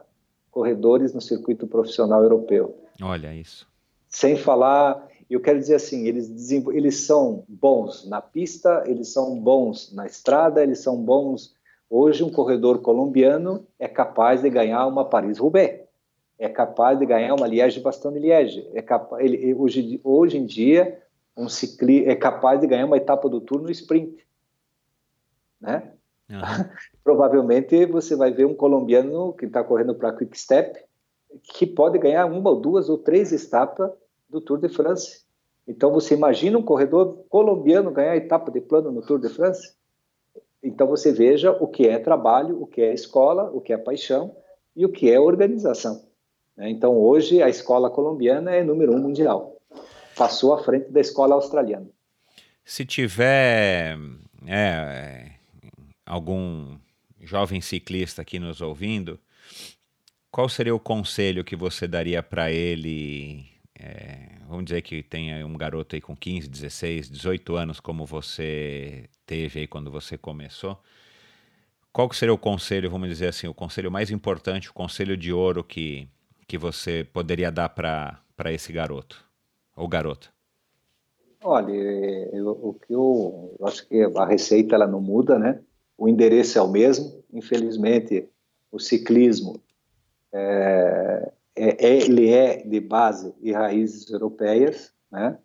corredores 0.52 1.14
no 1.14 1.22
circuito 1.22 1.68
profissional 1.68 2.22
europeu. 2.22 2.78
Olha 3.02 3.34
isso. 3.34 3.66
Sem 4.10 4.36
falar, 4.36 5.08
eu 5.30 5.40
quero 5.40 5.58
dizer 5.58 5.76
assim, 5.76 6.06
eles, 6.06 6.52
eles 6.52 6.98
são 6.98 7.46
bons 7.48 8.06
na 8.10 8.22
pista, 8.22 8.84
eles 8.88 9.14
são 9.14 9.40
bons 9.40 9.94
na 9.94 10.06
estrada, 10.06 10.62
eles 10.62 10.80
são 10.80 10.98
bons. 10.98 11.56
Hoje, 11.90 12.26
um 12.26 12.30
corredor 12.30 12.82
colombiano 12.82 13.66
é 13.80 13.88
capaz 13.88 14.42
de 14.42 14.50
ganhar 14.50 14.86
uma 14.86 15.06
Paris-Roubaix, 15.06 15.83
é 16.38 16.50
capaz 16.50 16.98
de 17.00 17.06
ganhar 17.06 17.34
uma 17.36 17.48
Liège-Bastogne-Liège, 17.48 18.70
é 18.74 18.82
capaz, 18.82 19.24
ele, 19.24 19.54
hoje, 19.54 20.00
hoje 20.04 20.38
em 20.38 20.46
dia, 20.46 21.02
um 21.36 21.50
ciclista 21.50 22.12
é 22.12 22.16
capaz 22.16 22.60
de 22.60 22.68
ganhar 22.68 22.86
uma 22.86 22.98
etapa 22.98 23.30
do 23.30 23.42
Tour 23.42 23.62
no 23.62 23.72
sprint, 23.72 24.26
né? 25.60 25.94
Uhum. 26.30 26.40
Provavelmente 27.04 27.86
você 27.86 28.16
vai 28.16 28.32
ver 28.32 28.46
um 28.46 28.56
colombiano 28.56 29.34
que 29.34 29.46
está 29.46 29.64
correndo 29.64 29.96
para 29.96 30.14
Quick 30.14 30.38
Step 30.40 30.80
que 31.42 31.66
pode 31.66 31.98
ganhar 31.98 32.26
uma 32.26 32.52
ou 32.52 32.60
duas 32.60 32.90
ou 32.90 32.98
três 32.98 33.32
etapas 33.32 33.92
do 34.30 34.40
Tour 34.40 34.60
de 34.60 34.70
France. 34.70 35.24
Então 35.68 35.92
você 35.92 36.14
imagina 36.14 36.58
um 36.58 36.64
corredor 36.64 37.26
colombiano 37.30 37.92
ganhar 37.92 38.12
a 38.12 38.18
etapa 38.18 38.52
de 38.52 38.62
plano 38.62 38.92
no 38.92 39.02
Tour 39.02 39.20
de 39.20 39.30
France? 39.30 39.74
Então 40.62 40.88
você 40.88 41.12
veja 41.12 41.52
o 41.52 41.68
que 41.68 41.88
é 41.88 41.98
trabalho, 42.00 42.62
o 42.62 42.68
que 42.68 42.82
é 42.82 42.94
escola, 42.94 43.50
o 43.52 43.62
que 43.62 43.74
é 43.74 43.78
paixão 43.78 44.36
e 44.76 44.86
o 44.86 44.92
que 44.92 45.10
é 45.10 45.20
organização. 45.20 46.02
Né? 46.56 46.70
Então 46.70 46.98
hoje 46.98 47.42
a 47.42 47.50
escola 47.50 47.90
colombiana 47.90 48.52
é 48.52 48.64
número 48.64 48.94
um 48.94 49.00
mundial. 49.00 49.58
Passou 50.16 50.54
à 50.54 50.64
frente 50.64 50.92
da 50.92 51.02
escola 51.02 51.36
australiana. 51.36 51.88
Se 52.64 52.86
tiver 52.86 53.98
é, 54.48 55.32
algum 56.06 56.78
jovem 57.22 57.62
ciclista 57.62 58.22
aqui 58.22 58.40
nos 58.40 58.62
ouvindo, 58.62 59.20
qual 60.32 60.48
seria 60.48 60.74
o 60.74 60.80
conselho 60.80 61.44
que 61.44 61.56
você 61.56 61.88
daria 61.88 62.24
para 62.24 62.52
ele? 62.52 63.46
É, 63.78 64.38
vamos 64.48 64.66
dizer 64.66 64.82
que 64.82 65.04
tenha 65.04 65.46
um 65.46 65.58
garoto 65.58 65.96
aí 65.96 66.02
com 66.02 66.16
15, 66.16 66.48
16, 66.48 67.10
18 67.10 67.56
anos, 67.56 67.80
como 67.80 68.06
você 68.06 69.10
teve 69.26 69.62
aí 69.62 69.68
quando 69.68 69.92
você 69.92 70.18
começou. 70.18 70.82
Qual 71.92 72.10
que 72.10 72.16
seria 72.16 72.34
o 72.34 72.38
conselho, 72.38 72.90
vamos 72.90 73.10
dizer 73.10 73.28
assim, 73.28 73.46
o 73.46 73.54
conselho 73.54 73.92
mais 73.92 74.10
importante, 74.10 74.70
o 74.70 74.74
conselho 74.74 75.16
de 75.16 75.32
ouro 75.32 75.64
que, 75.64 76.08
que 76.48 76.58
você 76.58 77.04
poderia 77.04 77.52
dar 77.52 77.70
para 77.70 78.52
esse 78.52 78.72
garoto 78.72 79.24
ou 79.76 79.88
garota? 79.88 80.28
Olha, 81.44 81.72
eu, 81.72 82.50
o 82.50 82.74
que 82.74 82.94
eu, 82.94 83.56
eu 83.60 83.68
acho 83.68 83.88
que 83.88 84.02
a 84.16 84.26
receita 84.26 84.76
ela 84.76 84.88
não 84.88 85.02
muda, 85.02 85.38
né? 85.38 85.60
o 85.98 86.08
endereço 86.08 86.58
é 86.58 86.62
o 86.62 86.68
mesmo. 86.68 87.24
Infelizmente, 87.32 88.28
o 88.72 88.80
ciclismo 88.80 89.62
é, 90.32 91.32
é, 91.56 91.88
é, 91.88 91.98
ele 91.98 92.30
é 92.30 92.58
de 92.58 92.80
base 92.80 93.34
e 93.42 93.52
raízes 93.52 94.10
europeias, 94.12 94.92
né? 95.12 95.38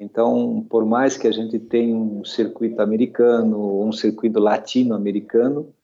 Então, 0.00 0.64
por 0.70 0.86
mais 0.86 1.18
que 1.18 1.26
a 1.26 1.32
gente 1.32 1.58
tenha 1.58 1.94
um 1.94 2.24
circuito 2.24 2.80
americano, 2.80 3.82
um 3.82 3.90
circuito 3.90 4.38
latino-americano, 4.38 5.74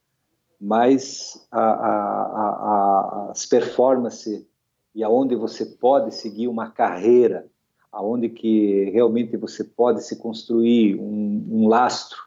mas 0.61 1.47
a, 1.51 1.61
a, 1.61 1.91
a, 3.27 3.31
as 3.33 3.45
performances 3.45 4.47
e 4.95 5.03
aonde 5.03 5.35
você 5.35 5.67
pode 5.67 6.15
seguir 6.15 6.49
uma 6.49 6.71
carreira, 6.71 7.47
aonde 7.91 8.29
que 8.29 8.91
realmente 8.91 9.37
você 9.37 9.65
pode 9.65 10.05
se 10.05 10.17
construir 10.17 10.97
um, 11.01 11.47
um 11.51 11.69
lastro 11.69 12.25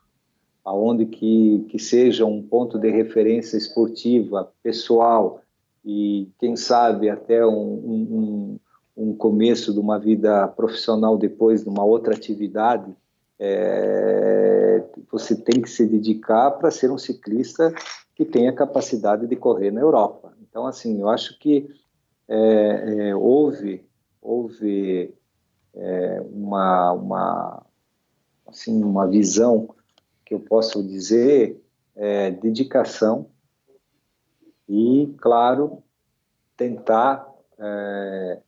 aonde 0.68 1.06
que, 1.06 1.66
que 1.70 1.80
seja 1.80 2.26
um 2.26 2.44
ponto 2.44 2.78
de 2.78 2.90
referência 2.90 3.56
esportiva, 3.56 4.52
pessoal 4.62 5.42
e 5.84 6.30
quem 6.38 6.58
sabe 6.58 7.10
até 7.10 7.46
um, 7.46 7.54
um, 7.54 8.60
um 8.98 9.16
começo 9.16 9.72
de 9.72 9.80
uma 9.80 9.98
vida 9.98 10.46
profissional 10.50 11.18
depois 11.18 11.64
de 11.64 11.70
uma 11.70 11.86
outra 11.86 12.14
atividade, 12.14 12.94
é, 13.40 14.84
você 15.10 15.38
tem 15.38 15.62
que 15.62 15.70
se 15.70 15.86
dedicar 15.86 16.52
para 16.52 16.70
ser 16.70 16.92
um 16.92 16.98
ciclista 16.98 17.74
que 18.14 18.26
tenha 18.26 18.52
capacidade 18.52 19.26
de 19.26 19.38
correr 19.38 19.72
na 19.72 19.80
Europa. 19.80 20.34
Então, 20.42 20.68
assim, 20.68 21.00
eu 21.00 21.08
acho 21.08 21.40
que 21.40 21.70
é, 22.28 23.10
é, 23.10 23.16
houve, 23.16 23.88
houve 24.22 25.14
é, 25.74 26.22
uma, 26.22 26.92
uma, 26.92 27.66
assim, 28.48 28.84
uma 28.84 29.08
visão 29.08 29.74
que 30.26 30.34
eu 30.34 30.40
posso 30.40 30.84
dizer 30.84 31.62
é 31.96 32.30
dedicação 32.30 33.30
e, 34.68 35.16
claro, 35.20 35.82
tentar 36.56 37.28
é, 37.58 38.42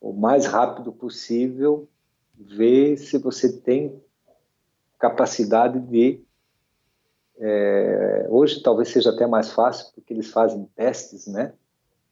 o 0.00 0.12
mais 0.12 0.46
rápido 0.46 0.92
possível 0.92 1.88
ver 2.34 2.96
se 2.96 3.18
você 3.18 3.60
tem 3.60 4.00
capacidade 4.98 5.80
de. 5.80 6.22
É, 7.40 8.26
hoje 8.30 8.62
talvez 8.62 8.88
seja 8.88 9.10
até 9.10 9.26
mais 9.26 9.52
fácil 9.52 9.92
porque 9.94 10.12
eles 10.12 10.30
fazem 10.30 10.64
testes, 10.74 11.26
né? 11.26 11.52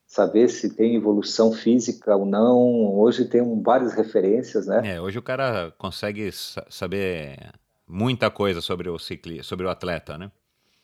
Saber 0.07 0.47
se 0.47 0.73
tem 0.73 0.95
evolução 0.95 1.51
física 1.51 2.15
ou 2.15 2.25
não. 2.25 2.97
Hoje 2.97 3.25
tem 3.25 3.61
várias 3.61 3.93
referências, 3.93 4.65
né? 4.65 4.95
É, 4.95 5.01
hoje 5.01 5.19
o 5.19 5.21
cara 5.21 5.73
consegue 5.77 6.31
saber 6.31 7.51
muita 7.85 8.31
coisa 8.31 8.61
sobre 8.61 8.89
o 8.89 8.97
cicli, 8.97 9.43
sobre 9.43 9.65
o 9.65 9.69
atleta, 9.69 10.17
né? 10.17 10.31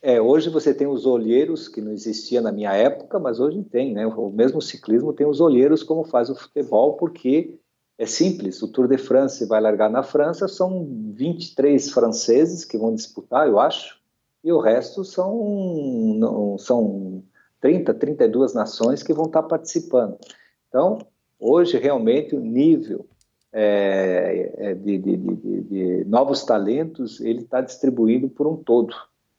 É, 0.01 0.21
hoje 0.21 0.49
você 0.49 0.73
tem 0.73 0.85
os 0.85 1.05
olheiros, 1.05 1.69
que 1.69 1.79
não 1.79 1.93
existia 1.93 2.41
na 2.41 2.51
minha 2.51 2.73
época, 2.73 3.17
mas 3.17 3.39
hoje 3.39 3.63
tem, 3.63 3.93
né? 3.93 4.05
O 4.05 4.29
mesmo 4.29 4.61
ciclismo 4.61 5.13
tem 5.13 5.25
os 5.25 5.39
olheiros 5.39 5.81
como 5.81 6.03
faz 6.03 6.29
o 6.29 6.35
futebol, 6.35 6.97
porque 6.97 7.57
é 7.97 8.05
simples, 8.05 8.61
o 8.61 8.67
Tour 8.67 8.89
de 8.89 8.97
France 8.97 9.45
vai 9.45 9.61
largar 9.61 9.89
na 9.89 10.03
França, 10.03 10.49
são 10.49 10.85
23 11.13 11.89
franceses 11.91 12.65
que 12.65 12.77
vão 12.77 12.93
disputar, 12.93 13.47
eu 13.47 13.57
acho, 13.57 13.97
e 14.43 14.51
o 14.51 14.59
resto 14.59 15.05
são, 15.05 16.15
não, 16.17 16.57
são 16.57 17.23
30, 17.63 17.93
32 17.93 18.53
nações 18.53 19.01
que 19.01 19.13
vão 19.13 19.25
estar 19.25 19.41
participando. 19.43 20.17
Então, 20.67 20.99
hoje, 21.39 21.77
realmente, 21.77 22.35
o 22.35 22.41
nível 22.41 23.05
é, 23.53 24.51
é 24.57 24.73
de, 24.73 24.97
de, 24.97 25.15
de, 25.15 25.61
de, 25.61 26.05
novos 26.05 26.43
talentos, 26.43 27.21
ele 27.21 27.39
está 27.39 27.61
distribuído 27.61 28.27
por 28.27 28.47
um 28.47 28.57
todo. 28.57 28.93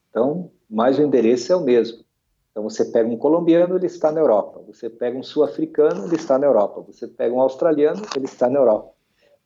Então, 0.09 0.49
mas 0.67 0.97
o 0.97 1.03
endereço 1.03 1.53
é 1.53 1.55
o 1.55 1.63
mesmo. 1.63 2.03
Então, 2.49 2.63
você 2.63 2.85
pega 2.85 3.07
um 3.07 3.17
colombiano, 3.17 3.75
ele 3.75 3.85
está 3.85 4.11
na 4.11 4.21
Europa. 4.21 4.59
Você 4.65 4.89
pega 4.89 5.15
um 5.15 5.21
sul-africano, 5.21 6.05
ele 6.05 6.15
está 6.15 6.39
na 6.39 6.47
Europa. 6.47 6.81
Você 6.81 7.07
pega 7.07 7.35
um 7.35 7.41
australiano, 7.41 8.01
ele 8.15 8.25
está 8.25 8.49
na 8.49 8.57
Europa. 8.57 8.91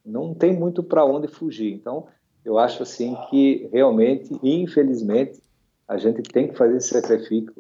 Não 0.05 0.33
tem 0.33 0.57
muito 0.57 0.81
para 0.81 1.03
onde 1.03 1.27
fugir. 1.27 1.73
Então, 1.73 2.07
eu 2.45 2.57
acho 2.57 2.81
assim 2.83 3.17
que 3.29 3.67
realmente, 3.73 4.39
infelizmente, 4.41 5.41
a 5.85 5.97
gente 5.97 6.21
tem 6.21 6.47
que 6.47 6.55
fazer 6.55 6.77
esse 6.77 6.89
sacrifício, 6.89 7.51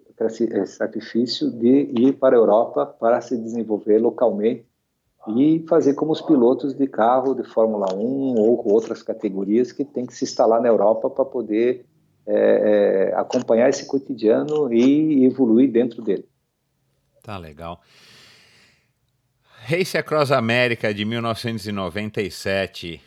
sacrifício 0.65 1.51
de 1.51 1.91
ir 1.97 2.13
para 2.13 2.35
a 2.35 2.39
Europa 2.39 2.85
para 2.85 3.21
se 3.21 3.37
desenvolver 3.37 3.99
localmente 3.99 4.65
e 5.35 5.65
fazer 5.67 5.93
como 5.93 6.11
os 6.11 6.21
pilotos 6.21 6.73
de 6.73 6.87
carro 6.87 7.33
de 7.33 7.43
Fórmula 7.43 7.93
1 7.93 7.99
ou 7.99 8.71
outras 8.71 9.03
categorias 9.03 9.71
que 9.71 9.85
tem 9.85 10.05
que 10.05 10.13
se 10.13 10.25
instalar 10.25 10.61
na 10.61 10.67
Europa 10.67 11.09
para 11.09 11.25
poder 11.25 11.85
é, 12.25 13.11
é, 13.11 13.15
acompanhar 13.15 13.69
esse 13.69 13.85
cotidiano 13.85 14.73
e 14.73 15.25
evoluir 15.25 15.71
dentro 15.71 16.01
dele. 16.01 16.27
Tá 17.23 17.37
legal. 17.37 17.81
Race 19.65 19.97
Across 19.97 20.31
America 20.31 20.93
de 20.93 21.05
1997 21.05 23.01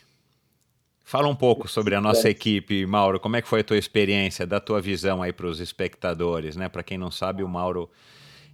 Fala 1.05 1.29
um 1.29 1.35
pouco 1.35 1.69
sobre 1.69 1.95
a 1.95 2.01
nossa 2.01 2.31
equipe, 2.31 2.87
Mauro. 2.87 3.21
Como 3.21 3.37
é 3.37 3.43
que 3.43 3.49
foi 3.49 3.61
a 3.61 3.65
tua 3.65 3.77
experiência, 3.77 4.47
da 4.47 4.61
tua 4.61 4.81
visão 4.81 5.23
aí 5.23 5.33
para 5.33 5.47
os 5.47 5.61
espectadores, 5.61 6.57
né? 6.57 6.69
Para 6.69 6.83
quem 6.83 6.97
não 6.97 7.11
sabe, 7.11 7.43
o 7.43 7.49
Mauro 7.49 7.91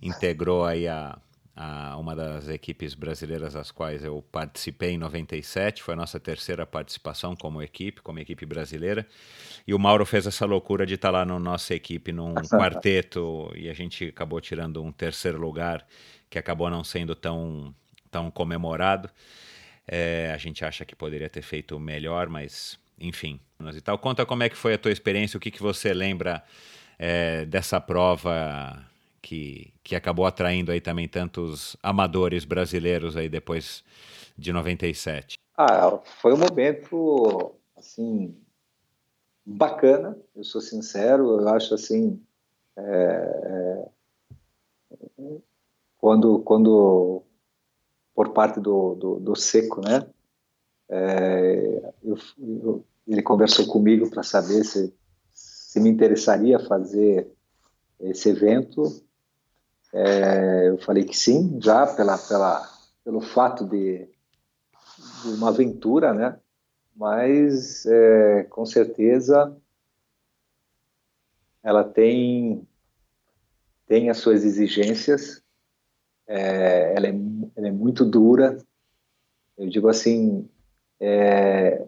integrou 0.01 0.65
aí 0.65 0.89
a, 0.89 1.19
a, 1.55 1.97
uma 1.97 2.15
das 2.15 2.49
equipes 2.49 2.95
brasileiras 2.95 3.57
às 3.57 3.71
quais 3.71 4.05
eu 4.05 4.25
participei 4.31 4.93
em 4.93 4.99
97. 4.99 5.83
Foi 5.83 5.95
a 5.95 5.97
nossa 5.97 6.21
terceira 6.21 6.65
participação 6.65 7.35
como 7.35 7.61
equipe, 7.61 8.01
como 8.01 8.21
equipe 8.21 8.47
brasileira. 8.47 9.07
E 9.67 9.75
o 9.75 9.79
Mauro 9.79 10.07
fez 10.07 10.27
essa 10.27 10.47
loucura 10.47 10.87
de 10.87 10.95
estar 10.95 11.09
tá 11.09 11.19
lá 11.19 11.25
na 11.25 11.35
no 11.35 11.41
nossa 11.41 11.75
equipe 11.75 12.13
num 12.13 12.35
quarteto 12.49 13.53
e 13.57 13.69
a 13.69 13.75
gente 13.75 14.07
acabou 14.07 14.41
tirando 14.41 14.83
um 14.83 14.91
terceiro 14.93 15.39
lugar 15.39 15.87
que 16.31 16.39
acabou 16.39 16.71
não 16.71 16.85
sendo 16.85 17.15
tão, 17.15 17.75
tão 18.11 18.31
comemorado. 18.31 19.11
É, 19.89 20.31
a 20.35 20.37
gente 20.37 20.65
acha 20.65 20.85
que 20.85 20.95
poderia 20.95 21.29
ter 21.29 21.43
feito 21.43 21.81
melhor, 21.81 22.29
mas 22.29 22.79
enfim. 23.01 23.41
E 23.75 23.81
tal. 23.81 23.99
Conta 23.99 24.25
como 24.25 24.43
é 24.43 24.49
que 24.49 24.57
foi 24.57 24.75
a 24.75 24.79
tua 24.79 24.93
experiência, 24.93 25.37
o 25.37 25.41
que, 25.41 25.51
que 25.51 25.63
você 25.63 25.93
lembra 25.93 26.45
é, 26.99 27.45
dessa 27.45 27.81
prova 27.81 28.85
que, 29.21 29.73
que 29.83 29.97
acabou 29.97 30.27
atraindo 30.27 30.71
aí 30.71 30.81
também 30.81 31.09
tantos 31.09 31.77
amadores 31.83 32.45
brasileiros 32.45 33.17
aí 33.17 33.29
depois 33.29 33.83
de 34.37 34.53
97. 34.53 35.37
Ah, 35.57 35.99
foi 36.21 36.35
um 36.35 36.39
momento 36.39 37.55
assim 37.77 38.37
bacana. 39.45 40.17
Eu 40.37 40.45
sou 40.45 40.61
sincero, 40.61 41.41
eu 41.41 41.49
acho 41.49 41.75
assim 41.75 42.23
é, 42.77 43.89
é, 45.19 45.39
quando 45.99 46.39
quando 46.41 47.23
por 48.19 48.31
parte 48.31 48.59
do, 48.59 48.97
do, 48.97 49.21
do 49.21 49.37
Seco, 49.37 49.81
né? 49.81 50.05
É, 50.89 51.93
eu, 52.03 52.19
eu, 52.37 52.85
ele 53.07 53.23
conversou 53.23 53.69
comigo 53.69 54.11
para 54.11 54.25
saber 54.25 54.65
se, 54.65 54.93
se 55.33 55.79
me 55.79 55.89
interessaria 55.89 56.59
fazer 56.59 57.31
esse 58.01 58.31
evento. 58.31 58.83
É, 59.93 60.69
eu 60.69 60.79
falei 60.79 61.05
que 61.05 61.17
sim, 61.17 61.61
já 61.63 61.87
pela, 61.87 62.19
pela, 62.19 62.69
pelo 63.05 63.21
fato 63.21 63.65
de, 63.65 64.09
de 65.23 65.29
uma 65.29 65.51
aventura, 65.51 66.13
né? 66.13 66.41
Mas 66.97 67.87
é, 67.87 68.43
com 68.51 68.67
certeza 68.67 69.57
ela 71.63 71.85
tem 71.85 72.67
tem 73.87 74.11
as 74.11 74.19
suas 74.19 74.45
exigências 74.45 75.41
é, 76.29 76.95
ela, 76.95 77.07
é, 77.07 77.13
ela, 77.59 77.69
é, 77.69 77.73
muito 77.73 78.05
dura. 78.05 78.57
Eu 79.57 79.69
digo 79.69 79.89
assim, 79.89 80.49
é, 81.01 81.85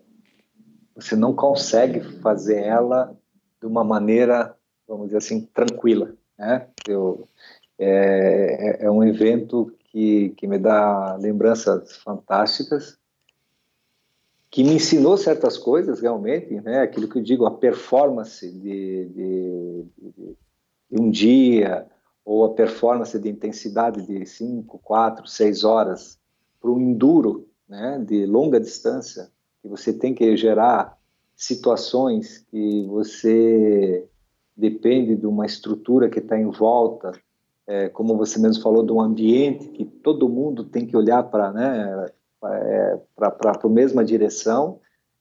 você 0.94 1.14
não 1.14 1.34
consegue 1.34 2.00
fazer 2.20 2.60
ela 2.62 3.16
de 3.60 3.66
uma 3.66 3.84
maneira, 3.84 4.56
vamos 4.86 5.06
dizer 5.06 5.18
assim, 5.18 5.42
tranquila. 5.54 6.12
Né? 6.36 6.66
Eu, 6.88 7.28
é, 7.78 8.82
é, 8.82 8.86
é 8.86 8.90
um 8.90 9.04
evento 9.04 9.72
que, 9.90 10.30
que 10.30 10.46
me 10.46 10.58
dá 10.58 11.16
lembranças 11.16 11.96
fantásticas, 11.98 12.98
que 14.50 14.64
me 14.64 14.74
ensinou 14.74 15.16
certas 15.16 15.56
coisas 15.56 16.00
realmente, 16.00 16.60
né? 16.60 16.80
aquilo 16.80 17.08
que 17.08 17.18
eu 17.18 17.22
digo, 17.22 17.46
a 17.46 17.56
performance 17.56 18.50
de, 18.50 19.04
de, 19.06 19.84
de, 19.96 20.36
de 20.90 21.00
um 21.00 21.08
dia, 21.08 21.86
ou 22.24 22.44
a 22.44 22.54
performance 22.54 23.18
de 23.18 23.28
intensidade 23.28 24.06
de 24.06 24.26
5, 24.26 24.78
4, 24.78 25.26
6 25.26 25.64
horas 25.64 26.18
para 26.60 26.70
o 26.70 26.80
enduro 26.80 27.48
né, 27.68 28.02
de 28.06 28.26
longa 28.26 28.60
distância, 28.60 29.30
que 29.62 29.68
você 29.68 29.92
tem 29.92 30.14
que 30.14 30.36
gerar 30.36 30.98
situações 31.34 32.44
que 32.50 32.84
você 32.86 34.06
depende 34.56 35.16
de 35.16 35.26
uma 35.26 35.46
estrutura 35.46 36.10
que 36.10 36.18
está 36.18 36.38
em 36.38 36.50
volta, 36.50 37.12
é, 37.66 37.88
como 37.88 38.16
você 38.16 38.38
mesmo 38.38 38.62
falou, 38.62 38.84
de 38.84 38.92
um 38.92 39.00
ambiente 39.00 39.68
que 39.68 39.84
todo 39.84 40.28
mundo 40.28 40.64
tem 40.64 40.86
que 40.86 40.96
olhar 40.96 41.22
para 41.22 41.52
né, 41.52 42.06
é, 42.44 43.00
a 43.16 43.68
mesma 43.68 44.04
direção, 44.04 44.80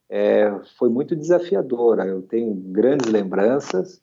é, 0.09 0.51
foi 0.77 0.89
muito 0.89 1.15
desafiadora. 1.15 2.05
Eu 2.05 2.21
tenho 2.21 2.53
grandes 2.53 3.09
lembranças, 3.09 4.01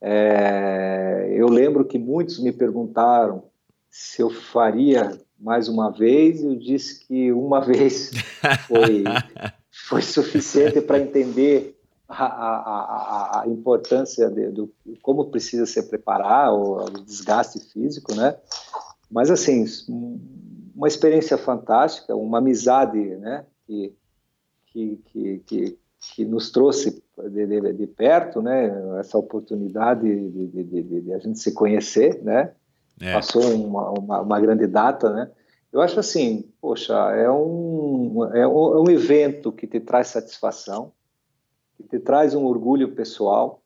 é, 0.00 1.32
eu 1.34 1.48
lembro 1.48 1.84
que 1.84 1.98
muitos 1.98 2.38
me 2.38 2.52
perguntaram 2.52 3.44
se 3.90 4.20
eu 4.22 4.30
faria 4.30 5.18
mais 5.38 5.68
uma 5.68 5.90
vez, 5.90 6.42
eu 6.42 6.54
disse 6.54 7.06
que 7.06 7.32
uma 7.32 7.60
vez 7.64 8.10
foi, 8.66 9.04
foi 9.70 10.02
suficiente 10.02 10.80
para 10.80 10.98
entender 10.98 11.78
a, 12.08 12.24
a, 12.24 12.56
a, 12.56 13.42
a 13.42 13.48
importância 13.48 14.30
de, 14.30 14.50
do 14.50 14.72
como 15.02 15.30
precisa 15.30 15.66
se 15.66 15.82
preparar, 15.82 16.52
o, 16.52 16.84
o 16.84 16.90
desgaste 16.90 17.58
físico, 17.72 18.14
né? 18.14 18.36
Mas 19.10 19.30
assim, 19.30 19.64
uma 20.74 20.88
experiência 20.88 21.36
fantástica, 21.38 22.14
uma 22.14 22.38
amizade, 22.38 22.98
né? 22.98 23.44
Que, 23.66 23.94
que, 24.66 24.96
que, 25.06 25.38
que, 25.46 25.78
que 26.14 26.24
nos 26.24 26.50
trouxe 26.50 27.02
de, 27.30 27.46
de, 27.46 27.72
de, 27.72 27.86
perto, 27.86 28.42
né, 28.42 28.70
essa 29.00 29.16
oportunidade 29.16 30.02
de, 30.04 30.64
de, 30.64 31.12
a 31.12 31.18
gente 31.18 31.38
se 31.38 31.52
conhecer, 31.52 32.22
né, 32.22 32.52
é. 33.00 33.12
passou 33.12 33.42
uma, 33.54 33.90
uma, 33.90 34.20
uma, 34.20 34.40
grande 34.40 34.66
data, 34.66 35.12
né, 35.12 35.30
eu 35.72 35.80
acho 35.80 35.98
assim, 35.98 36.48
poxa, 36.60 36.94
é 37.12 37.30
um, 37.30 38.24
é 38.34 38.46
um, 38.46 38.74
é 38.74 38.80
um 38.80 38.90
evento 38.90 39.50
que 39.50 39.66
te 39.66 39.80
traz 39.80 40.08
satisfação, 40.08 40.92
que 41.76 41.82
te 41.82 41.98
traz 41.98 42.34
um 42.34 42.44
orgulho 42.44 42.92
pessoal, 42.92 43.62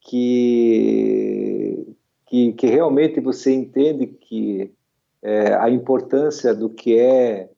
que, 0.00 1.86
que, 2.26 2.52
que 2.52 2.66
realmente 2.66 3.20
você 3.20 3.52
entende 3.52 4.06
que 4.06 4.72
é, 5.22 5.54
a 5.54 5.68
importância 5.68 6.54
do 6.54 6.70
que 6.70 6.96
é, 6.98 7.50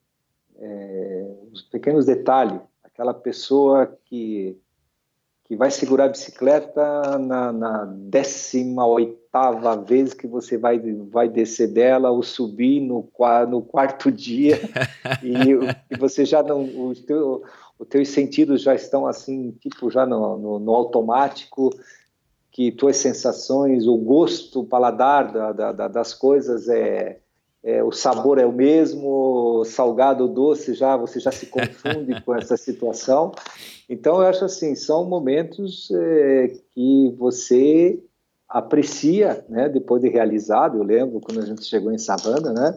é 0.58 1.26
os 1.52 1.62
pequenos 1.62 2.06
detalhes 2.06 2.60
aquela 2.98 3.14
pessoa 3.14 3.96
que, 4.06 4.58
que 5.48 5.56
vai 5.56 5.70
segurar 5.70 6.04
a 6.04 6.08
bicicleta 6.08 7.18
na, 7.18 7.50
na 7.50 7.84
18 7.86 9.16
vez 9.86 10.12
que 10.12 10.26
você 10.26 10.58
vai, 10.58 10.78
vai 11.10 11.26
descer 11.26 11.68
dela 11.68 12.10
ou 12.10 12.22
subir 12.22 12.80
no, 12.80 13.08
no 13.48 13.62
quarto 13.62 14.12
dia 14.12 14.60
e, 15.24 15.94
e, 15.94 15.96
você 15.98 16.26
já 16.26 16.42
não. 16.42 16.64
O 16.64 16.94
teu, 16.94 17.42
os 17.78 17.88
teus 17.88 18.08
sentidos 18.10 18.60
já 18.60 18.74
estão 18.74 19.06
assim, 19.06 19.52
tipo, 19.52 19.90
já 19.90 20.04
no, 20.04 20.36
no, 20.36 20.58
no 20.58 20.74
automático 20.74 21.70
que 22.50 22.70
tuas 22.70 22.98
sensações, 22.98 23.86
o 23.86 23.96
gosto, 23.96 24.60
o 24.60 24.66
paladar 24.66 25.32
da, 25.32 25.72
da, 25.72 25.88
das 25.88 26.12
coisas 26.12 26.68
é, 26.68 27.20
é, 27.68 27.84
o 27.84 27.92
sabor 27.92 28.38
é 28.38 28.46
o 28.46 28.52
mesmo, 28.52 29.62
salgado 29.66 30.24
ou 30.24 30.30
doce 30.30 30.72
já 30.72 30.96
você 30.96 31.20
já 31.20 31.30
se 31.30 31.44
confunde 31.44 32.18
com 32.24 32.34
essa 32.34 32.56
situação. 32.56 33.30
Então 33.86 34.22
eu 34.22 34.26
acho 34.26 34.42
assim 34.46 34.74
são 34.74 35.04
momentos 35.04 35.90
é, 35.90 36.56
que 36.70 37.14
você 37.18 38.02
aprecia, 38.48 39.44
né? 39.50 39.68
Depois 39.68 40.00
de 40.00 40.08
realizado, 40.08 40.78
eu 40.78 40.82
lembro 40.82 41.20
quando 41.20 41.42
a 41.42 41.44
gente 41.44 41.62
chegou 41.62 41.92
em 41.92 41.98
Savana, 41.98 42.54
né? 42.54 42.74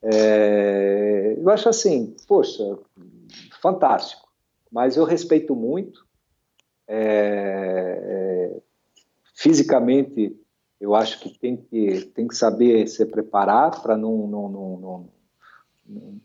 É, 0.00 1.34
eu 1.36 1.50
acho 1.50 1.68
assim, 1.68 2.14
poxa, 2.28 2.78
fantástico. 3.60 4.28
Mas 4.70 4.96
eu 4.96 5.04
respeito 5.04 5.56
muito. 5.56 6.06
É, 6.86 7.98
é, 8.04 8.60
fisicamente 9.34 10.36
eu 10.82 10.96
acho 10.96 11.20
que 11.20 11.38
tem 11.38 11.56
que, 11.56 12.06
tem 12.06 12.26
que 12.26 12.34
saber 12.34 12.88
se 12.88 13.06
preparar 13.06 13.80
para 13.80 13.96
não, 13.96 14.26
não, 14.26 14.48
não, 14.48 15.08
não, 15.86 16.20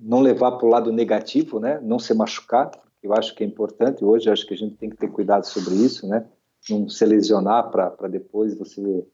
não 0.00 0.20
levar 0.20 0.50
para 0.58 0.66
o 0.66 0.68
lado 0.68 0.92
negativo, 0.92 1.60
né? 1.60 1.78
não 1.80 2.00
se 2.00 2.12
machucar, 2.12 2.72
eu 3.00 3.12
acho 3.14 3.32
que 3.32 3.44
é 3.44 3.46
importante. 3.46 4.04
Hoje 4.04 4.28
acho 4.28 4.44
que 4.44 4.54
a 4.54 4.56
gente 4.56 4.74
tem 4.74 4.90
que 4.90 4.96
ter 4.96 5.08
cuidado 5.08 5.46
sobre 5.46 5.76
isso, 5.76 6.08
né? 6.08 6.26
não 6.68 6.88
se 6.88 7.06
lesionar 7.06 7.70
para 7.70 8.08
depois 8.08 8.58
você 8.58 9.06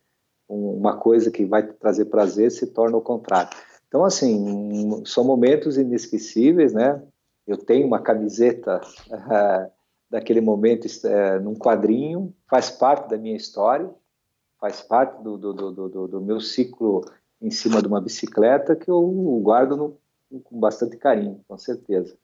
uma 0.49 0.97
coisa 0.97 1.31
que 1.31 1.45
vai 1.45 1.67
trazer 1.67 2.07
prazer 2.07 2.51
se 2.51 2.69
torna 2.69 2.97
o 2.97 3.03
contrário. 3.03 3.51
Então, 3.89 4.07
assim, 4.07 5.05
são 5.05 5.23
momentos 5.23 5.77
inesquecíveis, 5.77 6.73
né? 6.73 7.03
Eu 7.47 7.59
tenho 7.59 7.87
uma 7.87 8.01
camiseta 8.01 8.81
uh, 9.11 9.71
daquele 10.09 10.41
momento 10.41 10.87
uh, 10.87 11.43
num 11.43 11.55
quadrinho, 11.55 12.35
faz 12.49 12.71
parte 12.71 13.11
da 13.11 13.19
minha 13.19 13.37
história, 13.37 13.91
faz 14.61 14.81
parte 14.81 15.23
do, 15.23 15.37
do, 15.37 15.53
do, 15.53 16.09
do, 16.09 16.21
meu 16.21 16.41
ciclo 16.41 17.05
em 17.41 17.51
cima 17.51 17.81
de 17.81 17.89
uma 17.89 18.01
bicicleta 18.01 18.75
que 18.75 18.91
eu 18.91 19.01
guardo 19.43 19.77
no, 19.77 19.99
com 20.43 20.59
bastante 20.59 20.97
carinho, 20.97 21.41
com 21.47 21.57
certeza. 21.57 22.17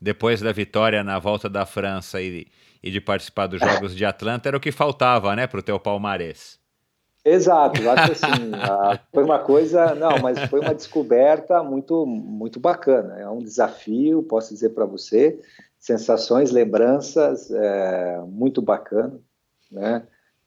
Depois 0.00 0.40
da 0.40 0.52
vitória 0.52 1.02
na 1.02 1.18
volta 1.18 1.48
da 1.48 1.66
França 1.66 2.20
e, 2.20 2.46
e 2.82 2.90
de 2.90 3.00
participar 3.00 3.46
dos 3.46 3.60
Jogos 3.60 3.94
de 3.94 4.04
Atlanta, 4.04 4.48
era 4.48 4.56
o 4.56 4.60
que 4.60 4.70
faltava, 4.70 5.34
né, 5.34 5.46
para 5.46 5.60
o 5.60 5.62
teu 5.62 5.78
palmarés. 5.80 6.58
Exato, 7.24 7.88
acho 7.88 8.12
assim, 8.12 8.52
a, 8.60 9.00
foi 9.12 9.24
uma 9.24 9.38
coisa, 9.38 9.94
não, 9.94 10.18
mas 10.18 10.38
foi 10.50 10.60
uma 10.60 10.74
descoberta 10.74 11.62
muito, 11.62 12.04
muito 12.04 12.60
bacana. 12.60 13.18
É 13.18 13.28
um 13.28 13.38
desafio, 13.38 14.22
posso 14.22 14.52
dizer 14.52 14.70
para 14.70 14.84
você, 14.84 15.40
sensações, 15.78 16.50
lembranças, 16.50 17.50
é, 17.50 18.20
muito 18.26 18.60
bacana, 18.60 19.18
né? 19.72 20.06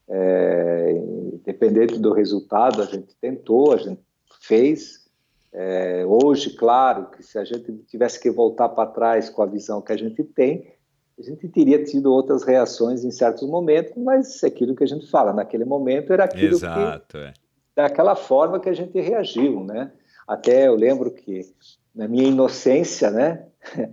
É, 0.09 0.91
independente 1.33 1.99
do 1.99 2.13
resultado, 2.13 2.81
a 2.81 2.85
gente 2.85 3.15
tentou, 3.19 3.73
a 3.73 3.77
gente 3.77 4.01
fez. 4.41 5.05
É, 5.51 6.05
hoje, 6.05 6.51
claro, 6.55 7.07
que 7.07 7.23
se 7.23 7.37
a 7.37 7.43
gente 7.43 7.71
tivesse 7.87 8.19
que 8.19 8.29
voltar 8.29 8.69
para 8.69 8.89
trás 8.89 9.29
com 9.29 9.41
a 9.41 9.45
visão 9.45 9.81
que 9.81 9.91
a 9.91 9.97
gente 9.97 10.23
tem, 10.23 10.71
a 11.17 11.21
gente 11.21 11.47
teria 11.47 11.83
tido 11.83 12.13
outras 12.13 12.43
reações 12.43 13.03
em 13.03 13.09
certos 13.09 13.47
momentos, 13.49 13.93
mas 13.97 14.43
aquilo 14.43 14.75
que 14.75 14.83
a 14.83 14.87
gente 14.87 15.09
fala, 15.09 15.33
naquele 15.33 15.65
momento 15.65 16.13
era 16.13 16.25
aquilo 16.25 16.55
Exato, 16.55 17.17
que, 17.17 17.23
é. 17.23 17.33
daquela 17.75 18.15
forma 18.15 18.59
que 18.59 18.69
a 18.69 18.73
gente 18.73 18.99
reagiu, 18.99 19.63
né? 19.63 19.91
Até 20.27 20.67
eu 20.67 20.75
lembro 20.75 21.09
que 21.09 21.41
na 21.95 22.07
minha 22.07 22.27
inocência, 22.27 23.09
né, 23.09 23.47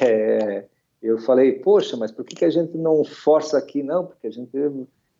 é, 0.00 0.64
eu 1.02 1.18
falei, 1.18 1.58
poxa, 1.58 1.96
mas 1.96 2.10
por 2.10 2.24
que, 2.24 2.36
que 2.36 2.44
a 2.44 2.50
gente 2.50 2.78
não 2.78 3.04
força 3.04 3.58
aqui, 3.58 3.82
não? 3.82 4.06
Porque 4.06 4.28
a 4.28 4.32
gente 4.32 4.50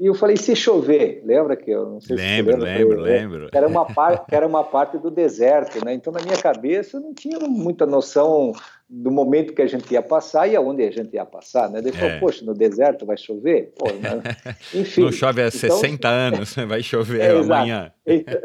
e 0.01 0.07
eu 0.07 0.15
falei, 0.15 0.37
se 0.37 0.57
chover, 0.57 1.23
lembra 1.25 1.55
que 1.55 1.71
eu 1.71 1.87
não 1.87 2.01
sei 2.01 2.17
lembro, 2.17 2.55
se 2.55 2.59
lembra? 2.59 2.79
Lembro, 2.79 3.01
lembro. 3.03 3.49
Era 3.53 3.69
uma, 3.69 3.85
parte, 3.95 4.35
era 4.35 4.47
uma 4.47 4.65
parte 4.65 4.99
do 4.99 5.11
deserto, 5.11 5.85
né? 5.85 5.95
Então, 5.95 6.13
na 6.13 6.21
minha 6.21 6.37
cabeça, 6.37 6.97
eu 6.97 7.01
não 7.01 7.15
tinha 7.15 7.39
muita 7.39 7.87
noção 7.87 8.53
do 8.89 9.11
momento 9.11 9.55
que 9.55 9.63
a 9.63 9.67
gente 9.67 9.91
ia 9.93 10.03
passar 10.03 10.49
e 10.49 10.57
aonde 10.57 10.83
a 10.83 10.91
gente 10.91 11.15
ia 11.15 11.25
passar, 11.25 11.71
né? 11.71 11.81
Daí 11.81 11.93
é. 11.97 12.19
poxa, 12.19 12.45
no 12.45 12.53
deserto 12.53 13.07
vai 13.07 13.17
chover? 13.17 13.73
Pô, 13.79 13.91
né? 13.93 14.23
Enfim. 14.75 15.03
Não 15.03 15.13
chove 15.13 15.41
há 15.41 15.47
então, 15.47 15.79
60 15.79 16.09
anos, 16.09 16.55
vai 16.55 16.83
chover 16.83 17.21
é, 17.21 17.31
amanhã. 17.31 17.93
Então, 18.05 18.41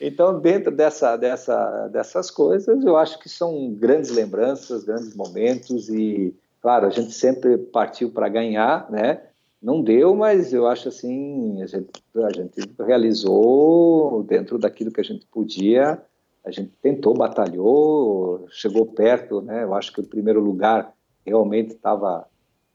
então, 0.00 0.40
dentro 0.40 0.70
dessa, 0.74 1.16
dessa, 1.16 1.88
dessas 1.88 2.30
coisas, 2.30 2.84
eu 2.84 2.96
acho 2.96 3.18
que 3.18 3.28
são 3.28 3.72
grandes 3.74 4.10
lembranças, 4.10 4.82
grandes 4.82 5.14
momentos 5.14 5.88
e, 5.88 6.34
claro, 6.60 6.86
a 6.86 6.90
gente 6.90 7.12
sempre 7.12 7.58
partiu 7.58 8.10
para 8.10 8.28
ganhar, 8.28 8.90
né? 8.90 9.20
Não 9.62 9.80
deu, 9.80 10.16
mas 10.16 10.52
eu 10.52 10.66
acho 10.66 10.88
assim, 10.88 11.62
a 11.62 11.66
gente, 11.66 11.90
a 12.16 12.32
gente 12.32 12.74
realizou 12.80 14.24
dentro 14.24 14.58
daquilo 14.58 14.90
que 14.90 15.00
a 15.00 15.04
gente 15.04 15.24
podia, 15.26 16.02
a 16.44 16.50
gente 16.50 16.72
tentou, 16.82 17.14
batalhou, 17.14 18.44
chegou 18.50 18.84
perto, 18.86 19.40
né? 19.40 19.62
Eu 19.62 19.72
acho 19.74 19.92
que 19.92 20.00
o 20.00 20.06
primeiro 20.06 20.40
lugar 20.40 20.92
realmente 21.24 21.74
estava 21.74 22.26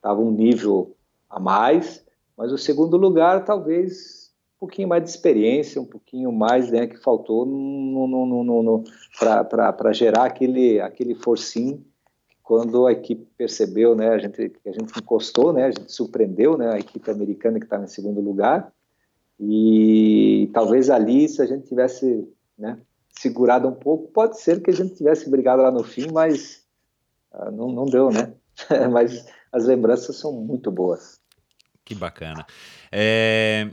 tava 0.01 0.21
um 0.21 0.31
nível 0.31 0.95
a 1.29 1.37
mais, 1.37 2.05
mas 2.37 2.53
o 2.53 2.57
segundo 2.57 2.95
lugar 2.95 3.43
talvez 3.43 4.31
um 4.55 4.59
pouquinho 4.61 4.87
mais 4.87 5.03
de 5.03 5.09
experiência, 5.09 5.81
um 5.81 5.85
pouquinho 5.85 6.31
mais 6.31 6.71
né, 6.71 6.87
que 6.87 6.97
faltou 6.97 7.45
para 9.19 9.91
gerar 9.91 10.25
aquele, 10.25 10.79
aquele 10.79 11.13
forcinho 11.13 11.85
quando 12.47 12.87
a 12.87 12.93
equipe 12.93 13.27
percebeu, 13.37 13.93
né, 13.93 14.07
a 14.07 14.17
gente, 14.17 14.53
a 14.65 14.71
gente 14.71 14.97
encostou, 14.97 15.51
né, 15.51 15.65
a 15.65 15.71
gente 15.71 15.91
surpreendeu, 15.91 16.57
né, 16.57 16.71
a 16.71 16.79
equipe 16.79 17.11
americana 17.11 17.59
que 17.59 17.65
estava 17.65 17.83
em 17.83 17.89
segundo 17.89 18.21
lugar, 18.21 18.71
e 19.37 20.49
talvez 20.53 20.89
ali, 20.89 21.27
se 21.27 21.41
a 21.41 21.45
gente 21.45 21.67
tivesse, 21.67 22.25
né, 22.57 22.79
segurado 23.09 23.67
um 23.67 23.73
pouco, 23.73 24.09
pode 24.13 24.39
ser 24.39 24.61
que 24.61 24.69
a 24.69 24.73
gente 24.73 24.95
tivesse 24.95 25.29
brigado 25.29 25.61
lá 25.61 25.69
no 25.69 25.83
fim, 25.83 26.09
mas 26.09 26.63
uh, 27.33 27.51
não, 27.51 27.69
não 27.69 27.85
deu, 27.85 28.09
né, 28.09 28.33
mas 28.93 29.25
as 29.51 29.65
lembranças 29.65 30.15
são 30.15 30.31
muito 30.31 30.71
boas. 30.71 31.19
Que 31.83 31.93
bacana. 31.93 32.45
É, 32.89 33.69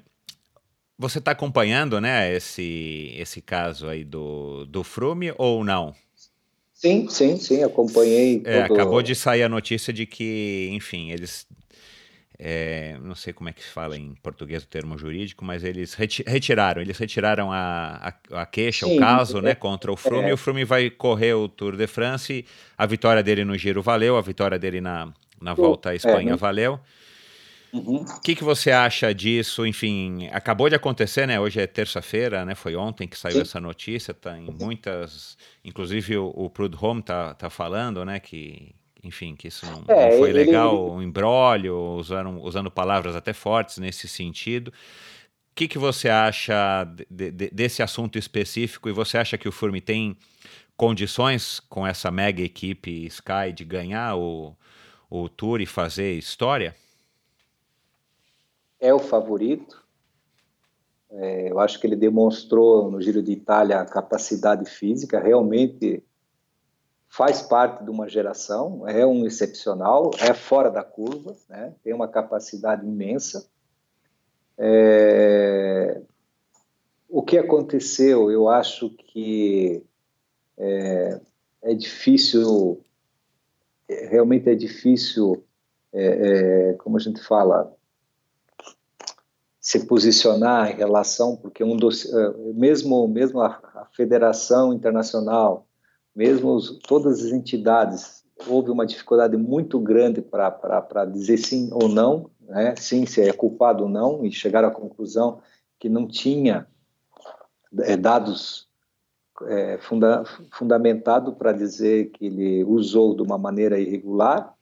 você 0.98 1.20
está 1.20 1.30
acompanhando, 1.30 2.00
né, 2.00 2.34
esse, 2.34 3.14
esse 3.16 3.40
caso 3.40 3.86
aí 3.86 4.02
do, 4.04 4.66
do 4.66 4.82
Frume 4.82 5.32
ou 5.38 5.62
não? 5.62 5.94
Sim, 6.84 7.08
sim, 7.08 7.36
sim, 7.38 7.62
acompanhei. 7.62 8.42
É, 8.44 8.68
todo... 8.68 8.74
acabou 8.74 9.00
de 9.00 9.14
sair 9.14 9.42
a 9.42 9.48
notícia 9.48 9.90
de 9.90 10.04
que, 10.04 10.68
enfim, 10.70 11.10
eles. 11.12 11.46
É, 12.38 12.98
não 13.00 13.14
sei 13.14 13.32
como 13.32 13.48
é 13.48 13.54
que 13.54 13.62
se 13.62 13.70
fala 13.70 13.96
em 13.96 14.14
português 14.22 14.64
o 14.64 14.66
termo 14.66 14.98
jurídico, 14.98 15.42
mas 15.42 15.64
eles 15.64 15.94
reti 15.94 16.22
retiraram, 16.26 16.82
eles 16.82 16.98
retiraram 16.98 17.50
a, 17.50 18.12
a, 18.30 18.42
a 18.42 18.44
queixa, 18.44 18.84
Sim, 18.84 18.96
o 18.96 19.00
caso, 19.00 19.38
é, 19.38 19.42
né, 19.42 19.54
contra 19.54 19.90
o 19.90 19.96
Froome, 19.96 20.26
é. 20.26 20.30
e 20.30 20.32
o 20.34 20.36
Froome 20.36 20.64
vai 20.64 20.90
correr 20.90 21.32
o 21.32 21.48
Tour 21.48 21.74
de 21.74 21.86
France, 21.86 22.44
a 22.76 22.84
vitória 22.84 23.22
dele 23.22 23.44
no 23.44 23.56
Giro 23.56 23.80
valeu, 23.80 24.18
a 24.18 24.20
vitória 24.20 24.58
dele 24.58 24.80
na, 24.80 25.10
na 25.40 25.54
volta 25.54 25.90
à 25.90 25.94
Espanha 25.94 26.34
é, 26.34 26.36
valeu. 26.36 26.78
O 27.74 27.78
uhum. 27.78 28.04
que, 28.22 28.36
que 28.36 28.44
você 28.44 28.70
acha 28.70 29.12
disso? 29.12 29.66
Enfim, 29.66 30.28
acabou 30.30 30.68
de 30.68 30.76
acontecer, 30.76 31.26
né? 31.26 31.40
Hoje 31.40 31.60
é 31.60 31.66
terça-feira, 31.66 32.44
né? 32.44 32.54
Foi 32.54 32.76
ontem 32.76 33.08
que 33.08 33.18
saiu 33.18 33.34
Sim. 33.34 33.40
essa 33.40 33.60
notícia. 33.60 34.14
Tá 34.14 34.38
em 34.38 34.48
muitas, 34.48 35.36
inclusive 35.64 36.16
o, 36.16 36.28
o 36.28 36.48
Prudhomme 36.48 37.02
tá, 37.02 37.34
tá 37.34 37.50
falando, 37.50 38.04
né? 38.04 38.20
Que, 38.20 38.72
enfim, 39.02 39.34
que 39.34 39.48
isso 39.48 39.66
não, 39.66 39.82
é, 39.88 40.10
não 40.10 40.18
foi 40.18 40.30
ele, 40.30 40.44
legal, 40.44 40.88
um 40.88 41.02
embrólio, 41.02 41.76
usando, 41.96 42.40
usando 42.44 42.70
palavras 42.70 43.16
até 43.16 43.32
fortes 43.32 43.78
nesse 43.78 44.06
sentido. 44.06 44.68
O 44.68 45.54
que, 45.56 45.66
que 45.66 45.78
você 45.78 46.08
acha 46.08 46.84
de, 47.10 47.32
de, 47.32 47.50
desse 47.50 47.82
assunto 47.82 48.16
específico? 48.16 48.88
E 48.88 48.92
você 48.92 49.18
acha 49.18 49.36
que 49.36 49.48
o 49.48 49.52
Furmi 49.52 49.80
tem 49.80 50.16
condições 50.76 51.58
com 51.58 51.84
essa 51.84 52.08
mega 52.12 52.40
equipe 52.40 53.04
Sky 53.06 53.52
de 53.52 53.64
ganhar 53.64 54.14
o, 54.14 54.56
o 55.10 55.28
Tour 55.28 55.60
e 55.60 55.66
fazer 55.66 56.12
história? 56.12 56.76
É 58.84 58.92
o 58.92 58.98
favorito. 58.98 59.82
É, 61.10 61.50
eu 61.50 61.58
acho 61.58 61.80
que 61.80 61.86
ele 61.86 61.96
demonstrou 61.96 62.90
no 62.90 63.00
Giro 63.00 63.22
de 63.22 63.32
Itália 63.32 63.80
a 63.80 63.86
capacidade 63.86 64.68
física, 64.68 65.18
realmente 65.18 66.04
faz 67.08 67.40
parte 67.40 67.82
de 67.82 67.90
uma 67.90 68.08
geração, 68.08 68.86
é 68.86 69.06
um 69.06 69.24
excepcional, 69.24 70.10
é 70.18 70.34
fora 70.34 70.70
da 70.70 70.82
curva, 70.82 71.34
né? 71.48 71.72
tem 71.82 71.94
uma 71.94 72.08
capacidade 72.08 72.86
imensa. 72.86 73.48
É... 74.58 76.02
O 77.08 77.22
que 77.22 77.38
aconteceu, 77.38 78.30
eu 78.30 78.48
acho 78.48 78.90
que 78.90 79.82
é, 80.58 81.20
é 81.62 81.74
difícil, 81.74 82.82
realmente 83.88 84.50
é 84.50 84.54
difícil, 84.54 85.42
é, 85.92 86.70
é 86.70 86.72
como 86.74 86.96
a 86.96 87.00
gente 87.00 87.22
fala, 87.22 87.74
se 89.64 89.86
posicionar 89.86 90.70
em 90.70 90.74
relação, 90.74 91.36
porque 91.36 91.64
um 91.64 91.74
dos, 91.74 92.04
eh, 92.04 92.34
mesmo, 92.54 93.08
mesmo 93.08 93.40
a, 93.40 93.46
a 93.46 93.88
Federação 93.96 94.74
Internacional, 94.74 95.66
mesmo 96.14 96.54
os, 96.54 96.78
todas 96.86 97.24
as 97.24 97.32
entidades 97.32 98.22
houve 98.46 98.70
uma 98.70 98.84
dificuldade 98.84 99.38
muito 99.38 99.80
grande 99.80 100.20
para 100.20 101.06
dizer 101.06 101.38
sim 101.38 101.70
ou 101.72 101.88
não, 101.88 102.30
né? 102.42 102.74
sim, 102.76 103.06
se 103.06 103.22
é 103.22 103.32
culpado 103.32 103.84
ou 103.84 103.88
não, 103.88 104.22
e 104.22 104.30
chegaram 104.30 104.68
à 104.68 104.70
conclusão 104.70 105.40
que 105.78 105.88
não 105.88 106.06
tinha 106.06 106.66
é, 107.78 107.96
dados 107.96 108.68
é, 109.46 109.78
funda, 109.78 110.24
fundamentado 110.52 111.32
para 111.32 111.52
dizer 111.52 112.10
que 112.10 112.26
ele 112.26 112.64
usou 112.64 113.16
de 113.16 113.22
uma 113.22 113.38
maneira 113.38 113.80
irregular, 113.80 114.53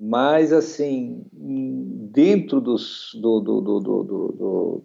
mas 0.00 0.50
assim 0.50 1.26
dentro 1.30 2.58
dos, 2.58 3.10
do, 3.20 3.38
do, 3.40 3.60
do, 3.60 3.80
do, 3.80 4.84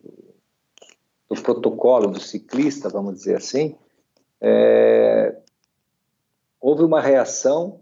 do 1.29 1.41
protocolo 1.41 2.11
do 2.11 2.19
ciclista, 2.19 2.89
vamos 2.89 3.15
dizer 3.15 3.37
assim, 3.37 3.77
é, 4.41 5.37
houve 6.59 6.83
uma 6.83 6.99
reação 6.99 7.81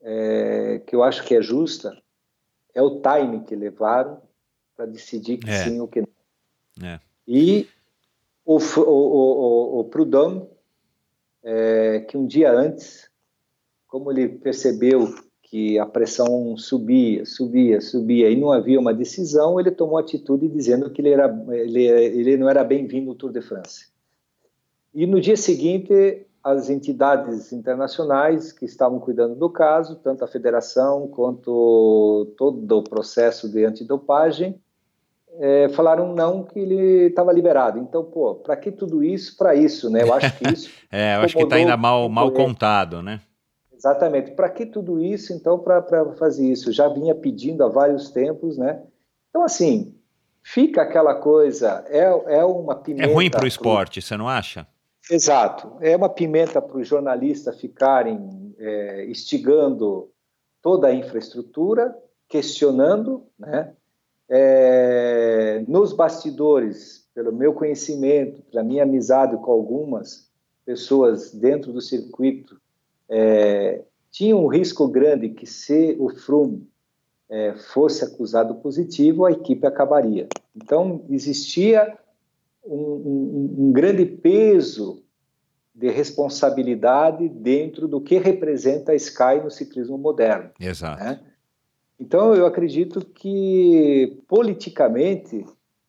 é, 0.00 0.82
que 0.84 0.96
eu 0.96 1.04
acho 1.04 1.24
que 1.24 1.36
é 1.36 1.40
justa, 1.40 1.96
é 2.74 2.82
o 2.82 3.00
time 3.00 3.44
que 3.44 3.54
levaram 3.54 4.20
para 4.76 4.86
decidir 4.86 5.38
que 5.38 5.50
é. 5.50 5.64
sim 5.64 5.80
ou 5.80 5.86
que 5.86 6.00
não. 6.00 6.88
É. 6.88 7.00
E 7.26 7.68
o, 8.44 8.56
o, 8.56 8.80
o, 8.80 9.80
o 9.80 9.84
Proudhon, 9.84 10.48
é, 11.42 12.00
que 12.00 12.16
um 12.16 12.26
dia 12.26 12.50
antes, 12.50 13.08
como 13.86 14.10
ele 14.10 14.28
percebeu 14.28 15.14
que 15.50 15.78
a 15.78 15.86
pressão 15.86 16.56
subia, 16.56 17.24
subia, 17.24 17.80
subia 17.80 18.30
e 18.30 18.36
não 18.36 18.52
havia 18.52 18.78
uma 18.78 18.92
decisão, 18.92 19.58
ele 19.58 19.70
tomou 19.70 19.96
atitude 19.96 20.46
dizendo 20.48 20.90
que 20.90 21.00
ele, 21.00 21.10
era, 21.10 21.44
ele, 21.50 21.84
ele 21.84 22.36
não 22.36 22.50
era 22.50 22.62
bem-vindo 22.62 23.06
no 23.06 23.14
Tour 23.14 23.32
de 23.32 23.40
France. 23.40 23.86
E 24.94 25.06
no 25.06 25.20
dia 25.20 25.36
seguinte, 25.36 26.26
as 26.44 26.68
entidades 26.68 27.50
internacionais 27.52 28.52
que 28.52 28.66
estavam 28.66 29.00
cuidando 29.00 29.34
do 29.34 29.48
caso, 29.48 29.96
tanto 29.96 30.22
a 30.22 30.28
federação 30.28 31.08
quanto 31.08 32.32
todo 32.36 32.78
o 32.78 32.82
processo 32.82 33.48
de 33.50 33.64
antidopagem, 33.64 34.60
é, 35.40 35.68
falaram 35.70 36.14
não 36.14 36.42
que 36.42 36.58
ele 36.58 37.06
estava 37.06 37.32
liberado. 37.32 37.78
Então, 37.78 38.04
pô, 38.04 38.34
para 38.34 38.56
que 38.56 38.70
tudo 38.70 39.02
isso? 39.02 39.36
Para 39.36 39.54
isso, 39.54 39.88
né? 39.88 40.02
Eu 40.02 40.12
acho 40.12 40.36
que 40.36 40.52
isso. 40.52 40.70
é, 40.90 41.16
eu 41.16 41.20
acho 41.20 41.36
que 41.36 41.42
está 41.42 41.56
ainda 41.56 41.76
mal, 41.76 42.08
mal 42.08 42.30
contado, 42.32 43.02
né? 43.02 43.20
Exatamente. 43.78 44.32
Para 44.32 44.50
que 44.50 44.66
tudo 44.66 45.02
isso, 45.02 45.32
então, 45.32 45.58
para 45.58 46.12
fazer 46.16 46.50
isso? 46.50 46.72
Já 46.72 46.88
vinha 46.88 47.14
pedindo 47.14 47.62
há 47.62 47.68
vários 47.68 48.10
tempos, 48.10 48.58
né? 48.58 48.82
Então, 49.30 49.44
assim, 49.44 49.94
fica 50.42 50.82
aquela 50.82 51.14
coisa, 51.14 51.84
é, 51.88 52.38
é 52.38 52.44
uma 52.44 52.74
pimenta. 52.74 53.08
É 53.08 53.14
ruim 53.14 53.30
para 53.30 53.44
o 53.44 53.48
esporte, 53.48 54.02
você 54.02 54.16
não 54.16 54.28
acha? 54.28 54.66
Exato. 55.08 55.76
É 55.80 55.96
uma 55.96 56.08
pimenta 56.08 56.60
para 56.60 56.76
os 56.76 56.88
jornalistas 56.88 57.58
ficarem 57.60 58.54
é, 58.58 59.06
instigando 59.08 60.10
toda 60.60 60.88
a 60.88 60.94
infraestrutura, 60.94 61.96
questionando, 62.28 63.26
né? 63.38 63.74
É, 64.28 65.64
nos 65.66 65.92
bastidores, 65.94 67.08
pelo 67.14 67.32
meu 67.32 67.54
conhecimento, 67.54 68.42
pela 68.42 68.62
minha 68.62 68.82
amizade 68.82 69.36
com 69.38 69.50
algumas 69.50 70.28
pessoas 70.66 71.32
dentro 71.32 71.72
do 71.72 71.80
circuito, 71.80 72.60
é, 73.08 73.82
tinha 74.10 74.36
um 74.36 74.46
risco 74.46 74.88
grande 74.88 75.30
que 75.30 75.46
se 75.46 75.96
o 75.98 76.08
Froome 76.10 76.68
é, 77.28 77.54
fosse 77.54 78.04
acusado 78.04 78.54
positivo, 78.56 79.24
a 79.24 79.32
equipe 79.32 79.66
acabaria. 79.66 80.28
Então, 80.56 81.04
existia 81.10 81.96
um, 82.64 82.74
um, 82.74 83.54
um 83.58 83.72
grande 83.72 84.04
peso 84.04 85.02
de 85.74 85.90
responsabilidade 85.90 87.28
dentro 87.28 87.86
do 87.86 88.00
que 88.00 88.18
representa 88.18 88.92
a 88.92 88.96
Sky 88.96 89.40
no 89.42 89.50
ciclismo 89.50 89.96
moderno. 89.96 90.50
Exato. 90.58 91.04
Né? 91.04 91.20
Então, 92.00 92.34
eu 92.34 92.46
acredito 92.46 93.00
que, 93.04 94.20
politicamente, 94.26 95.44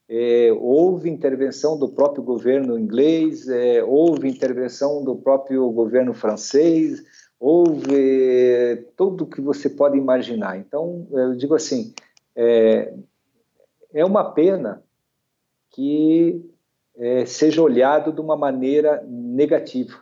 é, 0.10 0.52
houve 0.60 1.08
intervenção 1.08 1.78
do 1.78 1.88
próprio 1.88 2.24
governo 2.24 2.80
inglês, 2.80 3.48
é, 3.48 3.84
houve 3.84 4.28
intervenção 4.28 5.04
do 5.04 5.16
próprio 5.16 5.70
governo 5.70 6.16
francês, 6.16 7.04
houve 7.40 8.88
tudo 8.98 9.28
que 9.28 9.40
você 9.40 9.70
pode 9.70 9.98
imaginar. 9.98 10.58
Então, 10.58 11.08
eu 11.12 11.36
digo 11.36 11.54
assim, 11.54 11.94
é, 12.36 12.92
é 13.94 14.04
uma 14.04 14.32
pena 14.32 14.84
que 15.70 16.44
é, 16.98 17.26
seja 17.28 17.62
olhado 17.62 18.12
de 18.12 18.20
uma 18.20 18.36
maneira 18.36 19.06
negativa. 19.08 20.00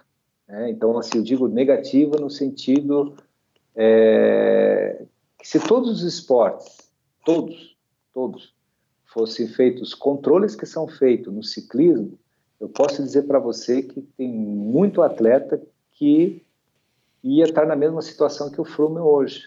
Né? 0.47 0.69
Então, 0.69 0.97
assim, 0.97 1.17
eu 1.17 1.23
digo 1.23 1.49
negativa 1.49 2.17
no 2.17 2.29
sentido 2.29 3.13
é, 3.75 5.03
que 5.37 5.47
se 5.47 5.59
todos 5.59 6.01
os 6.01 6.03
esportes, 6.03 6.89
todos, 7.25 7.77
todos, 8.13 8.56
fossem 9.17 9.47
feitos 9.47 9.95
controles 9.95 10.55
que 10.55 10.67
são 10.67 10.87
feitos 10.87 11.33
no 11.33 11.41
ciclismo, 11.41 12.19
eu 12.59 12.69
posso 12.69 13.01
dizer 13.01 13.23
para 13.23 13.39
você 13.39 13.81
que 13.81 13.99
tem 14.15 14.31
muito 14.31 15.01
atleta 15.01 15.59
que 15.93 16.43
ia 17.23 17.45
estar 17.45 17.65
na 17.65 17.75
mesma 17.75 18.03
situação 18.03 18.51
que 18.51 18.61
o 18.61 18.65
Froome 18.65 18.99
hoje, 18.99 19.45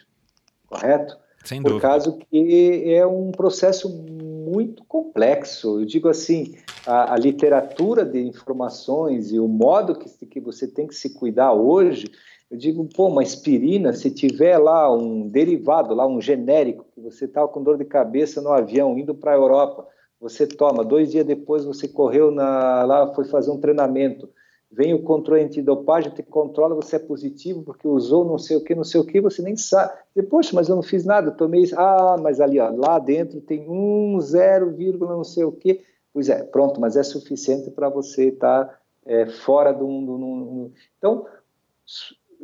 correto? 0.67 1.17
Sem 1.45 1.63
Por 1.63 1.81
causa 1.81 2.19
que 2.31 2.93
é 2.93 3.07
um 3.07 3.31
processo 3.31 3.89
muito 3.89 4.85
complexo. 4.85 5.81
Eu 5.81 5.87
digo 5.87 6.09
assim, 6.09 6.57
a, 6.85 7.15
a, 7.15 7.17
literatura 7.17 8.05
de 8.05 8.21
informações 8.21 9.31
e 9.31 9.39
o 9.39 9.47
modo 9.47 9.95
que, 9.95 10.27
que 10.27 10.41
você 10.41 10.67
tem 10.67 10.89
que 10.89 10.95
se 10.95 11.11
cuidar 11.11 11.53
hoje 11.53 12.11
eu 12.51 12.57
digo, 12.57 12.85
pô, 12.85 13.07
uma 13.07 13.23
aspirina, 13.23 13.93
se 13.93 14.11
tiver 14.11 14.59
lá 14.59 14.93
um 14.93 15.29
derivado, 15.29 15.95
lá 15.95 16.07
um 16.07 16.21
genérico, 16.21 16.85
que 16.93 17.01
você 17.01 17.27
estava 17.27 17.47
tá 17.47 17.55
com 17.55 17.63
dor 17.63 17.79
de 17.79 17.85
cabeça 17.85 18.41
no 18.41 18.51
avião 18.51 18.99
indo 18.99 19.15
para 19.15 19.33
a 19.33 19.37
Europa, 19.37 19.87
você 20.21 20.47
toma, 20.47 20.85
dois 20.85 21.13
dias 21.13 21.25
depois 21.25 21.65
você 21.65 21.87
correu 21.87 22.31
na, 22.33 22.85
lá, 22.85 23.15
foi 23.15 23.25
fazer 23.25 23.53
um 23.53 23.61
treinamento, 23.61 24.29
vem 24.71 24.93
o 24.93 25.03
controle 25.03 25.43
antidopagem, 25.43 26.13
te 26.13 26.25
controla, 26.25 26.75
você 26.75 26.97
é 26.97 26.99
positivo 26.99 27.63
porque 27.63 27.87
usou 27.87 28.25
não 28.25 28.37
sei 28.37 28.57
o 28.57 28.65
que, 28.65 28.75
não 28.75 28.85
sei 28.85 29.01
o 29.01 29.07
que, 29.07 29.21
você 29.21 29.43
nem 29.43 29.57
sabe. 29.57 29.93
Poxa, 30.29 30.51
mas 30.55 30.69
eu 30.69 30.75
não 30.75 30.83
fiz 30.83 31.05
nada, 31.05 31.31
tomei 31.31 31.63
isso. 31.63 31.75
Ah, 31.79 32.17
mas 32.21 32.41
ali, 32.41 32.59
ó, 32.59 32.71
lá 32.71 32.99
dentro 32.99 33.41
tem 33.41 33.69
um, 33.69 34.21
zero, 34.21 34.71
vírgula, 34.71 35.17
não 35.17 35.25
sei 35.25 35.45
o 35.45 35.53
que. 35.53 35.83
Pois 36.13 36.29
é, 36.29 36.43
pronto, 36.43 36.81
mas 36.81 36.97
é 36.97 37.03
suficiente 37.03 37.71
para 37.71 37.89
você 37.89 38.29
estar 38.29 38.65
tá, 38.65 38.79
é, 39.07 39.27
fora 39.27 39.73
do, 39.73 39.87
do, 39.87 40.19
do, 40.19 40.73
Então, 40.99 41.27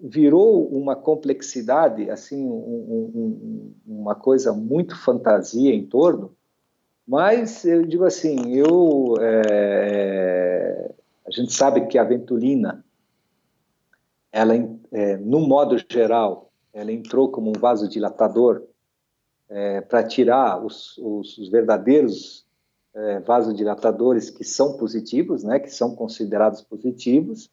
virou 0.03 0.69
uma 0.69 0.95
complexidade, 0.95 2.11
assim, 2.11 2.45
um, 2.45 3.11
um, 3.15 3.75
uma 3.87 4.15
coisa 4.15 4.53
muito 4.53 4.97
fantasia 4.97 5.75
em 5.75 5.87
torno, 5.87 6.35
mas 7.07 7.65
eu 7.65 7.87
digo 7.87 8.05
assim, 8.05 8.55
eu, 8.55 9.15
é, 9.21 10.93
a 11.27 11.31
gente 11.31 11.53
sabe 11.53 11.87
que 11.87 11.99
a 11.99 12.05
ventulina, 12.05 12.85
ela, 14.33 14.55
é, 14.93 15.17
no 15.17 15.41
modo 15.41 15.77
geral, 15.91 16.53
ela 16.73 16.93
entrou 16.93 17.31
como 17.31 17.51
um 17.51 17.59
vasodilatador 17.59 18.65
é, 19.49 19.81
para 19.81 20.03
tirar 20.03 20.63
os, 20.63 20.99
os, 20.99 21.39
os 21.39 21.49
verdadeiros 21.49 22.45
é, 22.95 23.21
vasodilatadores 23.21 24.29
que 24.29 24.43
são 24.43 24.77
positivos, 24.77 25.45
né, 25.45 25.61
que 25.61 25.71
são 25.71 25.95
considerados 25.95 26.61
positivos, 26.63 27.51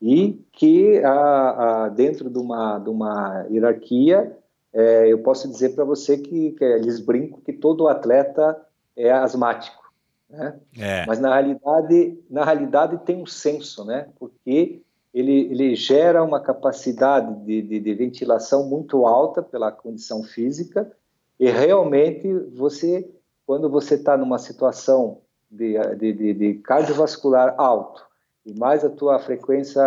e 0.00 0.42
que 0.52 0.98
a, 1.04 1.84
a, 1.84 1.88
dentro 1.88 2.30
de 2.30 2.38
uma, 2.38 2.78
de 2.78 2.88
uma 2.88 3.46
hierarquia, 3.50 4.36
é, 4.72 5.12
eu 5.12 5.18
posso 5.18 5.48
dizer 5.48 5.74
para 5.74 5.84
você 5.84 6.16
que, 6.16 6.52
que 6.52 6.64
eles 6.64 7.00
brincam 7.00 7.40
que 7.40 7.52
todo 7.52 7.88
atleta 7.88 8.60
é 8.96 9.10
asmático, 9.12 9.92
né? 10.28 10.58
É. 10.78 11.04
Mas 11.06 11.18
na 11.18 11.34
realidade, 11.34 12.18
na 12.30 12.44
realidade 12.44 12.98
tem 13.04 13.22
um 13.22 13.26
senso, 13.26 13.84
né? 13.84 14.08
Porque 14.18 14.80
ele, 15.12 15.32
ele 15.50 15.74
gera 15.74 16.22
uma 16.22 16.40
capacidade 16.40 17.34
de, 17.44 17.62
de, 17.62 17.80
de 17.80 17.94
ventilação 17.94 18.66
muito 18.66 19.06
alta 19.06 19.42
pela 19.42 19.72
condição 19.72 20.22
física 20.22 20.90
e 21.38 21.50
realmente 21.50 22.32
você, 22.54 23.08
quando 23.44 23.68
você 23.68 23.96
está 23.96 24.16
numa 24.16 24.38
situação 24.38 25.18
de, 25.50 25.76
de, 25.96 26.34
de 26.34 26.54
cardiovascular 26.54 27.54
alto 27.58 28.09
e 28.44 28.58
mais 28.58 28.84
a 28.84 28.90
tua 28.90 29.18
frequência 29.18 29.82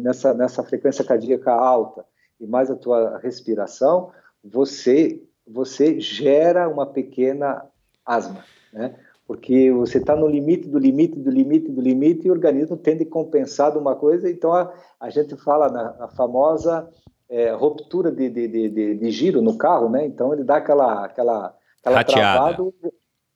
nessa 0.00 0.32
nessa 0.32 0.62
frequência 0.62 1.04
cardíaca 1.04 1.52
alta 1.52 2.04
e 2.40 2.46
mais 2.46 2.70
a 2.70 2.76
tua 2.76 3.18
respiração, 3.18 4.10
você 4.42 5.22
você 5.46 5.98
gera 6.00 6.68
uma 6.68 6.86
pequena 6.86 7.64
asma, 8.06 8.44
né? 8.72 8.94
Porque 9.26 9.70
você 9.70 9.98
está 9.98 10.16
no 10.16 10.26
limite 10.26 10.68
do 10.68 10.78
limite 10.78 11.18
do 11.18 11.30
limite 11.30 11.70
do 11.70 11.80
limite 11.80 12.26
e 12.26 12.30
o 12.30 12.34
organismo 12.34 12.76
tende 12.76 13.04
a 13.04 13.10
compensar 13.10 13.72
de 13.72 13.78
uma 13.78 13.94
coisa. 13.94 14.30
Então 14.30 14.52
a, 14.52 14.72
a 14.98 15.10
gente 15.10 15.36
fala 15.36 15.68
na, 15.68 15.92
na 15.92 16.08
famosa 16.08 16.88
é, 17.28 17.52
ruptura 17.52 18.10
de, 18.10 18.28
de, 18.28 18.48
de, 18.48 18.94
de, 18.96 19.10
giro 19.10 19.40
no 19.40 19.56
carro, 19.56 19.88
né? 19.88 20.04
Então 20.04 20.32
ele 20.32 20.42
dá 20.42 20.56
aquela 20.56 21.04
aquela 21.04 21.54
aquela 21.80 22.04
travada 22.04 22.72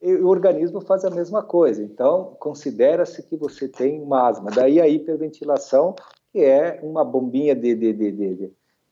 e 0.05 0.17
o 0.17 0.29
organismo 0.29 0.83
faz 0.83 1.03
a 1.03 1.11
mesma 1.11 1.43
coisa. 1.43 1.83
Então, 1.83 2.37
considera-se 2.39 3.23
que 3.23 3.37
você 3.37 3.67
tem 3.67 3.99
uma 4.03 4.29
asma. 4.29 4.51
Daí 4.51 4.79
a 4.79 4.87
hiperventilação, 4.87 5.97
que 6.31 6.41
é 6.41 6.79
uma 6.83 7.03
bombinha 7.03 7.55
de, 7.55 7.75
de, 7.75 7.93
de, 7.95 8.13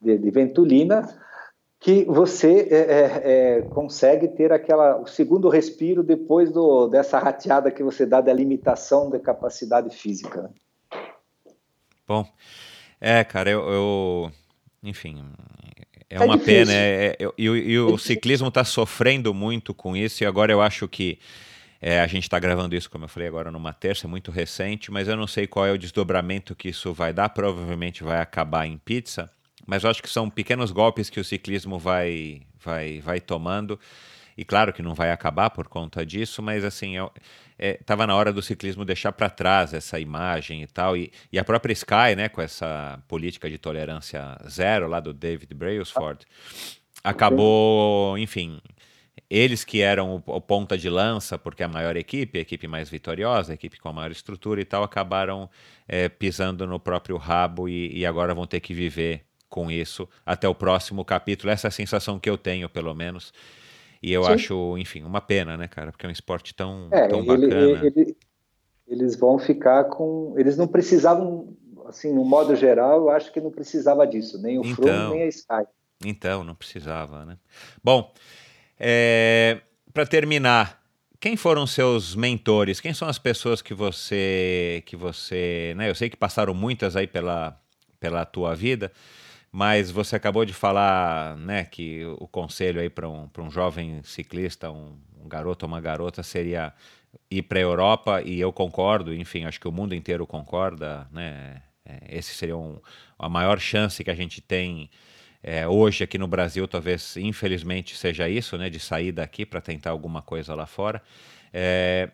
de, 0.00 0.18
de, 0.18 0.30
Ventolina, 0.30 1.06
que 1.78 2.06
você 2.06 2.66
é, 2.70 2.76
é, 2.76 3.58
é, 3.58 3.62
consegue 3.62 4.26
ter 4.28 4.54
aquela 4.54 4.98
o 4.98 5.06
segundo 5.06 5.50
respiro 5.50 6.02
depois 6.02 6.50
do, 6.50 6.88
dessa 6.88 7.18
rateada 7.18 7.70
que 7.70 7.82
você 7.82 8.06
dá 8.06 8.22
da 8.22 8.32
limitação 8.32 9.10
da 9.10 9.18
capacidade 9.18 9.94
física. 9.94 10.50
Bom, 12.08 12.24
é, 12.98 13.22
cara, 13.22 13.50
eu, 13.50 13.68
eu 13.68 14.30
enfim, 14.82 15.22
é, 16.12 16.16
é 16.16 16.20
uma 16.20 16.36
difícil. 16.36 16.66
pena. 16.66 16.72
É, 16.72 17.16
é, 17.18 17.28
e, 17.38 17.44
e, 17.44 17.78
o 17.78 17.96
ciclismo 17.98 18.48
está 18.48 18.64
sofrendo 18.64 19.32
muito 19.32 19.72
com 19.72 19.96
isso, 19.96 20.22
e 20.22 20.26
agora 20.26 20.52
eu 20.52 20.60
acho 20.60 20.86
que 20.86 21.18
é, 21.80 22.00
a 22.00 22.06
gente 22.06 22.24
está 22.24 22.38
gravando 22.38 22.76
isso, 22.76 22.90
como 22.90 23.04
eu 23.04 23.08
falei 23.08 23.26
agora, 23.26 23.50
numa 23.50 23.72
terça, 23.72 24.06
muito 24.06 24.30
recente, 24.30 24.90
mas 24.90 25.08
eu 25.08 25.16
não 25.16 25.26
sei 25.26 25.46
qual 25.46 25.66
é 25.66 25.72
o 25.72 25.78
desdobramento 25.78 26.54
que 26.54 26.68
isso 26.68 26.92
vai 26.92 27.12
dar. 27.12 27.30
Provavelmente 27.30 28.04
vai 28.04 28.20
acabar 28.20 28.66
em 28.66 28.76
pizza, 28.76 29.30
mas 29.66 29.82
eu 29.82 29.90
acho 29.90 30.02
que 30.02 30.08
são 30.08 30.28
pequenos 30.28 30.70
golpes 30.70 31.08
que 31.08 31.18
o 31.18 31.24
ciclismo 31.24 31.78
vai, 31.78 32.42
vai, 32.62 33.00
vai 33.00 33.18
tomando. 33.18 33.80
E 34.36 34.44
claro 34.44 34.72
que 34.72 34.82
não 34.82 34.94
vai 34.94 35.10
acabar 35.10 35.50
por 35.50 35.66
conta 35.66 36.06
disso, 36.06 36.42
mas 36.42 36.64
assim, 36.64 36.94
estava 37.58 38.04
é, 38.04 38.06
na 38.06 38.14
hora 38.14 38.32
do 38.32 38.42
ciclismo 38.42 38.84
deixar 38.84 39.12
para 39.12 39.30
trás 39.30 39.72
essa 39.72 39.98
imagem 40.00 40.62
e 40.62 40.66
tal. 40.66 40.96
E, 40.96 41.12
e, 41.32 41.38
a 41.38 41.44
própria 41.44 41.72
Sky, 41.72 42.16
né, 42.16 42.28
com 42.28 42.40
essa 42.40 43.02
política 43.08 43.48
de 43.48 43.58
tolerância 43.58 44.38
zero 44.48 44.88
lá 44.88 45.00
do 45.00 45.12
David 45.12 45.54
Brailsford, 45.54 46.26
acabou, 47.02 48.16
enfim, 48.18 48.60
eles 49.28 49.64
que 49.64 49.80
eram 49.80 50.16
o, 50.16 50.22
o, 50.26 50.40
ponta 50.40 50.76
de 50.76 50.88
lança, 50.88 51.38
porque 51.38 51.62
a 51.62 51.68
maior 51.68 51.96
equipe, 51.96 52.38
a 52.38 52.42
equipe 52.42 52.68
mais 52.68 52.90
vitoriosa, 52.90 53.52
a 53.52 53.54
equipe 53.54 53.78
com 53.78 53.88
a 53.88 53.92
maior 53.92 54.10
estrutura 54.10 54.60
e 54.60 54.64
tal, 54.64 54.82
acabaram 54.82 55.48
é, 55.88 56.08
pisando 56.08 56.66
no 56.66 56.78
próprio 56.78 57.16
rabo 57.16 57.68
e, 57.68 57.98
e, 57.98 58.06
agora 58.06 58.34
vão 58.34 58.46
ter 58.46 58.60
que 58.60 58.74
viver 58.74 59.24
com 59.48 59.70
isso 59.70 60.08
até 60.24 60.48
o 60.48 60.54
próximo 60.54 61.04
capítulo. 61.04 61.50
Essa 61.50 61.66
é 61.66 61.70
a 61.70 61.72
sensação 61.72 62.18
que 62.18 62.28
eu 62.28 62.38
tenho, 62.38 62.68
pelo 62.68 62.94
menos. 62.94 63.32
E 64.02 64.12
eu 64.12 64.24
Sim. 64.24 64.32
acho, 64.32 64.78
enfim, 64.78 65.02
uma 65.04 65.20
pena, 65.20 65.56
né, 65.56 65.68
cara? 65.68 65.92
Porque 65.92 66.04
é 66.04 66.08
um 66.08 66.12
esporte 66.12 66.54
tão, 66.54 66.88
é, 66.90 67.06
tão 67.06 67.24
bacana. 67.24 67.54
Ele, 67.54 67.92
ele, 67.94 68.16
eles 68.88 69.14
vão 69.14 69.38
ficar 69.38 69.84
com. 69.84 70.34
Eles 70.36 70.56
não 70.56 70.66
precisavam, 70.66 71.56
assim, 71.86 72.12
no 72.12 72.24
modo 72.24 72.56
geral, 72.56 73.02
eu 73.02 73.10
acho 73.10 73.32
que 73.32 73.40
não 73.40 73.50
precisava 73.50 74.06
disso, 74.06 74.42
nem 74.42 74.58
o 74.58 74.62
então, 74.62 74.74
Froome, 74.74 75.10
nem 75.10 75.22
a 75.22 75.28
Sky. 75.28 75.66
Então, 76.04 76.42
não 76.42 76.54
precisava, 76.54 77.24
né? 77.24 77.38
Bom. 77.82 78.12
É, 78.78 79.60
Para 79.94 80.04
terminar, 80.04 80.82
quem 81.20 81.36
foram 81.36 81.68
seus 81.68 82.16
mentores? 82.16 82.80
Quem 82.80 82.92
são 82.92 83.06
as 83.06 83.16
pessoas 83.16 83.62
que 83.62 83.72
você, 83.72 84.82
que 84.84 84.96
você, 84.96 85.72
né? 85.76 85.88
Eu 85.88 85.94
sei 85.94 86.10
que 86.10 86.16
passaram 86.16 86.52
muitas 86.52 86.96
aí 86.96 87.06
pela, 87.06 87.56
pela 88.00 88.24
tua 88.24 88.56
vida, 88.56 88.90
mas 89.52 89.90
você 89.90 90.16
acabou 90.16 90.46
de 90.46 90.54
falar, 90.54 91.36
né, 91.36 91.64
que 91.64 92.04
o 92.18 92.26
conselho 92.26 92.80
aí 92.80 92.88
para 92.88 93.08
um, 93.08 93.28
um 93.38 93.50
jovem 93.50 94.02
ciclista, 94.02 94.70
um, 94.70 94.96
um 95.22 95.28
garoto 95.28 95.66
ou 95.66 95.68
uma 95.70 95.80
garota 95.80 96.22
seria 96.22 96.72
ir 97.30 97.42
para 97.42 97.58
a 97.58 97.62
Europa 97.62 98.22
e 98.22 98.40
eu 98.40 98.52
concordo, 98.52 99.14
enfim, 99.14 99.44
acho 99.44 99.60
que 99.60 99.68
o 99.68 99.72
mundo 99.72 99.94
inteiro 99.94 100.26
concorda, 100.26 101.06
né? 101.12 101.62
É, 101.84 102.16
esse 102.16 102.34
seria 102.34 102.56
um, 102.56 102.80
a 103.18 103.28
maior 103.28 103.58
chance 103.58 104.02
que 104.02 104.10
a 104.10 104.14
gente 104.14 104.40
tem 104.40 104.88
é, 105.42 105.66
hoje 105.66 106.04
aqui 106.04 106.16
no 106.16 106.28
Brasil, 106.28 106.66
talvez, 106.68 107.16
infelizmente, 107.16 107.96
seja 107.96 108.28
isso, 108.28 108.56
né? 108.56 108.70
De 108.70 108.78
sair 108.78 109.12
daqui 109.12 109.44
para 109.44 109.60
tentar 109.60 109.90
alguma 109.90 110.22
coisa 110.22 110.54
lá 110.54 110.66
fora. 110.66 111.02
É, 111.52 112.10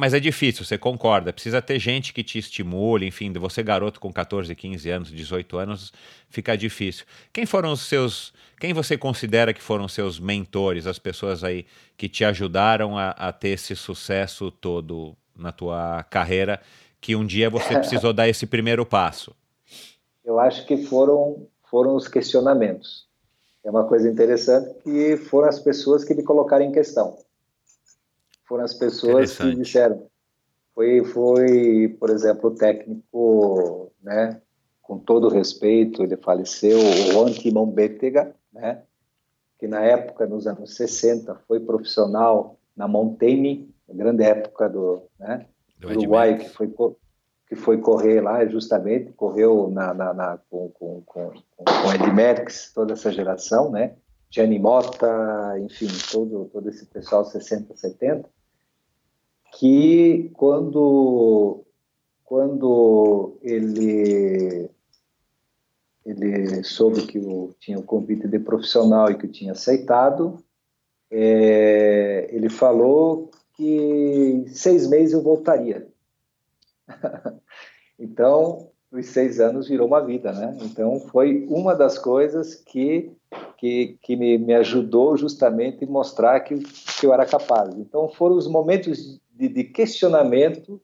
mas 0.00 0.14
é 0.14 0.18
difícil, 0.20 0.64
você 0.64 0.78
concorda. 0.78 1.32
Precisa 1.32 1.60
ter 1.60 1.78
gente 1.78 2.12
que 2.12 2.24
te 2.24 2.38
estimule, 2.38 3.06
enfim, 3.06 3.32
você 3.34 3.62
garoto 3.62 4.00
com 4.00 4.12
14, 4.12 4.54
15 4.54 4.90
anos, 4.90 5.12
18 5.12 5.58
anos, 5.58 5.92
fica 6.28 6.56
difícil. 6.56 7.04
Quem 7.32 7.44
foram 7.46 7.72
os 7.72 7.82
seus. 7.82 8.32
Quem 8.58 8.72
você 8.72 8.96
considera 8.98 9.54
que 9.54 9.62
foram 9.62 9.86
seus 9.86 10.18
mentores, 10.18 10.86
as 10.86 10.98
pessoas 10.98 11.44
aí 11.44 11.66
que 11.96 12.08
te 12.08 12.24
ajudaram 12.24 12.98
a, 12.98 13.10
a 13.10 13.32
ter 13.32 13.50
esse 13.50 13.76
sucesso 13.76 14.50
todo 14.50 15.16
na 15.36 15.52
tua 15.52 16.02
carreira, 16.10 16.60
que 17.00 17.14
um 17.14 17.24
dia 17.24 17.48
você 17.48 17.74
precisou 17.78 18.12
dar 18.12 18.28
esse 18.28 18.46
primeiro 18.46 18.84
passo? 18.84 19.34
eu 20.30 20.38
acho 20.38 20.64
que 20.66 20.76
foram, 20.76 21.46
foram 21.68 21.96
os 21.96 22.06
questionamentos. 22.06 23.06
É 23.64 23.70
uma 23.70 23.84
coisa 23.84 24.08
interessante 24.08 24.72
que 24.82 25.16
foram 25.16 25.48
as 25.48 25.58
pessoas 25.58 26.04
que 26.04 26.14
me 26.14 26.22
colocaram 26.22 26.64
em 26.64 26.72
questão. 26.72 27.18
Foram 28.50 28.64
as 28.64 28.74
pessoas 28.74 29.38
que 29.38 29.54
disseram. 29.54 30.08
Foi, 30.74 31.04
foi, 31.04 31.96
por 32.00 32.10
exemplo, 32.10 32.50
o 32.50 32.54
técnico, 32.56 33.92
né, 34.02 34.42
com 34.82 34.98
todo 34.98 35.28
respeito, 35.28 36.02
ele 36.02 36.16
faleceu, 36.16 36.76
o 36.76 37.12
Juan 37.12 37.30
Timon 37.30 37.66
Bétega, 37.66 38.34
né, 38.52 38.82
que 39.56 39.68
na 39.68 39.82
época, 39.82 40.26
nos 40.26 40.48
anos 40.48 40.74
60, 40.74 41.32
foi 41.46 41.60
profissional 41.60 42.58
na 42.76 42.88
Montaigne, 42.88 43.72
grande 43.88 44.24
época 44.24 44.68
do, 44.68 45.02
né, 45.16 45.46
do 45.78 45.88
Uruguai, 45.88 46.38
que 46.38 46.48
foi 46.48 46.74
que 47.48 47.54
foi 47.56 47.78
correr 47.78 48.20
lá, 48.20 48.44
justamente, 48.46 49.12
correu 49.12 49.70
na, 49.70 49.94
na, 49.94 50.14
na 50.14 50.38
com, 50.48 50.70
com, 50.70 51.02
com, 51.04 51.32
com 51.56 51.92
Ed 51.92 52.12
Merckx, 52.12 52.72
toda 52.72 52.94
essa 52.94 53.12
geração, 53.12 53.72
né? 53.72 53.96
Gianni 54.30 54.60
Motta, 54.60 55.58
enfim, 55.58 55.88
todo, 56.12 56.48
todo 56.52 56.68
esse 56.68 56.86
pessoal 56.86 57.24
60, 57.24 57.74
70, 57.74 58.28
que 59.52 60.30
quando, 60.34 61.64
quando 62.24 63.38
ele, 63.42 64.70
ele 66.04 66.62
soube 66.62 67.06
que 67.06 67.18
eu 67.18 67.54
tinha 67.58 67.78
o 67.78 67.82
convite 67.82 68.28
de 68.28 68.38
profissional 68.38 69.10
e 69.10 69.18
que 69.18 69.26
eu 69.26 69.32
tinha 69.32 69.52
aceitado, 69.52 70.42
é, 71.10 72.28
ele 72.30 72.48
falou 72.48 73.30
que 73.54 73.66
em 73.66 74.46
seis 74.48 74.88
meses 74.88 75.12
eu 75.12 75.22
voltaria. 75.22 75.88
então, 77.98 78.70
os 78.92 79.06
seis 79.06 79.40
anos 79.40 79.68
virou 79.68 79.86
uma 79.86 80.00
vida, 80.00 80.32
né? 80.32 80.56
Então, 80.62 81.00
foi 81.00 81.46
uma 81.48 81.74
das 81.74 81.98
coisas 81.98 82.54
que, 82.54 83.12
que, 83.58 83.98
que 84.02 84.16
me, 84.16 84.38
me 84.38 84.54
ajudou 84.54 85.16
justamente 85.16 85.84
a 85.84 85.86
mostrar 85.88 86.40
que, 86.40 86.58
que 86.58 87.06
eu 87.06 87.12
era 87.12 87.26
capaz. 87.26 87.74
Então, 87.76 88.08
foram 88.08 88.36
os 88.36 88.48
momentos 88.48 89.20
de, 89.40 89.48
de 89.48 89.64
questionamento 89.64 90.78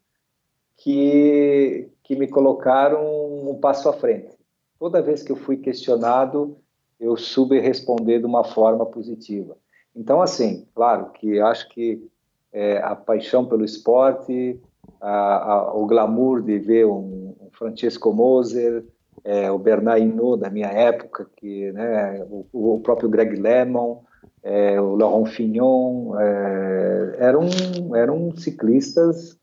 que, 0.78 1.90
que 2.02 2.16
me 2.16 2.26
colocaram 2.26 3.04
um 3.50 3.58
passo 3.60 3.86
à 3.88 3.92
frente. 3.92 4.34
Toda 4.78 5.02
vez 5.02 5.22
que 5.22 5.30
eu 5.30 5.36
fui 5.36 5.58
questionado, 5.58 6.56
eu 6.98 7.16
soube 7.18 7.60
responder 7.60 8.20
de 8.20 8.24
uma 8.24 8.44
forma 8.44 8.86
positiva. 8.86 9.56
Então, 9.94 10.22
assim, 10.22 10.66
claro 10.74 11.10
que 11.10 11.38
acho 11.38 11.68
que 11.68 12.02
é, 12.50 12.78
a 12.78 12.94
paixão 12.94 13.44
pelo 13.46 13.64
esporte, 13.64 14.58
a, 15.00 15.52
a, 15.52 15.74
o 15.74 15.86
glamour 15.86 16.40
de 16.42 16.58
ver 16.58 16.86
um, 16.86 17.34
um 17.38 17.50
Francesco 17.52 18.12
Moser, 18.12 18.84
é, 19.22 19.50
o 19.50 19.58
Bernard 19.58 20.02
Hinault 20.02 20.40
da 20.40 20.48
minha 20.48 20.68
época, 20.68 21.28
que, 21.36 21.72
né, 21.72 22.24
o, 22.30 22.46
o 22.52 22.80
próprio 22.80 23.08
Greg 23.08 23.36
Lemon, 23.36 24.02
é, 24.46 24.80
o 24.80 24.94
Laurent 24.94 25.26
Fignon, 25.26 26.16
é, 26.20 27.16
eram, 27.18 27.48
eram 27.96 28.36
ciclistas 28.36 29.36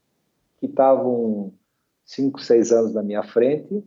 que 0.57 0.65
estavam 0.65 1.51
cinco, 2.05 2.39
seis 2.39 2.71
anos 2.71 2.93
na 2.93 3.03
minha 3.03 3.21
frente, 3.21 3.83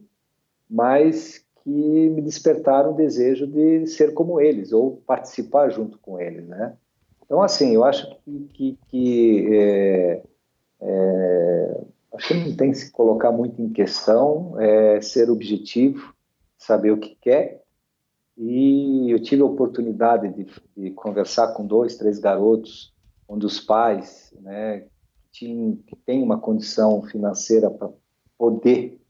mas 0.68 1.42
que 1.64 2.10
me 2.10 2.20
despertaram 2.20 2.92
o 2.92 2.96
desejo 2.96 3.46
de 3.46 3.86
ser 3.86 4.12
como 4.12 4.38
eles 4.38 4.74
ou 4.74 5.02
participar 5.06 5.70
junto 5.70 5.98
com 5.98 6.20
eles, 6.20 6.46
né? 6.46 6.76
Então, 7.24 7.42
assim, 7.42 7.74
eu 7.74 7.82
acho 7.82 8.14
que, 8.22 8.48
que, 8.52 8.78
que 8.88 9.48
é, 9.54 10.22
é, 10.82 11.80
acho 12.12 12.28
que 12.28 12.34
não 12.34 12.54
tem 12.54 12.72
que 12.72 12.76
se 12.76 12.92
colocar 12.92 13.32
muito 13.32 13.60
em 13.62 13.70
questão, 13.70 14.60
é 14.60 15.00
ser 15.00 15.30
objetivo, 15.30 16.14
saber 16.58 16.90
o 16.90 16.98
que 16.98 17.16
quer. 17.22 17.62
E 18.36 19.10
eu 19.10 19.20
tive 19.20 19.42
a 19.42 19.46
oportunidade 19.46 20.28
de, 20.28 20.46
de 20.76 20.90
conversar 20.90 21.54
com 21.54 21.66
dois, 21.66 21.96
três 21.96 22.18
garotos, 22.18 22.94
um 23.28 23.38
dos 23.38 23.60
pais, 23.60 24.32
né, 24.40 24.86
que 25.32 25.78
tem 26.04 26.22
uma 26.22 26.38
condição 26.38 27.02
financeira 27.02 27.70
para 27.70 27.90
poder 28.38 29.00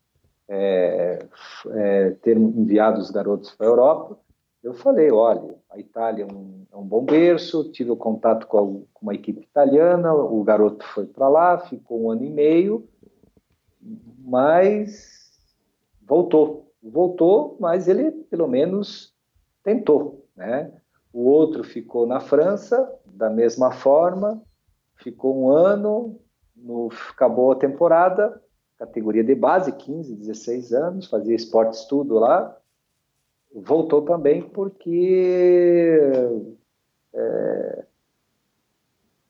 é, 0.49 1.27
é, 1.71 2.11
ter 2.23 2.37
enviado 2.37 3.01
os 3.01 3.11
garotos 3.11 3.51
para 3.51 3.67
a 3.67 3.71
Europa. 3.71 4.19
Eu 4.63 4.75
falei, 4.75 5.11
olha, 5.11 5.57
a 5.71 5.79
Itália 5.79 6.25
é 6.25 6.33
um, 6.33 6.65
é 6.73 6.77
um 6.77 6.85
bom 6.85 7.05
berço, 7.05 7.71
tive 7.71 7.91
o 7.91 7.97
contato 7.97 8.47
com, 8.47 8.59
a, 8.59 8.63
com 8.63 9.03
uma 9.03 9.15
equipe 9.15 9.43
italiana, 9.43 10.15
o 10.15 10.43
garoto 10.43 10.85
foi 10.87 11.07
para 11.07 11.29
lá, 11.29 11.59
ficou 11.59 12.03
um 12.03 12.11
ano 12.11 12.25
e 12.25 12.31
meio, 12.31 12.89
mas 14.19 15.31
voltou. 16.03 16.73
Voltou, 16.83 17.57
mas 17.59 17.89
ele 17.89 18.11
pelo 18.11 18.47
menos 18.47 19.16
tentou, 19.67 20.25
né? 20.37 20.73
O 21.13 21.25
outro 21.25 21.65
ficou 21.65 22.07
na 22.07 22.21
França, 22.21 22.89
da 23.05 23.29
mesma 23.29 23.73
forma, 23.73 24.41
ficou 24.95 25.37
um 25.37 25.51
ano, 25.51 26.21
no, 26.55 26.89
acabou 27.11 27.51
a 27.51 27.57
temporada, 27.57 28.41
categoria 28.79 29.25
de 29.25 29.35
base, 29.35 29.73
15, 29.73 30.15
16 30.15 30.73
anos, 30.73 31.07
fazia 31.09 31.35
esporte 31.35 31.75
estudo 31.75 32.15
lá, 32.15 32.57
voltou 33.53 34.03
também 34.03 34.41
porque 34.41 35.99
é, 37.13 37.85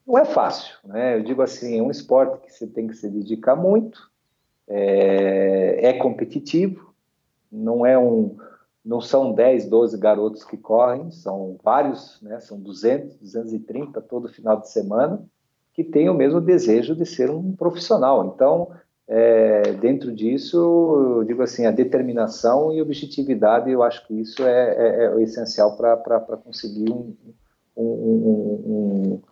não 0.07 0.19
é 0.19 0.27
fácil, 0.27 0.77
né? 0.85 1.17
Eu 1.17 1.23
digo 1.23 1.41
assim, 1.41 1.79
é 1.79 1.83
um 1.83 1.91
esporte 1.91 2.45
que 2.45 2.53
você 2.53 2.67
tem 2.67 2.87
que 2.87 2.95
se 2.95 3.09
dedicar 3.09 3.57
muito, 3.57 4.11
é, 4.69 5.89
é 5.89 5.93
competitivo, 5.95 6.95
não 7.51 7.87
é 7.87 7.97
um, 7.97 8.37
não 8.87 9.01
são 9.01 9.33
10, 9.33 9.69
12 9.69 9.99
garotos 9.99 10.45
que 10.45 10.57
correm, 10.57 11.11
são 11.11 11.59
vários, 11.63 12.23
né? 12.23 12.39
São 12.39 12.61
200, 12.61 13.17
230 13.17 14.01
todo 14.01 14.29
final 14.29 14.61
de 14.61 14.71
semana 14.71 15.27
que 15.75 15.83
têm 15.83 16.09
o 16.09 16.15
mesmo 16.15 16.41
desejo 16.41 16.95
de 16.95 17.05
ser 17.05 17.29
um 17.29 17.53
profissional. 17.53 18.33
Então, 18.33 18.71
é, 19.09 19.73
dentro 19.73 20.15
disso, 20.15 20.57
eu 20.57 21.25
digo 21.25 21.43
assim, 21.43 21.67
a 21.67 21.73
determinação 21.73 22.73
e 22.73 22.81
objetividade, 22.81 23.71
eu 23.71 23.83
acho 23.83 24.07
que 24.07 24.15
isso 24.15 24.43
é, 24.45 24.75
é, 24.75 25.05
é 25.05 25.15
o 25.15 25.21
essencial 25.21 25.77
para 25.77 26.37
conseguir 26.39 26.91
um, 26.91 27.15
um, 27.77 27.83
um, 27.83 29.23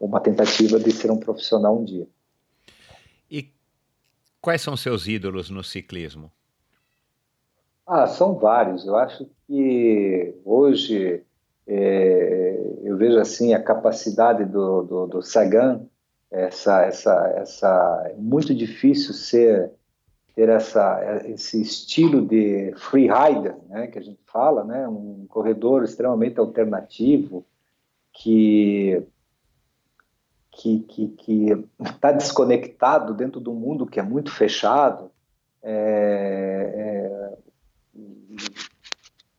uma 0.00 0.20
tentativa 0.20 0.80
de 0.80 0.90
ser 0.90 1.10
um 1.10 1.18
profissional 1.18 1.78
um 1.78 1.84
dia. 1.84 2.08
E 3.30 3.52
quais 4.40 4.62
são 4.62 4.76
seus 4.76 5.06
ídolos 5.06 5.50
no 5.50 5.62
ciclismo? 5.62 6.32
Ah, 7.86 8.06
são 8.06 8.34
vários. 8.34 8.84
Eu 8.84 8.96
acho 8.96 9.30
que 9.46 10.34
hoje 10.44 11.22
é, 11.66 12.78
eu 12.82 12.96
vejo 12.96 13.18
assim 13.18 13.54
a 13.54 13.62
capacidade 13.62 14.44
do, 14.44 14.82
do, 14.82 15.06
do 15.06 15.22
Sagan, 15.22 15.86
essa, 16.30 16.82
essa, 16.82 17.34
essa, 17.36 18.02
é 18.06 18.14
muito 18.14 18.54
difícil 18.54 19.14
ser 19.14 19.70
ter 20.34 20.50
essa, 20.50 21.22
esse 21.24 21.62
estilo 21.62 22.20
de 22.26 22.70
freerider, 22.76 23.56
né, 23.70 23.86
que 23.86 23.98
a 23.98 24.02
gente 24.02 24.20
fala, 24.26 24.62
né, 24.64 24.86
um 24.86 25.24
corredor 25.30 25.82
extremamente 25.82 26.38
alternativo 26.38 27.46
que 28.12 29.02
que 30.50 30.80
que 30.80 31.64
está 31.80 32.12
desconectado 32.12 33.14
dentro 33.14 33.40
do 33.40 33.54
mundo 33.54 33.86
que 33.86 34.00
é 34.00 34.02
muito 34.02 34.30
fechado. 34.30 35.10
É, 35.62 36.72
é, 36.74 37.38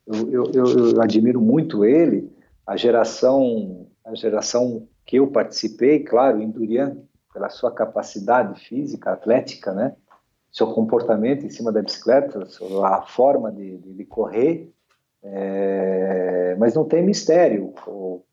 eu, 0.06 0.30
eu, 0.30 0.52
eu, 0.52 1.02
admiro 1.02 1.40
muito 1.40 1.84
ele, 1.84 2.30
a 2.66 2.76
geração 2.76 3.86
a 4.04 4.14
geração 4.14 4.88
que 5.04 5.16
eu 5.16 5.26
participei, 5.26 6.00
claro, 6.00 6.40
em 6.40 6.50
Durian, 6.50 6.96
pela 7.32 7.50
sua 7.50 7.70
capacidade 7.70 8.58
física, 8.66 9.12
atlética, 9.12 9.72
né? 9.72 9.94
seu 10.50 10.72
comportamento 10.72 11.44
em 11.44 11.50
cima 11.50 11.70
da 11.70 11.82
bicicleta, 11.82 12.46
a 12.84 13.02
forma 13.02 13.52
de, 13.52 13.76
de, 13.78 14.04
correr, 14.04 14.72
é, 15.22 16.56
mas 16.58 16.74
não 16.74 16.84
tem 16.84 17.04
mistério. 17.04 17.74
O, 17.86 18.24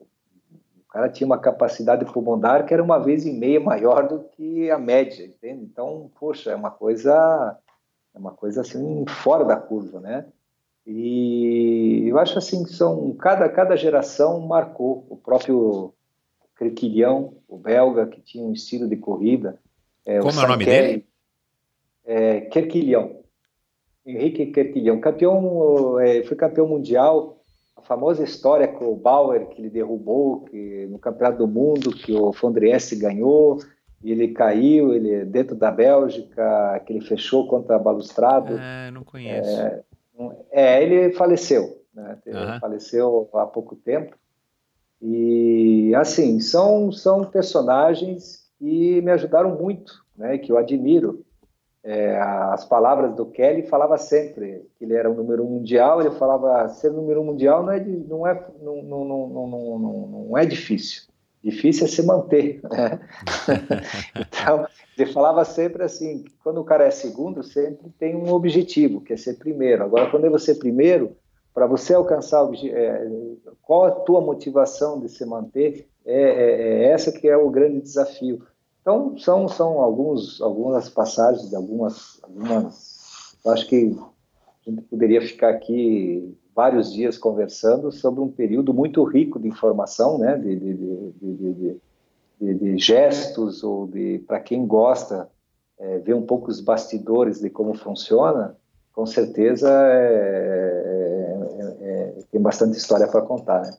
cara 0.90 1.10
tinha 1.10 1.28
uma 1.28 1.38
capacidade 1.38 2.06
pulmonar 2.06 2.66
que 2.66 2.74
era 2.74 2.82
uma 2.82 2.98
vez 2.98 3.26
e 3.26 3.34
meia 3.34 3.60
maior 3.60 4.08
do 4.08 4.24
que 4.30 4.72
a 4.72 4.80
média, 4.80 5.26
entende? 5.26 5.66
Então, 5.66 6.10
poxa, 6.18 6.52
é 6.52 6.56
uma 6.56 6.72
coisa, 6.72 7.58
é 8.14 8.18
uma 8.18 8.32
coisa 8.32 8.62
assim 8.62 9.04
fora 9.22 9.44
da 9.44 9.58
curva, 9.58 10.00
né? 10.00 10.26
E 10.86 12.08
eu 12.08 12.20
acho 12.20 12.38
assim 12.38 12.64
que 12.64 12.72
são 12.72 13.14
cada 13.16 13.50
cada 13.50 13.76
geração 13.76 14.40
marcou 14.42 15.06
o 15.10 15.18
próprio 15.18 15.94
Kerquilhão, 16.58 17.34
o 17.48 17.58
belga 17.58 18.06
que 18.08 18.22
tinha 18.22 18.44
um 18.44 18.54
estilo 18.54 18.88
de 18.88 18.96
corrida. 18.96 19.60
É, 20.06 20.20
Como 20.20 20.38
o 20.38 20.42
é 20.42 20.46
o 20.46 20.48
nome 20.48 20.66
dele? 20.66 21.06
É, 22.06 22.42
Kerquilhão. 22.42 23.24
Henrique 24.06 24.46
Kerquilhão, 24.48 25.00
campeão, 25.00 26.00
é, 26.00 26.24
foi 26.24 26.38
campeão 26.38 26.68
mundial 26.68 27.36
famosa 27.86 28.24
história 28.24 28.68
com 28.68 28.92
o 28.92 28.96
Bauer, 28.96 29.48
que 29.48 29.62
ele 29.62 29.70
derrubou 29.70 30.42
que, 30.42 30.88
no 30.88 31.00
Campeonato 31.00 31.38
do 31.40 31.48
Mundo, 31.48 31.92
que 31.92 32.14
o 32.14 32.34
Fondriesse 32.34 32.96
ganhou, 32.96 33.60
e 34.04 34.12
ele 34.12 34.30
caiu, 34.30 34.94
ele 34.94 35.24
dentro 35.26 35.56
da 35.56 35.72
Bélgica, 35.72 36.82
que 36.86 36.94
ele 36.94 37.02
fechou 37.02 37.48
contra 37.48 37.76
a 37.76 37.80
balustrado. 37.80 38.58
É, 38.58 38.92
não 38.92 39.04
conheço. 39.04 39.50
É, 39.50 39.84
é 40.52 40.82
ele 40.82 41.14
faleceu, 41.14 41.82
né? 41.94 42.18
Ele 42.26 42.60
faleceu 42.60 43.30
há 43.34 43.46
pouco 43.46 43.76
tempo. 43.76 44.16
E, 45.02 45.94
assim, 45.96 46.40
são, 46.40 46.92
são 46.92 47.24
personagens 47.26 48.46
que 48.58 49.02
me 49.02 49.12
ajudaram 49.12 49.56
muito, 49.56 50.04
né? 50.18 50.38
Que 50.38 50.52
eu 50.52 50.58
admiro. 50.58 51.24
É, 51.84 52.18
as 52.20 52.66
palavras 52.66 53.16
do 53.16 53.28
Kelly 53.28 53.62
falava 53.62 53.96
sempre 53.98 54.66
que 54.76 54.86
ele 54.86 54.96
era 54.96 55.10
o 55.10 55.14
número 55.14 55.44
um 55.44 55.50
mundial. 55.50 56.02
Ele 56.02 56.12
falava 56.12 56.68
ser 56.70 56.92
número 56.92 57.22
um 57.22 57.26
mundial 57.26 57.62
não 57.64 57.72
é 57.72 57.80
não 57.80 58.28
é 58.28 58.48
não, 58.60 58.82
não, 58.82 59.06
não, 59.06 59.48
não, 59.48 60.08
não 60.08 60.38
é 60.38 60.46
difícil. 60.46 61.04
Difícil 61.46 61.86
é 61.86 61.88
se 61.88 62.02
manter. 62.02 62.60
Né? 62.64 63.00
então 64.18 64.66
ele 64.98 65.14
falava 65.14 65.46
sempre 65.46 65.84
assim: 65.84 66.26
quando 66.44 66.60
o 66.60 66.64
cara 66.64 66.86
é 66.86 66.90
segundo, 66.90 67.44
sempre 67.44 67.88
tem 68.00 68.16
um 68.16 68.34
objetivo, 68.34 69.00
que 69.00 69.14
é 69.14 69.18
ser 69.18 69.36
primeiro. 69.38 69.84
Agora, 69.84 70.10
quando 70.10 70.26
é 70.26 70.30
você 70.30 70.56
primeiro, 70.56 71.16
para 71.54 71.68
você 71.68 71.94
alcançar 71.94 72.50
é, 72.64 73.08
qual 73.62 73.86
a 73.86 73.92
tua 73.92 74.22
motivação 74.22 75.00
de 75.00 75.08
se 75.08 75.24
manter, 75.24 75.88
é, 76.04 76.20
é, 76.20 76.84
é 76.84 76.84
essa 76.86 77.12
que 77.12 77.28
é 77.28 77.38
o 77.38 77.52
grande 77.52 77.80
desafio. 77.80 78.42
Então, 78.82 79.16
são, 79.16 79.48
são 79.48 79.80
alguns, 79.82 80.42
algumas 80.42 80.90
passagens, 80.90 81.54
algumas, 81.54 82.20
algumas. 82.24 83.38
Eu 83.46 83.52
acho 83.52 83.68
que 83.68 83.96
a 84.66 84.70
gente 84.72 84.82
poderia 84.82 85.22
ficar 85.22 85.50
aqui 85.50 86.36
vários 86.56 86.94
dias 86.94 87.18
conversando 87.18 87.92
sobre 87.92 88.22
um 88.22 88.30
período 88.30 88.74
muito 88.74 89.04
rico 89.04 89.40
de 89.40 89.48
informação, 89.48 90.18
né, 90.18 90.38
de, 90.38 90.56
de, 90.56 90.74
de, 92.40 92.54
de, 92.54 92.78
gestos, 92.78 93.64
ou 93.64 93.88
de 93.88 94.20
para 94.26 94.40
quem 94.40 94.66
gosta 94.66 95.30
é, 95.78 96.00
ver 96.00 96.14
um 96.14 96.22
pouco 96.22 96.50
os 96.50 96.62
bastidores 96.62 97.40
de 97.40 97.50
como 97.50 97.74
funciona, 97.74 98.56
com 98.94 99.06
certeza 99.06 99.70
é, 99.70 101.38
é, 101.60 101.78
é 101.82 102.14
tem 102.32 102.42
bastante 102.42 102.78
história 102.78 103.08
para 103.08 103.22
contar. 103.22 103.62
Né? 103.62 103.74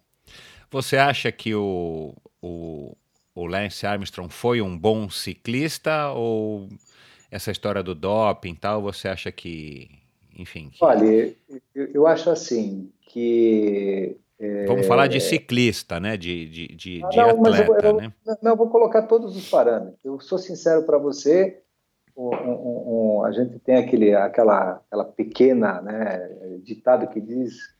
Você 0.70 0.96
acha 0.96 1.32
que 1.32 1.54
o, 1.54 2.14
o 2.42 2.92
o 3.36 3.44
Lance 3.44 3.86
Armstrong 3.86 4.32
foi 4.32 4.62
um 4.62 4.76
bom 4.76 5.10
ciclista 5.10 6.10
ou 6.12 6.70
essa 7.30 7.50
história 7.50 7.82
do 7.82 7.94
doping 7.94 8.52
e 8.52 8.56
tal, 8.56 8.80
você 8.80 9.08
acha 9.08 9.30
que, 9.30 9.90
enfim... 10.38 10.70
Que... 10.70 10.84
Olha, 10.84 11.34
eu, 11.74 12.06
acho 12.06 12.30
assim 12.30 12.90
que... 13.08 14.16
É... 14.38 14.66
Vamos 14.66 14.86
falar 14.86 15.06
de 15.06 15.20
ciclista, 15.20 15.98
né? 15.98 16.16
De, 16.16 16.48
de, 16.48 16.68
de, 16.68 17.04
ah, 17.04 17.08
de 17.08 17.16
não, 17.16 17.30
atleta, 17.30 17.72
eu, 17.72 17.90
eu, 17.90 17.96
né? 17.96 18.12
Não, 18.42 18.52
eu 18.52 18.56
vou 18.56 18.68
colocar 18.68 19.02
todos 19.02 19.36
os 19.36 19.48
parâmetros. 19.48 20.04
Eu 20.04 20.20
sou 20.20 20.38
sincero 20.38 20.84
para 20.84 20.98
você, 20.98 21.62
um, 22.16 22.28
um, 22.34 23.18
um, 23.18 23.24
a 23.24 23.32
gente 23.32 23.58
tem 23.58 23.76
aquele, 23.76 24.14
aquela, 24.14 24.80
aquela 24.86 25.04
pequena 25.04 25.82
né, 25.82 26.58
ditado 26.62 27.08
que 27.08 27.20
diz 27.20 27.74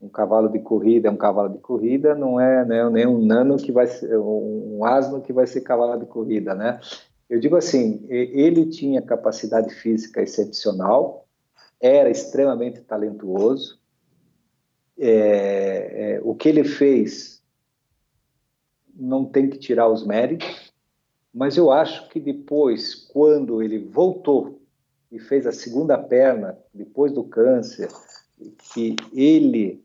um 0.00 0.08
cavalo 0.08 0.48
de 0.48 0.58
corrida 0.58 1.08
é 1.08 1.10
um 1.10 1.16
cavalo 1.16 1.48
de 1.48 1.58
corrida, 1.58 2.14
não 2.14 2.38
é 2.38 2.64
né, 2.64 2.88
nem 2.90 3.06
um 3.06 3.24
nano 3.24 3.56
que 3.56 3.72
vai 3.72 3.86
ser, 3.86 4.18
um 4.18 4.84
asno 4.84 5.20
que 5.20 5.32
vai 5.32 5.46
ser 5.46 5.62
cavalo 5.62 5.98
de 5.98 6.06
corrida, 6.06 6.54
né? 6.54 6.78
Eu 7.28 7.40
digo 7.40 7.56
assim, 7.56 8.04
ele 8.08 8.66
tinha 8.66 9.00
capacidade 9.00 9.74
física 9.74 10.22
excepcional, 10.22 11.23
era 11.86 12.08
extremamente 12.08 12.80
talentuoso, 12.80 13.78
é, 14.98 16.14
é, 16.16 16.20
o 16.22 16.34
que 16.34 16.48
ele 16.48 16.64
fez 16.64 17.42
não 18.96 19.26
tem 19.26 19.50
que 19.50 19.58
tirar 19.58 19.88
os 19.88 20.06
méritos, 20.06 20.72
mas 21.32 21.58
eu 21.58 21.70
acho 21.70 22.08
que 22.08 22.18
depois, 22.18 22.94
quando 22.94 23.62
ele 23.62 23.78
voltou 23.78 24.62
e 25.12 25.18
fez 25.18 25.46
a 25.46 25.52
segunda 25.52 25.98
perna, 25.98 26.58
depois 26.72 27.12
do 27.12 27.22
câncer, 27.22 27.90
que 28.72 28.96
ele 29.12 29.84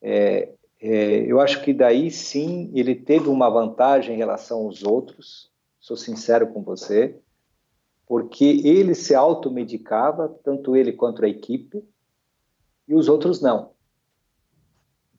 é, 0.00 0.48
é, 0.80 1.16
eu 1.26 1.40
acho 1.40 1.60
que 1.64 1.72
daí 1.72 2.08
sim 2.08 2.70
ele 2.72 2.94
teve 2.94 3.28
uma 3.28 3.50
vantagem 3.50 4.14
em 4.14 4.18
relação 4.18 4.60
aos 4.60 4.84
outros, 4.84 5.50
sou 5.80 5.96
sincero 5.96 6.46
com 6.52 6.62
você, 6.62 7.16
porque 8.06 8.60
ele 8.64 8.94
se 8.94 9.14
automedicava, 9.14 10.28
tanto 10.44 10.76
ele 10.76 10.92
quanto 10.92 11.24
a 11.24 11.28
equipe, 11.28 11.82
e 12.86 12.94
os 12.94 13.08
outros 13.08 13.40
não. 13.40 13.72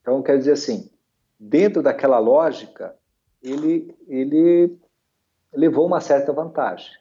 Então, 0.01 0.21
quer 0.21 0.37
dizer 0.37 0.51
assim, 0.51 0.91
dentro 1.39 1.81
daquela 1.81 2.19
lógica, 2.19 2.95
ele, 3.41 3.95
ele 4.07 4.77
levou 5.53 5.85
uma 5.85 6.01
certa 6.01 6.31
vantagem. 6.31 6.91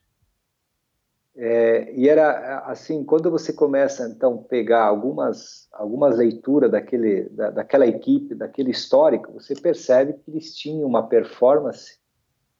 É, 1.35 1.95
e 1.95 2.09
era 2.09 2.59
assim, 2.67 3.03
quando 3.03 3.31
você 3.31 3.55
começa 3.55 4.07
então 4.07 4.43
pegar 4.43 4.85
algumas 4.85 5.67
algumas 5.73 6.19
leituras 6.19 6.71
daquele 6.71 7.27
da, 7.31 7.51
daquela 7.51 7.87
equipe, 7.87 8.35
daquele 8.35 8.71
histórico, 8.71 9.33
você 9.33 9.55
percebe 9.55 10.13
que 10.13 10.31
eles 10.31 10.55
tinham 10.55 10.87
uma 10.87 11.09
performance 11.09 11.99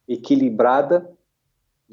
equilibrada 0.07 1.07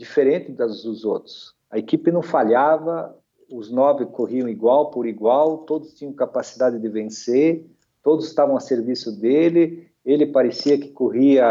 diferente 0.00 0.50
das 0.50 0.82
dos 0.82 1.04
outros. 1.04 1.54
A 1.70 1.78
equipe 1.78 2.10
não 2.10 2.22
falhava, 2.22 3.14
os 3.50 3.70
nove 3.70 4.06
corriam 4.06 4.48
igual 4.48 4.90
por 4.90 5.06
igual, 5.06 5.58
todos 5.58 5.92
tinham 5.92 6.12
capacidade 6.14 6.78
de 6.78 6.88
vencer, 6.88 7.66
todos 8.02 8.26
estavam 8.26 8.56
a 8.56 8.60
serviço 8.60 9.12
dele, 9.20 9.88
ele 10.04 10.26
parecia 10.26 10.78
que 10.78 10.88
corria, 10.88 11.44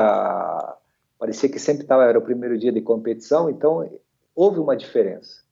parecia 1.19 1.47
que 1.47 1.59
sempre 1.59 1.83
estava, 1.83 2.05
era 2.05 2.17
o 2.17 2.23
primeiro 2.23 2.57
dia 2.57 2.71
de 2.71 2.81
competição, 2.81 3.51
então 3.51 3.87
houve 4.35 4.59
uma 4.59 4.75
diferença. 4.75 5.43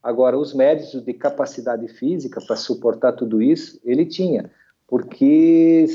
Agora, 0.00 0.38
os 0.38 0.54
médicos 0.54 1.02
de 1.02 1.12
capacidade 1.12 1.88
física 1.88 2.40
para 2.46 2.54
suportar 2.54 3.14
tudo 3.14 3.42
isso, 3.42 3.80
ele 3.84 4.06
tinha, 4.06 4.48
porque 4.86 5.86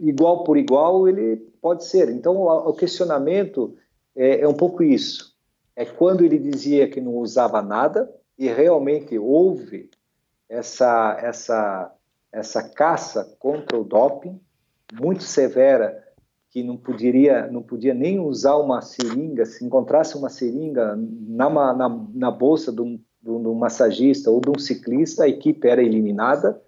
igual 0.00 0.42
por 0.42 0.58
igual 0.58 1.08
ele 1.08 1.36
pode 1.62 1.84
ser. 1.84 2.08
Então, 2.10 2.42
o 2.42 2.72
questionamento 2.72 3.76
é, 4.16 4.40
é 4.40 4.48
um 4.48 4.54
pouco 4.54 4.82
isso. 4.82 5.31
É 5.74 5.84
quando 5.84 6.24
ele 6.24 6.38
dizia 6.38 6.88
que 6.88 7.00
não 7.00 7.14
usava 7.16 7.62
nada 7.62 8.12
e 8.38 8.46
realmente 8.48 9.18
houve 9.18 9.90
essa 10.48 11.16
essa 11.20 11.94
essa 12.30 12.62
caça 12.62 13.36
contra 13.38 13.78
o 13.78 13.84
doping 13.84 14.40
muito 14.92 15.22
severa 15.22 16.02
que 16.50 16.62
não 16.62 16.76
poderia 16.76 17.46
não 17.50 17.62
podia 17.62 17.94
nem 17.94 18.20
usar 18.20 18.56
uma 18.56 18.82
seringa 18.82 19.46
se 19.46 19.64
encontrasse 19.64 20.16
uma 20.16 20.28
seringa 20.28 20.94
na, 20.96 21.48
na, 21.74 21.88
na 22.14 22.30
bolsa 22.30 22.70
de 22.70 22.82
um, 22.82 23.00
de 23.22 23.30
um 23.30 23.54
massagista 23.54 24.30
ou 24.30 24.40
de 24.40 24.50
um 24.50 24.58
ciclista 24.58 25.24
a 25.24 25.28
equipe 25.28 25.66
era 25.68 25.82
eliminada. 25.82 26.60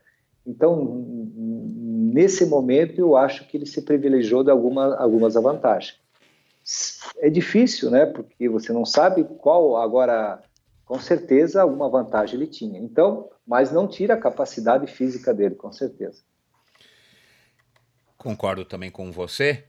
Então 0.46 1.04
nesse 2.14 2.46
momento 2.46 2.98
eu 2.98 3.16
acho 3.16 3.46
que 3.48 3.56
ele 3.56 3.66
se 3.66 3.82
privilegiou 3.82 4.42
de 4.42 4.50
alguma, 4.50 4.96
algumas 4.96 5.34
vantagens 5.34 6.03
é 7.18 7.28
difícil 7.28 7.90
né 7.90 8.06
porque 8.06 8.48
você 8.48 8.72
não 8.72 8.84
sabe 8.84 9.24
qual 9.24 9.76
agora 9.76 10.42
com 10.84 10.98
certeza 10.98 11.62
alguma 11.62 11.88
vantagem 11.88 12.36
ele 12.36 12.46
tinha 12.46 12.78
então 12.78 13.30
mas 13.46 13.70
não 13.70 13.86
tira 13.86 14.14
a 14.14 14.20
capacidade 14.20 14.86
física 14.86 15.34
dele 15.34 15.54
com 15.54 15.72
certeza 15.72 16.22
Concordo 18.24 18.64
também 18.64 18.90
com 18.90 19.12
você. 19.12 19.64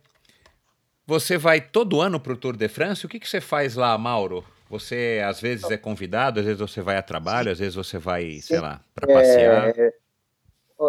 Você 1.06 1.38
vai 1.38 1.59
todo 1.59 1.99
ano 1.99 2.22
para 2.22 2.32
o 2.32 2.38
Tour 2.38 2.56
de 2.56 2.69
France? 2.69 3.06
O 3.06 3.09
que, 3.09 3.19
que 3.19 3.27
você 3.27 3.41
faz 3.41 3.75
lá, 3.75 3.98
Mauro? 3.98 4.45
Você 4.69 5.22
às 5.27 5.41
vezes 5.41 5.69
é 5.69 5.75
convidado, 5.75 6.40
às 6.40 6.45
vezes 6.45 6.61
você 6.61 6.82
vai 6.82 6.95
a 6.95 7.01
trabalho, 7.01 7.51
às 7.51 7.59
vezes 7.59 7.75
você 7.75 7.98
vai, 7.98 8.40
sei 8.40 8.61
lá, 8.61 8.80
para 8.95 9.14
passear. 9.14 9.77
É, 9.77 9.93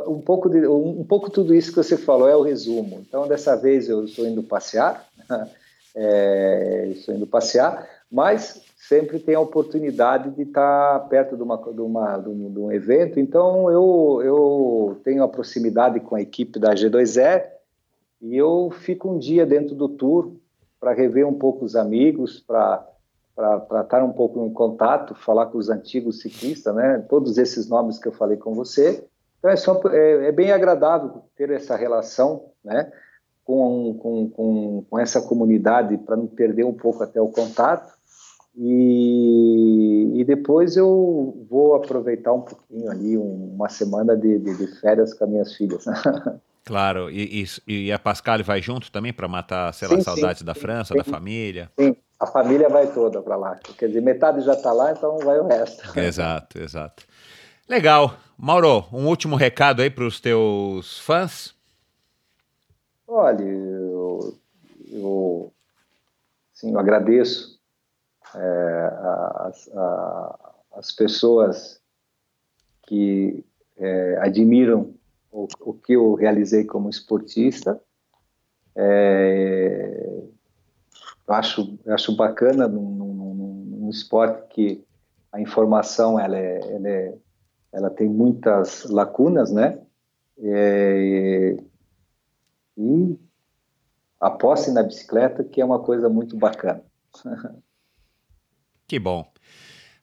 um 0.06 0.20
pouco 0.20 0.48
de, 0.48 0.64
um, 0.64 1.04
pouco 1.04 1.28
tudo 1.28 1.52
isso 1.52 1.70
que 1.70 1.76
você 1.76 1.96
falou 1.96 2.28
é 2.28 2.36
o 2.36 2.42
resumo. 2.42 3.04
Então 3.06 3.26
dessa 3.26 3.56
vez 3.56 3.88
eu 3.88 4.04
estou 4.04 4.24
indo 4.24 4.44
passear, 4.44 5.04
é, 5.96 6.92
indo 7.08 7.26
passear, 7.26 7.88
mas 8.12 8.62
sempre 8.76 9.18
tem 9.18 9.34
a 9.34 9.40
oportunidade 9.40 10.30
de 10.30 10.42
estar 10.42 11.00
perto 11.08 11.36
de, 11.36 11.42
uma, 11.42 11.56
de, 11.56 11.80
uma, 11.80 12.18
de, 12.18 12.28
um, 12.28 12.52
de 12.52 12.58
um 12.60 12.70
evento. 12.70 13.18
Então 13.18 13.70
eu 13.70 14.20
eu 14.22 15.00
tenho 15.02 15.24
a 15.24 15.28
proximidade 15.28 15.98
com 16.00 16.14
a 16.14 16.20
equipe 16.20 16.58
da 16.58 16.74
G2E 16.74 17.44
e 18.20 18.36
eu 18.36 18.70
fico 18.70 19.10
um 19.10 19.18
dia 19.18 19.46
dentro 19.46 19.74
do 19.74 19.88
tour 19.88 20.36
para 20.78 20.92
rever 20.92 21.26
um 21.26 21.34
pouco 21.34 21.64
os 21.64 21.74
amigos, 21.74 22.38
para 22.38 22.86
para 23.34 23.82
estar 23.82 24.02
um 24.02 24.14
pouco 24.14 24.46
em 24.46 24.50
contato, 24.50 25.14
falar 25.14 25.46
com 25.46 25.58
os 25.58 25.68
antigos 25.68 26.22
ciclistas, 26.22 26.74
né? 26.74 27.04
Todos 27.06 27.36
esses 27.36 27.68
nomes 27.68 27.98
que 27.98 28.08
eu 28.08 28.12
falei 28.12 28.38
com 28.38 28.54
você. 28.54 29.06
Então 29.38 29.50
é, 29.50 29.56
só, 29.56 29.78
é, 29.90 30.28
é 30.28 30.32
bem 30.32 30.52
agradável 30.52 31.22
ter 31.36 31.50
essa 31.50 31.76
relação, 31.76 32.46
né? 32.64 32.90
Com, 33.46 33.94
com, 33.94 34.28
com, 34.28 34.84
com 34.90 34.98
essa 34.98 35.22
comunidade 35.22 35.96
para 35.98 36.16
não 36.16 36.26
perder 36.26 36.64
um 36.64 36.74
pouco 36.74 37.02
até 37.02 37.20
o 37.20 37.28
contato. 37.28 37.94
E, 38.58 40.12
e 40.16 40.24
depois 40.24 40.76
eu 40.76 41.46
vou 41.48 41.74
aproveitar 41.76 42.32
um 42.32 42.40
pouquinho 42.40 42.90
ali, 42.90 43.16
um, 43.16 43.54
uma 43.54 43.68
semana 43.68 44.16
de, 44.16 44.38
de, 44.38 44.56
de 44.56 44.80
férias 44.80 45.14
com 45.14 45.24
as 45.24 45.30
minhas 45.30 45.54
filhas. 45.54 45.84
Claro, 46.66 47.08
e, 47.08 47.44
e, 47.68 47.84
e 47.86 47.92
a 47.92 47.98
Pascal 47.98 48.42
vai 48.42 48.60
junto 48.60 48.90
também 48.90 49.12
para 49.12 49.28
matar, 49.28 49.72
sei 49.72 49.86
lá, 49.86 49.94
sim, 49.94 50.00
saudades 50.00 50.40
sim, 50.40 50.44
da 50.44 50.52
França, 50.52 50.94
sim, 50.94 50.98
da 50.98 51.04
família? 51.04 51.70
Sim, 51.78 51.94
a 52.18 52.26
família 52.26 52.68
vai 52.68 52.92
toda 52.92 53.22
para 53.22 53.36
lá. 53.36 53.56
Quer 53.78 53.86
dizer, 53.86 54.00
metade 54.00 54.40
já 54.40 54.54
está 54.54 54.72
lá, 54.72 54.90
então 54.90 55.16
vai 55.18 55.38
o 55.38 55.46
resto. 55.46 55.84
Exato, 55.96 56.58
exato. 56.58 57.04
Legal. 57.68 58.16
Mauro, 58.36 58.84
um 58.92 59.06
último 59.06 59.36
recado 59.36 59.80
aí 59.80 59.88
para 59.88 60.04
os 60.04 60.18
teus 60.18 60.98
fãs? 60.98 61.54
Olha, 63.08 63.42
eu, 63.44 64.36
eu, 64.90 65.52
sim, 66.52 66.72
eu 66.72 66.78
agradeço 66.78 67.60
é, 68.34 68.92
as, 69.36 69.70
as 70.72 70.92
pessoas 70.92 71.80
que 72.82 73.44
é, 73.76 74.18
admiram 74.20 74.94
o, 75.30 75.46
o 75.60 75.74
que 75.74 75.92
eu 75.92 76.14
realizei 76.14 76.64
como 76.64 76.90
esportista. 76.90 77.80
É, 78.74 80.22
acho, 81.28 81.78
acho 81.86 82.16
bacana 82.16 82.66
num, 82.66 82.90
num, 82.90 83.34
num, 83.34 83.90
esporte 83.90 84.48
que 84.48 84.84
a 85.32 85.40
informação 85.40 86.18
ela, 86.18 86.36
é, 86.36 86.58
ela, 86.74 86.88
é, 86.88 87.14
ela 87.72 87.90
tem 87.90 88.08
muitas 88.08 88.84
lacunas, 88.84 89.52
né? 89.52 89.80
E 92.76 93.18
aposte 94.20 94.70
na 94.70 94.82
bicicleta, 94.82 95.44
que 95.44 95.60
é 95.60 95.64
uma 95.64 95.78
coisa 95.78 96.08
muito 96.08 96.36
bacana. 96.36 96.82
Que 98.86 98.98
bom. 98.98 99.28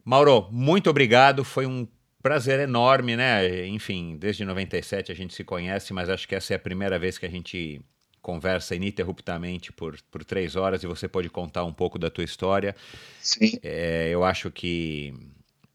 Mauro, 0.04 0.50
muito 0.52 0.90
obrigado. 0.90 1.46
Foi 1.46 1.66
um 1.66 1.88
prazer 2.22 2.60
enorme, 2.60 3.16
né? 3.16 3.66
Enfim, 3.68 4.18
desde 4.18 4.44
97 4.44 5.12
a 5.12 5.16
gente 5.16 5.34
se 5.34 5.44
conhece, 5.44 5.94
mas 5.94 6.10
acho 6.10 6.28
que 6.28 6.36
essa 6.36 6.54
é 6.54 6.56
a 6.56 6.60
primeira 6.60 7.00
vez 7.00 7.18
que 7.18 7.26
a 7.26 7.30
gente 7.30 7.82
conversa 8.22 8.74
ininterruptamente 8.74 9.72
por, 9.74 9.98
por 10.10 10.24
três 10.24 10.56
horas 10.56 10.82
e 10.82 10.88
você 10.88 11.10
pode 11.10 11.30
contar 11.30 11.66
um 11.66 11.74
pouco 11.74 12.00
da 12.00 12.10
tua 12.10 12.24
história. 12.24 12.74
Sim. 13.22 13.60
É, 13.62 14.10
eu 14.10 14.24
acho 14.24 14.50
que 14.50 15.14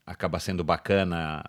acaba 0.05 0.39
sendo 0.39 0.63
bacana 0.63 1.43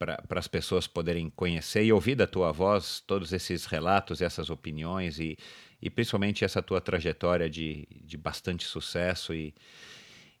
para 0.00 0.40
as 0.40 0.48
pessoas 0.48 0.86
poderem 0.86 1.28
conhecer 1.28 1.84
e 1.84 1.92
ouvir 1.92 2.14
da 2.14 2.26
tua 2.26 2.50
voz 2.52 3.04
todos 3.06 3.34
esses 3.34 3.66
relatos, 3.66 4.22
essas 4.22 4.48
opiniões 4.48 5.20
e, 5.20 5.36
e 5.82 5.90
principalmente 5.90 6.42
essa 6.42 6.62
tua 6.62 6.80
trajetória 6.80 7.50
de, 7.50 7.86
de 8.02 8.16
bastante 8.16 8.64
sucesso 8.64 9.34
e, 9.34 9.54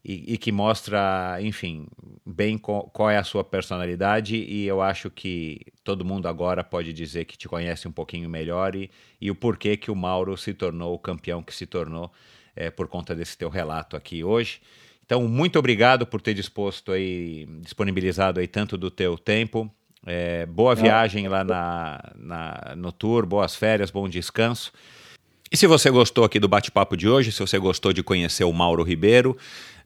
e, 0.02 0.32
e, 0.32 0.38
que 0.38 0.50
mostra, 0.50 1.36
enfim, 1.42 1.86
bem 2.24 2.56
qual, 2.56 2.84
qual, 2.84 3.10
é 3.10 3.18
a 3.18 3.22
sua 3.22 3.44
personalidade 3.44 4.34
e 4.34 4.66
eu 4.66 4.80
acho 4.80 5.10
que 5.10 5.60
todo 5.84 6.06
mundo 6.06 6.26
agora 6.26 6.64
pode 6.64 6.90
dizer 6.94 7.26
que 7.26 7.36
te 7.36 7.46
conhece 7.46 7.86
um 7.86 7.92
pouquinho 7.92 8.30
melhor 8.30 8.74
e, 8.74 8.90
e 9.20 9.30
o 9.30 9.34
porquê 9.34 9.76
que 9.76 9.90
o 9.90 9.94
Mauro 9.94 10.38
se 10.38 10.54
tornou 10.54 10.94
o 10.94 10.98
campeão 10.98 11.42
que 11.42 11.54
se 11.54 11.66
tornou 11.66 12.10
é, 12.56 12.70
por 12.70 12.88
conta 12.88 13.14
desse 13.14 13.36
teu 13.36 13.50
relato 13.50 13.94
aqui 13.94 14.24
hoje. 14.24 14.62
Então, 15.10 15.26
muito 15.26 15.58
obrigado 15.58 16.06
por 16.06 16.22
ter 16.22 16.34
disposto 16.34 16.92
aí, 16.92 17.44
disponibilizado 17.62 18.38
aí 18.38 18.46
tanto 18.46 18.78
do 18.78 18.92
teu 18.92 19.18
tempo. 19.18 19.68
É, 20.06 20.46
boa 20.46 20.72
viagem 20.76 21.26
lá 21.26 21.42
na, 21.42 22.12
na, 22.14 22.74
no 22.76 22.92
tour, 22.92 23.26
boas 23.26 23.56
férias, 23.56 23.90
bom 23.90 24.08
descanso. 24.08 24.72
E 25.52 25.56
se 25.56 25.66
você 25.66 25.90
gostou 25.90 26.22
aqui 26.22 26.38
do 26.38 26.46
bate-papo 26.46 26.96
de 26.96 27.08
hoje, 27.08 27.32
se 27.32 27.40
você 27.40 27.58
gostou 27.58 27.92
de 27.92 28.02
conhecer 28.02 28.44
o 28.44 28.52
Mauro 28.52 28.84
Ribeiro, 28.84 29.36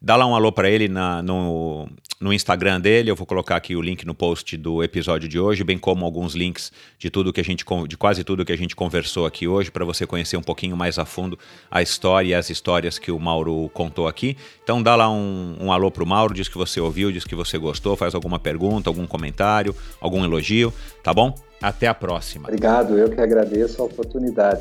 Dá 0.05 0.17
lá 0.17 0.26
um 0.26 0.34
alô 0.34 0.52
para 0.52 0.68
ele 0.68 0.86
na, 0.86 1.23
no, 1.23 1.89
no 2.20 2.31
Instagram 2.31 2.78
dele. 2.78 3.10
Eu 3.10 3.17
vou 3.17 3.26
colocar 3.26 3.57
aqui 3.57 3.75
o 3.75 3.81
link 3.81 4.05
no 4.05 4.15
post 4.15 4.55
do 4.55 4.84
episódio 4.84 5.26
de 5.26 5.41
hoje, 5.41 5.65
bem 5.65 5.78
como 5.78 6.05
alguns 6.05 6.34
links 6.34 6.70
de 6.99 7.09
tudo 7.09 7.33
que 7.33 7.41
a 7.41 7.44
gente 7.44 7.65
de 7.89 7.97
quase 7.97 8.23
tudo 8.23 8.44
que 8.44 8.52
a 8.52 8.59
gente 8.59 8.76
conversou 8.76 9.25
aqui 9.25 9.49
hoje 9.49 9.70
para 9.70 9.83
você 9.83 10.07
conhecer 10.07 10.36
um 10.36 10.43
pouquinho 10.43 10.76
mais 10.76 10.99
a 10.99 11.07
fundo 11.07 11.39
a 11.70 11.81
história 11.81 12.28
e 12.28 12.34
as 12.34 12.51
histórias 12.51 12.99
que 12.99 13.10
o 13.10 13.18
Mauro 13.18 13.70
contou 13.73 14.07
aqui. 14.07 14.36
Então 14.62 14.83
dá 14.83 14.94
lá 14.94 15.10
um, 15.10 15.57
um 15.59 15.73
alô 15.73 15.91
pro 15.91 16.05
Mauro, 16.05 16.34
diz 16.34 16.49
que 16.49 16.59
você 16.59 16.78
ouviu, 16.78 17.10
diz 17.10 17.25
que 17.25 17.34
você 17.34 17.57
gostou, 17.57 17.97
faz 17.97 18.15
alguma 18.15 18.39
pergunta, 18.39 18.91
algum 18.91 19.07
comentário, 19.07 19.75
algum 20.02 20.23
elogio, 20.23 20.70
tá 21.02 21.15
bom? 21.15 21.34
Até 21.62 21.86
a 21.86 21.94
próxima. 21.94 22.49
Obrigado, 22.49 22.99
eu 22.99 23.09
que 23.09 23.23
agradeço 23.23 23.81
a 23.81 23.86
oportunidade. 23.86 24.60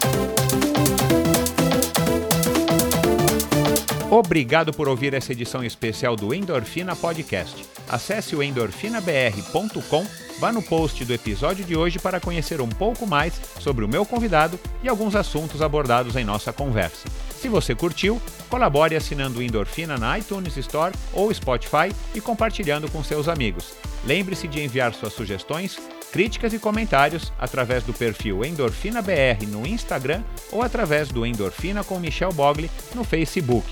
Obrigado 4.11 4.73
por 4.73 4.89
ouvir 4.89 5.13
essa 5.13 5.31
edição 5.31 5.63
especial 5.63 6.17
do 6.17 6.33
Endorfina 6.33 6.97
Podcast. 6.97 7.63
Acesse 7.87 8.35
o 8.35 8.43
endorfinabr.com, 8.43 10.05
vá 10.37 10.51
no 10.51 10.61
post 10.61 11.05
do 11.05 11.13
episódio 11.13 11.63
de 11.63 11.77
hoje 11.77 11.97
para 11.97 12.19
conhecer 12.19 12.59
um 12.59 12.67
pouco 12.67 13.07
mais 13.07 13.33
sobre 13.61 13.85
o 13.85 13.87
meu 13.87 14.05
convidado 14.05 14.59
e 14.83 14.89
alguns 14.89 15.15
assuntos 15.15 15.61
abordados 15.61 16.17
em 16.17 16.25
nossa 16.25 16.51
conversa. 16.51 17.07
Se 17.39 17.47
você 17.47 17.73
curtiu, 17.73 18.21
colabore 18.49 18.97
assinando 18.97 19.39
o 19.39 19.41
Endorfina 19.41 19.97
na 19.97 20.19
iTunes 20.19 20.57
Store 20.57 20.93
ou 21.13 21.33
Spotify 21.33 21.95
e 22.13 22.19
compartilhando 22.19 22.91
com 22.91 23.01
seus 23.01 23.29
amigos. 23.29 23.75
Lembre-se 24.03 24.45
de 24.45 24.61
enviar 24.61 24.93
suas 24.93 25.13
sugestões, 25.13 25.79
críticas 26.11 26.51
e 26.51 26.59
comentários 26.59 27.31
através 27.39 27.85
do 27.85 27.93
perfil 27.93 28.43
EndorfinaBR 28.43 29.47
no 29.47 29.65
Instagram 29.65 30.21
ou 30.51 30.61
através 30.61 31.07
do 31.07 31.25
Endorfina 31.25 31.81
com 31.81 31.97
Michel 31.97 32.33
Bogli 32.33 32.69
no 32.93 33.05
Facebook. 33.05 33.71